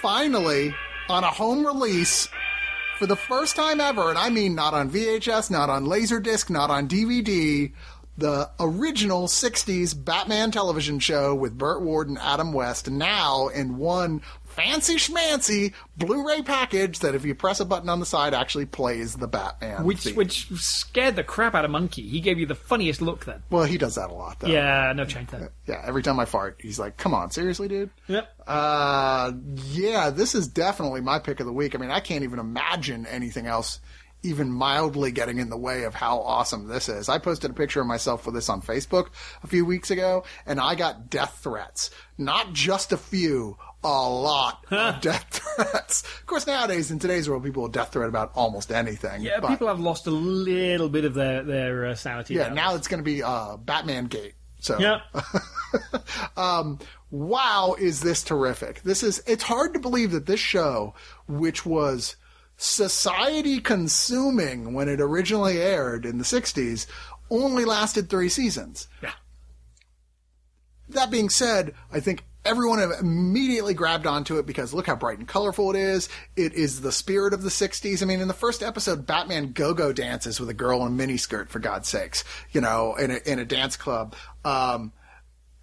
Finally, 0.00 0.74
on 1.08 1.24
a 1.24 1.30
home 1.30 1.66
release 1.66 2.28
for 2.98 3.06
the 3.06 3.16
first 3.16 3.56
time 3.56 3.80
ever, 3.80 4.08
and 4.08 4.18
I 4.18 4.30
mean 4.30 4.54
not 4.54 4.72
on 4.74 4.90
VHS, 4.90 5.50
not 5.50 5.68
on 5.68 5.86
Laserdisc, 5.86 6.48
not 6.50 6.70
on 6.70 6.86
DVD, 6.86 7.72
the 8.16 8.48
original 8.60 9.26
60s 9.26 10.04
Batman 10.04 10.52
television 10.52 11.00
show 11.00 11.34
with 11.34 11.58
Burt 11.58 11.82
Ward 11.82 12.08
and 12.08 12.18
Adam 12.18 12.52
West 12.52 12.88
now 12.88 13.48
in 13.48 13.76
one 13.78 14.22
fancy 14.54 14.96
schmancy 14.96 15.72
Blu-ray 15.96 16.42
package 16.42 17.00
that 17.00 17.14
if 17.14 17.24
you 17.24 17.34
press 17.34 17.60
a 17.60 17.64
button 17.64 17.88
on 17.88 18.00
the 18.00 18.06
side 18.06 18.34
actually 18.34 18.66
plays 18.66 19.14
the 19.14 19.28
Batman. 19.28 19.84
Which 19.84 20.00
theme. 20.00 20.16
which 20.16 20.48
scared 20.52 21.16
the 21.16 21.24
crap 21.24 21.54
out 21.54 21.64
of 21.64 21.70
Monkey. 21.70 22.08
He 22.08 22.20
gave 22.20 22.38
you 22.38 22.46
the 22.46 22.54
funniest 22.54 23.00
look 23.00 23.24
then. 23.24 23.42
well, 23.50 23.64
he 23.64 23.78
does 23.78 23.94
that 23.94 24.10
a 24.10 24.14
lot 24.14 24.40
though. 24.40 24.48
Yeah, 24.48 24.92
no 24.94 25.04
change 25.04 25.30
then. 25.30 25.48
Yeah, 25.66 25.82
every 25.84 26.02
time 26.02 26.18
I 26.18 26.24
fart, 26.24 26.56
he's 26.60 26.78
like, 26.78 26.96
"Come 26.96 27.14
on, 27.14 27.30
seriously, 27.30 27.68
dude." 27.68 27.90
Yep. 28.08 28.28
Uh, 28.46 29.32
yeah, 29.70 30.10
this 30.10 30.34
is 30.34 30.48
definitely 30.48 31.00
my 31.00 31.18
pick 31.18 31.40
of 31.40 31.46
the 31.46 31.52
week. 31.52 31.74
I 31.74 31.78
mean, 31.78 31.90
I 31.90 32.00
can't 32.00 32.24
even 32.24 32.38
imagine 32.38 33.06
anything 33.06 33.46
else 33.46 33.80
even 34.24 34.50
mildly 34.50 35.12
getting 35.12 35.38
in 35.38 35.50
the 35.50 35.56
way 35.56 35.84
of 35.84 35.94
how 35.94 36.18
awesome 36.20 36.66
this 36.66 36.88
is. 36.88 37.08
I 37.08 37.18
posted 37.18 37.50
a 37.50 37.54
picture 37.54 37.82
of 37.82 37.86
myself 37.86 38.24
with 38.24 38.34
this 38.34 38.48
on 38.48 38.62
Facebook 38.62 39.08
a 39.42 39.46
few 39.46 39.64
weeks 39.66 39.90
ago, 39.90 40.24
and 40.46 40.58
I 40.58 40.74
got 40.74 41.10
death 41.10 41.40
threats. 41.42 41.90
Not 42.16 42.52
just 42.54 42.92
a 42.92 42.96
few, 42.96 43.58
a 43.84 44.08
lot 44.08 44.64
of 44.70 45.00
death 45.00 45.26
threats. 45.56 46.02
Of 46.02 46.26
course, 46.26 46.46
nowadays, 46.46 46.90
in 46.90 46.98
today's 46.98 47.28
world, 47.28 47.44
people 47.44 47.62
will 47.62 47.68
death 47.68 47.92
threat 47.92 48.08
about 48.08 48.32
almost 48.34 48.72
anything. 48.72 49.22
Yeah, 49.22 49.40
but- 49.40 49.48
people 49.50 49.68
have 49.68 49.80
lost 49.80 50.06
a 50.06 50.10
little 50.10 50.88
bit 50.88 51.04
of 51.04 51.14
their 51.14 51.42
their 51.42 51.86
uh, 51.86 51.94
sanity. 51.94 52.34
Yeah, 52.34 52.48
now 52.48 52.74
it's 52.74 52.88
going 52.88 52.98
to 53.00 53.04
be 53.04 53.22
uh, 53.22 53.56
Batman 53.58 54.06
Gate. 54.06 54.34
So 54.60 54.78
Yeah. 54.78 55.00
wow, 57.10 57.76
is 57.78 58.00
this 58.00 58.22
terrific? 58.24 58.82
This 58.82 59.02
is, 59.02 59.22
it's 59.26 59.42
hard 59.42 59.74
to 59.74 59.78
believe 59.80 60.10
that 60.12 60.24
this 60.26 60.40
show, 60.40 60.94
which 61.28 61.66
was 61.66 62.16
society 62.56 63.60
consuming 63.60 64.72
when 64.72 64.88
it 64.88 65.00
originally 65.02 65.60
aired 65.60 66.06
in 66.06 66.16
the 66.18 66.24
60s, 66.24 66.86
only 67.30 67.64
lasted 67.64 68.08
three 68.08 68.28
seasons. 68.30 68.88
Yeah. 69.02 69.12
That 70.88 71.10
being 71.10 71.28
said, 71.28 71.74
I 71.92 72.00
think 72.00 72.24
everyone 72.44 72.80
immediately 73.00 73.74
grabbed 73.74 74.06
onto 74.06 74.38
it 74.38 74.46
because 74.46 74.74
look 74.74 74.86
how 74.86 74.94
bright 74.94 75.18
and 75.18 75.26
colorful 75.26 75.70
it 75.70 75.76
is. 75.76 76.08
It 76.36 76.52
is 76.54 76.80
the 76.80 76.92
spirit 76.92 77.32
of 77.32 77.42
the 77.42 77.48
60s. 77.48 78.02
I 78.02 78.06
mean, 78.06 78.20
in 78.20 78.28
the 78.28 78.34
first 78.34 78.62
episode, 78.62 79.06
Batman 79.06 79.52
go-go 79.52 79.92
dances 79.92 80.38
with 80.38 80.50
a 80.50 80.54
girl 80.54 80.84
in 80.86 80.92
a 80.92 81.06
miniskirt, 81.06 81.48
for 81.48 81.58
God's 81.58 81.88
sakes, 81.88 82.24
you 82.52 82.60
know, 82.60 82.94
in 82.96 83.10
a, 83.10 83.20
in 83.26 83.38
a 83.38 83.44
dance 83.44 83.76
club. 83.76 84.14
Um, 84.44 84.92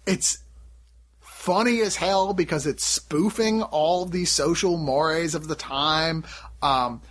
it's 0.06 0.38
funny 1.20 1.80
as 1.80 1.96
hell 1.96 2.34
because 2.34 2.66
it's 2.66 2.84
spoofing 2.84 3.62
all 3.62 4.04
these 4.04 4.30
social 4.30 4.76
mores 4.76 5.34
of 5.34 5.48
the 5.48 5.54
time. 5.54 6.24
Um, 6.62 7.02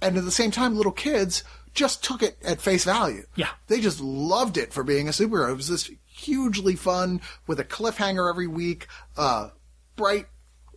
and 0.00 0.16
at 0.16 0.24
the 0.24 0.30
same 0.30 0.50
time, 0.50 0.76
little 0.76 0.92
kids 0.92 1.42
just 1.74 2.02
took 2.02 2.22
it 2.22 2.36
at 2.44 2.60
face 2.60 2.84
value. 2.84 3.24
Yeah. 3.36 3.50
They 3.68 3.80
just 3.80 4.00
loved 4.00 4.56
it 4.56 4.72
for 4.72 4.82
being 4.82 5.08
a 5.08 5.12
superhero. 5.12 5.50
It 5.50 5.56
was 5.56 5.68
this 5.68 5.90
hugely 6.16 6.76
fun 6.76 7.20
with 7.46 7.60
a 7.60 7.64
cliffhanger 7.64 8.28
every 8.28 8.46
week, 8.46 8.86
uh, 9.16 9.50
bright, 9.96 10.26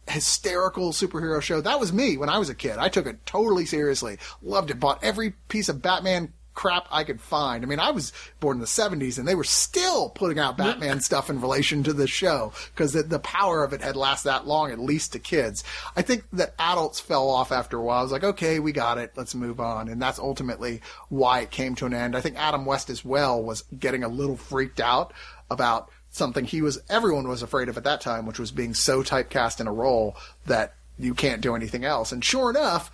hysterical 0.07 0.91
superhero 0.91 1.41
show. 1.41 1.61
That 1.61 1.79
was 1.79 1.93
me 1.93 2.17
when 2.17 2.29
I 2.29 2.39
was 2.39 2.49
a 2.49 2.55
kid. 2.55 2.77
I 2.77 2.89
took 2.89 3.05
it 3.05 3.25
totally 3.25 3.65
seriously. 3.65 4.17
Loved 4.41 4.71
it. 4.71 4.79
Bought 4.79 5.03
every 5.03 5.31
piece 5.47 5.69
of 5.69 5.81
Batman 5.81 6.33
crap 6.59 6.89
I 6.91 7.05
could 7.05 7.21
find. 7.21 7.63
I 7.63 7.67
mean, 7.67 7.79
I 7.79 7.91
was 7.91 8.11
born 8.41 8.57
in 8.57 8.59
the 8.59 8.67
70s 8.67 9.17
and 9.17 9.25
they 9.25 9.33
were 9.33 9.45
still 9.45 10.09
putting 10.09 10.39
out 10.39 10.57
Batman 10.57 10.99
stuff 10.99 11.29
in 11.29 11.39
relation 11.39 11.83
to 11.83 11.93
the 11.93 12.05
show 12.05 12.51
because 12.75 12.91
the, 12.91 13.01
the 13.01 13.19
power 13.19 13.63
of 13.63 13.71
it 13.71 13.79
had 13.79 13.95
lasted 13.95 14.27
that 14.27 14.45
long, 14.45 14.69
at 14.69 14.77
least 14.77 15.13
to 15.13 15.19
kids. 15.19 15.63
I 15.95 16.01
think 16.01 16.25
that 16.33 16.55
adults 16.59 16.99
fell 16.99 17.29
off 17.29 17.53
after 17.53 17.77
a 17.77 17.81
while. 17.81 17.99
I 17.99 18.03
was 18.03 18.11
like, 18.11 18.25
okay, 18.25 18.59
we 18.59 18.73
got 18.73 18.97
it. 18.97 19.13
Let's 19.15 19.35
move 19.35 19.61
on. 19.61 19.87
And 19.87 20.01
that's 20.01 20.19
ultimately 20.19 20.81
why 21.07 21.39
it 21.39 21.49
came 21.49 21.75
to 21.75 21.85
an 21.85 21.93
end. 21.93 22.13
I 22.13 22.19
think 22.19 22.35
Adam 22.37 22.65
West 22.65 22.89
as 22.89 23.05
well 23.05 23.41
was 23.41 23.63
getting 23.79 24.03
a 24.03 24.09
little 24.09 24.35
freaked 24.35 24.81
out 24.81 25.13
about 25.49 25.89
something 26.09 26.43
he 26.43 26.61
was, 26.61 26.77
everyone 26.89 27.29
was 27.29 27.41
afraid 27.41 27.69
of 27.69 27.77
at 27.77 27.85
that 27.85 28.01
time, 28.01 28.25
which 28.25 28.37
was 28.37 28.51
being 28.51 28.73
so 28.73 29.01
typecast 29.01 29.61
in 29.61 29.67
a 29.67 29.71
role 29.71 30.17
that 30.45 30.73
you 30.97 31.13
can't 31.13 31.39
do 31.39 31.55
anything 31.55 31.85
else. 31.85 32.11
And 32.11 32.21
sure 32.21 32.49
enough, 32.49 32.91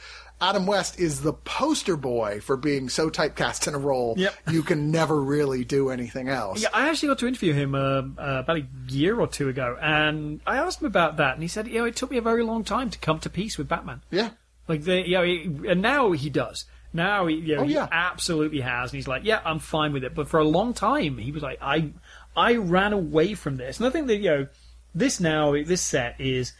Adam 0.49 0.67
West 0.67 0.99
is 0.99 1.21
the 1.21 1.33
poster 1.33 1.97
boy 1.97 2.39
for 2.39 2.55
being 2.55 2.87
so 2.89 3.09
typecast 3.09 3.67
in 3.67 3.73
a 3.73 3.77
role 3.79 4.13
Yep. 4.17 4.35
you 4.51 4.61
can 4.61 4.91
never 4.91 5.19
really 5.19 5.63
do 5.65 5.89
anything 5.89 6.29
else. 6.29 6.61
Yeah, 6.61 6.69
I 6.73 6.89
actually 6.89 7.07
got 7.09 7.19
to 7.19 7.27
interview 7.27 7.53
him 7.53 7.73
uh, 7.73 7.79
uh, 7.79 8.03
about 8.17 8.57
a 8.57 8.67
year 8.87 9.19
or 9.19 9.27
two 9.27 9.49
ago, 9.49 9.75
and 9.81 10.39
I 10.45 10.57
asked 10.57 10.81
him 10.81 10.87
about 10.87 11.17
that, 11.17 11.33
and 11.33 11.41
he 11.41 11.47
said, 11.47 11.67
you 11.67 11.79
know, 11.79 11.85
it 11.85 11.95
took 11.95 12.11
me 12.11 12.17
a 12.17 12.21
very 12.21 12.43
long 12.43 12.63
time 12.63 12.89
to 12.91 12.99
come 12.99 13.19
to 13.21 13.29
peace 13.29 13.57
with 13.57 13.67
Batman. 13.67 14.01
Yeah. 14.11 14.29
Like, 14.67 14.83
the, 14.83 15.01
you 15.07 15.15
know, 15.17 15.23
he, 15.23 15.49
and 15.67 15.81
now 15.81 16.11
he 16.11 16.29
does. 16.29 16.65
Now 16.93 17.25
he, 17.27 17.35
you 17.35 17.55
know, 17.55 17.61
Oh, 17.63 17.65
yeah. 17.65 17.85
he 17.87 17.91
absolutely 17.91 18.61
has, 18.61 18.91
and 18.91 18.97
he's 18.97 19.07
like, 19.07 19.23
yeah, 19.25 19.41
I'm 19.43 19.59
fine 19.59 19.93
with 19.93 20.03
it. 20.03 20.13
But 20.13 20.27
for 20.29 20.39
a 20.39 20.45
long 20.45 20.73
time, 20.73 21.17
he 21.17 21.31
was 21.31 21.41
like, 21.43 21.57
I, 21.61 21.91
I 22.37 22.55
ran 22.57 22.93
away 22.93 23.33
from 23.33 23.57
this, 23.57 23.79
and 23.79 23.87
I 23.87 23.89
think 23.89 24.07
that 24.07 24.17
you 24.17 24.29
know, 24.29 24.47
this 24.93 25.19
now, 25.19 25.51
this 25.53 25.81
set 25.81 26.21
is. 26.21 26.53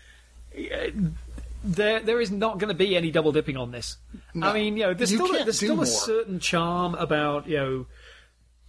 There, 1.66 2.00
there 2.00 2.22
is 2.22 2.32
not 2.32 2.60
going 2.60 2.70
to 2.70 2.76
be 2.76 2.96
any 2.96 3.10
double 3.12 3.32
dipping 3.32 3.58
on 3.58 3.72
this. 3.72 3.98
I 4.40 4.54
mean, 4.54 4.78
you 4.78 4.84
know, 4.84 4.94
there's 4.94 5.12
You 5.12 5.18
still, 5.18 5.36
a, 5.36 5.44
there's 5.44 5.58
still 5.58 5.76
more. 5.76 5.84
a 5.84 5.88
certain 5.88 6.40
charm 6.40 6.94
about 6.96 7.48
you 7.48 7.58
know 7.58 7.86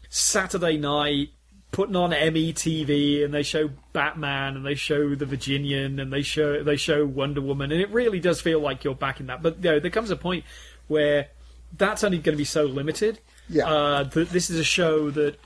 Saturday 0.09 0.77
night 0.79 1.31
putting 1.73 1.97
on 1.97 2.11
METV 2.11 3.25
and 3.25 3.35
they 3.35 3.43
show 3.43 3.69
Batman 3.93 4.57
and 4.57 4.65
they 4.65 4.75
show 4.75 5.15
the 5.15 5.27
Virginian 5.27 6.01
and 6.01 6.13
they 6.13 6.23
show 6.23 6.63
they 6.63 6.77
show 6.77 7.05
Wonder 7.05 7.41
Woman 7.43 7.71
and 7.73 7.81
it 7.81 7.91
really 7.91 8.21
does 8.21 8.41
feel 8.41 8.61
like 8.61 8.83
you're 8.85 8.95
back 8.95 9.21
in 9.21 9.27
that. 9.27 9.43
But 9.43 9.57
you 9.63 9.73
know, 9.73 9.81
there 9.81 9.91
comes 9.91 10.11
a 10.11 10.17
point 10.17 10.45
where 10.89 11.29
that's 11.77 12.03
only 12.05 12.19
going 12.19 12.35
to 12.35 12.39
be 12.39 12.45
so 12.45 12.65
limited. 12.65 13.19
Yeah. 13.49 13.69
Uh, 13.69 14.03
that 14.05 14.31
this 14.31 14.49
is 14.49 14.59
a 14.59 14.65
show 14.65 15.11
that 15.11 15.39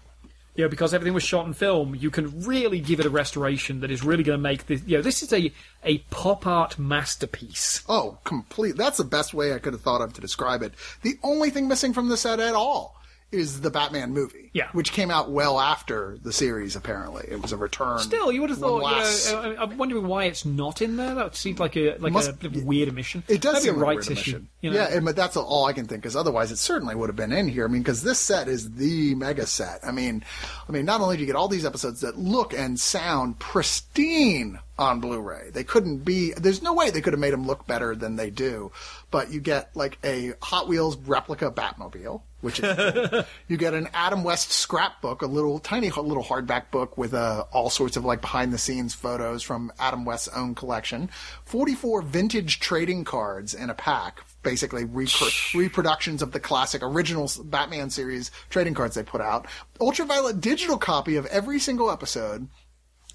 you 0.61 0.66
know 0.66 0.69
because 0.69 0.93
everything 0.93 1.15
was 1.15 1.23
shot 1.23 1.47
in 1.47 1.55
film, 1.55 1.95
you 1.95 2.11
can 2.11 2.43
really 2.43 2.81
give 2.81 3.01
it 3.01 3.07
a 3.07 3.11
restoration 3.11 3.81
that 3.81 3.91
is 3.91 4.05
really 4.05 4.23
going 4.23 4.39
to 4.39 4.43
make 4.43 4.66
this. 4.66 4.82
You 4.87 4.99
know, 4.99 5.03
this 5.03 5.23
is 5.23 5.32
a 5.32 5.51
a 5.82 5.99
pop 6.11 6.47
art 6.47 6.78
masterpiece. 6.78 7.82
Oh, 7.89 8.19
complete. 8.24 8.77
That's 8.77 8.99
the 8.99 9.05
best 9.05 9.32
way 9.32 9.55
I 9.55 9.59
could 9.59 9.73
have 9.73 9.81
thought 9.81 10.03
of 10.03 10.12
to 10.12 10.20
describe 10.20 10.62
it. 10.62 10.74
The 11.01 11.19
only 11.23 11.49
thing 11.49 11.66
missing 11.66 11.95
from 11.95 12.11
the 12.11 12.19
set 12.19 12.41
at 12.41 12.55
all 12.55 12.99
is 13.32 13.61
the 13.61 13.70
Batman 13.70 14.12
movie. 14.12 14.51
Yeah. 14.52 14.69
Which 14.73 14.93
came 14.93 15.11
out 15.12 15.31
well 15.31 15.61
after 15.61 16.19
the 16.23 16.32
series, 16.32 16.74
apparently. 16.74 17.24
It 17.31 17.40
was 17.40 17.52
a 17.52 17.57
return. 17.57 18.01
Still, 18.01 18.32
you 18.32 18.40
would 18.40 18.51
have 18.51 18.59
thought. 18.59 18.82
last- 18.82 19.31
You 19.31 19.36
know, 19.36 19.43
I- 19.43 19.62
I'm 19.62 19.78
wondering 19.78 20.07
why 20.09 20.24
it's 20.24 20.44
not 20.44 20.82
in 20.82 20.97
there. 20.97 21.15
That 21.15 21.36
seems 21.36 21.61
like 21.61 21.77
a 21.77 21.97
like 21.98 22.12
Must- 22.12 22.31
a 22.31 22.32
bit 22.32 22.57
of 22.57 22.62
a 22.62 22.65
weird 22.66 22.89
omission. 22.89 23.23
It 23.28 23.40
does 23.40 23.55
Maybe 23.55 23.65
seem 23.66 23.74
a 23.77 23.78
rights 23.78 24.09
weird 24.09 24.19
issue. 24.19 24.43
You 24.61 24.70
know? 24.70 24.77
Yeah, 24.77 24.89
and, 24.90 25.05
but 25.05 25.15
that's 25.15 25.36
all 25.36 25.66
I 25.66 25.73
can 25.73 25.86
think. 25.86 26.02
Because 26.02 26.16
otherwise, 26.16 26.51
it 26.51 26.57
certainly 26.57 26.94
would 26.97 27.09
have 27.09 27.16
been 27.16 27.32
in 27.32 27.47
here. 27.48 27.65
I 27.65 27.69
mean, 27.69 27.82
because 27.82 28.02
this 28.02 28.19
set 28.19 28.48
is 28.48 28.73
the 28.73 29.15
mega 29.15 29.47
set. 29.47 29.78
I 29.85 29.93
mean, 29.93 30.24
I 30.69 30.73
mean, 30.73 30.85
not 30.85 31.01
only 31.01 31.16
do 31.16 31.20
you 31.20 31.27
get 31.27 31.36
all 31.36 31.47
these 31.48 31.65
episodes 31.65 32.01
that 32.01 32.19
look 32.19 32.52
and 32.52 32.78
sound 32.81 33.39
pristine 33.39 34.59
on 34.78 34.98
Blu-ray, 35.01 35.51
they 35.52 35.62
couldn't 35.65 35.98
be. 35.98 36.32
There's 36.32 36.62
no 36.62 36.73
way 36.74 36.90
they 36.90 37.01
could 37.01 37.12
have 37.12 37.20
made 37.20 37.32
them 37.32 37.47
look 37.47 37.66
better 37.69 37.94
than 37.94 38.16
they 38.16 38.31
do. 38.31 38.73
But 39.12 39.31
you 39.31 39.40
get 39.40 39.70
like 39.77 39.98
a 40.05 40.32
Hot 40.43 40.66
Wheels 40.69 40.97
replica 40.97 41.51
Batmobile, 41.51 42.23
which 42.41 42.61
is 42.61 43.11
cool. 43.11 43.25
you 43.49 43.57
get 43.57 43.75
an 43.75 43.89
Adam 43.93 44.25
West 44.25 44.51
scrapbook, 44.53 45.23
a 45.23 45.27
little 45.27 45.59
tiny 45.59 45.91
little 45.91 46.25
hardback 46.25 46.71
book 46.71 46.97
with 46.97 47.15
uh, 47.15 47.45
all 47.53 47.71
sorts 47.71 47.97
of 47.97 48.05
like 48.05 48.21
behind 48.21 48.53
the 48.53 48.59
scenes 48.59 48.95
photos 48.95 49.43
from 49.43 49.73
Adam 49.79 50.05
West's 50.05 50.29
own 50.29 50.55
collection. 50.55 51.11
44 51.45 52.03
vintage 52.03 52.61
trading 52.61 53.05
cards 53.05 53.55
in 53.55 53.71
a 53.71 53.75
pack, 53.75 54.21
basically 54.43 54.85
repro- 54.85 55.55
reproductions 55.55 56.23
of 56.23 56.33
the 56.33 56.41
classic 56.41 56.83
original 56.83 57.31
Batman 57.45 57.91
series 57.91 58.31
trading 58.49 58.75
cards 58.75 58.95
they 58.95 59.03
put 59.03 59.21
out. 59.21 59.47
Ultraviolet 59.81 60.41
digital 60.41 60.79
copy 60.79 61.17
of 61.17 61.27
every 61.27 61.59
single 61.59 61.91
episode. 61.91 62.49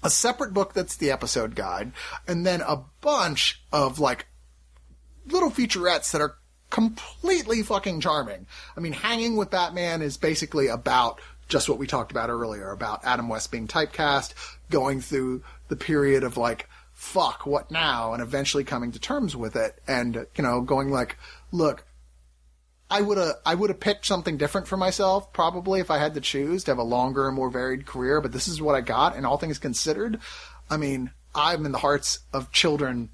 A 0.02 0.10
separate 0.10 0.52
book 0.52 0.74
that's 0.74 0.96
the 0.96 1.10
episode 1.10 1.54
guide, 1.54 1.90
and 2.28 2.46
then 2.46 2.60
a 2.60 2.82
bunch 3.00 3.62
of 3.72 3.98
like 3.98 4.26
little 5.26 5.50
featurettes 5.50 6.12
that 6.12 6.20
are 6.20 6.36
completely 6.70 7.62
fucking 7.62 8.00
charming. 8.00 8.46
I 8.76 8.80
mean, 8.80 8.92
Hanging 8.92 9.36
with 9.36 9.50
Batman 9.50 10.02
is 10.02 10.16
basically 10.16 10.68
about 10.68 11.20
just 11.48 11.68
what 11.68 11.78
we 11.78 11.86
talked 11.86 12.10
about 12.10 12.30
earlier 12.30 12.70
about 12.70 13.04
Adam 13.04 13.28
West 13.28 13.52
being 13.52 13.68
typecast, 13.68 14.34
going 14.70 15.00
through 15.00 15.42
the 15.68 15.76
period 15.76 16.24
of 16.24 16.36
like, 16.36 16.68
fuck, 16.92 17.46
what 17.46 17.70
now? 17.70 18.12
And 18.12 18.22
eventually 18.22 18.64
coming 18.64 18.92
to 18.92 18.98
terms 18.98 19.36
with 19.36 19.54
it 19.54 19.80
and, 19.86 20.26
you 20.36 20.42
know, 20.42 20.60
going 20.60 20.90
like, 20.90 21.16
look, 21.52 21.84
I 22.88 23.00
would 23.00 23.18
have 23.18 23.34
I 23.44 23.54
would 23.54 23.70
have 23.70 23.80
picked 23.80 24.06
something 24.06 24.36
different 24.36 24.68
for 24.68 24.76
myself 24.76 25.32
probably 25.32 25.80
if 25.80 25.90
I 25.90 25.98
had 25.98 26.14
to 26.14 26.20
choose 26.20 26.64
to 26.64 26.70
have 26.70 26.78
a 26.78 26.84
longer 26.84 27.26
and 27.26 27.36
more 27.36 27.50
varied 27.50 27.84
career, 27.84 28.20
but 28.20 28.32
this 28.32 28.46
is 28.46 28.62
what 28.62 28.76
I 28.76 28.80
got 28.80 29.16
and 29.16 29.26
all 29.26 29.38
things 29.38 29.58
considered, 29.58 30.20
I 30.70 30.76
mean, 30.76 31.10
I'm 31.34 31.66
in 31.66 31.72
the 31.72 31.78
hearts 31.78 32.20
of 32.32 32.52
children 32.52 33.10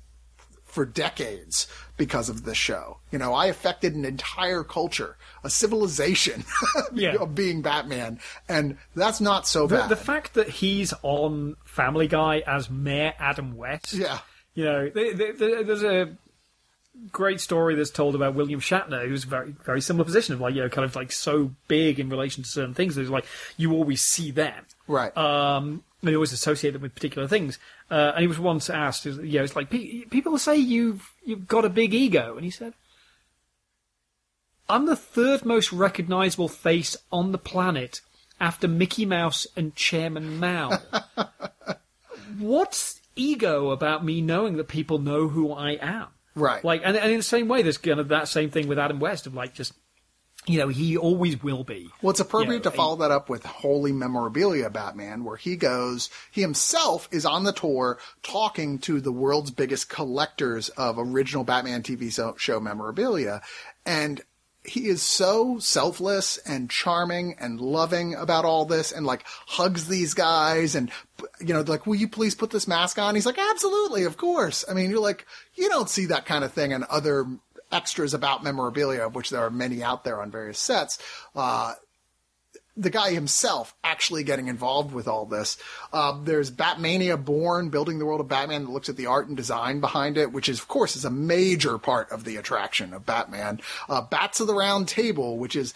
for 0.72 0.86
decades 0.86 1.66
because 1.98 2.28
of 2.30 2.44
this 2.44 2.56
show. 2.56 2.96
You 3.10 3.18
know, 3.18 3.34
I 3.34 3.46
affected 3.46 3.94
an 3.94 4.04
entire 4.06 4.64
culture, 4.64 5.16
a 5.44 5.50
civilization 5.50 6.44
Yeah. 6.94 7.16
of 7.20 7.34
being 7.34 7.60
Batman, 7.60 8.18
and 8.48 8.78
that's 8.96 9.20
not 9.20 9.46
so 9.46 9.66
The, 9.66 9.76
bad. 9.76 9.88
the 9.90 9.96
fact 9.96 10.34
that 10.34 10.48
he's 10.48 10.94
on 11.02 11.56
Family 11.64 12.08
Guy 12.08 12.40
as 12.46 12.70
Mayor 12.70 13.12
Adam 13.18 13.56
West. 13.56 13.92
yeah. 13.92 14.20
You 14.54 14.64
know, 14.64 14.88
there, 14.90 15.14
there, 15.14 15.32
there- 15.34 15.64
there's 15.64 15.82
a 15.84 16.16
great 17.10 17.40
story 17.40 17.74
that's 17.74 17.90
told 17.90 18.14
about 18.14 18.34
William 18.34 18.60
Shatner, 18.60 19.06
who's 19.08 19.24
very 19.24 19.54
very 19.64 19.80
similar 19.80 20.04
position 20.04 20.34
of 20.34 20.40
like 20.40 20.54
you 20.54 20.60
know 20.62 20.68
kind 20.68 20.84
of 20.84 20.94
like 20.94 21.10
so 21.12 21.50
big 21.68 21.98
in 21.98 22.08
relation 22.10 22.42
to 22.44 22.48
certain 22.48 22.74
things. 22.74 22.94
There's 22.94 23.10
like 23.10 23.24
you 23.56 23.72
always 23.72 24.02
see 24.02 24.30
them, 24.30 24.64
Right. 24.86 25.16
um, 25.16 25.82
you 26.10 26.16
always 26.16 26.32
associate 26.32 26.72
them 26.72 26.82
with 26.82 26.94
particular 26.94 27.28
things. 27.28 27.58
Uh, 27.90 28.12
and 28.14 28.22
he 28.22 28.26
was 28.26 28.38
once 28.38 28.68
asked, 28.68 29.06
you 29.06 29.12
know, 29.20 29.44
it's 29.44 29.56
like 29.56 29.70
"Pe- 29.70 30.04
people 30.10 30.36
say 30.38 30.56
you've 30.56 31.12
you've 31.24 31.46
got 31.46 31.64
a 31.64 31.70
big 31.70 31.94
ego, 31.94 32.34
and 32.34 32.44
he 32.44 32.50
said, 32.50 32.74
"I'm 34.68 34.86
the 34.86 34.96
third 34.96 35.44
most 35.44 35.72
recognizable 35.72 36.48
face 36.48 36.96
on 37.12 37.32
the 37.32 37.38
planet 37.38 38.00
after 38.40 38.66
Mickey 38.66 39.06
Mouse 39.06 39.46
and 39.56 39.76
Chairman 39.76 40.38
Mao." 40.38 40.78
What's 42.38 43.00
ego 43.14 43.70
about 43.70 44.04
me 44.04 44.20
knowing 44.20 44.56
that 44.56 44.68
people 44.68 44.98
know 44.98 45.28
who 45.28 45.52
I 45.52 45.72
am? 45.72 46.08
Right. 46.34 46.64
Like, 46.64 46.80
and, 46.84 46.96
and 46.96 47.10
in 47.10 47.18
the 47.18 47.22
same 47.22 47.48
way, 47.48 47.62
there's 47.62 47.78
kind 47.78 48.00
of 48.00 48.08
that 48.08 48.28
same 48.28 48.50
thing 48.50 48.68
with 48.68 48.78
Adam 48.78 49.00
West 49.00 49.26
of 49.26 49.34
like 49.34 49.54
just, 49.54 49.74
you 50.47 50.59
know, 50.59 50.69
he 50.69 50.97
always 50.97 51.43
will 51.43 51.62
be. 51.62 51.89
Well, 52.01 52.10
it's 52.10 52.20
appropriate 52.20 52.64
Yeah, 52.64 52.70
to 52.70 52.77
follow 52.77 52.97
that 52.97 53.12
up 53.12 53.28
with 53.28 53.44
Holy 53.44 53.93
Memorabilia 53.93 54.70
Batman, 54.70 55.24
where 55.24 55.36
he 55.36 55.56
goes, 55.56 56.10
he 56.32 56.40
himself 56.40 57.09
is 57.12 57.24
on 57.24 57.44
the 57.44 57.52
tour 57.52 57.98
talking 58.23 58.78
to 58.81 59.01
the 59.01 59.12
world's 59.12 59.52
biggest 59.52 59.89
collectors 59.89 60.69
of 60.70 60.98
original 60.98 61.44
Batman 61.44 61.82
TV 61.82 62.39
show 62.39 62.60
memorabilia. 62.60 63.40
And 63.86 64.20
he 64.64 64.89
is 64.89 65.02
so 65.02 65.59
selfless 65.59 66.39
and 66.39 66.70
charming 66.70 67.36
and 67.39 67.60
loving 67.60 68.14
about 68.14 68.44
all 68.44 68.64
this 68.64 68.93
and 68.93 69.05
like 69.05 69.24
hugs 69.27 69.89
these 69.89 70.14
guys 70.14 70.74
and, 70.74 70.90
you 71.40 71.55
know, 71.55 71.62
like, 71.62 71.86
will 71.86 71.97
you 71.97 72.09
please 72.09 72.35
put 72.35 72.51
this 72.51 72.69
mask 72.69 72.98
on? 72.98 73.14
He's 73.14 73.27
like, 73.27 73.39
absolutely, 73.39 74.05
of 74.05 74.16
course. 74.16 74.64
I 74.69 74.74
mean, 74.74 74.90
you're 74.90 75.01
like, 75.01 75.27
you 75.55 75.69
don't 75.69 75.89
see 75.89 76.06
that 76.06 76.27
kind 76.27 76.44
of 76.44 76.52
thing 76.52 76.73
in 76.73 76.85
other 76.90 77.27
extras 77.72 78.14
about 78.14 78.44
memorabilia, 78.44 79.06
of 79.06 79.14
which 79.14 79.30
there 79.30 79.40
are 79.40 79.50
many 79.50 79.82
out 79.82 80.04
there 80.04 80.20
on 80.20 80.30
various 80.30 80.58
sets. 80.58 80.98
Uh, 81.34 81.74
the 82.76 82.90
guy 82.90 83.12
himself 83.12 83.74
actually 83.84 84.24
getting 84.24 84.48
involved 84.48 84.94
with 84.94 85.06
all 85.06 85.26
this. 85.26 85.58
Uh, 85.92 86.18
there's 86.22 86.50
Batmania 86.50 87.22
Born, 87.22 87.68
building 87.68 87.98
the 87.98 88.06
world 88.06 88.20
of 88.20 88.28
Batman 88.28 88.64
that 88.64 88.70
looks 88.70 88.88
at 88.88 88.96
the 88.96 89.06
art 89.06 89.28
and 89.28 89.36
design 89.36 89.80
behind 89.80 90.16
it, 90.16 90.32
which 90.32 90.48
is, 90.48 90.58
of 90.58 90.68
course, 90.68 90.96
is 90.96 91.04
a 91.04 91.10
major 91.10 91.76
part 91.76 92.10
of 92.10 92.24
the 92.24 92.36
attraction 92.36 92.94
of 92.94 93.04
Batman. 93.04 93.60
Uh, 93.88 94.00
Bats 94.00 94.40
of 94.40 94.46
the 94.46 94.54
Round 94.54 94.88
Table, 94.88 95.36
which 95.38 95.54
is 95.54 95.74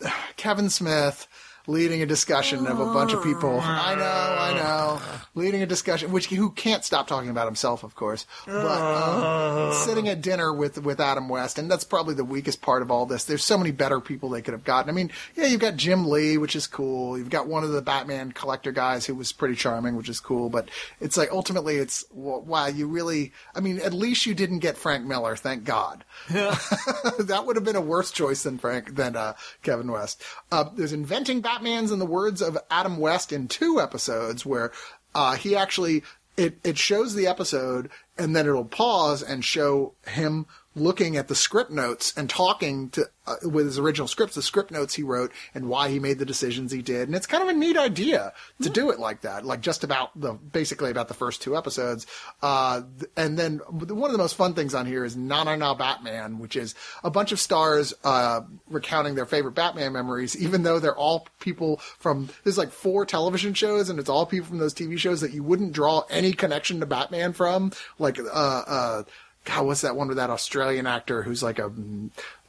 Kevin 0.36 0.70
Smith 0.70 1.26
leading 1.70 2.02
a 2.02 2.06
discussion 2.06 2.66
of 2.66 2.80
a 2.80 2.86
bunch 2.86 3.12
of 3.12 3.22
people. 3.22 3.60
I 3.60 3.94
know, 3.94 4.02
I 4.04 4.54
know. 4.54 5.00
Leading 5.34 5.62
a 5.62 5.66
discussion, 5.66 6.10
which 6.10 6.26
who 6.26 6.50
can't 6.50 6.84
stop 6.84 7.06
talking 7.06 7.30
about 7.30 7.46
himself, 7.46 7.84
of 7.84 7.94
course. 7.94 8.26
But 8.46 8.66
um, 8.66 9.72
sitting 9.72 10.08
at 10.08 10.20
dinner 10.20 10.52
with 10.52 10.82
with 10.82 11.00
Adam 11.00 11.28
West, 11.28 11.58
and 11.58 11.70
that's 11.70 11.84
probably 11.84 12.14
the 12.14 12.24
weakest 12.24 12.60
part 12.60 12.82
of 12.82 12.90
all 12.90 13.06
this. 13.06 13.24
There's 13.24 13.44
so 13.44 13.56
many 13.56 13.70
better 13.70 14.00
people 14.00 14.28
they 14.28 14.42
could 14.42 14.54
have 14.54 14.64
gotten. 14.64 14.90
I 14.90 14.92
mean, 14.92 15.10
yeah, 15.36 15.46
you've 15.46 15.60
got 15.60 15.76
Jim 15.76 16.08
Lee, 16.08 16.36
which 16.36 16.56
is 16.56 16.66
cool. 16.66 17.16
You've 17.16 17.30
got 17.30 17.46
one 17.46 17.62
of 17.62 17.70
the 17.70 17.82
Batman 17.82 18.32
collector 18.32 18.72
guys 18.72 19.06
who 19.06 19.14
was 19.14 19.32
pretty 19.32 19.54
charming, 19.54 19.94
which 19.96 20.08
is 20.08 20.18
cool. 20.18 20.50
But 20.50 20.68
it's 21.00 21.16
like 21.16 21.30
ultimately, 21.30 21.76
it's 21.76 22.04
wow, 22.12 22.66
you 22.66 22.88
really. 22.88 23.32
I 23.54 23.60
mean, 23.60 23.78
at 23.80 23.94
least 23.94 24.26
you 24.26 24.34
didn't 24.34 24.58
get 24.58 24.76
Frank 24.76 25.06
Miller, 25.06 25.36
thank 25.36 25.64
God. 25.64 26.04
Yeah. 26.32 26.58
that 27.20 27.44
would 27.46 27.56
have 27.56 27.64
been 27.64 27.76
a 27.76 27.80
worse 27.80 28.10
choice 28.10 28.42
than 28.42 28.58
Frank 28.58 28.96
than 28.96 29.14
uh, 29.14 29.34
Kevin 29.62 29.90
West. 29.92 30.22
Uh, 30.50 30.64
there's 30.74 30.92
inventing 30.92 31.40
Batman's 31.60 31.92
in 31.92 31.98
the 31.98 32.06
words 32.06 32.40
of 32.40 32.56
Adam 32.70 32.96
West 32.96 33.32
in 33.32 33.46
two 33.46 33.82
episodes 33.82 34.46
where 34.46 34.72
uh, 35.14 35.36
he 35.36 35.54
actually 35.54 36.02
it 36.38 36.58
it 36.64 36.78
shows 36.78 37.14
the 37.14 37.26
episode 37.26 37.90
and 38.16 38.34
then 38.34 38.46
it'll 38.46 38.64
pause 38.64 39.22
and 39.22 39.44
show 39.44 39.92
him 40.06 40.46
looking 40.74 41.16
at 41.16 41.28
the 41.28 41.34
script 41.34 41.70
notes 41.70 42.12
and 42.16 42.30
talking 42.30 42.90
to 42.90 43.06
uh, 43.26 43.36
with 43.42 43.66
his 43.66 43.78
original 43.78 44.08
scripts, 44.08 44.34
the 44.34 44.42
script 44.42 44.70
notes 44.70 44.94
he 44.94 45.02
wrote, 45.02 45.32
and 45.54 45.68
why 45.68 45.88
he 45.88 45.98
made 45.98 46.18
the 46.18 46.24
decisions 46.24 46.72
he 46.72 46.80
did. 46.80 47.08
And 47.08 47.14
it's 47.14 47.26
kind 47.26 47.42
of 47.42 47.48
a 47.48 47.52
neat 47.52 47.76
idea 47.76 48.32
to 48.62 48.70
do 48.70 48.90
it 48.90 48.98
like 48.98 49.20
that, 49.22 49.44
like 49.44 49.60
just 49.60 49.84
about 49.84 50.18
the 50.18 50.32
basically 50.32 50.90
about 50.90 51.08
the 51.08 51.14
first 51.14 51.42
two 51.42 51.56
episodes. 51.56 52.06
Uh, 52.40 52.82
and 53.16 53.38
then 53.38 53.58
one 53.68 54.10
of 54.10 54.12
the 54.12 54.18
most 54.18 54.36
fun 54.36 54.54
things 54.54 54.74
on 54.74 54.86
here 54.86 55.04
is 55.04 55.16
Na 55.16 55.44
Na 55.44 55.56
Na 55.56 55.74
Batman, 55.74 56.38
which 56.38 56.56
is 56.56 56.74
a 57.04 57.10
bunch 57.10 57.32
of 57.32 57.40
stars 57.40 57.92
uh, 58.04 58.40
recounting 58.68 59.16
their 59.16 59.26
favorite 59.26 59.54
Batman 59.54 59.92
memories, 59.92 60.36
even 60.40 60.62
though 60.62 60.78
they're 60.78 60.96
all 60.96 61.26
people 61.40 61.76
from 61.98 62.28
there's 62.44 62.58
like 62.58 62.70
four 62.70 63.04
television 63.04 63.54
shows, 63.54 63.90
and 63.90 63.98
it's 63.98 64.08
all 64.08 64.24
people 64.24 64.48
from 64.48 64.58
those 64.58 64.74
TV 64.74 64.98
shows 64.98 65.20
that 65.20 65.32
you 65.32 65.42
wouldn't 65.42 65.72
draw 65.72 66.04
any 66.10 66.32
connection 66.32 66.80
to 66.80 66.86
Batman 66.86 67.32
from, 67.32 67.72
like 67.98 68.18
uh 68.18 68.22
uh. 68.66 69.02
God, 69.44 69.66
what's 69.66 69.80
that 69.80 69.96
one 69.96 70.08
with 70.08 70.18
that 70.18 70.30
Australian 70.30 70.86
actor 70.86 71.22
who's 71.22 71.42
like 71.42 71.58
a 71.58 71.72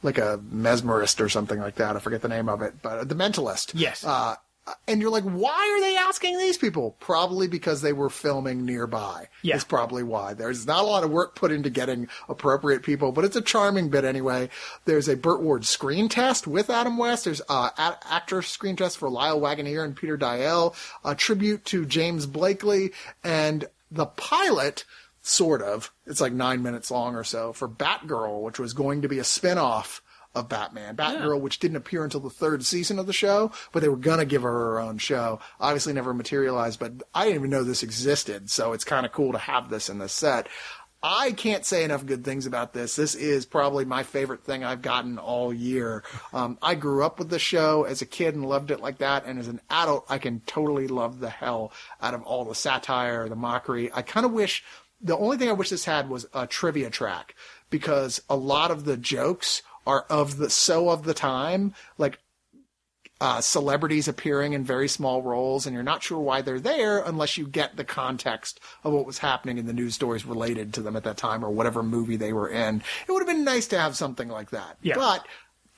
like 0.02 0.18
a 0.18 0.38
mesmerist 0.52 1.20
or 1.20 1.28
something 1.28 1.58
like 1.58 1.76
that? 1.76 1.96
I 1.96 1.98
forget 2.00 2.22
the 2.22 2.28
name 2.28 2.48
of 2.48 2.62
it, 2.62 2.74
but 2.82 3.08
the 3.08 3.14
Mentalist. 3.14 3.72
Yes. 3.74 4.04
Uh, 4.04 4.36
and 4.86 5.00
you're 5.00 5.10
like, 5.10 5.24
why 5.24 5.50
are 5.76 5.80
they 5.80 5.96
asking 5.96 6.38
these 6.38 6.56
people? 6.56 6.94
Probably 7.00 7.48
because 7.48 7.82
they 7.82 7.92
were 7.92 8.08
filming 8.08 8.64
nearby. 8.64 9.26
Yeah. 9.42 9.56
Is 9.56 9.64
probably 9.64 10.04
why. 10.04 10.34
There's 10.34 10.66
not 10.66 10.84
a 10.84 10.86
lot 10.86 11.02
of 11.02 11.10
work 11.10 11.34
put 11.34 11.50
into 11.50 11.68
getting 11.68 12.08
appropriate 12.28 12.84
people, 12.84 13.10
but 13.10 13.24
it's 13.24 13.34
a 13.34 13.42
charming 13.42 13.88
bit 13.88 14.04
anyway. 14.04 14.50
There's 14.84 15.08
a 15.08 15.16
Burt 15.16 15.42
Ward 15.42 15.64
screen 15.64 16.08
test 16.08 16.46
with 16.46 16.70
Adam 16.70 16.96
West. 16.96 17.24
There's 17.24 17.42
uh, 17.48 17.70
a- 17.76 17.98
actor 18.08 18.40
screen 18.42 18.76
test 18.76 18.98
for 18.98 19.10
Lyle 19.10 19.40
Waggoner 19.40 19.82
and 19.82 19.96
Peter 19.96 20.16
Deyell, 20.16 20.76
a 21.04 21.16
tribute 21.16 21.64
to 21.66 21.84
James 21.84 22.26
Blakeley, 22.26 22.92
and 23.24 23.64
the 23.90 24.06
pilot 24.06 24.84
sort 25.22 25.62
of. 25.62 25.92
It's 26.06 26.20
like 26.20 26.32
nine 26.32 26.62
minutes 26.62 26.90
long 26.90 27.14
or 27.14 27.24
so 27.24 27.52
for 27.52 27.68
Batgirl, 27.68 28.42
which 28.42 28.58
was 28.58 28.74
going 28.74 29.02
to 29.02 29.08
be 29.08 29.18
a 29.18 29.24
spin-off 29.24 30.02
of 30.34 30.48
Batman. 30.48 30.96
Batgirl, 30.96 31.40
which 31.40 31.58
didn't 31.58 31.76
appear 31.76 32.04
until 32.04 32.20
the 32.20 32.30
third 32.30 32.64
season 32.64 32.98
of 32.98 33.06
the 33.06 33.12
show, 33.12 33.52
but 33.72 33.80
they 33.80 33.88
were 33.88 33.96
gonna 33.96 34.24
give 34.24 34.42
her 34.42 34.50
her 34.50 34.80
own 34.80 34.98
show. 34.98 35.40
Obviously 35.60 35.92
never 35.92 36.14
materialized, 36.14 36.80
but 36.80 36.92
I 37.14 37.24
didn't 37.24 37.40
even 37.40 37.50
know 37.50 37.64
this 37.64 37.82
existed, 37.82 38.50
so 38.50 38.72
it's 38.72 38.84
kind 38.84 39.04
of 39.04 39.12
cool 39.12 39.32
to 39.32 39.38
have 39.38 39.68
this 39.68 39.88
in 39.88 39.98
the 39.98 40.08
set. 40.08 40.48
I 41.04 41.32
can't 41.32 41.66
say 41.66 41.82
enough 41.82 42.06
good 42.06 42.24
things 42.24 42.46
about 42.46 42.72
this. 42.72 42.94
This 42.94 43.16
is 43.16 43.44
probably 43.44 43.84
my 43.84 44.04
favorite 44.04 44.44
thing 44.44 44.62
I've 44.62 44.82
gotten 44.82 45.18
all 45.18 45.52
year. 45.52 46.04
Um, 46.32 46.58
I 46.62 46.76
grew 46.76 47.04
up 47.04 47.18
with 47.18 47.28
the 47.28 47.40
show 47.40 47.82
as 47.82 48.02
a 48.02 48.06
kid 48.06 48.36
and 48.36 48.48
loved 48.48 48.70
it 48.70 48.80
like 48.80 48.98
that, 48.98 49.26
and 49.26 49.38
as 49.40 49.48
an 49.48 49.60
adult, 49.68 50.06
I 50.08 50.18
can 50.18 50.40
totally 50.46 50.86
love 50.86 51.18
the 51.18 51.28
hell 51.28 51.72
out 52.00 52.14
of 52.14 52.22
all 52.22 52.44
the 52.44 52.54
satire, 52.54 53.28
the 53.28 53.34
mockery. 53.34 53.90
I 53.92 54.02
kind 54.02 54.24
of 54.24 54.32
wish 54.32 54.62
the 55.02 55.16
only 55.16 55.36
thing 55.36 55.48
I 55.48 55.52
wish 55.52 55.70
this 55.70 55.84
had 55.84 56.08
was 56.08 56.26
a 56.32 56.46
trivia 56.46 56.90
track 56.90 57.34
because 57.70 58.22
a 58.30 58.36
lot 58.36 58.70
of 58.70 58.84
the 58.84 58.96
jokes 58.96 59.62
are 59.86 60.06
of 60.08 60.36
the 60.36 60.48
so 60.48 60.90
of 60.90 61.04
the 61.04 61.14
time, 61.14 61.74
like 61.98 62.18
uh, 63.20 63.40
celebrities 63.40 64.08
appearing 64.08 64.52
in 64.52 64.64
very 64.64 64.88
small 64.88 65.22
roles, 65.22 65.64
and 65.64 65.74
you're 65.74 65.82
not 65.82 66.02
sure 66.02 66.18
why 66.18 66.42
they're 66.42 66.58
there 66.58 66.98
unless 66.98 67.38
you 67.38 67.46
get 67.46 67.76
the 67.76 67.84
context 67.84 68.58
of 68.82 68.92
what 68.92 69.06
was 69.06 69.18
happening 69.18 69.58
in 69.58 69.66
the 69.66 69.72
news 69.72 69.94
stories 69.94 70.26
related 70.26 70.74
to 70.74 70.82
them 70.82 70.96
at 70.96 71.04
that 71.04 71.16
time 71.16 71.44
or 71.44 71.50
whatever 71.50 71.82
movie 71.82 72.16
they 72.16 72.32
were 72.32 72.48
in. 72.48 72.82
It 73.06 73.12
would 73.12 73.20
have 73.20 73.28
been 73.28 73.44
nice 73.44 73.68
to 73.68 73.78
have 73.78 73.96
something 73.96 74.28
like 74.28 74.50
that. 74.50 74.76
Yeah. 74.82 74.96
But 74.96 75.26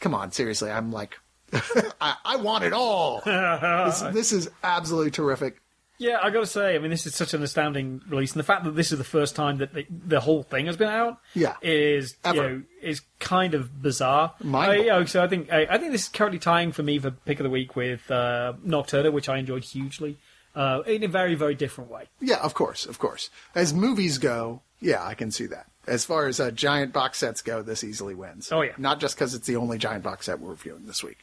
come 0.00 0.14
on, 0.14 0.32
seriously, 0.32 0.70
I'm 0.70 0.90
like, 0.90 1.18
I, 2.00 2.16
I 2.24 2.36
want 2.36 2.64
it 2.64 2.72
all. 2.72 3.20
this, 3.24 4.00
this 4.00 4.32
is 4.32 4.50
absolutely 4.62 5.10
terrific. 5.10 5.60
Yeah, 5.98 6.18
I 6.22 6.30
got 6.30 6.40
to 6.40 6.46
say, 6.46 6.74
I 6.74 6.78
mean, 6.78 6.90
this 6.90 7.06
is 7.06 7.14
such 7.14 7.34
an 7.34 7.42
astounding 7.42 8.02
release, 8.08 8.32
and 8.32 8.40
the 8.40 8.44
fact 8.44 8.64
that 8.64 8.72
this 8.72 8.90
is 8.90 8.98
the 8.98 9.04
first 9.04 9.36
time 9.36 9.58
that 9.58 9.72
the, 9.74 9.86
the 9.90 10.20
whole 10.20 10.42
thing 10.42 10.66
has 10.66 10.76
been 10.76 10.88
out, 10.88 11.18
Yeah. 11.34 11.54
is 11.62 12.16
you 12.26 12.32
know 12.34 12.62
is 12.82 13.02
kind 13.20 13.54
of 13.54 13.80
bizarre. 13.80 14.34
I, 14.52 14.74
you 14.76 14.86
know, 14.86 15.04
so 15.04 15.22
I 15.22 15.28
think 15.28 15.52
I, 15.52 15.66
I 15.70 15.78
think 15.78 15.92
this 15.92 16.02
is 16.02 16.08
currently 16.08 16.38
tying 16.40 16.72
for 16.72 16.82
me 16.82 16.98
for 16.98 17.10
pick 17.12 17.38
of 17.38 17.44
the 17.44 17.50
week 17.50 17.76
with 17.76 18.10
uh, 18.10 18.54
Nocturna, 18.66 19.12
which 19.12 19.28
I 19.28 19.38
enjoyed 19.38 19.62
hugely, 19.64 20.18
uh, 20.56 20.82
in 20.86 21.04
a 21.04 21.08
very 21.08 21.34
very 21.36 21.54
different 21.54 21.90
way. 21.90 22.08
Yeah, 22.20 22.38
of 22.38 22.54
course, 22.54 22.86
of 22.86 22.98
course. 22.98 23.30
As 23.54 23.72
movies 23.72 24.18
go, 24.18 24.62
yeah, 24.80 25.04
I 25.04 25.14
can 25.14 25.30
see 25.30 25.46
that. 25.46 25.66
As 25.86 26.04
far 26.04 26.26
as 26.26 26.40
uh, 26.40 26.50
giant 26.50 26.94
box 26.94 27.18
sets 27.18 27.42
go, 27.42 27.60
this 27.62 27.84
easily 27.84 28.14
wins. 28.14 28.50
Oh, 28.50 28.62
yeah. 28.62 28.72
Not 28.78 29.00
just 29.00 29.16
because 29.16 29.34
it's 29.34 29.46
the 29.46 29.56
only 29.56 29.76
giant 29.76 30.02
box 30.02 30.24
set 30.26 30.40
we're 30.40 30.50
reviewing 30.52 30.86
this 30.86 31.04
week. 31.04 31.18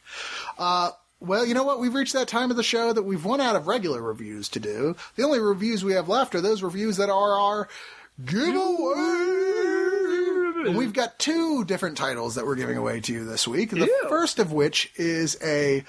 Uh, 0.56 0.92
well, 1.22 1.46
you 1.46 1.54
know 1.54 1.64
what? 1.64 1.78
We've 1.78 1.94
reached 1.94 2.12
that 2.14 2.28
time 2.28 2.50
of 2.50 2.56
the 2.56 2.62
show 2.62 2.92
that 2.92 3.04
we've 3.04 3.24
run 3.24 3.40
out 3.40 3.56
of 3.56 3.66
regular 3.66 4.02
reviews 4.02 4.48
to 4.50 4.60
do. 4.60 4.96
The 5.16 5.22
only 5.22 5.38
reviews 5.38 5.84
we 5.84 5.92
have 5.92 6.08
left 6.08 6.34
are 6.34 6.40
those 6.40 6.62
reviews 6.62 6.96
that 6.96 7.10
are 7.10 7.38
our 7.38 7.68
giveaway. 8.24 8.98
And 10.66 10.76
we've 10.76 10.92
got 10.92 11.18
two 11.18 11.64
different 11.64 11.96
titles 11.96 12.34
that 12.34 12.46
we're 12.46 12.56
giving 12.56 12.76
away 12.76 13.00
to 13.00 13.12
you 13.12 13.24
this 13.24 13.48
week. 13.48 13.70
The 13.70 13.86
Ew. 13.86 14.06
first 14.08 14.38
of 14.38 14.52
which 14.52 14.92
is 14.96 15.36
a 15.42 15.84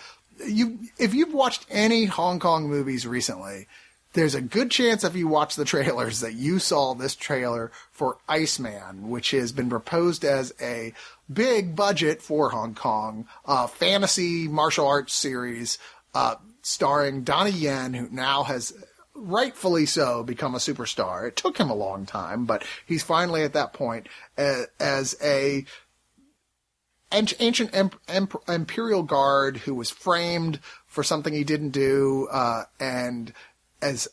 you 0.45 0.79
if 0.97 1.13
you've 1.13 1.33
watched 1.33 1.65
any 1.69 2.05
Hong 2.05 2.39
Kong 2.39 2.67
movies 2.67 3.05
recently, 3.05 3.67
there's 4.13 4.35
a 4.35 4.41
good 4.41 4.71
chance 4.71 5.03
if 5.03 5.15
you 5.15 5.27
watch 5.27 5.55
the 5.55 5.65
trailers 5.65 6.19
that 6.21 6.33
you 6.33 6.59
saw 6.59 6.93
this 6.93 7.15
trailer 7.15 7.71
for 7.91 8.17
Iceman, 8.27 9.09
which 9.09 9.31
has 9.31 9.51
been 9.51 9.69
proposed 9.69 10.23
as 10.23 10.53
a 10.61 10.93
big 11.31 11.75
budget 11.75 12.21
for 12.21 12.49
Hong 12.49 12.75
Kong 12.75 13.27
uh, 13.45 13.67
fantasy 13.67 14.47
martial 14.47 14.87
arts 14.87 15.13
series 15.13 15.77
uh, 16.13 16.35
starring 16.61 17.23
Donnie 17.23 17.51
Yen, 17.51 17.93
who 17.93 18.07
now 18.11 18.43
has 18.43 18.73
rightfully 19.15 19.85
so, 19.85 20.23
become 20.23 20.55
a 20.55 20.59
superstar. 20.59 21.27
It 21.27 21.35
took 21.35 21.57
him 21.57 21.69
a 21.69 21.75
long 21.75 22.05
time, 22.05 22.45
but 22.45 22.65
he's 22.85 23.03
finally 23.03 23.43
at 23.43 23.53
that 23.53 23.73
point 23.73 24.07
as, 24.37 24.67
as 24.79 25.15
a 25.23 25.65
ancient 27.11 27.75
em- 27.75 27.91
em- 28.07 28.27
imperial 28.47 29.03
guard 29.03 29.57
who 29.57 29.75
was 29.75 29.91
framed 29.91 30.59
for 30.87 31.03
something 31.03 31.33
he 31.33 31.43
didn't 31.43 31.69
do, 31.69 32.27
uh, 32.31 32.63
and 32.79 33.33
as 33.81 34.07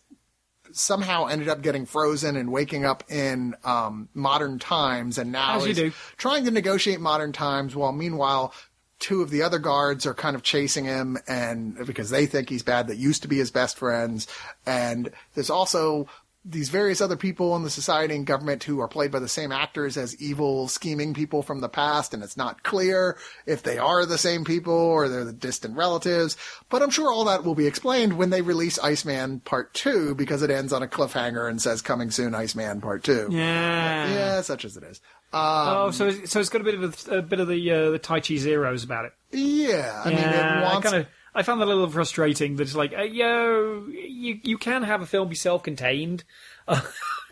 somehow 0.72 1.26
ended 1.26 1.48
up 1.48 1.62
getting 1.62 1.86
frozen 1.86 2.36
and 2.36 2.50
waking 2.52 2.84
up 2.84 3.04
in 3.10 3.54
um, 3.64 4.08
modern 4.14 4.58
times, 4.58 5.18
and 5.18 5.32
now 5.32 5.62
is 5.64 5.92
trying 6.16 6.44
to 6.44 6.50
negotiate 6.50 7.00
modern 7.00 7.32
times, 7.32 7.74
while 7.76 7.92
meanwhile 7.92 8.52
two 8.98 9.22
of 9.22 9.30
the 9.30 9.42
other 9.42 9.58
guards 9.58 10.04
are 10.06 10.14
kind 10.14 10.36
of 10.36 10.42
chasing 10.42 10.84
him, 10.84 11.16
and 11.26 11.86
because 11.86 12.10
they 12.10 12.26
think 12.26 12.48
he's 12.48 12.62
bad, 12.62 12.86
that 12.88 12.96
used 12.96 13.22
to 13.22 13.28
be 13.28 13.38
his 13.38 13.50
best 13.50 13.78
friends, 13.78 14.26
and 14.66 15.10
there's 15.34 15.50
also 15.50 16.06
these 16.44 16.70
various 16.70 17.02
other 17.02 17.16
people 17.16 17.54
in 17.54 17.62
the 17.62 17.70
society 17.70 18.14
and 18.16 18.26
government 18.26 18.64
who 18.64 18.80
are 18.80 18.88
played 18.88 19.10
by 19.10 19.18
the 19.18 19.28
same 19.28 19.52
actors 19.52 19.98
as 19.98 20.20
evil, 20.22 20.68
scheming 20.68 21.12
people 21.12 21.42
from 21.42 21.60
the 21.60 21.68
past, 21.68 22.14
and 22.14 22.22
it's 22.22 22.36
not 22.36 22.62
clear 22.62 23.18
if 23.44 23.62
they 23.62 23.76
are 23.76 24.06
the 24.06 24.16
same 24.16 24.44
people 24.44 24.72
or 24.72 25.08
they're 25.08 25.24
the 25.24 25.32
distant 25.34 25.76
relatives. 25.76 26.38
But 26.70 26.82
I'm 26.82 26.88
sure 26.90 27.12
all 27.12 27.24
that 27.24 27.44
will 27.44 27.54
be 27.54 27.66
explained 27.66 28.16
when 28.16 28.30
they 28.30 28.40
release 28.40 28.78
Iceman 28.78 29.40
Part 29.40 29.74
2 29.74 30.14
because 30.14 30.42
it 30.42 30.50
ends 30.50 30.72
on 30.72 30.82
a 30.82 30.86
cliffhanger 30.88 31.48
and 31.48 31.60
says 31.60 31.82
coming 31.82 32.10
soon 32.10 32.34
Iceman 32.34 32.80
Part 32.80 33.04
2. 33.04 33.28
Yeah. 33.30 34.08
Yeah, 34.10 34.40
such 34.40 34.64
as 34.64 34.78
it 34.78 34.84
is. 34.84 35.00
oh, 35.34 35.90
so 35.90 36.10
so 36.24 36.40
it's 36.40 36.48
got 36.48 36.62
a 36.62 36.64
bit 36.64 36.74
of 36.74 37.08
a, 37.08 37.18
a 37.18 37.22
bit 37.22 37.38
of 37.38 37.48
the 37.48 37.70
uh, 37.70 37.90
the 37.90 37.98
Tai 37.98 38.20
Chi 38.20 38.36
zeros 38.36 38.82
about 38.82 39.04
it. 39.04 39.12
Yeah, 39.30 40.02
I 40.04 40.08
mean, 40.08 40.18
yeah, 40.18 40.58
it 40.58 40.64
wants. 40.64 40.86
I 40.86 40.90
kind 40.90 41.02
of. 41.02 41.08
I 41.34 41.42
found 41.42 41.60
that 41.60 41.66
a 41.66 41.66
little 41.66 41.88
frustrating. 41.88 42.56
That 42.56 42.64
it's 42.64 42.74
like, 42.74 42.92
uh, 42.96 43.02
yo, 43.02 43.86
you 43.88 44.40
you 44.42 44.58
can 44.58 44.82
have 44.82 45.02
a 45.02 45.06
film 45.06 45.28
be 45.28 45.34
self-contained 45.34 46.24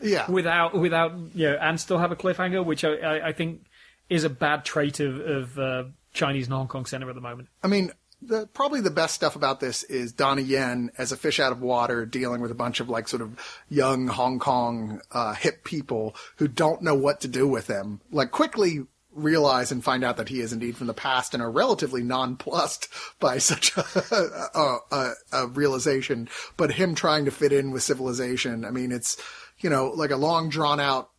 yeah, 0.03 0.31
without 0.31 0.75
without 0.75 1.13
you 1.35 1.51
know, 1.51 1.59
and 1.61 1.81
still 1.81 1.99
have 1.99 2.13
a 2.13 2.17
cliffhanger, 2.17 2.65
which 2.65 2.85
I, 2.85 2.95
I, 2.97 3.29
I 3.29 3.33
think 3.33 3.65
is 4.09 4.25
a 4.25 4.31
bad 4.31 4.65
trait 4.65 5.01
of 5.01 5.21
of 5.21 5.59
uh, 5.59 5.85
Chinese 6.13 6.47
and 6.47 6.55
Hong 6.55 6.69
Kong 6.69 6.87
cinema 6.87 7.11
at 7.11 7.15
the 7.15 7.21
moment. 7.21 7.49
I 7.63 7.69
mean, 7.69 7.93
the, 8.21 8.47
probably 8.49 8.81
the 8.81 8.91
best 8.91 9.15
stuff 9.15 9.37
about 9.37 9.61
this 9.61 9.83
is 9.85 10.13
Donnie 10.13 10.43
Yen 10.43 10.91
as 10.99 11.13
a 11.13 11.17
fish 11.17 11.39
out 11.39 11.53
of 11.53 11.61
water 11.61 12.05
dealing 12.05 12.41
with 12.41 12.51
a 12.51 12.55
bunch 12.55 12.81
of 12.81 12.89
like 12.89 13.09
sort 13.09 13.23
of 13.23 13.39
young 13.69 14.09
Hong 14.09 14.39
Kong 14.39 15.01
uh, 15.13 15.35
hip 15.35 15.65
people 15.65 16.15
who 16.37 16.49
don't 16.49 16.83
know 16.83 16.95
what 16.95 17.21
to 17.21 17.29
do 17.29 17.47
with 17.47 17.69
him. 17.69 18.01
Like 18.11 18.31
quickly 18.31 18.87
realize 19.23 19.73
and 19.73 19.83
find 19.83 20.05
out 20.05 20.17
that 20.17 20.29
he 20.29 20.41
is 20.41 20.53
indeed 20.53 20.77
from 20.77 20.87
the 20.87 20.95
past 20.95 21.35
and 21.35 21.43
are 21.43 21.51
relatively 21.51 22.03
nonplussed 22.03 22.89
by 23.21 23.39
such 23.39 23.77
a, 23.77 23.85
a, 24.55 24.79
a, 24.91 25.13
a 25.33 25.47
realization. 25.49 26.29
But 26.57 26.73
him 26.73 26.95
trying 26.95 27.25
to 27.25 27.31
fit 27.31 27.53
in 27.53 27.71
with 27.71 27.83
civilization, 27.83 28.65
I 28.65 28.71
mean, 28.71 28.93
it's, 28.93 29.17
you 29.59 29.71
know, 29.71 29.89
like 29.89 30.11
a 30.11 30.17
long 30.17 30.49
drawn 30.49 30.81
out 30.81 31.11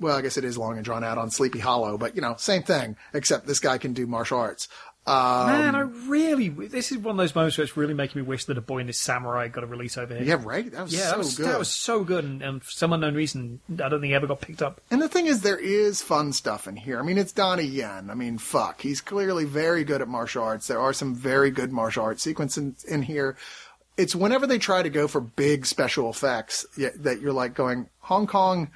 well, 0.00 0.16
I 0.16 0.22
guess 0.22 0.36
it 0.36 0.44
is 0.44 0.56
long 0.56 0.76
and 0.76 0.84
drawn 0.84 1.02
out 1.02 1.18
on 1.18 1.30
Sleepy 1.30 1.58
Hollow, 1.58 1.98
but 1.98 2.14
you 2.14 2.22
know, 2.22 2.34
same 2.38 2.62
thing, 2.62 2.96
except 3.12 3.46
this 3.46 3.58
guy 3.58 3.78
can 3.78 3.92
do 3.92 4.06
martial 4.06 4.38
arts. 4.38 4.68
Um, 5.08 5.46
Man, 5.46 5.74
I 5.74 5.80
really. 5.80 6.48
This 6.48 6.92
is 6.92 6.98
one 6.98 7.12
of 7.12 7.16
those 7.16 7.34
moments 7.34 7.56
where 7.56 7.64
it's 7.64 7.76
really 7.76 7.94
making 7.94 8.20
me 8.20 8.26
wish 8.28 8.44
that 8.44 8.58
A 8.58 8.60
Boy 8.60 8.78
and 8.80 8.88
His 8.88 8.98
Samurai 8.98 9.48
got 9.48 9.64
a 9.64 9.66
release 9.66 9.96
over 9.96 10.14
here. 10.14 10.22
yeah, 10.24 10.40
right. 10.44 10.70
That 10.70 10.82
was 10.84 10.92
Yeah, 10.92 11.04
so 11.04 11.08
that 11.10 11.18
was, 11.18 11.36
good. 11.36 11.46
that 11.46 11.58
was 11.58 11.70
so 11.70 12.04
good, 12.04 12.24
and, 12.24 12.42
and 12.42 12.62
for 12.62 12.70
some 12.70 12.92
unknown 12.92 13.14
reason, 13.14 13.60
I 13.72 13.88
don't 13.88 14.00
think 14.00 14.12
it 14.12 14.16
ever 14.16 14.26
got 14.26 14.40
picked 14.40 14.62
up. 14.62 14.80
And 14.90 15.00
the 15.00 15.08
thing 15.08 15.26
is, 15.26 15.40
there 15.40 15.58
is 15.58 16.02
fun 16.02 16.32
stuff 16.32 16.68
in 16.68 16.76
here. 16.76 16.98
I 16.98 17.02
mean, 17.02 17.18
it's 17.18 17.32
Donnie 17.32 17.64
Yen. 17.64 18.10
I 18.10 18.14
mean, 18.14 18.38
fuck, 18.38 18.80
he's 18.82 19.00
clearly 19.00 19.44
very 19.44 19.84
good 19.84 20.02
at 20.02 20.08
martial 20.08 20.44
arts. 20.44 20.66
There 20.66 20.80
are 20.80 20.92
some 20.92 21.14
very 21.14 21.50
good 21.50 21.72
martial 21.72 22.04
arts 22.04 22.22
sequences 22.22 22.84
in, 22.84 22.94
in 22.94 23.02
here. 23.02 23.36
It's 23.96 24.14
whenever 24.14 24.46
they 24.46 24.58
try 24.58 24.82
to 24.82 24.90
go 24.90 25.08
for 25.08 25.20
big 25.20 25.66
special 25.66 26.08
effects 26.10 26.64
that 26.76 27.20
you're 27.20 27.32
like 27.32 27.54
going, 27.54 27.88
Hong 28.00 28.26
Kong, 28.28 28.70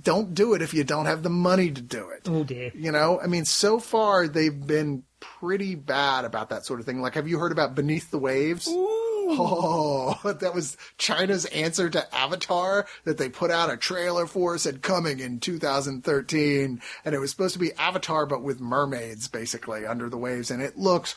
don't 0.00 0.34
do 0.34 0.54
it 0.54 0.62
if 0.62 0.74
you 0.74 0.82
don't 0.82 1.06
have 1.06 1.22
the 1.22 1.30
money 1.30 1.70
to 1.70 1.80
do 1.80 2.08
it. 2.08 2.28
Oh 2.28 2.42
dear. 2.42 2.72
You 2.74 2.90
know, 2.90 3.20
I 3.20 3.26
mean, 3.26 3.44
so 3.44 3.78
far 3.78 4.26
they've 4.26 4.66
been 4.66 5.04
pretty 5.40 5.74
bad 5.74 6.24
about 6.24 6.50
that 6.50 6.64
sort 6.66 6.80
of 6.80 6.86
thing. 6.86 7.00
Like, 7.00 7.14
have 7.14 7.28
you 7.28 7.38
heard 7.38 7.52
about 7.52 7.74
Beneath 7.74 8.10
the 8.10 8.18
Waves? 8.18 8.66
Oh, 8.68 10.18
that 10.40 10.54
was 10.54 10.76
China's 10.98 11.46
answer 11.46 11.88
to 11.90 12.14
Avatar 12.14 12.86
that 13.04 13.16
they 13.18 13.28
put 13.28 13.50
out 13.50 13.72
a 13.72 13.76
trailer 13.76 14.26
for, 14.26 14.58
said 14.58 14.82
coming 14.82 15.18
in 15.20 15.40
2013. 15.40 16.80
And 17.04 17.14
it 17.14 17.18
was 17.18 17.30
supposed 17.30 17.54
to 17.54 17.58
be 17.58 17.72
Avatar, 17.74 18.26
but 18.26 18.42
with 18.42 18.60
mermaids, 18.60 19.28
basically, 19.28 19.86
under 19.86 20.08
the 20.10 20.18
waves. 20.18 20.50
And 20.50 20.62
it 20.62 20.76
looks 20.76 21.14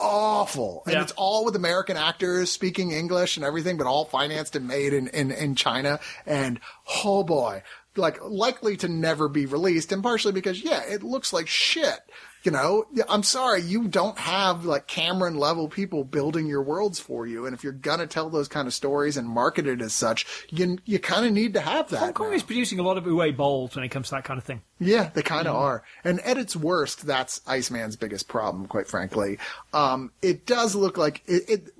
awful. 0.00 0.82
And 0.86 0.94
Yeah. 0.94 1.02
it's 1.02 1.12
all 1.12 1.44
with 1.44 1.56
American 1.56 1.96
actors 1.96 2.50
speaking 2.50 2.92
English 2.92 3.36
and 3.36 3.44
everything, 3.44 3.76
but 3.76 3.86
all 3.86 4.04
financed 4.04 4.56
and 4.56 4.66
made 4.66 4.92
in, 4.92 5.08
in, 5.08 5.30
in 5.30 5.54
China. 5.54 6.00
And 6.26 6.60
oh 7.04 7.22
boy, 7.24 7.62
like 7.96 8.18
likely 8.24 8.76
to 8.78 8.88
never 8.88 9.28
be 9.28 9.46
released. 9.46 9.92
And 9.92 10.02
partially 10.02 10.32
because, 10.32 10.62
yeah, 10.62 10.82
it 10.88 11.02
looks 11.02 11.32
like 11.32 11.48
shit. 11.48 11.98
You 12.44 12.52
know, 12.52 12.86
I'm 13.08 13.22
sorry, 13.22 13.62
you 13.62 13.88
don't 13.88 14.18
have 14.18 14.64
like 14.64 14.86
Cameron 14.86 15.36
level 15.36 15.68
people 15.68 16.04
building 16.04 16.46
your 16.46 16.62
worlds 16.62 17.00
for 17.00 17.26
you. 17.26 17.46
And 17.46 17.54
if 17.54 17.64
you're 17.64 17.72
gonna 17.72 18.06
tell 18.06 18.30
those 18.30 18.48
kind 18.48 18.68
of 18.68 18.74
stories 18.74 19.16
and 19.16 19.28
market 19.28 19.66
it 19.66 19.80
as 19.80 19.92
such, 19.92 20.26
you 20.50 20.78
you 20.84 20.98
kind 20.98 21.26
of 21.26 21.32
need 21.32 21.54
to 21.54 21.60
have 21.60 21.90
that. 21.90 21.98
Hong 21.98 22.12
Kong 22.12 22.30
now. 22.30 22.36
is 22.36 22.42
producing 22.42 22.78
a 22.78 22.82
lot 22.82 22.96
of 22.96 23.04
Uwe 23.04 23.36
Bolls 23.36 23.74
when 23.74 23.84
it 23.84 23.88
comes 23.88 24.08
to 24.08 24.14
that 24.14 24.24
kind 24.24 24.38
of 24.38 24.44
thing. 24.44 24.62
Yeah, 24.78 25.10
they 25.12 25.22
kind 25.22 25.48
of 25.48 25.56
are. 25.56 25.82
And 26.04 26.20
at 26.20 26.38
its 26.38 26.54
worst, 26.54 27.06
that's 27.06 27.40
Iceman's 27.46 27.96
biggest 27.96 28.28
problem, 28.28 28.66
quite 28.66 28.86
frankly. 28.86 29.38
Um, 29.72 30.12
it 30.22 30.46
does 30.46 30.74
look 30.74 30.96
like 30.96 31.22
it, 31.26 31.50
it, 31.50 31.74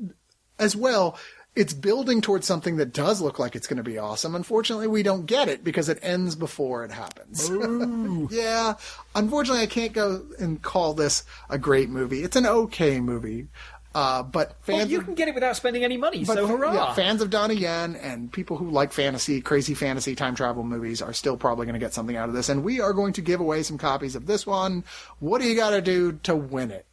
as 0.59 0.75
well. 0.75 1.17
It's 1.57 1.73
building 1.75 2.21
towards 2.21 2.47
something 2.47 2.77
that 2.77 2.93
does 2.93 3.21
look 3.21 3.41
like 3.41 3.57
it's 3.57 3.67
going 3.67 3.79
to 3.79 3.83
be 3.83 3.99
awesome. 3.99 4.37
Unfortunately, 4.37 4.87
we 4.87 5.03
don't 5.03 5.27
get 5.27 5.49
it 5.49 5.65
because 5.65 5.89
it 5.89 5.99
ends 6.03 6.37
before 6.37 6.85
it 6.85 6.93
happens. 6.93 7.51
yeah. 8.31 8.75
Unfortunately, 9.17 9.63
I 9.63 9.67
can't 9.67 9.93
go 9.93 10.23
and 10.39 10.63
call 10.63 10.95
this 10.95 11.25
a 11.51 11.59
great 11.59 11.89
movie. 11.89 12.23
It's 12.23 12.37
an 12.37 12.47
okay 12.47 13.01
movie. 13.01 13.49
Uh, 13.93 14.23
but 14.23 14.55
fans 14.63 14.83
Well, 14.83 14.91
you 14.91 14.99
of- 14.99 15.05
can 15.07 15.15
get 15.15 15.27
it 15.27 15.35
without 15.35 15.57
spending 15.57 15.83
any 15.83 15.97
money, 15.97 16.23
but 16.25 16.35
so 16.35 16.47
hurrah! 16.47 16.73
yeah, 16.75 16.93
fans 16.95 17.23
of 17.23 17.31
Donnie 17.31 17.55
Yen 17.57 17.97
and 17.97 18.31
people 18.31 18.57
who 18.59 18.71
like 18.71 18.93
fantasy, 18.93 19.41
crazy 19.41 19.75
fantasy 19.75 20.15
time 20.15 20.37
travel 20.37 20.63
movies 20.63 21.03
are 21.03 21.15
still 21.15 21.37
probably 21.37 21.67
going 21.67 21.73
to 21.73 21.81
get 21.81 21.95
something 21.95 22.15
out 22.15 22.29
of 22.29 22.35
this. 22.35 22.49
And 22.51 22.63
we 22.63 22.81
are 22.81 22.93
going 22.93 23.15
to 23.15 23.23
give 23.23 23.41
away 23.41 23.65
some 23.65 23.79
copies 23.79 24.15
of 24.15 24.27
this 24.27 24.47
one. 24.47 24.85
What 25.19 25.41
do 25.41 25.49
you 25.49 25.57
got 25.57 25.71
to 25.71 25.81
do 25.81 26.13
to 26.25 26.37
win 26.37 26.71
it? 26.71 26.87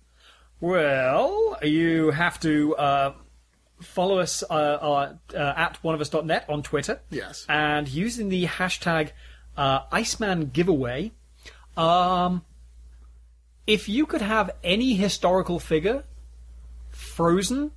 Well, 0.62 1.58
you 1.62 2.10
have 2.12 2.40
to 2.40 2.76
uh, 2.78 3.14
follow 3.82 4.20
us 4.20 4.44
uh, 4.50 4.54
uh, 4.54 5.16
uh, 5.34 5.54
at 5.58 5.78
oneofus.net 5.84 6.46
on 6.50 6.64
Twitter. 6.64 7.00
Yes. 7.10 7.46
And 7.50 7.88
using 7.88 8.30
the 8.30 8.46
hashtag 8.46 9.12
uh, 9.58 9.82
Iceman 9.92 10.50
Giveaway, 10.52 11.12
um, 11.78 12.44
if 13.68 13.90
you 13.90 14.06
could 14.06 14.22
have 14.22 14.52
any 14.64 14.94
historical 14.94 15.60
figure 15.60 16.04
frozen 16.92 17.72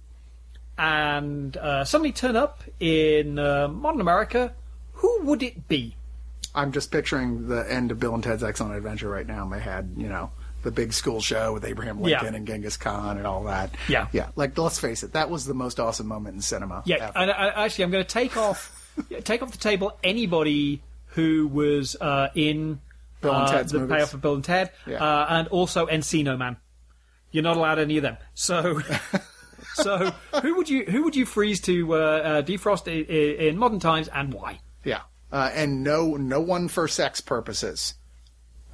and 0.76 1.56
uh, 1.56 1.84
suddenly 1.84 2.12
turn 2.12 2.36
up 2.36 2.62
in 2.78 3.38
uh, 3.38 3.68
modern 3.68 4.00
America, 4.00 4.54
who 4.92 5.22
would 5.22 5.42
it 5.42 5.66
be? 5.66 5.96
I'm 6.54 6.72
just 6.72 6.90
picturing 6.90 7.48
the 7.48 7.70
end 7.70 7.90
of 7.90 7.98
Bill 7.98 8.14
and 8.14 8.22
Ted's 8.22 8.42
Excellent 8.42 8.76
Adventure 8.76 9.08
right 9.08 9.26
now 9.26 9.42
in 9.42 9.48
my 9.48 9.58
head. 9.58 9.92
You 9.96 10.08
know, 10.08 10.30
the 10.62 10.70
big 10.70 10.93
school 10.93 11.20
show 11.20 11.52
with 11.52 11.64
Abraham 11.64 12.01
Lincoln 12.01 12.32
Yeah. 12.32 12.36
and 12.36 12.47
Genghis 12.47 12.76
Khan 12.76 13.16
and 13.16 13.26
all 13.26 13.44
that. 13.44 13.70
Yeah. 13.89 14.09
yeah. 14.12 14.28
Like 14.36 14.56
let's 14.59 14.78
face 14.80 15.02
it, 15.02 15.12
that 15.12 15.30
was 15.30 15.44
the 15.47 15.55
most 15.55 15.78
awesome 15.80 16.06
moment 16.09 16.35
in 16.36 16.43
cinema. 16.43 16.82
Yeah, 16.85 17.10
and 17.14 17.30
I, 17.30 17.64
actually, 17.64 17.85
I'm 17.85 17.90
going 17.90 18.05
to 18.05 18.09
take 18.10 18.36
off 18.36 18.74
take 19.24 19.43
off 19.43 19.52
the 19.52 19.59
table 19.59 19.97
anybody 20.02 20.82
who 21.12 21.47
was 21.48 21.97
uh, 22.01 22.28
in 22.35 22.80
Bill 23.20 23.35
and 23.35 23.48
uh, 23.55 23.62
the 23.62 23.78
movies. 23.80 23.97
payoff 23.97 24.14
of 24.14 24.20
Bill 24.20 24.35
and 24.35 24.44
Ted, 24.44 24.70
Yeah. 24.86 25.02
uh, 25.02 25.26
and 25.30 25.48
also 25.48 25.86
Encino 25.86 26.36
Man. 26.39 26.56
You're 27.30 27.43
not 27.44 27.56
allowed 27.56 27.78
any 27.78 27.97
of 27.98 28.02
them. 28.02 28.16
So, 28.35 28.80
so 29.74 30.10
who 30.43 30.56
would 30.56 30.68
you 30.68 30.85
who 30.85 31.05
would 31.05 31.14
you 31.16 31.26
freeze 31.26 31.60
to 31.62 31.94
uh, 31.94 31.97
uh, 31.98 32.43
defrost 32.43 32.89
in, 32.89 33.05
in 33.48 33.59
modern 33.59 33.80
times, 33.80 34.09
and 34.09 34.32
why? 34.35 34.60
yeah. 34.85 35.01
Uh, 35.30 35.51
and 35.52 35.85
no, 35.85 36.16
no 36.16 36.40
one 36.40 36.68
for 36.68 36.89
sex 36.89 37.20
purposes. 37.20 37.93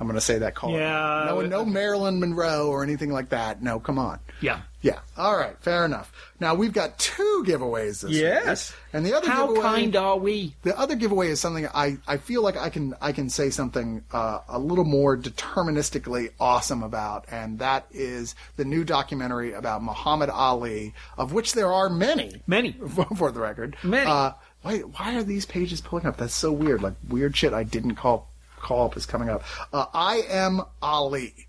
I'm 0.00 0.06
going 0.08 0.16
to 0.16 0.20
say 0.20 0.38
that 0.38 0.54
call. 0.56 0.72
Yeah, 0.72 1.24
No, 1.28 1.40
no 1.42 1.60
okay. 1.60 1.70
Marilyn 1.70 2.18
Monroe 2.18 2.68
or 2.68 2.82
anything 2.82 3.12
like 3.12 3.28
that. 3.28 3.62
No, 3.62 3.78
come 3.78 3.98
on. 3.98 4.18
Yeah. 4.40 4.62
Yeah. 4.82 4.98
All 5.16 5.36
right. 5.36 5.56
Fair 5.60 5.84
enough. 5.84 6.12
Now 6.40 6.54
we've 6.56 6.72
got 6.72 6.98
two 6.98 7.44
giveaways 7.46 8.02
this 8.02 8.10
Yes. 8.10 8.72
week. 8.72 8.78
And 8.92 9.06
the 9.06 9.14
other 9.14 9.30
How 9.30 9.46
giveaway, 9.46 9.62
kind 9.62 9.96
are 9.96 10.18
we? 10.18 10.56
the 10.62 10.76
other 10.78 10.96
giveaway 10.96 11.28
is 11.28 11.40
something 11.40 11.66
I, 11.72 11.96
I 12.08 12.16
feel 12.16 12.42
like 12.42 12.56
I 12.56 12.70
can 12.70 12.94
I 13.00 13.12
can 13.12 13.30
say 13.30 13.50
something 13.50 14.02
uh, 14.12 14.40
a 14.48 14.58
little 14.58 14.84
more 14.84 15.16
deterministically 15.16 16.30
awesome 16.40 16.82
about, 16.82 17.24
and 17.30 17.58
that 17.60 17.86
is 17.92 18.34
the 18.56 18.64
new 18.64 18.84
documentary 18.84 19.52
about 19.52 19.82
Muhammad 19.82 20.28
Ali, 20.30 20.92
of 21.16 21.32
which 21.32 21.52
there 21.54 21.72
are 21.72 21.88
many. 21.88 22.42
Many. 22.46 22.72
for 23.16 23.30
the 23.30 23.40
record. 23.40 23.76
Many. 23.82 24.10
Uh, 24.10 24.32
why 24.62 24.78
why 24.80 25.14
are 25.16 25.22
these 25.22 25.46
pages 25.46 25.80
pulling 25.80 26.06
up? 26.06 26.16
That's 26.16 26.34
so 26.34 26.52
weird. 26.52 26.82
Like 26.82 26.94
weird 27.08 27.36
shit 27.36 27.52
I 27.52 27.62
didn't 27.62 27.94
call 27.96 28.28
call 28.64 28.86
up 28.86 28.96
is 28.96 29.06
coming 29.06 29.28
up. 29.28 29.44
Uh, 29.72 29.86
I 29.94 30.22
am 30.28 30.62
Ali, 30.82 31.46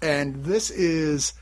and 0.00 0.44
this 0.44 0.70
is 0.70 1.32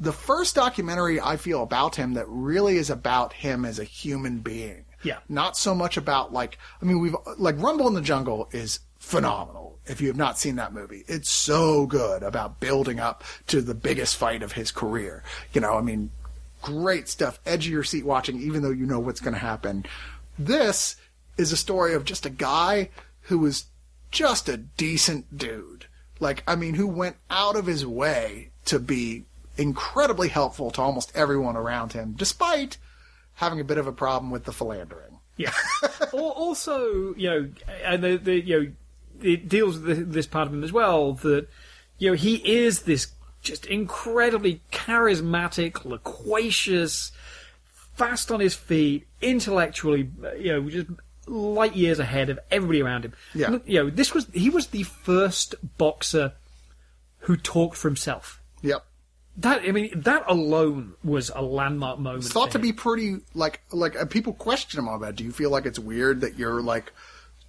the 0.00 0.12
first 0.12 0.54
documentary 0.54 1.20
I 1.20 1.36
feel 1.36 1.62
about 1.62 1.96
him 1.96 2.14
that 2.14 2.26
really 2.28 2.76
is 2.76 2.90
about 2.90 3.32
him 3.32 3.64
as 3.64 3.78
a 3.78 3.84
human 3.84 4.38
being. 4.38 4.84
Yeah. 5.02 5.18
Not 5.28 5.56
so 5.56 5.74
much 5.74 5.96
about 5.96 6.32
like, 6.32 6.58
I 6.80 6.84
mean, 6.84 7.00
we've, 7.00 7.16
like 7.36 7.60
Rumble 7.60 7.88
in 7.88 7.94
the 7.94 8.00
Jungle 8.00 8.48
is 8.52 8.80
phenomenal. 8.98 9.78
If 9.86 10.00
you 10.00 10.08
have 10.08 10.16
not 10.16 10.38
seen 10.38 10.56
that 10.56 10.74
movie, 10.74 11.04
it's 11.08 11.30
so 11.30 11.86
good 11.86 12.22
about 12.22 12.60
building 12.60 13.00
up 13.00 13.24
to 13.46 13.62
the 13.62 13.74
biggest 13.74 14.16
fight 14.16 14.42
of 14.42 14.52
his 14.52 14.70
career. 14.70 15.22
You 15.52 15.62
know, 15.62 15.74
I 15.74 15.80
mean, 15.80 16.10
great 16.60 17.08
stuff, 17.08 17.40
edge 17.46 17.66
of 17.66 17.72
your 17.72 17.84
seat 17.84 18.04
watching, 18.04 18.40
even 18.40 18.62
though 18.62 18.70
you 18.70 18.86
know 18.86 18.98
what's 18.98 19.20
going 19.20 19.34
to 19.34 19.40
happen. 19.40 19.86
This 20.38 20.96
is 21.38 21.52
a 21.52 21.56
story 21.56 21.94
of 21.94 22.04
just 22.04 22.26
a 22.26 22.30
guy 22.30 22.90
who 23.22 23.38
was 23.38 23.64
just 24.10 24.48
a 24.48 24.56
decent 24.56 25.36
dude. 25.36 25.86
Like, 26.20 26.42
I 26.46 26.56
mean, 26.56 26.74
who 26.74 26.86
went 26.86 27.16
out 27.30 27.56
of 27.56 27.66
his 27.66 27.86
way 27.86 28.50
to 28.66 28.78
be 28.78 29.24
incredibly 29.56 30.28
helpful 30.28 30.70
to 30.72 30.82
almost 30.82 31.12
everyone 31.14 31.56
around 31.56 31.92
him, 31.92 32.14
despite 32.16 32.78
having 33.34 33.60
a 33.60 33.64
bit 33.64 33.78
of 33.78 33.86
a 33.86 33.92
problem 33.92 34.30
with 34.30 34.44
the 34.44 34.52
philandering. 34.52 35.18
Yeah. 35.36 35.52
Also, 36.12 37.14
you 37.16 37.28
know, 37.28 37.50
and 37.84 38.02
the, 38.02 38.16
the 38.16 38.40
you 38.40 38.60
know, 38.60 38.72
it 39.20 39.48
deals 39.48 39.78
with 39.78 40.12
this 40.12 40.26
part 40.26 40.46
of 40.46 40.54
him 40.54 40.64
as 40.64 40.72
well 40.72 41.12
that 41.12 41.46
you 41.98 42.08
know 42.08 42.14
he 42.14 42.36
is 42.36 42.82
this 42.82 43.08
just 43.42 43.66
incredibly 43.66 44.62
charismatic, 44.72 45.84
loquacious, 45.84 47.12
fast 47.94 48.30
on 48.30 48.40
his 48.40 48.54
feet, 48.54 49.06
intellectually, 49.20 50.10
you 50.38 50.52
know, 50.52 50.70
just 50.70 50.88
light 51.28 51.76
years 51.76 51.98
ahead 51.98 52.30
of 52.30 52.38
everybody 52.50 52.82
around 52.82 53.04
him. 53.04 53.12
Yeah. 53.34 53.58
You 53.66 53.84
know, 53.84 53.90
this 53.90 54.14
was 54.14 54.26
he 54.32 54.50
was 54.50 54.68
the 54.68 54.82
first 54.84 55.54
boxer 55.78 56.32
who 57.20 57.36
talked 57.36 57.76
for 57.76 57.88
himself. 57.88 58.40
Yep. 58.62 58.84
That 59.38 59.62
I 59.62 59.70
mean, 59.72 59.92
that 60.00 60.24
alone 60.26 60.94
was 61.04 61.30
a 61.34 61.42
landmark 61.42 61.98
moment. 62.00 62.24
It's 62.24 62.32
thought 62.32 62.50
to 62.52 62.58
be 62.58 62.72
pretty, 62.72 63.18
like, 63.34 63.60
like 63.70 63.94
uh, 63.96 64.04
people 64.06 64.32
question 64.32 64.80
him 64.80 64.88
on 64.88 65.00
that. 65.02 65.14
Do 65.16 65.22
you 65.24 65.30
feel 65.32 65.50
like 65.50 65.64
it's 65.66 65.78
weird 65.78 66.22
that 66.22 66.36
you're 66.38 66.60
like 66.60 66.92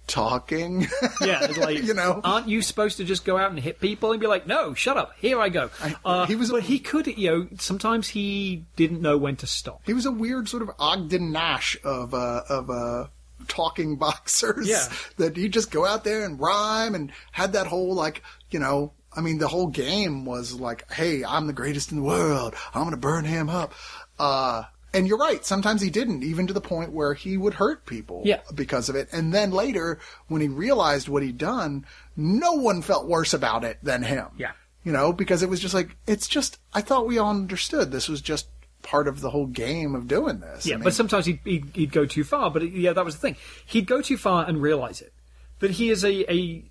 talking? 0.06 0.86
Yeah, 1.20 1.46
like 1.58 1.78
You 1.82 1.94
know? 1.94 2.20
aren't 2.24 2.48
you 2.48 2.62
supposed 2.62 2.96
to 2.98 3.04
just 3.04 3.24
go 3.24 3.36
out 3.36 3.50
and 3.50 3.58
hit 3.58 3.80
people 3.80 4.12
and 4.12 4.20
be 4.20 4.26
like, 4.26 4.46
no, 4.46 4.72
shut 4.74 4.96
up, 4.96 5.12
here 5.18 5.40
I 5.40 5.48
go. 5.48 5.70
uh, 6.04 6.26
he 6.26 6.34
was- 6.36 6.50
but 6.50 6.62
he 6.62 6.78
could, 6.78 7.06
you 7.06 7.30
know, 7.30 7.48
sometimes 7.58 8.08
he 8.08 8.64
didn't 8.76 9.02
know 9.02 9.18
when 9.18 9.36
to 9.36 9.46
stop. 9.46 9.82
he 9.84 9.92
was 9.92 10.06
a 10.06 10.12
weird 10.12 10.48
sort 10.48 10.62
of 10.62 10.70
Ogden 10.78 11.32
Nash 11.32 11.76
of 11.84 12.14
uh, 12.14 12.42
of 12.48 12.70
uh, 12.70 13.06
talking 13.48 13.96
boxers. 13.98 14.68
Yeah. 14.68 14.86
that 15.16 15.36
he'd 15.36 15.52
just 15.52 15.70
go 15.70 15.84
out 15.86 16.04
there 16.04 16.24
and 16.24 16.38
rhyme 16.40 16.94
and 16.94 17.12
had 17.32 17.52
that 17.54 17.66
whole 17.66 17.94
like 17.94 18.22
you 18.50 18.58
know. 18.58 18.92
I 19.16 19.22
mean, 19.22 19.38
the 19.38 19.48
whole 19.48 19.66
game 19.66 20.24
was 20.24 20.52
like, 20.54 20.88
"Hey, 20.92 21.24
I'm 21.24 21.48
the 21.48 21.52
greatest 21.52 21.90
in 21.90 21.96
the 21.98 22.04
world. 22.04 22.54
I'm 22.74 22.84
gonna 22.84 22.96
burn 22.96 23.24
him 23.24 23.48
up." 23.48 23.72
Uh, 24.20 24.62
and 24.94 25.06
you're 25.08 25.18
right. 25.18 25.44
Sometimes 25.44 25.80
he 25.82 25.90
didn't, 25.90 26.22
even 26.22 26.46
to 26.46 26.52
the 26.52 26.60
point 26.60 26.92
where 26.92 27.14
he 27.14 27.36
would 27.36 27.54
hurt 27.54 27.86
people 27.86 28.22
Yeah. 28.24 28.40
because 28.54 28.88
of 28.88 28.94
it. 28.96 29.08
And 29.12 29.32
then 29.32 29.50
later, 29.52 29.98
when 30.28 30.40
he 30.40 30.48
realized 30.48 31.08
what 31.08 31.22
he'd 31.22 31.38
done, 31.38 31.86
no 32.16 32.52
one 32.52 32.82
felt 32.82 33.08
worse 33.08 33.32
about 33.32 33.62
it 33.64 33.78
than 33.82 34.02
him. 34.02 34.26
Yeah. 34.36 34.52
You 34.84 34.90
know, 34.92 35.12
because 35.12 35.42
it 35.42 35.48
was 35.48 35.60
just 35.60 35.74
like, 35.74 35.96
it's 36.08 36.26
just, 36.26 36.58
I 36.72 36.80
thought 36.80 37.06
we 37.06 37.18
all 37.18 37.30
understood 37.30 37.92
this 37.92 38.08
was 38.08 38.20
just 38.20 38.48
part 38.90 39.06
of 39.06 39.20
the 39.20 39.30
whole 39.30 39.46
game 39.46 39.94
of 39.94 40.08
doing 40.08 40.40
this. 40.40 40.66
Yeah, 40.66 40.74
I 40.74 40.78
mean, 40.78 40.84
but 40.84 40.94
sometimes 40.94 41.26
he'd, 41.26 41.38
he'd, 41.44 41.70
he'd 41.74 41.92
go 41.92 42.06
too 42.06 42.24
far. 42.24 42.50
But 42.50 42.68
yeah, 42.72 42.92
that 42.92 43.04
was 43.04 43.14
the 43.14 43.20
thing. 43.20 43.36
He'd 43.64 43.86
go 43.86 44.02
too 44.02 44.16
far 44.16 44.44
and 44.48 44.60
realize 44.60 45.00
it. 45.00 45.12
That 45.60 45.72
he 45.72 45.90
is 45.90 46.04
a, 46.04 46.30
a 46.32 46.64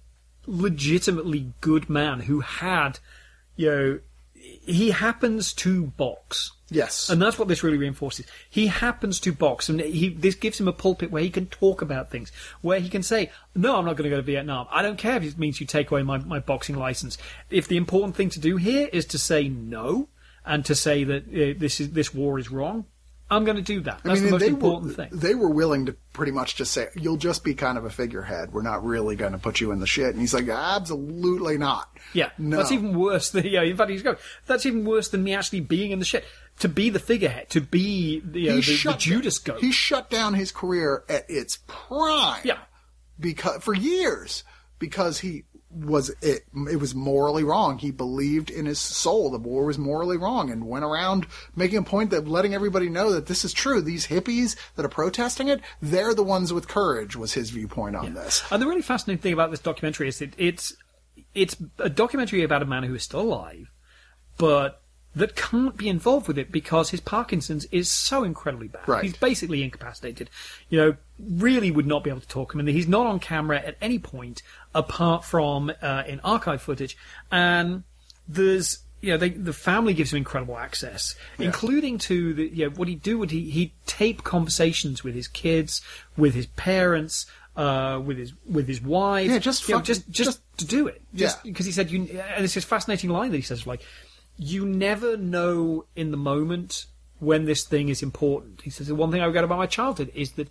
legitimately 0.45 1.53
good 1.61 1.89
man 1.89 2.19
who 2.21 2.41
had, 2.41 2.99
you 3.55 3.69
know, 3.69 3.99
he 4.65 4.91
happens 4.91 5.53
to 5.53 5.87
box. 5.87 6.51
yes. 6.69 7.09
And 7.09 7.21
that's 7.21 7.39
what 7.39 7.47
this 7.47 7.63
really 7.63 7.77
reinforces. 7.77 8.25
He 8.49 8.67
happens 8.67 9.19
to 9.21 9.31
box, 9.31 9.69
and 9.69 9.79
he 9.79 10.09
this 10.09 10.35
gives 10.35 10.59
him 10.59 10.67
a 10.67 10.73
pulpit 10.73 11.11
where 11.11 11.23
he 11.23 11.29
can 11.29 11.45
talk 11.47 11.81
about 11.81 12.11
things, 12.11 12.31
where 12.61 12.79
he 12.79 12.89
can 12.89 13.03
say, 13.03 13.31
"No, 13.55 13.77
I'm 13.77 13.85
not 13.85 13.95
going 13.95 14.09
to 14.09 14.15
go 14.15 14.17
to 14.17 14.21
Vietnam. 14.21 14.67
I 14.71 14.81
don't 14.81 14.97
care 14.97 15.17
if 15.17 15.23
it 15.23 15.37
means 15.37 15.61
you 15.61 15.67
take 15.67 15.91
away 15.91 16.03
my, 16.03 16.17
my 16.17 16.39
boxing 16.39 16.75
license. 16.75 17.17
If 17.49 17.67
the 17.67 17.77
important 17.77 18.15
thing 18.15 18.29
to 18.31 18.39
do 18.39 18.57
here 18.57 18.89
is 18.91 19.05
to 19.07 19.17
say 19.17 19.47
no 19.47 20.09
and 20.49 20.65
to 20.65 20.75
say 20.75 21.03
that 21.05 21.23
uh, 21.27 21.57
this 21.57 21.79
is 21.79 21.91
this 21.91 22.13
war 22.13 22.39
is 22.39 22.51
wrong, 22.51 22.85
I'm 23.29 23.45
going 23.45 23.57
to 23.57 23.63
do 23.63 23.81
that. 23.81 24.01
That's 24.03 24.21
the 24.21 24.31
most 24.31 24.41
important 24.41 24.97
were, 24.97 25.05
thing. 25.05 25.19
They 25.19 25.35
were 25.35 25.49
willing 25.49 25.85
to 25.85 25.95
pretty 26.13 26.31
much 26.31 26.55
just 26.55 26.71
say, 26.73 26.87
"You'll 26.95 27.17
just 27.17 27.43
be 27.43 27.53
kind 27.53 27.77
of 27.77 27.85
a 27.85 27.91
figurehead. 27.91 28.51
We're 28.51 28.63
not 28.63 28.83
really 28.83 29.15
going 29.15 29.33
to 29.33 29.37
put 29.37 29.61
you 29.61 29.71
in 29.71 29.79
the 29.79 29.87
shit." 29.87 30.09
And 30.09 30.19
he's 30.19 30.33
like, 30.33 30.49
"Absolutely 30.49 31.59
not." 31.59 31.89
Yeah, 32.13 32.31
no. 32.39 32.57
that's 32.57 32.71
even 32.71 32.97
worse 32.97 33.29
than 33.29 33.45
yeah. 33.45 33.61
In 33.61 33.77
fact, 33.77 33.91
he's 33.91 34.01
going. 34.01 34.17
That's 34.47 34.65
even 34.65 34.83
worse 34.83 35.09
than 35.09 35.23
me 35.23 35.35
actually 35.35 35.61
being 35.61 35.91
in 35.91 35.99
the 35.99 36.05
shit. 36.05 36.25
To 36.59 36.67
be 36.67 36.89
the 36.89 36.99
figurehead, 36.99 37.49
to 37.51 37.61
be 37.61 38.19
the, 38.19 38.39
you 38.41 38.49
know, 38.49 38.55
He 38.57 38.75
the, 38.75 38.91
the 38.91 38.97
Judas 38.97 39.37
goat. 39.37 39.61
He 39.61 39.71
shut 39.71 40.09
down 40.09 40.33
his 40.33 40.51
career 40.51 41.05
at 41.07 41.29
its 41.29 41.59
prime. 41.67 42.41
Yeah. 42.43 42.57
because 43.17 43.63
for 43.63 43.73
years 43.73 44.43
because 44.79 45.19
he 45.19 45.43
was 45.71 46.09
it 46.21 46.45
it 46.69 46.77
was 46.77 46.95
morally 46.95 47.43
wrong. 47.43 47.77
He 47.77 47.91
believed 47.91 48.49
in 48.49 48.65
his 48.65 48.79
soul 48.79 49.29
the 49.29 49.37
war 49.37 49.65
was 49.65 49.77
morally 49.77 50.17
wrong 50.17 50.49
and 50.49 50.67
went 50.67 50.83
around 50.83 51.27
making 51.55 51.77
a 51.77 51.83
point 51.83 52.09
that 52.09 52.27
letting 52.27 52.55
everybody 52.55 52.89
know 52.89 53.11
that 53.11 53.27
this 53.27 53.45
is 53.45 53.53
true. 53.53 53.81
These 53.81 54.07
hippies 54.07 54.55
that 54.75 54.85
are 54.85 54.89
protesting 54.89 55.47
it, 55.47 55.61
they're 55.81 56.15
the 56.15 56.23
ones 56.23 56.51
with 56.51 56.67
courage 56.67 57.15
was 57.15 57.33
his 57.33 57.51
viewpoint 57.51 57.95
on 57.95 58.13
this. 58.15 58.43
And 58.51 58.61
the 58.61 58.67
really 58.67 58.81
fascinating 58.81 59.21
thing 59.21 59.33
about 59.33 59.51
this 59.51 59.59
documentary 59.59 60.07
is 60.07 60.19
that 60.19 60.33
it's 60.37 60.75
it's 61.35 61.55
a 61.77 61.89
documentary 61.89 62.43
about 62.43 62.63
a 62.63 62.65
man 62.65 62.83
who 62.83 62.95
is 62.95 63.03
still 63.03 63.21
alive, 63.21 63.69
but 64.37 64.81
that 65.15 65.35
can't 65.35 65.75
be 65.75 65.89
involved 65.89 66.27
with 66.27 66.37
it 66.37 66.51
because 66.51 66.91
his 66.91 66.99
Parkinson's 66.99 67.65
is 67.65 67.89
so 67.89 68.23
incredibly 68.23 68.67
bad. 68.67 68.87
Right. 68.87 69.03
He's 69.03 69.17
basically 69.17 69.63
incapacitated. 69.63 70.29
You 70.69 70.79
know, 70.79 70.95
really 71.19 71.71
would 71.71 71.87
not 71.87 72.03
be 72.03 72.09
able 72.09 72.21
to 72.21 72.27
talk. 72.27 72.53
I 72.53 72.57
mean, 72.57 72.67
he's 72.75 72.87
not 72.87 73.07
on 73.07 73.19
camera 73.19 73.57
at 73.59 73.75
any 73.81 73.99
point 73.99 74.41
apart 74.73 75.25
from 75.25 75.71
uh, 75.81 76.03
in 76.07 76.19
archive 76.21 76.61
footage, 76.61 76.97
and 77.31 77.83
there's. 78.27 78.79
You 79.01 79.11
know, 79.11 79.17
they, 79.17 79.29
the 79.29 79.53
family 79.53 79.93
gives 79.93 80.11
him 80.11 80.17
incredible 80.17 80.57
access, 80.57 81.15
including 81.37 81.99
to 81.99 82.33
the, 82.33 82.49
you 82.49 82.65
know, 82.67 82.75
what 82.75 82.89
he'd 82.89 83.01
do 83.01 83.17
would 83.17 83.31
he, 83.31 83.49
he'd 83.49 83.71
tape 83.85 84.25
conversations 84.25 85.05
with 85.05 85.15
his 85.15 85.29
kids, 85.29 85.79
with 86.17 86.33
his 86.33 86.47
parents, 86.47 87.25
uh, 87.55 88.01
with 88.05 88.17
his, 88.17 88.33
with 88.45 88.67
his 88.67 88.81
wife. 88.81 89.29
Yeah, 89.31 89.39
just 89.39 89.69
you 89.69 89.75
know, 89.75 89.81
just, 89.81 90.09
just, 90.09 90.27
just- 90.31 90.57
to 90.57 90.65
do 90.65 90.87
it. 90.87 91.01
Just 91.15 91.37
Yeah. 91.37 91.49
because 91.49 91.65
he 91.65 91.71
said 91.71 91.89
you 91.89 92.01
and 92.35 92.43
it's 92.43 92.55
this 92.55 92.65
fascinating 92.65 93.09
line 93.09 93.31
that 93.31 93.37
he 93.37 93.41
says 93.41 93.65
like 93.65 93.83
you 94.35 94.65
never 94.65 95.15
know 95.15 95.85
in 95.95 96.11
the 96.11 96.17
moment 96.17 96.85
when 97.19 97.45
this 97.45 97.63
thing 97.63 97.87
is 97.87 98.03
important. 98.03 98.63
He 98.63 98.69
says 98.69 98.87
the 98.87 98.95
one 98.95 99.11
thing 99.11 99.21
I 99.21 99.25
regret 99.27 99.45
about 99.45 99.59
my 99.59 99.65
childhood 99.65 100.11
is 100.13 100.33
that 100.33 100.49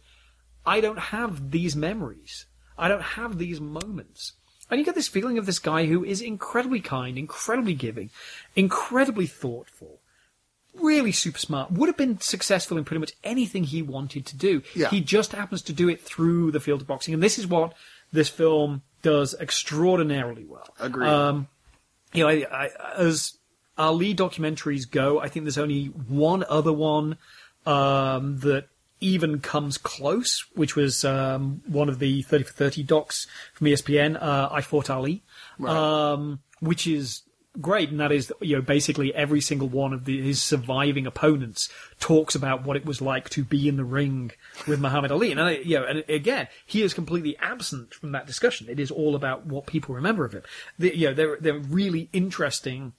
I 0.65 0.81
don't 0.81 0.99
have 0.99 1.51
these 1.51 1.77
memories. 1.77 2.47
I 2.79 2.89
don't 2.89 3.03
have 3.03 3.39
these 3.39 3.61
moments. 3.61 4.33
And 4.71 4.79
you 4.79 4.85
get 4.85 4.95
this 4.95 5.09
feeling 5.09 5.39
of 5.39 5.47
this 5.47 5.59
guy 5.59 5.87
who 5.87 6.05
is 6.05 6.21
incredibly 6.21 6.81
kind, 6.81 7.19
incredibly 7.19 7.75
giving, 7.75 8.11
incredibly 8.55 9.27
thoughtful, 9.27 10.01
really 10.75 11.13
super 11.13 11.39
smart, 11.39 11.73
would 11.73 11.89
have 11.89 11.97
been 11.97 12.21
successful 12.21 12.77
in 12.77 12.85
pretty 12.85 13.01
much 13.01 13.13
anything 13.25 13.65
he 13.65 13.81
wanted 13.83 14.27
to 14.27 14.37
do. 14.37 14.63
Yeah. 14.75 14.91
He 14.91 15.01
just 15.01 15.33
happens 15.33 15.63
to 15.63 15.73
do 15.73 15.89
it 15.89 16.03
through 16.03 16.51
the 16.51 16.61
field 16.61 16.83
of 16.83 16.87
boxing. 16.87 17.15
And 17.15 17.23
this 17.23 17.39
is 17.39 17.47
what 17.47 17.73
this 18.13 18.29
film 18.29 18.83
does 19.03 19.35
extraordinarily 19.41 20.45
well. 20.45 20.69
Agreed. 20.79 21.09
Um, 21.09 21.49
you 22.13 22.23
know, 22.23 22.29
I, 22.29 22.47
I, 22.51 22.71
as 22.97 23.39
our 23.77 23.93
lead 23.93 24.19
documentaries 24.19 24.91
go, 24.91 25.21
I 25.21 25.29
think 25.29 25.45
there's 25.45 25.59
only 25.59 25.87
one 25.87 26.45
other 26.49 26.73
one 26.73 27.17
um, 27.65 28.39
that 28.39 28.69
even 29.01 29.41
comes 29.41 29.79
close, 29.79 30.45
which 30.55 30.77
was 30.77 31.05
um, 31.05 31.63
one 31.67 31.89
of 31.89 31.99
the 31.99 32.23
30 32.23 32.45
for 32.45 32.53
30 32.53 32.83
docs 32.83 33.27
from 33.55 33.67
ESPN, 33.67 34.21
uh, 34.21 34.49
I 34.51 34.61
Fought 34.61 34.91
Ali, 34.91 35.23
um, 35.65 36.41
which 36.61 36.87
is 36.87 37.23
great, 37.61 37.91
and 37.91 38.01
that 38.01 38.13
is, 38.13 38.33
you 38.41 38.57
know, 38.57 38.63
basically 38.63 39.15
every 39.15 39.41
single 39.41 39.69
one 39.69 39.93
of 39.93 40.05
the, 40.05 40.21
his 40.21 40.43
surviving 40.43 41.07
opponents 41.07 41.69
talks 41.99 42.35
about 42.35 42.65
what 42.65 42.77
it 42.77 42.85
was 42.85 43.01
like 43.01 43.29
to 43.31 43.45
be 43.45 43.69
in 43.69 43.77
the 43.77 43.85
ring 43.85 44.33
with 44.67 44.81
Muhammad 44.81 45.11
Ali. 45.11 45.31
And, 45.31 45.41
uh, 45.41 45.47
you 45.47 45.79
know, 45.79 45.85
and 45.85 46.05
again, 46.09 46.49
he 46.67 46.83
is 46.83 46.95
completely 46.95 47.37
absent 47.39 47.95
from 47.95 48.13
that 48.13 48.27
discussion. 48.27 48.69
It 48.69 48.79
is 48.79 48.91
all 48.91 49.15
about 49.15 49.47
what 49.47 49.67
people 49.67 49.95
remember 49.95 50.25
of 50.25 50.33
him. 50.33 50.43
The, 50.79 50.97
you 50.97 51.09
know, 51.09 51.15
they're, 51.15 51.37
they're 51.41 51.59
really 51.59 52.09
interesting 52.13 52.93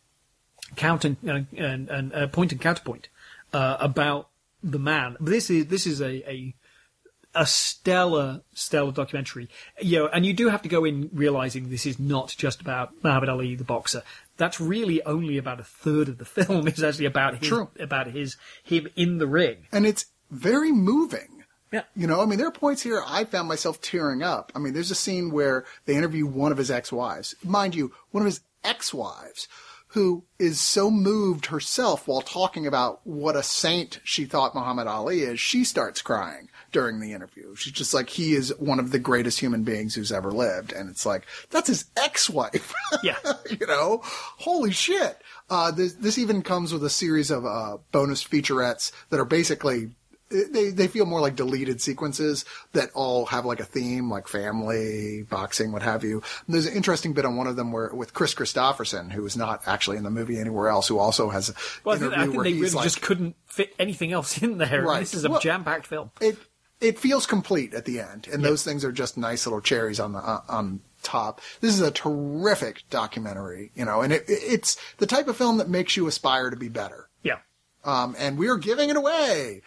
counter 0.75 1.15
and, 1.24 1.48
and, 1.56 1.90
and 1.90 2.14
uh, 2.14 2.27
point 2.27 2.51
and 2.51 2.61
counterpoint 2.61 3.07
uh, 3.53 3.77
about 3.80 4.28
the 4.63 4.79
man. 4.79 5.17
But 5.19 5.31
this 5.31 5.49
is 5.49 5.67
this 5.67 5.85
is 5.85 6.01
a, 6.01 6.29
a 6.29 6.55
a 7.35 7.45
stellar 7.45 8.41
stellar 8.53 8.91
documentary. 8.91 9.49
You 9.81 9.99
know, 9.99 10.07
and 10.07 10.25
you 10.25 10.33
do 10.33 10.49
have 10.49 10.61
to 10.63 10.69
go 10.69 10.85
in 10.85 11.09
realizing 11.13 11.69
this 11.69 11.85
is 11.85 11.99
not 11.99 12.33
just 12.38 12.61
about 12.61 12.91
Muhammad 13.03 13.29
Ali 13.29 13.55
the 13.55 13.63
boxer. 13.63 14.03
That's 14.38 14.59
really 14.59 15.03
only 15.03 15.38
about 15.38 15.59
a 15.59 15.63
third 15.63 16.09
of 16.09 16.17
the 16.17 16.25
film 16.45 16.67
is 16.67 16.83
actually 16.83 17.05
about 17.05 17.38
his 17.38 17.47
True. 17.47 17.69
about 17.79 18.07
his 18.07 18.38
him 18.63 18.88
in 18.95 19.17
the 19.17 19.27
ring. 19.27 19.67
And 19.71 19.85
it's 19.85 20.07
very 20.31 20.71
moving. 20.71 21.43
Yeah. 21.71 21.83
You 21.95 22.07
know, 22.07 22.21
I 22.21 22.25
mean, 22.25 22.39
there 22.39 22.47
are 22.47 22.51
points 22.51 22.81
here 22.81 23.03
I 23.05 23.25
found 23.25 23.47
myself 23.47 23.79
tearing 23.79 24.23
up. 24.23 24.51
I 24.55 24.59
mean, 24.59 24.73
there's 24.73 24.89
a 24.89 24.95
scene 24.95 25.29
where 25.29 25.65
they 25.85 25.95
interview 25.95 26.25
one 26.25 26.51
of 26.51 26.57
his 26.57 26.71
ex-wives. 26.71 27.35
Mind 27.43 27.75
you, 27.75 27.91
one 28.09 28.23
of 28.23 28.25
his 28.25 28.41
ex-wives 28.63 29.47
who 29.93 30.24
is 30.38 30.61
so 30.61 30.92
moved 30.92 31.48
herself 31.48 32.08
while 32.08 32.22
talking 32.22 32.68
about 32.68 33.00
what 33.06 33.35
a 33.35 33.42
saint 33.42 34.00
she 34.03 34.26
thought 34.26 34.53
Muhammad 34.53 34.88
Ali 34.88 35.22
is, 35.22 35.40
she 35.40 35.64
starts 35.64 36.01
crying 36.01 36.50
during 36.72 37.00
the 37.00 37.14
interview. 37.14 37.56
She's 37.56 37.74
just 37.74 37.93
like, 37.93 38.09
he 38.09 38.34
is 38.34 38.53
one 38.59 38.80
of 38.80 38.92
the 38.92 39.00
greatest 39.00 39.40
human 39.40 39.64
beings 39.64 39.95
who's 39.95 40.11
ever 40.11 40.32
lived. 40.32 40.72
And 40.72 40.90
it's 40.90 41.08
like, 41.08 41.26
that's 41.50 41.68
his 41.68 41.85
ex-wife. 41.98 42.74
Yeah. 43.03 43.18
you 43.50 43.66
know, 43.68 44.01
holy 44.03 44.72
shit. 44.72 45.22
Uh, 45.50 45.72
this, 45.72 45.93
this 45.93 46.18
even 46.18 46.42
comes 46.42 46.74
with 46.74 46.84
a 46.84 46.90
series 46.90 47.32
of, 47.32 47.45
uh, 47.45 47.77
bonus 47.92 48.24
featurettes 48.24 48.92
that 49.09 49.19
are 49.19 49.26
basically, 49.26 49.90
they, 50.30 50.69
they 50.69 50.88
feel 50.88 51.06
more 51.06 51.22
like 51.22 51.35
deleted 51.35 51.82
sequences 51.82 52.45
that 52.74 52.90
all 52.93 53.25
have 53.27 53.45
like 53.45 53.59
a 53.59 53.66
theme, 53.66 54.09
like 54.09 54.27
family, 54.27 55.24
boxing, 55.30 55.72
what 55.72 55.82
have 55.82 56.03
you. 56.03 56.22
And 56.45 56.53
there's 56.53 56.66
an 56.67 56.74
interesting 56.74 57.14
bit 57.14 57.25
on 57.25 57.35
one 57.35 57.48
of 57.48 57.56
them 57.56 57.72
where, 57.72 57.93
with 57.93 58.14
Kris 58.14 58.35
Kristofferson, 58.35 59.11
who 59.11 59.25
is 59.25 59.35
not 59.35 59.61
actually 59.66 59.98
in 59.98 60.03
the 60.03 60.11
movie 60.11 60.40
anywhere 60.40 60.69
else, 60.69 60.88
who 60.88 60.99
also 60.99 61.30
has 61.30 61.53
Well, 61.83 61.95
I 61.95 61.99
think, 61.99 62.14
I 62.14 62.27
think 62.27 62.43
they 62.43 62.53
really 62.53 62.69
like, 62.69 62.83
just 62.83 63.01
couldn't 63.01 63.35
fit 63.48 63.74
anything 63.80 64.11
else 64.11 64.41
in 64.41 64.58
there. 64.58 64.83
Right. 64.83 64.99
This 64.99 65.14
is 65.14 65.25
a 65.25 65.30
Well- 65.30 65.40
jam-packed 65.40 65.88
film. 65.88 66.11
it 66.22 66.38
it 66.82 66.98
feels 66.98 67.25
complete 67.25 67.74
at 67.74 67.83
the 67.83 67.99
end, 67.99 68.30
and 68.32 68.41
those 68.41 68.64
things 68.64 68.85
are 68.85 68.91
just 68.93 69.17
nice 69.17 69.45
little 69.45 69.59
cherries 69.59 69.99
on 69.99 70.14
the 70.14 70.19
uh, 70.19 70.40
on 70.48 70.80
top. 71.03 71.41
This 71.59 71.74
is 71.74 71.82
a 71.82 71.91
terrific 71.91 72.83
documentary, 72.90 73.72
you 73.75 73.83
know, 73.83 73.99
and 74.01 74.14
it, 74.14 74.24
it's 74.27 74.77
the 74.98 75.06
type 75.06 75.27
of 75.27 75.35
film 75.35 75.58
that 75.58 75.67
makes 75.67 75.98
you 75.98 76.08
aspire 76.08 76.49
to 76.49 76.56
be 76.56 76.69
better. 76.69 77.09
Yeah. 77.22 77.40
Um, 77.83 78.16
and 78.17 78.38
we 78.38 78.48
are 78.48 78.56
giving 78.56 78.90
it 78.90 78.95
away 78.95 79.61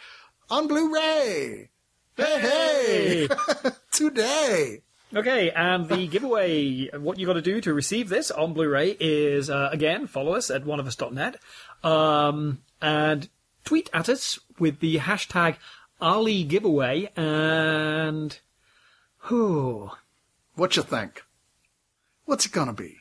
on 0.53 0.69
Blu-ray. 0.69 1.71
Hey, 2.15 2.41
hey, 2.41 3.29
today. 3.91 4.83
Okay, 5.15 5.51
and 5.51 5.89
the 5.89 6.07
giveaway, 6.07 6.91
what 6.91 7.19
you 7.19 7.27
got 7.27 7.35
to 7.35 7.43
do 7.43 7.63
to 7.63 7.73
receive 7.73 8.11
this 8.11 8.31
on 8.31 8.53
Blu-ray 8.53 8.99
is, 9.01 9.49
uh, 9.49 9.71
again, 9.73 10.07
follow 10.07 10.35
us 10.35 10.51
at 10.51 10.65
oneofus.net, 10.65 11.39
um, 11.83 12.61
and 12.83 13.31
tweet 13.65 13.89
at 13.95 14.11
us 14.11 14.39
with 14.59 14.81
the 14.81 14.99
hashtag 14.99 15.57
Ali 16.03 16.45
giveaway, 16.45 17.11
and, 17.17 18.39
whew, 19.29 19.91
What 20.55 20.77
you 20.77 20.83
think? 20.83 21.23
What's 22.27 22.45
it 22.45 22.53
gonna 22.53 22.75
be? 22.75 22.99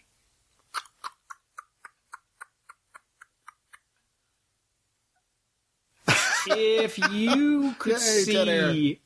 If 6.48 6.98
you 7.12 7.76
could 7.80 7.94
Yay, 7.94 7.98
see, 7.98 9.00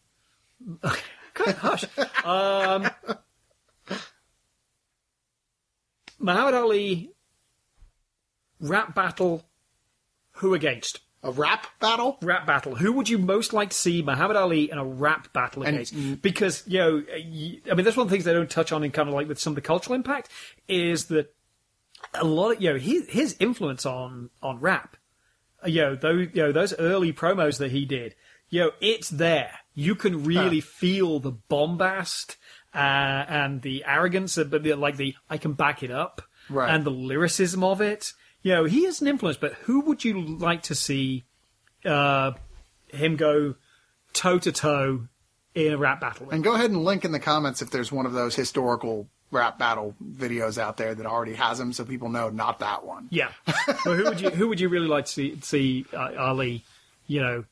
okay, 0.86 1.52
hush, 1.54 1.86
um, 2.24 2.90
Muhammad 6.20 6.54
Ali 6.54 7.12
rap 8.60 8.96
battle, 8.96 9.44
who 10.34 10.54
against? 10.54 11.02
A 11.24 11.32
rap 11.32 11.66
battle? 11.80 12.18
rap 12.22 12.46
battle. 12.46 12.76
Who 12.76 12.94
would 12.94 13.10
you 13.10 13.18
most 13.18 13.52
like 13.52 13.72
to 13.72 13.76
see 13.76 14.02
Muhammad 14.04 14.38
Ali 14.38 14.70
in 14.70 14.78
a 14.78 14.86
rap 14.86 15.34
battle 15.34 15.64
And- 15.64 15.76
against? 15.78 16.22
because 16.22 16.64
you 16.68 16.80
know, 16.80 17.04
I 17.12 17.74
mean, 17.74 17.84
that's 17.84 17.98
one 17.98 18.06
of 18.06 18.10
the 18.10 18.14
things 18.16 18.26
they 18.26 18.34
don't 18.34 18.50
touch 18.50 18.72
on 18.72 18.84
in 18.84 18.92
kind 18.92 19.10
of 19.10 19.16
like 19.16 19.28
with 19.28 19.40
some 19.40 19.52
of 19.52 19.56
the 19.56 19.62
cultural 19.62 19.96
impact 19.96 20.30
is 20.68 21.06
that 21.06 21.34
a 22.14 22.24
lot 22.24 22.52
of 22.56 22.62
you 22.62 22.72
know 22.72 22.78
his 22.80 23.08
his 23.10 23.36
influence 23.40 23.86
on 23.86 24.30
on 24.44 24.60
rap. 24.60 24.98
Uh, 25.66 25.68
You 25.68 25.82
know, 25.82 25.96
those 25.96 26.28
you 26.34 26.44
know 26.44 26.52
those 26.52 26.74
early 26.80 27.12
promos 27.14 27.58
that 27.58 27.72
he 27.72 27.86
did. 27.86 28.16
You 28.50 28.62
know, 28.62 28.72
it's 28.80 29.10
there. 29.10 29.52
You 29.74 29.96
can 29.96 30.24
really 30.24 30.62
feel 30.62 31.20
the 31.20 31.32
bombast 31.32 32.38
uh, 32.74 32.78
and 32.78 33.62
the 33.62 33.84
arrogance, 33.86 34.38
of, 34.38 34.52
but 34.52 34.64
the, 34.64 34.76
like 34.76 34.98
the 34.98 35.16
I 35.30 35.38
can 35.38 35.54
back 35.54 35.84
it 35.84 35.92
up, 35.92 36.22
Right. 36.50 36.74
and 36.74 36.84
the 36.84 36.92
lyricism 36.92 37.64
of 37.64 37.82
it. 37.82 38.14
You 38.44 38.54
know, 38.54 38.66
he 38.66 38.86
is 38.86 39.02
an 39.02 39.08
influence. 39.08 39.38
But 39.38 39.54
who 39.54 39.82
would 39.82 40.06
you 40.06 40.22
like 40.22 40.62
to 40.64 40.76
see 40.76 41.26
uh, 41.84 42.34
him 42.90 43.16
go 43.16 43.56
toe 44.14 44.40
to 44.40 44.52
toe 44.52 45.08
in 45.54 45.74
a 45.74 45.78
rap 45.78 46.02
battle. 46.02 46.30
And 46.30 46.44
go 46.44 46.54
ahead 46.54 46.70
and 46.72 46.84
link 46.84 47.06
in 47.06 47.12
the 47.12 47.20
comments 47.20 47.62
if 47.62 47.72
there's 47.72 47.92
one 47.92 48.06
of 48.06 48.14
those 48.14 48.36
historical 48.36 49.08
rap 49.32 49.60
battle 49.60 49.96
videos 50.04 50.58
out 50.58 50.78
there 50.78 50.96
that 50.96 51.06
already 51.06 51.34
has 51.34 51.58
them, 51.58 51.74
so 51.74 51.84
people 51.86 52.10
know 52.10 52.30
not 52.30 52.60
that 52.60 52.86
one. 52.86 53.08
yeah. 53.12 53.32
well, 53.86 53.96
who 53.96 54.04
would 54.06 54.22
you 54.22 54.30
who 54.30 54.48
would 54.48 54.60
you 54.60 54.70
really 54.70 54.88
like 54.88 55.06
to 55.06 55.12
see, 55.12 55.40
see 55.42 55.86
uh, 55.94 56.12
Ali? 56.18 56.64
You 57.08 57.22
know, 57.22 57.46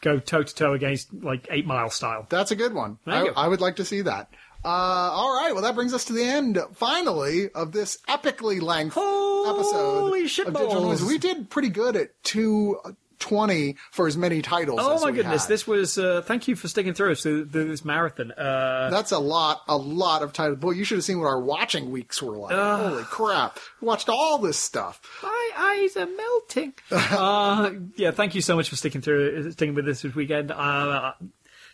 go 0.00 0.18
toe 0.18 0.42
to 0.42 0.54
toe 0.54 0.72
against 0.72 1.12
like 1.12 1.48
Eight 1.50 1.66
Mile 1.66 1.90
style. 1.90 2.26
That's 2.28 2.50
a 2.50 2.56
good 2.56 2.74
one. 2.74 2.98
Thank 3.04 3.16
I, 3.16 3.24
you. 3.24 3.32
I 3.36 3.48
would 3.48 3.60
like 3.60 3.76
to 3.76 3.84
see 3.84 4.02
that. 4.02 4.30
Uh, 4.64 4.68
all 4.68 5.34
right. 5.34 5.52
Well, 5.54 5.62
that 5.62 5.74
brings 5.74 5.94
us 5.94 6.04
to 6.06 6.12
the 6.12 6.22
end, 6.22 6.58
finally, 6.74 7.50
of 7.50 7.72
this 7.72 7.98
epically 8.08 8.60
length 8.60 8.94
Holy 8.94 9.48
episode 9.48 10.48
of 10.48 10.54
Digital. 10.54 10.82
Noise. 10.82 11.02
We 11.02 11.16
did 11.16 11.48
pretty 11.48 11.70
good 11.70 11.96
at 11.96 12.10
two 12.22 12.78
twenty 13.20 13.76
for 13.92 14.08
as 14.08 14.16
many 14.16 14.42
titles. 14.42 14.80
Oh 14.82 15.00
my 15.00 15.12
goodness! 15.12 15.42
had. 15.42 15.50
This 15.50 15.66
was 15.66 15.96
uh, 15.96 16.22
thank 16.22 16.48
you 16.48 16.56
for 16.56 16.66
sticking 16.66 16.94
through 16.94 17.12
us 17.12 17.22
through, 17.22 17.46
through 17.46 17.68
this 17.68 17.84
marathon. 17.84 18.32
Uh, 18.32 18.90
That's 18.90 19.12
a 19.12 19.18
lot, 19.18 19.62
a 19.68 19.76
lot 19.76 20.22
of 20.22 20.32
titles. 20.32 20.58
Boy, 20.58 20.72
you 20.72 20.84
should 20.84 20.96
have 20.98 21.04
seen 21.04 21.20
what 21.20 21.26
our 21.26 21.40
watching 21.40 21.90
weeks 21.90 22.20
were 22.20 22.36
like. 22.36 22.54
Holy 22.56 23.04
crap! 23.04 23.58
We 23.80 23.86
watched 23.86 24.08
all 24.08 24.38
this 24.38 24.58
stuff. 24.58 25.00
my 25.22 25.50
eyes 25.56 25.96
are 25.96 26.06
melting. 26.06 26.72
uh, 26.90 27.70
yeah, 27.96 28.10
thank 28.10 28.34
you 28.34 28.40
so 28.40 28.56
much 28.56 28.68
for 28.68 28.76
sticking 28.76 29.00
through, 29.00 29.52
sticking 29.52 29.74
with 29.74 29.88
us 29.88 30.02
this 30.02 30.14
weekend. 30.14 30.50
Uh, 30.50 31.12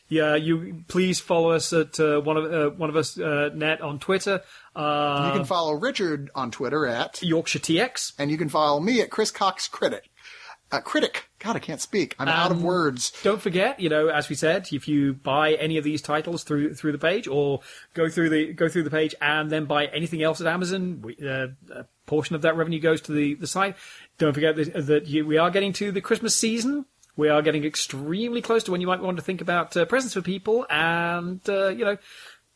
yeah, 0.09 0.37
you 0.37 0.85
please 0.87 1.19
follow 1.19 1.51
us 1.51 1.73
at 1.73 1.99
uh, 1.99 2.21
one 2.21 2.37
of 2.37 2.53
uh, 2.53 2.71
one 2.71 2.91
of 2.91 2.97
us 2.97 3.19
uh, 3.19 3.51
net 3.55 3.81
on 3.81 3.99
Twitter, 3.99 4.41
uh, 4.77 5.31
You 5.33 5.39
can 5.39 5.47
follow 5.47 5.73
Richard 5.75 6.31
on 6.35 6.51
Twitter 6.53 6.87
at, 6.87 7.23
Yorkshire 7.23 7.59
TX. 7.59 8.13
and 8.19 8.31
you 8.31 8.39
can 8.39 8.49
follow 8.49 8.79
me 8.79 9.01
at 9.01 9.11
Chris 9.11 9.31
Cox 9.33 9.67
Critic. 9.67 10.09
Uh, 10.73 10.81
critic. 10.81 11.29
God, 11.39 11.55
I 11.55 11.61
can't 11.61 11.81
speak. 11.81 12.17
I'm 12.19 12.27
out 12.27 12.51
of 12.51 12.57
Um, 12.57 12.63
words. 12.65 13.13
Don't 13.23 13.41
forget, 13.41 13.79
you 13.79 13.89
know, 13.89 14.09
as 14.09 14.29
we 14.29 14.35
said, 14.35 14.67
if 14.73 14.89
you 14.89 15.13
buy 15.15 15.53
any 15.55 15.79
of 15.79 15.85
these 15.85 16.03
titles 16.03 16.43
through 16.43 16.75
through 16.75 16.91
the 16.91 16.99
page, 16.99 17.29
or 17.29 17.61
go 17.95 18.09
through 18.09 18.31
the 18.31 18.53
go 18.53 18.69
through 18.69 18.83
the 18.83 18.91
page 18.91 19.15
and 19.21 19.49
then 19.49 19.67
buy 19.67 19.87
anything 19.87 20.25
else 20.25 20.41
at 20.41 20.49
Amazon, 20.49 21.03
we, 21.03 21.17
uh, 21.25 21.49
a 21.73 21.85
portion 22.07 22.35
of 22.35 22.43
that 22.43 22.57
revenue 22.57 22.81
goes 22.81 23.01
to 23.03 23.13
the, 23.13 23.35
the 23.35 23.47
site. 23.47 23.77
Don't 24.19 24.33
forget 24.33 24.57
that, 24.57 24.87
that 24.87 25.07
you, 25.07 25.25
we 25.25 25.39
are 25.39 25.51
getting 25.51 25.73
to 25.75 25.93
the 25.93 26.01
Christmas 26.01 26.37
season. 26.37 26.85
We 27.17 27.29
are 27.29 27.43
getting 27.43 27.65
extremely 27.65 28.43
close 28.43 28.65
to 28.65 28.73
when 28.73 28.81
you 28.81 28.89
might 28.89 29.01
want 29.01 29.19
to 29.19 29.23
think 29.23 29.41
about 29.41 29.77
uh, 29.77 29.85
presents 29.85 30.15
for 30.15 30.21
people, 30.23 30.67
and 30.69 31.41
uh, 31.49 31.69
you 31.69 31.85
know, 31.85 31.97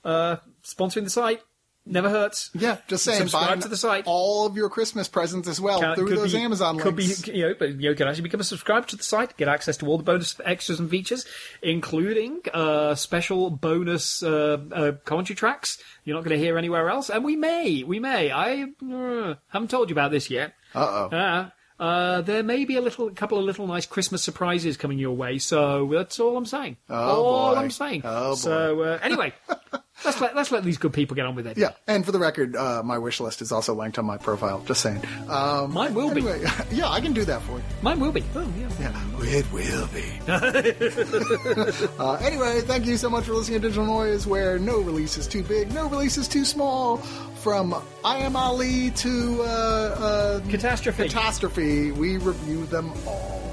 uh, 0.05 0.37
sponsoring 0.65 1.05
the 1.05 1.11
site 1.11 1.43
never 1.91 2.09
hurts. 2.09 2.51
Yeah, 2.55 2.79
just 2.89 3.05
saying. 3.05 3.19
Subscribe 3.19 3.61
to 3.61 3.69
the 3.69 3.77
site. 3.77 4.05
All 4.07 4.47
of 4.47 4.57
your 4.57 4.69
Christmas 4.71 5.09
presents 5.09 5.49
as 5.49 5.61
well 5.61 5.81
Can- 5.81 5.97
through 5.97 6.09
could 6.09 6.19
those 6.19 6.33
be- 6.33 6.39
Amazon 6.41 6.79
could 6.79 6.97
links. 6.97 7.23
be, 7.23 7.33
you 7.33 7.49
know, 7.49 7.55
but 7.59 7.81
you 7.81 7.95
can 7.95 8.09
actually 8.09 8.23
become 8.23 8.41
a 8.41 8.45
subscriber 8.45 8.87
to 8.87 8.97
the 8.97 9.03
site, 9.03 9.37
get 9.37 9.49
access 9.49 9.77
to 9.79 9.87
all 9.87 9.99
the 9.99 10.05
bonus 10.05 10.41
extras 10.45 10.81
and 10.81 10.89
features, 10.89 11.27
including 11.63 12.41
uh, 12.55 12.95
special 12.95 13.51
bonus 13.51 14.23
uh, 14.23 14.59
uh, 14.73 14.93
commentary 15.05 15.37
tracks 15.37 15.79
you're 16.05 16.17
not 16.17 16.25
going 16.25 16.37
to 16.39 16.43
hear 16.45 16.57
anywhere 16.59 16.89
else. 16.89 17.11
And 17.11 17.25
we 17.25 17.37
may, 17.37 17.83
we 17.85 18.01
may, 18.01 18.31
I 18.31 18.65
uh, 18.93 19.35
haven't 19.49 19.71
told 19.71 19.91
you 19.91 19.95
about 19.95 20.11
this 20.11 20.31
yet. 20.31 20.55
Uh 20.75 21.09
oh. 21.13 21.17
Uh, 21.17 21.51
uh, 21.79 22.21
there 22.23 22.43
may 22.43 22.65
be 22.65 22.77
a 22.77 22.81
little, 22.81 23.09
a 23.09 23.13
couple 23.13 23.39
of 23.39 23.45
little 23.45 23.67
nice 23.67 23.87
Christmas 23.87 24.23
surprises 24.23 24.77
coming 24.77 24.99
your 24.99 25.15
way. 25.17 25.39
So 25.39 25.89
that's 25.93 26.21
all 26.21 26.37
I'm 26.37 26.47
saying. 26.47 26.77
Oh, 26.89 26.95
all 26.95 27.55
boy. 27.55 27.61
I'm 27.61 27.71
saying. 27.71 28.03
Oh, 28.05 28.31
boy. 28.31 28.35
So 28.35 28.81
uh, 28.83 28.99
anyway, 29.03 29.33
let's 30.05 30.21
let 30.21 30.37
let's 30.37 30.51
let 30.51 30.65
these 30.65 30.79
good 30.79 30.93
people 30.93 31.15
get 31.17 31.27
on 31.27 31.35
with 31.35 31.47
it. 31.47 31.57
Yeah, 31.59 31.73
and 31.87 32.05
for 32.05 32.13
the 32.13 32.19
record, 32.19 32.57
uh, 32.57 32.83
my 32.85 32.99
wish 32.99 33.21
list 33.21 33.43
is 33.43 33.53
also 33.53 33.75
linked 33.75 33.99
on 33.99 34.05
my 34.05 34.17
profile. 34.17 34.63
Just 34.67 34.81
saying. 34.81 35.03
Um, 35.29 35.73
Mine 35.73 35.95
will 35.95 36.13
be. 36.15 36.23
yeah, 36.71 36.89
I 36.89 37.01
can 37.01 37.13
do 37.13 37.25
that 37.25 37.43
for 37.43 37.59
you. 37.59 37.65
Mine 37.83 38.01
will 38.01 38.13
be. 38.13 38.25
Oh 38.35 38.53
yeah. 38.59 38.69
Yeah, 38.81 39.39
it 39.39 39.53
will 39.53 39.87
be. 39.89 40.21
uh, 41.99 42.15
anyway, 42.15 42.61
thank 42.63 42.87
you 42.87 42.97
so 42.97 43.11
much 43.11 43.25
for 43.25 43.33
listening 43.33 43.61
to 43.61 43.69
Digital 43.69 43.87
Noise, 43.87 44.27
where 44.27 44.59
no 44.59 44.79
release 44.81 45.17
is 45.19 45.27
too 45.27 45.43
big, 45.43 45.73
no 45.73 45.89
release 45.89 46.17
is 46.17 46.29
too 46.29 46.45
small. 46.45 46.99
From 47.41 47.75
I 48.05 48.19
Am 48.19 48.37
Ali 48.37 48.91
to 48.91 49.43
uh, 49.43 49.45
uh, 49.45 50.41
Catastrophe. 50.51 51.05
Catastrophe, 51.05 51.91
we 51.91 52.19
review 52.19 52.67
them 52.67 52.93
all. 53.07 53.50